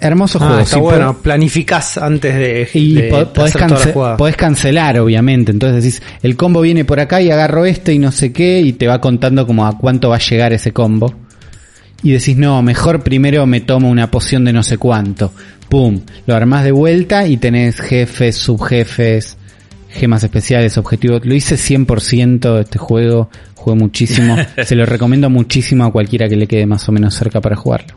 hermoso 0.00 0.38
Ah, 0.40 0.46
juego. 0.46 0.62
está 0.62 0.76
Sí, 0.76 0.80
bueno. 0.80 1.16
Planificás 1.22 1.98
antes 1.98 2.34
de, 2.34 2.68
y 2.74 2.94
de 2.94 3.02
po- 3.08 3.32
podés, 3.32 3.54
hacer 3.56 3.60
toda 3.62 3.68
la 3.70 3.76
cance- 3.76 3.92
jugada. 3.92 4.16
podés 4.16 4.36
cancelar, 4.36 4.98
obviamente. 4.98 5.52
Entonces 5.52 5.82
decís, 5.82 6.02
el 6.22 6.36
combo 6.36 6.60
viene 6.60 6.84
por 6.84 7.00
acá 7.00 7.20
y 7.22 7.30
agarro 7.30 7.64
este 7.64 7.92
y 7.94 7.98
no 7.98 8.12
sé 8.12 8.32
qué, 8.32 8.60
y 8.60 8.72
te 8.74 8.86
va 8.86 9.00
contando 9.00 9.46
como 9.46 9.66
a 9.66 9.76
cuánto 9.78 10.08
va 10.10 10.16
a 10.16 10.20
llegar 10.20 10.52
ese 10.52 10.72
combo. 10.72 11.14
Y 12.02 12.12
decís, 12.12 12.36
no, 12.36 12.62
mejor 12.62 13.02
primero 13.02 13.46
me 13.46 13.60
tomo 13.60 13.88
una 13.88 14.10
poción 14.10 14.44
de 14.44 14.52
no 14.52 14.62
sé 14.62 14.76
cuánto. 14.78 15.32
Pum, 15.68 16.00
lo 16.26 16.36
armás 16.36 16.62
de 16.62 16.70
vuelta 16.72 17.26
y 17.26 17.38
tenés 17.38 17.80
jefes, 17.80 18.36
subjefes, 18.36 19.36
gemas 19.88 20.22
especiales, 20.22 20.76
objetivos. 20.78 21.24
Lo 21.24 21.34
hice 21.34 21.56
100% 21.56 22.60
este 22.60 22.78
juego, 22.78 23.30
jugué 23.54 23.76
muchísimo. 23.76 24.36
Se 24.64 24.74
lo 24.76 24.84
recomiendo 24.86 25.30
muchísimo 25.30 25.84
a 25.84 25.90
cualquiera 25.90 26.28
que 26.28 26.36
le 26.36 26.46
quede 26.46 26.66
más 26.66 26.86
o 26.88 26.92
menos 26.92 27.14
cerca 27.14 27.40
para 27.40 27.56
jugarlo. 27.56 27.96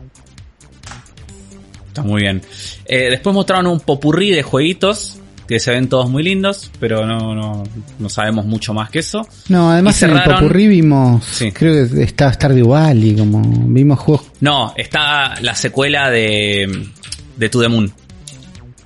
Está 1.90 2.02
muy 2.02 2.22
bien. 2.22 2.40
Eh, 2.86 3.08
después 3.10 3.34
mostraron 3.34 3.66
un 3.66 3.80
popurrí 3.80 4.30
de 4.30 4.42
jueguitos 4.42 5.18
que 5.48 5.58
se 5.58 5.72
ven 5.72 5.88
todos 5.88 6.08
muy 6.08 6.22
lindos, 6.22 6.70
pero 6.78 7.04
no, 7.04 7.34
no, 7.34 7.64
no 7.98 8.08
sabemos 8.08 8.44
mucho 8.46 8.72
más 8.72 8.88
que 8.90 9.00
eso. 9.00 9.26
No, 9.48 9.72
además 9.72 10.00
en 10.04 10.10
el 10.16 10.22
Popurrí 10.22 10.68
vimos, 10.68 11.24
Sí. 11.24 11.50
creo 11.50 11.88
que 11.88 12.04
está 12.04 12.32
Stardew 12.32 12.68
Valley, 12.68 13.16
como 13.16 13.42
vimos 13.66 13.98
juegos. 13.98 14.26
No, 14.40 14.72
está 14.76 15.34
la 15.42 15.56
secuela 15.56 16.08
de, 16.08 16.88
de 17.36 17.48
To 17.48 17.60
The 17.62 17.68
Moon, 17.68 17.92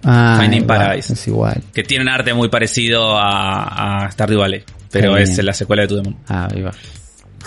Ah, 0.07 0.39
Finding 0.41 0.63
igual, 0.63 0.79
Paradise. 0.79 1.13
Es 1.13 1.27
igual. 1.29 1.63
que 1.75 1.83
tiene 1.83 2.05
un 2.05 2.09
arte 2.09 2.33
muy 2.33 2.49
parecido 2.49 3.15
a, 3.19 4.05
a 4.07 4.11
Stardew 4.11 4.41
Valley, 4.41 4.63
pero 4.91 5.19
es 5.19 5.35
bien. 5.35 5.45
la 5.47 5.53
secuela 5.53 5.83
de 5.83 5.89
To 5.89 5.97
The 5.97 6.03
Moon. 6.03 6.17
Ah, 6.29 6.49
ahí 6.51 6.63
va. 6.63 6.73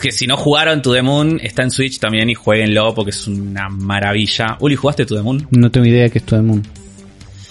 Que 0.02 0.12
si 0.12 0.28
no 0.28 0.38
jugaron 0.38 0.82
To 0.82 0.94
The 0.94 1.02
Moon, 1.02 1.40
está 1.42 1.64
en 1.64 1.72
Switch 1.72 2.00
también 2.00 2.30
y 2.30 2.36
jueguenlo 2.36 2.94
porque 2.94 3.12
es 3.12 3.28
una 3.28 3.68
maravilla. 3.70 4.58
Uli, 4.60 4.76
¿jugaste 4.76 5.06
To 5.06 5.16
The 5.16 5.22
Moon? 5.24 5.48
No 5.52 5.72
tengo 5.72 5.88
idea 5.88 6.04
de 6.04 6.10
que 6.12 6.20
es 6.20 6.26
todo 6.26 6.40
el 6.40 6.46
mundo. 6.46 6.70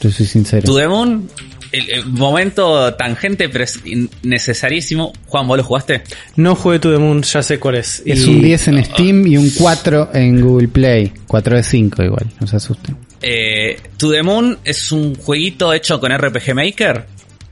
Yo 0.00 0.10
soy 0.10 0.26
sincero. 0.26 0.62
To 0.64 0.76
The 0.76 0.86
Moon, 0.88 1.28
el, 1.72 1.90
el 1.90 2.06
momento 2.06 2.94
tangente, 2.94 3.48
pero 3.48 3.64
es 3.64 3.80
necesarísimo. 4.22 5.12
Juan, 5.26 5.48
¿vos 5.48 5.56
lo 5.58 5.64
jugaste? 5.64 6.02
No 6.36 6.54
jugué 6.54 6.78
To 6.78 6.92
The 6.92 6.98
Moon, 6.98 7.22
ya 7.22 7.42
sé 7.42 7.58
cuál 7.58 7.76
es. 7.76 8.02
Es 8.04 8.26
Y- 8.26 8.30
un 8.30 8.42
10 8.42 8.68
en 8.68 8.84
Steam 8.84 9.26
y 9.26 9.36
un 9.36 9.50
4 9.50 10.10
en 10.14 10.40
Google 10.40 10.68
Play. 10.68 11.12
4 11.26 11.56
de 11.56 11.62
5 11.62 12.02
igual, 12.04 12.26
no 12.40 12.46
se 12.46 12.56
asusten. 12.56 12.96
Eh, 13.22 13.80
to 13.96 14.10
The 14.12 14.22
Moon 14.22 14.58
es 14.64 14.92
un 14.92 15.14
jueguito 15.14 15.72
hecho 15.72 15.98
con 15.98 16.12
RPG 16.16 16.54
Maker 16.54 17.06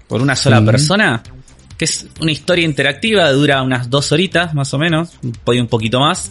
por 0.07 0.21
una 0.21 0.37
sola 0.37 0.61
Sí. 0.61 0.67
persona. 0.67 1.23
Que 1.79 1.87
es 1.87 2.07
una 2.21 2.31
historia 2.33 2.65
interactiva, 2.65 3.31
dura 3.33 3.63
unas 3.63 3.91
dos 3.91 4.13
horitas 4.13 4.55
más 4.55 4.73
o 4.75 4.79
menos, 4.79 5.11
puede 5.45 5.61
un 5.61 5.67
poquito 5.69 6.01
más. 6.01 6.31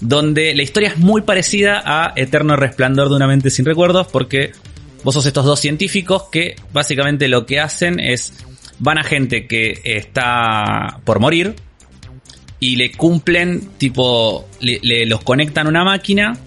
Donde 0.00 0.54
la 0.54 0.62
historia 0.62 0.88
es 0.90 0.96
muy 0.98 1.22
parecida 1.22 1.82
a 1.84 2.12
Eterno 2.16 2.56
Resplandor 2.56 3.10
de 3.10 3.16
una 3.16 3.26
mente 3.26 3.50
sin 3.50 3.66
recuerdos, 3.66 4.06
porque 4.06 4.52
vos 5.04 5.12
sos 5.14 5.26
estos 5.26 5.44
dos 5.44 5.60
científicos 5.60 6.24
que 6.32 6.56
básicamente 6.72 7.28
lo 7.28 7.44
que 7.44 7.60
hacen 7.60 8.00
es 8.00 8.32
van 8.78 8.96
a 8.98 9.04
gente 9.04 9.46
que 9.46 9.78
está 9.84 11.00
por 11.04 11.20
morir 11.20 11.54
y 12.58 12.76
le 12.76 12.92
cumplen, 12.92 13.70
tipo, 13.76 14.48
le, 14.60 14.78
le- 14.82 15.04
los 15.06 15.22
conectan 15.22 15.66
a 15.66 15.70
una 15.70 15.84
máquina 15.84 16.38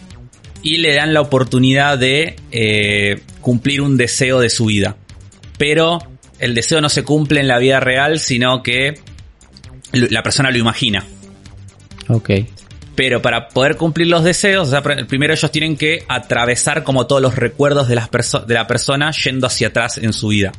y 0.63 0.77
le 0.77 0.95
dan 0.95 1.13
la 1.13 1.21
oportunidad 1.21 1.97
de 1.99 2.35
eh, 2.51 3.21
cumplir 3.41 3.81
un 3.81 3.97
deseo 3.97 4.39
de 4.39 4.49
su 4.49 4.65
vida. 4.65 4.95
Pero 5.59 5.99
el 6.43 6.53
deseo 6.55 6.81
no 6.81 6.89
se 6.89 7.03
cumple 7.03 7.39
en 7.39 7.47
la 7.47 7.57
vida 7.57 7.79
real, 7.79 8.19
sino 8.19 8.61
que 8.61 8.99
la 9.91 10.23
persona 10.23 10.51
lo 10.51 10.57
imagina. 10.57 11.05
Ok. 12.09 12.31
Pero 12.95 13.21
para 13.21 13.47
poder 13.47 13.77
cumplir 13.77 14.07
los 14.07 14.23
deseos, 14.23 14.67
o 14.67 14.71
sea, 14.71 14.83
pr- 14.83 15.07
primero 15.07 15.33
ellos 15.33 15.49
tienen 15.51 15.77
que 15.77 16.03
atravesar 16.07 16.83
como 16.83 17.07
todos 17.07 17.21
los 17.21 17.35
recuerdos 17.35 17.87
de, 17.87 17.95
las 17.95 18.09
de 18.11 18.53
la 18.53 18.67
persona 18.67 19.11
yendo 19.11 19.47
hacia 19.47 19.69
atrás 19.69 19.97
en 19.97 20.13
su 20.13 20.27
vida. 20.27 20.51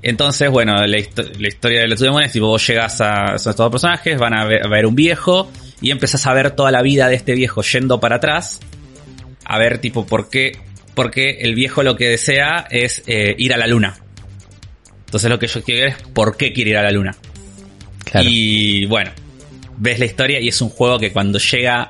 Entonces, 0.00 0.50
bueno, 0.50 0.74
la, 0.86 0.96
histo- 0.98 1.28
la 1.38 1.48
historia 1.48 1.80
de 1.82 1.88
los 1.88 2.00
demonios 2.00 2.28
es 2.28 2.32
tipo, 2.32 2.46
vos 2.46 2.66
llegas 2.66 3.00
a, 3.00 3.34
estos 3.36 3.56
dos 3.56 3.70
personajes, 3.70 4.18
van 4.18 4.34
a 4.34 4.44
ver, 4.44 4.64
a 4.64 4.68
ver 4.68 4.86
un 4.86 4.94
viejo 4.94 5.50
y 5.80 5.90
empezás 5.90 6.26
a 6.26 6.34
ver 6.34 6.52
toda 6.52 6.70
la 6.70 6.82
vida 6.82 7.08
de 7.08 7.16
este 7.16 7.34
viejo 7.34 7.62
yendo 7.62 8.00
para 8.00 8.16
atrás. 8.16 8.60
A 9.44 9.58
ver, 9.58 9.78
tipo, 9.78 10.06
por 10.06 10.30
qué, 10.30 10.58
porque 10.94 11.38
el 11.40 11.54
viejo 11.54 11.82
lo 11.82 11.96
que 11.96 12.08
desea 12.08 12.66
es 12.70 13.02
eh, 13.06 13.34
ir 13.38 13.52
a 13.54 13.56
la 13.56 13.66
luna. 13.66 13.96
Entonces 15.12 15.28
lo 15.28 15.38
que 15.38 15.46
yo 15.46 15.62
quiero 15.62 15.82
ver 15.82 15.88
es 15.90 16.08
por 16.14 16.38
qué 16.38 16.54
quiere 16.54 16.70
ir 16.70 16.78
a 16.78 16.82
la 16.82 16.90
luna. 16.90 17.14
Claro. 18.04 18.26
Y 18.30 18.86
bueno, 18.86 19.10
ves 19.76 19.98
la 19.98 20.06
historia 20.06 20.40
y 20.40 20.48
es 20.48 20.58
un 20.62 20.70
juego 20.70 20.98
que 20.98 21.12
cuando 21.12 21.38
llega 21.38 21.86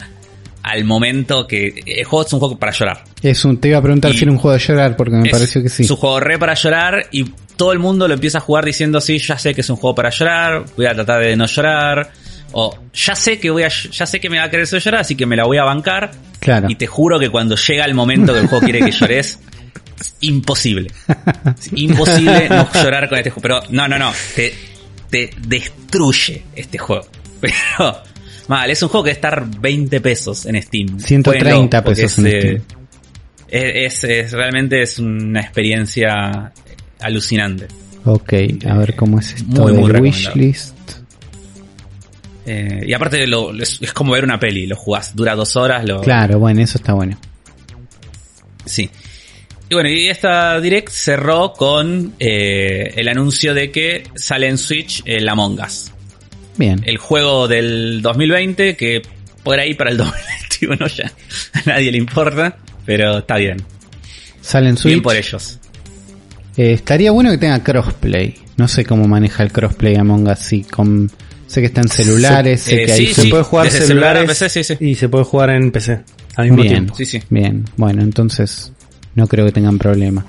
al 0.64 0.84
momento 0.84 1.46
que 1.46 1.82
el 1.86 2.04
juego 2.04 2.26
es 2.26 2.32
un 2.32 2.40
juego 2.40 2.58
para 2.58 2.72
llorar. 2.72 3.04
Es 3.22 3.44
un, 3.44 3.58
te 3.58 3.68
iba 3.68 3.78
a 3.78 3.82
preguntar 3.82 4.10
Y 4.10 4.14
si 4.18 4.24
era 4.24 4.32
un 4.32 4.38
juego 4.38 4.58
de 4.58 4.64
llorar, 4.64 4.96
porque 4.96 5.12
me 5.14 5.28
Es- 5.28 5.32
pareció 5.32 5.62
que 5.62 5.68
sí. 5.68 5.84
Es 5.84 5.90
un 5.92 5.98
juego 5.98 6.18
re 6.18 6.36
para 6.36 6.54
llorar 6.54 7.06
y 7.12 7.24
todo 7.56 7.70
el 7.72 7.78
mundo 7.78 8.08
lo 8.08 8.14
empieza 8.14 8.38
a 8.38 8.40
jugar 8.40 8.64
diciendo, 8.64 9.00
sí, 9.00 9.18
ya 9.18 9.38
sé 9.38 9.54
que 9.54 9.60
es 9.60 9.70
un 9.70 9.76
juego 9.76 9.94
para 9.94 10.10
llorar, 10.10 10.64
voy 10.76 10.86
a 10.86 10.94
tratar 10.94 11.22
de 11.22 11.36
no 11.36 11.46
llorar. 11.46 12.10
O 12.50 12.76
ya 12.92 13.14
sé 13.14 13.38
que 13.38 13.50
voy 13.50 13.62
a, 13.62 13.68
ya 13.68 14.04
sé 14.04 14.18
que 14.18 14.28
me 14.28 14.38
va 14.38 14.44
a 14.44 14.50
querer 14.50 14.66
llorar, 14.66 15.00
así 15.02 15.14
que 15.14 15.26
me 15.26 15.36
la 15.36 15.44
voy 15.44 15.58
a 15.58 15.62
bancar. 15.64 16.10
Claro. 16.40 16.66
Y 16.68 16.74
te 16.74 16.88
juro 16.88 17.20
que 17.20 17.30
cuando 17.30 17.54
llega 17.54 17.84
el 17.84 17.94
momento 17.94 18.32
que 18.34 18.40
el 18.40 18.48
juego 18.48 18.64
quiere 18.64 18.80
que 18.80 18.90
llores, 18.90 19.38
es 20.00 20.14
imposible. 20.20 20.90
Es 21.58 21.70
imposible 21.74 22.48
no 22.48 22.68
llorar 22.72 23.08
con 23.08 23.18
este 23.18 23.30
juego. 23.30 23.42
Pero 23.42 23.60
no, 23.70 23.88
no, 23.88 23.98
no. 23.98 24.12
Te, 24.34 24.52
te 25.10 25.30
destruye 25.46 26.42
este 26.54 26.78
juego. 26.78 27.06
Pero, 27.40 28.02
mal, 28.48 28.70
es 28.70 28.82
un 28.82 28.88
juego 28.88 29.04
que 29.04 29.10
está 29.10 29.44
20 29.60 30.00
pesos 30.00 30.46
en 30.46 30.60
Steam. 30.62 30.98
130 30.98 31.50
Jueguenlo, 31.50 31.84
porque 31.84 32.02
pesos 32.02 32.18
en 32.18 32.26
es, 32.26 32.34
eh, 32.34 33.90
Steam. 33.90 34.10
es, 34.10 34.32
realmente 34.32 34.82
es 34.82 34.98
una 34.98 35.40
experiencia 35.40 36.52
alucinante. 37.00 37.66
Ok, 38.04 38.32
a 38.68 38.76
ver 38.76 38.96
cómo 38.96 39.18
es 39.20 39.32
esto 39.34 39.62
Muy, 39.62 39.72
muy 39.74 39.92
wishlist. 40.00 40.74
Eh, 42.44 42.84
y 42.86 42.92
aparte 42.92 43.24
lo- 43.26 43.54
es, 43.54 43.78
es 43.80 43.92
como 43.92 44.12
ver 44.12 44.24
una 44.24 44.38
peli, 44.40 44.66
lo 44.66 44.74
jugás, 44.76 45.14
dura 45.14 45.34
dos 45.36 45.54
horas, 45.54 45.84
lo, 45.84 46.00
Claro, 46.00 46.38
bueno, 46.40 46.60
eso 46.60 46.78
está 46.78 46.92
bueno. 46.94 47.16
Sí. 48.64 48.90
Y 49.72 49.74
bueno, 49.74 49.88
y 49.88 50.06
esta 50.10 50.60
Direct 50.60 50.90
cerró 50.90 51.54
con 51.54 52.12
eh, 52.20 52.92
el 52.94 53.08
anuncio 53.08 53.54
de 53.54 53.70
que 53.70 54.02
sale 54.14 54.46
en 54.46 54.58
Switch 54.58 55.02
el 55.06 55.26
Among 55.26 55.58
Us. 55.66 55.90
Bien. 56.58 56.82
El 56.84 56.98
juego 56.98 57.48
del 57.48 58.02
2020 58.02 58.76
que 58.76 59.00
por 59.42 59.58
ahí 59.58 59.72
para 59.72 59.90
el 59.90 59.96
2021 60.60 60.86
ya 60.88 61.10
a 61.54 61.62
nadie 61.64 61.90
le 61.90 61.96
importa, 61.96 62.58
pero 62.84 63.20
está 63.20 63.36
bien. 63.36 63.62
Sale 64.42 64.68
en 64.68 64.76
Switch. 64.76 64.92
Bien 64.92 65.02
por 65.02 65.16
ellos. 65.16 65.58
Eh, 66.58 66.74
estaría 66.74 67.10
bueno 67.10 67.30
que 67.30 67.38
tenga 67.38 67.64
crossplay. 67.64 68.34
No 68.58 68.68
sé 68.68 68.84
cómo 68.84 69.08
maneja 69.08 69.42
el 69.42 69.52
crossplay 69.52 69.96
Among 69.96 70.28
Us. 70.28 70.38
Sí, 70.38 70.64
con, 70.64 71.10
sé 71.46 71.62
que 71.62 71.68
está 71.68 71.80
en 71.80 71.88
celulares, 71.88 72.60
Se- 72.60 72.70
sé 72.72 72.82
eh, 72.82 72.84
que 72.84 72.92
sí, 72.92 73.06
hay 73.06 73.14
Se 73.14 73.22
sí. 73.22 73.28
puede 73.30 73.44
jugar 73.44 73.64
desde 73.70 73.86
celular 73.86 74.16
a 74.18 74.20
celulares 74.20 74.38
PC, 74.38 74.64
sí, 74.64 74.74
sí. 74.76 74.84
y 74.84 74.94
se 74.96 75.08
puede 75.08 75.24
jugar 75.24 75.48
en 75.48 75.72
PC 75.72 76.00
al 76.36 76.44
mismo 76.44 76.62
Bien. 76.62 76.74
tiempo. 76.74 76.94
Sí, 76.94 77.06
sí. 77.06 77.22
Bien, 77.30 77.64
bueno, 77.78 78.02
entonces 78.02 78.70
no 79.14 79.26
creo 79.26 79.44
que 79.46 79.52
tengan 79.52 79.78
problema. 79.78 80.24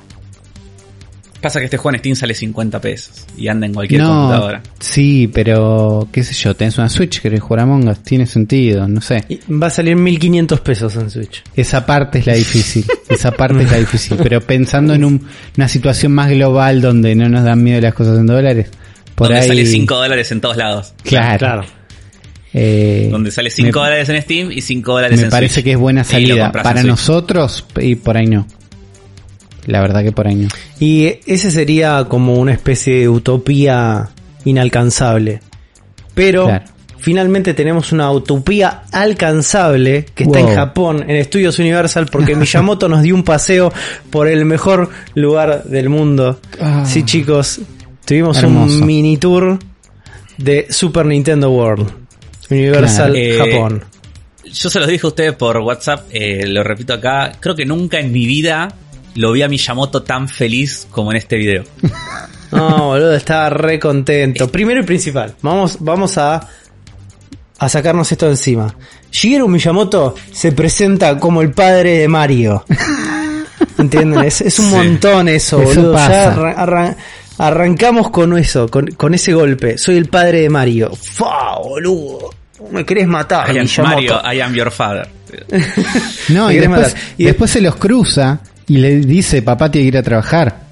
Pasa 1.42 1.60
que 1.60 1.66
este 1.66 1.76
juego 1.76 1.94
en 1.96 2.00
Steam 2.00 2.16
sale 2.16 2.34
50 2.34 2.80
pesos 2.80 3.26
y 3.38 3.50
anda 3.50 3.66
en 3.68 3.74
cualquier 3.74 4.00
no, 4.02 4.08
computadora. 4.08 4.64
sí, 4.80 5.30
pero 5.34 6.08
qué 6.10 6.24
sé 6.24 6.34
yo, 6.34 6.56
tenés 6.56 6.78
una 6.78 6.88
Switch, 6.88 7.20
querés 7.20 7.42
jugar 7.42 7.64
Among 7.64 7.90
Us, 7.90 8.00
tiene 8.00 8.26
sentido, 8.26 8.88
no 8.88 9.02
sé. 9.02 9.26
Y 9.28 9.40
va 9.54 9.68
a 9.68 9.70
salir 9.70 9.98
1500 9.98 10.62
pesos 10.62 10.96
en 10.96 11.10
Switch. 11.10 11.44
Esa 11.54 11.86
parte 11.86 12.20
es 12.20 12.28
la 12.28 12.34
difícil, 12.36 12.86
esa 13.10 13.32
parte 13.32 13.62
es 13.64 13.70
la 13.72 13.78
difícil, 13.78 14.16
pero 14.24 14.40
pensando 14.40 14.94
en 14.94 15.04
un- 15.04 15.28
una 15.58 15.68
situación 15.68 16.14
más 16.14 16.30
global 16.30 16.80
donde 16.80 17.14
no 17.14 17.28
nos 17.28 17.44
dan 17.44 17.62
miedo 17.62 17.82
las 17.82 17.94
cosas 17.94 18.20
en 18.20 18.26
dólares, 18.26 18.70
por 19.14 19.28
donde 19.28 19.42
ahí... 19.42 19.48
sale 19.50 19.66
5 19.66 19.96
dólares 19.98 20.32
en 20.32 20.40
todos 20.40 20.56
lados. 20.56 20.94
Claro. 21.04 21.40
Claro. 21.40 21.66
Eh, 22.54 23.10
Donde 23.12 23.32
sale 23.32 23.50
5 23.50 23.66
me- 23.68 23.72
dólares 23.86 24.08
en 24.08 24.22
Steam 24.22 24.50
y 24.52 24.62
5 24.62 24.94
dólares 24.94 25.18
Me 25.20 25.26
en 25.26 25.30
parece 25.30 25.56
Switch. 25.56 25.66
que 25.66 25.72
es 25.74 25.78
buena 25.78 26.06
salida. 26.06 26.54
Para 26.54 26.84
nosotros, 26.84 27.66
y 27.82 27.96
por 27.96 28.16
ahí 28.16 28.28
no. 28.28 28.48
La 29.66 29.82
verdad 29.82 30.04
que 30.04 30.12
por 30.12 30.28
ahí 30.28 30.36
no. 30.36 30.48
Y 30.80 31.20
ese 31.26 31.50
sería 31.52 32.06
como 32.10 32.36
una 32.36 32.52
especie 32.54 33.00
de 33.00 33.10
utopía 33.10 34.10
inalcanzable. 34.46 35.40
Pero 36.14 36.46
Claro. 36.46 36.66
finalmente 37.00 37.54
tenemos 37.54 37.92
una 37.92 38.12
utopía 38.12 38.84
alcanzable 38.92 40.06
que 40.14 40.24
está 40.26 40.40
Wow. 40.40 40.50
en 40.50 40.56
Japón, 40.56 41.04
en 41.08 41.16
Estudios 41.16 41.58
Universal, 41.60 42.08
porque 42.12 42.36
Miyamoto 42.36 42.88
nos 42.90 43.02
dio 43.02 43.16
un 43.16 43.24
paseo 43.24 43.72
por 44.10 44.28
el 44.28 44.46
mejor 44.46 44.90
lugar 45.16 45.64
del 45.64 45.90
mundo. 45.90 46.40
Ah. 46.62 46.84
sí, 46.86 47.04
chicos, 47.04 47.62
tuvimos 48.06 48.38
Hermoso. 48.38 48.80
un 48.80 48.86
mini 48.86 49.18
tour 49.18 49.58
de 50.38 50.68
Super 50.70 51.06
Nintendo 51.06 51.50
World. 51.52 51.90
Universal 52.50 53.14
Claro. 53.14 53.46
Eh, 53.46 53.52
Japón. 53.54 53.84
Yo 54.52 54.70
se 54.70 54.80
los 54.80 54.88
dije 54.88 55.08
a 55.08 55.10
ustedes 55.10 55.34
por 55.34 55.58
WhatsApp, 55.58 56.06
eh, 56.12 56.46
lo 56.46 56.64
repito 56.64 56.94
acá, 56.94 57.32
creo 57.40 57.56
que 57.56 57.66
nunca 57.66 58.00
en 58.00 58.12
mi 58.12 58.28
vida 58.28 58.68
lo 59.16 59.32
vi 59.32 59.42
a 59.44 59.48
Miyamoto 59.48 60.04
tan 60.04 60.28
feliz 60.30 60.88
como 60.92 61.12
en 61.12 61.18
este 61.18 61.36
video. 61.38 61.64
No, 62.52 62.90
boludo, 62.90 63.16
estaba 63.16 63.50
re 63.50 63.80
contento. 63.80 64.48
Primero 64.52 64.80
y 64.82 64.84
principal, 64.84 65.34
vamos, 65.42 65.78
vamos 65.80 66.20
a, 66.20 66.48
a 67.58 67.68
sacarnos 67.68 68.12
esto 68.12 68.28
de 68.28 68.34
encima. 68.34 68.76
Shigeru 69.12 69.48
Miyamoto 69.48 70.14
se 70.32 70.52
presenta 70.52 71.18
como 71.18 71.42
el 71.42 71.50
padre 71.50 71.98
de 71.98 72.08
Mario. 72.08 72.64
¿Entienden? 73.80 74.24
Es, 74.24 74.42
es 74.42 74.60
un 74.60 74.70
Sí. 74.70 74.76
montón 74.76 75.30
eso, 75.30 75.64
Eso 75.64 75.70
boludo. 75.82 75.94
pasa. 75.94 76.12
Ya 76.12 76.36
arran- 76.36 76.56
arran- 76.58 76.98
arrancamos 77.40 78.12
con 78.12 78.38
eso, 78.38 78.68
con, 78.70 78.86
con 78.86 79.16
ese 79.16 79.34
golpe. 79.34 79.80
Soy 79.80 79.98
el 79.98 80.06
padre 80.10 80.42
de 80.42 80.50
Mario. 80.52 80.92
¡Fa, 80.96 81.58
boludo! 81.58 82.30
Me 82.70 82.86
querés 82.86 83.08
matar, 83.08 83.48
I 83.48 83.58
am 83.58 83.66
Miyamoto. 83.66 83.96
Mario, 83.96 84.22
I 84.32 84.42
am 84.42 84.54
your 84.54 84.70
father. 84.72 85.08
No, 86.30 86.52
y 86.52 86.58
después. 86.60 86.96
Y 87.18 87.24
después 87.26 87.50
se 87.50 87.62
los 87.62 87.76
cruza 87.78 88.40
y 88.68 88.78
le 88.78 88.98
dice, 89.02 89.42
papá 89.42 89.70
tiene 89.72 89.86
que 89.86 89.88
ir 89.90 89.98
a 89.98 90.04
trabajar. 90.04 90.64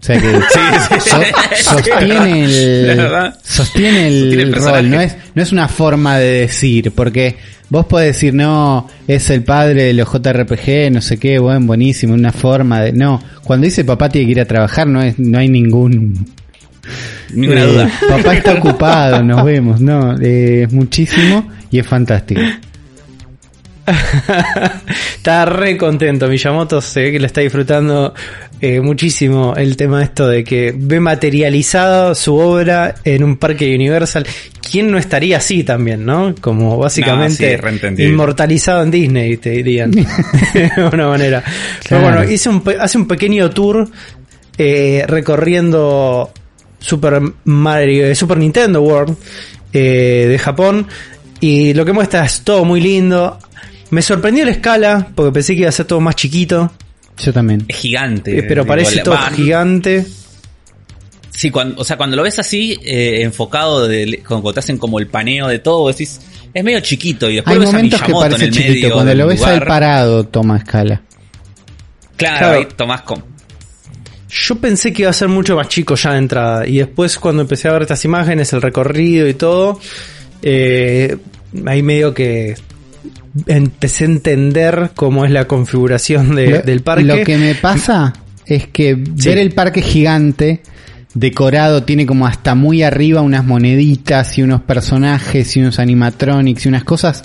O 0.00 0.04
sea 0.06 0.20
que 0.20 0.30
so- 1.00 1.22
sostiene 1.72 2.44
el, 2.44 2.96
sostiene 2.96 3.26
el 3.26 3.32
Sostiene 3.42 4.06
el 4.42 4.50
personaje. 4.50 4.82
rol. 4.82 4.90
No 4.90 5.00
es, 5.00 5.16
no 5.34 5.42
es 5.42 5.52
una 5.52 5.68
forma 5.68 6.18
de 6.18 6.40
decir, 6.42 6.92
porque 6.92 7.36
vos 7.70 7.86
podés 7.86 8.14
decir, 8.14 8.32
no, 8.34 8.88
es 9.08 9.28
el 9.30 9.42
padre 9.42 9.84
de 9.84 9.92
los 9.94 10.08
JRPG, 10.12 10.92
no 10.92 11.00
sé 11.00 11.18
qué, 11.18 11.38
bueno, 11.38 11.66
buenísimo, 11.66 12.14
una 12.14 12.30
forma 12.32 12.80
de... 12.82 12.92
No, 12.92 13.20
cuando 13.42 13.64
dice 13.64 13.84
papá 13.84 14.08
tiene 14.08 14.26
que 14.26 14.32
ir 14.32 14.40
a 14.40 14.44
trabajar, 14.44 14.86
no, 14.86 15.02
es, 15.02 15.18
no 15.18 15.38
hay 15.38 15.48
ningún... 15.48 16.26
Ninguna 17.34 17.62
Eh, 17.62 17.66
duda. 17.66 17.90
Papá 18.08 18.34
está 18.34 18.54
ocupado, 18.54 19.24
nos 19.24 19.44
vemos, 19.44 19.80
no, 19.80 20.16
eh, 20.20 20.62
es 20.64 20.72
muchísimo 20.72 21.50
y 21.72 21.80
es 21.80 21.86
fantástico. 21.86 22.40
está 25.16 25.44
re 25.44 25.76
contento. 25.76 26.28
Miyamoto 26.28 26.80
se 26.80 27.02
ve 27.02 27.12
que 27.12 27.20
le 27.20 27.26
está 27.26 27.40
disfrutando 27.40 28.14
eh, 28.60 28.80
muchísimo 28.80 29.54
el 29.56 29.76
tema 29.76 30.02
esto 30.02 30.28
de 30.28 30.42
que 30.42 30.74
ve 30.76 30.98
materializado 30.98 32.14
su 32.14 32.36
obra 32.36 32.94
en 33.04 33.22
un 33.22 33.36
parque 33.36 33.74
Universal. 33.74 34.26
¿Quién 34.68 34.90
no 34.90 34.98
estaría 34.98 35.36
así 35.36 35.62
también, 35.62 36.04
no? 36.04 36.34
Como 36.40 36.76
básicamente 36.78 37.60
sí, 37.96 38.02
inmortalizado 38.02 38.82
en 38.82 38.90
Disney, 38.90 39.36
te 39.36 39.50
dirían. 39.50 39.90
de 40.54 40.72
alguna 40.76 41.08
manera. 41.08 41.44
Pero 41.88 42.00
bueno, 42.00 42.24
hice 42.24 42.48
un, 42.48 42.62
hace 42.80 42.98
un 42.98 43.06
pequeño 43.06 43.50
tour 43.50 43.88
eh, 44.58 45.04
recorriendo 45.06 46.30
Super 46.80 47.20
Mario, 47.44 48.14
Super 48.14 48.38
Nintendo 48.38 48.80
World 48.82 49.16
eh, 49.72 50.26
de 50.28 50.38
Japón. 50.38 50.86
Y 51.40 51.74
lo 51.74 51.84
que 51.84 51.92
muestra 51.92 52.24
es 52.24 52.40
todo 52.40 52.64
muy 52.64 52.80
lindo. 52.80 53.38
Me 53.90 54.02
sorprendió 54.02 54.44
la 54.44 54.50
escala, 54.50 55.08
porque 55.14 55.32
pensé 55.32 55.54
que 55.54 55.60
iba 55.60 55.68
a 55.68 55.72
ser 55.72 55.86
todo 55.86 56.00
más 56.00 56.16
chiquito. 56.16 56.72
Yo 57.18 57.32
también. 57.32 57.64
Es 57.68 57.76
gigante. 57.76 58.38
eh, 58.38 58.42
pero 58.42 58.62
Digo, 58.62 58.68
parece 58.68 59.00
todo 59.02 59.14
va, 59.14 59.30
gigante. 59.30 60.06
Sí, 61.30 61.50
cuando, 61.50 61.80
o 61.80 61.84
sea, 61.84 61.96
cuando 61.96 62.16
lo 62.16 62.22
ves 62.22 62.38
así, 62.38 62.76
eh, 62.82 63.22
enfocado, 63.22 63.86
de, 63.86 64.22
cuando 64.26 64.52
te 64.52 64.60
hacen 64.60 64.78
como 64.78 64.98
el 64.98 65.06
paneo 65.06 65.48
de 65.48 65.58
todo, 65.58 65.88
decís, 65.88 66.20
es 66.52 66.64
medio 66.64 66.80
chiquito. 66.80 67.28
Y 67.30 67.36
después 67.36 67.54
Hay 67.54 67.60
ves 67.60 67.68
a 67.68 67.72
momentos 67.72 68.02
que 68.02 68.12
parece 68.12 68.44
el 68.46 68.50
chiquito, 68.52 68.72
medio 68.72 68.92
cuando 68.94 69.14
lo 69.14 69.26
ves 69.26 69.40
lugar. 69.40 69.66
parado 69.66 70.24
toma 70.24 70.56
escala. 70.58 71.02
Claro, 72.16 72.38
Claro. 72.38 72.58
ahí 72.58 72.66
tomás 72.74 73.02
con... 73.02 73.22
Yo 74.28 74.56
pensé 74.56 74.92
que 74.92 75.02
iba 75.02 75.10
a 75.10 75.14
ser 75.14 75.28
mucho 75.28 75.54
más 75.56 75.68
chico 75.68 75.94
ya 75.94 76.12
de 76.12 76.18
entrada. 76.18 76.66
Y 76.66 76.78
después 76.78 77.18
cuando 77.18 77.42
empecé 77.42 77.68
a 77.68 77.72
ver 77.72 77.82
estas 77.82 78.04
imágenes, 78.04 78.52
el 78.52 78.60
recorrido 78.62 79.28
y 79.28 79.34
todo, 79.34 79.80
eh, 80.42 81.16
ahí 81.66 81.82
medio 81.82 82.12
que 82.12 82.56
empecé 83.46 84.04
a 84.04 84.06
entender 84.08 84.90
cómo 84.94 85.24
es 85.24 85.30
la 85.30 85.46
configuración 85.46 86.34
de- 86.34 86.50
Lo- 86.50 86.62
del 86.62 86.80
parque. 86.82 87.04
Lo 87.04 87.24
que 87.24 87.36
me 87.38 87.54
pasa 87.54 88.12
es 88.46 88.66
que 88.68 88.94
Sí. 89.16 89.28
ver 89.28 89.38
el 89.38 89.52
parque 89.52 89.82
gigante 89.82 90.62
decorado 91.14 91.82
tiene 91.82 92.04
como 92.06 92.26
hasta 92.26 92.54
muy 92.54 92.82
arriba 92.82 93.20
unas 93.22 93.44
moneditas 93.44 94.36
y 94.38 94.42
unos 94.42 94.60
personajes 94.62 95.56
y 95.56 95.60
unos 95.60 95.78
animatronics 95.78 96.66
y 96.66 96.68
unas 96.68 96.84
cosas. 96.84 97.24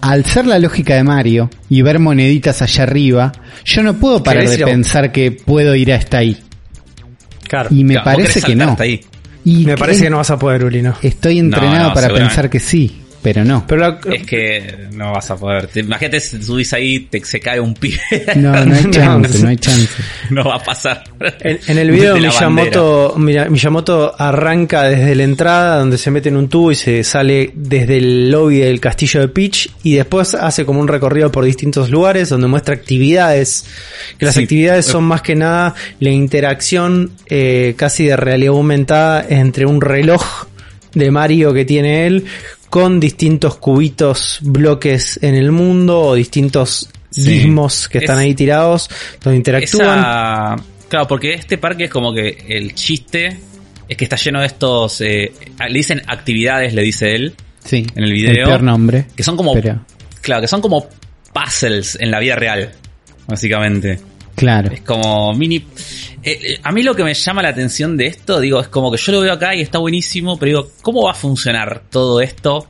Al 0.00 0.24
ser 0.24 0.46
la 0.46 0.60
lógica 0.60 0.94
de 0.94 1.02
Mario 1.02 1.50
y 1.68 1.82
ver 1.82 1.98
moneditas 1.98 2.62
allá 2.62 2.84
arriba, 2.84 3.32
yo 3.64 3.82
no 3.82 3.94
puedo 3.94 4.22
parar 4.22 4.44
¿Querés 4.44 4.58
de 4.60 4.64
pensar 4.64 5.10
que 5.10 5.32
puedo 5.32 5.74
ir 5.74 5.92
hasta 5.92 6.18
ahí. 6.18 6.36
Claro. 7.48 7.68
Y 7.72 7.82
me 7.82 7.94
Claro, 7.94 8.04
parece 8.04 8.40
que 8.42 8.54
no. 8.54 8.70
hasta 8.70 8.84
ahí. 8.84 9.00
Y 9.44 9.64
Me 9.64 9.76
parece 9.76 10.04
que 10.04 10.10
no 10.10 10.18
vas 10.18 10.30
a 10.30 10.38
poder, 10.38 10.62
Uli, 10.64 10.82
¿no? 10.82 10.94
Estoy 11.02 11.38
entrenado 11.38 11.78
No, 11.78 11.88
no, 11.88 11.94
para 11.94 12.08
pensar 12.12 12.50
que 12.50 12.60
sí. 12.60 13.00
Pero 13.22 13.44
no. 13.44 13.64
Pero 13.66 13.80
la- 13.80 14.00
Es 14.12 14.24
que 14.24 14.86
no 14.92 15.12
vas 15.12 15.30
a 15.30 15.36
poder. 15.36 15.66
Te- 15.66 15.80
imagínate 15.80 16.20
si 16.20 16.42
subís 16.42 16.72
ahí, 16.72 17.00
te, 17.00 17.24
se 17.24 17.40
cae 17.40 17.58
un 17.60 17.74
pibe. 17.74 17.98
No, 18.36 18.64
no 18.64 18.74
hay 18.74 18.84
chance, 18.90 19.38
no. 19.38 19.44
no 19.44 19.48
hay 19.50 19.56
chance. 19.56 19.88
no 20.30 20.44
va 20.44 20.56
a 20.56 20.62
pasar. 20.62 21.04
En, 21.40 21.58
en 21.66 21.78
el 21.78 21.90
video 21.90 22.16
Miyamoto, 22.16 23.14
mira, 23.18 23.48
Miyamoto 23.48 24.14
arranca 24.20 24.84
desde 24.84 25.14
la 25.14 25.24
entrada 25.24 25.78
donde 25.78 25.98
se 25.98 26.10
mete 26.10 26.28
en 26.28 26.36
un 26.36 26.48
tubo 26.48 26.72
y 26.72 26.74
se 26.76 27.02
sale 27.04 27.50
desde 27.54 27.96
el 27.98 28.30
lobby 28.30 28.58
del 28.58 28.80
castillo 28.80 29.20
de 29.20 29.28
Peach 29.28 29.68
y 29.82 29.94
después 29.96 30.34
hace 30.34 30.64
como 30.64 30.80
un 30.80 30.88
recorrido 30.88 31.30
por 31.32 31.44
distintos 31.44 31.90
lugares 31.90 32.28
donde 32.28 32.46
muestra 32.46 32.74
actividades. 32.74 33.64
Que 34.18 34.26
las 34.26 34.34
Sí. 34.34 34.42
actividades 34.42 34.86
son 34.86 35.04
más 35.04 35.22
que 35.22 35.34
nada 35.34 35.74
la 36.00 36.10
interacción 36.10 37.10
eh, 37.28 37.74
casi 37.76 38.06
de 38.06 38.16
realidad 38.16 38.54
aumentada 38.54 39.24
entre 39.28 39.66
un 39.66 39.80
reloj 39.80 40.22
de 40.94 41.10
Mario 41.10 41.52
que 41.52 41.64
tiene 41.64 42.06
él 42.06 42.24
con 42.70 43.00
distintos 43.00 43.56
cubitos, 43.56 44.38
bloques 44.42 45.18
en 45.22 45.34
el 45.34 45.50
mundo 45.52 46.00
o 46.00 46.14
distintos 46.14 46.88
Sí. 47.10 47.42
que 47.90 47.98
están 47.98 48.18
Es- 48.18 48.22
ahí 48.24 48.34
tirados 48.34 48.88
donde 49.22 49.38
interactúan. 49.38 49.98
Esa- 49.98 50.56
Claro, 50.88 51.06
porque 51.08 51.34
este 51.34 51.58
parque 51.58 51.84
es 51.84 51.90
como 51.90 52.12
que 52.14 52.44
el 52.48 52.74
chiste 52.74 53.38
es 53.88 53.96
que 53.96 54.04
está 54.04 54.16
lleno 54.16 54.40
de 54.40 54.46
estos. 54.46 55.00
eh, 55.00 55.32
le 55.68 55.74
dicen 55.78 56.02
actividades, 56.06 56.72
le 56.74 56.82
dice 56.82 57.14
él, 57.14 57.34
Sí. 57.64 57.86
En 57.94 58.04
el 58.04 58.12
video, 58.12 58.46
peor 58.46 58.62
nombre. 58.62 59.06
que 59.14 59.22
son 59.22 59.36
como. 59.36 59.52
Pero, 59.54 59.80
Claro, 60.22 60.40
que 60.42 60.48
son 60.48 60.60
como 60.62 60.88
puzzles 61.32 61.96
en 62.00 62.10
la 62.10 62.18
vida 62.20 62.34
real, 62.36 62.70
básicamente. 63.26 63.98
Claro. 64.38 64.72
Es 64.72 64.80
como 64.80 65.34
mini. 65.34 65.56
eh, 65.56 66.38
eh, 66.42 66.60
a 66.62 66.72
mí 66.72 66.82
lo 66.82 66.94
que 66.94 67.04
me 67.04 67.14
llama 67.14 67.42
la 67.42 67.50
atención 67.50 67.96
de 67.96 68.06
esto, 68.06 68.40
digo, 68.40 68.60
es 68.60 68.68
como 68.68 68.90
que 68.90 68.98
yo 68.98 69.12
lo 69.12 69.20
veo 69.20 69.32
acá 69.32 69.54
y 69.54 69.60
está 69.60 69.78
buenísimo, 69.78 70.38
pero 70.38 70.48
digo, 70.62 70.70
¿cómo 70.82 71.04
va 71.04 71.12
a 71.12 71.14
funcionar 71.14 71.82
todo 71.90 72.20
esto 72.20 72.66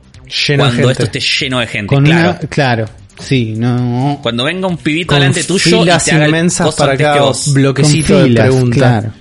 Lleno 0.47 0.65
de 0.65 0.69
cuando 0.69 0.87
gente. 0.87 0.91
esto 0.91 1.03
esté 1.05 1.19
lleno 1.19 1.59
de 1.59 1.67
gente? 1.67 1.87
Con 1.95 2.03
claro. 2.05 2.29
una, 2.29 2.39
claro. 2.49 2.85
Sí, 3.19 3.53
no. 3.57 4.19
Cuando 4.21 4.45
venga 4.45 4.67
un 4.67 4.77
pibito 4.77 5.07
Con 5.07 5.19
delante 5.19 5.43
tuyo 5.43 5.81
filas 5.81 6.07
y 6.07 6.09
te 6.09 6.15
haga 6.15 6.27
inmensas 6.27 6.67
coso 6.67 6.77
para 6.77 6.97
cada 6.97 7.13
que 7.15 7.19
vos. 7.19 7.53
bloquecito 7.53 8.13
con 8.13 8.23
de 8.23 8.29
filas, 8.29 8.47
pregunta. 8.47 8.77
Claro. 8.77 9.13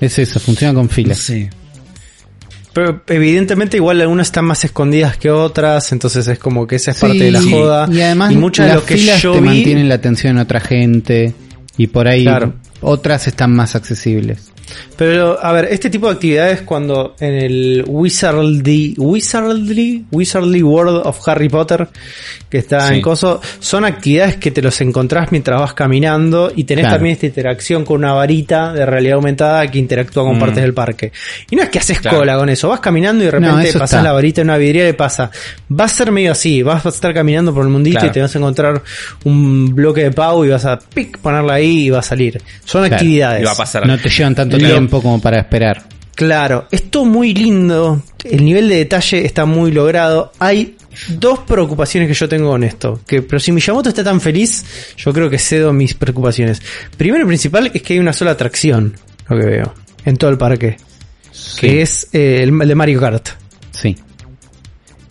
Es 0.00 0.18
eso, 0.18 0.40
funciona 0.40 0.72
con 0.72 0.88
filas. 0.88 1.18
Sí. 1.18 1.48
Pero 2.72 3.02
evidentemente 3.08 3.76
igual 3.76 4.00
algunas 4.00 4.28
están 4.28 4.44
más 4.44 4.64
escondidas 4.64 5.16
que 5.16 5.30
otras, 5.30 5.90
entonces 5.92 6.26
es 6.28 6.38
como 6.38 6.66
que 6.66 6.76
esa 6.76 6.92
es 6.92 6.98
parte 6.98 7.18
de 7.18 7.30
la 7.32 7.42
sí. 7.42 7.50
joda. 7.50 7.88
Y 7.92 8.00
además 8.00 8.32
muchas 8.34 8.66
de 8.66 8.72
las 8.72 8.80
lo 8.80 8.86
que 8.86 8.96
filas 8.96 9.20
yo 9.20 9.32
te 9.32 9.40
vi, 9.40 9.46
mantienen 9.46 9.88
la 9.88 9.96
atención 9.96 10.36
en 10.36 10.38
otra 10.38 10.60
gente 10.60 11.34
y 11.76 11.86
por 11.88 12.08
ahí 12.08 12.24
Claro. 12.24 12.54
otras 12.80 13.26
están 13.26 13.54
más 13.54 13.74
accesibles. 13.74 14.50
Pero 14.96 15.38
a 15.42 15.52
ver, 15.52 15.66
este 15.70 15.90
tipo 15.90 16.06
de 16.08 16.12
actividades 16.14 16.62
cuando 16.62 17.14
en 17.20 17.34
el 17.34 17.84
Wizardly, 17.86 18.94
Wizardly, 18.98 20.04
Wizardly 20.10 20.62
World 20.62 21.02
of 21.06 21.26
Harry 21.28 21.48
Potter, 21.48 21.88
que 22.48 22.58
está 22.58 22.88
Sí. 22.88 22.94
en 22.94 23.02
coso, 23.02 23.40
son 23.58 23.84
actividades 23.84 24.36
que 24.36 24.50
te 24.50 24.60
los 24.62 24.80
encontrás 24.80 25.30
mientras 25.30 25.60
vas 25.60 25.74
caminando 25.74 26.52
y 26.54 26.64
tenés 26.64 26.84
Claro. 26.84 26.96
también 26.96 27.12
esta 27.14 27.26
interacción 27.26 27.84
con 27.84 27.98
una 27.98 28.12
varita 28.12 28.72
de 28.72 28.84
realidad 28.86 29.14
aumentada 29.16 29.66
que 29.70 29.78
interactúa 29.78 30.24
con 30.24 30.36
Mm. 30.36 30.40
partes 30.40 30.62
del 30.62 30.74
parque. 30.74 31.12
Y 31.50 31.56
no 31.56 31.62
es 31.62 31.68
que 31.68 31.78
haces 31.78 32.00
Claro. 32.00 32.18
cola 32.18 32.36
con 32.36 32.48
eso, 32.48 32.68
vas 32.68 32.80
caminando 32.80 33.22
y 33.22 33.26
de 33.26 33.32
No, 33.32 33.38
repente 33.48 33.68
eso 33.70 33.78
pasas 33.78 33.98
está. 33.98 34.02
la 34.02 34.12
varita 34.12 34.40
en 34.40 34.48
una 34.48 34.56
vidriera 34.58 34.88
y 34.88 34.92
pasa. 34.94 35.30
Va 35.70 35.84
a 35.84 35.88
ser 35.88 36.10
medio 36.12 36.32
así, 36.32 36.62
vas 36.62 36.84
a 36.84 36.88
estar 36.90 37.14
caminando 37.14 37.54
por 37.54 37.62
el 37.64 37.70
mundito 37.70 37.98
Claro. 37.98 38.10
y 38.10 38.12
te 38.12 38.20
vas 38.20 38.34
a 38.34 38.38
encontrar 38.38 38.82
un 39.24 39.74
bloque 39.74 40.02
de 40.04 40.10
pau 40.10 40.44
y 40.44 40.48
vas 40.48 40.64
a 40.64 40.78
pic, 40.78 41.18
ponerla 41.18 41.54
ahí 41.54 41.86
y 41.86 41.90
va 41.90 42.00
a 42.00 42.02
salir. 42.02 42.40
Son 42.64 42.82
Claro. 42.82 42.94
actividades. 42.96 43.42
Y 43.42 43.44
va 43.44 43.52
a 43.52 43.56
pasar. 43.56 43.86
No 43.86 43.98
te 43.98 44.08
llevan 44.08 44.34
tanto 44.34 44.56
tiempo 44.66 45.02
como 45.02 45.20
para 45.20 45.38
esperar. 45.38 45.82
Claro, 46.14 46.66
esto 46.70 47.04
muy 47.04 47.32
lindo, 47.32 48.02
el 48.24 48.44
nivel 48.44 48.68
de 48.68 48.76
detalle 48.76 49.24
está 49.24 49.46
muy 49.46 49.72
logrado. 49.72 50.32
Hay 50.38 50.76
dos 51.08 51.40
preocupaciones 51.40 52.08
que 52.08 52.14
yo 52.14 52.28
tengo 52.28 52.50
con 52.50 52.64
esto, 52.64 53.00
que 53.06 53.22
pero 53.22 53.40
si 53.40 53.52
Miyamoto 53.52 53.88
está 53.88 54.04
tan 54.04 54.20
feliz, 54.20 54.64
yo 54.96 55.12
creo 55.12 55.30
que 55.30 55.38
cedo 55.38 55.72
mis 55.72 55.94
preocupaciones. 55.94 56.60
Primero 56.96 57.24
y 57.24 57.28
principal 57.28 57.70
es 57.72 57.82
que 57.82 57.94
hay 57.94 57.98
una 57.98 58.12
sola 58.12 58.32
atracción, 58.32 58.94
lo 59.28 59.38
que 59.38 59.46
veo, 59.46 59.74
en 60.04 60.16
todo 60.16 60.30
el 60.30 60.36
parque, 60.36 60.76
que 61.58 61.82
es 61.82 62.08
eh, 62.12 62.42
el, 62.42 62.60
el 62.60 62.68
de 62.68 62.74
Mario 62.74 63.00
Kart. 63.00 63.28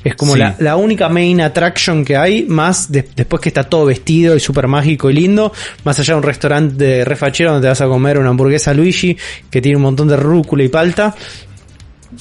Es 0.04 0.16
como 0.16 0.34
Sí. 0.34 0.40
la, 0.40 0.56
la 0.60 0.76
única 0.78 1.10
main 1.10 1.42
attraction 1.42 2.06
que 2.06 2.16
hay, 2.16 2.44
más 2.44 2.90
de- 2.92 3.06
después 3.16 3.42
que 3.42 3.50
está 3.50 3.64
todo 3.66 3.86
vestido 3.86 4.36
y 4.36 4.40
súper 4.40 4.68
mágico 4.68 5.10
y 5.10 5.14
lindo, 5.14 5.52
más 5.84 6.00
allá 6.00 6.14
de 6.14 6.18
un 6.20 6.24
restaurante 6.24 6.76
de 6.86 7.04
refachero 7.06 7.52
donde 7.52 7.66
te 7.66 7.70
vas 7.70 7.82
a 7.82 7.88
comer 7.88 8.18
una 8.18 8.30
hamburguesa 8.30 8.74
Luigi 8.74 9.18
que 9.52 9.62
tiene 9.62 9.76
un 9.76 9.84
montón 9.84 10.08
de 10.08 10.16
rúcula 10.16 10.64
y 10.64 10.70
palta. 10.70 11.14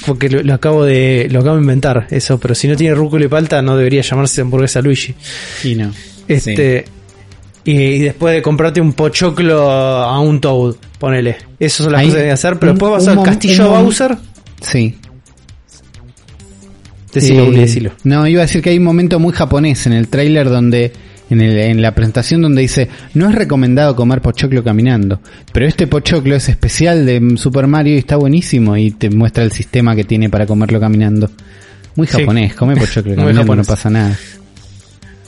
Porque 0.07 0.29
lo, 0.29 0.43
lo 0.43 0.55
acabo 0.55 0.85
de 0.85 1.29
lo 1.31 1.41
acabo 1.41 1.57
de 1.57 1.63
inventar 1.63 2.07
eso, 2.11 2.39
pero 2.39 2.55
si 2.55 2.69
no 2.69 2.77
tiene 2.77 2.95
rúcula 2.95 3.25
y 3.25 3.29
palta 3.29 3.63
no 3.63 3.77
debería 3.77 4.03
llamarse 4.03 4.41
hamburguesa 4.43 4.83
Luigi. 4.83 5.15
Y 5.65 5.75
no. 5.77 5.91
Este 6.27 6.85
y, 7.65 7.73
y 7.73 7.99
después 8.01 8.35
de 8.35 8.43
comprarte 8.43 8.81
un 8.81 8.93
pochoclo 8.93 9.71
a 9.71 10.21
un 10.21 10.41
Toad, 10.41 10.75
ponele. 10.99 11.37
Esas 11.59 11.85
son 11.85 11.93
las 11.93 12.01
Ahí, 12.03 12.07
cosas 12.09 12.17
que 12.19 12.23
hay 12.23 12.29
que 12.29 12.33
hacer, 12.33 12.59
pero 12.59 12.73
un- 12.73 12.79
después 12.79 12.93
vas 12.93 13.09
al 13.17 13.23
castillo 13.23 13.69
Bowser. 13.71 14.17
Sí. 14.61 14.97
Decilo, 17.13 17.45
Eh, 17.45 17.51
decilo. 17.53 17.93
No, 18.05 18.27
iba 18.27 18.43
a 18.43 18.47
decir 18.47 18.61
que 18.63 18.71
hay 18.71 18.79
un 18.79 18.85
momento 18.85 19.19
muy 19.19 19.33
japonés 19.33 19.87
en 19.87 19.93
el 19.95 20.09
tráiler 20.09 20.49
donde 20.51 20.93
en, 21.31 21.41
el- 21.41 21.59
en 21.59 21.83
la 21.83 21.95
presentación 21.95 22.41
donde 22.43 22.63
dice 22.63 22.89
no 23.15 23.29
es 23.29 23.35
recomendado 23.35 23.95
comer 23.97 24.21
pochoclo 24.23 24.63
caminando, 24.65 25.21
pero 25.53 25.67
este 25.67 25.87
pochoclo 25.87 26.37
es 26.37 26.49
especial 26.49 27.05
de 27.07 27.35
Super 27.37 27.67
Mario 27.67 27.95
y 27.95 27.99
está 27.99 28.17
buenísimo 28.17 28.77
y 28.77 28.91
te 28.93 29.11
muestra 29.11 29.45
el 29.45 29.53
sistema 29.53 29.95
que 29.97 30.05
tiene 30.05 30.29
para 30.31 30.47
comerlo 30.47 30.81
caminando. 30.81 31.31
Muy 31.97 32.07
Sí. 32.07 32.19
japonés, 32.21 32.55
come 32.55 32.77
pochoclo 32.81 33.15
caminando, 33.17 33.57
no 33.57 33.65
pasa 33.65 33.91
nada. 33.91 34.17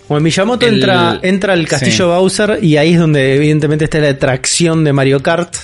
Bueno, 0.09 0.25
Miyamoto 0.25 0.67
El- 0.67 0.75
entra, 0.75 1.19
entra 1.23 1.53
al 1.53 1.67
castillo 1.69 1.93
sí. 1.97 2.03
Bowser 2.21 2.59
y 2.63 2.77
ahí 2.77 2.95
es 2.95 2.99
donde 2.99 3.37
evidentemente 3.37 3.85
está 3.85 3.99
la 4.01 4.09
atracción 4.11 4.83
de 4.85 4.93
Mario 4.93 5.23
Kart, 5.23 5.55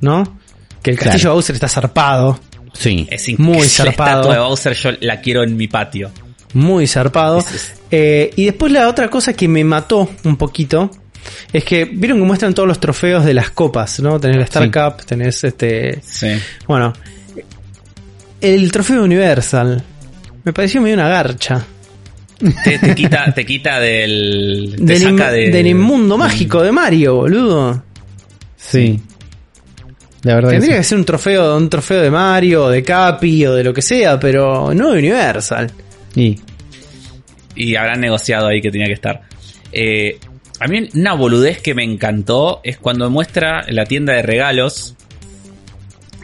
¿no? 0.00 0.36
Que 0.82 0.90
el 0.92 0.98
castillo 0.98 1.22
Claro. 1.22 1.34
Bowser 1.34 1.54
está 1.54 1.68
zarpado, 1.68 2.38
Sí. 2.72 3.06
Es 3.10 3.38
Muy 3.38 3.58
La 3.62 3.64
zarpado. 3.68 4.10
estatua 4.20 4.34
de 4.34 4.40
Bowser 4.40 4.72
yo 4.74 4.90
la 5.00 5.20
quiero 5.20 5.42
en 5.42 5.56
mi 5.56 5.68
patio. 5.68 6.10
muy 6.54 6.86
zarpado. 6.86 7.38
Es- 7.38 7.52
es- 7.54 7.72
Eh, 7.92 8.30
y 8.36 8.44
después 8.44 8.70
la 8.72 8.88
otra 8.88 9.08
cosa 9.10 9.32
que 9.32 9.48
me 9.48 9.64
mató 9.64 10.08
un 10.24 10.36
poquito 10.36 10.90
es 11.52 11.64
que 11.64 11.84
vieron 11.86 12.18
que 12.20 12.24
muestran 12.24 12.54
todos 12.54 12.68
los 12.68 12.78
trofeos 12.78 13.24
de 13.24 13.34
las 13.34 13.50
copas, 13.50 13.98
¿no? 14.00 14.18
Tenés 14.20 14.36
la 14.38 14.44
Star 14.44 14.62
Sí. 14.64 14.70
Cup, 14.70 15.04
tenés 15.04 15.42
este... 15.44 16.00
Sí. 16.02 16.28
Bueno, 16.68 16.92
el 18.40 18.70
trofeo 18.72 19.02
Universal 19.02 19.82
me 20.44 20.52
pareció 20.52 20.80
medio 20.80 20.94
una 20.94 21.08
garcha. 21.08 21.64
Te, 22.64 22.78
te 22.78 22.94
quita, 22.94 23.32
te 23.34 23.44
quita 23.44 23.78
del. 23.80 24.74
Te 24.78 24.82
Del, 24.84 25.02
saca 25.02 25.28
im- 25.28 25.32
de- 25.32 25.50
del 25.50 25.66
inmundo 25.66 26.16
mágico 26.16 26.62
de 26.62 26.72
Mario, 26.72 27.16
boludo. 27.16 27.82
Sí. 28.56 28.98
La 30.22 30.34
verdad 30.34 30.50
Tendría 30.50 30.74
que 30.74 30.78
que 30.80 30.84
ser 30.84 30.98
un 30.98 31.04
trofeo, 31.04 31.56
un 31.56 31.70
trofeo 31.70 32.02
de 32.02 32.10
Mario, 32.10 32.68
de 32.68 32.82
Capi 32.82 33.46
o 33.46 33.54
de 33.54 33.64
lo 33.64 33.72
que 33.72 33.82
sea, 33.82 34.18
pero 34.20 34.72
no 34.74 34.90
de 34.92 34.98
Universal. 34.98 35.70
sí. 36.14 36.38
y 37.56 37.74
habrán 37.76 38.00
negociado 38.00 38.46
ahí 38.46 38.60
que 38.60 38.70
tenía 38.70 38.86
que 38.86 38.92
estar. 38.94 39.22
Eh, 39.72 40.18
a 40.60 40.66
mí 40.66 40.88
una 40.94 41.14
boludez 41.14 41.60
que 41.60 41.74
me 41.74 41.84
encantó 41.84 42.60
es 42.62 42.78
cuando 42.78 43.10
muestra 43.10 43.64
la 43.68 43.84
tienda 43.84 44.14
de 44.14 44.22
regalos, 44.22 44.94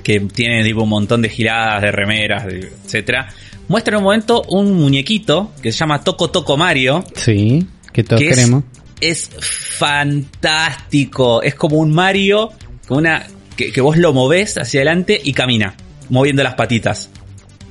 que 0.03 0.21
tiene 0.21 0.63
tipo 0.63 0.83
un 0.85 0.89
montón 0.89 1.21
de 1.23 1.29
giradas, 1.29 1.83
de 1.83 1.93
remeras, 1.93 2.47
de- 2.47 2.71
etcétera. 2.85 3.29
Muestra 3.69 3.95
en 3.95 3.99
un 3.99 4.05
momento 4.05 4.43
un 4.49 4.73
muñequito 4.75 5.53
que 5.61 5.73
se 5.73 5.79
llama 5.79 6.03
Toco 6.05 6.31
Toco 6.31 6.57
Mario, 6.57 7.05
Sí, 7.17 7.67
que 7.93 8.05
todos 8.05 8.21
que 8.23 8.29
es, 8.29 8.37
queremos. 8.37 8.65
es 9.01 9.31
fantástico. 9.39 11.43
Es 11.43 11.55
como 11.55 11.77
un 11.79 11.93
Mario, 11.93 12.51
como 12.87 12.99
una 13.01 13.27
que, 13.57 13.73
que 13.73 13.81
vos 13.81 13.97
lo 13.97 14.13
movés 14.13 14.57
hacia 14.59 14.81
adelante 14.81 15.21
y 15.23 15.33
camina, 15.33 15.75
moviendo 16.11 16.43
las 16.43 16.55
patitas. 16.55 17.11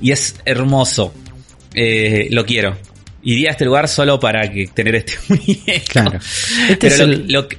Y 0.02 0.12
es 0.12 0.36
hermoso. 0.46 1.14
Eh, 1.74 2.28
lo 2.32 2.46
quiero. 2.46 2.78
Iría 3.24 3.50
a 3.50 3.52
este 3.54 3.66
lugar 3.66 3.88
solo 3.88 4.20
para 4.20 4.50
que 4.52 4.68
tener 4.68 4.96
este 4.96 5.14
muñeco. 5.30 5.86
Claro. 5.88 6.20
Este 6.70 6.78
Pero 6.90 6.94
es 6.96 7.00
lo, 7.00 7.06
el- 7.14 7.32
lo 7.32 7.48
que- 7.48 7.58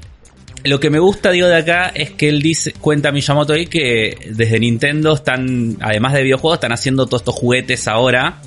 lo 0.64 0.80
que 0.80 0.90
me 0.90 0.98
gusta, 0.98 1.30
digo, 1.30 1.46
de 1.46 1.54
acá 1.56 1.92
es 1.94 2.10
que 2.10 2.28
él 2.28 2.42
dice, 2.42 2.72
cuenta 2.72 3.12
Miyamoto 3.12 3.52
ahí 3.52 3.66
que 3.66 4.16
desde 4.32 4.58
Nintendo 4.58 5.14
están, 5.14 5.76
además 5.80 6.12
de 6.14 6.24
videojuegos, 6.24 6.56
están 6.56 6.72
haciendo 6.72 7.06
todos 7.06 7.20
estos 7.22 7.36
juguetes 7.36 7.86
ahora. 7.86 8.40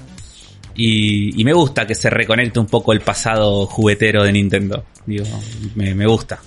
Y, 0.76 1.40
y 1.40 1.46
me 1.46 1.54
gusta 1.54 1.88
que 1.88 1.96
se 1.96 2.10
reconecte 2.10 2.60
un 2.60 2.66
poco 2.66 2.92
el 2.92 3.00
pasado 3.00 3.66
juguetero 3.68 4.24
de 4.24 4.34
Nintendo. 4.34 4.84
Digo, 5.06 5.26
me, 5.76 5.96
me 5.96 6.06
gusta. 6.08 6.42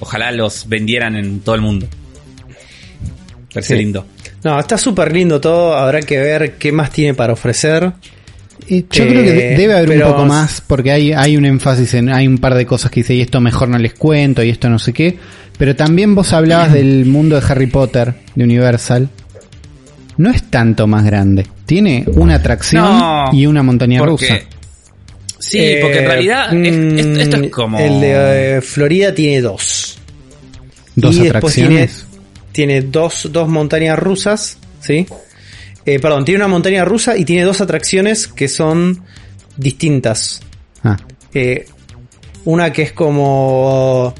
Ojalá 0.00 0.30
los 0.32 0.68
vendieran 0.68 1.16
en 1.16 1.40
todo 1.40 1.54
el 1.54 1.60
mundo. 1.62 1.86
Parece 3.54 3.74
Sí. 3.74 3.80
lindo. 3.80 4.04
No, 4.42 4.58
está 4.60 4.76
súper 4.76 5.12
lindo 5.12 5.40
todo, 5.40 5.74
habrá 5.74 6.00
que 6.02 6.18
ver 6.18 6.54
qué 6.58 6.72
más 6.72 6.90
tiene 6.90 7.14
para 7.14 7.32
ofrecer. 7.32 7.92
Y 8.66 8.80
yo 8.90 9.04
Eh, 9.04 9.08
creo 9.08 9.22
que 9.24 9.32
de- 9.32 9.56
debe 9.56 9.74
haber 9.74 9.88
pero- 9.88 10.06
un 10.08 10.12
poco 10.12 10.24
más, 10.26 10.60
porque 10.66 10.90
hay, 10.90 11.12
hay 11.12 11.36
un 11.36 11.44
énfasis 11.44 11.94
en, 11.94 12.08
hay 12.10 12.26
un 12.26 12.38
par 12.38 12.54
de 12.54 12.66
cosas 12.66 12.90
que 12.90 13.00
dice, 13.00 13.14
y 13.14 13.20
esto 13.20 13.40
mejor 13.40 13.68
no 13.68 13.78
les 13.78 13.94
cuento, 13.94 14.42
y 14.42 14.50
esto 14.50 14.68
no 14.68 14.78
sé 14.78 14.92
qué. 14.92 15.16
Pero 15.56 15.76
también 15.76 16.14
vos 16.14 16.32
hablabas 16.32 16.72
del 16.72 17.06
mundo 17.06 17.38
de 17.40 17.46
Harry 17.48 17.68
Potter, 17.68 18.12
de 18.34 18.44
Universal. 18.44 19.08
No 20.16 20.30
es 20.30 20.44
tanto 20.50 20.86
más 20.86 21.04
grande. 21.04 21.46
Tiene 21.66 22.04
una 22.14 22.36
atracción 22.36 22.84
No, 22.84 23.24
y 23.32 23.46
una 23.46 23.62
montaña 23.62 23.98
Porque- 24.00 24.26
rusa. 24.28 24.38
Sí, 25.38 25.76
porque 25.82 25.98
en 25.98 26.04
Eh, 26.04 26.08
realidad 26.08 26.54
es- 26.54 26.76
mm, 26.76 26.98
esto, 26.98 27.20
esto 27.20 27.36
es 27.44 27.50
como. 27.50 27.78
El 27.78 28.00
de 28.00 28.56
eh, 28.56 28.60
Florida 28.62 29.14
tiene 29.14 29.40
dos. 29.42 29.98
Dos 30.96 31.16
y 31.16 31.20
después 31.24 31.52
atracciones. 31.58 32.06
Tiene, 32.54 32.80
dos, 32.82 33.28
dos 33.30 33.48
montañas 33.48 33.98
rusas, 33.98 34.56
¿sí? 34.80 35.06
Eh, 35.84 35.98
perdón, 35.98 36.24
tiene 36.24 36.38
una 36.38 36.48
montaña 36.48 36.84
rusa 36.86 37.16
y 37.18 37.26
tiene 37.26 37.42
dos 37.42 37.60
atracciones 37.60 38.26
que 38.28 38.48
son 38.48 39.02
distintas. 39.56 40.40
Ah, 40.82 40.96
Eh, 41.34 41.66
una 42.46 42.72
que 42.72 42.82
es 42.82 42.92
como 42.92 44.14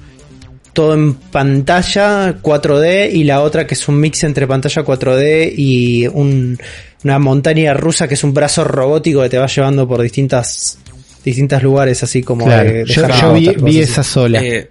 todo 0.72 0.94
en 0.94 1.14
pantalla 1.14 2.34
4D 2.42 3.10
y 3.12 3.22
la 3.24 3.40
otra 3.42 3.66
que 3.66 3.74
es 3.74 3.86
un 3.88 4.00
mix 4.00 4.24
entre 4.24 4.46
pantalla 4.48 4.82
4D 4.82 5.52
y 5.56 6.06
un- 6.08 6.58
una 7.04 7.18
montaña 7.20 7.72
rusa 7.74 8.08
que 8.08 8.14
es 8.14 8.24
un 8.24 8.34
brazo 8.34 8.64
robótico 8.64 9.22
que 9.22 9.28
te 9.28 9.38
va 9.38 9.46
llevando 9.46 9.86
por 9.86 10.02
distintas 10.02 10.78
distintos 11.24 11.62
lugares 11.62 12.02
así 12.02 12.22
como 12.22 12.46
claro. 12.46 12.64
de, 12.68 12.84
de 12.84 12.84
yo 12.86 13.06
yo 13.08 13.32
vi, 13.62 13.78
esa 13.78 14.02
sola. 14.02 14.42
Eh, 14.42 14.68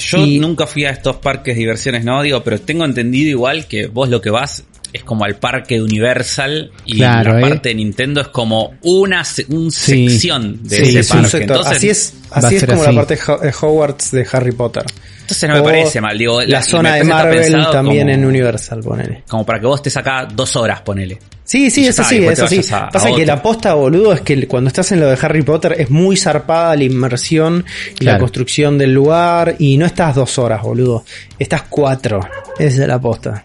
yo 0.00 0.18
Y- 0.18 0.38
nunca 0.38 0.66
fui 0.66 0.84
a 0.84 0.90
estos 0.90 1.16
parques 1.16 1.54
de 1.54 1.60
diversiones, 1.60 2.04
no 2.04 2.22
digo, 2.22 2.42
pero 2.42 2.60
tengo 2.60 2.84
entendido 2.84 3.30
igual 3.30 3.66
que 3.66 3.86
vos 3.86 4.08
lo 4.08 4.20
que 4.20 4.30
vas 4.30 4.64
es 4.92 5.04
como 5.04 5.24
al 5.24 5.36
parque 5.36 5.76
de 5.76 5.82
Universal 5.82 6.70
y 6.84 6.96
Claro, 6.96 7.34
la 7.34 7.38
eh. 7.38 7.50
parte 7.50 7.68
de 7.70 7.74
Nintendo 7.76 8.20
es 8.20 8.28
como 8.28 8.74
una 8.82 9.22
un 9.48 9.70
Sí. 9.70 10.08
sección 10.08 10.60
de 10.62 10.76
Sí, 10.76 10.82
ese 10.98 10.98
es 11.00 11.08
parque. 11.08 11.36
Entonces, 11.38 11.76
así 11.76 11.88
es, 11.90 12.14
así 12.30 12.56
es 12.56 12.64
como 12.66 12.82
así. 12.82 12.92
la 12.94 13.00
parte 13.06 13.16
de 13.16 13.46
de 13.50 13.54
Hogwarts 13.60 14.10
de 14.12 14.26
Harry 14.32 14.52
Potter. 14.52 14.84
entonces 15.22 15.48
no 15.48 15.54
me 15.56 15.62
parece 15.62 16.00
mal. 16.00 16.18
Digo, 16.18 16.40
la 16.42 16.60
zona 16.62 16.94
de 16.96 17.04
Marvel 17.04 17.52
también 17.70 18.06
como- 18.08 18.14
en 18.14 18.24
Universal, 18.24 18.80
ponele. 18.80 19.22
Como 19.28 19.46
para 19.46 19.60
que 19.60 19.66
vos 19.66 19.80
te 19.80 19.88
sacas 19.90 20.34
dos 20.34 20.56
horas, 20.56 20.80
ponele. 20.80 21.18
Sí, 21.44 21.68
sí, 21.70 21.80
Y 21.80 21.84
ya 21.84 21.90
es 21.90 21.98
está, 21.98 22.02
así, 22.02 22.16
y 22.16 22.18
después 22.18 22.38
es 22.38 22.38
te 22.38 22.46
así. 22.46 22.56
vayas 22.56 22.72
a- 22.72 22.88
Pasa 22.90 23.08
a 23.08 23.14
que 23.16 23.26
la 23.26 23.42
posta, 23.42 23.74
boludo, 23.74 24.12
es 24.12 24.20
que 24.22 24.46
cuando 24.48 24.68
estás 24.68 24.90
en 24.92 25.00
lo 25.00 25.08
de 25.08 25.18
Harry 25.20 25.42
Potter 25.42 25.74
es 25.78 25.90
muy 25.90 26.16
zarpada 26.16 26.76
la 26.76 26.84
inmersión 26.84 27.64
y 27.98 28.04
la 28.04 28.18
construcción 28.18 28.76
del 28.78 28.92
lugar 28.92 29.56
y 29.58 29.76
no 29.76 29.86
estás 29.86 30.14
dos 30.16 30.38
horas, 30.38 30.62
boludo. 30.62 31.04
Estás 31.38 31.62
cuatro. 31.68 32.20
Esa 32.58 32.82
es 32.82 32.88
la 32.88 33.00
posta. 33.00 33.44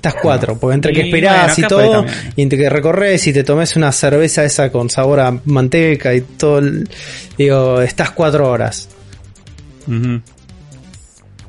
Estás 0.00 0.14
cuatro, 0.22 0.56
porque 0.58 0.74
entre 0.76 0.92
que 0.94 1.02
Y 1.02 1.04
esperás 1.08 1.54
bueno, 1.56 1.66
y 1.66 1.68
todo, 1.68 1.92
también. 1.92 2.16
y 2.36 2.42
entre 2.42 2.58
que 2.58 2.70
recorres 2.70 3.26
y 3.26 3.32
te 3.34 3.44
tomes 3.44 3.76
una 3.76 3.92
cerveza 3.92 4.42
esa 4.44 4.72
con 4.72 4.88
sabor 4.88 5.20
a 5.20 5.38
manteca 5.44 6.14
y 6.14 6.22
todo, 6.22 6.58
el- 6.60 6.88
digo, 7.36 7.82
estás 7.82 8.10
cuatro 8.12 8.48
horas. 8.50 8.88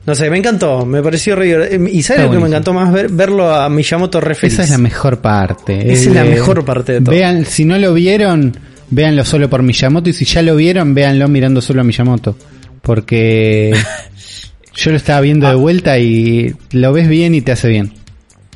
No 0.03 0.15
sé, 0.15 0.29
me 0.31 0.37
encantó, 0.39 0.85
me 0.85 1.01
pareció 1.03 1.35
re 1.35 1.45
divertido. 1.45 1.87
¿Y 1.87 2.01
sabes 2.01 2.21
Está 2.21 2.23
lo 2.23 2.31
que 2.31 2.39
me 2.39 2.47
encantó 2.47 2.73
más? 2.73 2.91
Ver, 2.91 3.07
verlo 3.09 3.53
a 3.53 3.69
Miyamoto 3.69 4.19
re 4.19 4.33
feliz. 4.35 4.53
Esa 4.55 4.63
es 4.63 4.69
la 4.71 4.77
mejor 4.79 5.19
parte. 5.21 5.91
Esa 5.93 6.09
es 6.09 6.15
la 6.15 6.23
mejor 6.23 6.65
parte 6.65 6.93
de 6.93 7.01
todo. 7.01 7.11
Vean, 7.15 7.45
si 7.45 7.65
no 7.65 7.77
lo 7.77 7.93
vieron, 7.93 8.57
véanlo 8.89 9.23
solo 9.23 9.47
por 9.49 9.61
Miyamoto 9.61 10.09
y 10.09 10.13
si 10.13 10.25
ya 10.25 10.41
lo 10.41 10.55
vieron, 10.55 10.93
véanlo 10.95 11.27
mirando 11.27 11.61
solo 11.61 11.81
a 11.81 11.83
Miyamoto. 11.83 12.35
Porque 12.81 13.73
yo 14.75 14.89
lo 14.91 14.97
estaba 14.97 15.21
viendo 15.21 15.45
Ah. 15.47 15.51
de 15.51 15.55
vuelta 15.55 15.99
y 15.99 16.53
lo 16.71 16.91
ves 16.93 17.07
bien 17.07 17.35
y 17.35 17.41
te 17.41 17.51
hace 17.51 17.67
bien. 17.69 17.93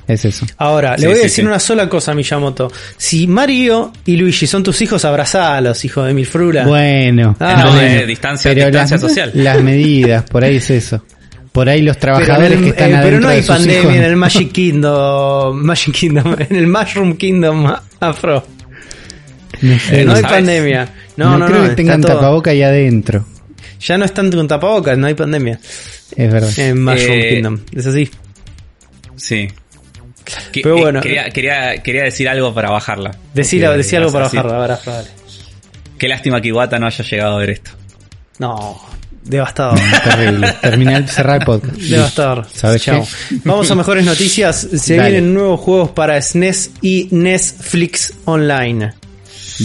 Es 0.08 0.24
eso. 0.26 0.46
Ahora, 0.58 0.96
Sí, 0.96 1.02
le 1.02 1.08
voy 1.08 1.16
a 1.18 1.22
decir 1.24 1.44
sí. 1.44 1.48
una 1.48 1.60
sola 1.60 1.90
cosa 1.90 2.12
a 2.12 2.16
Miyamoto. 2.16 2.72
Si 2.98 3.26
Mario 3.28 3.92
y 4.06 4.18
Luigi 4.18 4.46
son 4.46 4.62
tus 4.64 4.80
hijos, 4.82 5.04
abrazalos, 5.04 5.84
hijo 5.84 6.04
de 6.04 6.14
mil 6.14 6.26
frula. 6.28 6.66
Bueno, 6.66 7.36
Ah, 7.40 7.64
no, 7.66 7.72
bueno. 7.72 7.82
eh, 7.88 8.06
distancia- 8.06 8.52
Pero 8.54 8.68
distancia 8.68 8.98
las, 8.98 9.02
social. 9.02 9.32
las 9.34 9.62
medidas, 9.64 10.24
por 10.30 10.44
ahí 10.44 10.58
es 10.58 10.70
eso. 10.70 11.04
Por 11.52 11.70
ahí 11.70 11.82
los 11.82 11.96
pero, 11.98 12.18
trabajadores 12.18 12.58
el- 12.58 12.64
que 12.66 12.70
están 12.72 12.94
eh, 12.94 13.00
pero 13.02 13.20
no 13.20 13.30
hay 13.30 13.38
de 13.38 13.42
sus 13.44 13.56
pandemia 13.56 13.80
hijos- 13.82 13.96
en 13.96 14.04
el 14.04 14.16
Magic 14.18 14.52
Kingdom, 14.54 15.58
Magic 15.64 15.94
Kingdom, 15.96 16.36
en 16.50 16.56
el 16.56 16.68
Mushroom 16.68 17.18
Kingdom 17.18 17.74
Afro. 18.00 18.46
No 19.62 19.80
sé. 19.80 20.02
Eh, 20.02 20.06
no 20.06 20.14
hay 20.14 20.22
¿sabes? 20.22 20.38
pandemia. 20.38 20.90
No, 21.18 21.32
no, 21.32 21.38
no. 21.40 21.46
creo 21.48 21.58
que 21.60 21.64
está 21.64 21.76
tengan 21.78 22.02
tapaboca 22.02 22.52
ahí 22.52 22.62
adentro. 22.62 23.26
Ya 23.80 23.98
no 23.98 24.06
están 24.06 24.30
con 24.32 24.48
tapabocas, 24.48 24.98
no 24.98 25.08
hay 25.08 25.14
pandemia. 25.14 25.60
Es 26.16 26.32
verdad. 26.32 26.60
En 26.60 26.84
Mushroom 26.84 27.20
Eh, 27.20 27.30
Kingdom. 27.36 27.60
Es 27.74 27.88
así. 27.88 28.10
Sí. 29.16 29.48
Que- 30.52 30.62
Pero 30.62 30.78
eh, 30.78 30.82
bueno. 30.82 31.02
quería, 31.02 31.30
quería, 31.30 31.78
quería 31.84 32.04
decir 32.04 32.28
algo 32.28 32.54
para 32.54 32.70
bajarla. 32.72 33.12
Decir, 33.34 33.68
decir 33.70 34.00
algo 34.00 34.12
para 34.12 34.26
bajarla, 34.26 34.56
ahora, 34.58 34.80
dale. 34.86 35.08
Qué 35.98 36.08
lástima 36.08 36.42
que 36.42 36.50
Iwata 36.50 36.78
no 36.80 36.88
haya 36.88 37.04
llegado 37.06 37.36
a 37.36 37.40
ver 37.40 37.50
esto. 37.52 37.72
No, 38.40 38.78
devastador. 39.24 39.80
Terrible. 40.04 40.54
Terminar, 40.62 41.08
cerrar 41.08 41.40
el 41.40 41.46
podcast. 41.46 41.76
Devastador. 41.78 42.46
¿Sabes 42.54 42.82
Chao. 42.84 43.02
qué? 43.30 43.38
Vamos 43.46 43.72
a 43.72 43.76
mejores 43.76 44.04
noticias. 44.06 44.68
Se 44.76 44.98
Dale. 44.98 45.12
vienen 45.12 45.34
nuevos 45.34 45.60
juegos 45.62 45.92
para 45.92 46.22
SNES 46.22 46.72
y 46.82 47.08
Netflix 47.12 48.14
Online. 48.26 48.94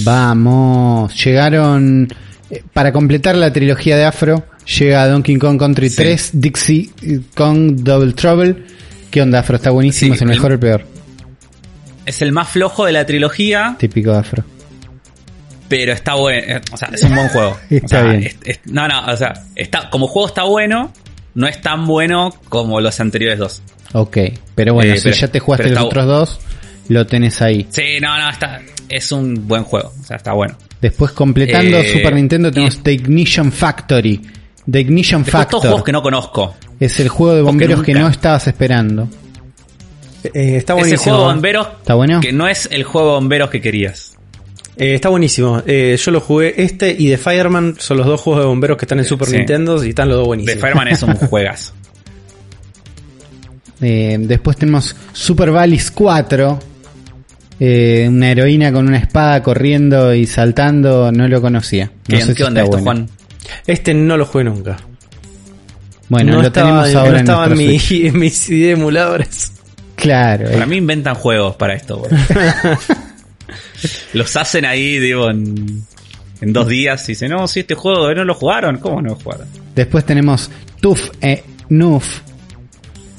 Vamos, 0.05 1.13
llegaron 1.25 2.09
eh, 2.49 2.63
para 2.73 2.93
completar 2.93 3.35
la 3.37 3.53
trilogía 3.53 3.97
de 3.97 4.05
Afro, 4.05 4.45
llega 4.79 5.09
Donkey 5.09 5.37
Kong 5.37 5.59
Country 5.59 5.91
Sí. 5.91 5.97
3, 5.97 6.31
Dixie 6.35 6.91
Kong 7.35 7.73
Double 7.83 8.13
Trouble. 8.13 8.57
¿Qué 9.11 9.23
onda 9.23 9.41
Afro? 9.41 9.57
¿Está 9.57 9.71
buenísimo? 9.71 10.15
Sí, 10.15 10.17
¿Es 10.17 10.23
el 10.23 10.29
mejor 10.29 10.51
o 10.53 10.55
el 10.55 10.61
peor? 10.61 10.85
Es 12.07 12.23
el 12.23 12.33
más 12.33 12.49
flojo 12.49 12.87
de 12.87 12.93
la 12.93 13.05
trilogía, 13.07 13.77
Típico 13.79 14.13
de 14.13 14.19
Afro. 14.19 14.45
pero 15.69 15.93
está 15.93 16.15
bueno. 16.15 16.43
eh, 16.57 16.61
O 16.73 16.77
sea, 16.77 16.89
es 16.93 17.03
un 17.03 17.15
buen 17.15 17.29
juego. 17.29 17.51
O 17.71 17.75
Está 17.75 17.89
sea, 17.89 18.03
bien. 18.05 18.23
es- 18.25 18.37
es- 18.45 18.61
no, 18.67 18.89
no, 18.89 19.07
o 19.07 19.17
sea, 19.17 19.33
está, 19.55 19.91
como 19.91 20.07
juego 20.07 20.29
está 20.29 20.45
bueno, 20.45 20.93
no 21.35 21.47
es 21.47 21.61
tan 21.61 21.87
bueno 21.87 22.31
como 22.49 22.81
los 22.81 22.99
anteriores 23.01 23.39
dos. 23.39 23.63
Ok, 23.93 24.19
pero 24.55 24.75
bueno, 24.75 24.93
Eh, 24.95 24.97
si 24.99 25.05
pero- 25.05 25.17
ya 25.17 25.29
te 25.29 25.41
jugaste 25.41 25.71
los 25.71 25.85
otros 25.85 26.07
dos, 26.07 26.41
lo 26.89 27.07
tenés 27.07 27.41
ahí. 27.43 27.67
Sí, 27.71 27.99
no, 28.01 28.17
no, 28.19 28.29
está, 28.31 28.61
es 28.89 29.13
un 29.13 29.47
buen 29.47 29.65
juego. 29.65 29.93
O 30.01 30.05
sea, 30.05 30.17
está 30.17 30.33
bueno. 30.33 30.57
Después 30.81 31.13
completando 31.13 31.79
Eh, 31.79 31.93
Super 31.93 32.15
Nintendo 32.15 32.51
tenemos 32.51 32.83
The 32.83 32.93
Ignition 32.93 33.53
Factory. 33.53 34.21
The 34.71 34.81
Ignition 34.81 35.23
Después 35.25 35.49
todos 35.49 35.63
juegos 35.63 35.85
que 35.85 35.93
no 35.93 36.03
conozco. 36.03 36.55
Es 36.81 36.99
el 36.99 37.09
juego 37.09 37.34
de 37.36 37.42
bomberos 37.42 37.83
que, 37.83 37.94
no 37.94 38.09
estabas 38.09 38.47
esperando. 38.49 39.09
Eh, 40.25 40.57
está 40.57 40.73
Ese 40.75 40.81
buenísimo. 40.83 41.02
juego 41.15 41.28
de 41.28 41.34
bomberos 41.34 41.68
¿Está 41.81 41.94
bueno? 41.94 42.20
que 42.20 42.33
no 42.33 42.49
es 42.49 42.68
el 42.73 42.83
juego 42.84 43.09
de 43.09 43.15
bomberos 43.15 43.50
que 43.50 43.60
querías. 43.60 44.17
Eh, 44.76 44.94
está 44.94 45.09
buenísimo. 45.10 45.62
Eh, 45.67 45.97
yo 46.02 46.10
lo 46.10 46.20
jugué 46.20 46.55
este 46.62 46.94
y 46.99 47.09
The 47.10 47.18
Fireman 47.18 47.76
son 47.78 47.99
los 47.99 48.07
dos 48.07 48.20
juegos 48.20 48.42
de 48.42 48.47
bomberos 48.49 48.76
que 48.78 48.84
están 48.86 48.99
en 48.99 49.05
Super 49.05 49.28
Sí. 49.28 49.36
Nintendo 49.36 49.84
y 49.84 49.91
están 49.91 50.09
los 50.09 50.17
dos 50.17 50.25
The 50.25 50.28
buenísimos. 50.28 50.60
Fireman 50.60 50.89
es 50.89 51.02
un 51.02 51.15
juegazo. 51.28 51.73
Eh, 53.83 54.18
después 54.20 54.57
tenemos 54.57 54.94
Super 55.12 55.50
Valis 55.50 55.91
4. 55.91 56.59
Eh, 57.62 58.07
una 58.09 58.31
heroína 58.31 58.73
con 58.73 58.86
una 58.89 58.99
espada 58.99 59.42
corriendo 59.42 60.15
y 60.15 60.26
saltando. 60.26 61.12
No 61.12 61.28
lo 61.28 61.41
conocía. 61.42 61.86
No 62.09 62.17
¿Qué, 62.17 62.23
sé 62.23 62.28
qué 62.28 62.34
si 62.36 62.42
onda 62.42 62.62
está 62.62 62.76
esto, 62.76 62.84
bueno. 62.84 63.07
Juan? 63.07 63.10
Este 63.67 63.94
no 63.94 64.17
lo 64.17 64.25
jugué 64.26 64.44
nunca. 64.44 64.76
Bueno, 66.11 66.33
no 66.33 66.41
lo 66.43 66.49
estaba, 66.49 66.83
tenemos 66.85 66.97
ahora 66.97 67.11
en 67.11 67.17
estaba 67.17 67.47
en, 67.47 67.55
nuestro 67.55 67.97
mi, 67.97 68.07
en 68.07 68.19
mis 68.19 68.37
CD 68.37 68.71
emuladores. 68.73 69.53
Claro. 69.95 70.51
Para 70.51 70.65
eh, 70.65 70.67
mí 70.67 70.77
inventan 70.77 71.15
juegos 71.15 71.57
para 71.57 71.75
esto. 71.75 72.03
Los 74.13 74.37
hacen 74.37 74.65
ahí, 74.65 74.99
digo, 74.99 75.31
en, 75.31 75.85
en 76.41 76.53
dos 76.53 76.69
días 76.69 77.09
y 77.09 77.13
dicen, 77.13 77.31
no, 77.31 77.49
si 77.49 77.61
este 77.61 77.75
juego 77.75 78.13
no 78.15 78.25
lo 78.25 78.35
jugaron, 78.35 78.79
¿cómo 78.79 79.01
no 79.01 79.11
lo 79.11 79.15
jugaron? 79.17 79.47
Después 79.75 80.05
tenemos 80.05 80.51
Tuf 80.81 81.11
e 81.21 81.45
Nuf. 81.69 82.21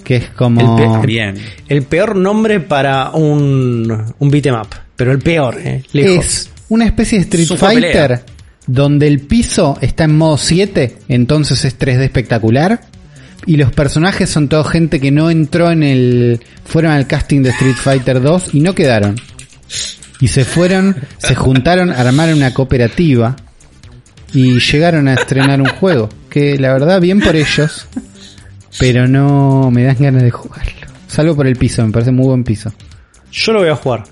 Que 0.04 0.18
es 0.18 0.30
como. 0.30 0.78
El 0.84 1.02
pe- 1.02 1.08
Bien. 1.08 1.36
El 1.68 1.84
peor 1.84 2.16
nombre 2.16 2.60
para 2.60 3.12
un, 3.12 4.14
un 4.20 4.32
beat'em 4.32 4.56
up. 4.56 4.68
Pero 4.96 5.12
el 5.12 5.20
peor, 5.20 5.60
eh. 5.64 5.84
Lejos. 5.94 6.26
Es 6.26 6.50
una 6.70 6.86
especie 6.86 7.20
de 7.20 7.24
Street 7.24 7.60
Fighter 7.60 7.92
pelea. 7.92 8.22
Donde 8.72 9.08
el 9.08 9.20
piso 9.20 9.78
está 9.82 10.06
en 10.06 10.18
modo 10.18 10.38
7, 10.38 11.00
entonces 11.10 11.66
es 11.66 11.78
3D 11.78 12.04
espectacular. 12.04 12.82
Y 13.46 13.58
los 13.58 13.74
personajes 13.74 14.30
son 14.30 14.48
toda 14.48 14.64
gente 14.64 15.02
que 15.02 15.12
no 15.12 15.30
entró 15.30 15.72
en 15.72 15.84
el. 15.84 16.42
fueron 16.64 16.92
al 16.92 17.08
casting 17.08 17.42
de 17.42 17.50
Street 17.50 17.76
Fighter 17.76 18.22
2 18.22 18.54
y 18.54 18.62
no 18.62 18.74
quedaron. 18.74 19.16
Y 20.22 20.28
se 20.28 20.46
fueron, 20.46 20.96
se 21.18 21.36
juntaron, 21.36 21.90
armaron 21.90 22.38
una 22.38 22.54
cooperativa 22.54 23.36
y 24.32 24.60
llegaron 24.60 25.08
a 25.08 25.16
estrenar 25.16 25.60
un 25.60 25.68
juego. 25.68 26.08
Que 26.30 26.58
la 26.58 26.72
verdad, 26.72 27.02
bien 27.02 27.20
por 27.20 27.36
ellos, 27.36 27.88
pero 28.80 29.08
no 29.08 29.70
me 29.72 29.84
dan 29.84 29.98
ganas 30.00 30.24
de 30.24 30.32
jugarlo. 30.32 30.88
Salvo 31.08 31.36
por 31.36 31.48
el 31.48 31.58
piso, 31.58 31.86
me 31.86 31.92
parece 31.92 32.12
muy 32.12 32.28
buen 32.28 32.44
piso. 32.44 32.72
Yo 33.32 33.54
lo 33.54 33.60
voy 33.60 33.70
a 33.70 33.76
jugar. 33.76 34.04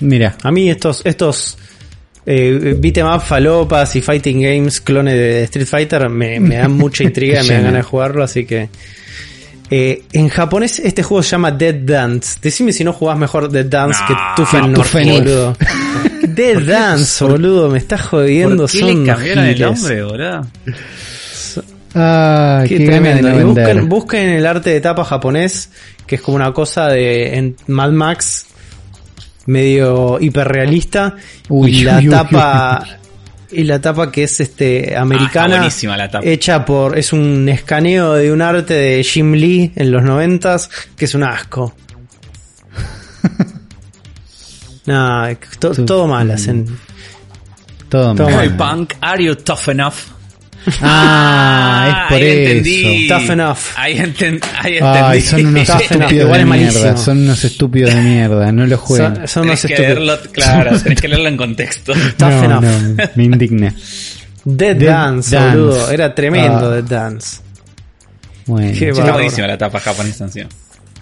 Mira, 0.00 0.36
A 0.44 0.52
mí 0.52 0.70
estos, 0.70 1.02
estos 1.04 1.58
eh, 2.30 2.74
beat'em 2.78 3.06
up, 3.06 3.22
falopas 3.22 3.96
y 3.96 4.02
fighting 4.02 4.42
games, 4.42 4.80
clones 4.82 5.14
de 5.14 5.42
Street 5.44 5.66
Fighter, 5.66 6.08
me, 6.10 6.38
me 6.40 6.56
dan 6.56 6.72
mucha 6.76 7.02
intriga, 7.02 7.42
me 7.42 7.54
dan 7.54 7.62
ganas 7.64 7.78
de 7.78 7.82
jugarlo, 7.82 8.22
así 8.22 8.44
que... 8.44 8.68
Eh, 9.70 10.04
en 10.14 10.28
japonés 10.30 10.78
este 10.78 11.02
juego 11.02 11.22
se 11.22 11.30
llama 11.32 11.50
Dead 11.50 11.74
Dance. 11.74 12.38
Decime 12.40 12.72
si 12.72 12.84
no 12.84 12.94
jugás 12.94 13.18
mejor 13.18 13.50
Dead 13.50 13.66
Dance 13.66 14.00
No, 14.00 14.06
que 14.06 14.14
Tufen 14.36 14.72
North, 14.72 14.86
Tufenor. 14.86 15.18
boludo. 15.24 15.56
Dead 16.26 16.58
Dance, 16.62 17.22
boludo, 17.24 17.68
me 17.68 17.76
estás 17.76 18.00
jodiendo. 18.00 18.62
¿Por 18.64 18.70
qué 18.70 18.78
son 18.78 19.04
le 19.04 19.06
cambiaron 19.12 19.44
el 19.44 19.60
nombre, 19.60 20.02
boludo? 20.04 20.46
ah, 21.94 22.64
Qué, 22.66 22.80
tremendo. 22.80 23.28
no 23.30 23.40
Y 23.40 23.44
busquen, 23.44 23.88
busquen 23.88 24.28
el 24.30 24.46
arte 24.46 24.70
de 24.70 24.80
tapa 24.80 25.04
japonés, 25.04 25.70
que 26.06 26.14
es 26.16 26.22
como 26.22 26.36
una 26.36 26.52
cosa 26.52 26.88
de 26.88 27.36
en 27.36 27.56
Mad 27.66 27.90
Max. 27.92 28.46
Medio 29.48 30.18
hiperrealista. 30.20 31.16
Uy, 31.48 31.78
y 31.80 31.84
la 31.84 31.98
uy, 31.98 32.04
uy, 32.08 32.10
tapa. 32.10 32.84
Y 33.50 33.64
la 33.64 33.80
tapa 33.80 34.12
que 34.12 34.24
es 34.24 34.40
este 34.40 34.94
Ah, 34.94 35.00
americana. 35.02 35.46
está 35.46 35.58
buenísima 35.58 35.96
la 35.96 36.08
tapa. 36.10 36.26
Hecha 36.26 36.64
por. 36.64 36.98
Es 36.98 37.12
un 37.12 37.48
escaneo 37.48 38.12
de 38.14 38.30
un 38.30 38.42
arte 38.42 38.74
de 38.74 39.02
Jim 39.02 39.32
Lee 39.32 39.72
en 39.74 39.90
los 39.90 40.02
noventas. 40.02 40.68
Que 40.96 41.06
es 41.06 41.14
un 41.14 41.24
asco. 41.24 41.74
Nah, 44.86 45.34
to- 45.58 45.74
todo 45.84 46.06
mal 46.06 46.30
hacen. 46.30 46.64
Todo 47.90 48.14
Todo 48.14 48.30
mal. 48.30 48.40
Hey, 48.48 48.54
punk, 48.56 48.94
are 49.02 49.22
you 49.22 49.34
tough 49.34 49.68
enough? 49.68 49.94
Ah, 50.80 51.86
es 52.06 52.12
por 52.12 52.22
ahí 52.22 52.28
eso. 52.28 52.40
entendí. 52.50 53.08
Tough 53.08 53.30
enough. 53.30 53.58
Ahí, 53.76 53.94
enten- 53.98 54.42
ahí 54.62 54.72
entendí. 54.76 54.98
Ay, 55.04 55.20
son 55.20 55.46
unos 55.46 55.66
Tough 55.66 55.80
estúpidos 55.82 56.12
igual 56.12 56.32
de 56.32 56.40
es 56.40 56.46
mierda. 56.46 56.80
malísimo. 56.80 56.96
Son 57.04 57.18
unos 57.18 57.44
estúpidos 57.44 57.94
de 57.94 58.00
mierda. 58.00 58.52
No 58.52 58.66
lo 58.66 58.76
jueguen. 58.78 59.16
Son, 59.16 59.28
son 59.28 59.42
unos 59.44 59.60
que 59.62 59.66
estúpidos. 59.74 59.98
leerlo, 59.98 60.18
claro, 60.32 60.78
tenés 60.82 61.00
que 61.00 61.08
leerlo 61.08 61.28
en 61.28 61.36
contexto. 61.36 61.92
Tough 61.92 62.28
no, 62.30 62.44
enough. 62.44 62.62
no, 62.62 63.04
me 63.14 63.24
indigné. 63.24 63.72
Dead, 64.44 64.76
Dead 64.76 64.88
Dance, 64.90 65.36
Dance. 65.36 65.56
boludo. 65.58 65.90
Era 65.90 66.14
tremendo 66.14 66.66
Ah. 66.70 66.74
Dead 66.76 66.84
Dance. 66.84 67.38
Bueno, 68.46 68.72
Qué 68.78 68.88
Está 68.90 69.12
buenísima 69.12 69.46
la 69.46 69.58
tapa 69.58 69.78
japonesa 69.80 70.24
encima. 70.24 70.48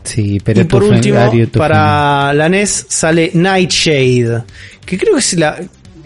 sí, 0.03 0.41
pero 0.43 0.63
y 0.63 0.65
por 0.65 0.83
último, 0.83 1.31
para 1.53 2.33
la 2.33 2.49
NES 2.49 2.87
sale 2.89 3.31
Nightshade, 3.35 4.43
que 4.85 4.99
creo 4.99 5.13
que 5.15 5.21
es 5.21 5.35
la 5.35 5.57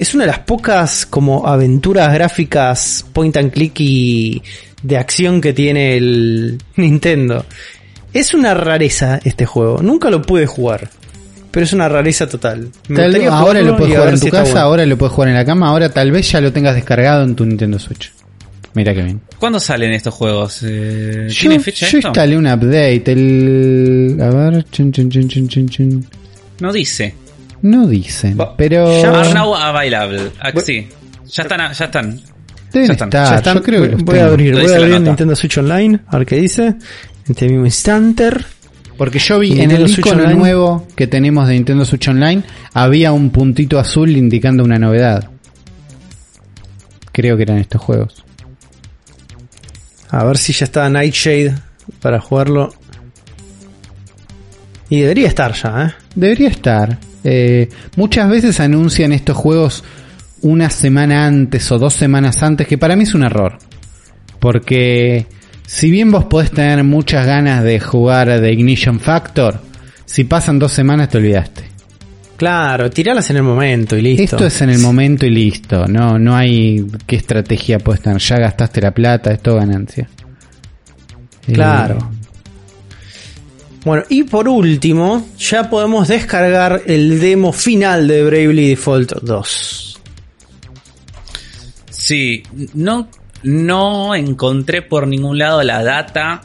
es 0.01 0.15
una 0.15 0.25
de 0.25 0.29
las 0.33 0.41
pocas 0.41 1.07
como 1.07 1.47
aventuras 1.47 2.13
gráficas 2.13 3.07
point 3.13 3.37
and 3.37 3.53
click 3.53 3.75
y 3.79 4.43
de 4.83 4.97
acción 4.97 5.41
que 5.41 5.53
tiene 5.53 5.97
el 5.97 6.59
Nintendo. 6.77 7.45
Es 8.13 8.35
una 8.35 8.55
rareza 8.55 9.21
este 9.25 9.47
juego, 9.47 9.81
nunca 9.83 10.11
lo 10.11 10.21
pude 10.23 10.45
jugar, 10.47 10.91
pero 11.53 11.65
es 11.65 11.73
una 11.73 11.89
rareza 11.89 12.27
total. 12.29 12.69
Me 12.89 12.97
Tal- 12.97 13.05
gustaría 13.07 13.31
ahora 13.33 13.61
lo 13.63 13.77
puedes 13.77 13.95
jugar 13.97 14.15
en 14.15 14.21
tu 14.21 14.29
casa, 14.31 14.43
bueno. 14.43 14.61
ahora 14.61 14.87
lo 14.87 14.99
puedes 14.99 15.13
jugar 15.15 15.29
en 15.29 15.35
la 15.37 15.45
cama, 15.45 15.69
ahora 15.69 15.89
tal 15.91 16.11
vez 16.11 16.33
ya 16.33 16.41
lo 16.41 16.53
tengas 16.53 16.75
descargado 16.75 17.23
en 17.23 17.37
tu 17.37 17.45
Nintendo 17.47 17.79
Switch. 17.79 18.13
Mira 18.73 18.95
que 18.95 19.03
bien. 19.03 19.21
¿Cuándo 19.39 19.59
salen 19.61 19.93
estos 19.93 20.15
juegos? 20.15 20.61
Eh, 20.65 21.27
Yo, 21.29 21.41
¿Tiene 21.41 21.59
fecha 21.61 21.87
yo 21.89 21.99
esto? 21.99 22.09
instalé 22.09 22.37
un 22.37 22.47
update, 22.47 23.03
el... 23.13 24.17
A 24.23 24.29
ver, 24.31 24.65
chun, 24.71 24.93
chun, 24.93 25.11
chun, 25.11 25.29
chun, 25.29 25.49
chun, 25.49 25.69
chun. 25.69 26.07
No 26.61 26.73
dice. 26.73 27.15
No 27.63 27.87
dicen, 27.87 28.39
Va- 28.41 28.57
pero... 28.57 29.01
ya- 29.03 29.21
Are 29.21 29.35
now 29.35 29.55
available. 29.55 30.31
Ah, 30.41 30.51
sí. 30.65 30.89
Ya 31.27 31.43
están, 31.43 31.73
ya 31.73 31.85
están. 31.85 32.21
Deben 32.73 32.87
ya 32.89 32.93
están, 32.93 33.09
estar, 33.09 33.29
Ya 33.31 33.37
están. 33.37 33.55
yo 33.57 33.63
creo 33.63 33.83
que 33.83 33.97
voy 33.97 34.19
a 34.19 34.25
abrir, 34.27 34.55
voy 34.55 34.71
a 34.73 34.77
abrir. 34.77 35.01
Nintendo 35.01 35.37
Switch 35.37 35.59
Online, 35.59 36.01
a 36.07 36.19
ver 36.19 36.27
qué 36.27 36.37
dice. 36.37 36.67
En 36.69 36.77
este 37.29 37.49
mismo 37.49 37.65
instante. 37.67 38.31
Porque 38.97 39.19
yo 39.19 39.39
vi 39.39 39.61
en 39.61 39.71
el 39.71 39.89
Switch 39.89 40.07
icono 40.07 40.23
Online. 40.25 40.39
nuevo 40.39 40.87
que 40.95 41.07
tenemos 41.07 41.49
de 41.49 41.55
Nintendo 41.55 41.85
Switch 41.85 42.07
Online, 42.09 42.43
había 42.75 43.13
un 43.13 43.31
puntito 43.31 43.79
azul 43.79 44.11
indicando 44.11 44.63
una 44.63 44.79
novedad. 44.79 45.29
Creo 47.13 47.37
que 47.37 47.43
eran 47.45 47.59
estos 47.59 47.81
juegos. 47.81 48.25
A 50.11 50.25
ver 50.25 50.37
si 50.39 50.53
ya 50.53 50.65
está 50.65 50.89
Nightshade 50.89 51.55
para 52.01 52.21
jugarlo. 52.21 52.73
Y 54.89 55.01
debería 55.01 55.29
estar 55.29 55.53
ya, 55.55 55.87
¿eh? 55.87 55.95
Debería 56.15 56.49
estar. 56.49 56.99
Eh, 57.25 57.69
muchas 57.97 58.29
veces 58.29 58.61
anuncian 58.61 59.13
estos 59.13 59.37
juegos 59.37 59.85
una 60.43 60.71
semana 60.71 61.27
antes 61.27 61.71
o 61.71 61.79
dos 61.79 61.95
semanas 61.95 62.43
antes, 62.43 62.67
que 62.67 62.79
para 62.79 62.97
mí 62.97 63.05
es 63.05 63.15
un 63.15 63.25
error. 63.25 63.59
Porque 64.39 65.27
si 65.67 65.91
bien 65.91 66.11
vos 66.11 66.25
podés 66.25 66.51
tener 66.51 66.83
muchas 66.85 67.27
ganas 67.27 67.63
de 67.63 67.79
jugar 67.79 68.41
de 68.41 68.53
Ignition 68.53 69.01
Factor, 69.01 69.61
si 70.05 70.25
pasan 70.25 70.59
dos 70.59 70.73
semanas 70.73 71.09
te 71.09 71.19
olvidaste. 71.19 71.65
Claro, 72.37 72.89
tiralas 72.89 73.29
en 73.29 73.37
el 73.37 73.43
momento 73.43 73.99
y 73.99 74.03
listo. 74.03 74.23
Esto 74.37 74.47
es 74.47 74.63
en 74.63 74.71
el 74.71 74.79
momento 74.79 75.27
y 75.27 75.31
listo. 75.31 75.87
No, 75.87 76.19
no 76.19 76.35
hay 76.35 76.87
qué 77.07 77.17
estrategia 77.17 77.79
puedes 77.79 78.01
tener. 78.01 78.19
Ya 78.19 78.39
gastaste 78.39 78.81
la 78.81 78.93
plata, 78.93 79.31
es 79.31 79.41
todo 79.41 79.57
ganancia. 79.57 80.09
Eh, 81.47 81.53
Claro. 81.53 81.99
Bueno, 83.85 84.05
y 84.11 84.25
por 84.25 84.47
último, 84.49 85.27
ya 85.39 85.71
podemos 85.71 86.09
descargar 86.09 86.83
el 86.87 87.19
demo 87.21 87.53
final 87.53 88.07
de 88.09 88.23
Bravely 88.25 88.69
Default 88.71 89.13
2. 89.23 90.01
Sí, 91.91 92.43
no, 92.75 93.09
no 93.43 94.15
encontré 94.15 94.83
por 94.83 95.07
ningún 95.07 95.39
lado 95.39 95.63
la 95.63 95.83
data 95.83 96.43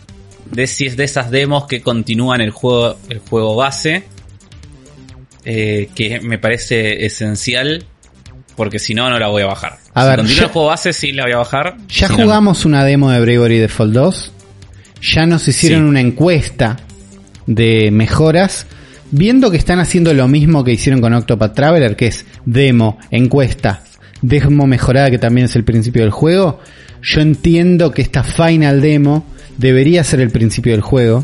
de 0.51 0.67
si 0.67 0.85
es 0.85 0.95
de 0.95 1.03
esas 1.05 1.31
demos 1.31 1.65
que 1.67 1.81
continúan 1.81 2.41
el 2.41 2.51
juego, 2.51 2.97
el 3.09 3.19
juego 3.19 3.55
base. 3.55 4.03
eh, 5.47 5.89
que 5.93 6.19
me 6.21 6.39
parece 6.39 7.05
esencial. 7.05 7.85
Porque 8.55 8.79
si 8.79 8.95
no, 8.95 9.09
no 9.11 9.19
la 9.19 9.27
voy 9.27 9.43
a 9.43 9.47
bajar. 9.47 9.77
A 9.93 10.01
si 10.03 10.07
ver, 10.07 10.15
continúa 10.19 10.39
ya- 10.39 10.45
el 10.45 10.51
juego 10.51 10.67
base, 10.69 10.93
sí 10.93 11.11
la 11.11 11.23
voy 11.23 11.33
a 11.33 11.37
bajar. 11.37 11.77
Ya 11.89 12.07
Si 12.07 12.13
no, 12.13 12.17
no. 12.19 12.23
jugamos 12.23 12.65
una 12.65 12.83
demo 12.85 13.11
de 13.11 13.19
Bravery 13.19 13.59
Default 13.59 13.93
2. 13.93 14.31
Ya 15.01 15.25
nos 15.27 15.47
hicieron 15.47 15.81
Sí. 15.83 15.89
una 15.89 15.99
encuesta 16.01 16.77
de 17.45 17.89
mejoras. 17.91 18.67
Viendo 19.11 19.51
que 19.51 19.57
están 19.57 19.79
haciendo 19.79 20.13
lo 20.13 20.27
mismo 20.27 20.63
que 20.63 20.71
hicieron 20.73 20.99
con 21.01 21.13
Octopath 21.13 21.53
Traveler, 21.55 21.95
que 21.95 22.07
es 22.07 22.25
demo, 22.45 22.97
encuesta, 23.11 23.83
demo 24.21 24.65
mejorada, 24.67 25.11
que 25.11 25.19
también 25.19 25.45
es 25.45 25.55
el 25.55 25.63
principio 25.63 26.01
del 26.01 26.11
juego. 26.11 26.59
Yo 27.03 27.21
entiendo 27.21 27.91
que 27.91 28.01
esta 28.01 28.23
final 28.23 28.81
demo 28.81 29.25
debería 29.57 30.03
ser 30.03 30.21
el 30.21 30.31
principio 30.31 30.71
del 30.71 30.81
juego. 30.81 31.23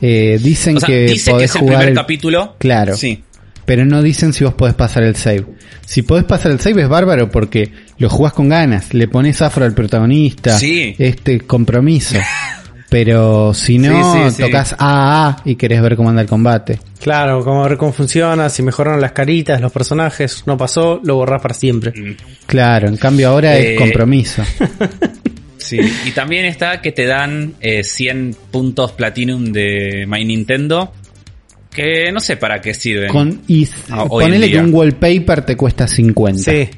Eh, 0.00 0.38
dicen 0.42 0.76
O 0.76 0.80
sea, 0.80 0.86
que 0.86 1.00
dice 1.06 1.26
que 1.26 1.30
podés 1.32 1.50
es 1.50 1.56
el 1.56 1.60
jugar 1.60 1.76
primer 1.78 1.88
el- 1.90 1.94
capítulo. 1.96 2.54
Claro. 2.58 2.96
Sí. 2.96 3.22
pero 3.66 3.84
no 3.84 4.02
dicen 4.02 4.32
si 4.32 4.42
vos 4.44 4.54
podés 4.54 4.74
pasar 4.74 5.02
el 5.04 5.14
save. 5.14 5.44
Si 5.86 6.02
podés 6.02 6.24
pasar 6.24 6.50
el 6.52 6.58
save 6.60 6.82
es 6.82 6.88
bárbaro 6.88 7.30
porque 7.30 7.70
lo 7.98 8.08
jugás 8.08 8.32
con 8.32 8.48
ganas, 8.48 8.92
le 8.94 9.06
pones 9.06 9.42
afro 9.42 9.64
al 9.64 9.74
protagonista, 9.74 10.58
Sí. 10.58 10.94
este 10.98 11.40
compromiso. 11.42 12.16
Pero 12.90 13.54
si 13.54 13.78
no, 13.78 14.12
Sí, 14.12 14.30
sí, 14.30 14.36
sí. 14.36 14.42
tocas 14.42 14.74
AA 14.78 15.42
y 15.44 15.54
querés 15.54 15.80
ver 15.80 15.94
cómo 15.96 16.10
anda 16.10 16.22
el 16.22 16.28
combate. 16.28 16.80
Claro, 17.00 17.42
como 17.44 17.62
ver 17.62 17.76
cómo 17.78 17.92
funciona, 17.92 18.50
si 18.50 18.62
mejoraron 18.62 19.00
las 19.00 19.12
caritas, 19.12 19.60
los 19.60 19.70
personajes, 19.72 20.42
no 20.46 20.58
pasó, 20.58 21.00
lo 21.04 21.14
borrás 21.14 21.40
para 21.40 21.54
siempre. 21.54 21.92
Claro, 22.46 22.88
en 22.88 22.96
cambio 22.96 23.28
ahora 23.28 23.56
Eh, 23.56 23.74
es 23.74 23.78
compromiso. 23.80 24.42
Sí, 25.56 25.78
y 26.06 26.10
también 26.12 26.46
está 26.46 26.80
que 26.80 26.90
te 26.90 27.04
dan 27.06 27.54
eh, 27.60 27.84
100 27.84 28.34
puntos 28.50 28.92
Platinum 28.92 29.44
de 29.52 30.04
My 30.08 30.24
Nintendo. 30.24 30.92
Que 31.70 32.10
no 32.10 32.18
sé 32.18 32.36
para 32.38 32.60
qué 32.60 32.74
sirven. 32.74 33.08
Con, 33.08 33.42
y 33.46 33.68
Ah, 33.90 34.04
ponele 34.08 34.50
que 34.50 34.58
un 34.58 34.74
wallpaper 34.74 35.42
te 35.44 35.56
cuesta 35.56 35.86
50. 35.86 36.50
Sí, 36.50 36.68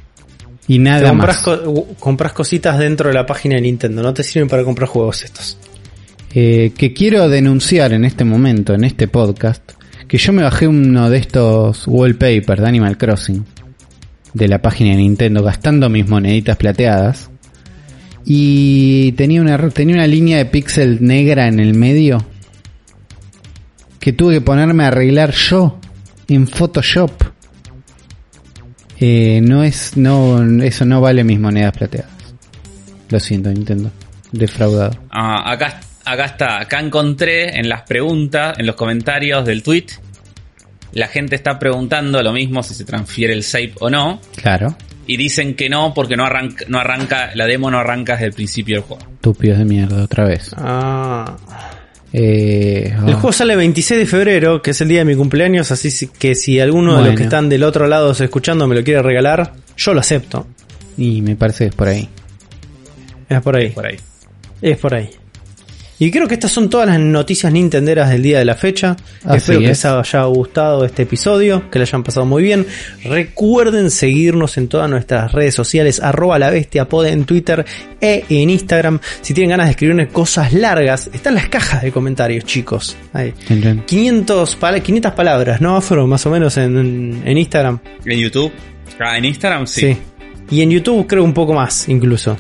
Y 0.69 0.79
nada 0.79 1.09
compras, 1.09 1.47
más. 1.47 1.59
co- 1.59 1.87
compras 1.99 2.33
cositas 2.35 2.79
dentro 2.79 3.09
de 3.09 3.15
la 3.15 3.25
página 3.25 3.55
de 3.55 3.63
Nintendo, 3.63 4.03
no 4.03 4.13
te 4.13 4.23
sirven 4.23 4.49
para 4.49 4.65
comprar 4.65 4.89
juegos 4.89 5.23
estos. 5.25 5.57
Eh, 6.35 6.73
que 6.77 6.95
quiero 6.95 7.29
denunciar 7.29 7.93
en 7.93 8.05
este 8.05 8.25
momento, 8.25 8.75
en 8.75 8.85
este 8.85 9.07
podcast, 9.07 9.73
que 10.09 10.17
yo 10.19 10.33
me 10.33 10.43
bajé 10.43 10.67
uno 10.67 11.11
de 11.11 11.19
estos 11.19 11.87
wallpapers 11.87 12.63
de 12.63 12.69
Animal 12.69 12.97
Crossing 12.97 13.45
de 14.33 14.49
la 14.49 14.63
página 14.63 14.91
de 14.91 14.97
Nintendo 14.97 15.43
gastando 15.43 15.89
mis 15.89 16.09
moneditas 16.09 16.57
plateadas 16.57 17.31
y 18.25 19.13
tenía 19.13 19.43
una 19.43 19.59
tenía 19.71 19.97
una 19.97 20.07
línea 20.07 20.39
de 20.39 20.47
píxel 20.47 20.99
negra 21.05 21.49
en 21.49 21.61
el 21.61 21.75
medio 21.75 22.25
que 24.01 24.13
tuve 24.13 24.35
que 24.35 24.41
ponerme 24.41 24.85
a 24.85 24.89
arreglar 24.89 25.33
yo 25.33 25.79
en 26.29 26.49
Photoshop. 26.49 27.11
Eh, 28.99 29.41
no 29.43 29.65
es 29.65 29.97
no 29.97 30.63
eso 30.63 30.85
no 30.85 31.01
vale 31.01 31.25
mis 31.25 31.39
monedas 31.39 31.77
plateadas. 31.77 32.11
Lo 33.11 33.21
siento 33.21 33.51
Nintendo, 33.51 33.91
defraudado. 34.31 34.97
Ah, 35.11 35.53
acá, 35.53 35.81
acá 36.05 36.25
está. 36.25 36.61
Acá 36.61 36.81
encontré 36.81 37.59
en 37.59 37.69
las 37.69 37.83
preguntas, 37.83 38.59
en 38.59 38.67
los 38.67 38.77
comentarios 38.77 39.45
del 39.45 39.63
tweet. 39.63 39.87
La 40.93 41.09
gente 41.09 41.37
está 41.37 41.59
preguntando 41.59 42.23
lo 42.23 42.33
mismo 42.33 42.63
si 42.63 42.75
se 42.75 42.85
transfiere 42.85 43.33
el 43.33 43.43
save 43.43 43.73
o 43.81 43.89
no. 43.89 44.21
Claro. 44.37 44.77
Y 45.07 45.17
dicen 45.17 45.55
que 45.55 45.69
no 45.69 45.95
porque 45.95 46.17
no 46.17 46.25
arranca, 46.25 46.65
no 46.69 46.79
arranca, 46.79 47.31
la 47.35 47.47
demo 47.47 47.71
no 47.71 47.79
arranca 47.79 48.13
desde 48.13 48.27
el 48.27 48.33
principio 48.35 48.77
del 48.77 48.85
juego. 48.85 49.03
Estúpidos 49.15 49.59
de 49.59 49.65
mierda, 49.65 50.03
otra 50.03 50.25
vez. 50.25 50.51
Ah. 50.57 51.37
Eh, 52.13 52.95
El 52.95 53.15
oh, 53.15 53.17
juego 53.17 53.33
sale 53.33 53.55
el 53.55 53.59
26 53.59 54.01
de 54.01 54.07
febrero, 54.07 54.61
que 54.61 54.73
es 54.73 54.81
el 54.83 54.89
día 54.89 54.99
de 54.99 55.07
mi 55.07 55.17
cumpleaños, 55.17 55.71
así 55.73 56.09
que 56.09 56.35
si 56.35 56.61
alguno 56.61 56.99
de 56.99 57.09
los 57.09 57.17
que 57.17 57.23
están 57.25 57.49
del 57.49 57.65
otro 57.65 57.87
lado 57.87 58.13
escuchando 58.13 58.67
me 58.67 58.75
lo 58.75 58.85
quiere 58.85 59.03
regalar, 59.03 59.55
yo 59.77 59.95
lo 59.95 60.01
acepto. 60.01 60.47
Y 60.99 61.23
me 61.23 61.37
parece 61.37 61.65
que 61.65 61.69
es 61.71 61.75
por 61.75 61.89
ahí. 61.89 62.09
Es 63.29 63.41
por 63.41 63.57
ahí. 63.57 63.71
Por 63.71 63.87
ahí. 63.87 63.97
Es 64.61 64.77
por 64.77 64.95
ahí. 64.95 65.11
Y 66.05 66.11
creo 66.11 66.27
que 66.27 66.35
estas 66.35 66.51
son 66.51 66.69
todas 66.69 66.89
las 66.89 66.99
noticias 66.99 67.53
nintenderas 67.53 68.11
del 68.11 68.23
día 68.23 68.39
de 68.41 68.45
la 68.45 68.57
fecha. 68.57 68.97
Así 69.25 69.37
Espero 69.37 69.59
que 69.61 69.65
es. 69.67 69.71
les 69.71 69.85
haya 69.85 70.25
gustado 70.25 70.85
este 70.85 71.03
episodio, 71.03 71.71
que 71.71 71.79
le 71.79 71.85
hayan 71.85 72.03
pasado 72.03 72.27
muy 72.27 72.43
bien. 72.43 72.67
Recuerden 73.05 73.91
seguirnos 73.91 74.57
en 74.59 74.67
todas 74.69 74.91
nuestras 74.91 75.31
redes 75.31 75.55
sociales, 75.55 76.01
arroba 76.01 76.39
la 76.41 76.51
bestia 76.51 76.89
pod 76.89 77.07
en 77.07 77.25
Twitter 77.25 77.65
e 78.01 78.25
en 78.29 78.51
Instagram. 78.51 78.99
Si 79.21 79.33
tienen 79.33 79.51
ganas 79.51 79.67
de 79.67 79.71
escribirme 79.73 80.09
cosas 80.09 80.53
largas, 80.53 81.09
están 81.13 81.35
las 81.37 81.49
cajas 81.49 81.83
de 81.83 81.93
comentarios, 81.93 82.45
chicos. 82.47 82.97
Ahí. 83.13 83.33
Chan, 83.47 83.63
chan. 83.63 83.83
500, 83.87 84.57
pala- 84.57 84.81
500 84.81 85.13
palabras, 85.13 85.61
¿no, 85.61 85.77
Afro? 85.77 86.07
Más 86.09 86.27
o 86.27 86.31
menos 86.31 86.57
en, 86.57 86.77
en- 86.79 87.23
en 87.25 87.39
Instagram. 87.39 87.79
En 88.05 88.19
YouTube. 88.19 88.51
Ah, 88.99 89.17
en 89.19 89.25
Instagram 89.27 89.67
sí. 89.69 89.81
Sí. 89.81 89.97
Y 90.51 90.63
en 90.63 90.71
YouTube 90.71 91.07
creo 91.07 91.23
un 91.23 91.33
poco 91.33 91.55
más, 91.55 91.89
incluso. 91.89 92.37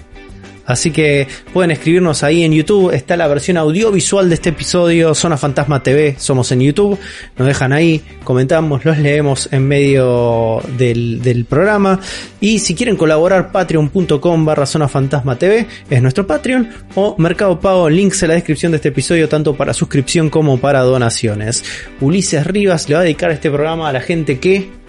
Así 0.66 0.90
que 0.90 1.26
pueden 1.52 1.70
escribirnos 1.70 2.22
ahí 2.22 2.44
en 2.44 2.52
YouTube. 2.52 2.92
Está 2.92 3.16
la 3.16 3.26
versión 3.28 3.56
audiovisual 3.56 4.28
de 4.28 4.34
este 4.34 4.50
episodio. 4.50 5.14
Zona 5.14 5.36
Fantasma 5.36 5.82
TV. 5.82 6.16
Somos 6.18 6.52
en 6.52 6.60
YouTube. 6.60 6.98
Nos 7.36 7.48
dejan 7.48 7.72
ahí. 7.72 8.02
Comentamos, 8.24 8.84
los 8.84 8.98
leemos 8.98 9.48
en 9.52 9.66
medio 9.66 10.62
del, 10.76 11.20
del 11.22 11.44
programa. 11.44 12.00
Y 12.40 12.58
si 12.58 12.74
quieren 12.74 12.96
colaborar, 12.96 13.52
patreon.com 13.52 14.44
barra 14.44 14.66
Zona 14.66 14.88
Fantasma 14.88 15.36
TV 15.36 15.66
es 15.90 16.02
nuestro 16.02 16.26
Patreon. 16.26 16.68
O 16.94 17.16
Mercado 17.18 17.58
Pago, 17.60 17.88
links 17.88 18.22
en 18.22 18.28
la 18.28 18.34
descripción 18.34 18.72
de 18.72 18.76
este 18.76 18.88
episodio, 18.88 19.28
tanto 19.28 19.54
para 19.54 19.74
suscripción 19.74 20.30
como 20.30 20.58
para 20.58 20.80
donaciones. 20.80 21.64
Ulises 22.00 22.46
Rivas 22.46 22.88
le 22.88 22.94
va 22.94 23.00
a 23.00 23.04
dedicar 23.04 23.30
este 23.30 23.50
programa 23.50 23.88
a 23.88 23.92
la 23.92 24.00
gente 24.00 24.38
que 24.38 24.81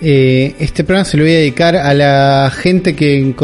Eh, 0.00 0.54
este 0.58 0.84
programa 0.84 1.04
se 1.04 1.16
lo 1.16 1.24
voy 1.24 1.32
a 1.32 1.36
dedicar 1.38 1.76
a 1.76 1.92
la 1.94 2.52
gente 2.54 2.94
que... 2.94 3.34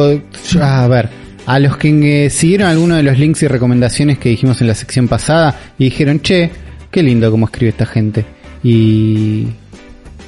A 0.60 0.86
ver, 0.88 1.08
a 1.46 1.58
los 1.58 1.76
que 1.76 2.26
eh, 2.26 2.30
siguieron 2.30 2.68
algunos 2.68 2.96
de 2.98 3.02
los 3.02 3.18
links 3.18 3.42
y 3.42 3.48
recomendaciones 3.48 4.18
que 4.18 4.28
dijimos 4.30 4.60
en 4.60 4.68
la 4.68 4.74
sección 4.74 5.08
pasada 5.08 5.58
y 5.78 5.84
dijeron, 5.84 6.20
che, 6.20 6.50
qué 6.90 7.02
lindo 7.02 7.30
cómo 7.30 7.46
escribe 7.46 7.70
esta 7.70 7.86
gente. 7.86 8.24
Y... 8.62 9.46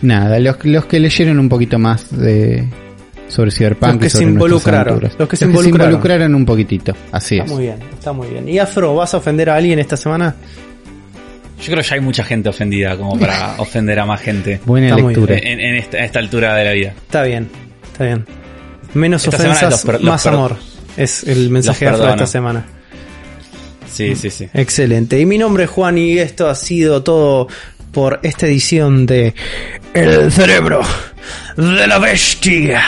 Nada, 0.02 0.38
los, 0.40 0.62
los 0.64 0.84
que 0.84 1.00
leyeron 1.00 1.38
un 1.38 1.48
poquito 1.48 1.78
más 1.78 2.14
de 2.16 2.68
sobre 3.28 3.50
Cyberpunk 3.50 3.92
Los 3.92 4.00
que 4.00 4.06
y 4.06 4.10
sobre 4.10 4.24
se 4.26 4.30
involucraron, 4.30 4.88
aventuras. 4.88 5.18
los 5.18 5.28
que 5.28 5.36
se 5.36 5.44
involucraron. 5.46 6.34
un 6.34 6.44
poquitito, 6.44 6.94
así 7.12 7.36
Está 7.36 7.46
es. 7.46 7.52
muy 7.52 7.62
bien, 7.64 7.78
está 7.94 8.12
muy 8.12 8.28
bien. 8.28 8.48
¿Y 8.48 8.58
Afro, 8.58 8.94
vas 8.94 9.14
a 9.14 9.16
ofender 9.16 9.50
a 9.50 9.56
alguien 9.56 9.78
esta 9.78 9.96
semana? 9.96 10.34
Yo 11.58 11.64
creo 11.72 11.82
que 11.82 11.88
ya 11.88 11.94
hay 11.94 12.00
mucha 12.00 12.22
gente 12.24 12.48
ofendida 12.48 12.96
como 12.96 13.18
para 13.18 13.54
ofender 13.58 13.98
a 13.98 14.06
más 14.06 14.20
gente. 14.20 14.60
Buena 14.64 14.88
Está 14.90 15.00
lectura. 15.00 15.36
En, 15.38 15.60
en 15.60 15.74
esta, 15.76 15.96
a 15.98 16.04
esta 16.04 16.18
altura 16.18 16.54
de 16.54 16.64
la 16.64 16.72
vida. 16.72 16.88
Está 16.96 17.22
bien, 17.22 17.48
está 17.92 18.04
bien. 18.04 18.26
Menos 18.94 19.24
Esta 19.24 19.36
ofensas, 19.36 19.70
los 19.70 19.84
per- 19.84 19.94
los 19.96 20.04
más 20.04 20.26
amor. 20.26 20.56
Es 20.96 21.24
el 21.24 21.50
mensaje 21.50 21.84
de 21.86 21.90
los 21.90 22.00
Afro 22.00 22.10
de 22.10 22.16
esta 22.16 22.26
semana. 22.26 22.64
Sí, 23.92 24.14
sí, 24.14 24.30
sí. 24.30 24.48
Excelente. 24.54 25.18
Y 25.20 25.26
mi 25.26 25.38
nombre 25.38 25.64
es 25.64 25.70
Juan 25.70 25.96
y 25.98 26.18
esto 26.18 26.48
ha 26.48 26.54
sido 26.54 27.02
todo 27.02 27.48
por 27.92 28.20
esta 28.22 28.46
edición 28.46 29.06
de 29.06 29.34
El 29.94 30.30
cerebro 30.30 30.82
de 31.56 31.86
la 31.86 31.98
bestia. 31.98 32.82